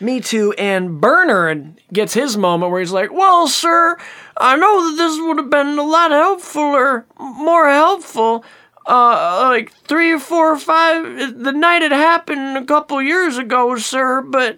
Me 0.00 0.20
too. 0.20 0.52
And 0.54 1.00
Bernard 1.00 1.78
gets 1.92 2.14
his 2.14 2.36
moment 2.36 2.72
where 2.72 2.80
he's 2.80 2.92
like, 2.92 3.12
"Well, 3.12 3.48
sir, 3.48 3.96
I 4.36 4.56
know 4.56 4.90
that 4.90 4.96
this 4.96 5.18
would 5.20 5.36
have 5.38 5.50
been 5.50 5.78
a 5.78 5.82
lot 5.82 6.10
helpfuler, 6.10 7.04
more 7.18 7.68
helpful, 7.68 8.44
uh, 8.86 9.40
like 9.50 9.72
three 9.86 10.12
or 10.12 10.18
four 10.18 10.52
or 10.52 10.58
five. 10.58 11.04
The 11.42 11.52
night 11.52 11.82
it 11.82 11.92
happened 11.92 12.56
a 12.56 12.64
couple 12.64 13.00
years 13.02 13.36
ago, 13.36 13.76
sir. 13.76 14.22
But 14.22 14.56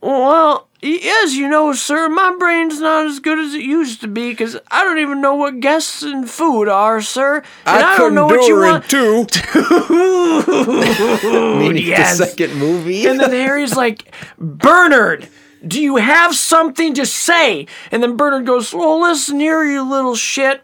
well, 0.00 0.65
y- 0.82 1.22
as 1.24 1.34
you 1.34 1.48
know, 1.48 1.72
sir, 1.72 2.08
my 2.08 2.34
brain's 2.38 2.80
not 2.80 3.06
as 3.06 3.20
good 3.20 3.38
as 3.38 3.54
it 3.54 3.62
used 3.62 4.00
to 4.02 4.08
be 4.08 4.30
because 4.30 4.56
I 4.70 4.84
don't 4.84 4.98
even 4.98 5.20
know 5.20 5.34
what 5.34 5.60
guests 5.60 6.02
and 6.02 6.28
food 6.28 6.68
are, 6.68 7.00
sir. 7.00 7.36
And 7.64 7.84
I, 7.84 7.96
don't 7.96 8.14
know 8.14 8.26
what 8.26 8.46
you 8.46 8.56
want." 8.56 8.88
two. 8.88 9.26
Meaning 11.58 11.86
yes. 11.86 12.18
the 12.18 12.26
second 12.26 12.56
movie. 12.56 13.06
And 13.06 13.20
then 13.20 13.30
Harry's 13.30 13.76
like, 13.76 14.12
Bernard, 14.38 15.28
do 15.66 15.80
you 15.80 15.96
have 15.96 16.34
something 16.34 16.94
to 16.94 17.06
say? 17.06 17.66
And 17.90 18.02
then 18.02 18.16
Bernard 18.16 18.46
goes, 18.46 18.72
Well, 18.72 19.00
listen 19.00 19.40
here, 19.40 19.64
you 19.64 19.82
little 19.82 20.14
shit. 20.14 20.62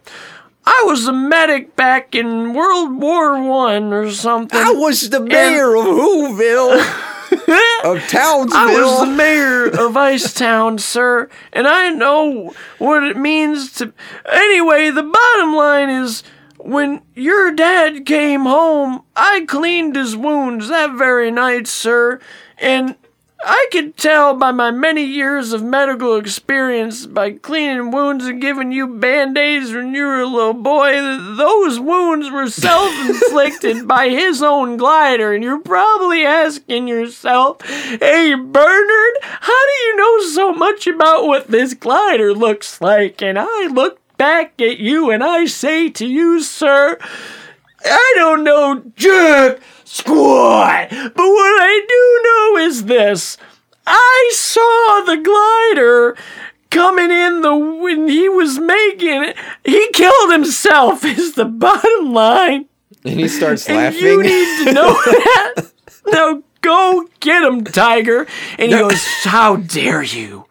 I 0.65 0.85
was 0.87 1.09
a 1.09 1.13
medic 1.13 1.75
back 1.75 2.15
in 2.15 2.55
World 2.55 3.01
War 3.01 3.43
One 3.43 3.93
or 3.93 4.13
something. 4.13 4.59
I 4.59 4.71
was 4.71 5.11
the 5.11 5.21
mayor 5.21 5.75
of 5.75 5.85
Whoville. 5.85 7.01
of 7.85 8.07
Townsville. 8.09 8.59
I 8.59 8.77
was 8.79 9.01
the 9.01 9.15
mayor 9.15 9.67
of 9.67 9.93
Icetown, 9.93 10.79
sir, 10.79 11.29
and 11.53 11.67
I 11.67 11.91
know 11.91 12.55
what 12.79 13.05
it 13.05 13.17
means 13.17 13.73
to. 13.75 13.93
Anyway, 14.31 14.91
the 14.91 15.03
bottom 15.03 15.55
line 15.55 15.91
is 15.91 16.23
when 16.59 17.03
your 17.15 17.53
dad 17.53 18.07
came 18.07 18.43
home, 18.43 19.03
I 19.17 19.45
cleaned 19.47 19.97
his 19.97 20.17
wounds 20.17 20.69
that 20.69 20.97
very 20.97 21.31
night, 21.31 21.67
sir, 21.67 22.21
and 22.59 22.97
I 23.45 23.67
could 23.73 23.97
tell 23.97 24.35
by 24.35 24.53
my 24.53 24.71
many 24.71 25.05
years 25.05 25.53
of 25.53 25.63
medical 25.63 26.17
experience 26.17 27.07
by 27.07 27.33
cleaning 27.33 27.91
wounds 27.91 28.25
and 28.27 28.41
giving 28.41 28.71
you 28.71 28.87
band 28.87 29.37
aids 29.37 29.73
when 29.73 29.95
you 29.95 30.05
were 30.05 30.21
a 30.21 30.27
little 30.27 30.55
boy 30.55 30.93
that 30.93 31.35
those 31.37 31.81
wounds 31.81 32.31
were 32.31 32.49
self 32.49 32.93
inflicted 33.09 33.89
by 33.89 34.11
his 34.11 34.43
own 34.43 34.77
glider. 34.77 35.33
And 35.33 35.43
you're 35.43 35.59
probably 35.59 36.25
asking 36.25 36.87
yourself, 36.87 37.61
hey, 37.63 38.35
Bernard, 38.35 39.17
how 39.23 39.67
do 39.67 39.83
you 39.85 39.97
know 39.97 40.21
so 40.27 40.53
much 40.53 40.87
about 40.87 41.27
what 41.27 41.49
this 41.49 41.75
glider 41.75 42.33
looks 42.33 42.81
like? 42.81 43.23
And 43.23 43.39
I 43.41 43.67
look 43.67 43.99
back 44.17 44.61
at 44.61 44.79
you 44.79 45.11
and 45.11 45.25
I 45.25 45.47
say 45.47 45.89
to 45.91 46.07
you, 46.07 46.43
sir, 46.43 46.97
I 47.85 48.13
don't 48.17 48.45
know 48.45 48.83
jack 48.95 49.59
squat, 49.97 50.89
but 50.91 51.17
what 51.17 51.63
I 51.63 51.85
do 51.89 52.21
know 52.59 52.67
is 52.67 52.85
this. 52.85 53.37
I 53.87 54.31
saw 54.35 55.03
the 55.05 55.17
glider 55.23 56.17
coming 56.71 57.11
in 57.11 57.43
the 57.43 57.55
when 57.57 58.09
he 58.09 58.29
was 58.29 58.59
making 58.59 59.25
it. 59.25 59.37
He 59.65 59.89
killed 59.93 60.33
himself 60.33 61.05
is 61.05 61.35
the 61.35 61.45
bottom 61.45 62.13
line. 62.13 62.67
and 63.05 63.21
he 63.21 63.29
starts 63.29 63.69
And 63.69 63.77
laughing. 63.77 64.01
you 64.03 64.23
need 64.23 64.65
to 64.67 64.73
know 64.73 64.93
that. 65.05 65.73
Now 66.07 66.43
go 66.63 67.09
get 67.21 67.43
him, 67.43 67.65
Tiger. 67.65 68.27
And 68.59 68.71
he 68.73 68.77
No. 68.79 68.89
goes, 68.89 69.05
How 69.25 69.57
dare 69.57 70.03
you? 70.03 70.47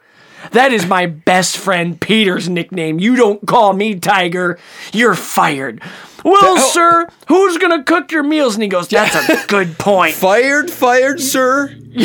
That 0.51 0.73
is 0.73 0.85
my 0.85 1.05
best 1.05 1.55
friend 1.57 1.99
Peter's 2.01 2.49
nickname. 2.49 2.99
You 2.99 3.15
don't 3.15 3.45
call 3.47 3.72
me 3.73 3.95
Tiger. 3.95 4.59
You're 4.91 5.13
fired. 5.15 5.81
Well, 6.23 6.38
Oh. 6.43 6.57
sir, 6.73 7.07
who's 7.27 7.57
gonna 7.57 7.84
cook 7.84 8.11
your 8.11 8.23
meals? 8.23 8.53
And 8.56 8.64
he 8.64 8.69
goes, 8.69 8.88
That's 8.88 9.15
a 9.15 9.45
good 9.48 9.77
point. 9.77 10.14
fired, 10.14 10.69
fired, 10.69 11.19
sir. 11.19 11.76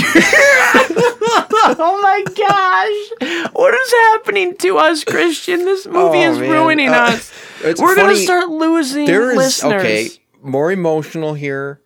oh 1.79 1.99
my 2.03 2.25
gosh. 2.37 3.51
What 3.53 3.75
is 3.75 3.93
happening 3.93 4.57
to 4.59 4.79
us, 4.79 5.05
Christian? 5.05 5.65
This 5.65 5.87
movie 5.87 6.19
Oh, 6.25 6.33
is 6.33 6.39
man. 6.39 6.51
ruining 6.51 6.89
Uh, 6.91 6.93
us. 7.15 7.33
We're 7.79 7.97
gonna 7.97 8.17
start 8.17 8.49
losing 8.49 9.07
There 9.07 9.31
is 9.31 9.37
listeners. 9.37 9.81
okay, 9.83 10.09
more 10.43 10.71
emotional 10.73 11.35
here. 11.35 11.81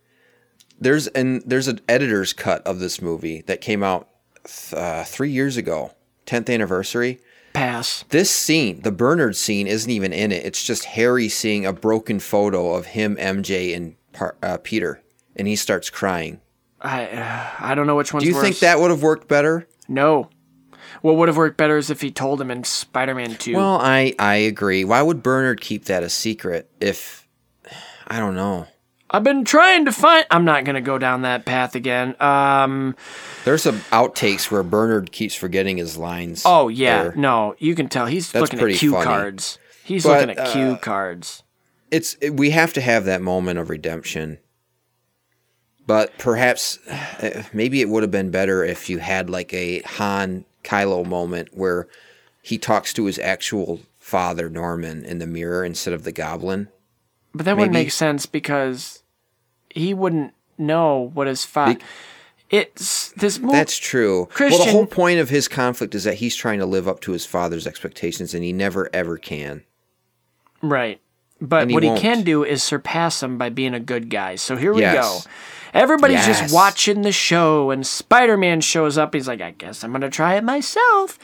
There's 0.81 1.07
and 1.09 1.43
there's 1.47 1.69
an 1.69 1.81
editor's 1.89 2.33
cut 2.33 2.67
of 2.67 2.79
this 2.81 3.01
movie 3.03 3.43
that 3.47 3.61
came 3.61 3.83
out 3.83 4.09
th- 4.45 4.73
uh, 4.81 5.05
three 5.05 5.31
years 5.31 5.57
ago, 5.57 5.93
10th 6.27 6.49
anniversary. 6.53 7.21
Pass. 7.53 8.05
This 8.11 8.31
scene, 8.31 8.83
the 8.83 8.93
Bernard 8.93 9.37
scene, 9.37 9.67
isn't 9.67 9.91
even 9.91 10.13
in 10.13 10.33
it. 10.33 10.45
It's 10.45 10.63
just 10.63 10.85
Harry 10.85 11.29
seeing 11.29 11.67
a 11.67 11.73
broken 11.73 12.21
photo 12.21 12.75
of 12.75 12.87
him, 12.87 13.17
MJ, 13.17 13.75
and 13.77 13.97
uh, 14.43 14.59
Peter, 14.63 15.03
and 15.37 15.49
he 15.49 15.57
starts 15.57 15.91
crying. 15.91 16.41
I 16.81 17.07
uh, 17.07 17.51
I 17.59 17.75
don't 17.75 17.87
know 17.87 17.97
which 17.97 18.13
one. 18.13 18.23
Do 18.23 18.29
you 18.29 18.35
worse. 18.35 18.43
think 18.43 18.59
that 18.61 18.81
would 18.81 18.91
have 18.91 19.03
worked 19.03 19.29
better? 19.29 19.69
No. 19.89 20.31
What 21.03 21.17
would 21.17 21.29
have 21.29 21.37
worked 21.37 21.57
better 21.57 21.77
is 21.77 21.91
if 21.91 22.01
he 22.01 22.11
told 22.11 22.41
him 22.41 22.51
in 22.51 22.65
Spider-Man 22.65 23.37
2. 23.37 23.55
Well, 23.55 23.79
I 23.81 24.15
I 24.19 24.37
agree. 24.37 24.85
Why 24.85 25.03
would 25.03 25.23
Bernard 25.23 25.61
keep 25.61 25.85
that 25.87 26.03
a 26.03 26.09
secret 26.09 26.71
if 26.81 27.29
I 28.07 28.19
don't 28.19 28.35
know. 28.35 28.67
I've 29.11 29.25
been 29.25 29.45
trying 29.45 29.87
to 29.87 29.93
find 29.93 30.25
I'm 30.31 30.45
not 30.45 30.65
going 30.65 30.77
to 30.77 30.81
go 30.81 30.97
down 30.99 31.23
that 31.23 31.45
path 31.45 31.75
again. 31.75 32.15
Um 32.21 32.95
There's 33.45 33.63
some 33.63 33.79
outtakes 33.91 34.51
where 34.51 34.63
Bernard 34.63 35.13
keeps 35.13 35.35
forgetting 35.35 35.79
his 35.79 35.97
lines. 35.97 36.43
Oh 36.45 36.69
yeah, 36.69 37.03
there. 37.05 37.15
no, 37.17 37.55
you 37.59 37.75
can 37.75 37.89
tell 37.89 38.07
he's 38.07 38.31
That's 38.31 38.53
looking 38.53 38.61
at 38.71 38.77
cue 38.77 38.93
funny. 38.93 39.05
cards. 39.05 39.59
He's 39.85 40.05
But, 40.05 40.29
looking 40.29 40.39
at 40.43 40.53
cue 40.53 40.73
uh, 40.73 40.79
cards. 40.79 41.43
It's 41.91 42.17
we 42.33 42.51
have 42.51 42.73
to 42.75 42.81
have 42.81 43.05
that 43.07 43.21
moment 43.23 43.59
of 43.59 43.69
redemption. 43.69 44.39
But 45.87 46.17
perhaps 46.19 46.79
uh, 46.87 47.43
maybe 47.53 47.81
it 47.81 47.89
would 47.89 48.05
have 48.05 48.13
been 48.13 48.31
better 48.31 48.63
if 48.63 48.89
you 48.89 48.99
had 48.99 49.29
like 49.29 49.53
a 49.53 49.81
Han 49.81 50.45
Kylo 50.63 51.05
moment 51.05 51.49
where 51.53 51.89
he 52.43 52.59
talks 52.59 52.93
to 52.93 53.07
his 53.07 53.19
actual 53.19 53.81
father 53.99 54.49
Norman 54.49 55.05
in 55.05 55.19
the 55.19 55.27
mirror 55.27 55.65
instead 55.65 55.93
of 55.93 56.05
the 56.05 56.13
goblin. 56.13 56.69
But 57.35 57.45
that 57.47 57.57
wouldn't 57.57 57.73
maybe- 57.73 57.85
make 57.87 57.93
sense 57.93 58.27
because 58.27 59.03
he 59.69 59.95
wouldn't 59.95 60.35
know 60.59 61.11
what 61.15 61.27
his 61.27 61.45
father. 61.45 61.79
It's 62.51 63.13
this 63.13 63.39
movie. 63.39 63.53
That's 63.53 63.79
true. 63.79 64.29
well, 64.41 64.65
the 64.65 64.73
whole 64.73 64.87
point 64.87 65.21
of 65.21 65.29
his 65.29 65.47
conflict 65.47 65.95
is 65.95 66.03
that 66.05 66.15
he's 66.15 66.35
trying 66.35 66.59
to 66.59 66.67
live 66.67 66.89
up 66.89 67.01
to 67.03 67.13
his 67.13 67.25
father's 67.25 67.65
expectations 67.67 68.35
and 68.35 68.43
he 68.43 68.53
never 68.53 68.91
ever 68.93 69.17
can. 69.17 69.63
Right. 70.61 71.01
But 71.41 71.69
he 71.69 71.75
what 71.75 71.85
he 71.85 71.89
won't. 71.91 72.01
can 72.01 72.23
do 72.23 72.45
is 72.45 72.63
surpass 72.65 73.23
him 73.23 73.39
by 73.39 73.49
being 73.51 73.73
a 73.73 73.81
good 73.81 74.11
guy. 74.11 74.35
So 74.35 74.57
here 74.57 74.75
we 74.75 74.81
Yes. 74.83 75.25
go. 75.25 75.31
Everybody's 75.73 76.27
Yes. 76.27 76.41
just 76.41 76.53
watching 76.55 77.03
the 77.03 77.13
show, 77.13 77.71
and 77.71 77.87
Spider 77.87 78.37
Man 78.37 78.61
shows 78.61 78.99
up. 78.99 79.15
He's 79.15 79.29
like, 79.29 79.41
I 79.41 79.53
guess 79.53 79.85
I'm 79.85 79.93
going 79.93 80.01
to 80.03 80.11
try 80.11 80.35
it 80.35 80.43
myself. 80.43 81.19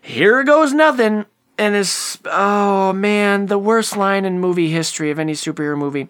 Here 0.00 0.44
goes 0.44 0.72
nothing. 0.72 1.26
And 1.56 1.76
it's, 1.76 2.18
oh 2.24 2.92
man, 2.92 3.46
the 3.46 3.58
worst 3.58 3.96
line 3.96 4.24
in 4.24 4.40
movie 4.40 4.70
history 4.70 5.10
of 5.12 5.18
any 5.20 5.34
superhero 5.34 5.78
movie. 5.78 6.08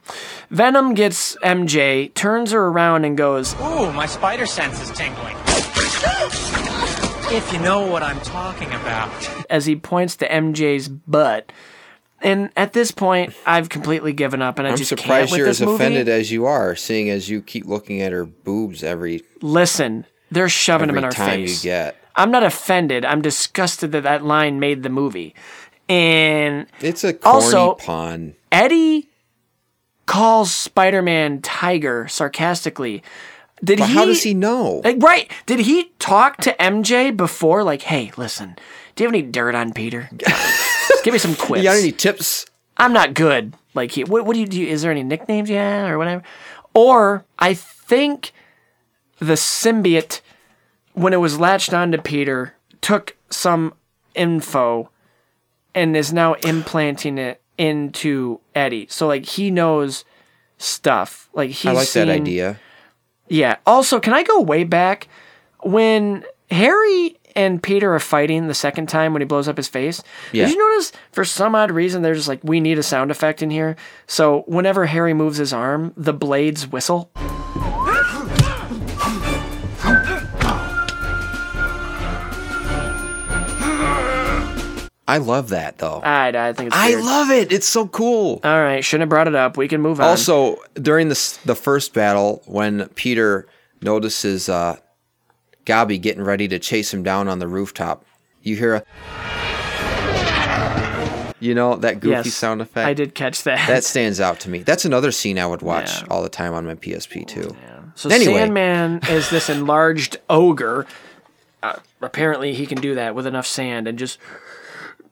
Venom 0.50 0.94
gets 0.94 1.36
MJ, 1.36 2.12
turns 2.14 2.52
her 2.52 2.66
around, 2.68 3.04
and 3.04 3.16
goes, 3.16 3.54
Ooh, 3.60 3.92
my 3.92 4.06
spider 4.06 4.46
sense 4.46 4.80
is 4.80 4.90
tingling. 4.92 5.36
If 7.30 7.52
you 7.52 7.58
know 7.60 7.86
what 7.86 8.02
I'm 8.02 8.20
talking 8.20 8.68
about. 8.68 9.10
as 9.50 9.66
he 9.66 9.76
points 9.76 10.16
to 10.16 10.28
MJ's 10.28 10.88
butt. 10.88 11.52
And 12.22 12.50
at 12.56 12.72
this 12.72 12.90
point, 12.90 13.34
I've 13.44 13.68
completely 13.68 14.14
given 14.14 14.40
up, 14.40 14.58
and 14.58 14.66
I 14.66 14.70
I'm 14.70 14.76
just 14.78 14.88
surprised 14.88 15.08
can't 15.08 15.30
with 15.32 15.38
you're 15.38 15.46
this 15.48 15.60
as 15.60 15.66
movie. 15.66 15.74
offended 15.84 16.08
as 16.08 16.32
you 16.32 16.46
are, 16.46 16.74
seeing 16.74 17.10
as 17.10 17.28
you 17.28 17.42
keep 17.42 17.66
looking 17.66 18.00
at 18.00 18.12
her 18.12 18.24
boobs 18.24 18.82
every 18.82 19.22
Listen, 19.42 20.06
they're 20.30 20.48
shoving 20.48 20.86
them 20.86 20.96
in 20.96 21.04
our 21.04 21.10
time 21.10 21.40
face. 21.40 21.62
you 21.64 21.70
get. 21.70 21.96
I'm 22.16 22.30
not 22.30 22.42
offended. 22.42 23.04
I'm 23.04 23.22
disgusted 23.22 23.92
that 23.92 24.02
that 24.04 24.24
line 24.24 24.60
made 24.60 24.82
the 24.82 24.88
movie. 24.90 25.34
And 25.88 26.66
It's 26.80 27.04
a 27.04 27.12
corny 27.12 27.44
Also- 27.44 27.74
pun. 27.74 28.34
Eddie 28.52 29.08
calls 30.06 30.52
Spider-Man 30.52 31.40
Tiger 31.42 32.06
sarcastically. 32.08 33.02
Did 33.62 33.78
But 33.78 33.88
he? 33.88 33.94
how 33.94 34.04
does 34.04 34.22
he 34.22 34.34
know? 34.34 34.80
Like, 34.84 34.96
right? 35.02 35.30
Did 35.46 35.60
he 35.60 35.92
talk 35.98 36.36
to 36.38 36.52
MJ 36.62 37.10
before? 37.16 37.62
Like, 37.64 37.82
hey, 37.82 38.12
listen, 38.16 38.56
do 38.94 39.04
you 39.04 39.08
have 39.08 39.14
any 39.14 39.22
dirt 39.22 39.54
on 39.54 39.72
Peter? 39.72 40.10
Give 41.02 41.12
me 41.12 41.18
some 41.18 41.34
quips. 41.34 41.62
You 41.64 41.70
got 41.70 41.78
any 41.78 41.92
tips? 41.92 42.46
I'm 42.76 42.92
not 42.92 43.14
good. 43.14 43.54
Like, 43.74 43.92
he, 43.92 44.04
what, 44.04 44.24
what 44.26 44.34
do 44.34 44.40
you 44.40 44.46
do? 44.46 44.62
Is 44.66 44.82
there 44.82 44.90
any 44.90 45.02
nicknames 45.02 45.48
Yeah, 45.50 45.88
or 45.88 45.98
whatever? 45.98 46.22
Or 46.74 47.24
I 47.38 47.54
think 47.54 48.32
the 49.18 49.34
symbiote, 49.34 50.20
when 50.94 51.12
it 51.12 51.20
was 51.20 51.38
latched 51.38 51.74
onto 51.74 51.98
Peter, 51.98 52.54
took 52.80 53.16
some 53.30 53.74
info 54.14 54.90
and 55.74 55.96
is 55.96 56.12
now 56.12 56.34
implanting 56.34 57.18
it 57.18 57.40
into 57.58 58.40
Eddie. 58.54 58.86
So 58.88 59.06
like 59.06 59.26
he 59.26 59.50
knows 59.50 60.04
stuff. 60.58 61.28
Like 61.34 61.50
he's 61.50 61.66
I 61.66 61.72
like 61.72 61.90
that 61.90 62.08
idea. 62.08 62.58
Yeah. 63.28 63.56
Also, 63.66 64.00
can 64.00 64.12
I 64.14 64.22
go 64.22 64.40
way 64.40 64.64
back 64.64 65.08
when 65.62 66.24
Harry 66.50 67.18
and 67.36 67.62
Peter 67.62 67.92
are 67.94 68.00
fighting 68.00 68.46
the 68.46 68.54
second 68.54 68.88
time 68.88 69.12
when 69.12 69.22
he 69.22 69.26
blows 69.26 69.48
up 69.48 69.56
his 69.56 69.68
face? 69.68 70.02
Yeah. 70.32 70.44
Did 70.46 70.54
you 70.54 70.58
notice 70.58 70.92
for 71.10 71.24
some 71.24 71.54
odd 71.54 71.70
reason 71.70 72.02
they're 72.02 72.14
just 72.14 72.28
like 72.28 72.40
we 72.44 72.60
need 72.60 72.78
a 72.78 72.82
sound 72.82 73.10
effect 73.10 73.42
in 73.42 73.50
here? 73.50 73.76
So 74.06 74.44
whenever 74.46 74.86
Harry 74.86 75.14
moves 75.14 75.38
his 75.38 75.52
arm, 75.52 75.92
the 75.96 76.12
blades 76.12 76.70
whistle. 76.70 77.10
I 85.06 85.18
love 85.18 85.50
that 85.50 85.78
though. 85.78 86.00
I, 86.00 86.28
I 86.28 86.52
think 86.54 86.68
it's 86.68 86.76
I 86.76 86.90
weird. 86.90 87.04
love 87.04 87.30
it. 87.30 87.52
It's 87.52 87.66
so 87.68 87.86
cool. 87.88 88.40
All 88.42 88.62
right, 88.62 88.82
shouldn't 88.84 89.02
have 89.02 89.08
brought 89.10 89.28
it 89.28 89.34
up. 89.34 89.56
We 89.56 89.68
can 89.68 89.80
move 89.82 90.00
on. 90.00 90.06
Also, 90.06 90.56
during 90.74 91.08
the 91.08 91.38
the 91.44 91.54
first 91.54 91.92
battle, 91.92 92.42
when 92.46 92.88
Peter 92.94 93.46
notices 93.82 94.48
uh, 94.48 94.76
Gobby 95.66 95.98
getting 95.98 96.22
ready 96.22 96.48
to 96.48 96.58
chase 96.58 96.92
him 96.94 97.02
down 97.02 97.28
on 97.28 97.38
the 97.38 97.46
rooftop, 97.48 98.04
you 98.42 98.56
hear 98.56 98.76
a, 98.76 98.84
you 101.40 101.54
know, 101.54 101.76
that 101.76 102.00
goofy 102.00 102.28
Yes, 102.28 102.34
sound 102.34 102.62
effect. 102.62 102.86
I 102.88 102.94
did 102.94 103.14
catch 103.14 103.42
that. 103.42 103.68
That 103.68 103.84
stands 103.92 104.20
out 104.20 104.40
to 104.40 104.50
me. 104.50 104.60
That's 104.60 104.84
another 104.86 105.12
scene 105.12 105.38
I 105.38 105.46
would 105.46 105.62
watch 105.62 106.02
all 106.08 106.22
the 106.22 106.28
time 106.30 106.54
on 106.54 106.64
my 106.64 106.74
PSP 106.76 107.26
too. 107.26 107.54
So 107.94 108.08
anyway, 108.08 108.40
Sandman 108.40 109.00
is 109.10 109.28
this 109.30 109.50
enlarged 109.50 110.16
ogre. 110.30 110.86
Uh, 111.62 111.76
apparently, 112.00 112.54
he 112.54 112.66
can 112.66 112.80
do 112.80 112.94
that 112.94 113.14
with 113.14 113.26
enough 113.26 113.46
sand, 113.46 113.86
and 113.86 113.98
just 113.98 114.18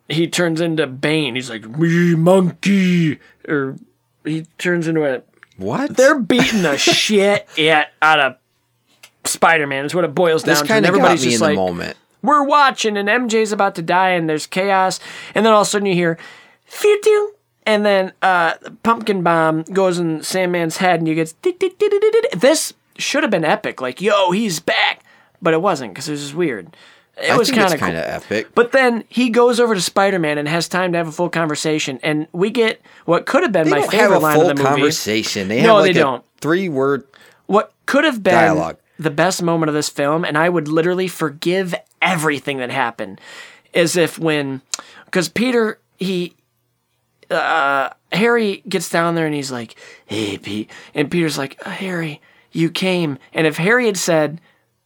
he 0.08 0.28
turns 0.28 0.60
into 0.60 0.86
Bane. 0.86 1.34
He's 1.34 1.50
like 1.50 1.66
me 1.66 2.14
monkey, 2.14 3.18
or 3.48 3.76
he 4.24 4.42
turns 4.58 4.88
into 4.88 5.04
a. 5.04 5.22
What? 5.56 5.96
They're 5.96 6.18
beating 6.18 6.62
the 6.62 6.76
shit 6.78 7.48
yet 7.56 7.92
out 8.00 8.20
of 8.20 8.36
Spider 9.24 9.66
Man. 9.66 9.84
Is 9.84 9.94
what 9.94 10.04
it 10.04 10.14
boils 10.14 10.42
down 10.42 10.52
this 10.52 10.62
to. 10.62 10.72
And 10.74 10.84
of 10.86 10.90
got 10.92 10.96
everybody's 10.96 11.24
me 11.24 11.30
just 11.32 11.42
in 11.42 11.48
like, 11.48 11.56
the 11.56 11.62
moment. 11.62 11.96
we're 12.22 12.44
watching, 12.44 12.96
and 12.96 13.08
MJ's 13.08 13.52
about 13.52 13.74
to 13.76 13.82
die, 13.82 14.10
and 14.10 14.28
there's 14.28 14.46
chaos, 14.46 15.00
and 15.34 15.44
then 15.44 15.52
all 15.52 15.62
of 15.62 15.66
a 15.66 15.70
sudden 15.70 15.86
you 15.86 15.94
hear, 15.94 16.18
"Phew-doo," 16.66 17.34
and 17.64 17.84
then 17.86 18.12
uh, 18.22 18.54
pumpkin 18.82 19.22
bomb 19.22 19.62
goes 19.64 19.98
in 19.98 20.22
Sandman's 20.22 20.78
head, 20.78 21.00
and 21.00 21.08
you 21.08 21.14
get 21.14 21.34
this 22.32 22.74
should 22.98 23.22
have 23.22 23.30
been 23.30 23.44
epic, 23.44 23.80
like 23.80 24.00
yo, 24.00 24.30
he's 24.32 24.60
back, 24.60 25.02
but 25.40 25.54
it 25.54 25.62
wasn't 25.62 25.92
because 25.92 26.08
it 26.08 26.12
was 26.12 26.22
just 26.22 26.34
weird. 26.34 26.76
It 27.22 27.30
I 27.30 27.36
was 27.36 27.50
kind 27.50 27.72
of 27.72 27.78
kind 27.80 27.96
of 27.96 28.04
epic. 28.04 28.48
But 28.54 28.72
then 28.72 29.04
he 29.08 29.30
goes 29.30 29.60
over 29.60 29.74
to 29.74 29.80
Spider 29.80 30.18
Man 30.18 30.38
and 30.38 30.48
has 30.48 30.68
time 30.68 30.92
to 30.92 30.98
have 30.98 31.08
a 31.08 31.12
full 31.12 31.30
conversation, 31.30 32.00
and 32.02 32.26
we 32.32 32.50
get 32.50 32.80
what 33.04 33.26
could 33.26 33.42
have 33.42 33.52
been 33.52 33.64
They 33.68 33.80
my 33.80 33.86
favorite 33.86 34.18
line 34.20 34.40
of 34.40 34.46
the 34.48 34.54
movie. 34.54 34.64
conversation. 34.66 35.48
They 35.48 35.62
no, 35.62 35.76
like 35.76 35.94
they 35.94 36.00
don't. 36.00 36.24
three 36.40 36.68
word. 36.68 37.04
What 37.46 37.72
could 37.86 38.04
have 38.04 38.22
been 38.22 38.34
Dialogue. 38.34 38.78
the 38.98 39.10
best 39.10 39.42
moment 39.42 39.68
of 39.68 39.74
this 39.74 39.88
film, 39.88 40.24
and 40.24 40.36
I 40.36 40.48
would 40.48 40.68
literally 40.68 41.08
forgive 41.08 41.74
everything 42.00 42.58
that 42.58 42.70
happened, 42.70 43.20
is 43.72 43.96
if 43.96 44.18
when, 44.18 44.62
because 45.04 45.28
Peter, 45.28 45.78
he, 45.98 46.34
uh, 47.30 47.90
Harry 48.12 48.62
gets 48.68 48.88
down 48.90 49.14
there 49.14 49.26
and 49.26 49.34
he's 49.34 49.52
like, 49.52 49.76
hey, 50.06 50.38
Pete. 50.38 50.70
And 50.94 51.10
Peter's 51.10 51.38
like, 51.38 51.60
"Uh, 51.64 51.70
Harry, 51.70 52.20
you 52.50 52.70
came. 52.70 53.18
And 53.32 53.46
if 53.46 53.56
Harry 53.56 53.86
had 53.86 53.96
said, 53.96 54.40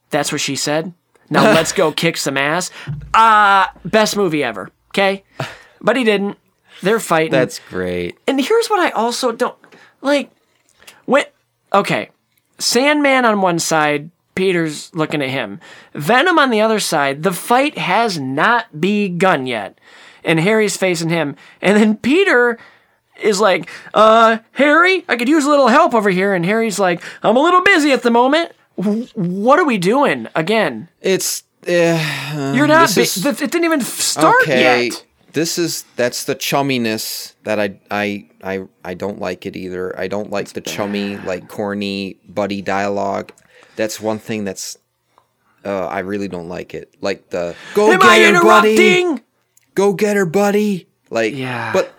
that's 0.09 0.31
what 0.31 0.41
she 0.41 0.55
said, 0.55 0.93
now 1.29 1.43
let's 1.53 1.71
go 1.71 1.91
kick 1.91 2.17
some 2.17 2.37
ass, 2.37 2.71
uh, 3.13 3.67
best 3.85 4.15
movie 4.15 4.43
ever, 4.43 4.69
okay? 4.89 5.23
But 5.81 5.97
he 5.97 6.03
didn't. 6.03 6.37
They're 6.81 6.99
fighting. 6.99 7.31
That's 7.31 7.59
great. 7.69 8.17
And 8.27 8.39
here's 8.39 8.67
what 8.67 8.79
I 8.79 8.89
also 8.91 9.31
don't 9.31 9.57
like. 10.01 10.31
When 11.05 11.25
okay, 11.73 12.09
Sandman 12.59 13.25
on 13.25 13.41
one 13.41 13.59
side, 13.59 14.11
Peter's 14.35 14.93
looking 14.93 15.21
at 15.21 15.29
him. 15.29 15.59
Venom 15.93 16.37
on 16.37 16.51
the 16.51 16.61
other 16.61 16.79
side. 16.79 17.23
The 17.23 17.33
fight 17.33 17.77
has 17.77 18.19
not 18.19 18.79
begun 18.79 19.47
yet, 19.47 19.79
and 20.23 20.39
Harry's 20.39 20.77
facing 20.77 21.09
him. 21.09 21.35
And 21.61 21.77
then 21.77 21.97
Peter 21.97 22.59
is 23.21 23.39
like, 23.39 23.69
"Uh, 23.93 24.37
Harry, 24.53 25.03
I 25.09 25.15
could 25.15 25.29
use 25.29 25.45
a 25.45 25.49
little 25.49 25.69
help 25.69 25.95
over 25.95 26.09
here." 26.09 26.33
And 26.33 26.45
Harry's 26.45 26.77
like, 26.79 27.01
"I'm 27.23 27.35
a 27.35 27.41
little 27.41 27.61
busy 27.61 27.91
at 27.91 28.03
the 28.03 28.11
moment." 28.11 28.51
What 28.77 29.59
are 29.59 29.65
we 29.65 29.77
doing 29.77 30.27
again? 30.35 30.89
It's 31.01 31.43
uh, 31.67 32.53
You're 32.55 32.67
not. 32.67 32.89
this 32.89 33.21
Bi- 33.23 33.29
is- 33.29 33.41
it 33.41 33.51
didn't 33.51 33.65
even 33.65 33.81
start 33.81 34.43
okay. 34.43 34.85
yet. 34.87 35.03
This 35.33 35.57
is 35.57 35.83
that's 35.95 36.23
the 36.23 36.35
chumminess 36.35 37.33
that 37.43 37.59
I 37.59 37.79
I 37.91 38.27
I 38.43 38.67
I 38.83 38.93
don't 38.93 39.19
like 39.19 39.45
it 39.45 39.55
either. 39.55 39.97
I 39.99 40.07
don't 40.07 40.31
like 40.31 40.49
the 40.53 40.61
chummy 40.61 41.17
like 41.17 41.47
corny 41.47 42.17
buddy 42.27 42.61
dialogue. 42.61 43.31
That's 43.75 43.99
one 43.99 44.19
thing 44.19 44.45
that's 44.45 44.77
uh, 45.65 45.87
I 45.87 45.99
really 45.99 46.27
don't 46.27 46.47
like 46.49 46.73
it. 46.73 46.93
Like 47.01 47.29
the 47.29 47.55
go 47.75 47.91
Am 47.91 47.99
get 47.99 48.09
I 48.09 48.19
her, 48.31 48.43
buddy. 48.43 48.75
interrupting? 48.75 49.23
Go 49.75 49.93
get 49.93 50.15
her, 50.15 50.25
buddy. 50.25 50.87
Like 51.09 51.35
Yeah. 51.35 51.71
but 51.73 51.93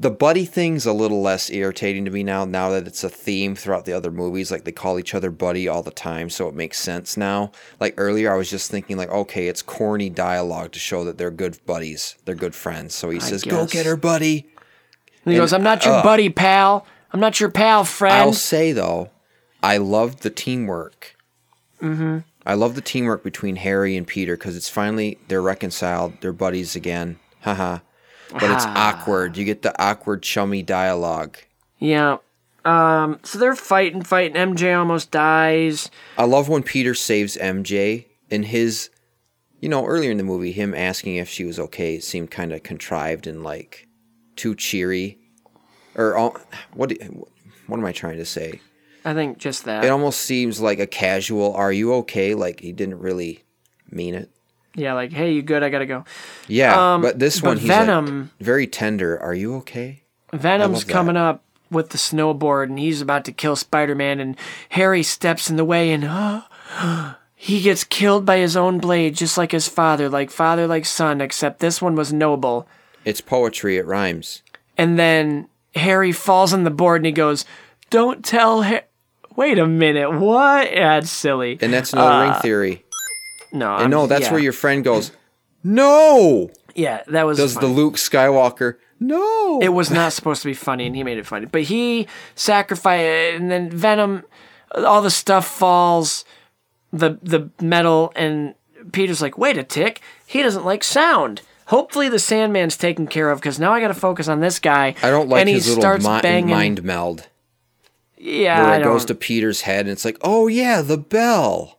the 0.00 0.10
buddy 0.10 0.46
thing's 0.46 0.86
a 0.86 0.94
little 0.94 1.20
less 1.20 1.50
irritating 1.50 2.06
to 2.06 2.10
me 2.10 2.22
now. 2.22 2.46
Now 2.46 2.70
that 2.70 2.86
it's 2.86 3.04
a 3.04 3.10
theme 3.10 3.54
throughout 3.54 3.84
the 3.84 3.92
other 3.92 4.10
movies, 4.10 4.50
like 4.50 4.64
they 4.64 4.72
call 4.72 4.98
each 4.98 5.14
other 5.14 5.30
buddy 5.30 5.68
all 5.68 5.82
the 5.82 5.90
time, 5.90 6.30
so 6.30 6.48
it 6.48 6.54
makes 6.54 6.78
sense 6.78 7.18
now. 7.18 7.52
Like 7.80 7.92
earlier, 7.98 8.32
I 8.32 8.36
was 8.38 8.48
just 8.48 8.70
thinking 8.70 8.96
like, 8.96 9.10
okay, 9.10 9.46
it's 9.48 9.60
corny 9.60 10.08
dialogue 10.08 10.72
to 10.72 10.78
show 10.78 11.04
that 11.04 11.18
they're 11.18 11.30
good 11.30 11.58
buddies, 11.66 12.16
they're 12.24 12.34
good 12.34 12.54
friends. 12.54 12.94
So 12.94 13.10
he 13.10 13.20
says, 13.20 13.44
"Go 13.44 13.66
get 13.66 13.84
her, 13.84 13.96
buddy." 13.96 14.48
And 15.26 15.32
he 15.34 15.38
goes, 15.38 15.52
"I'm 15.52 15.62
not 15.62 15.84
your 15.84 15.96
uh, 15.96 16.02
buddy, 16.02 16.30
pal. 16.30 16.86
I'm 17.12 17.20
not 17.20 17.38
your 17.38 17.50
pal, 17.50 17.84
friend." 17.84 18.16
I'll 18.16 18.32
say 18.32 18.72
though, 18.72 19.10
I 19.62 19.76
loved 19.76 20.22
the 20.22 20.30
teamwork. 20.30 21.14
mm-hmm. 21.80 22.20
I 22.46 22.54
love 22.54 22.74
the 22.74 22.80
teamwork 22.80 23.22
between 23.22 23.56
Harry 23.56 23.98
and 23.98 24.06
Peter 24.06 24.34
because 24.34 24.56
it's 24.56 24.70
finally 24.70 25.18
they're 25.28 25.42
reconciled, 25.42 26.14
they're 26.22 26.32
buddies 26.32 26.74
again. 26.74 27.18
Haha. 27.42 27.80
But 28.32 28.44
it's 28.50 28.64
Ah. 28.66 28.90
awkward. 28.94 29.36
You 29.36 29.44
get 29.44 29.62
the 29.62 29.74
awkward, 29.82 30.22
chummy 30.22 30.62
dialogue. 30.62 31.36
Yeah. 31.78 32.18
Um. 32.64 33.18
So 33.22 33.38
they're 33.38 33.54
fighting, 33.56 34.02
fighting. 34.02 34.36
MJ 34.36 34.74
almost 34.78 35.10
dies. 35.10 35.90
I 36.18 36.24
love 36.24 36.48
when 36.48 36.62
Peter 36.62 36.94
saves 36.94 37.36
MJ 37.38 38.06
in 38.28 38.42
his, 38.44 38.90
you 39.60 39.68
know, 39.68 39.86
earlier 39.86 40.10
in 40.10 40.18
the 40.18 40.22
movie, 40.24 40.52
him 40.52 40.74
asking 40.74 41.16
if 41.16 41.28
she 41.28 41.44
was 41.44 41.58
okay 41.58 41.98
seemed 42.00 42.30
kind 42.30 42.52
of 42.52 42.62
contrived 42.62 43.26
and 43.26 43.42
like 43.42 43.88
too 44.36 44.54
cheery, 44.54 45.18
or 45.94 46.16
all, 46.16 46.36
what? 46.74 46.92
What 47.66 47.78
am 47.78 47.84
I 47.86 47.92
trying 47.92 48.18
to 48.18 48.26
say? 48.26 48.60
I 49.04 49.14
think 49.14 49.38
just 49.38 49.64
that. 49.64 49.82
It 49.84 49.88
almost 49.88 50.20
seems 50.20 50.60
like 50.60 50.78
a 50.78 50.86
casual. 50.86 51.54
Are 51.54 51.72
you 51.72 51.94
okay? 51.94 52.34
Like 52.34 52.60
he 52.60 52.72
didn't 52.72 52.98
really 52.98 53.44
mean 53.90 54.14
it. 54.14 54.30
Yeah. 54.74 54.94
Like, 54.94 55.12
hey, 55.12 55.32
you 55.32 55.42
good? 55.42 55.62
I 55.62 55.68
gotta 55.68 55.86
go. 55.86 56.04
Yeah, 56.48 56.94
Um, 56.94 57.02
but 57.02 57.18
this 57.18 57.40
but 57.40 57.48
one 57.48 57.56
he's 57.58 57.68
Venom- 57.68 58.20
like 58.20 58.28
very 58.46 58.66
tender. 58.66 59.18
Are 59.20 59.34
you 59.34 59.56
okay? 59.56 60.02
Venom's 60.32 60.84
that. 60.84 60.92
coming 60.92 61.16
up 61.16 61.42
with 61.70 61.90
the 61.90 61.98
snowboard, 61.98 62.64
and 62.64 62.78
he's 62.78 63.00
about 63.00 63.24
to 63.24 63.32
kill 63.32 63.54
Spider-Man, 63.56 64.18
and 64.20 64.36
Harry 64.70 65.02
steps 65.02 65.48
in 65.50 65.56
the 65.56 65.64
way, 65.64 65.90
and 65.92 66.04
he 67.34 67.60
gets 67.62 67.84
killed 67.84 68.24
by 68.26 68.38
his 68.38 68.56
own 68.56 68.78
blade, 68.78 69.14
just 69.16 69.38
like 69.38 69.52
his 69.52 69.68
father, 69.68 70.08
like 70.08 70.30
father, 70.30 70.66
like 70.66 70.84
son. 70.84 71.20
Except 71.20 71.60
this 71.60 71.80
one 71.80 71.94
was 71.96 72.12
noble. 72.12 72.66
It's 73.04 73.20
poetry. 73.20 73.76
It 73.76 73.86
rhymes. 73.86 74.42
And 74.76 74.98
then 74.98 75.48
Harry 75.74 76.12
falls 76.12 76.52
on 76.52 76.64
the 76.64 76.70
board 76.70 77.00
and 77.00 77.06
he 77.06 77.12
goes, 77.12 77.44
Don't 77.90 78.24
tell 78.24 78.62
Harry. 78.62 78.82
Wait 79.36 79.58
a 79.58 79.66
minute, 79.66 80.12
what? 80.12 80.68
It's 80.70 81.10
silly. 81.10 81.56
And 81.62 81.72
that's 81.72 81.92
another 81.92 82.24
ring 82.24 82.32
Uh, 82.32 82.40
theory. 82.40 82.84
No, 83.52 83.72
and 83.72 83.80
I'm- 83.82 83.90
no, 83.90 84.06
that's 84.06 84.26
yeah. 84.26 84.32
where 84.32 84.40
your 84.40 84.52
friend 84.52 84.84
goes, 84.84 85.12
no. 85.64 86.50
Yeah, 86.74 87.02
that 87.08 87.26
was. 87.26 87.36
Does 87.38 87.54
the. 87.56 87.66
Luke 87.66 87.94
Skywalker? 87.96 88.76
No. 89.00 89.60
It 89.62 89.70
was 89.70 89.90
not 89.90 90.12
supposed 90.12 90.42
to 90.42 90.48
be 90.48 90.54
funny, 90.54 90.86
and 90.86 90.94
he 90.94 91.02
made 91.02 91.18
it 91.18 91.26
funny. 91.26 91.46
But 91.46 91.62
he 91.62 92.06
sacrificed, 92.34 93.40
and 93.40 93.50
then 93.50 93.70
Venom, 93.70 94.24
all 94.74 95.02
the 95.02 95.10
stuff 95.10 95.46
falls, 95.48 96.24
the 96.92 97.18
the 97.22 97.50
metal, 97.60 98.12
and 98.14 98.54
Peter's 98.92 99.20
like, 99.22 99.36
"Wait 99.38 99.58
a 99.58 99.64
tick, 99.64 100.00
he 100.26 100.42
doesn't 100.42 100.64
like 100.64 100.84
sound." 100.84 101.42
Hopefully, 101.66 102.08
the 102.08 102.18
Sandman's 102.18 102.76
taken 102.76 103.06
care 103.06 103.30
of 103.30 103.40
because 103.40 103.58
now 103.58 103.72
I 103.72 103.80
got 103.80 103.88
to 103.88 103.94
focus 103.94 104.28
on 104.28 104.40
this 104.40 104.58
guy. 104.58 104.94
I 105.02 105.10
don't 105.10 105.28
like 105.28 105.40
and 105.40 105.48
he 105.48 105.54
his 105.56 105.66
little 105.68 105.82
starts 105.82 106.04
mi- 106.06 106.20
banging. 106.20 106.50
mind 106.50 106.82
meld 106.84 107.28
Yeah, 108.18 108.62
where 108.70 108.80
it 108.80 108.84
goes 108.84 109.04
to 109.06 109.14
Peter's 109.14 109.62
head, 109.62 109.80
and 109.86 109.90
it's 109.90 110.04
like, 110.04 110.18
oh 110.22 110.46
yeah, 110.46 110.82
the 110.82 110.98
bell. 110.98 111.78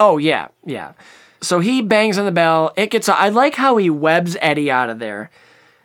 Oh 0.00 0.18
yeah, 0.18 0.48
yeah. 0.64 0.92
So 1.40 1.60
he 1.60 1.82
bangs 1.82 2.18
on 2.18 2.24
the 2.24 2.32
bell. 2.32 2.72
It 2.76 2.90
gets. 2.90 3.08
I 3.08 3.28
like 3.28 3.54
how 3.54 3.76
he 3.76 3.90
webs 3.90 4.36
Eddie 4.40 4.70
out 4.70 4.90
of 4.90 4.98
there. 4.98 5.30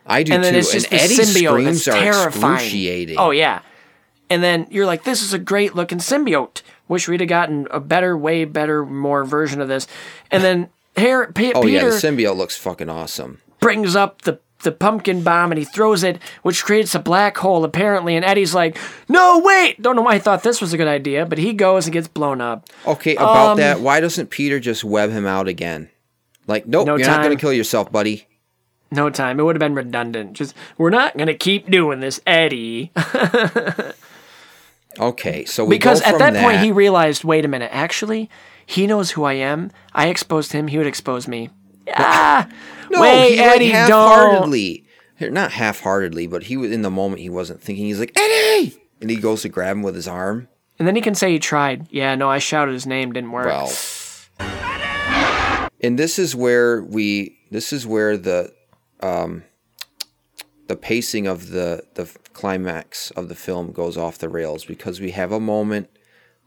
I 0.06 0.22
do 0.22 0.32
and 0.34 0.44
then 0.44 0.52
too. 0.52 0.58
it's 0.58 0.72
just 0.72 0.92
and 0.92 1.00
Eddie's 1.00 1.18
symbiote 1.34 1.50
screams 1.50 1.88
are 1.88 1.92
terrifying. 1.92 2.54
excruciating. 2.54 3.16
Oh 3.18 3.30
yeah, 3.30 3.60
and 4.28 4.42
then 4.42 4.66
you're 4.70 4.86
like, 4.86 5.04
this 5.04 5.22
is 5.22 5.32
a 5.32 5.38
great 5.38 5.74
looking 5.74 5.98
symbiote. 5.98 6.62
Wish 6.88 7.08
we'd 7.08 7.20
have 7.20 7.28
gotten 7.28 7.66
a 7.70 7.80
better, 7.80 8.16
way 8.16 8.44
better, 8.44 8.84
more 8.84 9.24
version 9.24 9.60
of 9.62 9.68
this. 9.68 9.86
And 10.30 10.42
then 10.44 10.68
here, 10.96 11.32
P- 11.32 11.52
Oh 11.54 11.66
yeah, 11.66 11.84
the 11.84 11.90
symbiote 11.90 12.36
looks 12.36 12.56
fucking 12.56 12.90
awesome. 12.90 13.40
brings 13.60 13.96
up 13.96 14.22
the 14.22 14.38
the 14.64 14.72
pumpkin 14.72 15.22
bomb 15.22 15.52
and 15.52 15.58
he 15.58 15.64
throws 15.64 16.02
it, 16.02 16.18
which 16.42 16.64
creates 16.64 16.94
a 16.94 16.98
black 16.98 17.36
hole 17.38 17.64
apparently. 17.64 18.16
And 18.16 18.24
Eddie's 18.24 18.54
like, 18.54 18.76
no 19.08 19.38
wait, 19.38 19.80
don't 19.80 19.94
know 19.96 20.02
why 20.02 20.14
I 20.14 20.18
thought 20.18 20.42
this 20.42 20.60
was 20.60 20.72
a 20.72 20.76
good 20.76 20.88
idea, 20.88 21.24
but 21.24 21.38
he 21.38 21.52
goes 21.52 21.86
and 21.86 21.92
gets 21.92 22.08
blown 22.08 22.40
up. 22.40 22.68
Okay, 22.86 23.14
about 23.14 23.52
Um, 23.52 23.58
that, 23.58 23.80
why 23.80 24.00
doesn't 24.00 24.30
Peter 24.30 24.58
just 24.58 24.82
web 24.84 25.10
him 25.10 25.26
out 25.26 25.46
again? 25.46 25.88
Like, 26.46 26.66
nope, 26.66 26.86
No 26.86 26.96
you're 26.96 27.06
not 27.06 27.22
gonna 27.22 27.36
kill 27.36 27.52
yourself, 27.52 27.90
buddy. 27.92 28.26
No 28.90 29.10
time. 29.10 29.40
It 29.40 29.44
would 29.44 29.56
have 29.56 29.60
been 29.60 29.74
redundant. 29.74 30.34
Just 30.34 30.54
we're 30.78 30.90
not 30.90 31.16
gonna 31.16 31.34
keep 31.34 31.70
doing 31.70 32.00
this, 32.00 32.20
Eddie. 32.26 32.92
Okay, 34.98 35.44
so 35.44 35.64
we 35.64 35.74
because 35.76 36.00
go 36.00 36.06
at 36.06 36.10
from 36.12 36.34
that, 36.34 36.42
point 36.42 36.60
he 36.60 36.70
realized, 36.70 37.24
wait 37.24 37.44
a 37.44 37.48
minute, 37.48 37.70
actually, 37.72 38.30
he 38.64 38.86
knows 38.86 39.10
who 39.12 39.24
I 39.24 39.32
am. 39.34 39.70
I 39.92 40.06
exposed 40.08 40.52
him. 40.52 40.68
He 40.68 40.78
would 40.78 40.86
expose 40.86 41.26
me. 41.26 41.50
Ah, 41.96 42.48
no, 42.90 43.02
he 43.02 43.38
Eddie, 43.38 43.66
don't. 43.72 43.74
half-heartedly. 43.90 44.84
Not 45.20 45.52
half-heartedly, 45.52 46.26
but 46.26 46.44
he 46.44 46.56
was 46.56 46.70
in 46.72 46.82
the 46.82 46.90
moment. 46.90 47.20
He 47.22 47.30
wasn't 47.30 47.60
thinking. 47.62 47.84
He's 47.86 48.00
like 48.00 48.12
Eddie, 48.18 48.76
and 49.00 49.10
he 49.10 49.16
goes 49.16 49.42
to 49.42 49.48
grab 49.48 49.76
him 49.76 49.82
with 49.82 49.94
his 49.94 50.08
arm. 50.08 50.48
And 50.78 50.88
then 50.88 50.96
he 50.96 51.02
can 51.02 51.14
say 51.14 51.30
he 51.32 51.38
tried. 51.38 51.86
Yeah, 51.90 52.14
no, 52.16 52.28
I 52.28 52.38
shouted 52.38 52.72
his 52.72 52.86
name, 52.86 53.12
didn't 53.12 53.30
work. 53.32 53.46
Well, 53.46 53.72
and 55.80 55.98
this 55.98 56.18
is 56.18 56.34
where 56.34 56.82
we. 56.82 57.38
This 57.50 57.72
is 57.72 57.86
where 57.86 58.16
the, 58.16 58.52
um, 59.00 59.44
the 60.66 60.76
pacing 60.76 61.26
of 61.26 61.50
the 61.50 61.84
the 61.94 62.06
climax 62.32 63.10
of 63.12 63.28
the 63.28 63.34
film 63.34 63.70
goes 63.72 63.96
off 63.96 64.18
the 64.18 64.28
rails 64.28 64.64
because 64.64 65.00
we 65.00 65.12
have 65.12 65.30
a 65.30 65.38
moment 65.40 65.88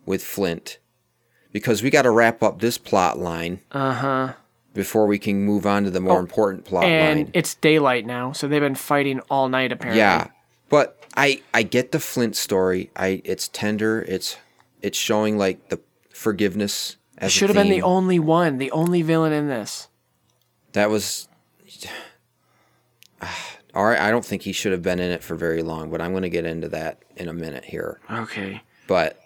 with 0.05 0.23
Flint 0.23 0.79
because 1.53 1.81
we 1.81 1.89
got 1.89 2.01
to 2.01 2.11
wrap 2.11 2.43
up 2.43 2.59
this 2.59 2.77
plot 2.77 3.17
line 3.17 3.61
Uh 3.71 3.93
huh. 3.93 4.33
Before 4.77 5.05
we 5.07 5.19
can 5.19 5.41
move 5.43 5.65
on 5.65 5.83
to 5.83 5.89
the 5.89 5.99
more 5.99 6.15
Oh, 6.17 6.19
important 6.19 6.63
plot 6.63 6.85
And 6.85 7.19
line. 7.19 7.31
it's 7.33 7.55
daylight 7.55 8.05
now, 8.05 8.31
so 8.31 8.47
they've 8.47 8.61
been 8.61 8.75
fighting 8.75 9.19
all 9.29 9.49
night 9.49 9.73
apparently. 9.73 9.99
Yeah, 9.99 10.27
but 10.69 11.03
I 11.17 11.41
I 11.53 11.63
get 11.63 11.91
the 11.91 11.99
Flint 11.99 12.37
story. 12.37 12.89
I 12.95 13.21
it's 13.25 13.49
tender. 13.49 14.05
It's 14.07 14.37
it's 14.81 14.97
showing 14.97 15.37
like 15.37 15.67
the 15.69 15.81
forgiveness 16.13 16.95
as 17.17 17.31
Should 17.33 17.49
have 17.49 17.55
been 17.55 17.69
the 17.69 17.81
only 17.81 18.19
one, 18.19 18.59
the 18.59 18.71
only 18.71 19.01
villain 19.01 19.33
in 19.33 19.47
this. 19.49 19.89
That 20.73 20.89
was. 20.89 21.27
All 23.73 23.85
right, 23.85 23.99
I 23.99 24.09
don't 24.09 24.25
think 24.25 24.41
he 24.43 24.53
should 24.53 24.71
have 24.71 24.81
been 24.81 24.99
in 24.99 25.11
it 25.11 25.23
for 25.23 25.35
very 25.35 25.61
long, 25.61 25.91
but 25.91 26.01
I'm 26.01 26.11
going 26.11 26.23
to 26.23 26.29
get 26.29 26.45
into 26.45 26.69
that 26.69 27.03
in 27.15 27.27
a 27.29 27.33
minute 27.33 27.65
here. 27.65 27.99
Okay. 28.09 28.61
But 28.87 29.19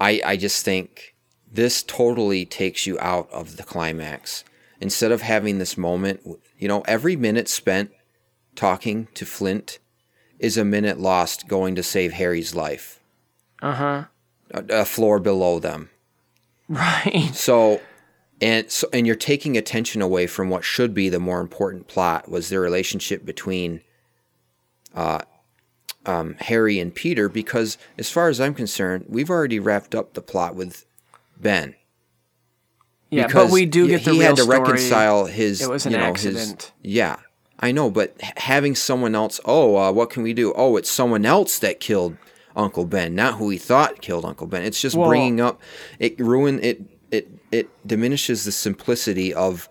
I 0.00 0.20
I 0.24 0.36
just 0.36 0.64
think 0.64 1.09
this 1.50 1.82
totally 1.82 2.44
takes 2.44 2.86
you 2.86 2.98
out 3.00 3.28
of 3.30 3.56
the 3.56 3.62
climax. 3.62 4.44
Instead 4.80 5.12
of 5.12 5.20
having 5.20 5.58
this 5.58 5.76
moment, 5.76 6.20
you 6.58 6.68
know, 6.68 6.82
every 6.82 7.16
minute 7.16 7.48
spent 7.48 7.90
talking 8.54 9.08
to 9.14 9.26
Flint 9.26 9.78
is 10.38 10.56
a 10.56 10.64
minute 10.64 10.98
lost 10.98 11.48
going 11.48 11.74
to 11.74 11.82
save 11.82 12.12
Harry's 12.12 12.54
life. 12.54 13.00
Uh 13.60 13.74
huh. 13.74 14.04
A, 14.52 14.80
a 14.80 14.84
floor 14.84 15.18
below 15.18 15.58
them. 15.58 15.90
Right. 16.68 17.30
So, 17.34 17.80
and 18.40 18.70
so, 18.70 18.88
and 18.92 19.06
you're 19.06 19.16
taking 19.16 19.56
attention 19.56 20.00
away 20.00 20.26
from 20.26 20.48
what 20.48 20.64
should 20.64 20.94
be 20.94 21.08
the 21.08 21.20
more 21.20 21.40
important 21.40 21.88
plot 21.88 22.30
was 22.30 22.48
the 22.48 22.58
relationship 22.58 23.26
between, 23.26 23.82
uh, 24.94 25.20
um, 26.06 26.36
Harry 26.38 26.78
and 26.78 26.94
Peter. 26.94 27.28
Because 27.28 27.76
as 27.98 28.10
far 28.10 28.28
as 28.28 28.40
I'm 28.40 28.54
concerned, 28.54 29.04
we've 29.08 29.28
already 29.30 29.58
wrapped 29.58 29.94
up 29.94 30.14
the 30.14 30.22
plot 30.22 30.54
with 30.54 30.86
Ben. 31.42 31.74
Yeah, 33.10 33.26
Because 33.26 33.48
but 33.48 33.52
we 33.52 33.66
do 33.66 33.88
get 33.88 34.04
the 34.04 34.12
he 34.12 34.18
real 34.20 34.26
had 34.28 34.36
to 34.36 34.42
story. 34.42 34.58
reconcile 34.60 35.26
his. 35.26 35.60
It 35.62 35.68
was 35.70 35.84
an 35.86 35.92
you 35.92 35.98
know, 35.98 36.04
accident. 36.04 36.72
His, 36.82 36.92
yeah, 36.92 37.16
I 37.58 37.72
know, 37.72 37.90
but 37.90 38.14
having 38.36 38.74
someone 38.76 39.14
else. 39.16 39.40
Oh, 39.44 39.76
uh, 39.76 39.90
what 39.92 40.10
can 40.10 40.22
we 40.22 40.32
do? 40.32 40.52
Oh, 40.54 40.76
it's 40.76 40.90
someone 40.90 41.26
else 41.26 41.58
that 41.58 41.80
killed 41.80 42.16
Uncle 42.54 42.84
Ben, 42.84 43.14
not 43.16 43.34
who 43.34 43.50
he 43.50 43.58
thought 43.58 44.00
killed 44.00 44.24
Uncle 44.24 44.46
Ben. 44.46 44.62
It's 44.62 44.80
just 44.80 44.94
Well- 44.96 45.08
bringing 45.08 45.40
up. 45.40 45.60
It 45.98 46.18
ruin 46.20 46.60
it. 46.62 46.82
It 47.10 47.28
it 47.50 47.68
diminishes 47.84 48.44
the 48.44 48.52
simplicity 48.52 49.34
of 49.34 49.68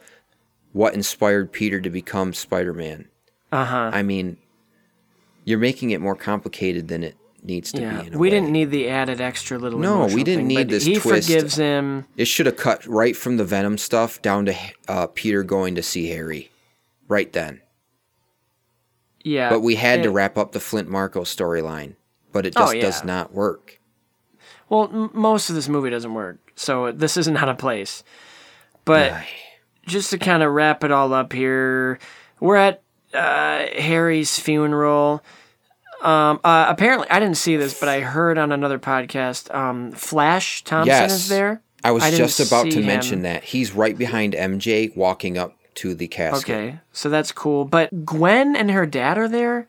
what 0.73 0.93
inspired 0.93 1.53
Peter 1.53 1.79
to 1.79 1.89
become 1.89 2.33
Spider-Man. 2.33 3.07
Uh 3.53 3.63
huh. 3.65 3.91
I 3.93 4.03
mean, 4.03 4.35
you're 5.45 5.57
making 5.59 5.91
it 5.91 6.01
more 6.01 6.15
complicated 6.15 6.89
than 6.89 7.03
it 7.03 7.15
needs 7.43 7.71
to 7.73 7.81
Yeah, 7.81 8.01
be. 8.01 8.07
In 8.07 8.13
a 8.13 8.17
we 8.17 8.27
way. 8.27 8.31
didn't 8.31 8.51
need 8.51 8.71
the 8.71 8.89
added 8.89 9.21
extra 9.21 9.57
little. 9.57 9.79
No, 9.79 10.05
we 10.05 10.23
didn't 10.23 10.47
thing, 10.47 10.47
need 10.47 10.69
this 10.69 10.85
he 10.85 10.95
twist. 10.97 11.27
forgives 11.27 11.55
him. 11.55 12.05
It 12.17 12.25
should 12.25 12.45
have 12.45 12.57
cut 12.57 12.85
right 12.85 13.15
from 13.15 13.37
the 13.37 13.45
Venom 13.45 13.77
stuff 13.77 14.21
down 14.21 14.45
to 14.45 14.55
uh, 14.87 15.07
Peter 15.07 15.43
going 15.43 15.75
to 15.75 15.83
see 15.83 16.07
Harry, 16.09 16.51
right 17.07 17.31
then. 17.33 17.61
Yeah, 19.23 19.49
But 19.49 19.59
we 19.59 19.75
had 19.75 20.03
to 20.03 20.11
wrap 20.11 20.37
up 20.37 20.53
the 20.53 20.59
Flint 20.61 20.89
Marko 20.89 21.21
storyline, 21.21 21.95
but 22.31 22.45
it 22.45 22.53
Oh, 22.55 22.71
just 22.73 22.79
does 22.79 23.03
not 23.03 23.33
work. 23.33 23.79
Well, 24.69 24.89
m- 24.93 25.09
most 25.13 25.49
of 25.49 25.55
this 25.55 25.67
movie 25.67 25.89
doesn't 25.89 26.13
work, 26.13 26.37
so 26.55 26.91
this 26.93 27.17
isn't 27.17 27.35
out 27.35 27.49
of 27.49 27.57
place. 27.57 28.03
But 28.85 29.13
just 29.85 30.09
to 30.11 30.17
kind 30.17 30.41
of 30.41 30.53
wrap 30.53 30.83
it 30.85 30.91
all 30.91 31.13
up 31.13 31.33
here, 31.33 31.99
we're 32.39 32.55
at 32.55 32.81
uh, 33.13 33.65
Harry's 33.77 34.39
funeral. 34.39 35.21
Um, 36.01 36.39
uh, 36.43 36.65
apparently, 36.69 37.09
I 37.09 37.19
didn't 37.19 37.37
see 37.37 37.57
this, 37.57 37.77
but 37.79 37.89
I 37.89 37.99
heard 38.01 38.37
on 38.37 38.51
another 38.51 38.79
podcast. 38.79 39.53
Um, 39.53 39.91
Flash 39.91 40.63
Thompson 40.63 40.87
yes, 40.87 41.11
is 41.11 41.29
there. 41.29 41.61
I 41.83 41.91
was 41.91 42.03
didn't 42.03 42.17
just 42.17 42.39
about 42.39 42.71
to 42.71 42.81
mention 42.81 43.19
him. 43.19 43.23
that 43.23 43.43
he's 43.43 43.73
right 43.73 43.97
behind 43.97 44.33
MJ, 44.33 44.95
walking 44.95 45.37
up 45.37 45.57
to 45.75 45.93
the 45.93 46.07
casket. 46.07 46.49
Okay, 46.49 46.79
so 46.91 47.09
that's 47.09 47.31
cool. 47.31 47.65
But 47.65 48.05
Gwen 48.05 48.55
and 48.55 48.71
her 48.71 48.85
dad 48.85 49.17
are 49.17 49.27
there. 49.27 49.67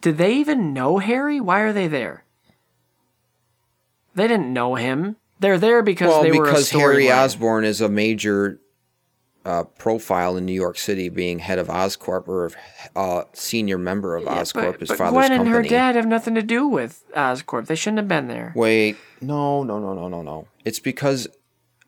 Did 0.00 0.18
they 0.18 0.34
even 0.34 0.72
know 0.72 0.98
Harry? 0.98 1.40
Why 1.40 1.60
are 1.60 1.72
they 1.72 1.88
there? 1.88 2.24
They 4.14 4.26
didn't 4.26 4.52
know 4.52 4.74
him. 4.74 5.16
They're 5.38 5.58
there 5.58 5.82
because 5.82 6.08
well, 6.08 6.22
they 6.22 6.32
were 6.32 6.44
a 6.44 6.48
because 6.48 6.70
Harry 6.70 7.04
storyline. 7.04 7.24
Osborn 7.24 7.64
is 7.64 7.80
a 7.80 7.88
major 7.88 8.60
uh, 9.44 9.64
profile 9.64 10.36
in 10.36 10.44
New 10.44 10.52
York 10.52 10.76
City, 10.76 11.08
being 11.08 11.38
head 11.38 11.58
of 11.58 11.68
Oscorp 11.68 12.28
or 12.28 12.50
uh, 12.94 13.24
senior 13.32 13.78
member 13.78 14.16
of 14.16 14.24
Oscorp, 14.24 14.80
his 14.80 14.88
but 14.88 14.98
father's 14.98 15.12
Gwen 15.12 15.30
company. 15.30 15.38
and 15.40 15.48
her 15.48 15.62
dad 15.62 15.96
have 15.96 16.06
nothing 16.06 16.34
to 16.34 16.42
do 16.42 16.66
with 16.68 17.04
Oscorp. 17.16 17.66
They 17.66 17.74
shouldn't 17.74 17.98
have 17.98 18.08
been 18.08 18.28
there. 18.28 18.52
Wait, 18.54 18.96
no, 19.20 19.62
no, 19.62 19.78
no, 19.78 19.94
no, 19.94 20.08
no, 20.08 20.22
no. 20.22 20.48
It's 20.64 20.80
because 20.80 21.26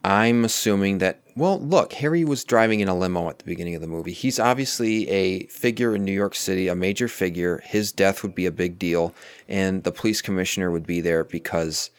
I'm 0.05 0.44
assuming 0.44 0.98
that. 0.98 1.20
Well, 1.34 1.60
look, 1.60 1.94
Harry 1.94 2.24
was 2.24 2.44
driving 2.44 2.81
in 2.81 2.89
a 2.89 2.94
limo 2.94 3.31
at 3.31 3.39
the 3.39 3.44
beginning 3.44 3.74
of 3.74 3.81
the 3.81 3.86
movie. 3.86 4.12
He's 4.12 4.39
obviously 4.39 5.08
a 5.08 5.47
figure 5.47 5.94
in 5.94 6.05
New 6.05 6.12
York 6.12 6.34
City, 6.34 6.68
a 6.68 6.74
major 6.74 7.08
figure. 7.08 7.62
His 7.64 7.90
death 7.92 8.22
would 8.22 8.34
be 8.34 8.44
a 8.44 8.50
big 8.52 8.78
deal, 8.78 9.14
and 9.48 9.82
the 9.84 9.92
police 9.92 10.20
commissioner 10.20 10.70
would 10.70 10.86
be 10.86 11.00
there 11.00 11.24
because 11.24 11.90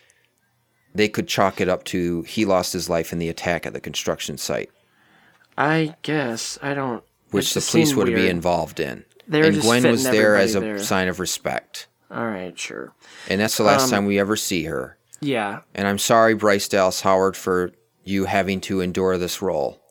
they 0.93 1.07
could 1.09 1.27
chalk 1.27 1.59
it 1.59 1.69
up 1.69 1.83
to 1.85 2.21
he 2.23 2.45
lost 2.45 2.73
his 2.73 2.89
life 2.89 3.11
in 3.11 3.19
the 3.19 3.29
attack 3.29 3.65
at 3.65 3.73
the 3.73 3.79
construction 3.79 4.37
site, 4.37 4.69
I 5.57 5.95
guess 6.01 6.57
I 6.61 6.73
don't. 6.73 7.03
which 7.31 7.53
the 7.53 7.61
police 7.61 7.93
would 7.95 8.07
be 8.07 8.27
involved 8.29 8.79
in. 8.79 9.05
They 9.27 9.39
were 9.41 9.47
and 9.47 9.61
Gwen 9.61 9.83
was 9.89 10.03
there 10.03 10.35
as 10.35 10.55
a 10.55 10.59
there. 10.59 10.79
sign 10.79 11.07
of 11.07 11.19
respect, 11.19 11.87
All 12.11 12.25
right, 12.25 12.57
sure. 12.59 12.93
and 13.29 13.39
that's 13.39 13.57
the 13.57 13.63
last 13.63 13.85
Um, 13.85 13.89
time 13.89 14.05
we 14.05 14.19
ever 14.19 14.35
see 14.35 14.63
her. 14.65 14.97
Yeah, 15.21 15.61
And 15.73 15.87
I'm 15.87 15.99
sorry, 15.99 16.33
Bryce 16.33 16.67
Dallas 16.67 17.01
Howard, 17.01 17.37
for 17.37 17.71
you 18.03 18.25
having 18.25 18.59
to 18.61 18.81
endure 18.81 19.17
this 19.17 19.41
role. 19.41 19.81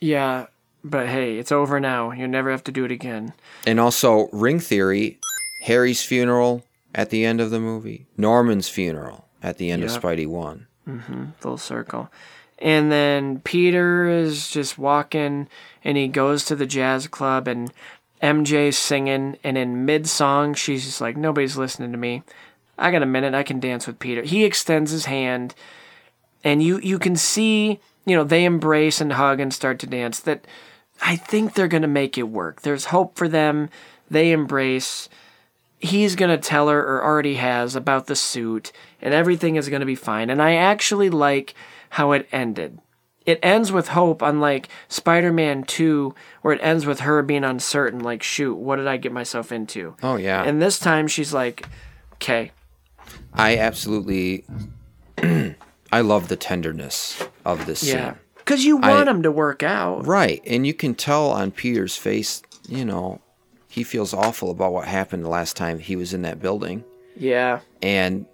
yeah. 0.00 0.46
But 0.86 1.08
hey, 1.08 1.38
it's 1.38 1.50
over 1.50 1.80
now. 1.80 2.10
You 2.12 2.28
never 2.28 2.50
have 2.50 2.62
to 2.64 2.70
do 2.70 2.84
it 2.84 2.90
again. 2.92 3.32
And 3.66 3.80
also, 3.80 4.28
Ring 4.32 4.60
Theory, 4.60 5.18
Harry's 5.62 6.02
funeral 6.02 6.62
at 6.94 7.08
the 7.08 7.24
end 7.24 7.40
of 7.40 7.48
the 7.50 7.58
movie, 7.58 8.06
Norman's 8.18 8.68
funeral 8.68 9.26
at 9.42 9.56
the 9.56 9.70
end 9.70 9.80
Yep. 9.80 9.90
of 9.92 10.02
Spidey 10.02 10.26
1. 10.26 10.66
Mm 10.86 11.00
hmm 11.04 11.24
Full 11.40 11.56
circle. 11.56 12.10
And 12.58 12.90
then 12.90 13.40
Peter 13.40 14.08
is 14.08 14.48
just 14.48 14.78
walking 14.78 15.48
and 15.82 15.96
he 15.96 16.08
goes 16.08 16.44
to 16.46 16.56
the 16.56 16.66
jazz 16.66 17.06
club 17.08 17.48
and 17.48 17.72
MJ's 18.22 18.78
singing 18.78 19.36
and 19.44 19.58
in 19.58 19.84
mid 19.84 20.06
song 20.06 20.54
she's 20.54 20.84
just 20.84 21.00
like 21.00 21.16
nobody's 21.16 21.56
listening 21.56 21.92
to 21.92 21.98
me. 21.98 22.22
I 22.78 22.90
got 22.90 23.02
a 23.02 23.06
minute, 23.06 23.34
I 23.34 23.42
can 23.42 23.60
dance 23.60 23.86
with 23.86 23.98
Peter. 23.98 24.22
He 24.22 24.44
extends 24.44 24.90
his 24.90 25.06
hand 25.06 25.54
and 26.42 26.62
you 26.62 26.78
you 26.78 26.98
can 26.98 27.16
see, 27.16 27.80
you 28.06 28.16
know, 28.16 28.24
they 28.24 28.44
embrace 28.44 29.00
and 29.00 29.14
hug 29.14 29.40
and 29.40 29.52
start 29.52 29.78
to 29.80 29.86
dance 29.86 30.20
that 30.20 30.46
I 31.02 31.16
think 31.16 31.54
they're 31.54 31.68
going 31.68 31.82
to 31.82 31.88
make 31.88 32.16
it 32.16 32.28
work. 32.28 32.62
There's 32.62 32.86
hope 32.86 33.16
for 33.16 33.28
them. 33.28 33.68
They 34.10 34.32
embrace. 34.32 35.08
He's 35.78 36.16
going 36.16 36.30
to 36.30 36.38
tell 36.38 36.68
her 36.68 36.80
or 36.80 37.04
already 37.04 37.34
has 37.34 37.76
about 37.76 38.06
the 38.06 38.16
suit 38.16 38.72
and 39.02 39.12
everything 39.12 39.56
is 39.56 39.68
going 39.68 39.80
to 39.80 39.86
be 39.86 39.96
fine. 39.96 40.30
And 40.30 40.40
I 40.40 40.54
actually 40.54 41.10
like 41.10 41.54
how 41.94 42.10
it 42.12 42.26
ended. 42.32 42.78
It 43.24 43.38
ends 43.42 43.70
with 43.72 43.88
hope, 43.88 44.20
unlike 44.20 44.68
Spider 44.88 45.32
Man 45.32 45.62
2, 45.62 46.14
where 46.42 46.52
it 46.54 46.60
ends 46.62 46.84
with 46.86 47.00
her 47.00 47.22
being 47.22 47.44
uncertain, 47.44 48.00
like, 48.00 48.22
shoot, 48.22 48.54
what 48.56 48.76
did 48.76 48.86
I 48.86 48.96
get 48.96 49.12
myself 49.12 49.50
into? 49.52 49.94
Oh, 50.02 50.16
yeah. 50.16 50.42
And 50.42 50.60
this 50.60 50.78
time 50.78 51.06
she's 51.08 51.32
like, 51.32 51.66
okay. 52.14 52.50
I 53.32 53.56
absolutely. 53.58 54.44
I 55.92 56.00
love 56.00 56.26
the 56.28 56.36
tenderness 56.36 57.22
of 57.44 57.64
this 57.66 57.82
Yeah. 57.84 58.10
scene. 58.12 58.18
Because 58.38 58.64
you 58.64 58.80
I- 58.80 58.90
want 58.90 59.08
him 59.08 59.22
to 59.22 59.30
work 59.32 59.62
out. 59.62 60.04
Right. 60.06 60.42
And 60.46 60.66
you 60.66 60.74
can 60.74 60.94
tell 60.94 61.30
on 61.30 61.50
Peter's 61.52 61.96
face, 61.96 62.42
you 62.68 62.84
know, 62.84 63.20
he 63.68 63.84
feels 63.84 64.12
awful 64.12 64.50
about 64.50 64.72
what 64.72 64.86
happened 64.86 65.24
the 65.24 65.28
last 65.30 65.56
time 65.56 65.78
he 65.78 65.96
was 65.96 66.12
in 66.12 66.22
that 66.22 66.40
building. 66.40 66.84
Yeah. 67.16 67.60
And 67.80 68.26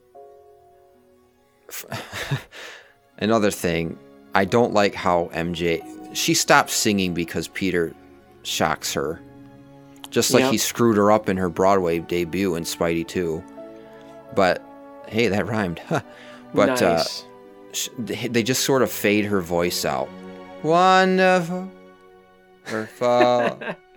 another 3.21 3.51
thing, 3.51 3.99
I 4.35 4.45
don't 4.45 4.73
like 4.73 4.95
how 4.95 5.31
MJ 5.35 5.83
she 6.13 6.35
stops 6.35 6.73
singing 6.75 7.15
because 7.15 7.47
Peter 7.49 7.95
shocks 8.43 8.93
her. 8.95 9.21
Just 10.11 10.33
like 10.33 10.43
Yep. 10.43 10.53
he 10.53 10.59
screwed 10.59 10.97
her 10.97 11.13
up 11.13 11.29
in 11.29 11.37
her 11.37 11.49
Broadway 11.49 12.01
debut 12.01 12.57
in 12.57 12.65
Spidey 12.65 13.07
2. 13.07 13.43
But 14.35 14.61
hey, 15.07 15.29
that 15.29 15.47
rhymed. 15.47 15.81
but 16.55 16.81
Nice. 16.81 16.81
uh 16.81 17.27
they 17.99 18.27
they 18.29 18.43
just 18.43 18.65
sort 18.65 18.83
of 18.83 18.91
fade 18.91 19.25
her 19.27 19.41
voice 19.41 19.85
out. 19.85 20.09
Wonderful. 20.65 21.71
Wonderful. 22.67 23.59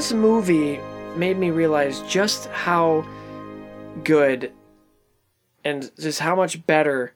this 0.00 0.14
movie 0.14 0.80
made 1.14 1.36
me 1.36 1.50
realize 1.50 2.00
just 2.08 2.46
how 2.46 3.06
good 4.02 4.50
and 5.62 5.90
just 6.00 6.20
how 6.20 6.34
much 6.34 6.66
better 6.66 7.12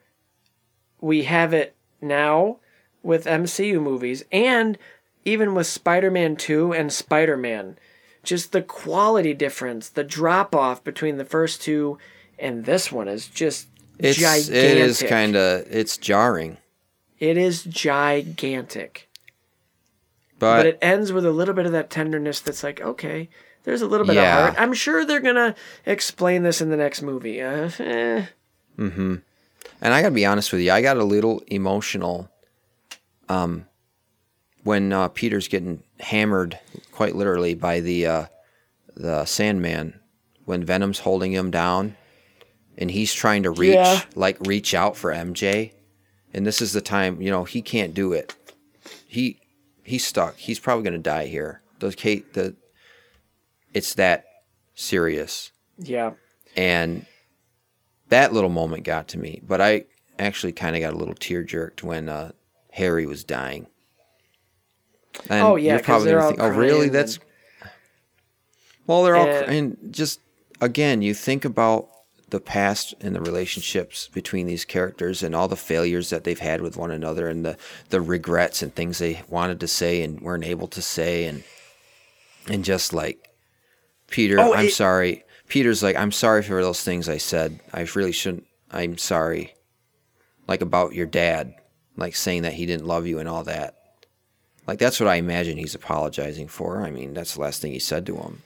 we 1.01 1.23
have 1.23 1.55
it 1.55 1.75
now 2.03 2.59
with 3.03 3.25
MCU 3.25 3.81
movies 3.81 4.23
and 4.31 4.77
even 5.25 5.55
with 5.55 5.67
Spider-Man 5.67 6.37
2 6.37 6.75
and 6.75 6.93
Spider-Man. 6.93 7.79
Just 8.23 8.53
the 8.53 8.61
quality 8.61 9.33
difference, 9.33 9.89
the 9.89 10.05
drop 10.05 10.55
off 10.55 10.85
between 10.85 11.17
the 11.17 11.25
first 11.25 11.63
two 11.63 11.97
and 12.39 12.67
this 12.67 12.93
one 12.93 13.09
is 13.09 13.29
just 13.29 13.69
It's 13.99 14.19
gigantic. 14.19 14.55
it 14.55 14.77
is 14.77 15.03
kind 15.03 15.37
of 15.37 15.67
it's 15.71 15.97
jarring, 15.97 16.59
It 17.19 17.39
is 17.39 17.65
gigantic. 17.65 19.09
But, 20.45 20.57
but 20.59 20.67
it 20.67 20.79
ends 20.83 21.13
with 21.13 21.25
a 21.25 21.31
little 21.33 21.55
bit 21.55 21.67
of 21.67 21.73
that 21.73 21.91
tenderness 21.91 22.41
that's 22.41 22.63
like, 22.63 22.81
okay, 22.81 23.29
there's 23.65 23.83
a 23.83 23.87
little 23.87 24.07
bit 24.07 24.17
Yeah. 24.17 24.37
of 24.37 24.43
heart. 24.55 24.61
I'm 24.63 24.75
sure 24.75 25.05
they're 25.05 25.21
gonna 25.21 25.55
explain 25.87 26.43
this 26.43 26.61
in 26.61 26.69
the 26.71 26.77
next 26.77 27.01
movie. 27.03 27.41
Uh, 27.43 27.71
eh. 27.79 28.27
hmm 28.77 29.17
And 29.81 29.95
I 29.95 30.03
gotta 30.03 30.15
be 30.15 30.27
honest 30.27 30.53
with 30.53 30.61
you, 30.61 30.71
I 30.73 30.83
got 30.83 30.97
a 30.99 31.05
little 31.05 31.43
emotional, 31.47 32.29
um, 33.29 33.67
when 34.63 34.93
uh, 34.93 35.09
Peter's 35.09 35.49
getting 35.49 35.83
hammered, 36.01 36.59
quite 36.93 37.15
literally, 37.15 37.55
by 37.55 37.81
the 37.81 38.07
uh, 38.07 38.25
the 38.97 39.25
Sandman, 39.25 39.99
when 40.45 40.65
Venom's 40.65 41.01
holding 41.01 41.33
him 41.33 41.51
down, 41.51 41.97
and 42.79 42.91
he's 42.91 43.13
trying 43.13 43.43
to 43.43 43.51
reach, 43.51 43.75
Yeah. 43.75 44.03
like 44.15 44.37
reach 44.41 44.75
out 44.75 44.97
for 44.97 45.13
MJ, 45.13 45.73
and 46.33 46.47
this 46.47 46.61
is 46.63 46.73
the 46.73 46.81
time, 46.81 47.21
you 47.21 47.31
know, 47.31 47.45
he 47.45 47.61
can't 47.63 47.93
do 47.95 48.13
it. 48.13 48.35
He 49.07 49.39
he's 49.85 50.05
stuck. 50.05 50.37
He's 50.37 50.59
probably 50.59 50.85
gonna 50.85 50.99
die 50.99 51.27
here. 51.27 51.61
The 51.79 51.93
Kate, 51.93 52.33
the 52.35 52.55
it's 53.73 53.95
that 53.95 54.25
serious 54.75 55.51
Yeah. 55.79 56.13
and 56.57 57.07
that 58.09 58.33
little 58.33 58.51
moment 58.51 58.85
got 58.85 59.09
to 59.09 59.19
me. 59.19 59.41
But 59.47 59.61
I 59.61 59.85
actually 60.19 60.53
kind 60.53 60.77
of 60.77 60.81
got 60.81 60.93
a 60.95 60.97
little 60.97 61.15
tear 61.15 61.43
jerked 61.43 61.83
when 61.83 62.09
uh, 62.09 62.33
Harry 62.73 63.07
was 63.07 63.25
dying. 63.25 63.67
And 65.29 65.43
Oh, 65.45 65.57
yeah, 65.57 65.71
you're 65.73 65.79
'cause 65.79 65.85
probably 65.87 66.07
they're 66.07 66.19
gonna 66.19 66.25
all 66.27 66.31
think, 66.31 66.43
oh, 66.43 66.49
really? 66.49 66.89
That's 66.89 67.19
well, 68.87 69.03
they're 69.03 69.17
all, 69.17 69.27
and 69.27 69.77
just 69.91 70.21
again, 70.61 71.03
you 71.03 71.15
think 71.15 71.45
about 71.45 71.89
the 72.35 72.41
past 72.41 72.95
and 73.01 73.15
the 73.15 73.21
relationships 73.21 74.09
between 74.13 74.47
these 74.47 74.65
characters 74.65 75.23
and 75.23 75.35
all 75.35 75.49
the 75.49 75.57
failures 75.57 76.11
that 76.11 76.25
they've 76.25 76.39
had 76.41 76.61
with 76.61 76.77
one 76.77 76.91
another 76.91 77.29
and 77.29 77.45
the 77.45 77.57
the 77.91 78.01
regrets 78.01 78.61
and 78.63 78.75
things 78.75 78.99
they 78.99 79.23
wanted 79.29 79.61
to 79.61 79.69
say 79.69 80.03
and 80.03 80.21
weren't 80.21 80.45
able 80.45 80.67
to 80.69 80.83
say 80.83 81.25
and 81.27 81.45
and 82.49 82.65
just 82.65 82.93
like 82.93 83.31
Peter, 84.09 84.39
Oh, 84.39 84.53
I'm 84.53 84.67
it- 84.67 84.73
sorry. 84.73 85.25
Peter's 85.49 85.83
like, 85.83 85.97
I'm 85.97 86.13
sorry 86.13 86.43
for 86.43 86.63
those 86.63 86.83
things 86.83 87.09
I 87.09 87.19
said. 87.19 87.61
I 87.73 87.87
really 87.95 88.13
shouldn't. 88.13 88.47
I'm 88.71 88.99
sorry. 88.99 89.55
Like 90.49 90.61
about 90.63 90.95
your 90.95 91.07
dad, 91.07 91.55
like 91.97 92.17
saying 92.17 92.43
that 92.43 92.55
he 92.55 92.67
didn't 92.67 92.87
love 92.87 93.07
you 93.07 93.19
and 93.19 93.29
all 93.29 93.45
that. 93.45 93.75
Like 94.67 94.79
that's 94.79 94.99
what 95.01 95.09
I 95.09 95.17
imagine 95.17 95.57
he's 95.57 95.75
apologizing 95.75 96.49
for. 96.49 96.83
I 96.83 96.91
mean, 96.91 97.15
that's 97.15 97.35
the 97.35 97.41
last 97.41 97.61
thing 97.63 97.73
he 97.73 97.79
said 97.79 98.05
to 98.07 98.17
him. 98.17 98.43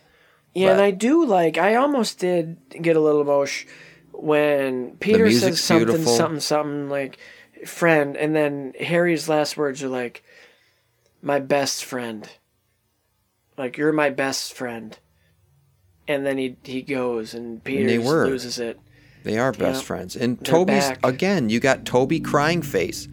Yeah, 0.55 0.73
and 0.73 0.81
I 0.81 0.91
do 0.91 1.25
like. 1.25 1.57
I 1.59 1.75
almost 1.77 2.18
did 2.18 2.57
get 2.70 2.97
a 2.97 3.01
little 3.01 3.20
emotion 3.20 3.68
when 4.12 4.97
Peter 4.99 5.31
says 5.31 5.60
something, 5.60 5.86
beautiful. 5.86 6.12
something, 6.17 6.41
something 6.41 6.89
like 6.89 7.18
friend, 7.67 8.17
and 8.17 8.35
then 8.35 8.73
Harry's 8.81 9.28
last 9.28 9.57
words 9.57 9.83
are 9.83 9.89
like, 9.89 10.23
"My 11.23 11.39
best 11.39 11.85
friend." 11.85 12.28
Like 13.57 13.77
you're 13.77 13.93
my 13.93 14.10
best 14.10 14.52
friend, 14.55 14.97
and 16.07 16.25
then 16.25 16.39
he 16.39 16.57
he 16.62 16.83
goes, 16.83 17.35
and 17.35 17.62
Peter 17.62 18.01
were. 18.01 18.27
loses 18.27 18.59
it. 18.59 18.78
They 19.25 19.36
are 19.39 19.52
best 19.52 19.83
Yeah. 19.83 19.86
friends. 19.86 20.17
And 20.17 20.39
They're 20.39 20.52
Tobey's 20.55 20.89
back. 20.89 21.05
again, 21.05 21.51
you 21.51 21.59
got 21.60 21.85
Tobey 21.85 22.20
crying 22.20 22.62
face. 22.62 23.09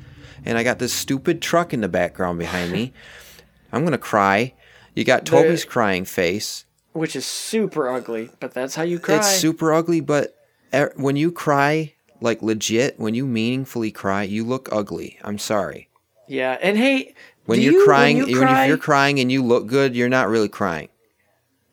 And 0.48 0.60
I 0.60 0.64
got 0.64 0.78
this 0.78 0.94
stupid 0.94 1.42
truck 1.42 1.74
in 1.74 1.82
the 1.82 1.88
background 1.90 2.38
behind 2.38 2.72
me. 2.72 2.94
I'm 3.74 3.84
gonna 3.84 3.98
cry. 3.98 4.54
You 4.94 5.04
got 5.04 5.26
They're- 5.26 5.42
Tobey's 5.42 5.66
crying 5.66 6.06
face. 6.06 6.66
Which 6.96 7.16
is 7.16 7.26
super 7.26 7.90
ugly, 7.90 8.30
but 8.40 8.54
that's 8.54 8.76
how 8.76 8.84
you 8.84 9.00
cry. 9.00 9.18
It's 9.18 9.28
super 9.30 9.74
ugly, 9.74 10.00
but 10.00 10.36
er, 10.74 10.94
when 10.96 11.16
you 11.18 11.32
cry, 11.32 11.94
like 12.22 12.42
legit, 12.42 12.98
when 13.00 13.14
you 13.14 13.26
meaningfully 13.28 13.92
cry, 13.92 14.24
you 14.24 14.44
look 14.46 14.70
ugly. 14.72 15.20
I'm 15.24 15.38
sorry. 15.38 15.90
yeah, 16.28 16.58
and 16.62 16.78
hey, 16.78 17.14
When 17.46 17.60
you're 17.62 17.74
you- 17.74 17.86
crying, 17.86 18.20
when 18.20 18.30
you 18.30 18.40
when 18.40 18.48
cry, 18.48 18.66
you're 18.68 18.78
crying 18.78 19.20
and 19.20 19.32
you 19.32 19.44
look 19.44 19.68
good, 19.68 19.96
you're 19.96 20.10
not 20.10 20.30
really 20.30 20.48
crying. 20.50 20.88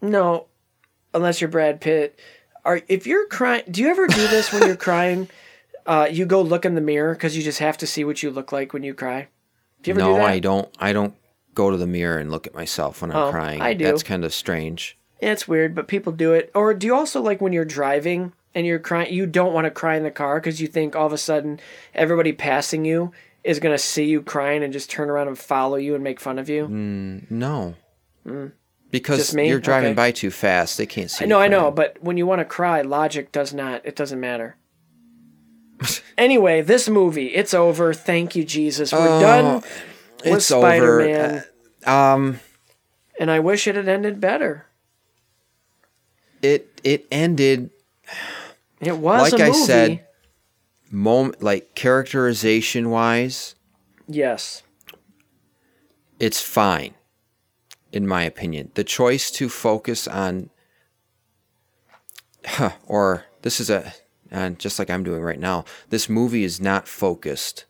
No, 0.01 0.47
unless 1.15 1.41
you're 1.41 1.49
Brad 1.51 1.81
Pitt. 1.81 2.18
Are 2.65 2.81
if 2.89 3.07
you're 3.07 3.26
crying? 3.28 3.62
Do 3.70 3.81
you 3.81 3.89
ever 3.89 4.07
do 4.07 4.26
this 4.28 4.52
when 4.52 4.67
you're 4.67 4.76
crying? 4.91 5.28
Uh, 5.86 6.09
you 6.10 6.26
go 6.26 6.42
look 6.42 6.65
in 6.65 6.75
the 6.75 6.81
mirror 6.81 7.15
because 7.15 7.36
you 7.36 7.42
just 7.42 7.59
have 7.59 7.76
to 7.78 7.86
see 7.86 8.05
what 8.05 8.23
you 8.23 8.31
look 8.31 8.52
like 8.52 8.73
when 8.73 8.83
you 8.83 8.94
cry. 8.94 9.28
Do 9.83 9.91
you 9.91 9.94
ever 9.94 10.01
no, 10.01 10.12
do 10.15 10.18
that? 10.20 10.28
I 10.31 10.39
don't. 10.39 10.68
I 10.78 10.92
don't 10.92 11.15
go 11.55 11.70
to 11.70 11.76
the 11.76 11.86
mirror 11.89 12.18
and 12.18 12.31
look 12.31 12.47
at 12.47 12.55
myself 12.55 13.02
when 13.02 13.10
I'm 13.10 13.17
Oh, 13.17 13.31
crying. 13.31 13.60
I 13.60 13.75
do. 13.75 13.84
That's 13.84 14.02
kind 14.02 14.25
of 14.25 14.33
strange. 14.33 14.97
Yeah, 15.23 15.31
it's 15.33 15.47
weird, 15.47 15.75
but 15.75 15.86
people 15.86 16.12
do 16.12 16.33
it. 16.33 16.51
Or 16.52 16.75
do 16.75 16.86
you 16.86 16.94
also 16.97 17.23
like 17.23 17.41
when 17.41 17.52
you're 17.52 17.65
driving 17.65 18.33
and 18.57 18.67
you're 18.67 18.81
crying? 18.81 19.15
You 19.15 19.25
don't 19.25 19.52
want 19.55 19.67
to 19.67 19.70
cry 19.70 19.97
in 19.97 20.02
the 20.02 20.10
car 20.10 20.41
because 20.41 20.60
you 20.60 20.67
think 20.67 20.97
all 20.97 21.07
of 21.07 21.12
a 21.12 21.18
sudden 21.18 21.60
everybody 21.94 22.33
passing 22.33 22.84
you 22.84 23.12
is 23.44 23.60
gonna 23.60 23.78
see 23.78 24.05
you 24.05 24.20
crying 24.20 24.62
and 24.65 24.73
just 24.73 24.91
turn 24.91 25.09
around 25.09 25.28
and 25.28 25.39
follow 25.39 25.76
you 25.76 25.94
and 25.94 26.02
make 26.02 26.18
fun 26.20 26.39
of 26.41 26.49
you. 26.49 26.67
Mm, 26.67 27.31
no. 27.31 27.75
Mm. 28.26 28.52
Because 28.91 29.33
you're 29.34 29.59
driving 29.60 29.91
Okay. 29.91 29.94
by 29.94 30.10
too 30.10 30.31
fast. 30.31 30.76
They 30.76 30.86
can't 30.86 31.10
see. 31.10 31.25
I 31.25 31.28
know, 31.28 31.39
I 31.41 31.49
know, 31.49 31.70
but 31.70 31.97
when 32.02 32.17
you 32.17 32.26
want 32.26 32.41
to 32.41 32.44
cry, 32.44 32.83
logic 32.83 33.33
does 33.33 33.55
not. 33.55 33.81
It 33.86 33.97
doesn't 33.97 34.20
matter. 34.20 34.57
anyway, 36.18 36.60
this 36.62 36.89
movie, 36.89 37.28
it's 37.28 37.55
over. 37.55 37.94
Thank 37.94 38.36
you, 38.36 38.44
Jesus. 38.44 38.92
We're 38.92 38.99
Oh, 39.09 39.20
done 39.20 39.55
with 39.55 40.26
it's 40.26 40.47
Spider 40.47 41.01
over. 41.01 41.07
Man. 41.07 41.44
Uh, 41.86 41.91
um, 41.91 42.41
and 43.18 43.31
I 43.31 43.41
wish 43.41 43.67
it 43.67 43.75
had 43.76 43.89
ended 43.89 44.20
better. 44.20 44.67
It 46.43 46.81
it 46.85 47.07
ended 47.11 47.71
It 48.81 48.97
was 48.99 49.33
like 49.33 49.41
a 49.41 49.45
I 49.45 49.49
movie. 49.49 49.65
said, 49.65 50.07
moment 50.91 51.43
like 51.43 51.75
characterization 51.75 52.91
wise, 52.91 53.55
Yes. 54.09 54.62
it's 56.19 56.41
fine, 56.43 56.95
in 57.93 58.07
my 58.07 58.23
opinion. 58.25 58.71
The 58.75 58.85
choice 58.85 59.31
to 59.33 59.49
focus 59.49 60.07
on, 60.09 60.51
huh, 62.45 62.73
or 62.87 63.25
this 63.43 63.61
is 63.61 63.71
a, 63.71 63.93
and 64.31 64.59
just 64.59 64.79
like 64.79 64.91
I'm 64.91 65.05
doing 65.05 65.23
right 65.23 65.39
now, 65.41 65.65
this 65.91 66.09
movie 66.09 66.45
is 66.45 66.61
not 66.61 66.89
focused. 66.89 67.65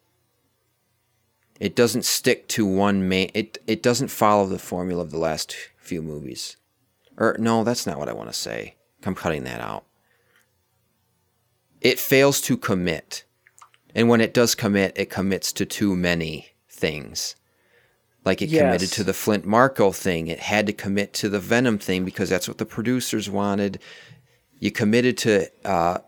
It 1.61 1.77
doesn't 1.77 2.05
stick 2.05 2.49
to 2.49 2.67
one 2.67 3.09
main. 3.09 3.31
It 3.35 3.59
it 3.67 3.83
doesn't 3.83 4.09
follow 4.09 4.47
the 4.47 4.59
formula 4.59 5.03
of 5.03 5.11
the 5.13 5.19
last 5.19 5.55
few 5.77 6.03
movies, 6.03 6.57
or 7.23 7.37
no, 7.39 7.63
that's 7.63 7.87
not 7.87 7.99
what 7.99 8.09
I 8.09 8.13
want 8.13 8.31
to 8.31 8.39
say. 8.39 8.75
I'm 9.05 9.15
cutting 9.15 9.45
that 9.45 9.61
out. 9.61 9.85
It 11.81 12.01
fails 12.01 12.41
to 12.43 12.57
commit, 12.57 13.25
and 13.95 14.09
when 14.09 14.21
it 14.21 14.35
does 14.35 14.57
commit, 14.57 14.93
it 14.97 15.09
commits 15.09 15.53
to 15.55 15.65
too 15.65 15.95
many 15.95 16.49
things. 16.69 17.37
Like 18.25 18.43
it 18.43 18.51
committed 18.51 18.91
to 18.93 19.05
the 19.05 19.15
Flint 19.15 19.45
Marko 19.45 19.93
thing. 19.93 20.27
It 20.27 20.41
had 20.41 20.67
to 20.67 20.73
commit 20.73 21.13
to 21.15 21.29
the 21.29 21.39
Venom 21.39 21.79
thing 21.79 22.05
because 22.05 22.29
that's 22.29 22.49
what 22.49 22.59
the 22.59 22.67
producers 22.67 23.31
wanted. 23.31 23.81
You 24.59 24.71
committed 24.73 25.17
to, 25.19 25.49
uh, 25.65 25.99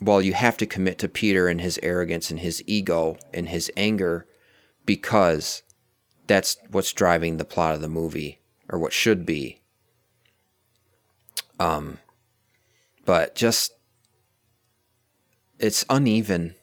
well, 0.00 0.20
you 0.20 0.32
have 0.34 0.56
to 0.58 0.66
commit 0.66 0.98
to 0.98 1.08
Peter 1.08 1.48
and 1.48 1.60
his 1.60 1.78
arrogance 1.82 2.30
and 2.30 2.40
his 2.40 2.62
ego 2.66 3.16
and 3.32 3.48
his 3.48 3.70
anger 3.76 4.26
because 4.84 5.62
that's 6.26 6.58
what's 6.70 6.92
driving 6.92 7.36
the 7.36 7.44
plot 7.44 7.74
of 7.74 7.80
the 7.80 7.88
movie 7.88 8.40
or 8.68 8.78
what 8.78 8.92
should 8.92 9.24
be. 9.24 9.57
Um, 11.58 11.98
but 13.04 13.34
just 13.34 13.72
it's 15.58 15.84
uneven. 15.88 16.54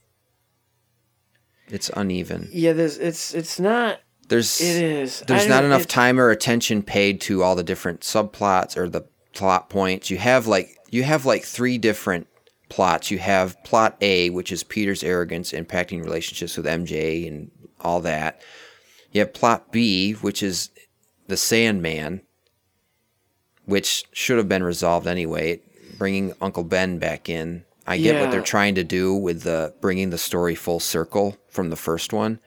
It's 1.68 1.90
uneven. 1.90 2.50
Yeah, 2.52 2.74
there's 2.74 2.98
it's 2.98 3.34
it's 3.34 3.60
not 3.60 4.00
There's 4.28 4.62
It 4.62 4.84
is. 4.84 5.24
There's 5.28 5.46
I 5.46 5.50
not 5.50 5.64
enough 5.64 5.88
time 5.88 6.20
or 6.20 6.30
attention 6.30 6.84
paid 6.84 7.22
to 7.22 7.44
all 7.44 7.56
the 7.56 7.64
different 7.64 8.02
subplots 8.02 8.78
or 8.78 8.88
the 8.88 9.06
plot 9.34 9.70
points. 9.70 10.10
You 10.10 10.18
have 10.18 10.48
like 10.48 10.78
you 10.90 11.04
have 11.04 11.26
like 11.26 11.44
three 11.44 11.78
different 11.78 12.28
plots. 12.70 13.12
You 13.12 13.20
have 13.20 13.62
plot 13.64 13.98
A, 14.02 14.30
which 14.30 14.52
is 14.52 14.64
Peter's 14.64 15.04
arrogance 15.04 15.52
impacting 15.52 16.04
relationships 16.04 16.58
with 16.58 16.66
MJ 16.66 17.28
and 17.28 17.52
all 17.82 18.02
that. 18.02 18.42
You 19.12 19.22
have 19.22 19.34
plot 19.34 19.72
B, 19.72 20.14
which 20.14 20.44
is 20.44 20.70
the 21.28 21.38
Sandman, 21.38 22.22
which 23.66 24.06
should 24.12 24.38
have 24.38 24.50
been 24.50 24.64
resolved 24.64 25.08
anyway. 25.08 25.60
Bringing 25.98 26.34
Uncle 26.42 26.64
Ben 26.64 27.00
back 27.00 27.30
in. 27.30 27.64
I 27.88 27.98
get 27.98 28.20
what 28.20 28.32
they're 28.32 28.42
trying 28.42 28.76
to 28.76 28.84
do 28.84 29.14
with 29.16 29.44
the 29.44 29.74
bringing 29.80 30.10
the 30.10 30.18
story 30.18 30.56
full 30.56 30.80
circle 30.80 31.38
from 31.50 31.70
the 31.70 31.76
first 31.76 32.12
one, 32.12 32.40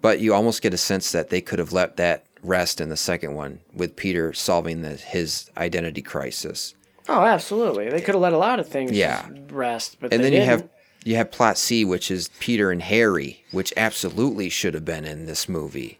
but 0.00 0.20
you 0.20 0.32
almost 0.32 0.62
get 0.62 0.72
a 0.72 0.78
sense 0.78 1.10
that 1.12 1.30
they 1.30 1.40
could 1.40 1.58
have 1.58 1.72
let 1.72 1.96
that 1.96 2.24
rest 2.44 2.80
in 2.80 2.88
the 2.88 2.96
second 2.96 3.34
one 3.34 3.58
with 3.74 3.96
Peter 3.96 4.32
solving 4.32 4.82
the, 4.82 4.90
his 4.90 5.50
identity 5.56 6.00
crisis. 6.02 6.74
Oh, 7.08 7.24
absolutely. 7.24 7.90
They 7.90 8.00
could 8.00 8.14
have 8.14 8.22
let 8.22 8.32
a 8.32 8.38
lot 8.38 8.60
of 8.60 8.68
things 8.68 8.92
Yeah. 8.92 9.28
rest, 9.50 9.96
but 10.00 10.12
and 10.12 10.22
then 10.22 10.32
you 10.32 10.42
have 10.42 10.60
didn't. 10.60 10.72
you 11.04 11.16
have 11.16 11.32
plot 11.32 11.58
C, 11.58 11.84
which 11.84 12.08
is 12.10 12.30
Peter 12.38 12.70
and 12.70 12.82
Harry, 12.82 13.44
which 13.50 13.72
absolutely 13.76 14.48
should 14.48 14.74
have 14.74 14.84
been 14.84 15.04
in 15.04 15.26
this 15.26 15.48
movie, 15.48 15.98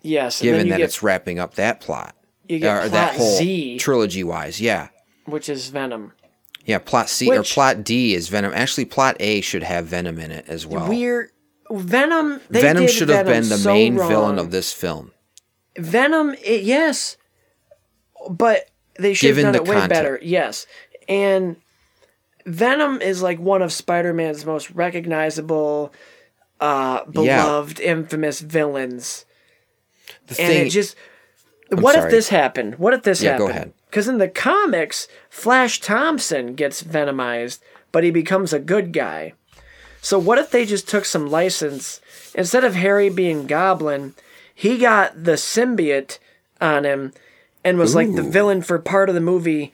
yes, 0.00 0.40
and 0.40 0.48
then 0.48 0.54
given 0.54 0.66
you 0.68 0.72
that 0.74 0.78
get, 0.78 0.84
it's 0.84 1.02
wrapping 1.02 1.40
up 1.40 1.56
that 1.56 1.80
plot. 1.80 2.14
You 2.50 2.58
get 2.58 2.76
or 2.76 2.80
plot 2.80 2.92
that 2.92 3.16
whole 3.16 3.36
Z, 3.38 3.78
trilogy 3.78 4.24
wise. 4.24 4.60
Yeah. 4.60 4.88
which 5.26 5.48
is 5.48 5.68
Venom. 5.68 6.12
Yeah, 6.66 6.78
plot 6.78 7.08
C 7.08 7.30
or 7.30 7.42
plot 7.42 7.84
D 7.84 8.14
is 8.14 8.28
Venom. 8.28 8.52
Actually, 8.54 8.84
plot 8.84 9.16
A 9.20 9.40
should 9.40 9.62
have 9.62 9.86
Venom 9.86 10.18
in 10.18 10.30
it 10.30 10.44
as 10.48 10.66
well. 10.66 10.88
We're 10.88 11.32
Venom. 11.70 12.40
They 12.50 12.60
Venom 12.60 12.86
should 12.86 13.08
have 13.08 13.26
Venom 13.26 13.42
been 13.42 13.48
the 13.48 13.58
so 13.58 13.72
main 13.72 13.96
wrong. 13.96 14.08
villain 14.08 14.38
of 14.38 14.50
this 14.50 14.72
film. 14.72 15.12
Venom, 15.78 16.34
it, 16.44 16.62
yes, 16.62 17.16
but 18.28 18.68
they 18.98 19.14
should 19.14 19.36
have 19.36 19.44
done 19.44 19.54
it 19.54 19.62
way 19.62 19.74
content. 19.74 19.90
better. 19.90 20.18
Yes, 20.22 20.66
and 21.08 21.56
Venom 22.44 23.00
is 23.00 23.22
like 23.22 23.38
one 23.38 23.62
of 23.62 23.72
Spider-Man's 23.72 24.44
most 24.44 24.70
recognizable, 24.72 25.92
uh, 26.60 27.04
beloved, 27.04 27.80
infamous 27.80 28.40
villains. 28.40 29.24
The 30.26 30.40
and 30.42 30.48
thing, 30.52 30.66
it 30.66 30.70
just, 30.70 30.96
I'm 31.72 31.80
what 31.82 31.94
sorry. 31.94 32.06
if 32.06 32.10
this 32.10 32.28
happened? 32.28 32.76
What 32.78 32.92
if 32.94 33.02
this 33.02 33.22
Yeah, 33.22 33.38
go 33.38 33.46
happened? 33.46 33.58
ahead. 33.58 33.72
Because 33.88 34.08
in 34.08 34.18
the 34.18 34.28
comics, 34.28 35.08
Flash 35.28 35.80
Thompson 35.80 36.54
gets 36.54 36.82
venomized, 36.82 37.60
but 37.92 38.04
he 38.04 38.10
becomes 38.10 38.52
a 38.52 38.58
good 38.58 38.92
guy. 38.92 39.34
So 40.00 40.18
what 40.18 40.38
if 40.38 40.50
they 40.50 40.64
just 40.64 40.88
took 40.88 41.04
some 41.04 41.26
license 41.28 42.00
instead 42.34 42.64
of 42.64 42.74
Harry 42.74 43.10
being 43.10 43.46
Goblin, 43.46 44.14
he 44.54 44.78
got 44.78 45.24
the 45.24 45.32
symbiote 45.32 46.18
on 46.60 46.84
him 46.84 47.12
and 47.64 47.78
was 47.78 47.94
like 47.94 48.14
the 48.14 48.22
villain 48.22 48.62
for 48.62 48.78
part 48.78 49.08
of 49.08 49.14
the 49.14 49.20
movie. 49.20 49.72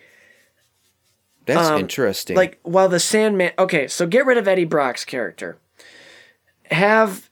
that's 1.44 1.68
um, 1.68 1.80
interesting. 1.80 2.36
Like 2.36 2.58
while 2.62 2.88
the 2.88 2.98
Sandman, 3.00 3.52
okay, 3.58 3.86
so 3.86 4.06
get 4.06 4.26
rid 4.26 4.38
of 4.38 4.48
Eddie 4.48 4.64
Brock's 4.64 5.04
character. 5.04 5.56
Have 6.70 7.30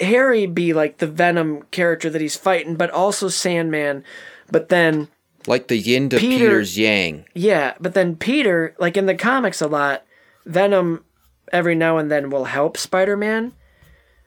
Harry 0.00 0.46
be 0.46 0.72
like 0.72 0.98
the 0.98 1.06
Venom 1.06 1.62
character 1.70 2.08
that 2.10 2.20
he's 2.20 2.36
fighting, 2.36 2.76
but 2.76 2.90
also 2.90 3.28
Sandman. 3.28 4.04
But 4.50 4.68
then 4.68 5.08
like 5.46 5.68
the 5.68 5.76
yin 5.78 6.08
to 6.10 6.18
Peter- 6.18 6.46
Peter's 6.46 6.78
yang. 6.78 7.24
yeah, 7.34 7.74
but 7.80 7.94
then 7.94 8.16
Peter, 8.16 8.74
like 8.78 8.96
in 8.96 9.06
the 9.06 9.14
comics 9.14 9.60
a 9.60 9.66
lot, 9.66 10.04
Venom 10.46 11.04
every 11.52 11.74
now 11.74 11.96
and 11.98 12.10
then 12.10 12.30
will 12.30 12.44
help 12.44 12.76
Spider 12.76 13.16
Man. 13.16 13.52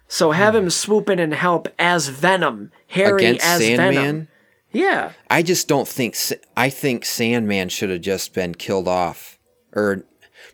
So 0.08 0.32
have 0.32 0.56
him 0.56 0.70
swoop 0.70 1.10
in 1.10 1.20
and 1.20 1.34
help 1.34 1.70
as 1.80 2.10
Venom. 2.10 2.72
Harry 2.88 3.24
Against 3.24 3.46
as 3.46 3.62
Sandman? 3.62 3.94
Venom. 3.94 4.28
Yeah. 4.74 5.12
I 5.30 5.42
just 5.42 5.70
don't 5.70 5.88
think. 5.88 6.18
I 6.58 6.70
think 6.70 7.06
Sandman 7.06 7.70
should 7.70 7.90
have 7.92 8.02
just 8.02 8.34
been 8.34 8.56
killed 8.56 8.90
off. 8.90 9.40
Or, 9.74 10.04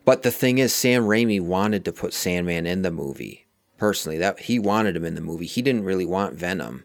but 0.06 0.22
the 0.22 0.30
thing 0.30 0.60
is, 0.60 0.76
Sam 0.76 1.04
Raimi 1.06 1.42
wanted 1.42 1.86
to 1.86 1.92
put 1.92 2.14
Sandman 2.14 2.68
in 2.68 2.84
the 2.84 2.92
movie. 2.92 3.47
Personally, 3.78 4.18
that 4.18 4.42
he 4.42 4.58
wanted 4.60 4.96
him 4.96 5.06
in 5.06 5.16
the 5.16 5.22
movie. 5.22 5.46
He 5.46 5.62
didn't 5.62 5.84
really 5.84 6.06
want 6.06 6.36
Venom. 6.36 6.84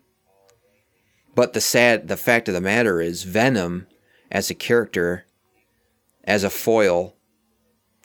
But 1.35 1.55
the 1.55 1.61
sad, 1.61 2.09
the 2.09 2.17
fact 2.19 2.49
of 2.49 2.55
the 2.55 2.61
matter 2.61 3.01
is, 3.01 3.23
Venom, 3.23 3.87
as 4.31 4.51
a 4.51 4.55
character, 4.55 5.25
as 6.25 6.45
a 6.45 6.51
foil 6.51 7.17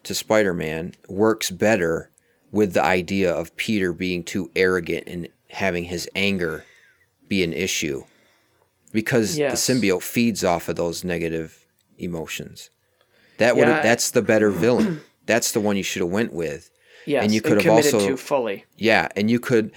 to 0.03 0.15
Spider-Man, 0.15 0.93
works 1.09 1.51
better 1.51 2.11
with 2.51 2.73
the 2.73 2.83
idea 2.83 3.31
of 3.33 3.55
Peter 3.57 3.91
being 3.91 4.23
too 4.23 4.49
arrogant 4.55 5.03
and 5.07 5.27
having 5.49 5.85
his 5.85 6.09
anger 6.15 6.63
be 7.27 7.43
an 7.43 7.51
issue 7.51 8.05
because 8.93 9.37
Yes. 9.37 9.67
the 9.67 9.73
symbiote 9.73 10.01
feeds 10.01 10.45
off 10.45 10.69
of 10.69 10.77
those 10.77 11.03
negative 11.03 11.65
emotions. 11.97 12.69
That 13.37 13.57
would 13.57 13.67
yeah, 13.67 13.81
that's 13.81 14.11
the 14.11 14.21
better 14.21 14.49
villain. 14.49 15.01
That's 15.25 15.51
the 15.51 15.59
one 15.59 15.75
you 15.75 15.83
should 15.83 16.01
have 16.01 16.09
went 16.11 16.31
with. 16.31 16.71
Yes. 17.07 17.23
and 17.23 17.33
you 17.33 17.41
could 17.41 17.53
have 17.53 17.63
committed 17.63 17.93
also 17.93 18.07
to 18.09 18.17
fully. 18.17 18.65
yeah, 18.77 19.07
and 19.15 19.31
you 19.31 19.39
could, 19.39 19.71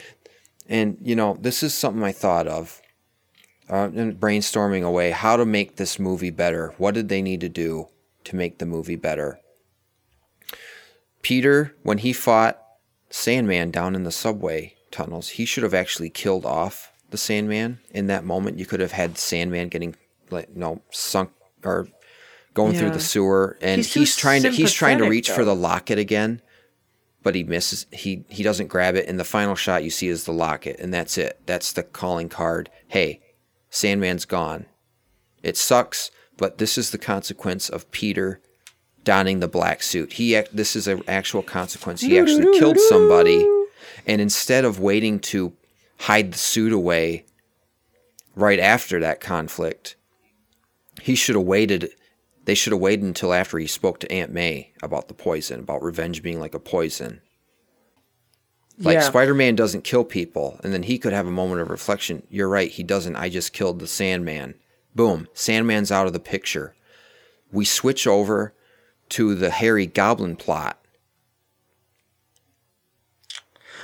and 0.68 0.98
you 1.00 1.14
know 1.14 1.36
this 1.40 1.62
is 1.62 1.72
something 1.74 2.02
I 2.02 2.12
thought 2.12 2.46
of, 2.46 2.82
uh, 3.68 3.90
and 3.94 4.18
brainstorming 4.18 4.82
away 4.84 5.12
how 5.12 5.36
to 5.36 5.46
make 5.46 5.76
this 5.76 5.98
movie 5.98 6.30
better. 6.30 6.74
What 6.76 6.94
did 6.94 7.08
they 7.08 7.22
need 7.22 7.40
to 7.40 7.48
do 7.48 7.88
to 8.24 8.36
make 8.36 8.58
the 8.58 8.66
movie 8.66 8.96
better? 8.96 9.38
Peter, 11.22 11.74
when 11.82 11.98
he 11.98 12.12
fought 12.12 12.60
Sandman 13.10 13.70
down 13.70 13.94
in 13.94 14.04
the 14.04 14.12
subway 14.12 14.74
tunnels, 14.90 15.30
he 15.30 15.44
should 15.44 15.62
have 15.62 15.74
actually 15.74 16.10
killed 16.10 16.46
off 16.46 16.92
the 17.10 17.18
Sandman 17.18 17.78
in 17.90 18.06
that 18.06 18.24
moment. 18.24 18.58
You 18.58 18.66
could 18.66 18.80
have 18.80 18.92
had 18.92 19.18
Sandman 19.18 19.68
getting 19.68 19.94
like 20.30 20.48
you 20.52 20.60
know 20.60 20.80
sunk 20.90 21.30
or 21.64 21.88
going 22.54 22.74
through 22.74 22.90
the 22.90 23.00
sewer, 23.00 23.58
and 23.60 23.78
He's 23.78 23.94
he's, 23.94 24.16
trying 24.16 24.42
to 24.42 24.50
he's 24.50 24.72
trying 24.72 24.98
to 24.98 25.08
reach 25.08 25.30
for 25.30 25.44
the 25.44 25.54
locket 25.54 25.98
again, 25.98 26.40
but 27.22 27.34
he 27.34 27.44
misses. 27.44 27.86
He 27.92 28.24
he 28.28 28.42
doesn't 28.42 28.68
grab 28.68 28.96
it, 28.96 29.08
and 29.08 29.18
the 29.18 29.24
final 29.24 29.54
shot 29.54 29.84
you 29.84 29.90
see 29.90 30.08
is 30.08 30.24
the 30.24 30.32
locket, 30.32 30.78
and 30.78 30.92
that's 30.92 31.18
it. 31.18 31.40
That's 31.46 31.72
the 31.72 31.82
calling 31.82 32.28
card. 32.28 32.70
Hey, 32.88 33.20
Sandman's 33.70 34.24
gone. 34.24 34.66
It 35.42 35.56
sucks, 35.56 36.10
but 36.36 36.58
this 36.58 36.76
is 36.76 36.90
the 36.90 36.98
consequence 36.98 37.68
of 37.68 37.90
Peter 37.90 38.40
donning 39.04 39.40
the 39.40 39.48
black 39.48 39.82
suit. 39.82 40.14
He 40.14 40.40
this 40.52 40.76
is 40.76 40.86
an 40.86 41.02
actual 41.08 41.42
consequence. 41.42 42.00
He 42.00 42.18
actually 42.18 42.58
killed 42.58 42.78
somebody, 42.78 43.46
and 44.06 44.20
instead 44.20 44.64
of 44.64 44.80
waiting 44.80 45.18
to 45.20 45.52
hide 45.98 46.32
the 46.32 46.38
suit 46.38 46.72
away, 46.72 47.24
right 48.34 48.58
after 48.58 49.00
that 49.00 49.20
conflict, 49.20 49.96
he 51.00 51.14
should 51.14 51.34
have 51.34 51.44
waited. 51.44 51.90
They 52.50 52.56
should 52.56 52.72
have 52.72 52.80
waited 52.80 53.04
until 53.04 53.32
after 53.32 53.58
he 53.60 53.68
spoke 53.68 54.00
to 54.00 54.10
Aunt 54.10 54.32
May 54.32 54.72
about 54.82 55.06
the 55.06 55.14
poison, 55.14 55.60
about 55.60 55.84
revenge 55.84 56.20
being 56.20 56.40
like 56.40 56.52
a 56.52 56.58
poison. 56.58 57.20
Like 58.76 58.94
Yeah. 58.94 59.02
Spider 59.02 59.34
Man 59.34 59.54
doesn't 59.54 59.84
kill 59.84 60.02
people, 60.02 60.58
and 60.64 60.72
then 60.72 60.82
he 60.82 60.98
could 60.98 61.12
have 61.12 61.28
a 61.28 61.30
moment 61.30 61.60
of 61.60 61.70
reflection. 61.70 62.24
You're 62.28 62.48
right, 62.48 62.68
he 62.68 62.82
doesn't. 62.82 63.14
I 63.14 63.28
just 63.28 63.52
killed 63.52 63.78
the 63.78 63.86
Sandman. 63.86 64.56
Boom, 64.96 65.28
Sandman's 65.32 65.92
out 65.92 66.08
of 66.08 66.12
the 66.12 66.18
picture. 66.18 66.74
We 67.52 67.64
switch 67.64 68.04
over 68.08 68.52
to 69.10 69.36
the 69.36 69.50
Harry 69.50 69.86
Goblin 69.86 70.34
plot. 70.34 70.84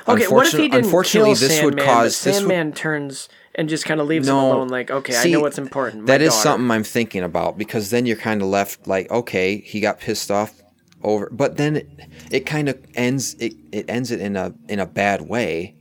Okay, 0.09 0.27
what 0.27 0.47
if 0.49 0.55
he 0.55 0.69
didn't 0.69 0.87
unfortunately, 0.87 1.35
kill 1.35 1.49
this 1.49 1.57
Sandman, 1.59 1.77
would 1.77 1.85
cause 1.85 2.25
this 2.25 2.35
would- 2.41 2.49
Sandman 2.49 2.73
turns 2.73 3.29
and 3.57 3.69
just 3.69 3.85
kind 3.87 4.01
of 4.01 4.07
leaves 4.07 4.29
him 4.29 4.35
No. 4.37 4.53
alone. 4.53 4.69
Like, 4.69 4.91
okay, 4.91 5.17
I 5.17 5.25
know 5.31 5.41
what's 5.41 5.59
important. 5.59 6.07
That 6.07 6.21
is 6.21 6.31
daughter. 6.31 6.43
something 6.43 6.71
I'm 6.71 6.85
thinking 6.85 7.25
about 7.25 7.59
because 7.59 7.91
then 7.91 8.07
you're 8.07 8.17
kind 8.17 8.41
of 8.43 8.49
left 8.49 8.87
like, 8.87 9.11
okay, 9.11 9.57
he 9.59 9.81
got 9.81 9.99
pissed 9.99 10.31
off 10.31 10.63
over, 11.03 11.29
but 11.33 11.57
then 11.57 11.77
it, 11.77 11.89
it 12.31 12.41
kind 12.47 12.69
of 12.69 12.79
ends 12.95 13.35
it, 13.41 13.55
it 13.73 13.87
ends 13.89 14.11
it 14.11 14.21
in 14.21 14.37
a 14.37 14.55
in 14.69 14.79
a 14.79 14.87
bad 14.87 15.23
way, 15.23 15.75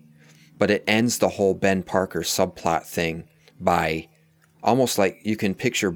but 0.57 0.71
it 0.71 0.83
ends 0.87 1.19
the 1.19 1.29
whole 1.29 1.53
Ben 1.53 1.83
Parker 1.83 2.21
subplot 2.21 2.83
thing 2.85 3.27
by 3.59 4.07
almost 4.63 4.97
like 4.97 5.19
you 5.23 5.35
can 5.35 5.53
picture 5.53 5.95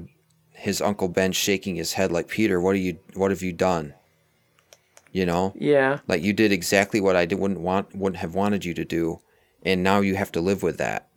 his 0.52 0.80
uncle 0.82 1.08
Ben 1.08 1.32
shaking 1.32 1.76
his 1.76 1.94
head 1.94 2.12
like 2.12 2.28
Peter, 2.28 2.60
what 2.60 2.74
are 2.74 2.78
you 2.78 2.98
what 3.14 3.30
have 3.30 3.42
you 3.42 3.52
done? 3.52 3.94
You 5.12 5.26
know? 5.26 5.52
Yeah. 5.56 6.00
Like 6.06 6.22
you 6.22 6.32
did 6.32 6.52
exactly 6.52 7.00
what 7.00 7.16
I 7.16 7.24
did, 7.24 7.38
wouldn't 7.38 7.60
want 7.60 7.94
wouldn't 7.96 8.20
have 8.20 8.34
wanted 8.34 8.64
you 8.64 8.74
to 8.74 8.84
do, 8.84 9.20
and 9.64 9.82
now 9.82 10.00
you 10.00 10.14
have 10.16 10.30
to 10.32 10.40
live 10.40 10.62
with 10.62 10.76
that. 10.78 11.08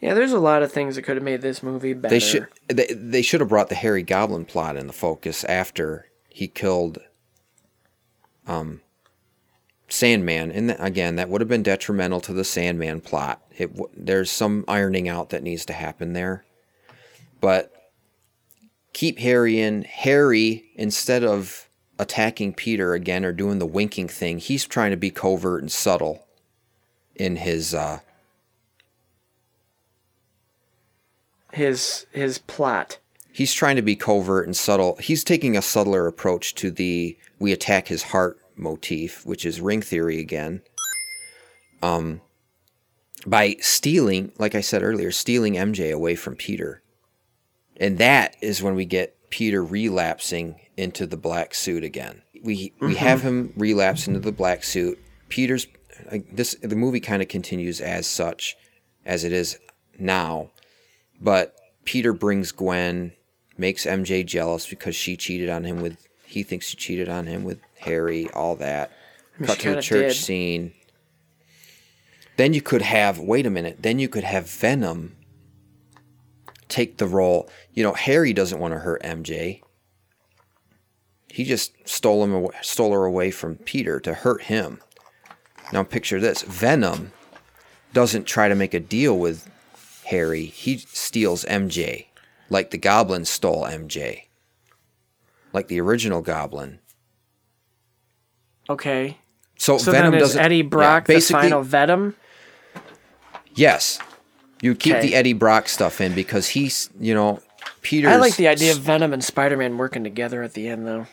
Yeah, 0.00 0.14
there's 0.14 0.32
a 0.32 0.38
lot 0.38 0.62
of 0.62 0.72
things 0.72 0.94
that 0.94 1.02
could 1.02 1.16
have 1.16 1.24
made 1.24 1.42
this 1.42 1.62
movie 1.62 1.92
better. 1.92 2.14
They 2.14 2.20
should 2.20 2.46
they, 2.68 2.86
they 2.86 3.22
should 3.22 3.40
have 3.40 3.48
brought 3.48 3.68
the 3.68 3.74
Harry 3.74 4.02
Goblin 4.02 4.44
plot 4.44 4.76
in 4.76 4.86
the 4.86 4.92
focus 4.92 5.44
after 5.44 6.06
he 6.28 6.46
killed 6.46 6.98
um 8.46 8.80
Sandman 9.88 10.50
and 10.52 10.76
again 10.78 11.16
that 11.16 11.28
would 11.28 11.40
have 11.40 11.48
been 11.48 11.62
detrimental 11.62 12.20
to 12.22 12.32
the 12.32 12.44
Sandman 12.44 13.00
plot. 13.00 13.42
It 13.56 13.70
there's 13.96 14.30
some 14.30 14.64
ironing 14.68 15.08
out 15.08 15.30
that 15.30 15.42
needs 15.42 15.64
to 15.66 15.72
happen 15.72 16.12
there. 16.12 16.44
But 17.40 17.72
keep 18.92 19.18
Harry 19.18 19.60
in. 19.60 19.82
Harry 19.82 20.70
instead 20.76 21.24
of 21.24 21.68
attacking 21.98 22.54
Peter 22.54 22.94
again 22.94 23.24
or 23.24 23.32
doing 23.32 23.58
the 23.58 23.66
winking 23.66 24.08
thing, 24.08 24.38
he's 24.38 24.64
trying 24.64 24.92
to 24.92 24.96
be 24.96 25.10
covert 25.10 25.60
and 25.60 25.72
subtle 25.72 26.26
in 27.16 27.36
his 27.36 27.74
uh 27.74 27.98
his 31.52 32.06
his 32.12 32.38
plot. 32.38 32.98
he's 33.32 33.52
trying 33.52 33.76
to 33.76 33.82
be 33.82 33.96
covert 33.96 34.46
and 34.46 34.56
subtle. 34.56 34.96
He's 35.00 35.22
taking 35.24 35.56
a 35.56 35.62
subtler 35.62 36.06
approach 36.06 36.54
to 36.56 36.70
the 36.70 37.16
we 37.38 37.52
attack 37.52 37.88
his 37.88 38.02
heart 38.04 38.38
motif, 38.56 39.24
which 39.24 39.46
is 39.46 39.60
ring 39.60 39.80
theory 39.82 40.18
again. 40.20 40.62
Um 41.82 42.20
by 43.26 43.56
stealing, 43.60 44.32
like 44.38 44.54
I 44.54 44.60
said 44.60 44.82
earlier, 44.82 45.10
stealing 45.10 45.54
MJ 45.54 45.92
away 45.92 46.14
from 46.14 46.36
Peter. 46.36 46.82
And 47.76 47.98
that 47.98 48.36
is 48.40 48.62
when 48.62 48.74
we 48.74 48.84
get 48.84 49.16
Peter 49.30 49.62
relapsing 49.64 50.56
into 50.76 51.06
the 51.06 51.16
black 51.16 51.54
suit 51.54 51.84
again. 51.84 52.22
We 52.42 52.72
we 52.80 52.94
Mhm. 52.94 52.96
have 52.96 53.22
him 53.22 53.52
relapse 53.56 54.06
into 54.06 54.20
the 54.20 54.32
black 54.32 54.62
suit. 54.64 54.98
Peter's 55.28 55.66
like 56.10 56.24
this 56.34 56.56
the 56.62 56.76
movie 56.76 57.00
kind 57.00 57.22
of 57.22 57.28
continues 57.28 57.80
as 57.80 58.06
such 58.06 58.56
as 59.04 59.24
it 59.24 59.32
is 59.32 59.58
now. 59.98 60.50
But 61.20 61.56
Peter 61.84 62.12
brings 62.12 62.52
Gwen, 62.52 63.12
makes 63.56 63.86
MJ 63.86 64.24
jealous 64.24 64.66
because 64.66 64.94
she 64.94 65.16
cheated 65.16 65.48
on 65.48 65.64
him 65.64 65.80
with 65.80 66.06
he 66.24 66.42
thinks 66.42 66.66
she 66.68 66.76
cheated 66.76 67.08
on 67.08 67.26
him 67.26 67.42
with 67.42 67.58
Harry, 67.80 68.28
all 68.30 68.54
that. 68.56 68.92
I 69.36 69.40
mean, 69.40 69.46
Cut 69.48 69.58
to 69.60 69.74
the 69.76 69.82
church 69.82 70.14
did. 70.14 70.16
scene. 70.16 70.72
Then 72.36 72.52
you 72.52 72.60
could 72.60 72.82
have 72.82 73.18
wait 73.18 73.46
a 73.46 73.50
minute, 73.50 73.78
then 73.80 73.98
you 73.98 74.08
could 74.08 74.24
have 74.24 74.48
Venom 74.48 75.16
take 76.68 76.98
the 76.98 77.06
role. 77.06 77.48
You 77.72 77.82
know, 77.82 77.94
Harry 77.94 78.32
doesn't 78.32 78.58
want 78.58 78.74
to 78.74 78.80
hurt 78.80 79.02
MJ. 79.02 79.62
He 81.30 81.44
just 81.44 81.72
stole 81.88 82.24
him 82.24 82.32
away, 82.32 82.54
stole 82.62 82.92
her 82.92 83.04
away 83.04 83.30
from 83.30 83.56
Peter 83.56 84.00
to 84.00 84.14
hurt 84.14 84.42
him. 84.44 84.80
Now 85.72 85.82
picture 85.82 86.20
this: 86.20 86.42
Venom 86.42 87.12
doesn't 87.92 88.24
try 88.24 88.48
to 88.48 88.54
make 88.54 88.74
a 88.74 88.80
deal 88.80 89.18
with 89.18 89.50
Harry. 90.08 90.44
He 90.46 90.78
steals 90.78 91.44
MJ, 91.44 92.06
like 92.50 92.70
the 92.70 92.78
Goblin 92.78 93.24
stole 93.24 93.64
MJ, 93.64 94.24
like 95.52 95.68
the 95.68 95.80
original 95.80 96.22
Goblin. 96.22 96.78
Okay. 98.70 99.18
So, 99.58 99.78
So 99.78 99.92
Venom 99.92 100.18
doesn't. 100.18 100.40
Eddie 100.40 100.58
yeah, 100.58 100.62
Brock 100.62 101.06
the 101.06 101.20
final 101.20 101.62
Venom? 101.62 102.14
Yes, 103.54 103.98
you 104.62 104.74
keep 104.74 104.94
Okay. 104.94 105.08
the 105.08 105.14
Eddie 105.14 105.32
Brock 105.32 105.68
stuff 105.68 106.00
in 106.00 106.14
because 106.14 106.48
he's, 106.48 106.90
you 107.00 107.12
know, 107.14 107.40
Peter. 107.82 108.08
I 108.08 108.16
like 108.16 108.36
the 108.36 108.48
idea 108.48 108.72
of 108.72 108.78
Venom 108.78 109.12
and 109.12 109.22
Spider-Man 109.22 109.78
working 109.78 110.04
together 110.04 110.42
at 110.42 110.54
the 110.54 110.68
end, 110.68 110.86
though. 110.86 111.06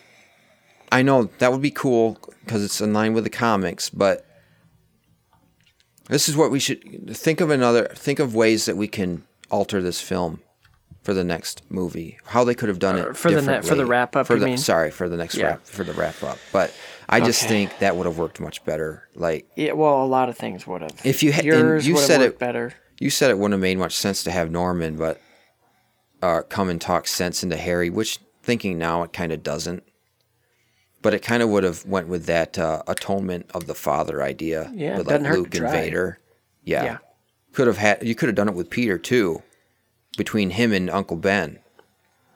I 0.92 1.02
know 1.02 1.30
that 1.40 1.52
would 1.52 1.62
be 1.62 1.72
cool 1.72 2.18
because 2.46 2.64
it's 2.64 2.80
in 2.80 2.94
line 2.94 3.14
with 3.14 3.24
the 3.24 3.30
comics, 3.30 3.90
but 3.90 4.25
this 6.10 6.28
is 6.30 6.36
what 6.38 6.52
we 6.52 6.60
should 6.60 7.16
think 7.16 7.42
of 7.42 7.50
another 7.50 7.88
think 7.96 8.20
of 8.20 8.36
ways 8.36 8.66
that 8.66 8.78
we 8.78 8.88
can 8.88 9.24
alter 9.50 9.82
this 9.82 10.02
film 10.02 10.42
for 11.04 11.14
the 11.14 11.24
next 11.24 11.62
movie. 11.70 12.18
How 12.26 12.44
they 12.44 12.56
could 12.56 12.70
have 12.70 12.80
done 12.80 12.98
it 12.98 13.08
Uh, 13.10 13.14
for 13.14 13.30
the 13.32 13.42
ne- 13.42 13.62
for 13.62 13.76
the 13.76 13.86
wrap-up, 13.86 14.26
For 14.28 14.34
you 14.34 14.40
the 14.40 14.46
mean? 14.48 14.58
sorry 14.58 14.90
for 14.92 15.08
the 15.08 15.18
next 15.18 15.36
Yeah. 15.36 15.46
wrap 15.48 15.66
for 15.66 15.84
the 15.84 15.94
wrap 15.94 16.22
up, 16.24 16.38
but 16.52 16.74
I 17.08 17.20
just 17.20 17.44
Okay. 17.44 17.50
think 17.68 17.80
that 17.80 17.96
would 17.96 18.08
have 18.08 18.18
worked 18.18 18.40
much 18.40 18.64
better. 18.66 19.08
Like 19.16 19.48
Yeah, 19.56 19.74
well, 19.74 20.04
a 20.04 20.06
lot 20.08 20.30
of 20.30 20.38
things 20.38 20.66
would 20.66 20.82
have. 20.82 20.92
if 21.04 21.22
you 21.22 21.32
had 21.32 21.46
Yours 21.46 21.86
you 21.88 21.94
would 21.94 22.00
have 22.02 22.08
said 22.08 22.20
worked 22.22 22.34
it 22.36 22.40
better. 22.40 22.74
You 23.00 23.10
said 23.10 23.30
it 23.30 23.38
wouldn't 23.38 23.54
have 23.54 23.62
made 23.62 23.78
much 23.78 23.96
sense 23.96 24.24
to 24.24 24.32
have 24.32 24.50
Norman, 24.50 24.96
but 24.96 25.20
uh, 26.24 26.42
come 26.50 26.70
and 26.70 26.82
talk 26.82 27.08
sense 27.08 27.44
into 27.44 27.58
Harry, 27.58 27.90
which 27.92 28.20
thinking 28.42 28.78
now 28.80 29.04
it 29.04 29.14
kind 29.14 29.32
of 29.32 29.44
doesn't. 29.44 29.84
But 31.06 31.14
it 31.14 31.22
kind 31.22 31.44
of 31.44 31.50
would 31.50 31.64
have 31.64 31.86
went 31.86 32.08
with 32.08 32.26
that 32.26 32.58
uh, 32.58 32.82
atonement 32.88 33.46
of 33.54 33.68
the 33.68 33.76
father 33.76 34.24
idea 34.24 34.72
Yeah, 34.74 34.98
with 34.98 35.08
it 35.08 35.12
like 35.12 35.22
doesn't 35.22 35.26
hurt 35.26 35.36
to 35.36 35.40
Luke 35.42 35.56
and. 35.56 35.70
Vader. 35.72 36.20
Yeah. 36.64 36.84
Yeah. 36.84 36.98
could 37.54 37.68
have 37.68 37.78
had 37.78 38.02
you 38.02 38.16
could 38.16 38.28
have 38.28 38.36
done 38.36 38.50
it 38.50 38.56
with 38.56 38.72
Peter 38.72 38.98
too, 38.98 39.44
between 40.18 40.50
him 40.50 40.74
and 40.74 40.90
Uncle 40.90 41.16
Ben, 41.18 41.60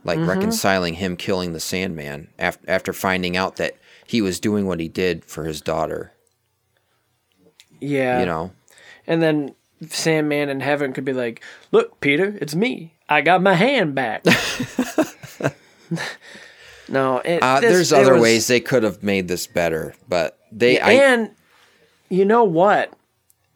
like 0.04 0.20
Mhm. 0.20 0.28
reconciling 0.28 0.94
him 0.94 1.18
killing 1.18 1.54
the 1.54 1.60
Sandman 1.60 2.28
after 2.38 2.64
after 2.70 2.94
finding 2.94 3.36
out 3.36 3.56
that 3.56 3.74
he 4.06 4.22
was 4.22 4.40
doing 4.40 4.68
what 4.68 4.80
he 4.80 4.88
did 4.88 5.26
for 5.26 5.46
his 5.46 5.62
daughter. 5.62 6.12
Yeah. 7.80 8.20
You 8.20 8.26
know. 8.28 8.52
And 9.08 9.20
then 9.22 9.56
Sandman 9.90 10.50
in 10.50 10.60
heaven 10.60 10.94
could 10.94 11.06
be 11.06 11.14
like, 11.14 11.42
"Look, 11.72 12.00
Peter, 12.02 12.38
it's 12.40 12.54
me. 12.54 12.94
I 13.10 13.22
got 13.22 13.42
my 13.42 13.56
hand 13.56 13.96
back." 13.96 14.24
no, 16.90 17.20
it, 17.20 17.42
Uh, 17.42 17.60
this- 17.60 17.72
there's 17.72 17.94
other 17.94 18.14
was- 18.14 18.22
ways 18.22 18.48
they 18.48 18.60
could 18.60 18.84
have 18.84 19.02
made 19.04 19.28
this 19.28 19.48
better, 19.48 19.94
but 20.08 20.38
they 20.52 20.76
Yeah, 20.76 20.88
I, 20.88 20.92
and 20.94 21.30
you 22.10 22.26
know 22.26 22.44
what? 22.44 22.92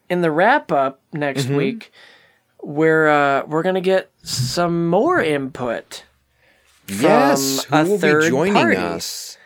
In 0.09 0.21
the 0.21 0.31
wrap 0.31 0.71
up 0.71 0.99
next 1.11 1.45
Mhm. 1.45 1.57
week, 1.57 1.91
we're 2.61 3.07
uh, 3.09 3.43
we're 3.47 3.63
gonna 3.63 3.81
get 3.81 4.09
some 4.23 4.87
more 4.87 5.21
input. 5.21 6.03
Yes, 6.87 7.65
from 7.65 7.77
who 7.77 7.85
a 7.85 7.89
will 7.91 7.97
be 7.97 8.01
third 8.01 8.23
joining 8.29 8.53
party. 8.53 8.77
us? 8.77 9.37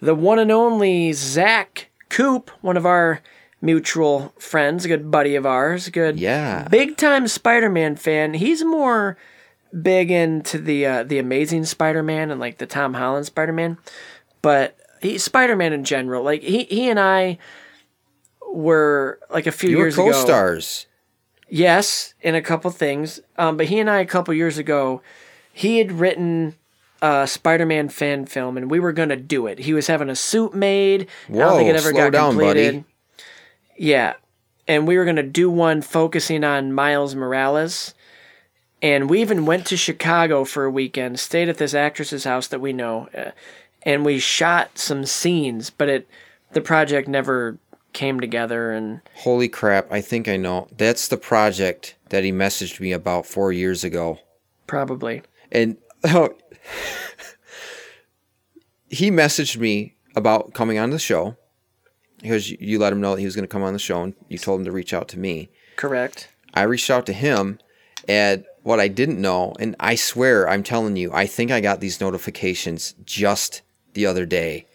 The 0.00 0.14
one 0.14 0.38
and 0.38 0.52
only 0.52 1.12
Zach 1.12 1.88
Coop, 2.10 2.50
one 2.60 2.76
of 2.76 2.86
our 2.86 3.20
mutual 3.60 4.32
friends, 4.38 4.84
a 4.84 4.88
good 4.88 5.10
buddy 5.10 5.34
of 5.34 5.44
ours, 5.44 5.88
a 5.88 5.90
good 5.90 6.20
Yeah. 6.20 6.68
big 6.70 6.96
time 6.96 7.26
Spider-Man 7.26 7.96
fan. 7.96 8.34
He's 8.34 8.62
more 8.64 9.16
big 9.82 10.10
into 10.10 10.58
the 10.58 10.86
uh, 10.86 11.02
the 11.04 11.18
Amazing 11.18 11.64
Spider-Man 11.64 12.30
and 12.30 12.40
like 12.40 12.58
the 12.58 12.66
Tom 12.66 12.94
Holland 12.94 13.26
Spider-Man, 13.26 13.78
but 14.42 14.76
he 15.02 15.18
Spider-Man 15.18 15.72
in 15.72 15.84
general. 15.84 16.22
Like 16.22 16.42
he 16.42 16.64
he 16.64 16.88
and 16.88 16.98
I 17.00 17.38
were 18.50 19.18
like 19.30 19.46
a 19.46 19.52
few 19.52 19.70
You 19.70 19.78
were 19.78 19.84
years 19.84 19.94
ago. 19.94 20.12
co-stars. 20.12 20.86
Yes, 21.48 22.14
in 22.20 22.34
a 22.34 22.42
couple 22.42 22.70
things. 22.70 23.20
Um, 23.36 23.56
but 23.56 23.66
he 23.66 23.78
and 23.78 23.88
I 23.88 24.00
a 24.00 24.06
couple 24.06 24.34
years 24.34 24.58
ago, 24.58 25.00
he 25.52 25.78
had 25.78 25.92
written 25.92 26.56
a 27.00 27.26
Spider-Man 27.26 27.88
fan 27.88 28.26
film, 28.26 28.56
and 28.56 28.70
we 28.70 28.80
were 28.80 28.92
gonna 28.92 29.16
do 29.16 29.46
it. 29.46 29.60
He 29.60 29.72
was 29.72 29.86
having 29.86 30.10
a 30.10 30.16
suit 30.16 30.54
made. 30.54 31.06
I 31.28 31.32
don't 31.32 31.56
think 31.56 31.68
Whoa, 31.68 31.74
it 31.74 31.76
ever 31.76 31.92
got 31.92 32.12
down, 32.12 32.32
completed. 32.32 32.84
buddy. 32.84 32.84
Yeah, 33.78 34.14
and 34.66 34.86
we 34.86 34.98
were 34.98 35.04
gonna 35.04 35.22
do 35.22 35.48
one 35.48 35.80
focusing 35.80 36.42
on 36.44 36.72
Miles 36.72 37.14
Morales. 37.14 37.94
And 38.80 39.10
we 39.10 39.20
even 39.20 39.46
went 39.46 39.66
to 39.66 39.76
Chicago 39.76 40.44
for 40.44 40.64
a 40.64 40.70
weekend, 40.70 41.18
stayed 41.18 41.48
at 41.48 41.58
this 41.58 41.74
actress's 41.74 42.24
house 42.24 42.46
that 42.48 42.60
we 42.60 42.72
know, 42.72 43.08
uh, 43.16 43.30
and 43.82 44.04
we 44.04 44.18
shot 44.20 44.78
some 44.78 45.04
scenes. 45.04 45.70
But 45.70 45.88
it, 45.88 46.08
the 46.52 46.60
project 46.60 47.08
never 47.08 47.58
came 47.92 48.20
together 48.20 48.70
and 48.70 49.00
Holy 49.14 49.48
crap, 49.48 49.90
I 49.90 50.00
think 50.00 50.28
I 50.28 50.36
know. 50.36 50.68
That's 50.76 51.08
the 51.08 51.16
project 51.16 51.96
that 52.10 52.22
he 52.22 52.30
messaged 52.30 52.78
me 52.80 52.92
about 52.92 53.26
four 53.26 53.50
years 53.52 53.82
ago. 53.82 54.18
probably. 54.66 55.22
And 55.50 55.78
oh, 56.04 56.34
he 58.88 59.10
messaged 59.10 59.56
me 59.56 59.94
about 60.14 60.54
coming 60.54 60.78
on 60.78 60.90
the 60.90 60.98
show 60.98 61.36
because 62.20 62.50
you- 62.50 62.58
you 62.60 62.78
let 62.78 62.92
him 62.92 63.00
know 63.00 63.14
that 63.14 63.20
he 63.20 63.26
was 63.26 63.34
going 63.34 63.44
to 63.44 63.48
come 63.52 63.62
on 63.62 63.72
the 63.72 63.78
show 63.78 64.02
and 64.02 64.14
you 64.28 64.38
told 64.38 64.60
him 64.60 64.64
to 64.66 64.72
reach 64.72 64.92
out 64.92 65.08
to 65.08 65.18
me. 65.18 65.48
Correct. 65.76 66.28
I 66.54 66.62
reached 66.62 66.90
out 66.90 67.06
to 67.06 67.12
him 67.12 67.58
and 68.08 68.44
what 68.68 68.80
I 68.80 68.88
didn't 68.88 69.18
know, 69.18 69.54
and 69.58 69.74
I 69.80 69.94
swear 69.94 70.46
I'm 70.46 70.62
telling 70.62 70.94
you, 70.94 71.10
I 71.10 71.24
think 71.24 71.50
I 71.50 71.62
got 71.62 71.80
these 71.80 72.02
notifications 72.02 72.94
just 73.02 73.62
the 73.94 74.04
other 74.04 74.26
day. 74.26 74.66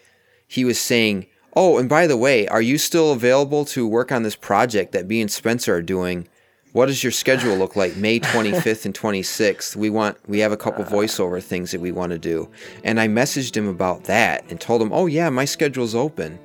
He 0.47 0.65
was 0.65 0.79
saying, 0.79 1.27
Oh, 1.55 1.77
and 1.77 1.87
by 1.87 2.07
the 2.07 2.17
way, 2.17 2.47
are 2.47 2.59
you 2.59 2.79
still 2.79 3.11
available 3.11 3.65
to 3.65 3.87
work 3.87 4.11
on 4.11 4.23
this 4.23 4.35
project 4.35 4.93
that 4.93 5.05
me 5.05 5.21
and 5.21 5.31
Spencer 5.31 5.75
are 5.75 5.81
doing? 5.83 6.27
What 6.71 6.87
does 6.87 7.03
your 7.03 7.11
schedule 7.11 7.55
look 7.55 7.75
like 7.75 7.95
May 7.95 8.19
25th 8.19 8.85
and 8.85 8.95
26th? 8.95 9.75
We 9.75 9.91
want 9.91 10.17
we 10.27 10.39
have 10.39 10.51
a 10.51 10.57
couple 10.57 10.83
voiceover 10.85 11.41
things 11.41 11.69
that 11.69 11.79
we 11.79 11.91
want 11.91 12.13
to 12.13 12.17
do. 12.17 12.49
And 12.83 12.99
I 12.99 13.07
messaged 13.07 13.55
him 13.55 13.67
about 13.67 14.05
that 14.05 14.43
and 14.49 14.59
told 14.59 14.81
him, 14.81 14.91
"Oh 14.91 15.05
yeah, 15.05 15.29
my 15.29 15.45
schedule's 15.45 15.93
open. 15.93 16.39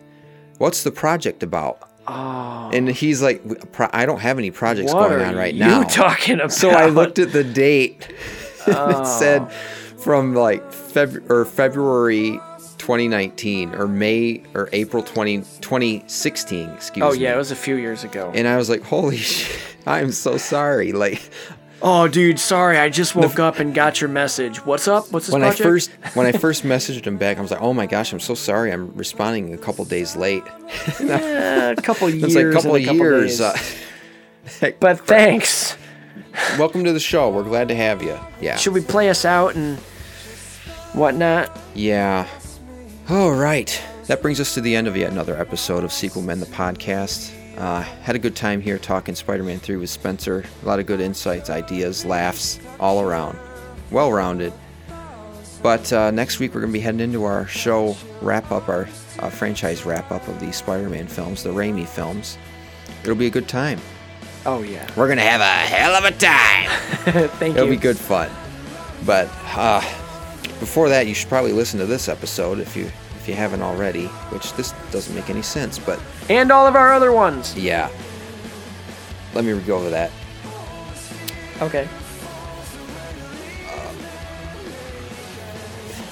What's 0.58 0.82
the 0.82 0.92
project 0.92 1.42
about?" 1.42 1.87
Oh. 2.08 2.70
And 2.72 2.88
he's 2.88 3.22
like, 3.22 3.42
I 3.92 4.06
don't 4.06 4.20
have 4.20 4.38
any 4.38 4.50
projects 4.50 4.92
What 4.92 5.08
going 5.08 5.22
on 5.22 5.36
right 5.36 5.54
you 5.54 5.60
now. 5.60 5.82
talking 5.82 6.40
So 6.48 6.70
I 6.70 6.86
looked 6.86 7.18
at 7.18 7.32
the 7.32 7.44
date. 7.44 8.12
Oh. 8.70 9.00
it 9.00 9.06
said 9.06 9.50
from 9.96 10.34
like 10.34 10.62
Feb- 10.72 11.30
or 11.30 11.46
February 11.46 12.38
2019 12.76 13.74
or 13.74 13.88
May 13.88 14.42
or 14.54 14.68
April 14.72 15.02
20, 15.02 15.38
2016, 15.38 16.70
excuse 16.70 17.02
oh, 17.02 17.06
me. 17.06 17.10
Oh 17.10 17.12
me. 17.14 17.22
yeah, 17.22 17.34
it 17.34 17.36
was 17.36 17.50
a 17.50 17.56
few 17.56 17.76
years 17.76 18.04
ago. 18.04 18.30
And 18.34 18.46
I 18.46 18.56
was 18.56 18.68
like, 18.68 18.82
holy 18.82 19.16
shit, 19.18 19.60
I'm 19.86 20.12
so 20.12 20.36
sorry. 20.36 20.92
Like 20.92 21.30
oh 21.82 22.08
dude, 22.08 22.38
sorry, 22.38 22.78
I 22.78 22.88
just 22.88 23.14
woke 23.14 23.38
up 23.38 23.58
and 23.58 23.74
got 23.74 24.00
your 24.00 24.10
message. 24.10 24.64
What's 24.64 24.88
up? 24.88 25.12
What's 25.12 25.26
this 25.26 25.32
when 25.32 25.42
project? 25.42 25.60
I 25.60 25.64
first 25.64 25.90
when 26.14 26.26
I 26.26 26.32
first 26.38 26.64
messaged 26.64 27.06
him 27.06 27.16
back, 27.16 27.38
I 27.38 27.40
was 27.40 27.50
like, 27.50 27.62
oh 27.62 27.72
my 27.74 27.86
gosh, 27.86 28.12
I'm 28.12 28.20
so 28.20 28.34
sorry. 28.34 28.72
I'm 28.72 28.94
responding 28.96 29.54
a 29.54 29.58
couple 29.58 29.84
days 29.84 30.16
late. 30.16 30.44
yeah, 31.00 31.70
a 31.70 31.76
couple 31.76 32.08
years. 32.10 32.24
It's 32.24 32.34
like 32.34 32.46
a 32.46 32.52
couple 32.52 32.74
of 32.74 32.82
years. 32.82 33.40
uh, 33.40 33.56
but 34.80 35.00
thanks. 35.06 35.76
welcome 36.58 36.84
to 36.84 36.92
the 36.92 37.00
show. 37.00 37.30
We're 37.30 37.42
glad 37.44 37.68
to 37.68 37.74
have 37.74 38.02
you. 38.02 38.18
Yeah. 38.40 38.56
Should 38.56 38.74
we 38.74 38.80
play 38.80 39.10
us 39.10 39.24
out 39.24 39.54
and 39.54 39.78
whatnot? 40.92 41.56
Yeah. 41.74 42.26
All 43.08 43.32
right. 43.32 43.82
That 44.06 44.22
brings 44.22 44.40
us 44.40 44.54
to 44.54 44.62
the 44.62 44.74
end 44.74 44.86
of 44.86 44.96
yet 44.96 45.10
another 45.10 45.38
episode 45.38 45.84
of 45.84 45.92
Sequel 45.92 46.22
Men, 46.22 46.40
the 46.40 46.46
podcast. 46.46 47.34
Uh, 47.58 47.82
had 47.82 48.14
a 48.14 48.20
good 48.20 48.36
time 48.36 48.60
here 48.60 48.78
talking 48.78 49.16
Spider 49.16 49.42
Man 49.42 49.58
3 49.58 49.76
with 49.78 49.90
Spencer. 49.90 50.44
A 50.62 50.66
lot 50.66 50.78
of 50.78 50.86
good 50.86 51.00
insights, 51.00 51.50
ideas, 51.50 52.04
laughs, 52.04 52.60
all 52.78 53.00
around. 53.00 53.36
Well 53.90 54.12
rounded. 54.12 54.52
But 55.60 55.92
uh, 55.92 56.12
next 56.12 56.38
week 56.38 56.54
we're 56.54 56.60
going 56.60 56.72
to 56.72 56.78
be 56.78 56.80
heading 56.80 57.00
into 57.00 57.24
our 57.24 57.48
show 57.48 57.96
wrap 58.22 58.52
up, 58.52 58.68
our 58.68 58.88
uh, 59.18 59.28
franchise 59.28 59.84
wrap 59.84 60.12
up 60.12 60.28
of 60.28 60.38
the 60.38 60.52
Spider 60.52 60.88
Man 60.88 61.08
films, 61.08 61.42
the 61.42 61.50
Raimi 61.50 61.84
films. 61.84 62.38
It'll 63.02 63.16
be 63.16 63.26
a 63.26 63.30
good 63.30 63.48
time. 63.48 63.80
Oh 64.46 64.62
yeah. 64.62 64.88
We're 64.96 65.08
going 65.08 65.18
to 65.18 65.24
have 65.24 65.40
a 65.40 65.44
hell 65.44 65.94
of 65.94 66.04
a 66.04 66.12
time. 66.12 67.28
Thank 67.38 67.56
It'll 67.56 67.66
you. 67.66 67.74
be 67.74 67.76
good 67.76 67.98
fun. 67.98 68.30
But 69.04 69.28
uh, 69.56 69.80
before 70.60 70.88
that, 70.90 71.08
you 71.08 71.14
should 71.14 71.28
probably 71.28 71.52
listen 71.52 71.80
to 71.80 71.86
this 71.86 72.08
episode 72.08 72.60
if 72.60 72.76
you 72.76 72.88
if 73.28 73.34
you 73.36 73.36
haven't 73.36 73.60
already. 73.62 74.06
Which 74.32 74.54
this 74.54 74.72
doesn't 74.90 75.14
make 75.14 75.28
any 75.28 75.42
sense, 75.42 75.78
but 75.78 76.00
And 76.30 76.50
all 76.50 76.66
of 76.66 76.74
our 76.76 76.92
other 76.94 77.12
ones. 77.12 77.54
yeah. 77.56 77.90
Let 79.34 79.44
me 79.44 79.58
go 79.60 79.76
over 79.76 79.90
that. 79.90 80.10
Okay. 81.60 81.84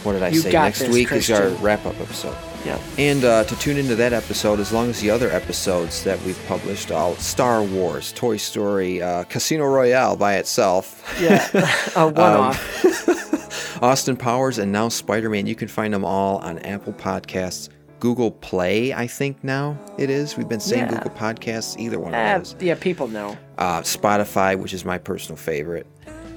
What 0.03 0.13
did 0.13 0.23
I 0.23 0.29
You 0.29 0.41
say? 0.41 0.53
Next 0.53 0.81
this, 0.81 0.89
week 0.91 1.11
is 1.13 1.31
our 1.31 1.49
wrap 1.65 1.85
up 1.87 1.99
episode. 1.99 2.37
Yeah. 2.67 2.79
And 2.99 3.25
uh, 3.25 3.45
to 3.45 3.59
tune 3.61 3.77
into 3.77 3.95
that 3.95 4.13
episode, 4.13 4.59
as 4.59 4.73
long 4.73 4.91
as 4.91 5.01
the 5.01 5.09
other 5.11 5.31
episodes 5.31 6.03
that 6.05 6.21
we've 6.23 6.39
published, 6.49 6.91
all 6.91 7.15
Star 7.17 7.63
Wars, 7.63 8.13
Toy 8.13 8.37
Story, 8.39 9.01
uh, 9.01 9.23
Casino 9.25 9.65
Royale 9.67 10.17
by 10.17 10.35
itself. 10.37 11.17
Yeah. 11.21 11.49
a 11.95 12.09
one 12.09 12.17
Um, 12.19 12.41
off. 12.41 13.83
Austin 13.83 14.17
Powers 14.17 14.59
and 14.59 14.73
now 14.73 14.89
Spider 14.89 15.31
Man. 15.31 15.47
You 15.47 15.55
can 15.55 15.69
find 15.69 15.95
them 15.95 16.05
all 16.05 16.39
on 16.39 16.59
Apple 16.61 16.93
Podcasts, 16.95 17.69
Google 18.01 18.31
Play, 18.31 18.93
I 18.93 19.07
think 19.07 19.43
now 19.45 19.79
it 19.99 20.11
is. 20.11 20.37
We've 20.37 20.49
been 20.49 20.61
saying 20.61 20.85
Yeah. 20.87 20.91
Google 21.03 21.11
Podcasts, 21.13 21.79
either 21.79 21.99
one 22.01 22.15
of 22.15 22.19
Uh, 22.21 22.39
those. 22.39 22.57
yeah, 22.59 22.75
people 22.75 23.07
know. 23.09 23.37
Uh, 23.59 23.81
Spotify, 23.83 24.59
which 24.59 24.73
is 24.75 24.85
my 24.85 24.99
personal 24.99 25.37
favorite. 25.37 25.87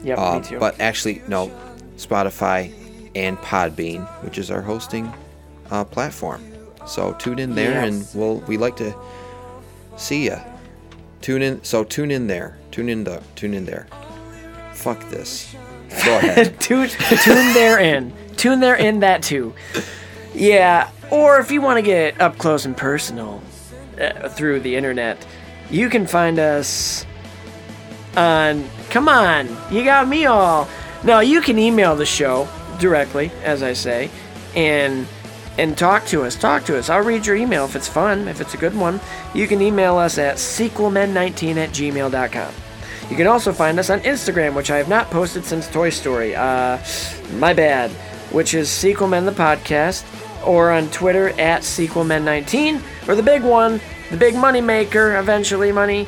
Yep, 0.04 0.18
Uh, 0.20 0.36
me 0.40 0.46
too. 0.46 0.60
But 0.60 0.80
actually, 0.80 1.22
no, 1.28 1.52
Spotify 1.98 2.72
and 3.16 3.38
Podbean, 3.40 4.06
which 4.24 4.38
is 4.38 4.52
our 4.52 4.62
hosting 4.62 5.12
uh, 5.72 5.84
platform. 5.86 6.44
So 6.88 7.14
tune 7.14 7.40
in 7.40 7.56
there, 7.56 7.72
Yeah. 7.72 7.86
and 7.86 8.08
we'll 8.14 8.38
we 8.48 8.58
like 8.58 8.76
to 8.78 8.94
see 9.98 10.28
ya. 10.28 10.40
Tune 11.22 11.42
in. 11.42 11.64
So 11.64 11.84
tune 11.84 12.12
in 12.12 12.28
there. 12.28 12.58
Tune 12.72 12.90
in 12.90 13.04
the. 13.04 13.22
Tune 13.36 13.54
in 13.54 13.66
there. 13.66 13.88
Fuck 14.74 15.10
this. 15.10 15.54
Go 16.06 16.18
ahead. 16.20 16.60
tune, 16.60 16.88
tune 16.88 17.54
there 17.54 17.80
in. 17.80 18.14
Tune 18.38 18.60
there 18.60 18.76
in 18.76 19.00
that 19.02 19.22
too. 19.24 19.54
Yeah, 20.34 20.90
or 21.12 21.40
if 21.40 21.52
you 21.52 21.62
want 21.62 21.78
to 21.78 21.82
get 21.82 22.22
up 22.22 22.38
close 22.38 22.66
and 22.66 22.78
personal 22.78 23.42
uh, 24.00 24.30
through 24.30 24.62
the 24.62 24.76
internet, 24.76 25.18
you 25.70 25.90
can 25.90 26.08
find 26.08 26.40
us 26.40 27.06
on. 28.16 28.68
Come 28.90 29.10
on, 29.10 29.48
you 29.72 29.84
got 29.84 30.08
me 30.08 30.26
all. 30.26 30.68
Now 31.04 31.20
you 31.20 31.42
can 31.42 31.60
email 31.60 31.96
the 31.96 32.06
show 32.06 32.48
directly, 32.80 33.32
as 33.44 33.62
I 33.64 33.74
say, 33.74 34.10
and 34.56 35.06
and 35.60 35.78
talk 35.78 36.06
to 36.06 36.24
us. 36.24 36.36
Talk 36.36 36.64
to 36.66 36.78
us. 36.78 36.90
I'll 36.90 37.04
read 37.04 37.26
your 37.26 37.36
email 37.36 37.66
if 37.66 37.76
it's 37.76 37.88
fun, 37.88 38.30
if 38.30 38.40
it's 38.40 38.54
a 38.54 38.58
good 38.58 38.76
one. 38.76 39.00
You 39.34 39.46
can 39.46 39.62
email 39.62 39.98
us 39.98 40.18
at 40.18 40.38
sequelmen19 40.38 41.58
at 41.58 41.70
gmail.com. 41.72 42.54
You 43.10 43.16
can 43.18 43.28
also 43.28 43.52
find 43.52 43.78
us 43.78 43.90
on 43.90 44.00
Instagram, 44.02 44.56
which 44.56 44.72
I 44.72 44.78
have 44.78 44.88
not 44.88 45.10
posted 45.10 45.44
since 45.44 45.68
Toy 45.68 45.90
Story. 45.90 46.34
Uh, 46.36 46.80
my 47.34 47.54
bad. 47.54 47.92
Which 48.32 48.54
is 48.54 48.70
Sequelmen 48.70 49.26
the 49.26 49.32
podcast, 49.32 50.06
or 50.46 50.72
on 50.72 50.88
Twitter 50.92 51.30
at 51.40 51.64
Sequelmen19, 51.64 52.80
or 53.08 53.16
the 53.16 53.24
big 53.24 53.42
one, 53.42 53.82
the 54.12 54.18
big 54.18 54.36
money 54.36 54.62
maker, 54.62 55.18
eventually 55.18 55.72
money, 55.72 56.08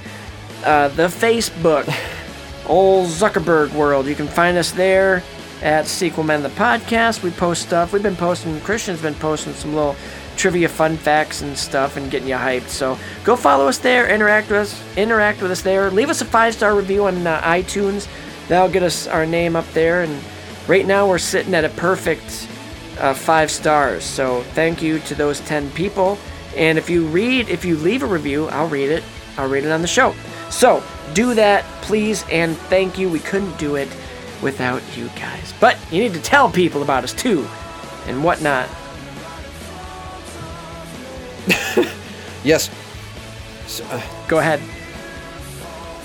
uh, 0.64 0.90
the 0.90 1.08
Facebook, 1.08 1.92
old 2.68 3.08
Zuckerberg 3.08 3.74
world. 3.74 4.06
You 4.06 4.14
can 4.14 4.28
find 4.28 4.56
us 4.56 4.72
there 4.72 5.24
at 5.62 5.86
Sequel 5.88 6.24
Sequelmen 6.24 6.42
the 6.42 6.50
podcast. 6.50 7.24
We 7.24 7.32
post 7.32 7.62
stuff. 7.64 7.94
We've 7.94 8.04
been 8.04 8.16
posting. 8.16 8.60
Christian's 8.62 9.02
been 9.02 9.16
posting 9.16 9.54
some 9.54 9.74
little 9.74 9.96
trivia, 10.36 10.70
fun 10.70 10.98
facts, 10.98 11.42
and 11.42 11.58
stuff, 11.58 11.98
and 11.98 12.10
getting 12.10 12.28
you 12.28 12.36
hyped. 12.36 12.70
So 12.70 12.98
go 13.24 13.36
follow 13.36 13.68
us 13.68 13.78
there. 13.78 14.10
Interact 14.10 14.50
with 14.50 14.60
us. 14.60 14.98
Interact 14.98 15.42
with 15.42 15.52
us 15.52 15.62
there. 15.62 15.92
Leave 15.92 16.10
us 16.10 16.22
a 16.22 16.26
five 16.26 16.54
star 16.54 16.76
review 16.76 17.06
on 17.06 17.26
uh, 17.26 17.42
iTunes. 17.42 18.08
That'll 18.48 18.72
get 18.72 18.84
us 18.84 19.08
our 19.08 19.26
name 19.26 19.56
up 19.56 19.70
there. 19.74 20.02
And 20.02 20.22
right 20.68 20.86
now 20.86 21.08
we're 21.08 21.20
sitting 21.20 21.54
at 21.54 21.64
a 21.64 21.70
perfect 21.70 22.48
uh, 23.00 23.14
five 23.14 23.52
stars. 23.52 24.04
So 24.04 24.42
thank 24.54 24.82
you 24.82 25.00
to 25.00 25.16
those 25.16 25.40
ten 25.42 25.70
people. 25.72 26.18
And 26.56 26.78
if 26.78 26.90
you 26.90 27.06
read, 27.06 27.50
if 27.50 27.64
you 27.64 27.78
leave 27.78 28.04
a 28.04 28.08
review, 28.08 28.48
I'll 28.48 28.68
read 28.68 28.90
it. 28.90 29.04
I'll 29.38 29.48
read 29.48 29.64
it 29.64 29.72
on 29.72 29.82
the 29.82 29.88
show. 29.88 30.14
So 30.50 30.84
do 31.14 31.34
that, 31.36 31.64
please, 31.82 32.26
and 32.30 32.58
thank 32.58 32.98
you. 32.98 33.10
We 33.10 33.20
couldn't 33.20 33.58
do 33.58 33.76
it 33.76 33.88
without 34.42 34.82
you 34.98 35.08
guys. 35.10 35.54
But 35.60 35.78
you 35.92 36.02
need 36.02 36.14
to 36.14 36.22
tell 36.22 36.50
people 36.50 36.82
about 36.84 37.04
us 37.04 37.14
too, 37.14 37.48
and 38.08 38.24
whatnot. 38.24 38.68
yes. 42.44 42.70
So, 43.68 43.84
uh, 43.86 44.02
Go 44.28 44.40
ahead. 44.40 44.60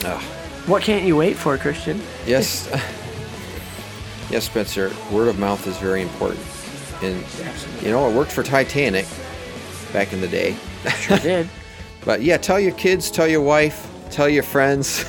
uh, 0.04 0.18
What 0.66 0.82
can't 0.82 1.04
you 1.04 1.16
wait 1.16 1.36
for, 1.36 1.56
Christian? 1.58 2.00
yes. 2.26 2.68
yes, 4.30 4.44
Spencer. 4.44 4.92
Word 5.10 5.28
of 5.28 5.38
mouth 5.38 5.66
is 5.66 5.76
very 5.78 6.02
important, 6.02 6.40
and 7.02 7.24
you 7.82 7.90
know 7.90 8.08
it 8.08 8.14
worked 8.14 8.32
for 8.32 8.42
Titanic 8.42 9.06
back 9.92 10.12
in 10.12 10.20
the 10.20 10.28
day. 10.28 10.56
Sure 11.00 11.18
did. 11.18 11.48
But 12.04 12.22
yeah, 12.22 12.36
tell 12.36 12.60
your 12.60 12.70
kids, 12.74 13.10
tell 13.10 13.26
your 13.26 13.40
wife, 13.40 13.90
tell 14.12 14.28
your 14.28 14.44
friends. 14.44 15.02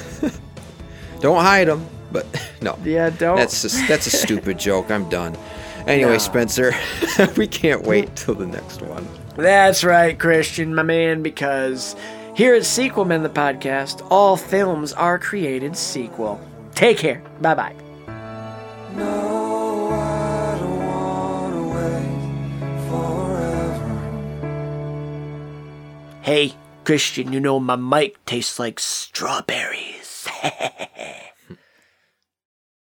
don't 1.19 1.39
hide 1.43 1.67
them. 1.67 1.87
But 2.17 2.51
no. 2.61 2.77
Yeah, 2.83 3.09
don't. 3.11 3.37
That's 3.37 3.63
a, 3.63 3.87
that's 3.87 4.07
a 4.07 4.11
stupid 4.11 4.57
joke. 4.67 4.89
I'm 4.91 5.07
done. 5.09 5.37
Anyway, 5.85 6.13
No. 6.13 6.17
Spencer, 6.17 6.73
we 7.37 7.47
can't 7.47 7.83
wait 7.83 8.13
till 8.15 8.33
the 8.35 8.45
next 8.47 8.81
one. 8.81 9.07
That's 9.35 9.83
right, 9.83 10.17
Christian, 10.17 10.73
my 10.75 10.83
man, 10.83 11.21
because 11.23 11.95
here 12.35 12.55
at 12.55 12.63
Sequelmen, 12.63 13.23
the 13.23 13.29
podcast, 13.29 14.05
all 14.09 14.35
films 14.35 14.91
are 14.93 15.17
created 15.19 15.77
sequel. 15.77 16.41
Take 16.75 16.97
care. 16.97 17.21
Bye 17.39 17.55
bye. 17.55 17.75
No. 18.95 19.37
Hey, 26.21 26.55
Christian, 26.83 27.31
you 27.31 27.39
know 27.39 27.57
my 27.57 27.77
mic 27.77 28.23
tastes 28.25 28.59
like 28.59 28.81
strawberries. 28.81 30.27